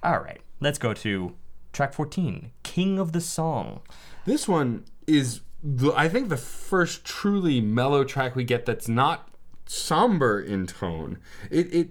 All 0.01 0.19
right, 0.19 0.41
let's 0.59 0.79
go 0.79 0.93
to 0.93 1.35
track 1.73 1.93
14, 1.93 2.51
King 2.63 2.97
of 2.99 3.11
the 3.11 3.21
Song. 3.21 3.81
this 4.25 4.47
one 4.47 4.85
is 5.05 5.41
the, 5.63 5.91
i 5.95 6.07
think 6.07 6.29
the 6.29 6.37
first 6.37 7.03
truly 7.03 7.59
mellow 7.59 8.03
track 8.03 8.35
we 8.35 8.43
get 8.43 8.65
that's 8.65 8.87
not 8.87 9.27
somber 9.65 10.39
in 10.39 10.65
tone 10.65 11.17
it 11.51 11.71
it 11.73 11.89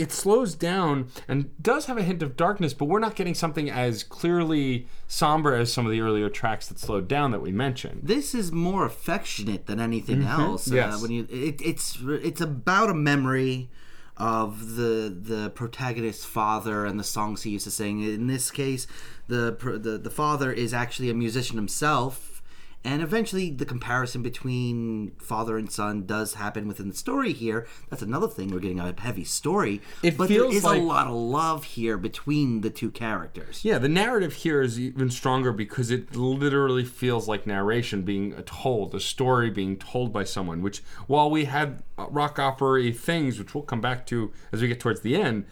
it 0.00 0.12
slows 0.12 0.54
down 0.54 1.08
and 1.28 1.50
does 1.62 1.86
have 1.86 1.98
a 1.98 2.02
hint 2.02 2.22
of 2.22 2.36
darkness, 2.36 2.72
but 2.74 2.86
we're 2.86 3.00
not 3.00 3.14
getting 3.14 3.34
something 3.34 3.70
as 3.70 4.02
clearly 4.02 4.86
somber 5.06 5.54
as 5.54 5.72
some 5.72 5.84
of 5.86 5.92
the 5.92 6.00
earlier 6.00 6.28
tracks 6.28 6.68
that 6.68 6.78
slowed 6.78 7.06
down 7.08 7.30
that 7.32 7.40
we 7.40 7.52
mentioned. 7.52 8.00
this 8.02 8.34
is 8.34 8.50
more 8.50 8.84
affectionate 8.86 9.66
than 9.66 9.80
anything 9.80 10.24
else. 10.24 10.66
Mm-hmm. 10.66 10.76
Yes. 10.76 10.94
Uh, 10.94 10.98
when 10.98 11.10
you, 11.10 11.26
it, 11.30 11.60
it's 11.60 11.98
it's 12.02 12.40
about 12.40 12.90
a 12.90 12.94
memory 12.94 13.68
of 14.16 14.76
the 14.76 15.14
the 15.32 15.50
protagonist's 15.50 16.24
father 16.24 16.84
and 16.84 16.98
the 17.00 17.04
songs 17.04 17.42
he 17.42 17.50
used 17.50 17.64
to 17.64 17.70
sing. 17.70 18.02
In 18.02 18.26
this 18.26 18.50
case, 18.50 18.86
the 19.28 19.56
the 19.80 19.98
the 19.98 20.10
father 20.10 20.52
is 20.52 20.74
actually 20.74 21.10
a 21.10 21.14
musician 21.14 21.56
himself. 21.56 22.29
And 22.82 23.02
eventually, 23.02 23.50
the 23.50 23.66
comparison 23.66 24.22
between 24.22 25.12
father 25.18 25.58
and 25.58 25.70
son 25.70 26.06
does 26.06 26.34
happen 26.34 26.66
within 26.66 26.88
the 26.88 26.94
story 26.96 27.34
here. 27.34 27.66
That's 27.90 28.00
another 28.00 28.26
thing. 28.26 28.50
We're 28.50 28.58
getting 28.60 28.80
a 28.80 28.94
heavy 28.98 29.24
story, 29.24 29.82
It 30.02 30.16
but 30.16 30.28
feels 30.28 30.48
there 30.48 30.56
is 30.58 30.64
like- 30.64 30.80
a 30.80 30.84
lot 30.84 31.06
of 31.06 31.12
love 31.12 31.64
here 31.64 31.98
between 31.98 32.62
the 32.62 32.70
two 32.70 32.90
characters. 32.90 33.64
Yeah, 33.66 33.76
the 33.76 33.88
narrative 33.90 34.32
here 34.32 34.62
is 34.62 34.80
even 34.80 35.10
stronger 35.10 35.52
because 35.52 35.90
it 35.90 36.16
literally 36.16 36.84
feels 36.84 37.28
like 37.28 37.46
narration 37.46 38.02
being 38.02 38.32
told, 38.44 38.94
a 38.94 39.00
story 39.00 39.50
being 39.50 39.76
told 39.76 40.10
by 40.10 40.24
someone. 40.24 40.62
Which, 40.62 40.82
while 41.06 41.30
we 41.30 41.44
had 41.44 41.82
uh, 41.98 42.06
rock 42.08 42.38
opera 42.38 42.90
things, 42.92 43.38
which 43.38 43.54
we'll 43.54 43.62
come 43.64 43.82
back 43.82 44.06
to 44.06 44.32
as 44.52 44.62
we 44.62 44.68
get 44.68 44.80
towards 44.80 45.02
the 45.02 45.16
end, 45.16 45.44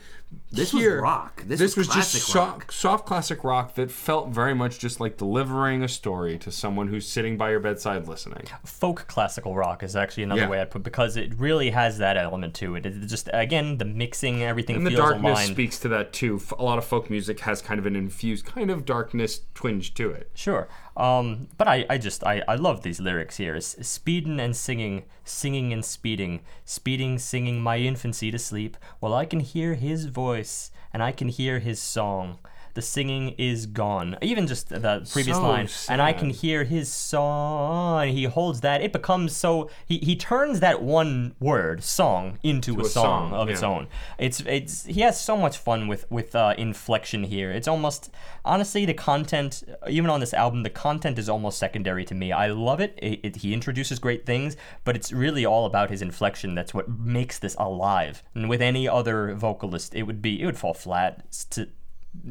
This 0.50 0.72
here, 0.72 0.96
was 0.96 1.02
rock. 1.02 1.42
This, 1.46 1.58
This, 1.58 1.76
was, 1.76 1.88
was, 1.88 1.96
just 1.96 2.12
classic 2.12 2.22
soft, 2.22 2.72
soft 2.72 3.06
classic 3.06 3.44
rock 3.44 3.74
that 3.74 3.90
felt 3.90 4.28
very 4.28 4.54
much 4.54 4.78
just 4.78 4.98
like 5.00 5.16
delivering 5.18 5.82
a 5.82 5.88
story 5.88 6.38
to 6.38 6.50
someone 6.50 6.88
who's 6.88 7.06
sitting 7.08 7.36
by 7.36 7.50
your 7.50 7.60
bedside 7.60 8.08
listening. 8.08 8.44
folk 8.64 9.06
classical 9.08 9.54
rock 9.54 9.82
is 9.82 9.94
actually 9.96 10.22
another 10.24 10.42
Yeah. 10.42 10.48
way 10.48 10.60
I'd 10.60 10.70
put 10.70 10.82
because 10.82 11.16
it 11.16 11.38
really 11.38 11.70
has 11.70 11.98
that 11.98 12.16
element 12.16 12.54
to 12.56 12.76
it. 12.76 12.86
It 12.86 13.06
just 13.06 13.28
again 13.32 13.78
the 13.78 13.84
mixing, 13.84 14.42
everything 14.42 14.76
And 14.76 14.86
the 14.86 14.90
feels 14.90 15.00
darkness 15.00 15.30
aligned. 15.32 15.50
speaks 15.50 15.78
to 15.80 15.88
that 15.88 16.12
too. 16.12 16.40
A 16.58 16.62
lot 16.64 16.78
of 16.78 16.84
folk 16.84 17.08
music 17.10 17.40
has 17.40 17.60
kind 17.62 17.78
of 17.78 17.84
an 17.86 17.96
infused 17.96 18.44
kind 18.46 18.70
of 18.70 18.84
darkness 18.84 19.42
twinge 19.54 19.94
to 19.94 20.10
it. 20.10 20.30
Sure. 20.34 20.68
Um, 20.98 21.48
but 21.56 21.68
I, 21.68 21.86
I 21.88 21.96
just 21.96 22.24
I, 22.24 22.42
I 22.48 22.56
love 22.56 22.82
these 22.82 23.00
lyrics 23.00 23.36
here. 23.38 23.54
S- 23.54 23.76
Speeding 23.86 24.40
and 24.40 24.54
singing, 24.56 25.04
singing 25.24 25.72
and 25.72 25.84
speeding, 25.84 26.40
speeding, 26.64 27.18
singing 27.18 27.60
my 27.62 27.78
infancy 27.78 28.30
to 28.32 28.38
sleep, 28.38 28.76
while 28.98 29.14
I 29.14 29.24
can 29.24 29.40
hear 29.40 29.74
his 29.74 30.06
voice 30.06 30.70
and 30.92 31.02
I 31.02 31.12
can 31.12 31.28
hear 31.28 31.60
his 31.60 31.80
song. 31.80 32.38
The 32.78 32.82
singing 32.82 33.34
is 33.38 33.66
gone. 33.66 34.16
Even 34.22 34.46
just 34.46 34.68
the 34.68 35.04
previous 35.10 35.36
So 35.36 35.42
line, 35.42 35.68
and 35.88 36.00
I 36.00 36.12
can 36.12 36.30
hear 36.30 36.62
his 36.62 36.88
song. 36.88 38.06
He 38.06 38.22
holds 38.22 38.60
that. 38.60 38.82
It 38.82 38.92
becomes 38.92 39.34
so. 39.34 39.68
He, 39.84 39.98
he 39.98 40.14
turns 40.14 40.60
that 40.60 40.80
one 40.80 41.34
word, 41.40 41.82
song, 41.82 42.38
into 42.44 42.78
a, 42.78 42.82
a 42.82 42.84
song, 42.84 43.30
song, 43.30 43.32
of 43.32 43.48
its 43.48 43.64
own. 43.64 43.88
It's 44.16 44.38
it's 44.42 44.84
he 44.84 45.00
has 45.00 45.20
so 45.20 45.36
much 45.36 45.56
fun 45.56 45.88
with 45.88 46.08
with 46.08 46.36
uh, 46.36 46.54
inflection 46.56 47.24
here. 47.24 47.50
It's 47.50 47.66
almost 47.66 48.12
honestly 48.44 48.84
the 48.84 48.94
content 48.94 49.64
even 49.88 50.08
on 50.08 50.20
this 50.20 50.32
album 50.32 50.62
the 50.62 50.70
content 50.70 51.18
is 51.18 51.28
almost 51.28 51.58
secondary 51.58 52.04
to 52.04 52.14
me. 52.14 52.30
I 52.30 52.46
love 52.46 52.78
it. 52.78 52.96
It, 53.02 53.20
it. 53.24 53.36
He 53.38 53.52
introduces 53.52 53.98
great 53.98 54.24
things, 54.24 54.56
but 54.84 54.94
it's 54.94 55.10
really 55.10 55.44
all 55.44 55.66
about 55.66 55.90
his 55.90 56.00
inflection. 56.00 56.54
That's 56.54 56.72
what 56.72 56.88
makes 56.88 57.40
this 57.40 57.56
alive. 57.56 58.22
And 58.36 58.48
with 58.48 58.62
any 58.62 58.88
other 58.88 59.34
vocalist, 59.34 59.96
it 59.96 60.04
would 60.04 60.22
be 60.22 60.40
it 60.40 60.46
would 60.46 60.58
fall 60.58 60.74
flat. 60.74 61.24
To 61.50 61.68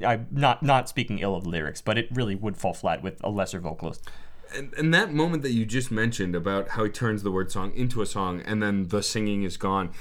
I'm 0.05 0.27
not 0.31 0.64
not 0.64 0.89
speaking 0.89 1.19
ill 1.19 1.35
of 1.35 1.43
the 1.43 1.49
lyrics, 1.49 1.81
but 1.81 1.97
it 1.97 2.07
really 2.11 2.35
would 2.35 2.57
fall 2.57 2.73
flat 2.73 3.01
with 3.01 3.19
a 3.23 3.30
lesser 3.30 3.59
vocalist. 3.59 4.09
And, 4.55 4.73
and 4.76 4.93
that 4.93 5.14
moment 5.14 5.43
that 5.43 5.51
you 5.51 5.65
just 5.65 5.91
mentioned 5.91 6.35
about 6.35 6.69
how 6.69 6.85
he 6.85 6.89
turns 6.89 7.23
the 7.23 7.31
word 7.31 7.51
song 7.51 7.73
into 7.76 8.01
a 8.01 8.05
song 8.05 8.41
and 8.41 8.64
then 8.64 8.88
the 8.88 9.03
singing 9.03 9.43
is 9.43 9.57
gone, 9.57 9.91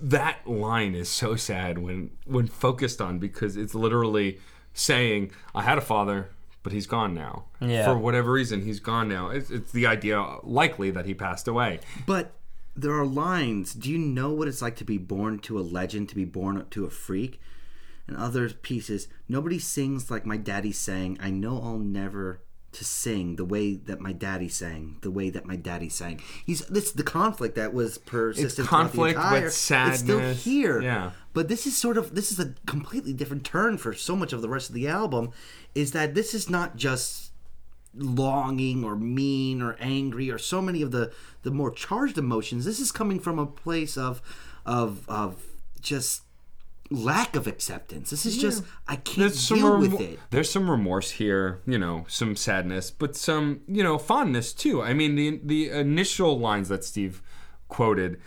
that 0.00 0.46
line 0.46 0.94
is 0.94 1.08
so 1.08 1.36
sad 1.36 1.78
when 1.78 2.10
when 2.24 2.46
focused 2.46 3.00
on 3.00 3.18
because 3.18 3.56
it's 3.56 3.74
literally 3.74 4.38
saying, 4.74 5.30
"I 5.54 5.62
had 5.62 5.78
a 5.78 5.82
father, 5.82 6.30
but 6.62 6.72
he's 6.72 6.86
gone 6.86 7.14
now. 7.14 7.44
Yeah. 7.60 7.84
For 7.84 7.96
whatever 7.96 8.32
reason, 8.32 8.62
he's 8.62 8.80
gone 8.80 9.08
now." 9.08 9.30
It's, 9.30 9.50
it's 9.50 9.72
the 9.72 9.86
idea 9.86 10.22
likely 10.42 10.90
that 10.90 11.06
he 11.06 11.14
passed 11.14 11.48
away. 11.48 11.80
But 12.06 12.32
there 12.74 12.92
are 12.92 13.06
lines. 13.06 13.72
Do 13.72 13.90
you 13.90 13.98
know 13.98 14.30
what 14.32 14.48
it's 14.48 14.60
like 14.60 14.76
to 14.76 14.84
be 14.84 14.98
born 14.98 15.38
to 15.40 15.58
a 15.58 15.62
legend, 15.62 16.10
to 16.10 16.14
be 16.14 16.26
born 16.26 16.66
to 16.70 16.84
a 16.84 16.90
freak? 16.90 17.40
And 18.08 18.16
other 18.16 18.48
pieces. 18.50 19.08
Nobody 19.28 19.58
sings 19.58 20.10
like 20.10 20.24
my 20.24 20.36
daddy 20.36 20.72
sang. 20.72 21.18
I 21.20 21.30
know 21.30 21.60
I'll 21.60 21.78
never 21.78 22.40
to 22.72 22.84
sing 22.84 23.36
the 23.36 23.44
way 23.44 23.74
that 23.74 24.00
my 24.00 24.12
daddy 24.12 24.48
sang, 24.48 24.98
the 25.00 25.10
way 25.10 25.30
that 25.30 25.46
my 25.46 25.56
daddy 25.56 25.88
sang. 25.88 26.20
He's 26.44 26.60
this 26.66 26.92
the 26.92 27.02
conflict 27.02 27.54
that 27.56 27.72
was 27.72 27.96
persistent. 27.98 28.52
throughout 28.68 28.92
the 28.92 28.98
conflict 28.98 29.16
with 29.16 29.24
entire- 29.24 29.46
It's 29.92 30.00
still 30.00 30.20
here. 30.34 30.82
Yeah. 30.82 31.12
But 31.32 31.48
this 31.48 31.66
is 31.66 31.76
sort 31.76 31.96
of 31.96 32.14
this 32.14 32.30
is 32.30 32.38
a 32.38 32.54
completely 32.66 33.12
different 33.14 33.44
turn 33.44 33.78
for 33.78 33.94
so 33.94 34.14
much 34.14 34.32
of 34.32 34.42
the 34.42 34.48
rest 34.48 34.68
of 34.68 34.74
the 34.74 34.88
album. 34.88 35.30
Is 35.74 35.92
that 35.92 36.14
this 36.14 36.34
is 36.34 36.50
not 36.50 36.76
just 36.76 37.32
longing 37.94 38.84
or 38.84 38.94
mean 38.94 39.62
or 39.62 39.74
angry 39.80 40.30
or 40.30 40.36
so 40.38 40.60
many 40.60 40.82
of 40.82 40.90
the 40.90 41.10
the 41.44 41.50
more 41.50 41.70
charged 41.70 42.18
emotions 42.18 42.66
this 42.66 42.78
is 42.78 42.92
coming 42.92 43.18
from 43.18 43.38
a 43.38 43.46
place 43.46 43.96
of 43.96 44.20
of 44.66 45.08
of 45.08 45.42
just 45.80 46.20
lack 46.90 47.36
of 47.36 47.46
acceptance. 47.46 48.10
This 48.10 48.26
is 48.26 48.36
just 48.36 48.62
i 48.88 48.96
can't 48.96 49.34
deal 49.48 49.72
remo- 49.72 49.78
with 49.80 50.00
it. 50.00 50.18
There's 50.30 50.50
some 50.50 50.70
remorse 50.70 51.12
here, 51.12 51.60
you 51.66 51.78
know, 51.78 52.04
some 52.08 52.36
sadness, 52.36 52.90
but 52.90 53.16
some, 53.16 53.60
you 53.66 53.82
know, 53.82 53.98
fondness 53.98 54.52
too. 54.52 54.82
I 54.82 54.94
mean, 54.94 55.14
the 55.14 55.40
the 55.42 55.70
initial 55.70 56.38
lines 56.38 56.68
that 56.68 56.84
Steve 56.84 57.22
quoted, 57.68 58.20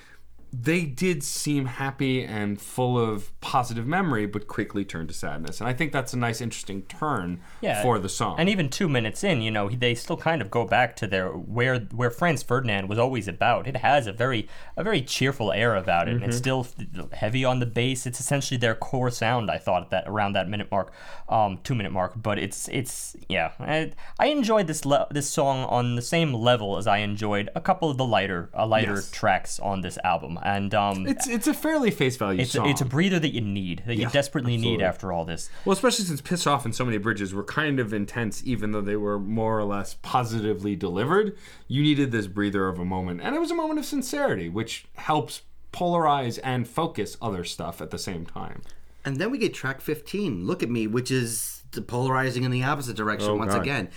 they 0.51 0.85
did 0.85 1.23
seem 1.23 1.65
happy 1.65 2.23
and 2.23 2.59
full 2.59 2.97
of 2.97 3.39
positive 3.41 3.85
memory, 3.85 4.25
but 4.25 4.47
quickly 4.47 4.83
turned 4.83 5.07
to 5.09 5.13
sadness. 5.13 5.59
And 5.59 5.69
I 5.69 5.73
think 5.73 5.91
that's 5.91 6.13
a 6.13 6.17
nice, 6.17 6.41
interesting 6.41 6.81
turn 6.83 7.39
Yeah, 7.61 7.81
for 7.83 7.99
the 7.99 8.09
song. 8.09 8.39
And 8.39 8.49
even 8.49 8.69
two 8.69 8.89
minutes 8.89 9.23
in, 9.23 9.41
you 9.41 9.51
know, 9.51 9.69
they 9.69 9.93
still 9.93 10.17
kind 10.17 10.41
of 10.41 10.49
go 10.49 10.65
back 10.65 10.95
to 10.97 11.07
their 11.07 11.29
where 11.29 11.79
where 11.79 12.09
Franz 12.09 12.41
Ferdinand 12.41 12.89
was 12.89 12.97
always 12.97 13.27
about. 13.27 13.67
It 13.67 13.77
has 13.77 14.07
a 14.07 14.11
very 14.11 14.47
a 14.75 14.83
very 14.83 15.01
cheerful 15.01 15.51
air 15.51 15.75
about 15.75 16.07
it, 16.07 16.15
and 16.15 16.23
it's 16.23 16.37
still 16.37 16.65
heavy 17.13 17.45
on 17.45 17.59
the 17.59 17.65
bass. 17.67 18.07
It's 18.07 18.19
essentially 18.19 18.57
their 18.57 18.73
core 18.75 19.11
sound. 19.11 19.51
I 19.51 19.57
thought 19.59 19.83
at 19.83 19.89
that 19.91 20.03
around 20.07 20.33
that 20.33 20.49
minute 20.49 20.71
mark, 20.71 20.91
um, 21.29 21.59
two 21.63 21.75
minute 21.75 21.91
mark. 21.91 22.13
But 22.15 22.39
it's 22.39 22.67
it's 22.69 23.15
yeah, 23.27 23.51
I, 23.59 23.91
I 24.17 24.27
enjoyed 24.27 24.65
this 24.65 24.83
le- 24.83 25.07
this 25.11 25.29
song 25.29 25.65
on 25.65 25.95
the 25.95 26.01
same 26.01 26.33
level 26.33 26.77
as 26.77 26.87
I 26.87 26.97
enjoyed 26.99 27.49
a 27.53 27.61
couple 27.61 27.89
of 27.91 27.97
the 27.97 28.05
lighter 28.05 28.49
uh, 28.57 28.65
lighter 28.65 28.95
Yes. 28.95 29.11
tracks 29.11 29.59
on 29.59 29.81
this 29.81 29.99
album, 30.03 30.38
and 30.43 30.73
um. 30.73 31.05
it's 31.07 31.27
it's 31.27 31.47
a 31.47 31.53
fairly 31.53 31.91
face 31.91 32.15
value 32.17 32.41
it's 32.41 32.55
a, 32.55 32.65
it's 32.65 32.81
a 32.81 32.85
breather 32.85 33.19
that 33.19 33.33
you 33.33 33.41
need, 33.41 33.83
that 33.85 33.95
you 33.95 34.03
Yeah, 34.03 34.09
desperately 34.09 34.57
need 34.57 34.81
after 34.81 35.11
all 35.11 35.25
this. 35.25 35.49
Well, 35.65 35.73
especially 35.73 36.05
since 36.05 36.21
Piss 36.21 36.45
Off 36.47 36.65
and 36.65 36.73
So 36.75 36.85
Many 36.85 36.97
Bridges 36.97 37.33
were 37.33 37.43
kind 37.43 37.79
of 37.79 37.93
intense, 37.93 38.43
even 38.45 38.71
though 38.71 38.81
they 38.81 38.95
were 38.95 39.19
more 39.19 39.57
or 39.59 39.63
less 39.65 39.95
positively 40.01 40.75
delivered. 40.75 41.37
You 41.67 41.81
needed 41.83 42.11
this 42.11 42.27
breather 42.27 42.67
of 42.67 42.79
a 42.79 42.85
moment. 42.85 43.21
And 43.21 43.35
it 43.35 43.39
was 43.39 43.51
a 43.51 43.55
moment 43.55 43.79
of 43.79 43.85
sincerity, 43.85 44.49
which 44.49 44.85
helps 44.95 45.41
polarize 45.71 46.39
and 46.43 46.67
focus 46.67 47.15
other 47.21 47.43
stuff 47.43 47.81
at 47.81 47.91
the 47.91 47.99
same 47.99 48.25
time. 48.25 48.61
and 49.05 49.17
then 49.17 49.29
we 49.31 49.37
get 49.37 49.53
track 49.53 49.79
15 49.81 50.45
look 50.47 50.63
at 50.63 50.69
me 50.69 50.87
which 50.87 51.11
is 51.11 51.61
polarizing 51.87 52.43
in 52.43 52.49
the 52.51 52.63
opposite 52.63 52.95
direction 52.97 53.29
Oh, 53.29 53.35
once 53.35 53.53
God. 53.53 53.61
again 53.61 53.89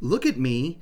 look 0.00 0.24
at 0.24 0.38
me 0.38 0.80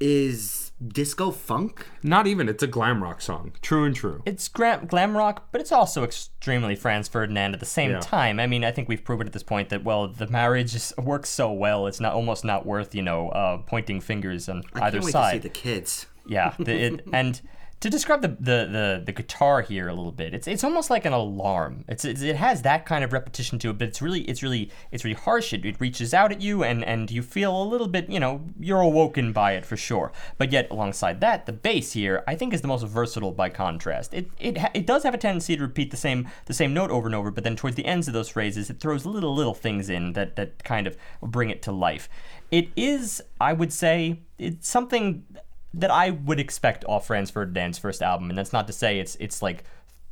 is 0.00 0.63
disco 0.88 1.30
funk 1.30 1.86
Not 2.02 2.26
even, 2.26 2.48
it's 2.48 2.62
a 2.62 2.66
glam 2.66 3.02
rock 3.02 3.20
song. 3.20 3.52
True 3.62 3.84
and 3.84 3.94
true. 3.94 4.22
it's 4.26 4.48
gra- 4.48 4.82
glam 4.86 5.16
rock, 5.16 5.48
but 5.52 5.60
it's 5.60 5.72
also 5.72 6.04
extremely 6.04 6.74
Franz 6.76 7.08
Ferdinand 7.08 7.54
at 7.54 7.60
the 7.60 7.66
same 7.66 7.92
Yeah. 7.92 8.00
time. 8.00 8.38
I 8.40 8.46
mean, 8.46 8.64
I 8.64 8.70
think 8.70 8.88
we've 8.88 9.04
proven 9.04 9.26
at 9.26 9.32
this 9.32 9.42
point 9.42 9.68
that 9.70 9.84
well, 9.84 10.08
the 10.08 10.26
marriage 10.28 10.74
is, 10.74 10.92
works 10.98 11.28
so 11.30 11.50
well, 11.52 11.86
it's 11.86 12.00
not 12.00 12.12
almost 12.14 12.44
not 12.44 12.66
worth 12.66 12.94
you 12.94 13.02
know 13.02 13.28
uh, 13.30 13.58
pointing 13.58 14.00
fingers 14.00 14.48
on 14.48 14.62
i 14.74 14.86
either 14.86 14.98
can't 14.98 15.04
wait 15.04 15.12
side. 15.12 15.30
to 15.30 15.36
see 15.36 15.48
the 15.48 15.48
kids 15.48 16.06
Yeah, 16.26 16.54
the, 16.58 16.74
it, 16.74 17.04
and 17.12 17.40
to 17.84 17.90
describe 17.90 18.22
the, 18.22 18.28
the, 18.28 18.34
the, 18.72 19.02
the 19.04 19.12
guitar 19.12 19.60
here 19.60 19.88
a 19.88 19.92
little 19.92 20.10
bit, 20.10 20.32
it's 20.32 20.48
it's 20.48 20.64
almost 20.64 20.88
like 20.88 21.04
an 21.04 21.12
alarm. 21.12 21.84
It's, 21.86 22.06
it's 22.06 22.22
it 22.22 22.34
has 22.36 22.62
that 22.62 22.86
kind 22.86 23.04
of 23.04 23.12
repetition 23.12 23.58
to 23.58 23.68
it, 23.68 23.76
but 23.76 23.88
it's 23.88 24.00
really 24.00 24.22
it's 24.22 24.42
really 24.42 24.70
it's 24.90 25.04
really 25.04 25.20
harsh. 25.20 25.52
It, 25.52 25.66
it 25.66 25.78
reaches 25.78 26.14
out 26.14 26.32
at 26.32 26.40
you, 26.40 26.64
and 26.64 26.82
and 26.82 27.10
you 27.10 27.20
feel 27.20 27.62
a 27.62 27.62
little 27.62 27.86
bit, 27.86 28.08
you 28.08 28.18
know, 28.18 28.40
you're 28.58 28.80
awoken 28.80 29.34
by 29.34 29.52
it 29.52 29.66
for 29.66 29.76
sure. 29.76 30.12
But 30.38 30.50
yet 30.50 30.68
alongside 30.70 31.20
that, 31.20 31.44
the 31.44 31.52
bass 31.52 31.92
here, 31.92 32.24
I 32.26 32.36
think, 32.36 32.54
is 32.54 32.62
the 32.62 32.68
most 32.68 32.86
versatile 32.86 33.32
by 33.32 33.50
contrast. 33.50 34.14
It 34.14 34.30
it 34.40 34.56
it 34.72 34.86
does 34.86 35.02
have 35.02 35.12
a 35.12 35.18
tendency 35.18 35.54
to 35.54 35.62
repeat 35.62 35.90
the 35.90 35.98
same 35.98 36.26
the 36.46 36.54
same 36.54 36.72
note 36.72 36.90
over 36.90 37.06
and 37.06 37.14
over, 37.14 37.30
but 37.30 37.44
then 37.44 37.54
towards 37.54 37.76
the 37.76 37.84
ends 37.84 38.08
of 38.08 38.14
those 38.14 38.30
phrases, 38.30 38.70
it 38.70 38.80
throws 38.80 39.04
little 39.04 39.34
little 39.34 39.52
things 39.52 39.90
in 39.90 40.14
that 40.14 40.36
that 40.36 40.64
kind 40.64 40.86
of 40.86 40.96
bring 41.20 41.50
it 41.50 41.60
to 41.60 41.70
life. 41.70 42.08
It 42.50 42.68
is, 42.76 43.20
I 43.38 43.52
would 43.52 43.74
say, 43.74 44.20
it's 44.38 44.68
something 44.68 45.24
that 45.74 45.90
I 45.90 46.10
would 46.10 46.40
expect 46.40 46.84
off 46.86 47.06
Franz 47.06 47.30
Ferdinand's 47.30 47.78
first 47.78 48.02
album, 48.02 48.30
and 48.30 48.38
that's 48.38 48.52
not 48.52 48.66
to 48.68 48.72
say 48.72 48.98
it's 48.98 49.16
it's 49.16 49.42
like 49.42 49.64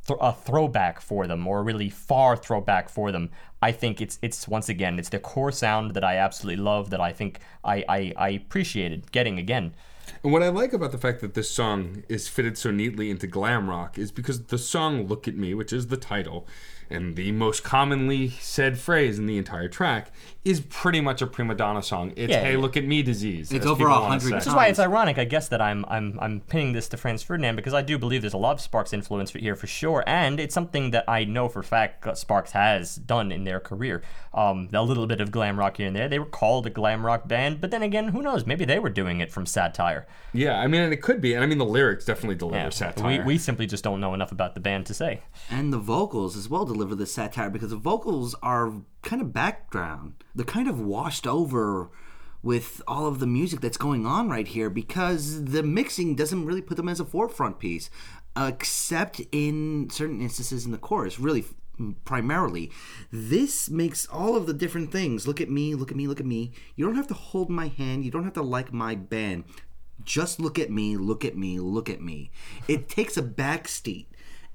th- 0.07 0.19
a 0.21 0.33
throwback 0.33 0.99
for 0.99 1.27
them 1.27 1.47
or 1.47 1.59
a 1.59 1.63
really 1.63 1.89
far 1.89 2.35
throwback 2.35 2.89
for 2.89 3.11
them. 3.11 3.29
I 3.61 3.71
think 3.71 4.01
it's 4.01 4.19
it's 4.21 4.47
once 4.47 4.69
again 4.69 4.99
it's 4.99 5.09
the 5.09 5.19
core 5.19 5.51
sound 5.51 5.91
that 5.91 6.03
I 6.03 6.17
absolutely 6.17 6.63
love 6.63 6.89
that 6.89 7.01
I 7.01 7.13
think 7.13 7.39
I 7.63 7.83
I, 7.87 8.13
I 8.17 8.29
appreciated 8.29 9.11
getting 9.11 9.39
again. 9.39 9.73
And 10.21 10.33
what 10.33 10.43
I 10.43 10.49
like 10.49 10.73
about 10.73 10.91
the 10.91 10.97
fact 10.97 11.21
that 11.21 11.33
this 11.33 11.49
song 11.49 12.03
is 12.09 12.27
fitted 12.27 12.57
so 12.57 12.71
neatly 12.71 13.09
into 13.09 13.25
glam 13.25 13.69
rock 13.69 13.97
is 13.97 14.11
because 14.11 14.45
the 14.45 14.57
song 14.57 15.07
Look 15.07 15.27
at 15.29 15.37
Me, 15.37 15.53
which 15.53 15.71
is 15.71 15.87
the 15.87 15.97
title, 15.97 16.45
and 16.93 17.15
the 17.15 17.31
most 17.31 17.63
commonly 17.63 18.29
said 18.29 18.77
phrase 18.77 19.19
in 19.19 19.25
the 19.25 19.37
entire 19.37 19.67
track, 19.67 20.11
is 20.45 20.59
pretty 20.61 20.99
much 21.01 21.21
a 21.21 21.27
prima 21.27 21.55
donna 21.55 21.81
song. 21.81 22.11
It's 22.15 22.31
Yeah, 22.31 22.41
hey, 22.41 22.51
yeah. 22.53 22.57
look 22.59 22.75
at 22.77 22.85
me 22.85 23.01
disease. 23.01 23.51
It's 23.51 23.65
as 23.65 23.71
over 23.71 23.79
people 23.85 23.93
a 23.93 24.07
hundred 24.07 24.29
say. 24.29 24.35
Which 24.35 24.47
is 24.47 24.53
why 24.53 24.67
it's 24.67 24.79
ironic, 24.79 25.17
I 25.17 25.23
guess, 25.25 25.47
that 25.49 25.61
I'm 25.61 25.85
I'm 25.87 26.17
I'm 26.21 26.39
pinning 26.41 26.73
this 26.73 26.87
to 26.89 26.97
Franz 26.97 27.23
Ferdinand 27.23 27.55
because 27.55 27.73
I 27.73 27.81
do 27.81 27.97
believe 27.97 28.21
there's 28.21 28.33
a 28.33 28.37
lot 28.37 28.53
of 28.53 28.61
Sparks 28.61 28.93
influence 28.93 29.31
here 29.31 29.55
for 29.55 29.67
sure, 29.67 30.03
and 30.07 30.39
it's 30.39 30.53
something 30.53 30.91
that 30.91 31.05
I 31.07 31.23
know 31.25 31.49
for 31.49 31.59
a 31.59 31.63
fact 31.63 32.05
Sparks 32.17 32.51
has 32.51 32.95
done 32.95 33.31
in 33.31 33.43
their 33.43 33.59
career. 33.59 34.01
Um, 34.33 34.69
a 34.73 34.81
little 34.81 35.05
bit 35.07 35.21
of 35.21 35.31
glam 35.31 35.59
rock 35.59 35.77
here 35.77 35.87
and 35.87 35.95
there. 35.95 36.09
They 36.09 36.17
were 36.19 36.25
called 36.25 36.65
a 36.65 36.69
glam 36.71 37.05
rock 37.05 37.27
band, 37.27 37.61
but 37.61 37.69
then 37.71 37.83
again, 37.83 38.09
who 38.09 38.21
knows? 38.21 38.45
Maybe 38.47 38.65
they 38.65 38.79
were 38.79 38.89
doing 38.89 39.19
it 39.21 39.31
from 39.31 39.45
satire. 39.45 40.07
Yeah, 40.33 40.59
I 40.59 40.65
mean, 40.67 40.81
and 40.81 40.91
it 40.91 41.03
could 41.03 41.21
be. 41.21 41.35
And 41.35 41.43
I 41.43 41.47
mean, 41.47 41.59
the 41.59 41.65
lyrics 41.65 42.05
definitely 42.05 42.35
deliver 42.35 42.57
Yeah, 42.57 42.69
satire. 42.69 43.19
we, 43.19 43.23
we 43.33 43.37
simply 43.37 43.67
just 43.67 43.83
don't 43.83 44.01
know 44.01 44.13
enough 44.15 44.31
about 44.31 44.55
the 44.55 44.59
band 44.59 44.87
to 44.87 44.93
say. 44.95 45.21
and 45.51 45.71
the 45.71 45.77
vocals 45.77 46.35
as 46.35 46.49
well 46.49 46.65
deliver 46.83 46.95
the 46.95 47.05
satire 47.05 47.49
because 47.49 47.69
the 47.69 47.77
vocals 47.77 48.35
are 48.43 48.73
kind 49.01 49.21
of 49.21 49.31
background. 49.31 50.13
They're 50.35 50.45
kind 50.45 50.67
of 50.67 50.81
washed 50.81 51.25
over 51.25 51.89
with 52.41 52.81
all 52.85 53.07
of 53.07 53.19
the 53.19 53.27
music 53.27 53.61
that's 53.61 53.77
going 53.77 54.05
on 54.05 54.27
right 54.27 54.47
here 54.47 54.69
because 54.69 55.45
the 55.45 55.63
mixing 55.63 56.13
doesn't 56.13 56.45
really 56.45 56.61
put 56.61 56.75
them 56.75 56.89
as 56.89 56.99
a 56.99 57.05
forefront 57.05 57.57
piece, 57.57 57.89
except 58.35 59.21
in 59.31 59.89
certain 59.91 60.21
instances 60.21 60.65
in 60.65 60.71
the 60.73 60.77
chorus. 60.77 61.19
Really, 61.19 61.45
primarily. 62.03 62.69
This 63.11 63.69
makes 63.69 64.05
all 64.07 64.35
of 64.35 64.45
the 64.45 64.53
different 64.53 64.91
things. 64.91 65.25
Look 65.25 65.39
at 65.39 65.49
me, 65.49 65.75
look 65.75 65.89
at 65.89 65.95
me, 65.95 66.07
look 66.07 66.19
at 66.19 66.25
me. 66.25 66.51
You 66.75 66.85
don't 66.85 66.97
have 66.97 67.07
to 67.07 67.13
hold 67.13 67.49
my 67.49 67.67
hand, 67.69 68.03
you 68.03 68.11
don't 68.11 68.25
have 68.25 68.33
to 68.33 68.43
like 68.43 68.73
my 68.73 68.95
band. 68.95 69.45
Just 70.03 70.37
look 70.37 70.59
at 70.59 70.69
me, 70.69 70.97
look 70.97 71.23
at 71.23 71.37
me, 71.37 71.59
look 71.59 71.89
at 71.89 72.01
me. 72.01 72.29
It 72.67 72.89
takes 72.89 73.15
a 73.15 73.23
backseat. 73.23 74.07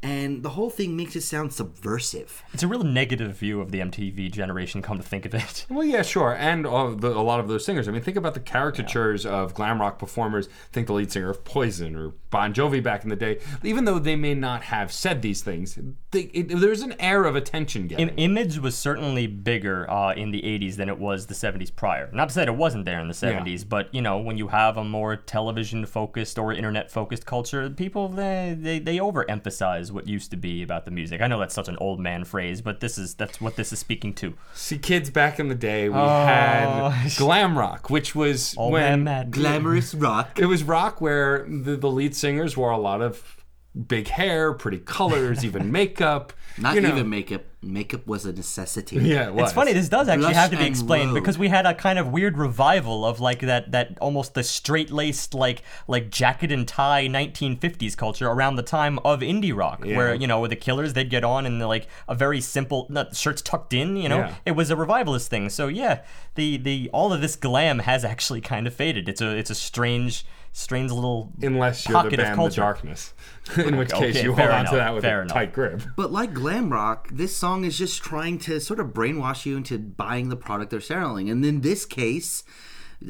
And 0.03 0.45
the 0.45 0.51
whole 0.51 0.71
thing 0.71 0.97
makes 0.97 1.17
it 1.17 1.23
sound 1.23 1.53
subversive. 1.53 2.45
It's 2.53 2.63
a 2.63 2.69
real 2.69 2.85
negative 2.85 3.37
view 3.37 3.61
of 3.61 3.73
the 3.73 3.81
MTV 3.81 4.31
generation, 4.31 4.81
come 4.81 4.97
to 4.97 5.03
think 5.03 5.27
of 5.27 5.35
it. 5.35 5.67
Well, 5.69 5.85
yeah, 5.85 6.03
sure, 6.03 6.35
and 6.35 6.67
all 6.67 6.95
the, 6.95 7.09
a 7.09 7.21
lot 7.21 7.41
of 7.41 7.49
those 7.49 7.65
singers. 7.65 7.89
I 7.89 7.91
mean, 7.91 8.03
think 8.03 8.17
about 8.17 8.35
the 8.35 8.41
caricatures 8.41 9.27
of 9.27 9.55
glam 9.55 9.81
rock 9.81 9.99
performers. 9.99 10.49
Think 10.73 10.87
the 10.87 10.93
lead 10.93 11.11
singer 11.11 11.31
of 11.31 11.45
Poison 11.45 11.97
or 11.97 12.15
Bon 12.31 12.55
Jovi 12.55 12.83
back 12.83 13.03
in 13.03 13.11
the 13.11 13.17
day. 13.17 13.41
Even 13.65 13.85
though 13.87 13.99
they 13.99 14.15
may 14.17 14.35
not 14.35 14.63
have 14.65 14.93
said 14.93 15.21
these 15.23 15.43
things, 15.43 15.79
they, 16.13 16.23
it, 16.33 16.49
there's 16.49 16.83
an 16.83 16.95
air 17.01 17.25
of 17.25 17.35
attention 17.35 17.87
getting. 17.89 18.09
Im- 18.11 18.15
Image 18.39 18.59
was 18.59 18.77
certainly 18.79 19.27
bigger 19.27 19.91
uh, 19.91 20.15
in 20.15 20.31
the 20.31 20.43
80s 20.43 20.77
than 20.77 20.89
it 20.89 20.99
was 20.99 21.27
the 21.27 21.35
70s 21.35 21.75
prior. 21.75 22.09
Not 22.13 22.29
to 22.29 22.35
say 22.35 22.41
that 22.43 22.49
it 22.49 22.57
wasn't 22.57 22.85
there 22.85 23.01
in 23.01 23.09
the 23.09 23.15
70s, 23.15 23.69
but 23.69 23.93
you 23.95 24.01
know, 24.03 24.19
when 24.19 24.37
you 24.39 24.49
have 24.49 24.77
a 24.77 24.85
more 24.85 25.17
television 25.17 25.85
focused 25.87 26.39
or 26.39 26.53
internet 26.53 26.91
focused 26.91 27.27
culture, 27.27 27.69
people 27.71 28.09
they, 28.09 28.57
they 28.59 28.79
they 28.79 28.99
overemphasize 28.99 29.88
what 29.93 30.07
used 30.07 30.31
to 30.31 30.37
be 30.37 30.63
about 30.63 30.85
the 30.85 30.91
music. 30.91 31.21
I 31.21 31.27
know 31.27 31.39
that's 31.39 31.55
such 31.55 31.69
an 31.69 31.77
old 31.81 32.01
man 32.01 32.25
phrase, 32.25 32.61
but 32.61 32.81
this 32.81 32.99
is 32.99 33.15
that's 33.15 33.41
what 33.41 33.57
this 33.57 33.73
is 33.73 33.79
speaking 33.79 34.15
to. 34.15 34.35
See, 34.55 34.79
kids, 34.79 35.11
back 35.11 35.39
in 35.39 35.49
the 35.49 35.55
day, 35.55 35.89
we 35.89 35.97
oh, 35.97 36.25
had 36.25 37.13
glam 37.17 37.59
rock, 37.59 37.91
which 37.91 38.15
was 38.15 38.57
Old 38.57 38.73
when 38.73 39.05
man. 39.05 39.31
Glamorous 39.31 39.95
rock. 39.95 40.39
it 40.39 40.47
was 40.47 40.63
rock 40.63 41.01
where 41.01 41.47
the, 41.49 41.77
the 41.77 41.91
lead 41.91 42.15
singers 42.15 42.57
wore 42.57 42.71
a 42.71 42.79
lot 42.79 43.01
of 43.01 43.39
big 43.87 44.09
hair, 44.09 44.53
pretty 44.53 44.79
colors, 44.79 45.45
even 45.45 45.71
makeup. 45.73 46.33
Not 46.61 46.75
you 46.75 46.81
know. 46.81 46.89
even 46.91 47.09
makeup. 47.09 47.43
Makeup 47.61 48.07
was 48.07 48.25
a 48.25 48.33
necessity. 48.33 48.97
Yeah, 48.97 49.27
it 49.29 49.35
was. 49.35 49.45
It's 49.45 49.53
funny. 49.53 49.73
This 49.73 49.89
does 49.89 50.09
actually 50.09 50.27
Blush 50.27 50.35
have 50.37 50.51
to 50.53 50.57
be 50.57 50.65
explained 50.67 51.13
robe. 51.13 51.23
because 51.23 51.37
we 51.39 51.49
had 51.49 51.67
a 51.67 51.75
kind 51.75 51.99
of 51.99 52.09
weird 52.09 52.39
revival 52.39 53.05
of 53.05 53.19
like 53.19 53.41
that 53.41 53.73
that 53.73 53.99
almost 54.01 54.35
the 54.35 54.45
straight 54.45 54.91
laced 54.93 55.35
like 55.35 55.63
like 55.89 56.09
jacket 56.11 56.53
and 56.53 56.69
tie 56.69 57.07
1950s 57.09 57.97
culture 57.97 58.29
around 58.29 58.57
the 58.57 58.63
time 58.63 58.99
of 59.01 59.21
indie 59.21 59.55
rock, 59.57 59.85
where 59.85 60.15
you 60.15 60.27
know 60.27 60.41
with 60.41 60.51
the 60.51 60.57
Killers 60.57 60.93
they'd 60.93 61.11
get 61.11 61.25
on 61.25 61.47
in 61.47 61.59
like 61.59 61.89
a 62.09 62.15
very 62.15 62.41
simple 62.41 62.87
not, 62.89 63.17
shirts 63.17 63.43
tucked 63.43 63.73
in. 63.73 63.97
You 63.97 64.09
know, 64.09 64.19
Yeah. 64.19 64.35
it 64.47 64.53
was 64.53 64.71
a 64.71 64.77
revivalist 64.77 65.29
thing. 65.29 65.49
So 65.49 65.67
yeah, 65.69 66.03
the 66.37 66.57
the 66.59 66.91
all 66.93 67.13
of 67.13 67.21
this 67.21 67.35
glam 67.35 67.81
has 67.81 68.05
actually 68.05 68.41
kind 68.41 68.67
of 68.69 68.75
faded. 68.75 69.09
It's 69.09 69.21
a 69.21 69.37
it's 69.37 69.51
a 69.51 69.55
strange 69.57 70.25
strange 70.59 70.91
little 70.91 71.33
Unless 71.41 71.89
you're 71.89 72.03
the 72.03 72.11
pocket 72.11 72.21
of 72.21 72.37
band 72.37 72.51
The. 72.53 72.57
Darkness, 72.57 73.15
in 73.57 73.77
which 73.77 73.93
case 73.93 74.23
you 74.23 74.35
fair 74.35 74.53
hold 74.53 74.67
on 74.67 74.73
to 74.73 74.77
that 74.77 74.95
with 74.95 75.05
a 75.05 75.21
enough. 75.23 75.33
tight 75.33 75.53
grip. 75.53 75.83
But 75.97 76.11
like 76.13 76.35
glam 76.35 76.73
rock, 76.73 77.09
this 77.13 77.37
song 77.37 77.65
is 77.65 77.79
just 77.79 78.03
trying 78.03 78.39
to 78.41 78.61
sort 78.61 78.81
of 78.81 78.89
brainwash 78.89 79.47
you 79.47 79.57
into 79.57 79.79
buying 79.79 80.29
the 80.29 80.37
product 80.37 80.71
they're 80.71 80.81
selling. 80.81 81.31
And 81.31 81.45
in 81.45 81.61
this 81.61 81.87
case, 81.87 82.43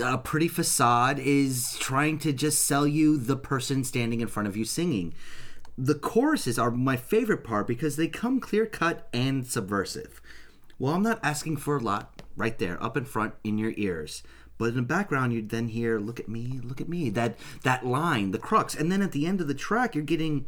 a 0.02 0.18
pretty 0.18 0.48
facade 0.48 1.18
is 1.18 1.76
trying 1.78 2.18
to 2.18 2.32
just 2.32 2.64
sell 2.64 2.86
you 2.86 3.16
the 3.16 3.36
person 3.36 3.82
standing 3.82 4.20
in 4.20 4.28
front 4.28 4.46
of 4.46 4.56
you 4.56 4.64
singing. 4.64 5.14
The 5.78 5.94
choruses 5.94 6.58
are 6.58 6.70
my 6.70 6.96
favorite 6.96 7.44
part 7.44 7.66
because 7.66 7.96
they 7.96 8.08
come 8.08 8.40
clear 8.40 8.66
cut 8.66 9.08
and 9.12 9.46
subversive. 9.46 10.20
Well, 10.78 10.94
I'm 10.94 11.02
not 11.02 11.20
asking 11.22 11.56
for 11.56 11.76
a 11.76 11.80
lot 11.80 12.22
right 12.36 12.58
there, 12.58 12.82
up 12.82 12.96
in 12.96 13.04
front 13.04 13.34
in 13.42 13.58
your 13.58 13.72
ears. 13.76 14.22
But 14.58 14.70
in 14.70 14.74
the 14.74 14.82
background, 14.82 15.32
you'd 15.32 15.50
then 15.50 15.68
hear, 15.68 15.98
look 15.98 16.18
at 16.18 16.28
me, 16.28 16.60
look 16.62 16.80
at 16.80 16.88
me. 16.88 17.10
That 17.10 17.38
that 17.62 17.86
line, 17.86 18.32
the 18.32 18.38
crux. 18.38 18.74
And 18.74 18.90
then 18.90 19.02
at 19.02 19.12
the 19.12 19.26
end 19.26 19.40
of 19.40 19.48
the 19.48 19.54
track, 19.54 19.94
you're 19.94 20.04
getting 20.04 20.46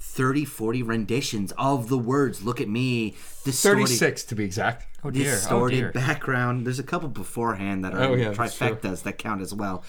30, 0.00 0.46
40 0.46 0.82
renditions 0.82 1.52
of 1.58 1.88
the 1.88 1.98
words, 1.98 2.42
look 2.42 2.60
at 2.60 2.68
me, 2.68 3.14
distorted, 3.44 3.82
36 3.82 4.24
to 4.24 4.34
be 4.34 4.44
exact. 4.44 4.86
oh 5.04 5.10
dear, 5.10 5.32
oh 5.32 5.34
distorted 5.34 5.76
dear. 5.76 5.92
background. 5.92 6.66
There's 6.66 6.78
a 6.78 6.84
couple 6.84 7.08
beforehand 7.08 7.84
that 7.84 7.92
are 7.92 8.00
Oh, 8.04 8.14
yeah, 8.14 8.32
trifectas 8.32 9.02
that 9.02 9.18
count 9.18 9.42
as 9.42 9.52
well. 9.54 9.84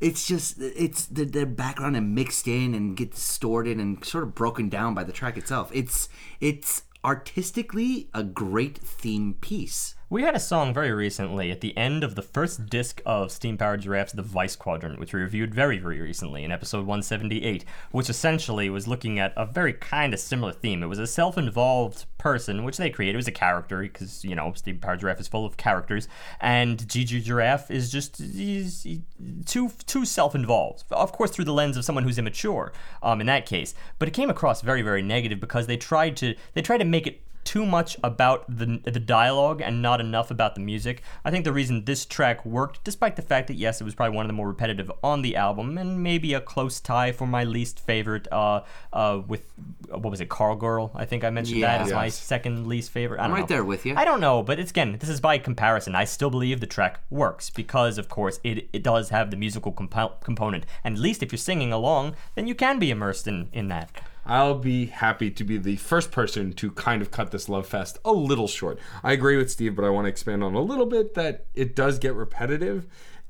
It's 0.00 0.26
just, 0.26 0.60
it's 0.60 1.06
the, 1.06 1.24
the 1.24 1.46
background 1.46 1.96
and 1.96 2.14
mixed 2.14 2.46
in 2.46 2.74
and 2.74 2.96
get 2.96 3.12
distorted 3.12 3.78
and 3.78 4.04
sort 4.04 4.22
of 4.22 4.34
broken 4.36 4.68
down 4.68 4.94
by 4.94 5.02
the 5.02 5.12
track 5.12 5.36
itself. 5.36 5.70
It's, 5.74 6.08
it's 6.40 6.82
artistically 7.04 8.08
a 8.14 8.22
great 8.22 8.78
theme 8.78 9.34
piece. 9.40 9.95
We 10.08 10.22
had 10.22 10.36
a 10.36 10.40
song 10.40 10.72
very 10.72 10.92
recently 10.92 11.50
at 11.50 11.62
the 11.62 11.76
end 11.76 12.04
of 12.04 12.14
the 12.14 12.22
first 12.22 12.66
disc 12.66 13.02
of 13.04 13.32
Steam 13.32 13.58
Powered 13.58 13.80
Giraffe's 13.80 14.12
The 14.12 14.22
Vice 14.22 14.54
Quadrant, 14.54 15.00
which 15.00 15.12
we 15.12 15.20
reviewed 15.20 15.52
very, 15.52 15.80
very 15.80 16.00
recently 16.00 16.44
in 16.44 16.52
episode 16.52 16.86
178, 16.86 17.64
which 17.90 18.08
essentially 18.08 18.70
was 18.70 18.86
looking 18.86 19.18
at 19.18 19.32
a 19.36 19.44
very 19.44 19.72
kind 19.72 20.14
of 20.14 20.20
similar 20.20 20.52
theme. 20.52 20.84
It 20.84 20.86
was 20.86 21.00
a 21.00 21.08
self 21.08 21.36
involved 21.36 22.04
person, 22.18 22.62
which 22.62 22.76
they 22.76 22.88
created. 22.88 23.14
It 23.14 23.16
was 23.16 23.26
a 23.26 23.32
character, 23.32 23.80
because, 23.82 24.24
you 24.24 24.36
know, 24.36 24.52
Steam 24.54 24.78
Powered 24.78 25.00
Giraffe 25.00 25.18
is 25.18 25.26
full 25.26 25.44
of 25.44 25.56
characters, 25.56 26.06
and 26.40 26.88
Gigi 26.88 27.20
Giraffe 27.20 27.68
is 27.68 27.90
just 27.90 28.18
he's, 28.18 28.84
he- 28.84 29.02
too, 29.44 29.70
too 29.86 30.04
self 30.04 30.36
involved. 30.36 30.84
Of 30.92 31.10
course, 31.10 31.32
through 31.32 31.46
the 31.46 31.52
lens 31.52 31.76
of 31.76 31.84
someone 31.84 32.04
who's 32.04 32.18
immature 32.18 32.72
um, 33.02 33.20
in 33.20 33.26
that 33.26 33.44
case. 33.44 33.74
But 33.98 34.06
it 34.06 34.14
came 34.14 34.30
across 34.30 34.62
very, 34.62 34.82
very 34.82 35.02
negative 35.02 35.40
because 35.40 35.66
they 35.66 35.76
tried 35.76 36.16
to, 36.18 36.36
they 36.54 36.62
tried 36.62 36.78
to 36.78 36.84
make 36.84 37.08
it 37.08 37.22
too 37.46 37.64
much 37.64 37.96
about 38.04 38.44
the 38.48 38.80
the 38.84 39.00
dialogue 39.00 39.62
and 39.62 39.80
not 39.80 40.00
enough 40.00 40.30
about 40.30 40.54
the 40.54 40.60
music. 40.60 41.02
I 41.24 41.30
think 41.30 41.44
the 41.44 41.52
reason 41.52 41.84
this 41.84 42.04
track 42.04 42.44
worked, 42.44 42.84
despite 42.84 43.16
the 43.16 43.22
fact 43.22 43.46
that 43.46 43.54
yes, 43.54 43.80
it 43.80 43.84
was 43.84 43.94
probably 43.94 44.14
one 44.16 44.26
of 44.26 44.28
the 44.28 44.34
more 44.34 44.48
repetitive 44.48 44.90
on 45.02 45.22
the 45.22 45.36
album, 45.36 45.78
and 45.78 46.02
maybe 46.02 46.34
a 46.34 46.40
close 46.40 46.80
tie 46.80 47.12
for 47.12 47.26
my 47.26 47.44
least 47.44 47.80
favorite, 47.80 48.26
uh, 48.30 48.60
uh, 48.92 49.22
with 49.26 49.44
uh, 49.92 49.98
what 49.98 50.10
was 50.10 50.20
it, 50.20 50.28
Call 50.28 50.56
Girl? 50.56 50.90
I 50.94 51.04
think 51.06 51.24
I 51.24 51.30
mentioned 51.30 51.62
that 51.62 51.78
Yeah. 51.80 51.86
as 51.86 51.92
my 51.92 52.08
second 52.08 52.66
least 52.66 52.90
favorite. 52.90 53.20
I 53.20 53.24
don't 53.28 53.32
right 53.32 53.40
know. 53.40 53.46
there 53.46 53.64
with 53.64 53.86
you. 53.86 53.94
I 53.96 54.04
don't 54.04 54.20
know, 54.20 54.42
but 54.42 54.58
it's 54.58 54.70
again, 54.70 54.96
this 54.98 55.08
is 55.08 55.20
by 55.20 55.38
comparison. 55.38 55.94
I 55.94 56.04
still 56.04 56.30
believe 56.30 56.60
the 56.60 56.66
track 56.66 57.00
works 57.10 57.48
because, 57.50 57.96
of 57.98 58.08
course, 58.08 58.40
it, 58.44 58.68
it 58.72 58.82
does 58.82 59.10
have 59.10 59.30
the 59.30 59.36
musical 59.36 59.72
compo- 59.72 60.14
component, 60.22 60.66
and 60.84 60.96
at 60.96 61.00
least 61.00 61.22
if 61.22 61.32
you're 61.32 61.38
singing 61.38 61.72
along, 61.72 62.16
then 62.34 62.46
you 62.46 62.54
can 62.54 62.78
be 62.78 62.90
immersed 62.90 63.26
in 63.28 63.48
in 63.52 63.68
that. 63.68 63.90
I'll 64.26 64.58
be 64.58 64.86
happy 64.86 65.30
to 65.30 65.44
be 65.44 65.56
the 65.58 65.76
first 65.76 66.10
person 66.10 66.52
to 66.54 66.70
kind 66.72 67.00
of 67.00 67.10
cut 67.10 67.30
this 67.30 67.48
love 67.48 67.66
fest 67.66 67.98
a 68.04 68.12
little 68.12 68.48
short. 68.48 68.78
I 69.02 69.12
agree 69.12 69.36
with 69.36 69.50
Steve, 69.50 69.76
but 69.76 69.84
I 69.84 69.90
want 69.90 70.06
to 70.06 70.08
expand 70.08 70.42
on 70.42 70.54
a 70.54 70.60
little 70.60 70.86
bit 70.86 71.14
that 71.14 71.46
it 71.54 71.76
does 71.76 71.98
get 71.98 72.14
repetitive. 72.14 72.86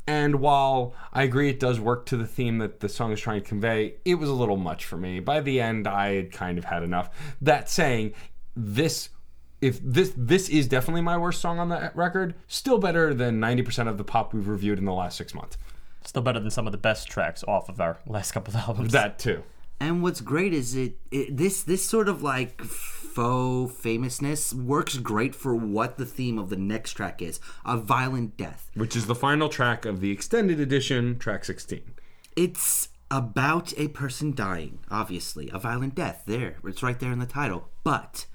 And 0.07 0.37
while 0.37 0.95
I 1.13 1.25
agree 1.25 1.51
it 1.51 1.59
does 1.59 1.81
work 1.81 2.07
to 2.07 2.17
the 2.17 2.27
theme 2.27 2.59
that 2.59 2.81
the 2.81 2.89
song 2.89 3.13
is 3.13 3.21
trying 3.21 3.43
to 3.43 3.49
convey, 3.49 3.97
it 4.05 4.15
was 4.15 4.29
a 4.29 4.35
little 4.35 4.57
much 4.57 4.85
for 4.85 4.97
me. 4.97 5.21
By 5.21 5.41
the 5.41 5.61
end, 5.61 5.89
I 5.89 6.15
had 6.15 6.33
kind 6.33 6.59
of 6.59 6.65
had 6.65 6.83
enough. 6.83 7.11
That 7.41 7.69
saying, 7.69 8.15
this 8.55 9.11
if 9.61 9.81
this 9.83 10.13
this 10.17 10.49
is 10.49 10.69
definitely 10.69 11.03
my 11.03 11.17
worst 11.17 11.41
song 11.41 11.59
on 11.59 11.71
the 11.71 11.91
record, 11.95 12.35
still 12.47 12.79
better 12.79 13.15
than 13.15 13.41
90% 13.41 13.89
of 13.89 13.99
the 13.99 14.05
pop 14.05 14.33
we've 14.33 14.49
reviewed 14.49 14.79
in 14.79 14.85
the 14.85 14.93
last 14.93 15.17
6 15.17 15.35
months. 15.35 15.59
Still 16.05 16.23
better 16.23 16.39
than 16.39 16.51
some 16.51 16.67
of 16.67 16.73
the 16.73 16.79
best 16.79 17.09
tracks 17.09 17.43
off 17.49 17.69
of 17.69 17.81
our 17.81 17.99
last 18.07 18.33
couple 18.33 18.55
of 18.55 18.61
albums. 18.61 18.93
That 18.93 19.19
too. 19.19 19.43
And 19.79 20.03
what's 20.03 20.21
great 20.21 20.55
is 20.55 20.75
it, 20.75 20.99
it 21.11 21.37
this 21.37 21.63
this 21.63 21.87
sort 21.87 22.09
of 22.09 22.23
like 22.23 22.63
faux 22.63 23.75
famousness 23.81 24.53
works 24.53 24.99
great 24.99 25.35
for 25.35 25.55
what 25.55 25.97
the 25.97 26.07
theme 26.07 26.39
of 26.39 26.51
the 26.51 26.57
next 26.57 26.93
track 26.93 27.23
is 27.23 27.41
a 27.65 27.77
violent 27.77 28.37
death. 28.37 28.71
Which 28.75 28.97
is 28.97 29.07
the 29.07 29.15
final 29.15 29.49
track 29.49 29.85
of 29.85 30.01
the 30.01 30.11
extended 30.11 30.61
edition, 30.61 31.19
track 31.19 31.45
16. 31.45 31.83
It's 32.37 32.89
about 33.11 33.73
a 33.79 33.89
person 33.89 34.35
dying, 34.35 34.81
obviously, 34.91 35.51
a 35.53 35.59
violent 35.59 35.95
death. 35.95 36.25
There, 36.27 36.57
it's 36.65 36.83
right 36.83 36.99
there 36.99 37.13
in 37.13 37.19
the 37.19 37.27
title. 37.27 37.69
But 37.85 38.27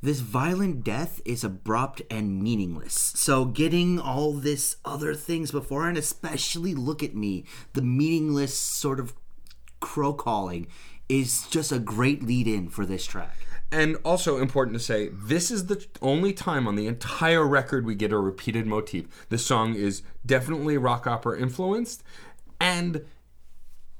this 0.00 0.20
violent 0.20 0.84
death 0.84 1.20
is 1.24 1.44
abrupt 1.44 2.02
and 2.10 2.42
meaningless. 2.42 2.94
So 2.94 3.44
getting 3.44 3.98
all 3.98 4.32
this 4.32 4.76
other 4.84 5.14
things 5.14 5.50
before, 5.50 5.88
and 5.88 5.98
especially 5.98 6.74
look 6.74 7.02
at 7.02 7.14
me, 7.14 7.44
the 7.72 7.82
meaningless 7.82 8.56
sort 8.56 9.00
of 9.00 9.14
crow 9.80 10.12
calling 10.12 10.66
is 11.08 11.46
just 11.48 11.72
a 11.72 11.78
great 11.78 12.22
lead 12.22 12.46
in 12.46 12.68
for 12.68 12.84
this 12.84 13.06
track. 13.06 13.36
And 13.70 13.96
also 14.04 14.38
important 14.38 14.76
to 14.78 14.82
say, 14.82 15.08
this 15.12 15.50
is 15.50 15.66
the 15.66 15.86
only 16.00 16.32
time 16.32 16.66
on 16.66 16.76
the 16.76 16.86
entire 16.86 17.46
record 17.46 17.84
we 17.84 17.94
get 17.94 18.12
a 18.12 18.18
repeated 18.18 18.66
motif. 18.66 19.26
This 19.28 19.44
song 19.44 19.74
is 19.74 20.02
definitely 20.24 20.78
rock 20.78 21.06
opera 21.06 21.38
influenced, 21.38 22.02
and 22.60 23.04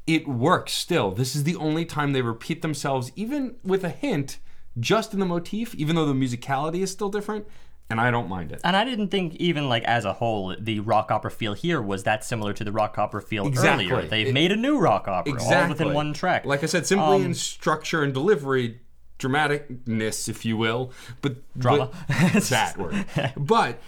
it 0.06 0.26
works 0.26 0.72
still. 0.72 1.10
This 1.10 1.36
is 1.36 1.44
the 1.44 1.56
only 1.56 1.84
time 1.84 2.12
they 2.12 2.22
repeat 2.22 2.62
themselves, 2.62 3.12
even 3.14 3.56
with 3.62 3.84
a 3.84 3.90
hint, 3.90 4.38
just 4.80 5.12
in 5.12 5.20
the 5.20 5.26
motif, 5.26 5.74
even 5.74 5.96
though 5.96 6.06
the 6.06 6.14
musicality 6.14 6.80
is 6.80 6.90
still 6.90 7.10
different, 7.10 7.46
and 7.90 8.00
I 8.00 8.10
don't 8.10 8.28
mind 8.28 8.52
it. 8.52 8.60
And 8.64 8.76
I 8.76 8.84
didn't 8.84 9.08
think 9.08 9.34
even 9.36 9.68
like 9.68 9.82
as 9.84 10.04
a 10.04 10.12
whole 10.12 10.54
the 10.58 10.80
rock 10.80 11.10
opera 11.10 11.30
feel 11.30 11.54
here 11.54 11.80
was 11.80 12.02
that 12.04 12.24
similar 12.24 12.52
to 12.52 12.64
the 12.64 12.72
rock 12.72 12.98
opera 12.98 13.22
feel 13.22 13.46
Exactly. 13.46 13.90
earlier. 13.90 14.06
They've 14.08 14.26
It- 14.28 14.34
mate 14.34 14.52
a 14.52 14.56
new 14.56 14.78
rock 14.78 15.08
opera 15.08 15.40
all 15.42 15.68
within 15.68 15.94
one 15.94 16.12
track. 16.12 16.44
Like 16.44 16.62
I 16.62 16.66
said, 16.66 16.86
simply 16.86 17.16
Um, 17.16 17.24
in 17.24 17.34
structure 17.34 18.02
and 18.02 18.12
delivery, 18.12 18.80
dramaticness, 19.18 20.28
if 20.28 20.44
you 20.44 20.56
will, 20.56 20.92
but 21.22 21.36
Drama. 21.58 21.90
but- 22.08 22.42
that 22.50 22.76
word. 22.78 23.04
But 23.36 23.80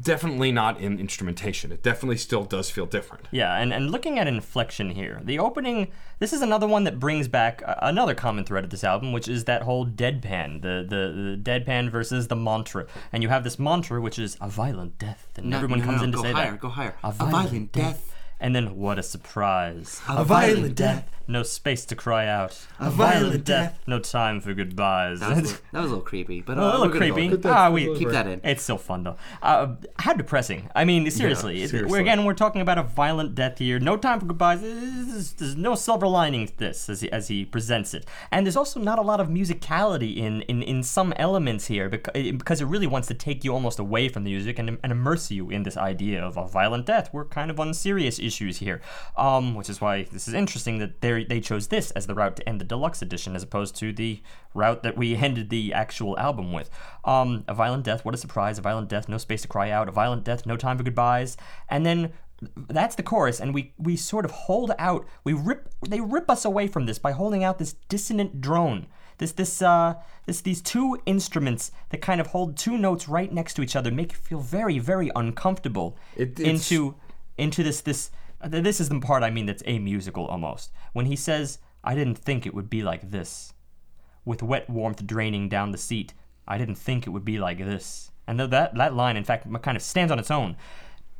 definitely 0.00 0.52
not 0.52 0.80
in 0.80 0.98
instrumentation. 0.98 1.72
It 1.72 1.82
definitely 1.82 2.16
still 2.16 2.44
does 2.44 2.70
feel 2.70 2.86
different. 2.86 3.26
Yeah, 3.30 3.56
and, 3.56 3.72
and 3.72 3.90
looking 3.90 4.18
at 4.18 4.26
inflection 4.26 4.90
here, 4.90 5.20
the 5.22 5.38
opening, 5.38 5.90
this 6.18 6.32
is 6.32 6.42
another 6.42 6.66
one 6.66 6.84
that 6.84 6.98
brings 6.98 7.28
back 7.28 7.62
another 7.66 8.14
common 8.14 8.44
thread 8.44 8.64
of 8.64 8.70
this 8.70 8.84
album, 8.84 9.12
which 9.12 9.28
is 9.28 9.44
that 9.44 9.62
whole 9.62 9.86
deadpan, 9.86 10.62
the, 10.62 10.84
the, 10.88 11.36
the 11.36 11.40
deadpan 11.42 11.90
versus 11.90 12.28
the 12.28 12.36
mantra. 12.36 12.86
And 13.12 13.22
you 13.22 13.28
have 13.28 13.44
this 13.44 13.58
mantra, 13.58 14.00
which 14.00 14.18
is 14.18 14.36
a 14.40 14.48
violent 14.48 14.98
death, 14.98 15.28
and 15.36 15.50
No, 15.50 15.56
everyone 15.58 15.80
no, 15.80 15.84
comes 15.84 15.98
no, 15.98 16.04
in 16.04 16.10
to 16.12 16.16
go 16.16 16.22
say 16.22 16.32
higher, 16.32 16.50
that. 16.52 16.60
go 16.60 16.68
higher. 16.68 16.94
A 17.04 17.08
A 17.08 17.12
violent, 17.12 17.32
violent 17.48 17.72
death. 17.72 17.84
death. 17.84 18.13
And 18.44 18.54
then 18.54 18.76
what 18.76 18.98
a 18.98 19.02
surprise. 19.02 20.02
A 20.06 20.22
violent 20.22 20.74
death. 20.74 21.08
No 21.26 21.42
space 21.42 21.86
to 21.86 21.96
cry 21.96 22.26
out. 22.26 22.66
A 22.78 22.90
violent 22.90 23.42
death. 23.46 23.80
No 23.86 23.98
time 23.98 24.42
for 24.42 24.52
goodbyes. 24.52 25.20
That 25.20 25.30
was, 25.30 25.38
a 25.38 25.42
little, 25.42 25.58
that 25.72 25.80
was 25.80 25.90
a 25.90 25.94
little 25.94 26.04
creepy, 26.04 26.42
but 26.42 26.58
uh, 26.58 26.60
a 26.60 26.64
little 26.64 26.80
we're 26.88 26.92
go 26.92 26.98
creepy. 26.98 27.48
Ah, 27.48 27.70
we 27.70 27.96
Keep 27.96 28.10
that 28.10 28.26
in. 28.26 28.42
It's 28.44 28.62
still 28.62 28.76
fun 28.76 29.04
though. 29.04 29.16
Uh, 29.40 29.76
how 29.98 30.12
depressing. 30.12 30.68
I 30.74 30.84
mean, 30.84 31.10
seriously. 31.10 31.62
it- 31.62 31.70
seriously. 31.70 31.90
We're, 31.90 32.02
again, 32.02 32.26
we're 32.26 32.34
talking 32.34 32.60
about 32.60 32.76
a 32.76 32.82
violent 32.82 33.34
death 33.34 33.58
here. 33.58 33.78
No 33.78 33.96
time 33.96 34.20
for 34.20 34.26
goodbyes. 34.26 34.60
There's, 34.60 35.32
there's 35.32 35.56
no 35.56 35.74
silver 35.74 36.06
lining 36.06 36.46
to 36.46 36.58
this 36.58 36.90
as 36.90 37.00
he, 37.00 37.10
as 37.10 37.28
he 37.28 37.46
presents 37.46 37.94
it. 37.94 38.04
And 38.30 38.44
there's 38.44 38.56
also 38.56 38.78
not 38.78 38.98
a 38.98 39.02
lot 39.02 39.20
of 39.20 39.28
musicality 39.28 40.18
in, 40.18 40.42
in, 40.42 40.62
in 40.62 40.82
some 40.82 41.14
elements 41.16 41.68
here 41.68 41.88
because, 41.88 42.12
because 42.12 42.60
it 42.60 42.66
really 42.66 42.86
wants 42.86 43.08
to 43.08 43.14
take 43.14 43.44
you 43.44 43.54
almost 43.54 43.78
away 43.78 44.10
from 44.10 44.24
the 44.24 44.30
music 44.30 44.58
and, 44.58 44.76
and 44.82 44.92
immerse 44.92 45.30
you 45.30 45.48
in 45.48 45.62
this 45.62 45.78
idea 45.78 46.22
of 46.22 46.36
a 46.36 46.46
violent 46.46 46.84
death. 46.84 47.08
We're 47.14 47.24
kind 47.24 47.50
of 47.50 47.58
on 47.58 47.72
serious 47.72 48.18
issues 48.18 48.33
here, 48.38 48.80
um, 49.16 49.54
which 49.54 49.68
is 49.70 49.80
why 49.80 50.04
this 50.04 50.28
is 50.28 50.34
interesting 50.34 50.78
that 50.78 51.00
they 51.00 51.24
they 51.24 51.40
chose 51.40 51.68
this 51.68 51.90
as 51.92 52.06
the 52.06 52.14
route 52.14 52.36
to 52.36 52.48
end 52.48 52.60
the 52.60 52.64
deluxe 52.64 53.02
edition 53.02 53.34
as 53.36 53.42
opposed 53.42 53.76
to 53.76 53.92
the 53.92 54.22
route 54.54 54.82
that 54.82 54.96
we 54.96 55.16
ended 55.26 55.50
the 55.50 55.72
actual 55.72 56.18
album 56.18 56.52
with. 56.52 56.70
Um, 57.04 57.44
a 57.48 57.54
violent 57.54 57.84
death, 57.84 58.04
what 58.04 58.14
a 58.14 58.18
surprise! 58.18 58.58
A 58.58 58.62
violent 58.62 58.88
death, 58.88 59.08
no 59.08 59.18
space 59.18 59.42
to 59.42 59.48
cry 59.48 59.70
out. 59.70 59.88
A 59.88 59.92
violent 59.92 60.24
death, 60.24 60.46
no 60.46 60.56
time 60.56 60.78
for 60.78 60.84
goodbyes. 60.84 61.36
And 61.68 61.84
then 61.84 62.12
that's 62.68 62.94
the 62.96 63.02
chorus, 63.02 63.40
and 63.40 63.54
we 63.54 63.72
we 63.78 63.96
sort 63.96 64.24
of 64.24 64.30
hold 64.30 64.72
out. 64.78 65.06
We 65.22 65.32
rip 65.32 65.70
they 65.88 66.00
rip 66.00 66.30
us 66.30 66.44
away 66.44 66.66
from 66.66 66.86
this 66.86 66.98
by 66.98 67.12
holding 67.12 67.44
out 67.44 67.58
this 67.58 67.74
dissonant 67.88 68.40
drone. 68.40 68.86
This 69.18 69.32
this 69.32 69.62
uh 69.62 69.94
this 70.26 70.40
these 70.40 70.60
two 70.60 70.98
instruments 71.06 71.70
that 71.90 72.00
kind 72.02 72.20
of 72.20 72.28
hold 72.28 72.56
two 72.56 72.76
notes 72.76 73.08
right 73.08 73.32
next 73.32 73.54
to 73.54 73.62
each 73.62 73.76
other 73.76 73.90
make 73.90 74.12
you 74.12 74.18
feel 74.18 74.40
very 74.40 74.78
very 74.78 75.10
uncomfortable 75.14 75.96
It- 76.16 76.40
into 76.40 76.96
into 77.38 77.62
this 77.62 77.80
this 77.80 78.10
this 78.48 78.80
is 78.80 78.88
the 78.88 79.00
part 79.00 79.22
I 79.22 79.30
mean 79.30 79.46
that's 79.46 79.62
a 79.66 79.78
musical 79.78 80.26
almost. 80.26 80.72
When 80.92 81.06
he 81.06 81.16
says, 81.16 81.58
"I 81.82 81.94
didn't 81.94 82.18
think 82.18 82.46
it 82.46 82.54
would 82.54 82.70
be 82.70 82.82
like 82.82 83.10
this." 83.10 83.54
with 84.24 84.42
wet 84.42 84.68
warmth 84.70 85.06
draining 85.06 85.48
down 85.48 85.70
the 85.70 85.78
seat. 85.78 86.14
I 86.46 86.58
didn't 86.58 86.76
think 86.76 87.06
it 87.06 87.10
would 87.10 87.24
be 87.24 87.38
like 87.38 87.58
this. 87.58 88.10
And 88.26 88.38
th- 88.38 88.50
that 88.50 88.74
that 88.76 88.94
line, 88.94 89.16
in 89.16 89.24
fact, 89.24 89.46
kind 89.62 89.76
of 89.76 89.82
stands 89.82 90.12
on 90.12 90.18
its 90.18 90.30
own. 90.30 90.56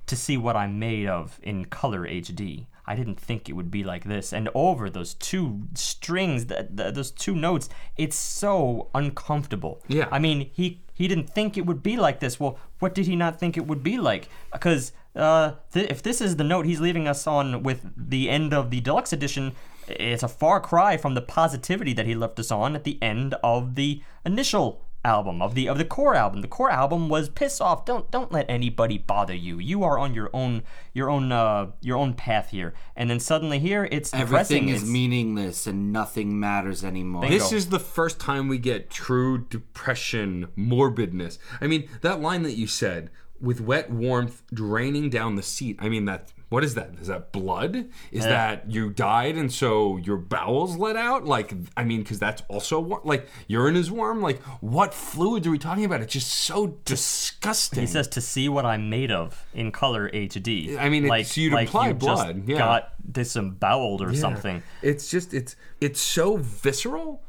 To 0.07 0.17
see 0.17 0.37
what 0.37 0.55
I'm 0.55 0.79
made 0.79 1.09
of 1.09 1.41
in 1.43 1.65
color 1.65 2.07
HD. 2.07 2.67
I 2.87 2.95
didn't 2.95 3.19
think 3.19 3.49
it 3.49 3.55
would 3.55 3.71
be 3.71 3.83
like 3.83 4.05
this. 4.05 4.35
And 4.35 4.51
over 4.55 4.91
those 4.91 5.15
two 5.15 5.63
strings, 5.73 6.45
th- 6.45 6.77
th- 6.77 6.93
those 6.93 7.11
two 7.11 7.35
notes, 7.35 7.71
it's 7.97 8.17
so 8.17 8.91
uncomfortable. 8.95 9.81
Yeah. 9.89 10.09
I 10.13 10.19
mean, 10.19 10.51
he 10.53 10.83
he 10.93 11.09
didn't 11.09 11.31
think 11.31 11.57
it 11.57 11.65
would 11.65 11.83
be 11.83 11.97
like 11.97 12.21
this. 12.21 12.39
Well, 12.39 12.59
what 12.81 12.95
did 12.95 13.07
he 13.07 13.17
not 13.17 13.41
think 13.41 13.57
it 13.57 13.67
would 13.67 13.83
be 13.83 13.97
like? 13.97 14.29
Because 14.53 14.93
uh, 15.17 15.53
th- 15.73 15.91
if 15.91 16.03
this 16.03 16.21
is 16.21 16.37
the 16.37 16.45
note 16.45 16.67
he's 16.67 16.81
leaving 16.81 17.07
us 17.09 17.27
on 17.27 17.63
with 17.63 17.87
the 17.97 18.29
end 18.31 18.53
of 18.53 18.71
the 18.71 18.81
deluxe 18.81 19.13
edition, 19.13 19.53
it's 19.89 20.23
a 20.23 20.29
far 20.29 20.61
cry 20.61 20.97
from 20.97 21.15
the 21.15 21.23
positivity 21.23 21.93
that 21.93 22.07
he 22.07 22.15
left 22.15 22.39
us 22.39 22.51
on 22.51 22.75
at 22.75 22.85
the 22.85 23.01
end 23.03 23.35
of 23.43 23.75
the 23.75 24.03
initial 24.25 24.81
album 25.07 25.43
of 25.43 25.55
the 25.55 25.69
of 25.69 25.77
the 25.77 25.85
core 25.85 26.15
album. 26.15 26.41
The 26.41 26.49
core 26.49 26.71
album 26.71 27.11
was 27.11 27.29
piss 27.29 27.61
off. 27.61 27.85
Don't 27.85 28.11
don't 28.11 28.33
let 28.33 28.47
anybody 28.49 28.97
bother 28.97 29.35
you. 29.35 29.59
You 29.59 29.85
are 29.85 29.99
on 29.99 30.15
your 30.15 30.31
own 30.33 30.63
your 30.95 31.11
own 31.11 31.31
uh, 31.31 31.73
your 31.83 31.99
own 31.99 32.15
path 32.15 32.49
here. 32.49 32.73
And 32.97 33.11
then 33.11 33.21
suddenly 33.21 33.59
here 33.59 33.87
it's 33.93 34.11
depressing. 34.11 34.57
Everything 34.57 34.69
is 34.71 34.77
It's- 34.83 34.91
meaningless 34.91 35.67
and 35.67 35.93
nothing 35.93 36.41
matters 36.41 36.83
anymore. 36.83 37.21
Bingo. 37.21 37.37
This 37.37 37.53
is 37.53 37.69
the 37.69 37.79
first 37.79 38.19
time 38.19 38.49
we 38.49 38.57
get 38.57 38.89
true 38.89 39.45
depression, 39.51 40.49
morbidness. 40.57 41.37
I 41.61 41.67
mean, 41.67 41.87
that 42.01 42.23
line 42.23 42.43
that 42.45 42.55
you 42.55 42.67
said 42.67 43.11
with 43.41 43.61
wet 43.61 43.91
warmth 43.91 44.43
draining 44.53 45.11
down 45.11 45.37
the 45.37 45.43
seat. 45.43 45.77
I 45.81 45.89
mean, 45.89 46.05
that 46.07 46.33
what 46.51 46.63
is 46.63 46.75
that? 46.75 46.91
Is 47.01 47.09
that 47.09 47.33
blood? 47.33 47.87
Is 48.13 48.23
that 48.25 48.71
you 48.71 48.91
died 48.91 49.35
and 49.35 49.53
so 49.53 49.97
your 49.97 50.17
bowels 50.17 50.77
let 50.77 50.95
out? 50.95 51.25
Like, 51.25 51.53
I 51.77 51.83
mean, 51.83 52.03
because 52.03 52.21
that's 52.21 52.43
also 52.49 52.79
war- 52.79 53.01
like 53.05 53.29
urine 53.49 53.75
is 53.77 53.91
warm. 53.91 54.21
Like, 54.23 54.41
what 54.61 54.95
fluids 54.95 55.47
are 55.49 55.51
we 55.51 55.59
talking 55.59 55.85
about? 55.85 56.01
It's 56.01 56.13
just 56.13 56.31
so 56.31 56.79
disgusting. 56.85 57.81
He 57.81 57.87
says 57.89 58.07
to 58.09 58.21
see 58.21 58.49
what 58.49 58.65
I'm 58.65 58.89
made 58.89 59.11
of 59.11 59.45
in 59.53 59.73
color 59.73 60.09
HD. 60.11 60.79
I 60.79 60.89
mean, 60.89 61.07
like 61.07 61.23
it's- 61.23 61.37
you'd 61.37 61.53
like 61.53 61.67
imply 61.69 61.89
you 61.89 61.95
just 61.95 62.03
blood, 62.05 62.49
yeah. 62.49 62.59
got 62.59 63.13
disemboweled 63.13 64.01
or 64.03 64.13
Yeah. 64.13 64.21
something. 64.21 64.63
It's 64.81 65.11
just 65.11 65.35
it's 65.35 65.57
it's 65.81 66.01
so 66.01 66.37
visceral. 66.37 67.23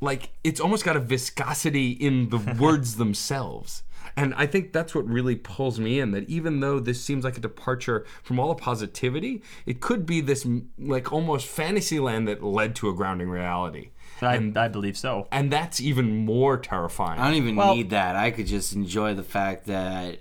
Like 0.00 0.30
it's 0.42 0.60
almost 0.60 0.84
got 0.84 0.96
a 0.96 1.00
viscosity 1.00 1.92
in 1.92 2.30
the 2.30 2.38
words 2.60 2.96
themselves. 2.96 3.84
And 4.16 4.34
I 4.34 4.46
think 4.46 4.72
that's 4.72 4.94
what 4.94 5.06
really 5.08 5.36
pulls 5.36 5.80
me 5.80 5.98
in 6.00 6.10
that 6.12 6.28
even 6.28 6.60
though 6.60 6.78
this 6.80 7.02
seems 7.02 7.24
like 7.24 7.36
a 7.36 7.40
departure 7.40 8.04
from 8.22 8.38
all 8.38 8.48
the 8.48 8.54
positivity, 8.60 9.42
it 9.66 9.80
could 9.80 10.04
be 10.06 10.20
this 10.20 10.46
like 10.78 11.12
almost 11.12 11.46
fantasy 11.46 11.98
land 11.98 12.28
that 12.28 12.42
led 12.42 12.74
to 12.76 12.88
a 12.88 12.94
grounding 12.94 13.30
reality. 13.30 13.90
I, 14.20 14.52
I 14.54 14.68
believe 14.68 14.96
so. 14.96 15.26
And 15.32 15.50
that's 15.52 15.80
even 15.80 16.24
more 16.24 16.56
terrifying. 16.56 17.18
I 17.18 17.24
don't 17.26 17.36
even 17.36 17.56
Well- 17.56 17.74
need 17.74 17.90
that. 17.90 18.14
I 18.14 18.30
could 18.30 18.46
just 18.46 18.72
enjoy 18.74 19.14
the 19.14 19.24
fact 19.24 19.66
that 19.66 20.18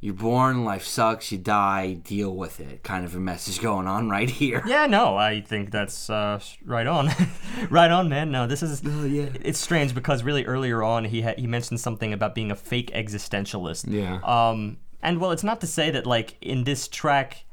you're 0.00 0.14
born, 0.14 0.64
life 0.64 0.84
sucks, 0.84 1.32
you 1.32 1.38
die, 1.38 1.94
deal 1.94 2.34
with 2.34 2.60
it. 2.60 2.82
Kind 2.84 3.04
of 3.04 3.14
a 3.16 3.18
message 3.20 3.60
going 3.60 3.86
on 3.88 4.08
right 4.08 4.30
here. 4.30 4.62
Yeah, 4.66 4.86
no, 4.86 5.16
I 5.16 5.40
think 5.40 5.70
that's 5.72 6.08
uh, 6.08 6.40
right 6.64 6.86
on, 6.86 7.10
right 7.70 7.90
on, 7.90 8.08
man. 8.08 8.30
No, 8.30 8.46
this 8.46 8.62
is 8.62 8.80
Oh, 8.86 9.04
yeah. 9.04 9.28
it's 9.42 9.58
strange 9.58 9.94
because 9.94 10.22
really 10.22 10.44
earlier 10.44 10.82
on 10.82 11.04
he 11.04 11.22
had 11.22 11.38
he 11.38 11.46
mentioned 11.46 11.80
something 11.80 12.12
about 12.12 12.34
being 12.34 12.50
a 12.52 12.56
fake 12.56 12.92
existentialist. 12.92 13.86
Yeah. 13.92 14.20
Um, 14.22 14.78
and 15.02 15.20
well, 15.20 15.32
it's 15.32 15.44
not 15.44 15.60
to 15.62 15.66
say 15.66 15.90
that 15.90 16.06
like 16.06 16.36
in 16.40 16.64
this 16.64 16.86
track, 16.88 17.44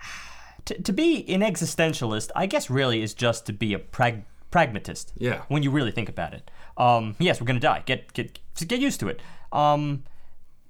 to, 0.66 0.80
to 0.82 0.92
be 0.92 1.28
an 1.32 1.40
existentialist, 1.40 2.30
I 2.34 2.46
guess 2.46 2.70
really 2.70 3.02
is 3.02 3.14
just 3.14 3.46
to 3.46 3.52
be 3.52 3.74
a 3.74 3.78
prag- 3.78 4.24
pragmatist. 4.50 5.12
Yeah. 5.16 5.42
When 5.48 5.62
you 5.62 5.70
really 5.70 5.90
think 5.92 6.08
about 6.08 6.34
it. 6.34 6.50
Um, 6.76 7.14
yes, 7.18 7.40
we're 7.40 7.46
gonna 7.46 7.60
die. 7.60 7.82
Get 7.84 8.12
get 8.14 8.38
get 8.66 8.80
used 8.80 9.00
to 9.00 9.08
it. 9.08 9.20
Um, 9.52 10.04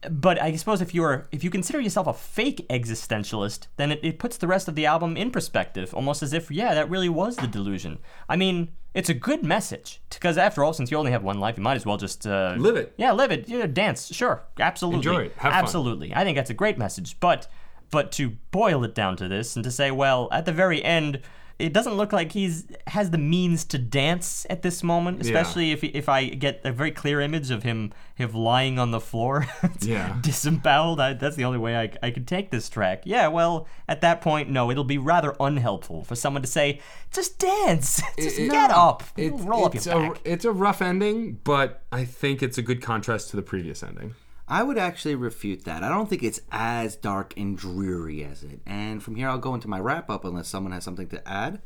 but 0.08 0.40
I 0.40 0.54
suppose 0.56 0.80
if 0.80 0.94
you're 0.94 1.26
if 1.30 1.44
you 1.44 1.50
consider 1.50 1.80
yourself 1.80 2.06
a 2.06 2.14
fake 2.14 2.66
existentialist, 2.68 3.66
then 3.76 3.92
it, 3.92 4.00
it 4.02 4.18
puts 4.18 4.36
the 4.36 4.46
rest 4.46 4.68
of 4.68 4.74
the 4.74 4.86
album 4.86 5.16
in 5.16 5.30
perspective, 5.30 5.92
almost 5.94 6.22
as 6.22 6.32
if 6.32 6.50
yeah, 6.50 6.74
that 6.74 6.88
really 6.88 7.08
was 7.08 7.36
the 7.36 7.46
delusion. 7.46 7.98
I 8.28 8.36
mean, 8.36 8.72
it's 8.94 9.10
a 9.10 9.14
good 9.14 9.44
message 9.44 10.00
because 10.08 10.38
after 10.38 10.64
all, 10.64 10.72
since 10.72 10.90
you 10.90 10.96
only 10.96 11.12
have 11.12 11.22
one 11.22 11.38
life, 11.38 11.56
you 11.56 11.62
might 11.62 11.76
as 11.76 11.84
well 11.84 11.98
just 11.98 12.26
uh, 12.26 12.54
Live 12.56 12.76
it. 12.76 12.94
Yeah, 12.96 13.12
live 13.12 13.30
it. 13.30 13.48
Yeah, 13.48 13.66
dance. 13.66 14.14
Sure, 14.14 14.42
absolutely. 14.58 14.98
Enjoy 14.98 15.22
it. 15.24 15.32
Have 15.36 15.52
fun. 15.52 15.62
absolutely. 15.62 16.14
I 16.14 16.24
think 16.24 16.36
that's 16.36 16.50
a 16.50 16.54
great 16.54 16.78
message. 16.78 17.20
But 17.20 17.46
but 17.90 18.10
to 18.12 18.30
boil 18.50 18.84
it 18.84 18.94
down 18.94 19.16
to 19.16 19.28
this 19.28 19.56
and 19.56 19.64
to 19.64 19.70
say, 19.70 19.90
well, 19.90 20.28
at 20.32 20.46
the 20.46 20.52
very 20.52 20.82
end. 20.82 21.20
It 21.60 21.72
doesn't 21.72 21.94
look 21.94 22.12
like 22.12 22.32
he's 22.32 22.64
has 22.86 23.10
the 23.10 23.18
means 23.18 23.64
to 23.66 23.78
dance 23.78 24.46
at 24.50 24.62
this 24.62 24.82
moment, 24.82 25.20
especially 25.20 25.72
if 25.72 25.84
if 25.84 26.08
I 26.08 26.26
get 26.26 26.60
a 26.64 26.72
very 26.72 26.90
clear 26.90 27.20
image 27.20 27.50
of 27.50 27.62
him 27.62 27.92
him 28.14 28.32
lying 28.32 28.78
on 28.78 28.90
the 28.90 29.00
floor, 29.00 29.46
Yeah. 29.80 30.16
disemboweled. 30.20 31.00
I, 31.00 31.14
that's 31.14 31.36
the 31.36 31.44
only 31.44 31.58
way 31.58 31.76
I, 31.76 31.90
I 32.02 32.10
could 32.10 32.26
take 32.26 32.50
this 32.50 32.68
track. 32.68 33.02
Yeah, 33.04 33.28
well, 33.28 33.66
at 33.88 34.00
that 34.02 34.20
point, 34.20 34.50
no, 34.50 34.70
it'll 34.70 34.84
be 34.84 34.98
rather 34.98 35.34
unhelpful 35.40 36.04
for 36.04 36.14
someone 36.14 36.42
to 36.42 36.48
say, 36.48 36.80
just 37.12 37.38
dance, 37.38 38.02
just 38.18 38.38
It- 38.38 38.50
get 38.50 38.70
up, 38.70 39.04
It- 39.16 39.32
roll 39.32 39.64
up 39.66 39.74
your 39.74 39.82
a, 39.94 40.10
back. 40.10 40.20
it's 40.24 40.44
a 40.44 40.52
rough 40.52 40.82
ending, 40.82 41.38
but 41.44 41.82
I 41.92 42.04
think 42.04 42.42
it's 42.42 42.58
a 42.58 42.62
good 42.62 42.82
contrast 42.82 43.30
to 43.30 43.36
the 43.36 43.42
previous 43.42 43.82
ending. 43.82 44.14
I 44.50 44.62
would 44.64 44.76
actually 44.78 45.14
refute 45.14 45.64
that. 45.64 45.82
I 45.84 45.88
don't 45.88 46.10
think 46.10 46.22
it's 46.24 46.40
as 46.50 46.96
dark 46.96 47.32
and 47.36 47.56
dreary 47.56 48.24
as 48.24 48.42
it. 48.42 48.60
And 48.66 49.02
from 49.02 49.14
here, 49.14 49.28
I'll 49.28 49.38
go 49.38 49.54
into 49.54 49.68
my 49.68 49.78
wrap 49.78 50.10
up 50.10 50.24
unless 50.24 50.48
someone 50.48 50.72
has 50.72 50.82
something 50.84 51.08
to 51.08 51.26
add. 51.28 51.62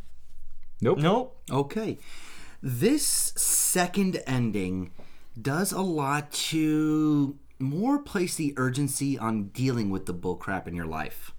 Nope. 0.82 0.98
Nope. 0.98 1.40
Okay. 1.51 1.98
This 2.62 3.06
second 3.06 4.23
ending 4.27 4.93
does 5.40 5.73
a 5.73 5.81
lot 5.81 6.31
to 6.32 7.39
more 7.59 7.98
place 8.01 8.35
the 8.35 8.52
urgency 8.56 9.19
on 9.19 9.44
dealing 9.48 9.89
with 9.90 10.06
the 10.06 10.15
bullcrap 10.15 10.66
in 10.66 10.74
your 10.74 10.86
life. 10.86 11.32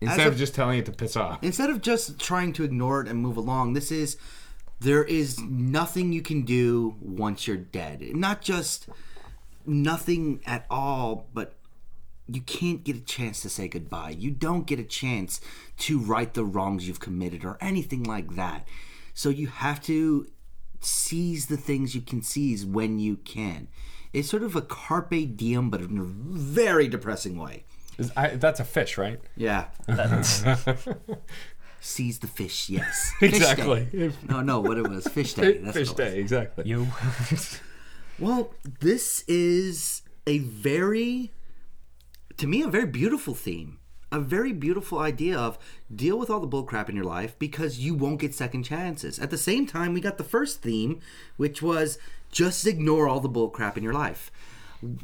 Instead 0.00 0.20
As 0.20 0.26
a- 0.26 0.28
of 0.30 0.36
just 0.36 0.54
telling 0.54 0.78
it 0.78 0.86
to 0.86 0.92
piss 0.92 1.16
off. 1.16 1.38
Instead 1.42 1.70
of 1.70 1.80
just 1.80 2.18
trying 2.18 2.52
to 2.54 2.64
ignore 2.64 3.00
it 3.00 3.08
and 3.08 3.18
move 3.20 3.36
along, 3.36 3.72
this 3.72 3.90
is 3.90 4.16
there 4.80 5.04
is 5.04 5.38
nothing 5.40 6.12
you 6.12 6.20
can 6.22 6.42
do 6.42 6.96
once 7.00 7.46
you're 7.46 7.56
dead. 7.56 8.02
Not 8.14 8.42
just 8.42 8.88
nothing 9.66 10.40
at 10.46 10.66
all, 10.70 11.28
but 11.34 11.54
you 12.28 12.40
can't 12.40 12.84
get 12.84 12.96
a 12.96 13.00
chance 13.00 13.42
to 13.42 13.48
say 13.48 13.68
goodbye. 13.68 14.14
You 14.18 14.30
don't 14.30 14.66
get 14.66 14.78
a 14.78 14.84
chance 14.84 15.40
to 15.78 15.98
right 15.98 16.32
the 16.32 16.44
wrongs 16.44 16.86
you've 16.86 17.00
committed 17.00 17.44
or 17.44 17.58
anything 17.60 18.04
like 18.04 18.36
that. 18.36 18.66
So 19.14 19.28
you 19.28 19.48
have 19.48 19.80
to 19.82 20.26
seize 20.80 21.46
the 21.46 21.56
things 21.56 21.94
you 21.94 22.00
can 22.00 22.22
seize 22.22 22.64
when 22.64 22.98
you 22.98 23.16
can. 23.16 23.68
It's 24.12 24.28
sort 24.28 24.42
of 24.42 24.54
a 24.56 24.62
carpe 24.62 25.36
diem, 25.36 25.70
but 25.70 25.80
in 25.80 25.98
a 25.98 26.04
very 26.04 26.88
depressing 26.88 27.36
way. 27.38 27.64
Is- 27.98 28.12
I, 28.16 28.28
that's 28.36 28.60
a 28.60 28.64
fish, 28.64 28.96
right? 28.98 29.20
Yeah. 29.36 29.66
That's- 29.86 30.44
Seize 31.80 32.20
the 32.20 32.28
fish, 32.28 32.68
yes. 32.70 33.12
Fish 33.18 33.34
Exactly. 33.34 33.86
day. 33.86 34.12
No, 34.28 34.40
no, 34.40 34.60
what 34.60 34.78
it 34.78 34.88
was. 34.88 35.04
Fish 35.08 35.34
day. 35.34 35.58
That's 35.58 35.76
fish 35.76 35.88
what 35.90 35.98
it 35.98 36.04
was. 36.04 36.12
day, 36.14 36.20
exactly. 36.20 36.64
you. 36.68 36.86
Well, 38.22 38.54
this 38.78 39.24
is 39.26 40.02
a 40.28 40.38
very, 40.38 41.32
to 42.36 42.46
me, 42.46 42.62
a 42.62 42.68
very 42.68 42.86
beautiful 42.86 43.34
theme. 43.34 43.78
A 44.12 44.20
very 44.20 44.52
beautiful 44.52 45.00
idea 45.00 45.36
of 45.36 45.58
deal 45.92 46.16
with 46.16 46.30
all 46.30 46.38
the 46.38 46.46
bullcrap 46.46 46.88
in 46.88 46.94
your 46.94 47.04
life 47.04 47.36
because 47.40 47.80
you 47.80 47.94
won't 47.94 48.20
get 48.20 48.32
second 48.32 48.62
chances. 48.62 49.18
At 49.18 49.30
the 49.30 49.38
same 49.38 49.66
time, 49.66 49.92
we 49.92 50.00
got 50.00 50.18
the 50.18 50.22
first 50.24 50.62
theme, 50.62 51.00
which 51.36 51.62
was 51.62 51.98
just 52.30 52.64
ignore 52.64 53.08
all 53.08 53.18
the 53.18 53.28
bullcrap 53.28 53.76
in 53.76 53.82
your 53.82 53.92
life. 53.92 54.30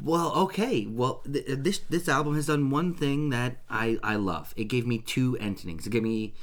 Well, 0.01 0.31
okay. 0.45 0.85
Well, 0.85 1.21
th- 1.29 1.45
uh, 1.49 1.55
this 1.57 1.79
this 1.89 2.07
album 2.07 2.35
has 2.35 2.45
done 2.47 2.69
one 2.69 2.93
thing 2.93 3.31
that 3.31 3.57
I 3.69 3.97
I 4.01 4.15
love. 4.15 4.53
It 4.55 4.65
gave 4.65 4.87
me 4.87 4.99
two 4.99 5.35
endings. 5.41 5.87
It 5.87 5.89
gave 5.89 6.03
me 6.03 6.33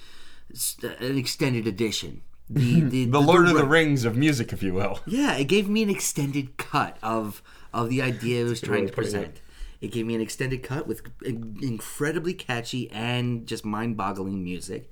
s- 0.52 0.76
uh, 0.84 0.94
an 1.00 1.16
extended 1.16 1.66
edition. 1.66 2.22
The 2.50 2.80
the, 2.80 3.04
The 3.06 3.20
Lord 3.20 3.48
of 3.48 3.54
the 3.54 3.66
Rings 3.66 4.04
of 4.04 4.16
music, 4.16 4.52
if 4.52 4.62
you 4.62 4.72
will. 4.72 5.00
yeah, 5.04 5.34
it 5.36 5.44
gave 5.44 5.68
me 5.68 5.82
an 5.82 5.90
extended 5.90 6.56
cut 6.56 6.96
of 7.02 7.42
of 7.72 7.88
the 7.88 8.00
idea 8.00 8.44
it 8.44 8.48
was 8.48 8.60
trying 8.60 8.86
to 8.86 8.92
present. 8.92 9.40
It 9.80 9.92
gave 9.92 10.06
me 10.06 10.14
an 10.14 10.20
extended 10.20 10.62
cut 10.62 10.86
with 10.86 11.02
incredibly 11.24 12.32
catchy 12.34 12.90
and 12.90 13.46
just 13.46 13.64
mind-boggling 13.64 14.42
music. 14.42 14.90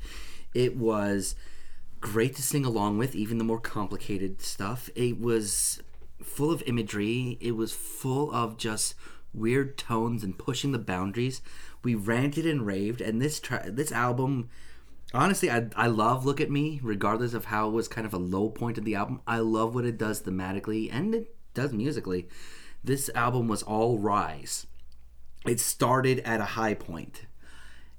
It 0.53 0.77
was 0.77 1.37
great 2.01 2.37
to 2.37 2.43
sing 2.43 2.67
along 2.67 2.99
with, 2.99 3.15
even 3.15 3.39
the 3.39 3.45
more 3.45 3.61
complicated 3.61 4.43
stuff. 4.43 4.91
It 4.95 5.19
was 5.19 5.81
full 6.23 6.51
of 6.51 6.63
imagery. 6.67 7.39
It 7.41 7.53
was 7.57 7.73
full 7.73 8.31
of 8.35 8.59
just 8.59 8.95
weird 9.33 9.79
tones 9.79 10.23
and 10.23 10.37
pushing 10.39 10.73
the 10.73 10.79
boundaries. 10.79 11.41
We 11.83 11.95
ranted 11.95 12.45
and 12.47 12.67
raved, 12.67 13.01
and 13.01 13.23
this 13.23 13.41
tra- 13.41 13.71
this 13.71 13.91
album 13.91 14.51
honestly 15.15 15.51
I, 15.51 15.69
I 15.77 15.87
love 15.87 16.27
look 16.27 16.41
at 16.41 16.51
me 16.51 16.81
regardless 16.83 17.35
of 17.35 17.47
how 17.47 17.69
it 17.69 17.73
was 17.73 17.89
kind 17.89 18.07
of 18.07 18.13
a 18.13 18.19
low 18.19 18.51
point 18.51 18.79
of 18.79 18.85
the 18.85 18.95
album 18.95 19.21
i 19.27 19.39
love 19.39 19.75
what 19.75 19.85
it 19.85 19.99
does 19.99 20.23
thematically 20.23 20.89
and 20.93 21.15
it 21.15 21.35
does 21.55 21.73
musically 21.73 22.29
this 22.83 23.11
album 23.15 23.49
was 23.49 23.63
all 23.63 23.99
rise 23.99 24.67
it 25.47 25.61
started 25.61 26.21
at 26.21 26.41
a 26.41 26.45
high 26.45 26.75
point 26.75 27.27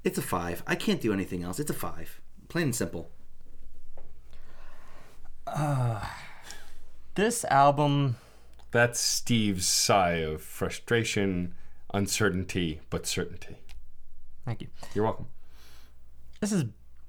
it's 0.03 0.17
a 0.17 0.21
five 0.21 0.61
i 0.67 0.75
can't 0.75 1.01
do 1.01 1.13
anything 1.13 1.43
else 1.43 1.59
it's 1.59 1.71
a 1.71 1.73
five 1.73 2.19
plain 2.49 2.65
and 2.65 2.75
simple 2.75 3.09
This 7.15 7.45
album. 7.45 8.17
That's 8.71 8.99
Steve's 8.99 9.65
sigh 9.65 10.15
of 10.15 10.41
frustration, 10.41 11.55
uncertainty, 11.93 12.81
but 12.89 13.07
certainty. 13.07 13.55
Thank 14.43 14.59
you. 14.59 14.67
You're 14.93 15.05
welcome. 15.05 15.27
This 16.41 16.51
is 16.51 16.65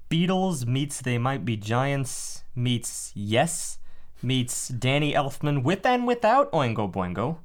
Beatles 0.09 0.65
meets 0.65 1.01
They 1.01 1.17
Might 1.17 1.43
Be 1.45 1.57
Giants 1.57 2.43
meets 2.55 3.11
Yes 3.15 3.77
meets 4.21 4.67
Danny 4.67 5.13
Elfman 5.13 5.63
with 5.63 5.85
and 5.85 6.07
without 6.07 6.51
Oingo 6.51 6.91
Boingo. 6.91 7.37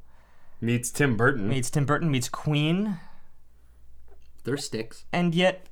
Meets 0.60 0.90
Tim 0.90 1.16
Burton. 1.16 1.48
meets 1.48 1.70
Tim 1.70 1.84
Burton 1.84 2.10
meets 2.10 2.28
Queen. 2.28 2.98
They're 4.44 4.56
sticks. 4.56 5.04
And 5.12 5.34
yet 5.34 5.66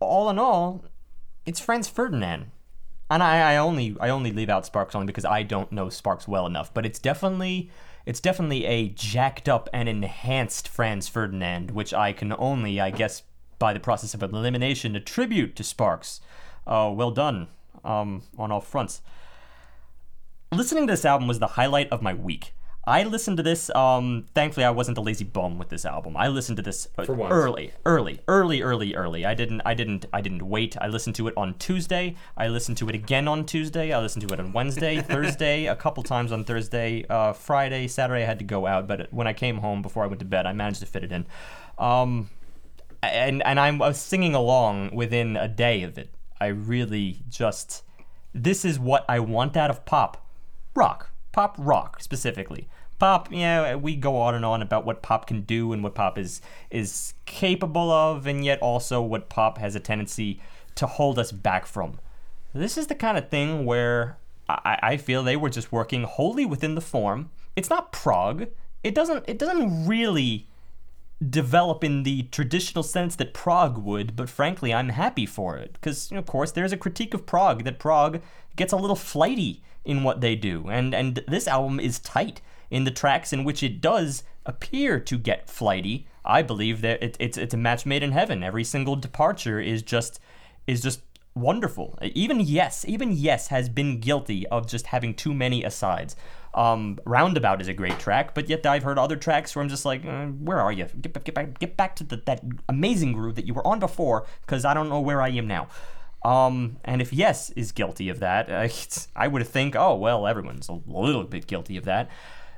all 0.00 0.30
in 0.30 0.38
all 0.38 0.84
it's 1.44 1.60
Franz 1.60 1.88
Ferdinand. 1.88 2.50
And 3.10 3.22
I, 3.22 3.52
I 3.52 3.56
only 3.58 3.96
I 4.00 4.08
only 4.08 4.32
leave 4.32 4.48
out 4.48 4.64
Sparks 4.64 4.94
only 4.94 5.06
because 5.06 5.26
I 5.26 5.42
don't 5.42 5.70
know 5.70 5.90
Sparks 5.90 6.26
well 6.26 6.46
enough 6.46 6.72
but 6.72 6.86
it's 6.86 6.98
definitely 6.98 7.70
it's 8.06 8.20
definitely 8.20 8.64
a 8.64 8.88
jacked 8.88 9.48
up 9.48 9.68
and 9.72 9.88
enhanced 9.88 10.66
Franz 10.66 11.08
Ferdinand 11.08 11.72
which 11.72 11.92
I 11.92 12.12
can 12.12 12.34
only 12.38 12.80
I 12.80 12.90
guess 12.90 13.22
by 13.62 13.72
the 13.72 13.80
process 13.80 14.12
of 14.12 14.22
elimination 14.22 14.96
a 14.96 15.00
tribute 15.00 15.54
to 15.54 15.62
Sparks 15.62 16.20
uh, 16.66 16.90
well 16.92 17.12
done 17.12 17.46
um, 17.84 18.22
on 18.36 18.50
all 18.50 18.60
fronts 18.60 19.02
listening 20.52 20.86
to 20.86 20.92
this 20.92 21.04
album 21.04 21.28
was 21.28 21.38
the 21.38 21.46
highlight 21.58 21.90
of 21.90 22.02
my 22.02 22.12
week. 22.14 22.54
I 22.84 23.04
listened 23.04 23.36
to 23.36 23.44
this. 23.44 23.70
Um, 23.76 24.26
thankfully, 24.34 24.66
I 24.66 24.70
wasn't 24.70 24.98
a 24.98 25.00
lazy 25.00 25.24
bum 25.24 25.56
with 25.56 25.68
this 25.68 25.84
album. 25.84 26.16
I 26.16 26.26
listened 26.26 26.56
to 26.56 26.62
this 26.62 26.88
early, 26.98 27.72
early, 27.86 28.20
early, 28.26 28.62
early, 28.62 28.94
early. 28.96 29.24
I 29.24 29.34
didn't, 29.34 29.62
I 29.64 29.74
didn't, 29.74 30.06
I 30.12 30.20
didn't 30.20 30.42
wait. 30.48 30.76
I 30.80 30.88
listened 30.88 31.14
to 31.16 31.28
it 31.28 31.34
on 31.36 31.54
Tuesday. 31.58 32.16
I 32.36 32.48
listened 32.48 32.78
to 32.78 32.88
it 32.88 32.96
again 32.96 33.28
on 33.28 33.46
Tuesday. 33.46 33.92
I 33.92 34.00
listened 34.00 34.26
to 34.26 34.34
it 34.34 34.40
on 34.40 34.52
Wednesday, 34.52 35.00
Thursday, 35.14 35.66
a 35.66 35.76
couple 35.76 36.02
times 36.02 36.32
on 36.32 36.42
Thursday, 36.42 37.06
uh, 37.08 37.32
Friday, 37.32 37.86
Saturday. 37.86 38.24
I 38.24 38.26
had 38.26 38.40
to 38.40 38.44
go 38.44 38.66
out, 38.66 38.88
but 38.88 39.12
when 39.12 39.28
I 39.28 39.32
came 39.32 39.58
home 39.58 39.80
before 39.80 40.02
I 40.02 40.08
went 40.08 40.18
to 40.18 40.26
bed, 40.26 40.46
I 40.46 40.52
managed 40.52 40.80
to 40.80 40.86
fit 40.86 41.04
it 41.04 41.12
in. 41.12 41.24
Um, 41.78 42.30
and 43.02 43.42
and 43.42 43.58
I'm, 43.58 43.82
I 43.82 43.88
was 43.88 43.98
singing 43.98 44.34
along 44.34 44.94
within 44.94 45.36
a 45.36 45.48
day 45.48 45.82
of 45.82 45.98
it. 45.98 46.14
I 46.40 46.46
really 46.46 47.22
just 47.28 47.82
this 48.34 48.64
is 48.64 48.78
what 48.78 49.04
I 49.08 49.20
want 49.20 49.56
out 49.56 49.70
of 49.70 49.84
pop 49.84 50.26
rock, 50.74 51.10
pop 51.32 51.56
rock 51.58 52.02
specifically. 52.02 52.68
Pop, 52.98 53.28
yeah, 53.32 53.74
we 53.74 53.96
go 53.96 54.16
on 54.16 54.34
and 54.34 54.44
on 54.44 54.62
about 54.62 54.86
what 54.86 55.02
pop 55.02 55.26
can 55.26 55.40
do 55.40 55.72
and 55.72 55.82
what 55.82 55.94
pop 55.94 56.16
is 56.16 56.40
is 56.70 57.14
capable 57.26 57.90
of, 57.90 58.26
and 58.26 58.44
yet 58.44 58.60
also 58.60 59.02
what 59.02 59.28
pop 59.28 59.58
has 59.58 59.74
a 59.74 59.80
tendency 59.80 60.40
to 60.76 60.86
hold 60.86 61.18
us 61.18 61.32
back 61.32 61.66
from. 61.66 61.98
This 62.54 62.78
is 62.78 62.86
the 62.86 62.94
kind 62.94 63.18
of 63.18 63.28
thing 63.28 63.64
where 63.64 64.18
I, 64.48 64.78
I 64.82 64.96
feel 64.98 65.22
they 65.22 65.36
were 65.36 65.50
just 65.50 65.72
working 65.72 66.04
wholly 66.04 66.46
within 66.46 66.74
the 66.74 66.80
form. 66.80 67.30
It's 67.56 67.70
not 67.70 67.92
prog. 67.92 68.46
It 68.84 68.94
doesn't. 68.94 69.24
It 69.28 69.38
doesn't 69.38 69.86
really 69.86 70.48
develop 71.30 71.84
in 71.84 72.02
the 72.02 72.24
traditional 72.24 72.82
sense 72.82 73.16
that 73.16 73.34
prog 73.34 73.78
would, 73.78 74.16
but 74.16 74.28
frankly, 74.28 74.72
I'm 74.72 74.90
happy 74.90 75.26
for 75.26 75.56
it. 75.56 75.74
Because, 75.74 76.10
you 76.10 76.16
know, 76.16 76.20
of 76.20 76.26
course, 76.26 76.52
there's 76.52 76.72
a 76.72 76.76
critique 76.76 77.14
of 77.14 77.26
prog 77.26 77.64
that 77.64 77.78
prog 77.78 78.20
gets 78.56 78.72
a 78.72 78.76
little 78.76 78.96
flighty 78.96 79.62
in 79.84 80.04
what 80.04 80.20
they 80.20 80.34
do. 80.34 80.68
And, 80.68 80.94
and 80.94 81.22
this 81.28 81.48
album 81.48 81.80
is 81.80 81.98
tight 81.98 82.40
in 82.70 82.84
the 82.84 82.90
tracks 82.90 83.32
in 83.32 83.44
which 83.44 83.62
it 83.62 83.80
does 83.80 84.24
appear 84.46 84.98
to 85.00 85.18
get 85.18 85.48
flighty. 85.48 86.06
I 86.24 86.42
believe 86.42 86.80
that 86.82 87.02
it, 87.02 87.16
it's, 87.18 87.38
it's 87.38 87.54
a 87.54 87.58
match 87.58 87.84
made 87.86 88.02
in 88.02 88.12
heaven. 88.12 88.42
Every 88.42 88.64
single 88.64 88.96
departure 88.96 89.60
is 89.60 89.82
just 89.82 90.20
is 90.66 90.80
just 90.80 91.00
wonderful. 91.34 91.98
Even 92.02 92.40
Yes, 92.40 92.84
even 92.86 93.12
Yes 93.12 93.48
has 93.48 93.68
been 93.68 94.00
guilty 94.00 94.46
of 94.48 94.68
just 94.68 94.86
having 94.86 95.14
too 95.14 95.34
many 95.34 95.64
asides. 95.64 96.14
Um, 96.54 96.98
Roundabout 97.06 97.62
is 97.62 97.68
a 97.68 97.72
great 97.72 97.98
track, 97.98 98.34
but 98.34 98.48
yet 98.48 98.66
I've 98.66 98.82
heard 98.82 98.98
other 98.98 99.16
tracks 99.16 99.54
where 99.54 99.62
I'm 99.62 99.68
just 99.68 99.84
like, 99.84 100.04
uh, 100.04 100.26
where 100.26 100.60
are 100.60 100.72
you? 100.72 100.86
Get, 101.00 101.24
get 101.24 101.34
back, 101.34 101.58
get 101.58 101.76
back 101.76 101.96
to 101.96 102.04
the, 102.04 102.16
that 102.26 102.44
amazing 102.68 103.12
groove 103.12 103.36
that 103.36 103.46
you 103.46 103.54
were 103.54 103.66
on 103.66 103.78
before, 103.78 104.26
because 104.42 104.64
I 104.64 104.74
don't 104.74 104.88
know 104.88 105.00
where 105.00 105.22
I 105.22 105.30
am 105.30 105.46
now. 105.46 105.68
Um, 106.24 106.76
and 106.84 107.00
if 107.00 107.12
Yes 107.12 107.50
is 107.50 107.72
guilty 107.72 108.08
of 108.08 108.20
that, 108.20 108.50
uh, 108.50 108.68
I 109.16 109.28
would 109.28 109.46
think, 109.46 109.74
oh 109.74 109.96
well, 109.96 110.26
everyone's 110.26 110.68
a 110.68 110.80
little 110.86 111.24
bit 111.24 111.46
guilty 111.46 111.76
of 111.76 111.84
that. 111.84 112.10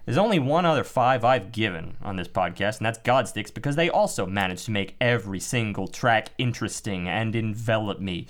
There's 0.05 0.19
only 0.19 0.39
one 0.39 0.67
other 0.67 0.85
five 0.85 1.25
I've 1.25 1.51
given 1.51 1.97
on 2.03 2.17
this 2.17 2.29
podcast, 2.29 2.77
and 2.77 2.85
that's 2.85 2.99
Godsticks, 2.99 3.55
because 3.55 3.77
they 3.77 3.89
also 3.89 4.27
managed 4.27 4.67
to 4.67 4.71
make 4.71 4.97
every 5.01 5.41
single 5.41 5.89
track 5.89 6.29
interesting 6.37 7.09
and 7.09 7.35
envelop 7.35 8.01
me. 8.01 8.27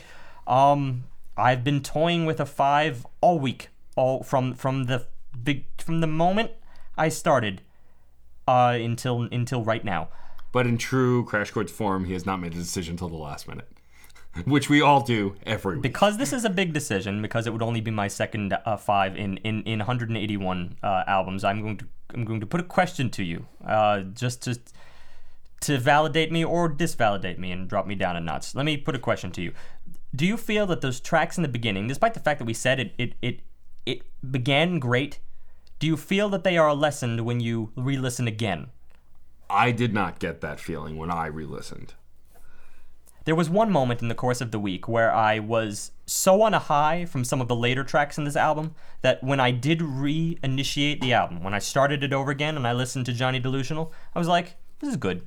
Um, 0.47 1.05
I've 1.37 1.65
been 1.65 1.83
toying 1.83 2.27
with 2.27 2.39
a 2.39 2.47
five 2.47 3.05
all 3.21 3.41
week, 3.41 3.71
all 3.97 4.23
from 4.23 4.55
from 4.55 4.85
the 4.85 5.07
big 5.45 5.65
from 5.79 6.01
the 6.01 6.07
moment 6.07 6.51
I 6.97 7.09
started, 7.09 7.63
uh, 8.49 8.79
until 8.81 9.23
until 9.23 9.63
right 9.63 9.85
now. 9.85 10.09
But 10.53 10.67
in 10.67 10.79
true 10.79 11.25
Crash 11.25 11.51
Chords 11.51 11.73
form, 11.73 12.05
he 12.05 12.13
has 12.13 12.25
not 12.25 12.41
made 12.41 12.53
a 12.53 12.57
decision 12.57 12.93
until 12.93 13.09
the 13.09 13.17
last 13.17 13.49
minute, 13.49 13.69
which 14.45 14.69
we 14.71 14.81
all 14.81 15.01
do 15.01 15.35
every 15.45 15.75
week. 15.75 15.83
because 15.83 16.17
this 16.17 16.33
is 16.33 16.45
a 16.45 16.51
big 16.51 16.73
decision 16.73 17.21
because 17.23 17.47
it 17.47 17.53
would 17.53 17.63
only 17.63 17.81
be 17.81 17.91
my 17.91 18.09
second 18.09 18.53
uh, 18.53 18.77
five 18.77 19.17
in 19.17 19.37
in, 19.39 19.63
in 19.63 19.79
181 19.81 20.77
uh, 20.83 21.05
albums 21.07 21.45
i'm 21.45 21.61
going 21.61 21.77
to 21.77 21.87
i'm 22.15 22.25
going 22.25 22.41
to 22.41 22.47
put 22.47 22.61
a 22.61 22.65
question 22.65 23.11
to 23.11 23.23
you 23.23 23.47
uh, 23.67 24.01
just 24.01 24.43
to 24.43 24.59
to 25.61 25.79
validate 25.79 26.31
me 26.31 26.45
or 26.45 26.69
disvalidate 26.69 27.39
me 27.39 27.51
and 27.51 27.69
drop 27.69 27.87
me 27.87 27.95
down 27.95 28.17
a 28.17 28.21
notch 28.21 28.55
let 28.55 28.65
me 28.65 28.77
put 28.77 28.95
a 28.95 28.99
question 28.99 29.31
to 29.31 29.41
you 29.43 29.53
do 30.15 30.27
you 30.27 30.37
feel 30.37 30.67
that 30.67 30.81
those 30.81 31.01
tracks 31.01 31.37
in 31.37 31.43
the 31.43 31.49
beginning 31.49 31.87
despite 31.89 32.15
the 32.15 32.21
fact 32.21 32.39
that 32.39 32.45
we 32.45 32.55
said 32.55 32.79
it 32.81 32.93
it 32.99 33.15
it, 33.23 33.41
it 33.87 34.03
began 34.31 34.79
great 34.79 35.21
do 35.79 35.87
you 35.87 35.97
feel 35.97 36.29
that 36.29 36.45
they 36.45 36.57
are 36.57 36.75
lessened 36.75 37.21
when 37.23 37.41
you 37.41 37.73
re-listen 37.77 38.27
again 38.27 38.69
I 39.51 39.71
did 39.71 39.93
not 39.93 40.19
get 40.19 40.41
that 40.41 40.61
feeling 40.61 40.97
when 40.97 41.11
I 41.11 41.27
re-listened. 41.27 41.95
There 43.25 43.35
was 43.35 43.49
one 43.49 43.71
moment 43.71 44.03
in 44.03 44.09
the 44.09 44.15
course 44.15 44.41
of 44.41 44.51
the 44.51 44.59
week 44.59 44.87
where 44.87 45.13
I 45.13 45.39
was 45.39 45.93
so 46.05 46.43
on 46.43 46.53
a 46.53 46.59
high 46.59 47.07
from 47.07 47.25
some 47.25 47.41
of 47.41 47.49
the 47.49 47.57
later 47.57 47.83
tracks 47.83 48.19
in 48.19 48.25
this 48.25 48.37
album 48.37 48.75
that 49.01 49.23
when 49.25 49.41
I 49.41 49.51
did 49.51 49.81
re-initiate 49.81 51.01
the 51.01 51.15
album, 51.15 51.43
when 51.43 51.55
I 51.55 51.59
started 51.59 52.03
it 52.03 52.13
over 52.13 52.31
again 52.31 52.57
and 52.57 52.67
I 52.67 52.73
listened 52.73 53.07
to 53.07 53.13
Johnny 53.13 53.39
Delusional, 53.39 53.93
I 54.15 54.19
was 54.19 54.29
like, 54.29 54.57
this 54.81 54.91
is 54.91 54.97
good. 54.97 55.27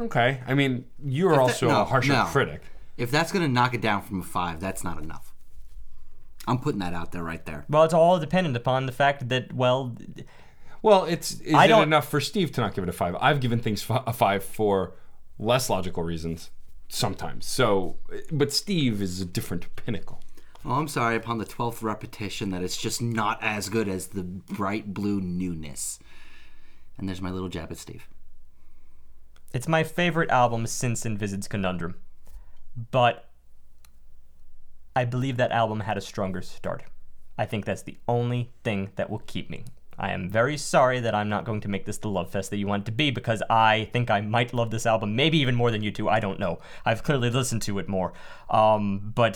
Okay, 0.00 0.40
I 0.46 0.54
mean 0.54 0.86
you 1.02 1.28
are 1.28 1.40
also 1.40 1.68
no, 1.68 1.82
a 1.82 1.84
harsher 1.84 2.12
no. 2.12 2.24
critic. 2.24 2.62
if 2.96 3.10
that's 3.10 3.32
gonna 3.32 3.48
knock 3.48 3.72
it 3.72 3.80
down 3.80 4.02
from 4.02 4.20
a 4.20 4.24
five 4.24 4.60
that's 4.60 4.84
not 4.84 5.02
enough 5.02 5.25
i'm 6.46 6.58
putting 6.58 6.78
that 6.80 6.94
out 6.94 7.12
there 7.12 7.22
right 7.22 7.44
there 7.46 7.64
Well, 7.68 7.84
it's 7.84 7.94
all 7.94 8.18
dependent 8.18 8.56
upon 8.56 8.86
the 8.86 8.92
fact 8.92 9.28
that, 9.28 9.52
well, 9.52 9.96
Well, 10.82 11.04
it's 11.04 11.40
is 11.40 11.54
I 11.54 11.64
it 11.64 11.68
don't- 11.68 11.82
enough 11.82 12.08
for 12.08 12.20
Steve 12.20 12.52
to 12.52 12.60
not 12.60 12.74
give 12.74 12.84
it 12.84 12.88
a 12.90 12.92
five? 12.92 13.16
I've 13.20 13.40
given 13.40 13.58
things 13.58 13.82
fi- 13.82 14.02
a 14.06 14.12
five 14.12 14.44
for 14.44 14.94
less 15.38 15.68
logical 15.68 16.02
reasons 16.04 16.50
sometimes. 16.88 17.46
So, 17.46 17.96
but 18.30 18.52
Steve 18.52 19.02
is 19.02 19.20
a 19.20 19.24
different 19.24 19.74
pinnacle. 19.76 20.20
Oh, 20.64 20.72
I'm 20.74 20.88
sorry 20.88 21.16
upon 21.16 21.38
the 21.38 21.44
12th 21.44 21.82
repetition 21.82 22.50
that 22.50 22.62
it's 22.62 22.76
just 22.76 23.02
not 23.02 23.38
as 23.42 23.68
good 23.68 23.88
as 23.88 24.08
the 24.08 24.22
bright 24.22 24.94
blue 24.94 25.20
newness. 25.20 25.98
And 26.98 27.08
there's 27.08 27.20
my 27.22 27.30
little 27.30 27.48
jab 27.48 27.70
at 27.72 27.78
Steve. 27.78 28.06
It's 29.52 29.68
my 29.68 29.82
favorite 29.84 30.30
album 30.30 30.66
since 30.66 31.04
Invisit's 31.04 31.48
Conundrum. 31.48 31.96
But 32.90 33.25
I 34.96 35.04
believe 35.04 35.36
that 35.36 35.52
album 35.52 35.80
had 35.80 35.98
a 35.98 36.00
stronger 36.00 36.40
start. 36.40 36.82
I 37.36 37.44
think 37.44 37.66
that's 37.66 37.82
the 37.82 37.98
only 38.08 38.50
thing 38.64 38.92
that 38.96 39.10
will 39.10 39.22
keep 39.26 39.50
me. 39.50 39.66
I 39.98 40.12
am 40.12 40.30
very 40.30 40.56
sorry 40.56 41.00
that 41.00 41.14
I'm 41.14 41.28
not 41.28 41.44
going 41.44 41.60
to 41.60 41.68
make 41.68 41.84
this 41.84 41.98
the 41.98 42.08
love 42.08 42.30
fest 42.30 42.48
that 42.50 42.56
you 42.56 42.66
want 42.66 42.84
it 42.84 42.86
to 42.86 42.92
be 42.92 43.10
because 43.10 43.42
I 43.50 43.90
think 43.92 44.10
I 44.10 44.22
might 44.22 44.54
love 44.54 44.70
this 44.70 44.86
album, 44.86 45.14
maybe 45.14 45.38
even 45.38 45.54
more 45.54 45.70
than 45.70 45.82
you 45.82 45.90
two. 45.90 46.08
I 46.08 46.18
don't 46.18 46.40
know. 46.40 46.60
I've 46.86 47.02
clearly 47.02 47.28
listened 47.28 47.60
to 47.62 47.78
it 47.78 47.88
more. 47.88 48.14
Um, 48.48 49.12
but 49.14 49.34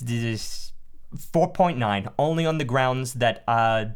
this 0.00 0.72
4.9 1.16 2.12
only 2.16 2.46
on 2.46 2.58
the 2.58 2.64
grounds 2.64 3.14
that 3.14 3.42
uh, 3.48 3.86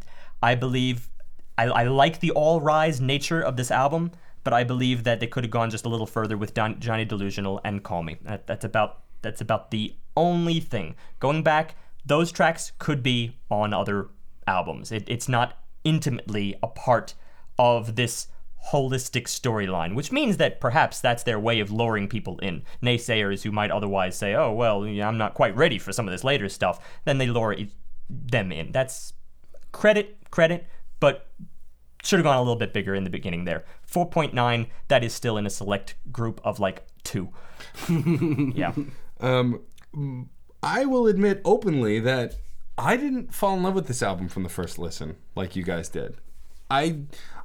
I 0.42 0.56
believe 0.56 1.08
I, 1.56 1.66
I 1.66 1.84
like 1.84 2.18
the 2.18 2.32
all 2.32 2.60
rise 2.60 3.00
nature 3.00 3.40
of 3.40 3.56
this 3.56 3.70
album, 3.70 4.10
but 4.42 4.52
I 4.52 4.64
believe 4.64 5.04
that 5.04 5.20
they 5.20 5.28
could 5.28 5.44
have 5.44 5.52
gone 5.52 5.70
just 5.70 5.86
a 5.86 5.88
little 5.88 6.06
further 6.06 6.36
with 6.36 6.54
Don, 6.54 6.80
Johnny 6.80 7.04
Delusional 7.04 7.60
and 7.64 7.84
Call 7.84 8.02
Me. 8.02 8.16
That, 8.22 8.48
that's 8.48 8.64
about 8.64 9.00
that's 9.22 9.40
about 9.40 9.70
the 9.70 9.94
only 10.16 10.60
thing. 10.60 10.94
Going 11.20 11.42
back, 11.42 11.76
those 12.04 12.32
tracks 12.32 12.72
could 12.78 13.02
be 13.02 13.36
on 13.50 13.72
other 13.72 14.08
albums. 14.46 14.92
It, 14.92 15.04
it's 15.08 15.28
not 15.28 15.58
intimately 15.84 16.56
a 16.62 16.68
part 16.68 17.14
of 17.58 17.96
this 17.96 18.28
holistic 18.72 19.24
storyline, 19.24 19.94
which 19.94 20.10
means 20.10 20.38
that 20.38 20.60
perhaps 20.60 21.00
that's 21.00 21.22
their 21.22 21.38
way 21.38 21.60
of 21.60 21.70
luring 21.70 22.08
people 22.08 22.38
in. 22.38 22.62
Naysayers 22.82 23.42
who 23.42 23.52
might 23.52 23.70
otherwise 23.70 24.16
say, 24.16 24.34
"Oh, 24.34 24.52
well, 24.52 24.86
yeah, 24.86 25.06
I'm 25.06 25.18
not 25.18 25.34
quite 25.34 25.56
ready 25.56 25.78
for 25.78 25.92
some 25.92 26.08
of 26.08 26.12
this 26.12 26.24
later 26.24 26.48
stuff," 26.48 26.80
then 27.04 27.18
they 27.18 27.26
lure 27.26 27.56
them 28.08 28.52
in. 28.52 28.72
That's 28.72 29.12
credit, 29.72 30.16
credit, 30.30 30.66
but 31.00 31.28
should 32.02 32.18
have 32.18 32.24
gone 32.24 32.36
a 32.36 32.40
little 32.40 32.56
bit 32.56 32.72
bigger 32.72 32.94
in 32.94 33.04
the 33.04 33.10
beginning 33.10 33.44
there. 33.44 33.64
4.9, 33.90 34.68
that 34.88 35.02
is 35.02 35.12
still 35.12 35.38
in 35.38 35.46
a 35.46 35.50
select 35.50 35.94
group 36.12 36.40
of 36.44 36.60
like 36.60 36.86
two. 37.02 37.30
yeah. 37.88 38.72
Um, 39.20 39.62
I 40.62 40.84
will 40.84 41.06
admit 41.06 41.40
openly 41.44 42.00
that 42.00 42.36
I 42.76 42.96
didn't 42.96 43.34
fall 43.34 43.56
in 43.56 43.62
love 43.62 43.74
with 43.74 43.86
this 43.86 44.02
album 44.02 44.28
from 44.28 44.42
the 44.42 44.48
first 44.48 44.78
listen 44.78 45.16
like 45.36 45.54
you 45.54 45.62
guys 45.62 45.88
did. 45.88 46.16
I 46.70 47.00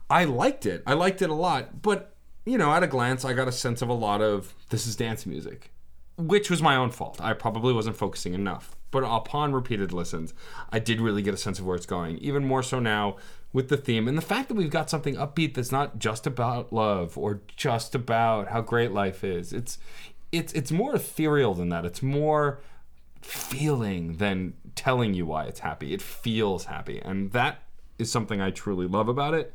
I 0.10 0.24
liked 0.24 0.66
it. 0.66 0.84
I 0.88 0.94
liked 0.94 1.22
it 1.22 1.30
a 1.30 1.36
lot, 1.36 1.82
but 1.82 2.16
you 2.46 2.58
know, 2.58 2.74
at 2.74 2.84
a 2.84 2.88
glance, 2.88 3.24
I 3.26 3.34
got 3.34 3.48
a 3.48 3.52
sense 3.52 3.82
of 3.82 3.90
a 3.90 3.94
lot 3.94 4.22
of 4.22 4.56
this 4.70 4.88
is 4.88 4.96
dance 4.96 5.26
music, 5.26 5.72
which 6.18 6.50
was 6.50 6.62
my 6.62 6.76
own 6.76 6.90
fault. 6.90 7.22
I 7.22 7.34
probably 7.34 7.74
wasn't 7.74 7.98
focusing 7.98 8.34
enough. 8.34 8.76
But 8.92 9.04
upon 9.04 9.54
repeated 9.54 9.94
listens, 9.94 10.34
I 10.72 10.80
did 10.80 11.00
really 11.00 11.22
get 11.22 11.36
a 11.36 11.38
sense 11.38 11.60
of 11.60 11.66
where 11.66 11.76
it's 11.76 11.86
going. 11.86 12.18
Even 12.18 12.44
more 12.44 12.64
so 12.64 12.80
now 12.80 13.18
with 13.54 13.70
the 13.70 13.78
theme 13.78 14.08
and 14.08 14.18
the 14.18 14.22
fact 14.22 14.48
that 14.48 14.56
we've 14.56 14.70
got 14.70 14.90
something 14.90 15.16
upbeat 15.16 15.56
that's 15.56 15.72
not 15.72 16.00
just 16.00 16.26
about 16.26 16.74
love 16.74 17.18
or 17.18 17.42
just 17.56 17.96
about 17.96 18.48
how 18.48 18.62
great 18.62 18.92
life 18.92 19.24
is. 19.24 19.54
It's 19.54 19.78
it's 20.32 20.54
it's 20.54 20.72
more 20.72 20.96
ethereal 20.96 21.54
than 21.54 21.70
that. 21.70 21.86
It's 21.86 22.02
more 22.02 22.60
feeling 23.22 24.18
than 24.18 24.54
telling 24.76 25.14
you 25.14 25.26
why 25.26 25.46
it's 25.46 25.60
happy. 25.60 25.94
It 25.94 26.02
feels 26.02 26.66
happy, 26.66 27.02
and 27.04 27.32
that 27.32 27.64
is 27.98 28.12
something 28.12 28.42
I 28.42 28.52
truly 28.52 28.88
love 28.88 29.10
about 29.10 29.34
it. 29.34 29.54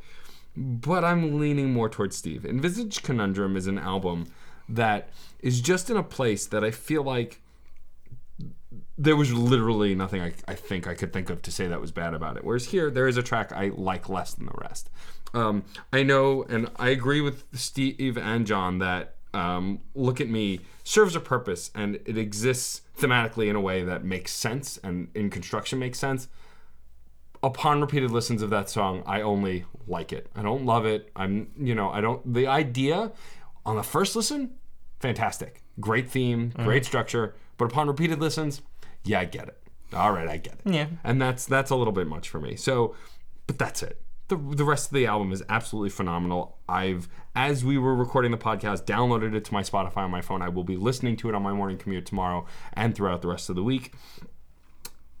But 0.55 1.03
I'm 1.03 1.39
leaning 1.39 1.73
more 1.73 1.89
towards 1.89 2.15
Steve. 2.15 2.45
Envisage 2.45 3.03
Conundrum 3.03 3.57
is 3.57 3.67
an 3.67 3.77
album 3.77 4.27
that 4.69 5.09
is 5.41 5.61
just 5.61 5.89
in 5.89 5.97
a 5.97 6.03
place 6.03 6.45
that 6.47 6.63
I 6.63 6.71
feel 6.71 7.03
like 7.03 7.41
there 8.97 9.15
was 9.15 9.33
literally 9.33 9.93
nothing 9.93 10.21
I, 10.21 10.33
I 10.47 10.55
think 10.55 10.87
I 10.87 10.93
could 10.93 11.11
think 11.11 11.29
of 11.29 11.41
to 11.41 11.51
say 11.51 11.67
that 11.67 11.81
was 11.81 11.91
bad 11.91 12.13
about 12.13 12.37
it. 12.37 12.45
Whereas 12.45 12.67
here, 12.67 12.89
there 12.89 13.07
is 13.07 13.17
a 13.17 13.23
track 13.23 13.51
I 13.51 13.71
like 13.75 14.07
less 14.07 14.33
than 14.33 14.45
the 14.45 14.53
rest. 14.61 14.89
Um, 15.33 15.65
I 15.91 16.03
know, 16.03 16.43
and 16.43 16.71
I 16.77 16.89
agree 16.89 17.19
with 17.19 17.43
Steve 17.53 18.17
and 18.17 18.47
John 18.47 18.79
that 18.79 19.14
um, 19.35 19.81
Look 19.93 20.21
at 20.21 20.29
Me 20.29 20.61
serves 20.83 21.15
a 21.15 21.19
purpose 21.19 21.69
and 21.75 21.95
it 22.05 22.17
exists 22.17 22.81
thematically 22.97 23.49
in 23.49 23.55
a 23.55 23.61
way 23.61 23.83
that 23.83 24.03
makes 24.03 24.31
sense 24.31 24.77
and 24.83 25.09
in 25.13 25.29
construction 25.29 25.77
makes 25.77 25.99
sense. 25.99 26.27
Upon 27.43 27.81
repeated 27.81 28.09
listens 28.09 28.41
of 28.41 28.49
that 28.49 28.69
song, 28.69 29.03
I 29.05 29.21
only 29.21 29.65
like 29.87 30.11
it. 30.11 30.31
I 30.35 30.41
don't 30.41 30.65
love 30.65 30.85
it. 30.85 31.11
I'm, 31.15 31.51
you 31.59 31.75
know, 31.75 31.91
I 31.91 32.01
don't. 32.01 32.33
The 32.33 32.47
idea 32.47 33.11
on 33.65 33.75
the 33.75 33.83
first 33.83 34.15
listen, 34.15 34.55
fantastic. 34.99 35.61
Great 35.79 36.09
theme, 36.09 36.53
great 36.63 36.85
structure. 36.85 37.35
But 37.57 37.65
upon 37.65 37.87
repeated 37.87 38.19
listens, 38.19 38.61
yeah, 39.03 39.19
I 39.19 39.25
get 39.25 39.47
it. 39.47 39.61
All 39.93 40.11
right, 40.11 40.27
I 40.27 40.37
get 40.37 40.53
it. 40.65 40.73
Yeah. 40.73 40.87
And 41.03 41.21
that's 41.21 41.45
that's 41.45 41.69
a 41.69 41.75
little 41.75 41.93
bit 41.93 42.07
much 42.07 42.29
for 42.29 42.39
me. 42.39 42.55
So, 42.55 42.95
but 43.45 43.59
that's 43.59 43.83
it. 43.83 44.01
The, 44.27 44.37
the 44.37 44.63
rest 44.63 44.87
of 44.87 44.95
the 44.95 45.05
album 45.05 45.31
is 45.31 45.43
absolutely 45.49 45.91
phenomenal. 45.91 46.57
I've, 46.67 47.07
as 47.35 47.63
we 47.63 47.77
were 47.77 47.95
recording 47.95 48.31
the 48.31 48.37
podcast, 48.37 48.85
downloaded 48.85 49.35
it 49.35 49.45
to 49.45 49.53
my 49.53 49.61
Spotify 49.61 49.97
on 49.97 50.09
my 50.09 50.21
phone. 50.21 50.41
I 50.41 50.49
will 50.49 50.63
be 50.63 50.77
listening 50.77 51.15
to 51.17 51.29
it 51.29 51.35
on 51.35 51.43
my 51.43 51.53
morning 51.53 51.77
commute 51.77 52.07
tomorrow 52.07 52.45
and 52.73 52.95
throughout 52.95 53.21
the 53.21 53.27
rest 53.27 53.49
of 53.49 53.55
the 53.55 53.63
week. 53.63 53.93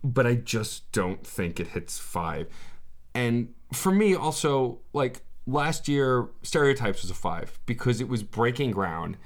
But 0.03 0.25
I 0.25 0.35
just 0.35 0.91
don't 0.91 1.25
think 1.25 1.59
it 1.59 1.67
hits 1.67 1.99
five. 1.99 2.47
And 3.13 3.53
for 3.71 3.91
me, 3.91 4.15
also, 4.15 4.79
like 4.91 5.21
last 5.45 5.87
year, 5.87 6.29
Stereotypes 6.41 7.03
was 7.03 7.11
a 7.11 7.15
five 7.15 7.59
because 7.67 8.01
it 8.01 8.09
was 8.09 8.23
breaking 8.23 8.71
ground. 8.71 9.17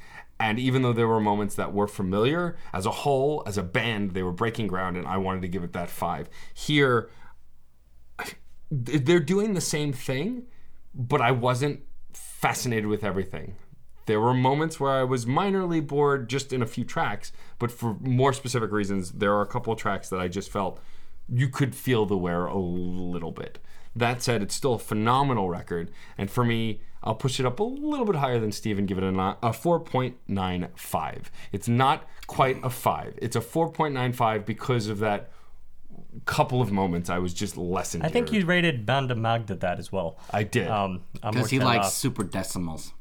And 0.41 0.57
even 0.57 0.83
though 0.83 0.93
there 0.93 1.07
were 1.07 1.19
moments 1.19 1.55
that 1.55 1.73
were 1.73 1.87
familiar, 1.87 2.55
as 2.73 2.85
a 2.85 2.91
whole, 2.91 3.43
as 3.45 3.57
a 3.57 3.63
band, 3.63 4.11
they 4.11 4.23
were 4.23 4.31
breaking 4.31 4.67
ground, 4.67 4.95
and 4.95 5.05
I 5.05 5.17
wanted 5.17 5.41
to 5.41 5.49
give 5.49 5.65
it 5.65 5.73
that 5.73 5.89
five. 5.89 6.29
Here, 6.53 7.09
they're 8.71 9.19
doing 9.19 9.53
the 9.53 9.61
same 9.61 9.93
thing, 9.93 10.43
but 10.93 11.21
I 11.21 11.31
wasn't 11.31 11.81
fascinated 12.13 12.87
with 12.87 13.03
everything. 13.03 13.55
There 14.05 14.19
were 14.19 14.33
moments 14.33 14.79
where 14.79 14.91
I 14.91 15.03
was 15.03 15.25
minorly 15.25 15.85
bored 15.85 16.29
just 16.29 16.51
in 16.51 16.61
a 16.61 16.67
few 16.67 16.83
tracks, 16.83 17.31
but 17.59 17.71
for 17.71 17.95
more 17.99 18.33
specific 18.33 18.71
reasons, 18.71 19.11
there 19.11 19.33
are 19.33 19.41
a 19.41 19.47
couple 19.47 19.75
tracks 19.75 20.09
that 20.09 20.19
I 20.19 20.27
just 20.27 20.51
felt 20.51 20.79
you 21.27 21.47
could 21.47 21.75
feel 21.75 22.05
the 22.05 22.17
wear 22.17 22.47
a 22.47 22.57
little 22.57 23.31
bit. 23.31 23.59
That 23.95 24.23
said, 24.23 24.41
it's 24.41 24.55
still 24.55 24.73
a 24.73 24.79
phenomenal 24.79 25.49
record, 25.49 25.91
and 26.17 26.29
for 26.29 26.43
me, 26.43 26.81
I'll 27.03 27.15
push 27.15 27.39
it 27.39 27.45
up 27.45 27.59
a 27.59 27.63
little 27.63 28.05
bit 28.05 28.15
higher 28.15 28.39
than 28.39 28.51
Steve 28.51 28.77
and 28.77 28.87
give 28.87 28.97
it 28.97 29.03
a, 29.03 29.07
a 29.07 29.51
4.95. 29.51 31.25
It's 31.51 31.67
not 31.67 32.07
quite 32.27 32.59
a 32.63 32.69
5. 32.69 33.19
It's 33.21 33.35
a 33.35 33.41
4.95 33.41 34.45
because 34.45 34.87
of 34.87 34.99
that 34.99 35.31
couple 36.25 36.61
of 36.61 36.71
moments 36.71 37.09
I 37.09 37.19
was 37.19 37.33
just 37.33 37.55
less 37.57 37.95
I 37.95 38.09
think 38.09 38.31
you 38.31 38.45
rated 38.45 38.85
Banda 38.85 39.15
Magda 39.15 39.55
that 39.55 39.79
as 39.79 39.91
well. 39.91 40.17
I 40.31 40.43
did. 40.43 40.67
Um, 40.67 41.01
Because 41.13 41.49
he 41.49 41.59
likes 41.59 41.87
off- 41.87 41.93
super 41.93 42.23
decimals. 42.23 42.93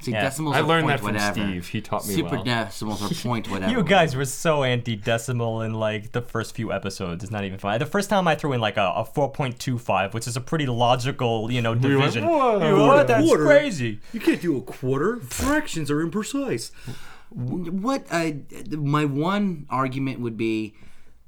See, 0.00 0.12
Yeah. 0.12 0.22
decimals 0.22 0.54
I 0.54 0.60
are 0.60 0.62
learned 0.62 0.84
point 0.84 0.92
that 0.92 1.00
from 1.00 1.14
whatever. 1.14 1.50
Steve. 1.50 1.66
He 1.68 1.80
taught 1.80 2.06
me 2.06 2.14
Super 2.14 2.36
well. 2.36 2.44
decimals 2.44 3.02
are 3.02 3.12
point 3.28 3.50
whatever. 3.50 3.72
You 3.72 3.82
guys 3.82 4.14
were 4.14 4.24
so 4.24 4.62
anti-decimal 4.62 5.62
in 5.62 5.74
like 5.74 6.12
the 6.12 6.22
first 6.22 6.54
few 6.54 6.72
episodes. 6.72 7.24
It's 7.24 7.32
not 7.32 7.42
even 7.42 7.58
funny. 7.58 7.78
The 7.78 7.86
first 7.86 8.08
time 8.08 8.28
I 8.28 8.36
threw 8.36 8.52
in 8.52 8.60
like 8.60 8.76
a, 8.76 8.92
a 8.94 9.04
4.25, 9.04 10.14
which 10.14 10.28
is 10.28 10.36
a 10.36 10.40
pretty 10.40 10.66
logical, 10.66 11.50
you 11.50 11.60
know, 11.60 11.70
went, 11.72 11.82
division. 11.82 12.24
"Whoa." 12.26 12.68
You 12.68 12.88
went, 12.88 13.08
That's 13.08 13.26
Quarter. 13.26 13.44
crazy. 13.46 13.98
You 14.12 14.20
can't 14.20 14.40
do 14.40 14.56
a 14.56 14.60
quarter. 14.62 15.16
Fractions 15.18 15.90
are 15.90 16.06
imprecise. 16.06 16.70
What 17.30 18.06
I 18.12 18.38
my 18.70 19.04
one 19.04 19.66
argument 19.68 20.20
would 20.20 20.36
be, 20.36 20.74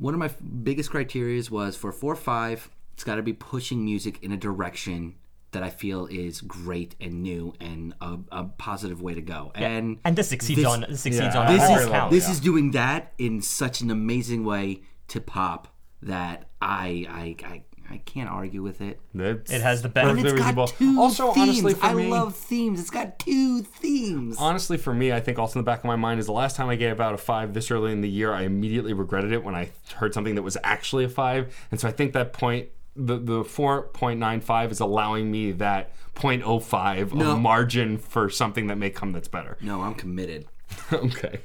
one 0.01 0.15
of 0.15 0.19
my 0.21 0.31
biggest 0.63 0.91
criterias 0.91 1.51
was 1.51 1.77
for 1.77 1.93
four 1.93 2.17
five. 2.17 2.69
It's 2.95 3.05
got 3.05 3.15
to 3.17 3.23
be 3.23 3.33
pushing 3.33 3.85
music 3.85 4.19
in 4.23 4.33
a 4.33 4.37
direction 4.37 5.15
that 5.53 5.63
I 5.63 5.71
feel 5.71 6.07
is 6.07 6.41
great 6.43 6.95
and 7.01 7.23
new 7.23 7.55
and 7.61 7.95
a, 8.01 8.19
a 8.31 8.45
positive 8.45 9.01
way 9.03 9.15
to 9.15 9.21
go. 9.23 9.51
And 9.55 9.99
And 10.05 10.15
this 10.17 10.29
succeeds 10.29 10.59
This- 10.61 10.67
on 10.67 10.81
this 10.89 11.01
succeeds 11.01 11.35
Yeah. 11.35 11.41
on 11.41 11.47
this 11.57 11.63
is 11.83 11.89
counts. 11.89 12.15
this 12.15 12.29
is 12.29 12.41
doing 12.41 12.71
that 12.73 13.13
in 13.19 13.41
such 13.43 13.81
an 13.81 13.91
amazing 13.91 14.45
way 14.45 14.83
to 15.09 15.21
pop 15.21 15.69
that 16.03 16.51
I 16.63 17.07
I 17.09 17.37
I, 17.53 17.63
I 17.91 17.99
can't 17.99 18.31
argue 18.31 18.63
with 18.63 18.81
it. 18.81 19.01
That's 19.15 19.51
It 19.51 19.63
has 19.63 19.83
the 19.83 19.89
perfectly 19.89 20.23
benefit. 20.23 20.39
It's 20.41 20.55
got 20.55 20.69
two 20.79 21.01
Also, 21.01 21.33
themes. 21.33 21.49
honestly, 21.49 21.75
for 21.75 21.87
I 21.87 21.95
me, 21.95 22.07
love 22.09 22.37
themes. 22.37 22.79
It's 22.81 22.91
got 22.91 23.19
two 23.19 23.63
themes. 23.63 24.37
honestly 24.39 24.77
for 24.77 24.95
me, 24.95 25.13
I 25.13 25.19
think 25.21 25.39
also 25.39 25.59
in 25.59 25.65
the 25.65 25.69
back 25.71 25.81
of 25.81 25.87
my 25.87 25.97
mind 25.97 26.21
is 26.21 26.27
the 26.27 26.33
last 26.33 26.55
time 26.57 26.69
I 26.69 26.77
gave 26.77 27.01
out 27.01 27.15
a 27.15 27.19
five 27.19 27.53
this 27.53 27.71
early 27.71 27.91
in 27.93 28.01
the 28.01 28.09
year, 28.09 28.33
I 28.33 28.43
immediately 28.43 28.93
regretted 28.93 29.33
it 29.33 29.43
when 29.43 29.55
I 29.57 29.71
heard 29.97 30.15
something 30.15 30.37
that 30.37 30.43
was 30.43 30.57
actually 30.63 31.05
a 31.05 31.09
five, 31.09 31.55
and 31.71 31.81
so 31.81 31.89
I 31.89 31.93
think 31.93 32.13
that 32.13 32.33
point. 32.33 32.69
The, 32.97 33.19
the 33.19 33.45
4.95 33.45 34.73
is 34.73 34.81
allowing 34.81 35.31
me 35.31 35.53
that 35.53 35.93
0.05 36.17 37.15
No. 37.15 37.33
of 37.33 37.39
margin 37.41 37.99
for 37.99 38.29
something 38.29 38.67
that 38.67 38.77
may 38.77 38.91
come 38.91 39.13
that's 39.13 39.29
better. 39.29 39.57
no, 39.61 39.81
I'm 39.83 39.95
committed. 39.95 40.47
okay. 40.93 41.41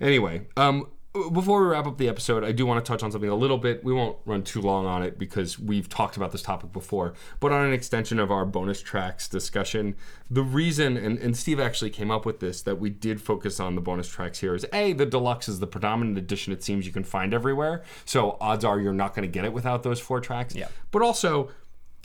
Anyway, 0.00 0.46
um, 0.56 0.88
before 1.12 1.62
we 1.62 1.68
wrap 1.68 1.86
up 1.86 1.98
the 1.98 2.08
episode, 2.08 2.44
I 2.44 2.52
do 2.52 2.64
want 2.64 2.84
to 2.84 2.88
touch 2.88 3.02
on 3.02 3.10
something 3.10 3.28
a 3.28 3.34
little 3.34 3.58
bit. 3.58 3.82
We 3.82 3.92
won't 3.92 4.18
run 4.24 4.42
too 4.42 4.60
long 4.60 4.86
on 4.86 5.02
it 5.02 5.18
because 5.18 5.58
we've 5.58 5.88
talked 5.88 6.16
about 6.16 6.30
this 6.30 6.42
topic 6.42 6.72
before, 6.72 7.14
but 7.40 7.50
on 7.50 7.66
an 7.66 7.72
extension 7.72 8.20
of 8.20 8.30
our 8.30 8.44
bonus 8.44 8.80
tracks 8.80 9.26
discussion, 9.26 9.96
the 10.30 10.42
reason, 10.42 10.96
and, 10.96 11.18
and 11.18 11.36
Steve 11.36 11.58
actually 11.58 11.90
came 11.90 12.12
up 12.12 12.24
with 12.24 12.38
this, 12.38 12.62
that 12.62 12.78
we 12.78 12.90
did 12.90 13.20
focus 13.20 13.58
on 13.58 13.74
the 13.74 13.80
bonus 13.80 14.08
tracks 14.08 14.38
here 14.38 14.54
is 14.54 14.64
A, 14.72 14.92
the 14.92 15.06
deluxe 15.06 15.48
is 15.48 15.58
the 15.58 15.66
predominant 15.66 16.16
edition 16.16 16.52
it 16.52 16.62
seems 16.62 16.86
you 16.86 16.92
can 16.92 17.04
find 17.04 17.34
everywhere. 17.34 17.82
So 18.04 18.36
odds 18.40 18.64
are 18.64 18.78
you're 18.78 18.92
not 18.92 19.14
going 19.14 19.26
to 19.26 19.32
get 19.32 19.44
it 19.44 19.52
without 19.52 19.82
those 19.82 19.98
four 19.98 20.20
tracks. 20.20 20.54
Yeah. 20.54 20.68
But 20.92 21.02
also, 21.02 21.50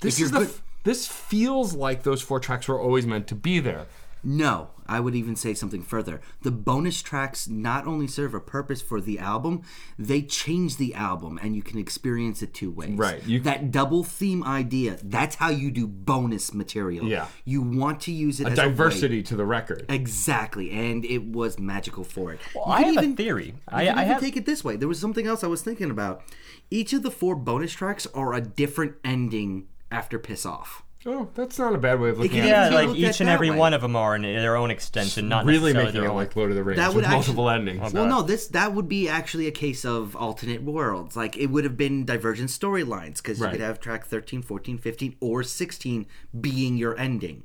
this 0.01 0.19
is 0.19 0.32
the. 0.32 0.40
good- 0.40 0.53
this 0.85 1.08
feels 1.08 1.74
like 1.74 2.03
those 2.03 2.22
four 2.22 2.40
tracks 2.40 2.67
were 2.67 2.80
always 2.80 3.08
meant 3.08 3.25
to 3.27 3.35
be 3.35 3.59
there. 3.59 3.88
No, 4.28 4.72
I 4.88 5.00
would 5.00 5.14
even 5.14 5.36
say 5.36 5.54
something 5.54 5.84
further. 5.84 6.20
The 6.42 6.50
bonus 6.50 7.04
tracks 7.04 7.48
not 7.48 7.86
only 7.86 8.08
serve 8.08 8.34
a 8.34 8.40
purpose 8.40 8.82
for 8.82 9.00
the 9.00 9.20
album, 9.20 9.62
they 10.00 10.24
change 10.24 10.78
the 10.78 10.95
album 10.95 11.40
and 11.44 11.56
you 11.56 11.62
can 11.62 11.78
experience 11.78 12.42
it 12.42 12.52
two 12.54 12.72
ways. 12.72 12.98
Right, 12.98 13.24
you- 13.28 13.40
that 13.42 13.70
double 13.70 14.04
theme 14.04 14.44
idea, 14.44 14.98
that's 15.04 15.36
how 15.36 15.50
you 15.50 15.70
do 15.70 15.86
bonus 15.86 16.56
material. 16.56 17.06
Yeah. 17.08 17.28
You 17.45 17.62
want 17.62 18.00
to 18.02 18.12
use 18.12 18.40
it 18.40 18.48
as 18.48 18.56
Diversity 18.58 19.22
to 19.24 19.36
the 19.36 19.45
record. 19.45 19.86
Exactly, 19.90 20.72
and 20.72 21.06
it 21.06 21.24
was 21.24 21.60
magical 21.60 22.04
for 22.04 22.34
it. 22.34 22.40
Well, 22.56 22.66
I 22.68 22.82
can 22.84 22.95
have 22.95 23.04
even- 23.04 23.14
a 23.14 23.16
theory. 23.18 23.45
You 23.45 23.54
I, 23.68 23.86
can 23.86 23.98
I 23.98 24.02
even 24.02 24.14
have. 24.14 24.22
take 24.22 24.38
it 24.38 24.48
this 24.48 24.64
way. 24.64 24.76
There 24.76 24.88
was 24.88 25.00
something 25.00 25.28
else 25.28 25.44
I 25.44 25.48
was 25.48 25.62
thinking 25.62 25.92
about. 25.92 26.24
Each 26.72 26.94
of 26.94 27.04
the 27.04 27.12
four 27.12 27.36
bonus 27.36 27.74
tracks 27.74 28.08
are 28.16 28.34
a 28.34 28.42
different 28.42 28.95
ending 29.04 29.68
after 29.92 30.18
Piss 30.18 30.48
Off. 30.48 30.82
Oh, 31.08 31.30
that's 31.35 31.59
not 31.59 31.75
a 31.75 31.77
bad 31.77 32.00
way 32.00 32.09
of 32.09 32.17
looking 32.17 32.32
can 32.42 32.50
at 32.50 32.72
it. 32.72 32.74
yeah, 32.74 32.82
like 32.88 32.98
each 32.98 33.22
and 33.22 33.30
every 33.30 33.51
way. 33.51 33.58
one 33.58 33.74
of 33.75 33.82
them 33.82 33.95
are 33.95 34.16
in 34.16 34.24
their 34.24 34.56
own 34.56 34.72
extension, 34.72 35.30
not 35.30 35.45
really 35.45 35.72
necessarily 35.72 35.85
making 35.92 36.03
it 36.03 36.08
own. 36.08 36.16
like 36.16 36.35
Lord 36.35 36.50
of 36.50 36.56
the 36.56 36.64
Rings 36.64 36.77
That 36.77 36.88
with 36.88 36.95
would 36.95 37.03
actually- 37.03 37.16
multiple 37.17 37.50
endings. 37.50 37.93
Well, 37.93 38.08
no, 38.08 38.24
this 38.24 38.48
that 38.48 38.74
would 38.74 38.90
be 38.90 39.08
actually 39.08 39.45
a 39.48 39.51
case 39.51 39.85
of 39.85 40.16
alternate 40.16 40.64
worlds. 40.64 41.16
Like 41.16 41.38
it 41.38 41.48
would 41.48 41.64
have 41.64 41.77
been 41.77 42.06
divergent 42.06 42.50
storylines 42.50 43.17
because 43.17 43.40
you 43.40 43.48
could 43.48 43.59
have 43.61 43.80
track 43.80 44.06
13, 44.08 44.42
14, 44.42 44.80
15, 44.80 45.16
or 45.19 45.43
16 45.43 46.08
being 46.42 46.75
your 46.75 46.98
ending. 46.98 47.43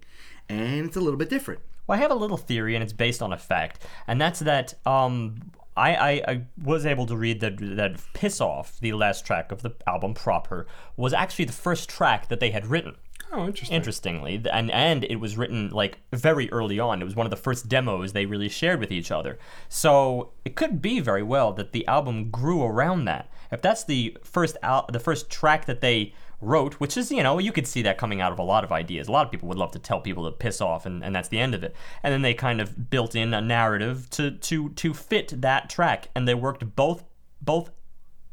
And 0.49 0.87
it's 0.87 0.97
a 0.97 1.01
little 1.01 1.19
bit 1.19 1.29
different. 1.29 1.61
Well, 1.87 1.99
I 1.99 2.03
have 2.03 2.11
a 2.11 2.15
little 2.15 2.37
theory, 2.37 2.75
and 2.75 2.83
it's 2.83 2.93
based 2.93 3.21
on 3.21 3.33
a 3.33 3.39
fact, 3.39 3.85
and 4.07 4.21
that's 4.21 4.41
that 4.41 4.75
um, 4.87 5.37
I, 5.77 5.95
I, 5.95 6.11
I 6.29 6.43
was 6.63 6.87
able 6.87 7.05
to 7.07 7.17
read 7.17 7.41
that 7.41 7.59
that 7.77 8.01
"Piss 8.15 8.41
Off," 8.41 8.79
the 8.81 8.93
last 8.95 9.27
track 9.27 9.53
of 9.53 9.63
the 9.63 9.73
album 9.87 10.15
proper, 10.15 10.67
was 10.97 11.13
actually 11.13 11.45
the 11.45 11.53
first 11.53 11.89
track 11.91 12.29
that 12.29 12.41
they 12.41 12.51
had 12.51 12.67
written. 12.67 12.97
Oh, 13.33 13.47
interesting. 13.47 13.77
Interestingly, 13.77 14.43
and 14.53 14.71
and 14.71 15.05
it 15.05 15.17
was 15.17 15.37
written 15.37 15.71
like 15.71 15.99
very 16.13 16.51
early 16.53 16.79
on. 16.79 17.01
It 17.01 17.05
was 17.05 17.17
one 17.17 17.27
of 17.27 17.31
the 17.31 17.37
first 17.37 17.69
demos 17.69 18.13
they 18.13 18.27
really 18.27 18.49
shared 18.49 18.81
with 18.81 18.93
each 18.93 19.11
other. 19.11 19.39
So 19.69 20.33
it 20.45 20.57
could 20.57 20.81
be 20.81 21.01
very 21.01 21.23
well 21.23 21.53
that 21.55 21.73
the 21.73 21.87
album 21.87 22.31
grew 22.31 22.63
around 22.63 23.05
that. 23.07 23.31
If 23.51 23.63
that's 23.63 23.85
the 23.85 24.17
first 24.23 24.57
al- 24.63 24.87
the 24.93 25.01
first 25.01 25.31
track 25.31 25.67
that 25.67 25.81
they 25.81 26.15
wrote, 26.41 26.75
which 26.75 26.97
is 26.97 27.11
you 27.11 27.23
know 27.23 27.39
you 27.39 27.53
could 27.53 27.67
see 27.67 27.83
that 27.83 27.99
coming 27.99 28.21
out 28.21 28.33
of 28.33 28.39
a 28.39 28.43
lot 28.43 28.65
of 28.65 28.73
ideas. 28.73 29.09
A 29.09 29.13
lot 29.13 29.27
of 29.27 29.33
people 29.33 29.49
would 29.49 29.59
love 29.59 29.73
to 29.73 29.79
tell 29.79 30.01
people 30.01 30.25
to 30.25 30.33
piss 30.33 30.61
off, 30.61 30.87
and, 30.87 31.05
and 31.05 31.15
that's 31.15 31.29
the 31.29 31.39
end 31.39 31.55
of 31.55 31.63
it. 31.63 31.75
And 32.03 32.13
then 32.13 32.23
they 32.23 32.35
kind 32.35 32.61
of 32.61 32.91
built 32.91 33.15
in 33.15 33.35
a 33.35 33.41
narrative 33.41 34.09
to 34.11 34.33
to 34.33 34.71
to 34.71 34.95
fit 34.95 35.41
that 35.41 35.69
track, 35.69 36.09
and 36.15 36.27
they 36.27 36.35
worked 36.35 36.77
both 36.77 37.05
both 37.41 37.71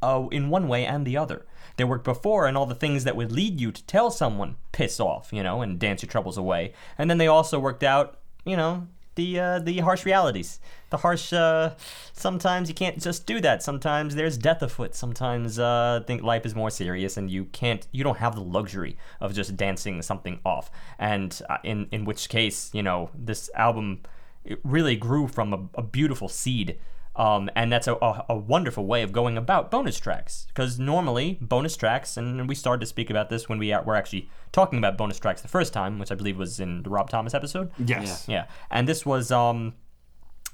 uh, 0.02 0.28
in 0.32 0.50
one 0.50 0.68
way 0.68 0.86
and 0.86 1.06
the 1.06 1.18
other. 1.18 1.46
They 1.78 1.84
worked 1.84 2.04
before 2.04 2.48
and 2.48 2.58
all 2.58 2.66
the 2.66 2.76
things 2.76 3.04
that 3.04 3.16
would 3.16 3.32
lead 3.32 3.62
you 3.62 3.72
to 3.72 3.84
tell 3.86 4.12
someone 4.12 4.58
piss 4.72 5.00
off, 5.00 5.32
you 5.32 5.44
know, 5.44 5.62
and 5.62 5.80
dance 5.80 6.02
your 6.02 6.10
troubles 6.10 6.38
away. 6.38 6.74
And 6.98 7.10
then 7.10 7.18
they 7.18 7.28
also 7.28 7.60
worked 7.60 7.84
out, 7.84 8.20
you 8.46 8.58
know, 8.58 8.88
the 9.16 9.40
uh, 9.40 9.60
the 9.60 9.80
harsh 9.80 10.06
realities. 10.06 10.60
The 10.90 10.98
harsh. 10.98 11.34
Uh, 11.34 11.76
sometimes 12.14 12.70
you 12.70 12.76
can't 12.76 13.02
just 13.02 13.26
do 13.26 13.42
that. 13.42 13.62
Sometimes 13.62 14.16
there's 14.16 14.38
death 14.38 14.62
afoot. 14.62 14.96
Sometimes 14.96 15.60
uh, 15.60 16.00
I 16.02 16.06
think 16.06 16.24
life 16.24 16.46
is 16.46 16.56
more 16.56 16.70
serious, 16.70 17.18
and 17.18 17.30
you 17.30 17.46
can't. 17.46 17.86
You 17.92 18.04
don't 18.04 18.20
have 18.20 18.36
the 18.36 18.42
luxury 18.42 18.96
of 19.20 19.34
just 19.34 19.58
dancing 19.58 20.02
something 20.02 20.40
off. 20.46 20.72
And 20.98 21.40
uh, 21.50 21.58
in 21.64 21.88
in 21.92 22.06
which 22.06 22.30
case, 22.30 22.70
you 22.74 22.84
know, 22.84 23.10
this 23.14 23.50
album 23.56 24.02
it 24.46 24.60
really 24.64 24.96
grew 24.96 25.28
from 25.28 25.54
a, 25.54 25.80
a 25.80 25.84
beautiful 25.84 26.30
seed 26.30 26.80
um, 27.18 27.50
and 27.56 27.72
that's 27.72 27.88
a, 27.88 27.96
a, 27.96 28.26
a 28.30 28.36
wonderful 28.38 28.86
way 28.86 29.02
of 29.04 29.12
going 29.12 29.38
about 29.38 29.70
bonus 29.72 30.00
tracks. 30.00 30.46
Because 30.48 30.78
normally, 30.80 31.38
bonus 31.42 31.76
tracks, 31.76 32.16
and 32.16 32.48
we 32.48 32.56
started 32.56 32.80
to 32.82 32.86
speak 32.86 33.10
about 33.10 33.30
this 33.30 33.50
when 33.50 33.58
we 33.60 33.70
were 33.86 33.96
actually 33.96 34.30
talking 34.52 34.78
about 34.80 34.98
bonus 34.98 35.20
tracks 35.20 35.42
the 35.42 35.48
first 35.48 35.74
time, 35.74 36.00
which 36.00 36.12
I 36.12 36.16
believe 36.16 36.38
was 36.38 36.60
in 36.60 36.84
the 36.84 36.90
Rob 36.90 37.10
Thomas 37.10 37.34
episode. 37.34 37.72
Yes. 37.84 38.26
Yeah. 38.28 38.46
And 38.72 38.88
this 38.88 39.06
was, 39.06 39.32
um, 39.32 39.74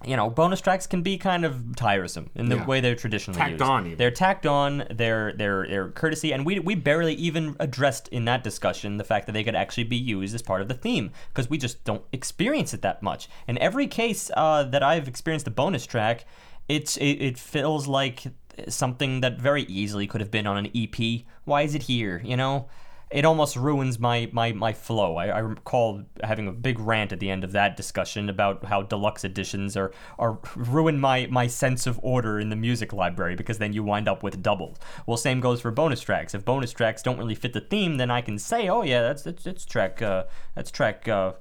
you 0.06 0.18
know, 0.18 0.30
bonus 0.30 0.60
tracks 0.60 0.86
can 0.86 1.02
be 1.02 1.18
kind 1.18 1.46
of 1.46 1.76
tiresome 1.78 2.30
in 2.36 2.50
the 2.50 2.58
Yeah. 2.58 2.66
way 2.66 2.82
they're 2.82 2.96
traditionally 2.96 3.38
Tacked 3.38 3.52
used. 3.52 3.62
on 3.64 3.86
even. 3.86 3.98
They're 3.98 4.12
tacked 4.12 4.46
on. 4.46 4.84
They're 4.92 5.32
they're 5.32 5.66
they're 5.66 5.90
courtesy, 5.92 6.34
and 6.34 6.46
we 6.46 6.60
we 6.60 6.76
barely 6.76 7.14
even 7.14 7.56
addressed 7.60 8.10
in 8.10 8.26
that 8.26 8.44
discussion 8.44 8.98
the 8.98 9.06
fact 9.06 9.28
that 9.28 9.32
they 9.32 9.46
could 9.46 9.56
actually 9.56 9.86
be 9.86 9.96
used 9.96 10.36
as 10.36 10.42
part 10.42 10.62
of 10.62 10.68
the 10.68 10.74
theme 10.74 11.12
because 11.30 11.50
we 11.50 11.58
just 11.58 11.86
don't 11.86 12.04
experience 12.12 12.74
it 12.74 12.82
that 12.82 13.02
much. 13.02 13.30
In 13.48 13.58
every 13.60 13.88
case 13.88 14.30
uh, 14.36 14.64
that 14.66 14.84
I've 14.84 15.08
experienced 15.08 15.48
a 15.48 15.52
bonus 15.52 15.86
track, 15.86 16.26
it's 16.68 16.98
it, 16.98 17.22
it 17.22 17.38
feels 17.38 17.88
like 17.88 18.24
something 18.70 19.22
that 19.22 19.40
very 19.40 19.64
easily 19.64 20.08
could 20.08 20.22
have 20.22 20.32
been 20.32 20.48
on 20.48 20.58
an 20.58 20.72
EP. 20.76 21.26
Why 21.44 21.64
is 21.64 21.76
it 21.76 21.84
here? 21.84 22.22
You 22.24 22.38
know 22.38 22.68
it 23.14 23.26
almost 23.26 23.56
ruins 23.56 24.00
my 24.00 24.28
my 24.34 24.52
my 24.54 24.74
flow. 24.74 25.18
I, 25.18 25.28
I 25.28 25.40
recall 25.40 26.04
having 26.24 26.48
a 26.48 26.52
big 26.52 26.80
rant 26.80 27.12
at 27.12 27.20
the 27.20 27.30
end 27.30 27.44
of 27.44 27.52
that 27.52 27.78
discussion 27.78 28.28
about 28.28 28.66
how 28.66 28.82
deluxe 28.82 29.24
editions 29.24 29.78
are 29.78 29.92
are 30.18 30.40
ruin 30.56 31.00
my 31.00 31.28
my 31.30 31.46
sense 31.46 31.86
of 31.86 32.00
order 32.02 32.40
in 32.40 32.50
the 32.50 32.56
music 32.56 32.92
library 32.92 33.36
because 33.36 33.60
then 33.60 33.72
you 33.72 33.84
wind 33.84 34.08
up 34.08 34.24
with 34.24 34.42
doubles. 34.42 34.78
Well, 35.06 35.18
same 35.18 35.40
goes 35.42 35.62
for 35.62 35.70
bonus 35.70 36.02
tracks. 36.02 36.34
If 36.34 36.44
bonus 36.44 36.72
tracks 36.72 37.04
don't 37.04 37.20
really 37.20 37.36
fit 37.36 37.54
the 37.54 37.62
theme, 37.62 37.98
then 37.98 38.10
I 38.10 38.22
can 38.22 38.40
say, 38.40 38.68
oh 38.68 38.82
yeah, 38.82 39.04
that's 39.04 39.22
that's, 39.22 39.44
that's 39.44 39.64
track 39.64 40.02
uh, 40.02 40.24
that's 40.56 40.72
track 40.72 41.08
uh, 41.08 41.34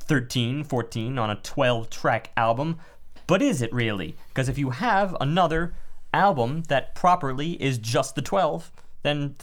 13, 0.00 0.64
14 0.64 1.18
on 1.18 1.30
a 1.30 1.36
12 1.36 1.88
track 1.88 2.30
album. 2.36 2.78
But 3.26 3.42
is 3.42 3.62
it 3.62 3.72
really? 3.72 4.16
Because 4.28 4.48
if 4.48 4.58
you 4.58 4.70
have 4.70 5.16
another 5.20 5.74
album 6.14 6.62
that 6.68 6.94
properly 6.94 7.60
is 7.62 7.78
just 7.78 8.14
the 8.14 8.22
12, 8.22 8.72
then 9.02 9.36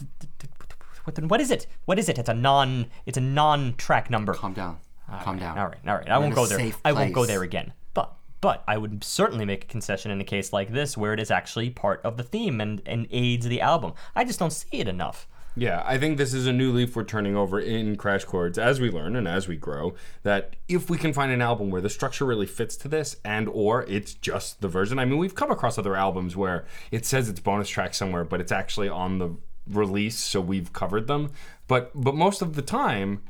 what, 1.04 1.14
then 1.16 1.28
what 1.28 1.40
is 1.40 1.50
it? 1.50 1.66
What 1.84 1.98
is 1.98 2.08
it? 2.08 2.18
It's 2.18 2.28
a 2.28 2.34
non 2.34 2.86
it's 3.06 3.18
a 3.18 3.20
non 3.20 3.74
track 3.76 4.10
number. 4.10 4.34
Calm 4.34 4.54
down. 4.54 4.78
Calm 5.22 5.38
down. 5.38 5.58
All 5.58 5.66
right, 5.66 5.78
all 5.86 5.96
right. 5.96 6.08
I 6.08 6.18
We're 6.18 6.24
won't 6.24 6.34
go 6.34 6.46
there. 6.46 6.72
I 6.84 6.92
won't 6.92 7.12
go 7.12 7.26
there 7.26 7.42
again. 7.42 7.72
But 7.92 8.14
but 8.40 8.64
I 8.66 8.78
would 8.78 9.04
certainly 9.04 9.44
make 9.44 9.64
a 9.64 9.66
concession 9.66 10.10
in 10.10 10.20
a 10.20 10.24
case 10.24 10.52
like 10.52 10.72
this 10.72 10.96
where 10.96 11.12
it 11.12 11.20
is 11.20 11.30
actually 11.30 11.70
part 11.70 12.00
of 12.02 12.16
the 12.16 12.22
theme 12.22 12.60
and, 12.60 12.82
and 12.86 13.06
aids 13.10 13.46
the 13.46 13.60
album. 13.60 13.92
I 14.14 14.24
just 14.24 14.38
don't 14.38 14.52
see 14.52 14.78
it 14.78 14.88
enough. 14.88 15.28
Yeah, 15.56 15.84
I 15.86 15.98
think 15.98 16.18
this 16.18 16.34
is 16.34 16.48
a 16.48 16.52
new 16.52 16.72
leaf 16.72 16.96
we're 16.96 17.04
turning 17.04 17.36
over 17.36 17.60
in 17.60 17.94
Crash 17.96 18.24
Chords 18.24 18.58
as 18.58 18.80
we 18.80 18.90
learn 18.90 19.14
and 19.14 19.28
as 19.28 19.46
we 19.46 19.56
grow. 19.56 19.94
That 20.24 20.56
if 20.68 20.90
we 20.90 20.98
can 20.98 21.12
find 21.12 21.30
an 21.30 21.40
album 21.40 21.70
where 21.70 21.80
the 21.80 21.88
structure 21.88 22.24
really 22.24 22.46
fits 22.46 22.76
to 22.78 22.88
this, 22.88 23.16
and 23.24 23.48
or 23.48 23.84
it's 23.84 24.14
just 24.14 24.60
the 24.60 24.68
version. 24.68 24.98
I 24.98 25.04
mean, 25.04 25.18
we've 25.18 25.34
come 25.34 25.52
across 25.52 25.78
other 25.78 25.94
albums 25.94 26.36
where 26.36 26.64
it 26.90 27.06
says 27.06 27.28
it's 27.28 27.38
bonus 27.38 27.68
track 27.68 27.94
somewhere, 27.94 28.24
but 28.24 28.40
it's 28.40 28.50
actually 28.50 28.88
on 28.88 29.18
the 29.18 29.36
release, 29.68 30.18
so 30.18 30.40
we've 30.40 30.72
covered 30.72 31.06
them. 31.06 31.30
But 31.68 31.92
but 31.94 32.16
most 32.16 32.42
of 32.42 32.56
the 32.56 32.62
time, 32.62 33.22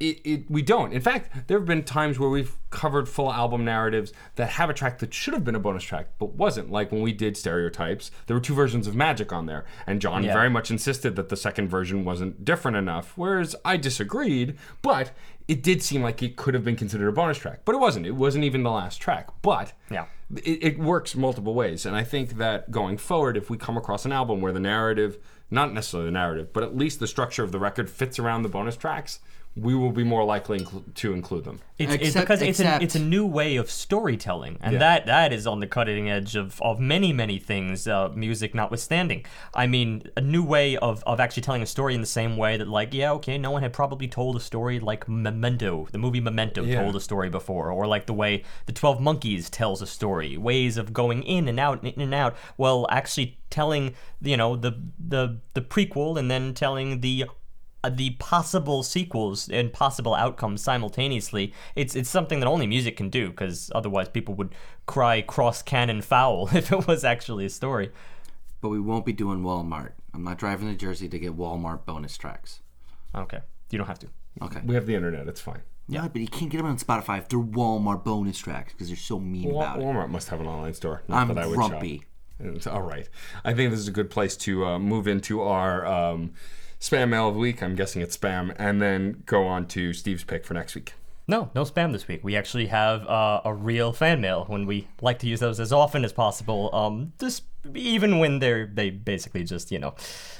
it, 0.00 0.20
it 0.24 0.50
we 0.50 0.62
don't. 0.62 0.92
In 0.92 1.00
fact, 1.00 1.48
there 1.48 1.58
have 1.58 1.66
been 1.66 1.82
times 1.82 2.18
where 2.18 2.28
we've 2.30 2.56
covered 2.70 3.08
full 3.08 3.32
album 3.32 3.64
narratives 3.64 4.12
that 4.36 4.50
have 4.50 4.70
a 4.70 4.74
track 4.74 4.98
that 5.00 5.12
should 5.12 5.34
have 5.34 5.44
been 5.44 5.54
a 5.54 5.58
bonus 5.60 5.82
track 5.82 6.08
but 6.18 6.34
wasn't. 6.34 6.70
Like 6.70 6.92
when 6.92 7.02
we 7.02 7.12
did 7.12 7.36
Stereotypes, 7.36 8.10
there 8.26 8.36
were 8.36 8.40
two 8.40 8.54
versions 8.54 8.86
of 8.86 8.94
Magic 8.94 9.32
on 9.32 9.46
there, 9.46 9.64
and 9.86 10.00
John 10.00 10.22
Yeah. 10.22 10.32
very 10.34 10.50
much 10.50 10.70
insisted 10.70 11.16
that 11.16 11.28
the 11.30 11.36
second 11.36 11.68
version 11.68 12.04
wasn't 12.04 12.44
different 12.44 12.76
enough. 12.76 13.12
Whereas 13.16 13.56
I 13.64 13.76
disagreed, 13.76 14.56
but 14.82 15.10
it 15.48 15.62
did 15.62 15.82
seem 15.82 16.02
like 16.02 16.22
it 16.22 16.36
could 16.36 16.54
have 16.54 16.64
been 16.64 16.76
considered 16.76 17.08
a 17.08 17.12
bonus 17.12 17.38
track, 17.38 17.60
but 17.64 17.74
it 17.74 17.78
wasn't. 17.78 18.06
It 18.06 18.14
wasn't 18.14 18.44
even 18.44 18.62
the 18.62 18.70
last 18.70 19.00
track, 19.00 19.28
but 19.42 19.72
Yeah. 19.90 20.04
it, 20.44 20.62
it 20.62 20.78
works 20.78 21.16
multiple 21.16 21.54
ways. 21.54 21.86
And 21.86 21.96
I 21.96 22.04
think 22.04 22.36
that 22.36 22.70
going 22.70 22.98
forward, 22.98 23.36
if 23.36 23.48
we 23.48 23.56
come 23.56 23.76
across 23.78 24.04
an 24.04 24.12
album 24.12 24.42
where 24.42 24.52
the 24.52 24.60
narrative, 24.60 25.16
not 25.50 25.72
necessarily 25.72 26.08
the 26.08 26.12
narrative, 26.12 26.52
but 26.52 26.62
at 26.62 26.76
least 26.76 27.00
the 27.00 27.06
structure 27.06 27.42
of 27.42 27.50
the 27.50 27.58
record 27.58 27.88
fits 27.88 28.18
around 28.18 28.42
the 28.42 28.50
bonus 28.50 28.76
tracks, 28.76 29.20
we 29.60 29.74
will 29.74 29.92
be 29.92 30.04
more 30.04 30.24
likely 30.24 30.60
inclu- 30.60 30.94
to 30.94 31.12
include 31.12 31.44
them. 31.44 31.60
It's, 31.78 31.92
it's 31.94 32.14
because 32.16 32.42
it's 32.42 32.58
a, 32.58 32.82
it's 32.82 32.96
a 32.96 32.98
new 32.98 33.24
way 33.24 33.54
of 33.56 33.70
storytelling, 33.70 34.58
and 34.60 34.72
Yeah. 34.72 34.78
that 34.80 35.06
that 35.06 35.32
is 35.32 35.46
on 35.46 35.60
the 35.60 35.66
cutting 35.66 36.10
edge 36.10 36.34
of, 36.34 36.60
of 36.60 36.80
many 36.80 37.12
many 37.12 37.38
things, 37.38 37.86
uh, 37.86 38.08
music 38.14 38.54
notwithstanding. 38.54 39.24
I 39.54 39.66
mean, 39.68 40.02
a 40.16 40.20
new 40.20 40.42
way 40.44 40.76
of, 40.76 41.04
of 41.06 41.20
actually 41.20 41.42
telling 41.44 41.62
a 41.62 41.66
story 41.66 41.94
in 41.94 42.00
the 42.00 42.06
same 42.06 42.36
way 42.36 42.56
that, 42.56 42.66
like, 42.66 42.92
yeah, 42.92 43.12
okay, 43.12 43.38
no 43.38 43.50
one 43.52 43.62
had 43.62 43.72
probably 43.72 44.08
told 44.08 44.34
a 44.36 44.40
story 44.40 44.80
like 44.80 45.08
Memento, 45.08 45.86
the 45.92 45.98
movie 45.98 46.20
Memento, 46.20 46.64
Yeah. 46.64 46.82
told 46.82 46.96
a 46.96 47.00
story 47.00 47.30
before, 47.30 47.70
or 47.70 47.86
like 47.86 48.06
the 48.06 48.14
way 48.14 48.42
the 48.66 48.72
Twelve 48.72 49.00
Monkeys 49.00 49.48
tells 49.48 49.80
a 49.80 49.86
story, 49.86 50.36
ways 50.36 50.76
of 50.78 50.92
going 50.92 51.22
in 51.22 51.46
and 51.48 51.60
out, 51.60 51.84
in 51.84 52.00
and 52.00 52.14
out. 52.14 52.36
Well, 52.56 52.86
actually 52.90 53.38
telling, 53.50 53.94
you 54.20 54.36
know, 54.36 54.56
the 54.56 54.72
the 54.98 55.38
the 55.54 55.60
prequel 55.62 56.18
and 56.18 56.30
then 56.30 56.54
telling 56.54 57.00
the 57.00 57.24
the 57.88 58.10
possible 58.18 58.82
sequels 58.82 59.48
and 59.48 59.72
possible 59.72 60.14
outcomes 60.14 60.62
simultaneously. 60.62 61.52
It's 61.76 61.94
it's 61.94 62.10
something 62.10 62.40
that 62.40 62.46
only 62.46 62.66
music 62.66 62.96
can 62.96 63.08
do 63.10 63.30
because 63.30 63.70
otherwise 63.74 64.08
people 64.08 64.34
would 64.34 64.54
cry 64.86 65.22
cross 65.22 65.62
cannon 65.62 66.02
foul 66.02 66.48
if 66.52 66.72
it 66.72 66.86
was 66.86 67.04
actually 67.04 67.46
a 67.46 67.50
story. 67.50 67.90
But 68.60 68.70
we 68.70 68.80
won't 68.80 69.06
be 69.06 69.12
doing 69.12 69.42
Walmart. 69.42 69.92
I'm 70.12 70.24
not 70.24 70.38
driving 70.38 70.68
to 70.68 70.74
Jersey 70.74 71.08
to 71.08 71.18
get 71.18 71.36
Walmart 71.36 71.84
bonus 71.84 72.16
tracks. 72.16 72.60
Okay, 73.14 73.38
you 73.70 73.78
don't 73.78 73.86
have 73.86 74.00
to. 74.00 74.08
Okay. 74.42 74.60
We 74.64 74.74
have 74.74 74.86
the 74.86 74.94
internet. 74.94 75.28
It's 75.28 75.40
fine. 75.40 75.62
Yeah, 75.88 76.06
but 76.08 76.20
you 76.20 76.28
can't 76.28 76.50
get 76.50 76.58
them 76.58 76.66
on 76.66 76.76
Spotify 76.76 77.18
if 77.18 77.28
they're 77.28 77.38
Walmart 77.38 78.04
bonus 78.04 78.38
tracks 78.38 78.72
because 78.72 78.88
they're 78.88 78.96
so 78.96 79.18
mean 79.18 79.50
Wa- 79.50 79.62
about 79.62 79.78
it. 79.78 79.84
Walmart 79.84 80.10
must 80.10 80.28
have 80.28 80.40
an 80.40 80.46
online 80.46 80.74
store. 80.74 81.02
Not 81.08 81.22
I'm 81.22 81.28
that 81.28 81.38
I 81.38 81.46
would 81.46 81.56
grumpy. 81.56 81.98
shop. 81.98 82.46
It's- 82.46 82.66
all 82.66 82.82
right. 82.82 83.08
I 83.44 83.54
think 83.54 83.70
this 83.70 83.80
is 83.80 83.88
a 83.88 83.92
good 83.92 84.10
place 84.10 84.36
to 84.38 84.66
uh, 84.66 84.78
move 84.78 85.08
into 85.08 85.40
our 85.40 85.86
um, 85.86 86.32
spam 86.80 87.10
mail 87.10 87.28
of 87.28 87.34
the 87.34 87.40
week. 87.40 87.62
I'm 87.62 87.74
guessing 87.74 88.02
it's 88.02 88.16
spam, 88.16 88.54
and 88.58 88.80
then 88.80 89.22
go 89.26 89.46
on 89.46 89.66
to 89.68 89.92
Steve's 89.92 90.24
pick 90.24 90.44
for 90.44 90.54
next 90.54 90.74
week. 90.74 90.94
No, 91.26 91.50
no 91.54 91.64
spam 91.64 91.92
this 91.92 92.08
week. 92.08 92.24
We 92.24 92.36
actually 92.36 92.68
have 92.68 93.06
uh, 93.06 93.42
a 93.44 93.52
real 93.52 93.92
fan 93.92 94.20
mail 94.20 94.44
when 94.46 94.64
we 94.64 94.88
like 95.02 95.18
to 95.18 95.26
use 95.26 95.40
those 95.40 95.60
as 95.60 95.72
often 95.72 96.02
as 96.04 96.12
possible. 96.12 96.74
Um, 96.74 97.12
just 97.20 97.42
even 97.74 98.18
when 98.18 98.38
they're 98.38 98.66
they 98.66 98.88
basically 98.88 99.44
just 99.44 99.70
you 99.70 99.78
know 99.78 99.94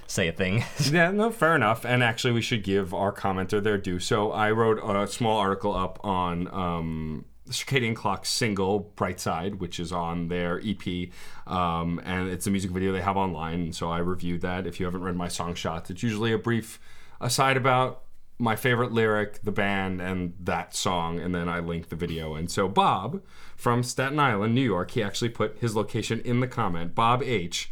say 0.06 0.28
a 0.28 0.32
thing. 0.32 0.64
Yeah, 0.90 1.10
no, 1.10 1.30
fair 1.30 1.54
enough. 1.54 1.84
And 1.84 2.02
actually, 2.02 2.32
we 2.32 2.40
should 2.40 2.64
give 2.64 2.94
our 2.94 3.12
commenter 3.12 3.62
their 3.62 3.76
due. 3.76 3.98
So 3.98 4.32
I 4.32 4.50
wrote 4.50 4.78
a 4.82 5.06
small 5.06 5.36
article 5.36 5.74
up 5.74 5.98
on 6.02 6.48
um, 6.48 7.26
Circadian 7.50 7.94
Clock 7.94 8.26
single 8.26 8.80
Bright 8.96 9.20
Side, 9.20 9.56
which 9.56 9.80
is 9.80 9.92
on 9.92 10.28
their 10.28 10.60
EP, 10.64 11.10
um, 11.46 12.00
and 12.04 12.28
it's 12.28 12.46
a 12.46 12.50
music 12.50 12.70
video 12.70 12.92
they 12.92 13.00
have 13.00 13.16
online. 13.16 13.72
So 13.72 13.90
I 13.90 13.98
reviewed 13.98 14.40
that. 14.42 14.66
If 14.66 14.80
you 14.80 14.86
haven't 14.86 15.02
read 15.02 15.16
my 15.16 15.28
song 15.28 15.54
shots, 15.54 15.90
it's 15.90 16.02
usually 16.02 16.32
a 16.32 16.38
brief 16.38 16.80
aside 17.20 17.56
about 17.56 18.02
my 18.38 18.54
favorite 18.54 18.92
lyric, 18.92 19.42
the 19.42 19.50
band, 19.50 20.00
and 20.00 20.32
that 20.38 20.74
song, 20.74 21.18
and 21.18 21.34
then 21.34 21.48
I 21.48 21.58
link 21.58 21.88
the 21.88 21.96
video. 21.96 22.34
And 22.34 22.50
so 22.50 22.68
Bob 22.68 23.20
from 23.56 23.82
Staten 23.82 24.20
Island, 24.20 24.54
New 24.54 24.62
York, 24.62 24.92
he 24.92 25.02
actually 25.02 25.30
put 25.30 25.58
his 25.58 25.74
location 25.74 26.20
in 26.20 26.40
the 26.40 26.48
comment. 26.48 26.94
Bob 26.94 27.22
H. 27.22 27.70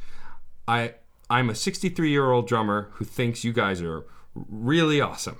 I 0.66 0.94
I'm 1.28 1.50
a 1.50 1.54
63 1.54 2.10
year 2.10 2.30
old 2.30 2.46
drummer 2.46 2.90
who 2.94 3.04
thinks 3.04 3.44
you 3.44 3.52
guys 3.52 3.80
are 3.82 4.04
really 4.34 5.00
awesome. 5.00 5.38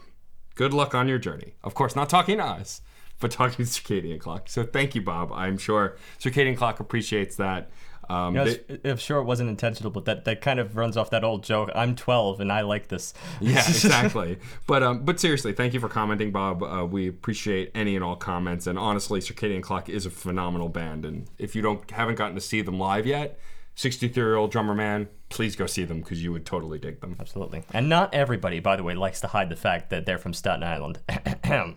Good 0.54 0.72
luck 0.72 0.94
on 0.94 1.06
your 1.08 1.18
journey. 1.18 1.54
Of 1.62 1.74
course, 1.74 1.94
not 1.94 2.08
talking 2.08 2.38
to 2.38 2.44
us, 2.44 2.80
but 3.20 3.30
talking 3.30 3.64
to 3.64 3.70
Circadian 3.70 4.20
Clock. 4.20 4.48
So 4.48 4.64
thank 4.64 4.94
you, 4.94 5.02
Bob. 5.02 5.32
I'm 5.32 5.58
sure 5.58 5.96
Circadian 6.20 6.56
Clock 6.56 6.80
appreciates 6.80 7.36
that. 7.36 7.70
Um, 8.08 8.36
You 8.36 8.44
know, 8.44 8.54
they- 8.82 8.90
I'm 8.90 8.98
sure 8.98 9.18
it 9.18 9.24
wasn't 9.24 9.50
intentional, 9.50 9.90
but 9.90 10.04
that, 10.04 10.24
that 10.26 10.40
kind 10.40 10.60
of 10.60 10.76
runs 10.76 10.96
off 10.96 11.10
that 11.10 11.24
old 11.24 11.42
joke. 11.42 11.70
I'm 11.74 11.96
12 11.96 12.38
and 12.40 12.52
I 12.52 12.60
like 12.60 12.86
this. 12.86 13.14
yeah, 13.40 13.58
exactly. 13.68 14.38
but 14.68 14.82
um, 14.84 15.04
but 15.04 15.18
seriously, 15.18 15.52
thank 15.52 15.74
you 15.74 15.80
for 15.80 15.88
commenting, 15.88 16.30
Bob. 16.30 16.62
Uh, 16.62 16.86
we 16.88 17.08
appreciate 17.08 17.72
any 17.74 17.96
and 17.96 18.04
all 18.04 18.14
comments. 18.14 18.68
And 18.68 18.78
honestly, 18.78 19.18
Circadian 19.20 19.60
Clock 19.62 19.88
is 19.88 20.06
a 20.06 20.10
phenomenal 20.10 20.68
band. 20.68 21.04
And 21.04 21.26
if 21.38 21.56
you 21.56 21.62
don't 21.62 21.90
haven't 21.90 22.14
gotten 22.14 22.36
to 22.36 22.40
see 22.40 22.62
them 22.62 22.78
live 22.78 23.06
yet, 23.06 23.40
63 23.74 24.22
year 24.22 24.36
old 24.36 24.52
drummer 24.52 24.74
man, 24.74 25.08
please 25.28 25.56
go 25.56 25.66
see 25.66 25.82
them 25.84 25.98
because 26.00 26.22
you 26.22 26.30
would 26.30 26.46
totally 26.46 26.78
dig 26.78 27.00
them. 27.00 27.16
Absolutely. 27.18 27.64
And 27.72 27.88
not 27.88 28.14
everybody, 28.14 28.60
by 28.60 28.76
the 28.76 28.84
way, 28.84 28.94
likes 28.94 29.20
to 29.22 29.26
hide 29.26 29.48
the 29.48 29.56
fact 29.56 29.90
that 29.90 30.06
they're 30.06 30.16
from 30.18 30.32
Staten 30.32 30.62
Island. 30.62 31.00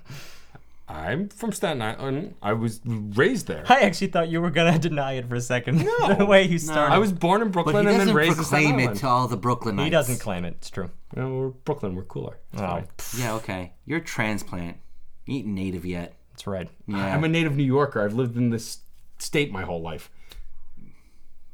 I'm 0.90 1.30
from 1.30 1.52
Staten 1.52 1.82
Island. 1.84 2.34
I 2.42 2.54
was 2.54 2.82
raised 2.86 3.46
there. 3.48 3.64
I 3.70 3.82
actually 3.82 4.08
thought 4.08 4.30
you 4.30 4.42
were 4.42 4.50
going 4.50 4.74
to 4.80 4.80
deny 4.80 5.14
it 5.14 5.30
for 5.30 5.36
a 5.36 5.42
second. 5.42 5.86
No, 6.00 6.16
the 6.16 6.26
way 6.26 6.44
you 6.48 6.58
started. 6.58 6.94
I 6.94 6.98
was 6.98 7.12
born 7.14 7.42
in 7.44 7.52
Brooklyn 7.52 7.86
he 7.88 7.94
and 7.94 8.08
then 8.08 8.16
raised 8.16 8.40
in 8.40 8.44
Staten 8.44 8.64
proclaim 8.72 8.80
it 8.80 8.84
Island. 8.84 9.00
to 9.02 9.08
all 9.08 9.28
the 9.28 9.38
Brooklynites. 9.38 9.84
he 9.84 9.90
doesn't 9.92 10.20
claim 10.20 10.46
it. 10.46 10.56
It's 10.58 10.70
true. 10.72 10.90
No, 11.16 11.30
we're 11.36 11.50
Brooklyn. 11.50 11.96
We're 11.96 12.04
cooler. 12.04 12.40
It's 12.54 12.62
Oh, 12.62 12.66
fine. 12.68 12.88
Yeah, 13.18 13.34
okay. 13.36 13.74
You're 13.86 14.00
a 14.00 14.04
transplant. 14.04 14.78
You 15.26 15.38
ain't 15.38 15.48
native 15.48 15.86
yet. 15.86 16.16
that's 16.32 16.48
right. 16.48 16.68
Yeah. 16.88 17.14
I'm 17.16 17.24
a 17.24 17.28
native 17.28 17.56
New 17.56 17.64
Yorker. 17.64 18.02
I've 18.04 18.14
lived 18.16 18.36
in 18.36 18.50
this 18.50 18.80
state 19.20 19.52
my 19.52 19.62
whole 19.64 19.82
life. 19.82 20.10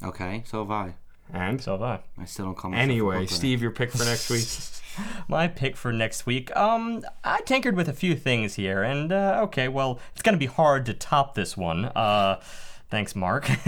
okay, 0.02 0.42
so 0.46 0.60
have 0.62 0.70
I. 0.70 0.94
And 1.32 1.60
So 1.60 1.72
have 1.72 1.82
I. 1.82 2.00
I 2.18 2.24
still 2.24 2.46
don't 2.46 2.56
call 2.56 2.70
myself 2.70 2.80
a 2.88 2.92
anyway, 2.92 3.16
Brooklynite. 3.16 3.30
Steve, 3.30 3.62
your 3.62 3.70
pick 3.70 3.90
for 3.92 4.04
next 4.04 4.30
week. 4.98 5.06
My 5.28 5.46
pick 5.48 5.76
for 5.76 5.92
next 5.92 6.24
week. 6.26 6.54
Um, 6.56 7.02
I 7.22 7.40
tinkered 7.42 7.76
with 7.76 7.88
a 7.88 7.92
few 7.92 8.14
things 8.16 8.54
here, 8.54 8.82
and 8.82 9.12
uh, 9.12 9.40
okay, 9.44 9.68
well, 9.68 9.98
it's 10.12 10.22
gonna 10.22 10.36
be 10.38 10.46
hard 10.46 10.86
to 10.86 10.94
top 10.94 11.34
this 11.34 11.56
one. 11.56 11.86
Uh, 11.86 12.40
thanks, 12.90 13.14
Mark. 13.14 13.48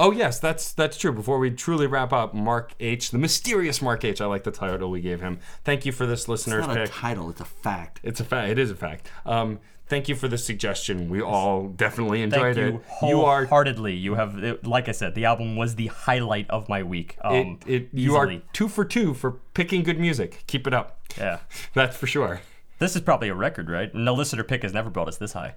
Oh 0.00 0.12
yes, 0.12 0.38
that's 0.38 0.72
that's 0.74 0.96
true. 0.96 1.10
Before 1.10 1.40
we 1.40 1.50
truly 1.50 1.88
wrap 1.88 2.12
up, 2.12 2.32
Mark 2.32 2.72
H, 2.78 3.10
the 3.10 3.18
mysterious 3.18 3.82
Mark 3.82 4.04
H. 4.04 4.20
I 4.20 4.26
like 4.26 4.44
the 4.44 4.52
title 4.52 4.92
we 4.92 5.00
gave 5.00 5.20
him. 5.20 5.40
Thank 5.64 5.84
you 5.84 5.90
for 5.90 6.06
this 6.06 6.20
It's 6.20 6.28
listener's 6.28 6.68
not 6.68 6.76
a 6.76 6.82
pick. 6.82 6.92
title, 6.92 7.28
it's 7.30 7.40
a 7.40 7.44
fact. 7.44 7.98
It's 8.04 8.20
a 8.20 8.24
fact. 8.24 8.48
It 8.48 8.60
is 8.60 8.70
a 8.70 8.76
fact. 8.76 9.10
Um, 9.26 9.58
thank 9.88 10.08
you 10.08 10.14
for 10.14 10.28
the 10.28 10.38
suggestion. 10.38 11.08
We 11.08 11.20
all 11.20 11.68
definitely 11.68 12.22
enjoyed 12.22 12.56
Thank 12.56 12.74
you 12.74 12.82
it. 13.02 13.08
You 13.10 13.22
are 13.22 13.44
wholeheartedly. 13.44 13.94
You 13.94 14.14
have, 14.14 14.42
it- 14.42 14.66
like 14.66 14.88
I 14.88 14.92
said, 14.92 15.14
the 15.14 15.24
album 15.24 15.56
was 15.56 15.74
the 15.76 15.86
highlight 15.88 16.48
of 16.50 16.68
my 16.68 16.82
week. 16.82 17.16
it, 17.24 17.26
Um, 17.26 17.58
it, 17.66 17.88
you 17.92 18.16
are 18.16 18.32
two 18.52 18.68
for 18.68 18.84
two 18.84 19.14
for 19.14 19.32
picking 19.54 19.82
good 19.82 19.98
music. 19.98 20.44
Keep 20.46 20.66
it 20.66 20.74
up. 20.74 21.00
Yeah. 21.16 21.38
That's 21.74 21.96
for 21.96 22.06
sure. 22.06 22.40
This 22.78 22.94
is 22.94 23.02
probably 23.02 23.28
a 23.28 23.34
record, 23.34 23.68
right? 23.68 23.92
No 23.94 24.14
listener 24.14 24.44
pick 24.44 24.62
has 24.62 24.72
never 24.72 24.88
brought 24.90 25.08
us 25.08 25.16
this 25.16 25.32
high. 25.32 25.54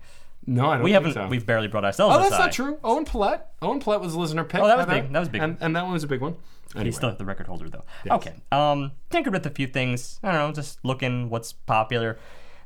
No, 0.47 0.69
I 0.69 0.75
don't. 0.75 0.83
We 0.83 0.91
think 0.91 1.05
haven't. 1.05 1.13
So. 1.13 1.27
We've 1.27 1.45
barely 1.45 1.67
brought 1.67 1.85
ourselves. 1.85 2.15
Oh, 2.15 2.19
that's 2.19 2.33
high. 2.33 2.45
not 2.45 2.51
true. 2.51 2.79
Owen 2.83 3.05
Pallett. 3.05 3.45
Owen 3.61 3.79
Pallett 3.79 4.01
was 4.01 4.15
a 4.15 4.19
listener 4.19 4.43
pick. 4.43 4.59
Oh, 4.59 4.67
that 4.67 4.77
was 4.77 4.87
big. 4.87 5.11
That 5.13 5.19
was 5.19 5.29
big 5.29 5.41
And, 5.41 5.57
and 5.61 5.75
that 5.75 5.83
one 5.83 5.93
was 5.93 6.03
a 6.03 6.07
big 6.07 6.19
one. 6.21 6.35
Anyway. 6.73 6.85
He's 6.85 6.95
still 6.95 7.13
the 7.13 7.25
record 7.25 7.47
holder 7.47 7.69
though. 7.69 7.83
Okay. 8.09 8.33
Um, 8.51 8.93
tinkered 9.09 9.33
with 9.33 9.45
a 9.45 9.49
few 9.49 9.67
things. 9.67 10.19
I 10.23 10.31
don't 10.31 10.47
know, 10.49 10.53
just 10.53 10.79
looking 10.83 11.29
what's 11.29 11.51
popular. 11.53 12.17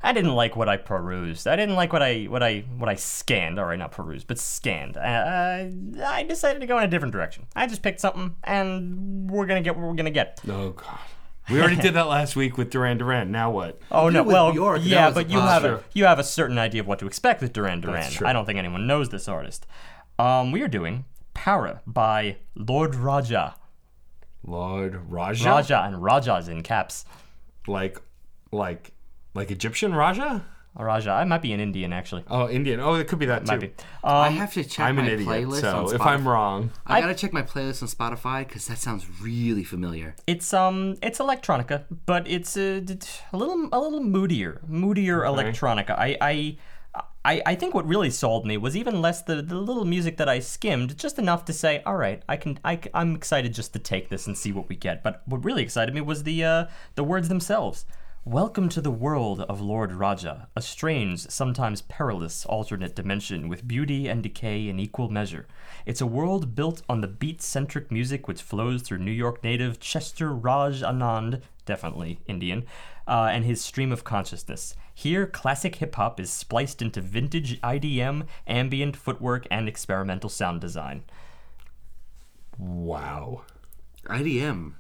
I 0.06 0.14
didn't 0.14 0.36
like 0.36 0.56
what 0.56 0.70
I 0.70 0.78
perused. 0.78 1.48
I 1.48 1.56
didn't 1.56 1.76
like 1.76 1.92
what 1.92 2.04
I 2.04 2.26
what 2.26 2.44
I 2.44 2.60
what 2.78 2.88
I 2.88 2.94
scanned. 2.94 3.58
All 3.58 3.66
right, 3.66 3.80
not 3.80 3.92
perused, 3.92 4.28
but 4.28 4.38
scanned. 4.38 4.98
Uh, 4.98 5.66
I 6.06 6.24
decided 6.30 6.60
to 6.60 6.68
go 6.68 6.78
in 6.78 6.84
a 6.84 6.88
different 6.88 7.12
direction. 7.12 7.48
I 7.56 7.66
just 7.66 7.82
picked 7.82 8.00
something, 8.00 8.36
and 8.44 9.30
we're 9.30 9.48
gonna 9.48 9.62
get 9.62 9.76
what 9.76 9.88
we're 9.88 9.96
gonna 9.96 10.12
get. 10.12 10.40
Oh 10.48 10.70
God. 10.70 11.00
We 11.50 11.60
already 11.60 11.76
did 11.76 11.94
that 11.96 12.08
last 12.08 12.36
week 12.36 12.58
with 12.58 12.70
Duran 12.70 12.98
Duran. 12.98 13.32
Now 13.32 13.50
what? 13.52 13.80
Oh 13.92 14.10
no, 14.10 14.22
well, 14.24 14.52
Bjork, 14.52 14.82
that 14.82 14.88
yeah, 14.88 15.10
but 15.12 15.30
you 15.30 15.40
have 15.40 15.64
a, 15.66 15.84
you 15.94 16.06
have 16.06 16.20
a 16.20 16.24
certain 16.24 16.58
idea 16.58 16.82
of 16.82 16.88
what 16.88 17.00
to 17.00 17.08
expect 17.08 17.42
with 17.42 17.54
Duran 17.54 17.82
Duran. 17.82 18.12
true. 18.12 18.28
I 18.28 18.34
don't 18.34 18.46
think 18.46 18.60
anyone 18.60 18.86
knows 18.88 19.10
this 19.10 19.28
artist. 19.28 19.66
Um, 20.18 20.52
we 20.52 20.62
are 20.62 20.68
doing 20.68 21.06
Para 21.34 21.82
by 21.86 22.38
Lord 22.56 22.96
Raja. 22.96 23.56
Lord 24.44 25.12
Raja. 25.12 25.50
Raja 25.50 25.84
and 25.84 26.02
Raja's 26.02 26.48
in 26.48 26.62
caps. 26.64 27.06
Like, 27.68 28.02
like, 28.52 28.92
like 29.36 29.52
Egyptian 29.52 29.94
Raja. 29.94 30.46
Raja. 30.78 31.12
I 31.12 31.24
might 31.24 31.42
be 31.42 31.54
an 31.54 31.62
Indian 31.62 31.94
actually. 31.94 32.26
Oh, 32.30 32.50
Indian. 32.50 32.82
Oh, 32.82 32.96
it 32.96 33.08
could 33.08 33.18
be 33.20 33.28
that 33.28 33.46
too. 33.46 33.52
Might 33.54 33.62
be. 33.62 33.72
I 34.04 34.28
Um, 34.28 34.36
have 34.36 34.52
to 34.56 34.64
check 34.66 34.86
I'm 34.86 34.98
my 34.98 35.04
an 35.04 35.08
idiot. 35.10 35.30
playlist 35.30 35.64
on 35.74 35.88
So 35.88 35.94
Spotify. 35.94 35.96
if 35.96 36.02
I'm 36.02 36.28
wrong, 36.28 36.70
I 36.86 37.00
gotta 37.00 37.16
check 37.16 37.32
my 37.32 37.44
playlist 37.44 37.82
on 37.82 37.88
Spotify 37.88 38.46
because 38.46 38.68
that 38.68 38.78
sounds 38.80 39.06
really 39.22 39.64
familiar. 39.64 40.16
it's 40.28 40.54
um, 40.54 40.98
it's 41.02 41.20
electronica, 41.20 41.84
but 42.06 42.28
it's 42.28 42.58
a, 42.58 42.84
a 43.32 43.38
little 43.38 43.70
a 43.72 43.80
little 43.80 44.04
moodier, 44.04 44.62
moodier 44.68 45.22
electronica. 45.22 45.92
I 45.92 46.18
I. 46.22 46.58
I, 47.26 47.42
I 47.46 47.56
think 47.56 47.74
what 47.74 47.88
really 47.88 48.12
sold 48.12 48.46
me 48.46 48.56
was 48.56 48.78
even 48.78 49.02
less 49.02 49.24
the, 49.24 49.42
the 49.42 49.56
little 49.56 49.84
music 49.84 50.16
that 50.18 50.30
I 50.30 50.38
skimmed, 50.40 50.96
just 50.96 51.18
enough 51.18 51.44
to 51.46 51.54
say, 51.54 51.82
all 51.84 51.98
right, 51.98 52.22
I 52.30 52.38
can 52.38 52.60
I, 52.64 52.80
I, 52.94 53.02
am 53.02 53.16
excited 53.16 53.52
just 53.54 53.74
to 53.74 53.80
take 53.80 54.10
this 54.10 54.28
and 54.28 54.38
see 54.38 54.52
what 54.52 54.70
we 54.70 54.76
get. 54.76 55.02
But 55.04 55.24
what 55.26 55.44
really 55.44 55.64
excited 55.64 55.94
me 55.96 56.02
was 56.02 56.22
the 56.24 56.44
uh, 56.46 56.66
the 56.94 57.04
words 57.04 57.28
themselves. 57.28 57.86
Welcome 58.28 58.70
to 58.70 58.82
the 58.82 58.90
world 58.90 59.42
of 59.42 59.62
Lord 59.62 59.92
Raja, 59.92 60.48
a 60.56 60.62
strange, 60.64 61.20
sometimes 61.30 61.84
perilous 61.84 62.44
alternate 62.44 62.96
dimension 62.96 63.48
with 63.48 63.68
beauty 63.68 64.08
and 64.08 64.24
decay 64.24 64.68
in 64.68 64.80
equal 64.80 65.10
measure. 65.10 65.46
It's 65.86 66.02
a 66.02 66.08
world 66.08 66.56
built 66.56 66.82
on 66.90 67.02
the 67.02 67.08
beat 67.08 67.44
centric 67.44 67.92
music 67.92 68.28
which 68.28 68.42
flows 68.42 68.82
through 68.82 68.98
New 68.98 69.12
York 69.12 69.44
native 69.44 69.80
Chester 69.80 70.34
Raj 70.34 70.82
Anand, 70.82 71.44
definitely 71.68 72.20
Indian, 72.26 72.66
uh, 73.08 73.30
and 73.32 73.46
his 73.46 73.64
stream 73.64 73.92
of 73.92 74.04
consciousness. 74.04 74.76
Here, 74.92 75.28
classic 75.28 75.76
hip 75.76 75.94
hop 75.94 76.20
is 76.20 76.32
spliced 76.32 76.82
into 76.82 77.02
vintage 77.02 77.62
IDM, 77.62 78.26
ambient 78.48 78.98
footwork, 78.98 79.46
and 79.52 79.68
experimental 79.68 80.32
sound 80.32 80.62
design. 80.62 81.04
wow. 82.58 83.44
IDM. 84.06 84.74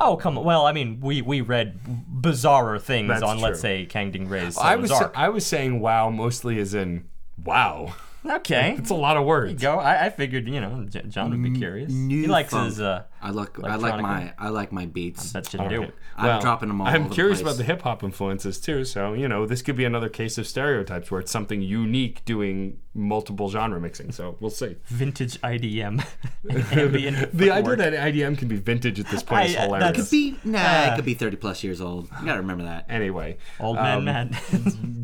Oh 0.00 0.16
come 0.16 0.38
on! 0.38 0.44
Well, 0.44 0.66
I 0.66 0.72
mean, 0.72 1.00
we 1.00 1.22
we 1.22 1.40
read 1.40 1.80
bizarrer 2.20 2.80
things 2.80 3.08
That's 3.08 3.22
on, 3.22 3.40
let's 3.40 3.60
say, 3.60 3.86
Kangding 3.86 4.28
Ray's 4.28 4.56
I 4.56 4.76
was 4.76 4.90
Arc. 4.90 5.12
I 5.16 5.28
was 5.28 5.44
saying 5.44 5.80
wow 5.80 6.10
mostly 6.10 6.58
as 6.60 6.74
in 6.74 7.08
wow. 7.44 7.94
Okay. 8.24 8.74
It's 8.78 8.90
a 8.90 8.94
lot 8.94 9.16
of 9.16 9.24
words. 9.24 9.60
Go. 9.62 9.78
I, 9.78 10.06
I 10.06 10.10
figured, 10.10 10.48
you 10.48 10.60
know, 10.60 10.84
J- 10.88 11.02
John 11.08 11.30
would 11.30 11.42
be 11.42 11.58
curious. 11.58 11.90
New 11.92 12.22
he 12.22 12.26
likes 12.26 12.50
funk. 12.50 12.66
his. 12.66 12.80
Uh, 12.80 13.04
I 13.20 13.30
like 13.30 13.62
I 13.64 13.76
like 13.76 14.00
my 14.00 14.32
I 14.38 14.48
like 14.50 14.70
my 14.72 14.86
beats. 14.86 15.32
that 15.32 15.48
should 15.50 15.60
All 15.60 15.68
do 15.68 15.80
right. 15.80 15.92
I'm 16.16 16.40
dropping 16.40 16.68
them 16.68 16.80
all 16.80 16.86
I'm 16.86 17.02
over 17.02 17.08
the 17.08 17.14
curious 17.14 17.40
place. 17.42 17.52
about 17.54 17.58
the 17.58 17.64
hip 17.64 17.82
hop 17.82 18.02
influences 18.02 18.58
too. 18.60 18.84
So 18.84 19.12
you 19.12 19.28
know, 19.28 19.46
this 19.46 19.62
could 19.62 19.76
be 19.76 19.84
another 19.84 20.08
case 20.08 20.38
of 20.38 20.46
stereotypes 20.46 21.10
where 21.10 21.20
it's 21.20 21.30
something 21.32 21.60
unique 21.62 22.24
doing 22.24 22.78
multiple 22.94 23.48
genre 23.50 23.80
mixing. 23.80 24.10
So 24.12 24.36
we'll 24.40 24.50
see. 24.50 24.76
Vintage 24.86 25.40
IDM. 25.40 26.04
Ambient. 26.72 27.36
The 27.36 27.50
idea 27.50 27.76
that 27.76 27.92
IDM 27.92 28.36
can 28.38 28.48
be 28.48 28.56
vintage 28.56 28.98
at 29.00 29.06
this 29.08 29.22
point 29.22 29.50
is 29.50 29.56
I- 29.56 29.60
uh, 29.60 29.62
hilarious. 29.66 29.86
that's- 29.88 30.10
Be 30.10 30.36
nah, 30.44 30.58
Uh, 30.58 30.90
it 30.92 30.96
could 30.96 31.04
be 31.04 31.14
30 31.14 31.36
plus 31.36 31.62
years 31.62 31.80
old. 31.80 32.08
You 32.20 32.26
gotta 32.26 32.40
remember 32.40 32.64
that. 32.64 32.86
Anyway, 32.88 33.36
Old 33.60 33.76
man 33.76 33.98
um, 33.98 34.04
Matt. 34.04 34.32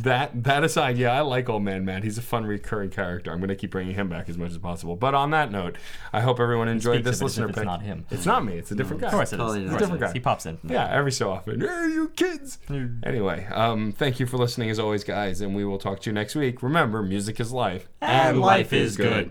that 0.04 0.44
that 0.44 0.64
aside, 0.64 0.96
yeah, 0.98 1.12
I 1.12 1.20
like 1.20 1.48
Old 1.48 1.62
Man 1.62 1.84
Matt. 1.84 2.02
He's 2.04 2.18
a 2.18 2.22
fun 2.22 2.44
recurring 2.46 2.90
character. 2.90 3.30
I'm 3.32 3.38
going 3.38 3.48
to 3.48 3.56
keep 3.56 3.70
bringing 3.70 3.94
him 3.94 4.08
back 4.08 4.28
as 4.28 4.36
much 4.38 4.50
as 4.50 4.58
possible. 4.58 4.96
But 4.96 5.14
on 5.14 5.30
that 5.30 5.50
note, 5.52 5.76
I 6.12 6.20
hope 6.20 6.40
everyone 6.40 6.68
enjoyed 6.68 7.04
this 7.04 7.16
of 7.20 7.22
it 7.22 7.24
as 7.26 7.38
listener 7.38 7.44
if 7.46 7.50
it's 7.50 7.58
pick. 7.58 7.64
not 7.66 7.82
him. 7.82 8.03
It's 8.10 8.26
not 8.26 8.44
me. 8.44 8.54
It's 8.54 8.70
a 8.70 8.74
different 8.74 9.00
guy. 9.02 9.08
Of 9.08 9.14
course 9.14 9.32
it 9.32 9.36
is. 9.36 9.40
Totally 9.40 9.58
Of 9.60 9.64
not. 9.64 9.70
course 9.70 9.80
Different 9.82 10.02
it 10.02 10.04
is. 10.04 10.10
guy. 10.10 10.12
He 10.14 10.20
pops 10.20 10.46
in. 10.46 10.58
Yeah, 10.64 10.88
every 10.90 11.12
so 11.12 11.30
often. 11.30 11.60
Hey, 11.60 11.66
you 11.92 12.08
kids. 12.16 12.58
Anyway, 13.04 13.46
um, 13.52 13.92
thank 13.92 14.20
you 14.20 14.26
for 14.26 14.36
listening 14.36 14.70
as 14.70 14.78
always, 14.78 15.04
guys, 15.04 15.40
and 15.40 15.54
we 15.54 15.64
will 15.64 15.78
talk 15.78 16.00
to 16.00 16.10
you 16.10 16.14
next 16.14 16.34
week. 16.34 16.62
Remember, 16.62 17.02
music 17.02 17.40
is 17.40 17.52
life, 17.52 17.88
And 18.00 18.40
life 18.40 18.72
is 18.72 18.96
good. 18.96 19.30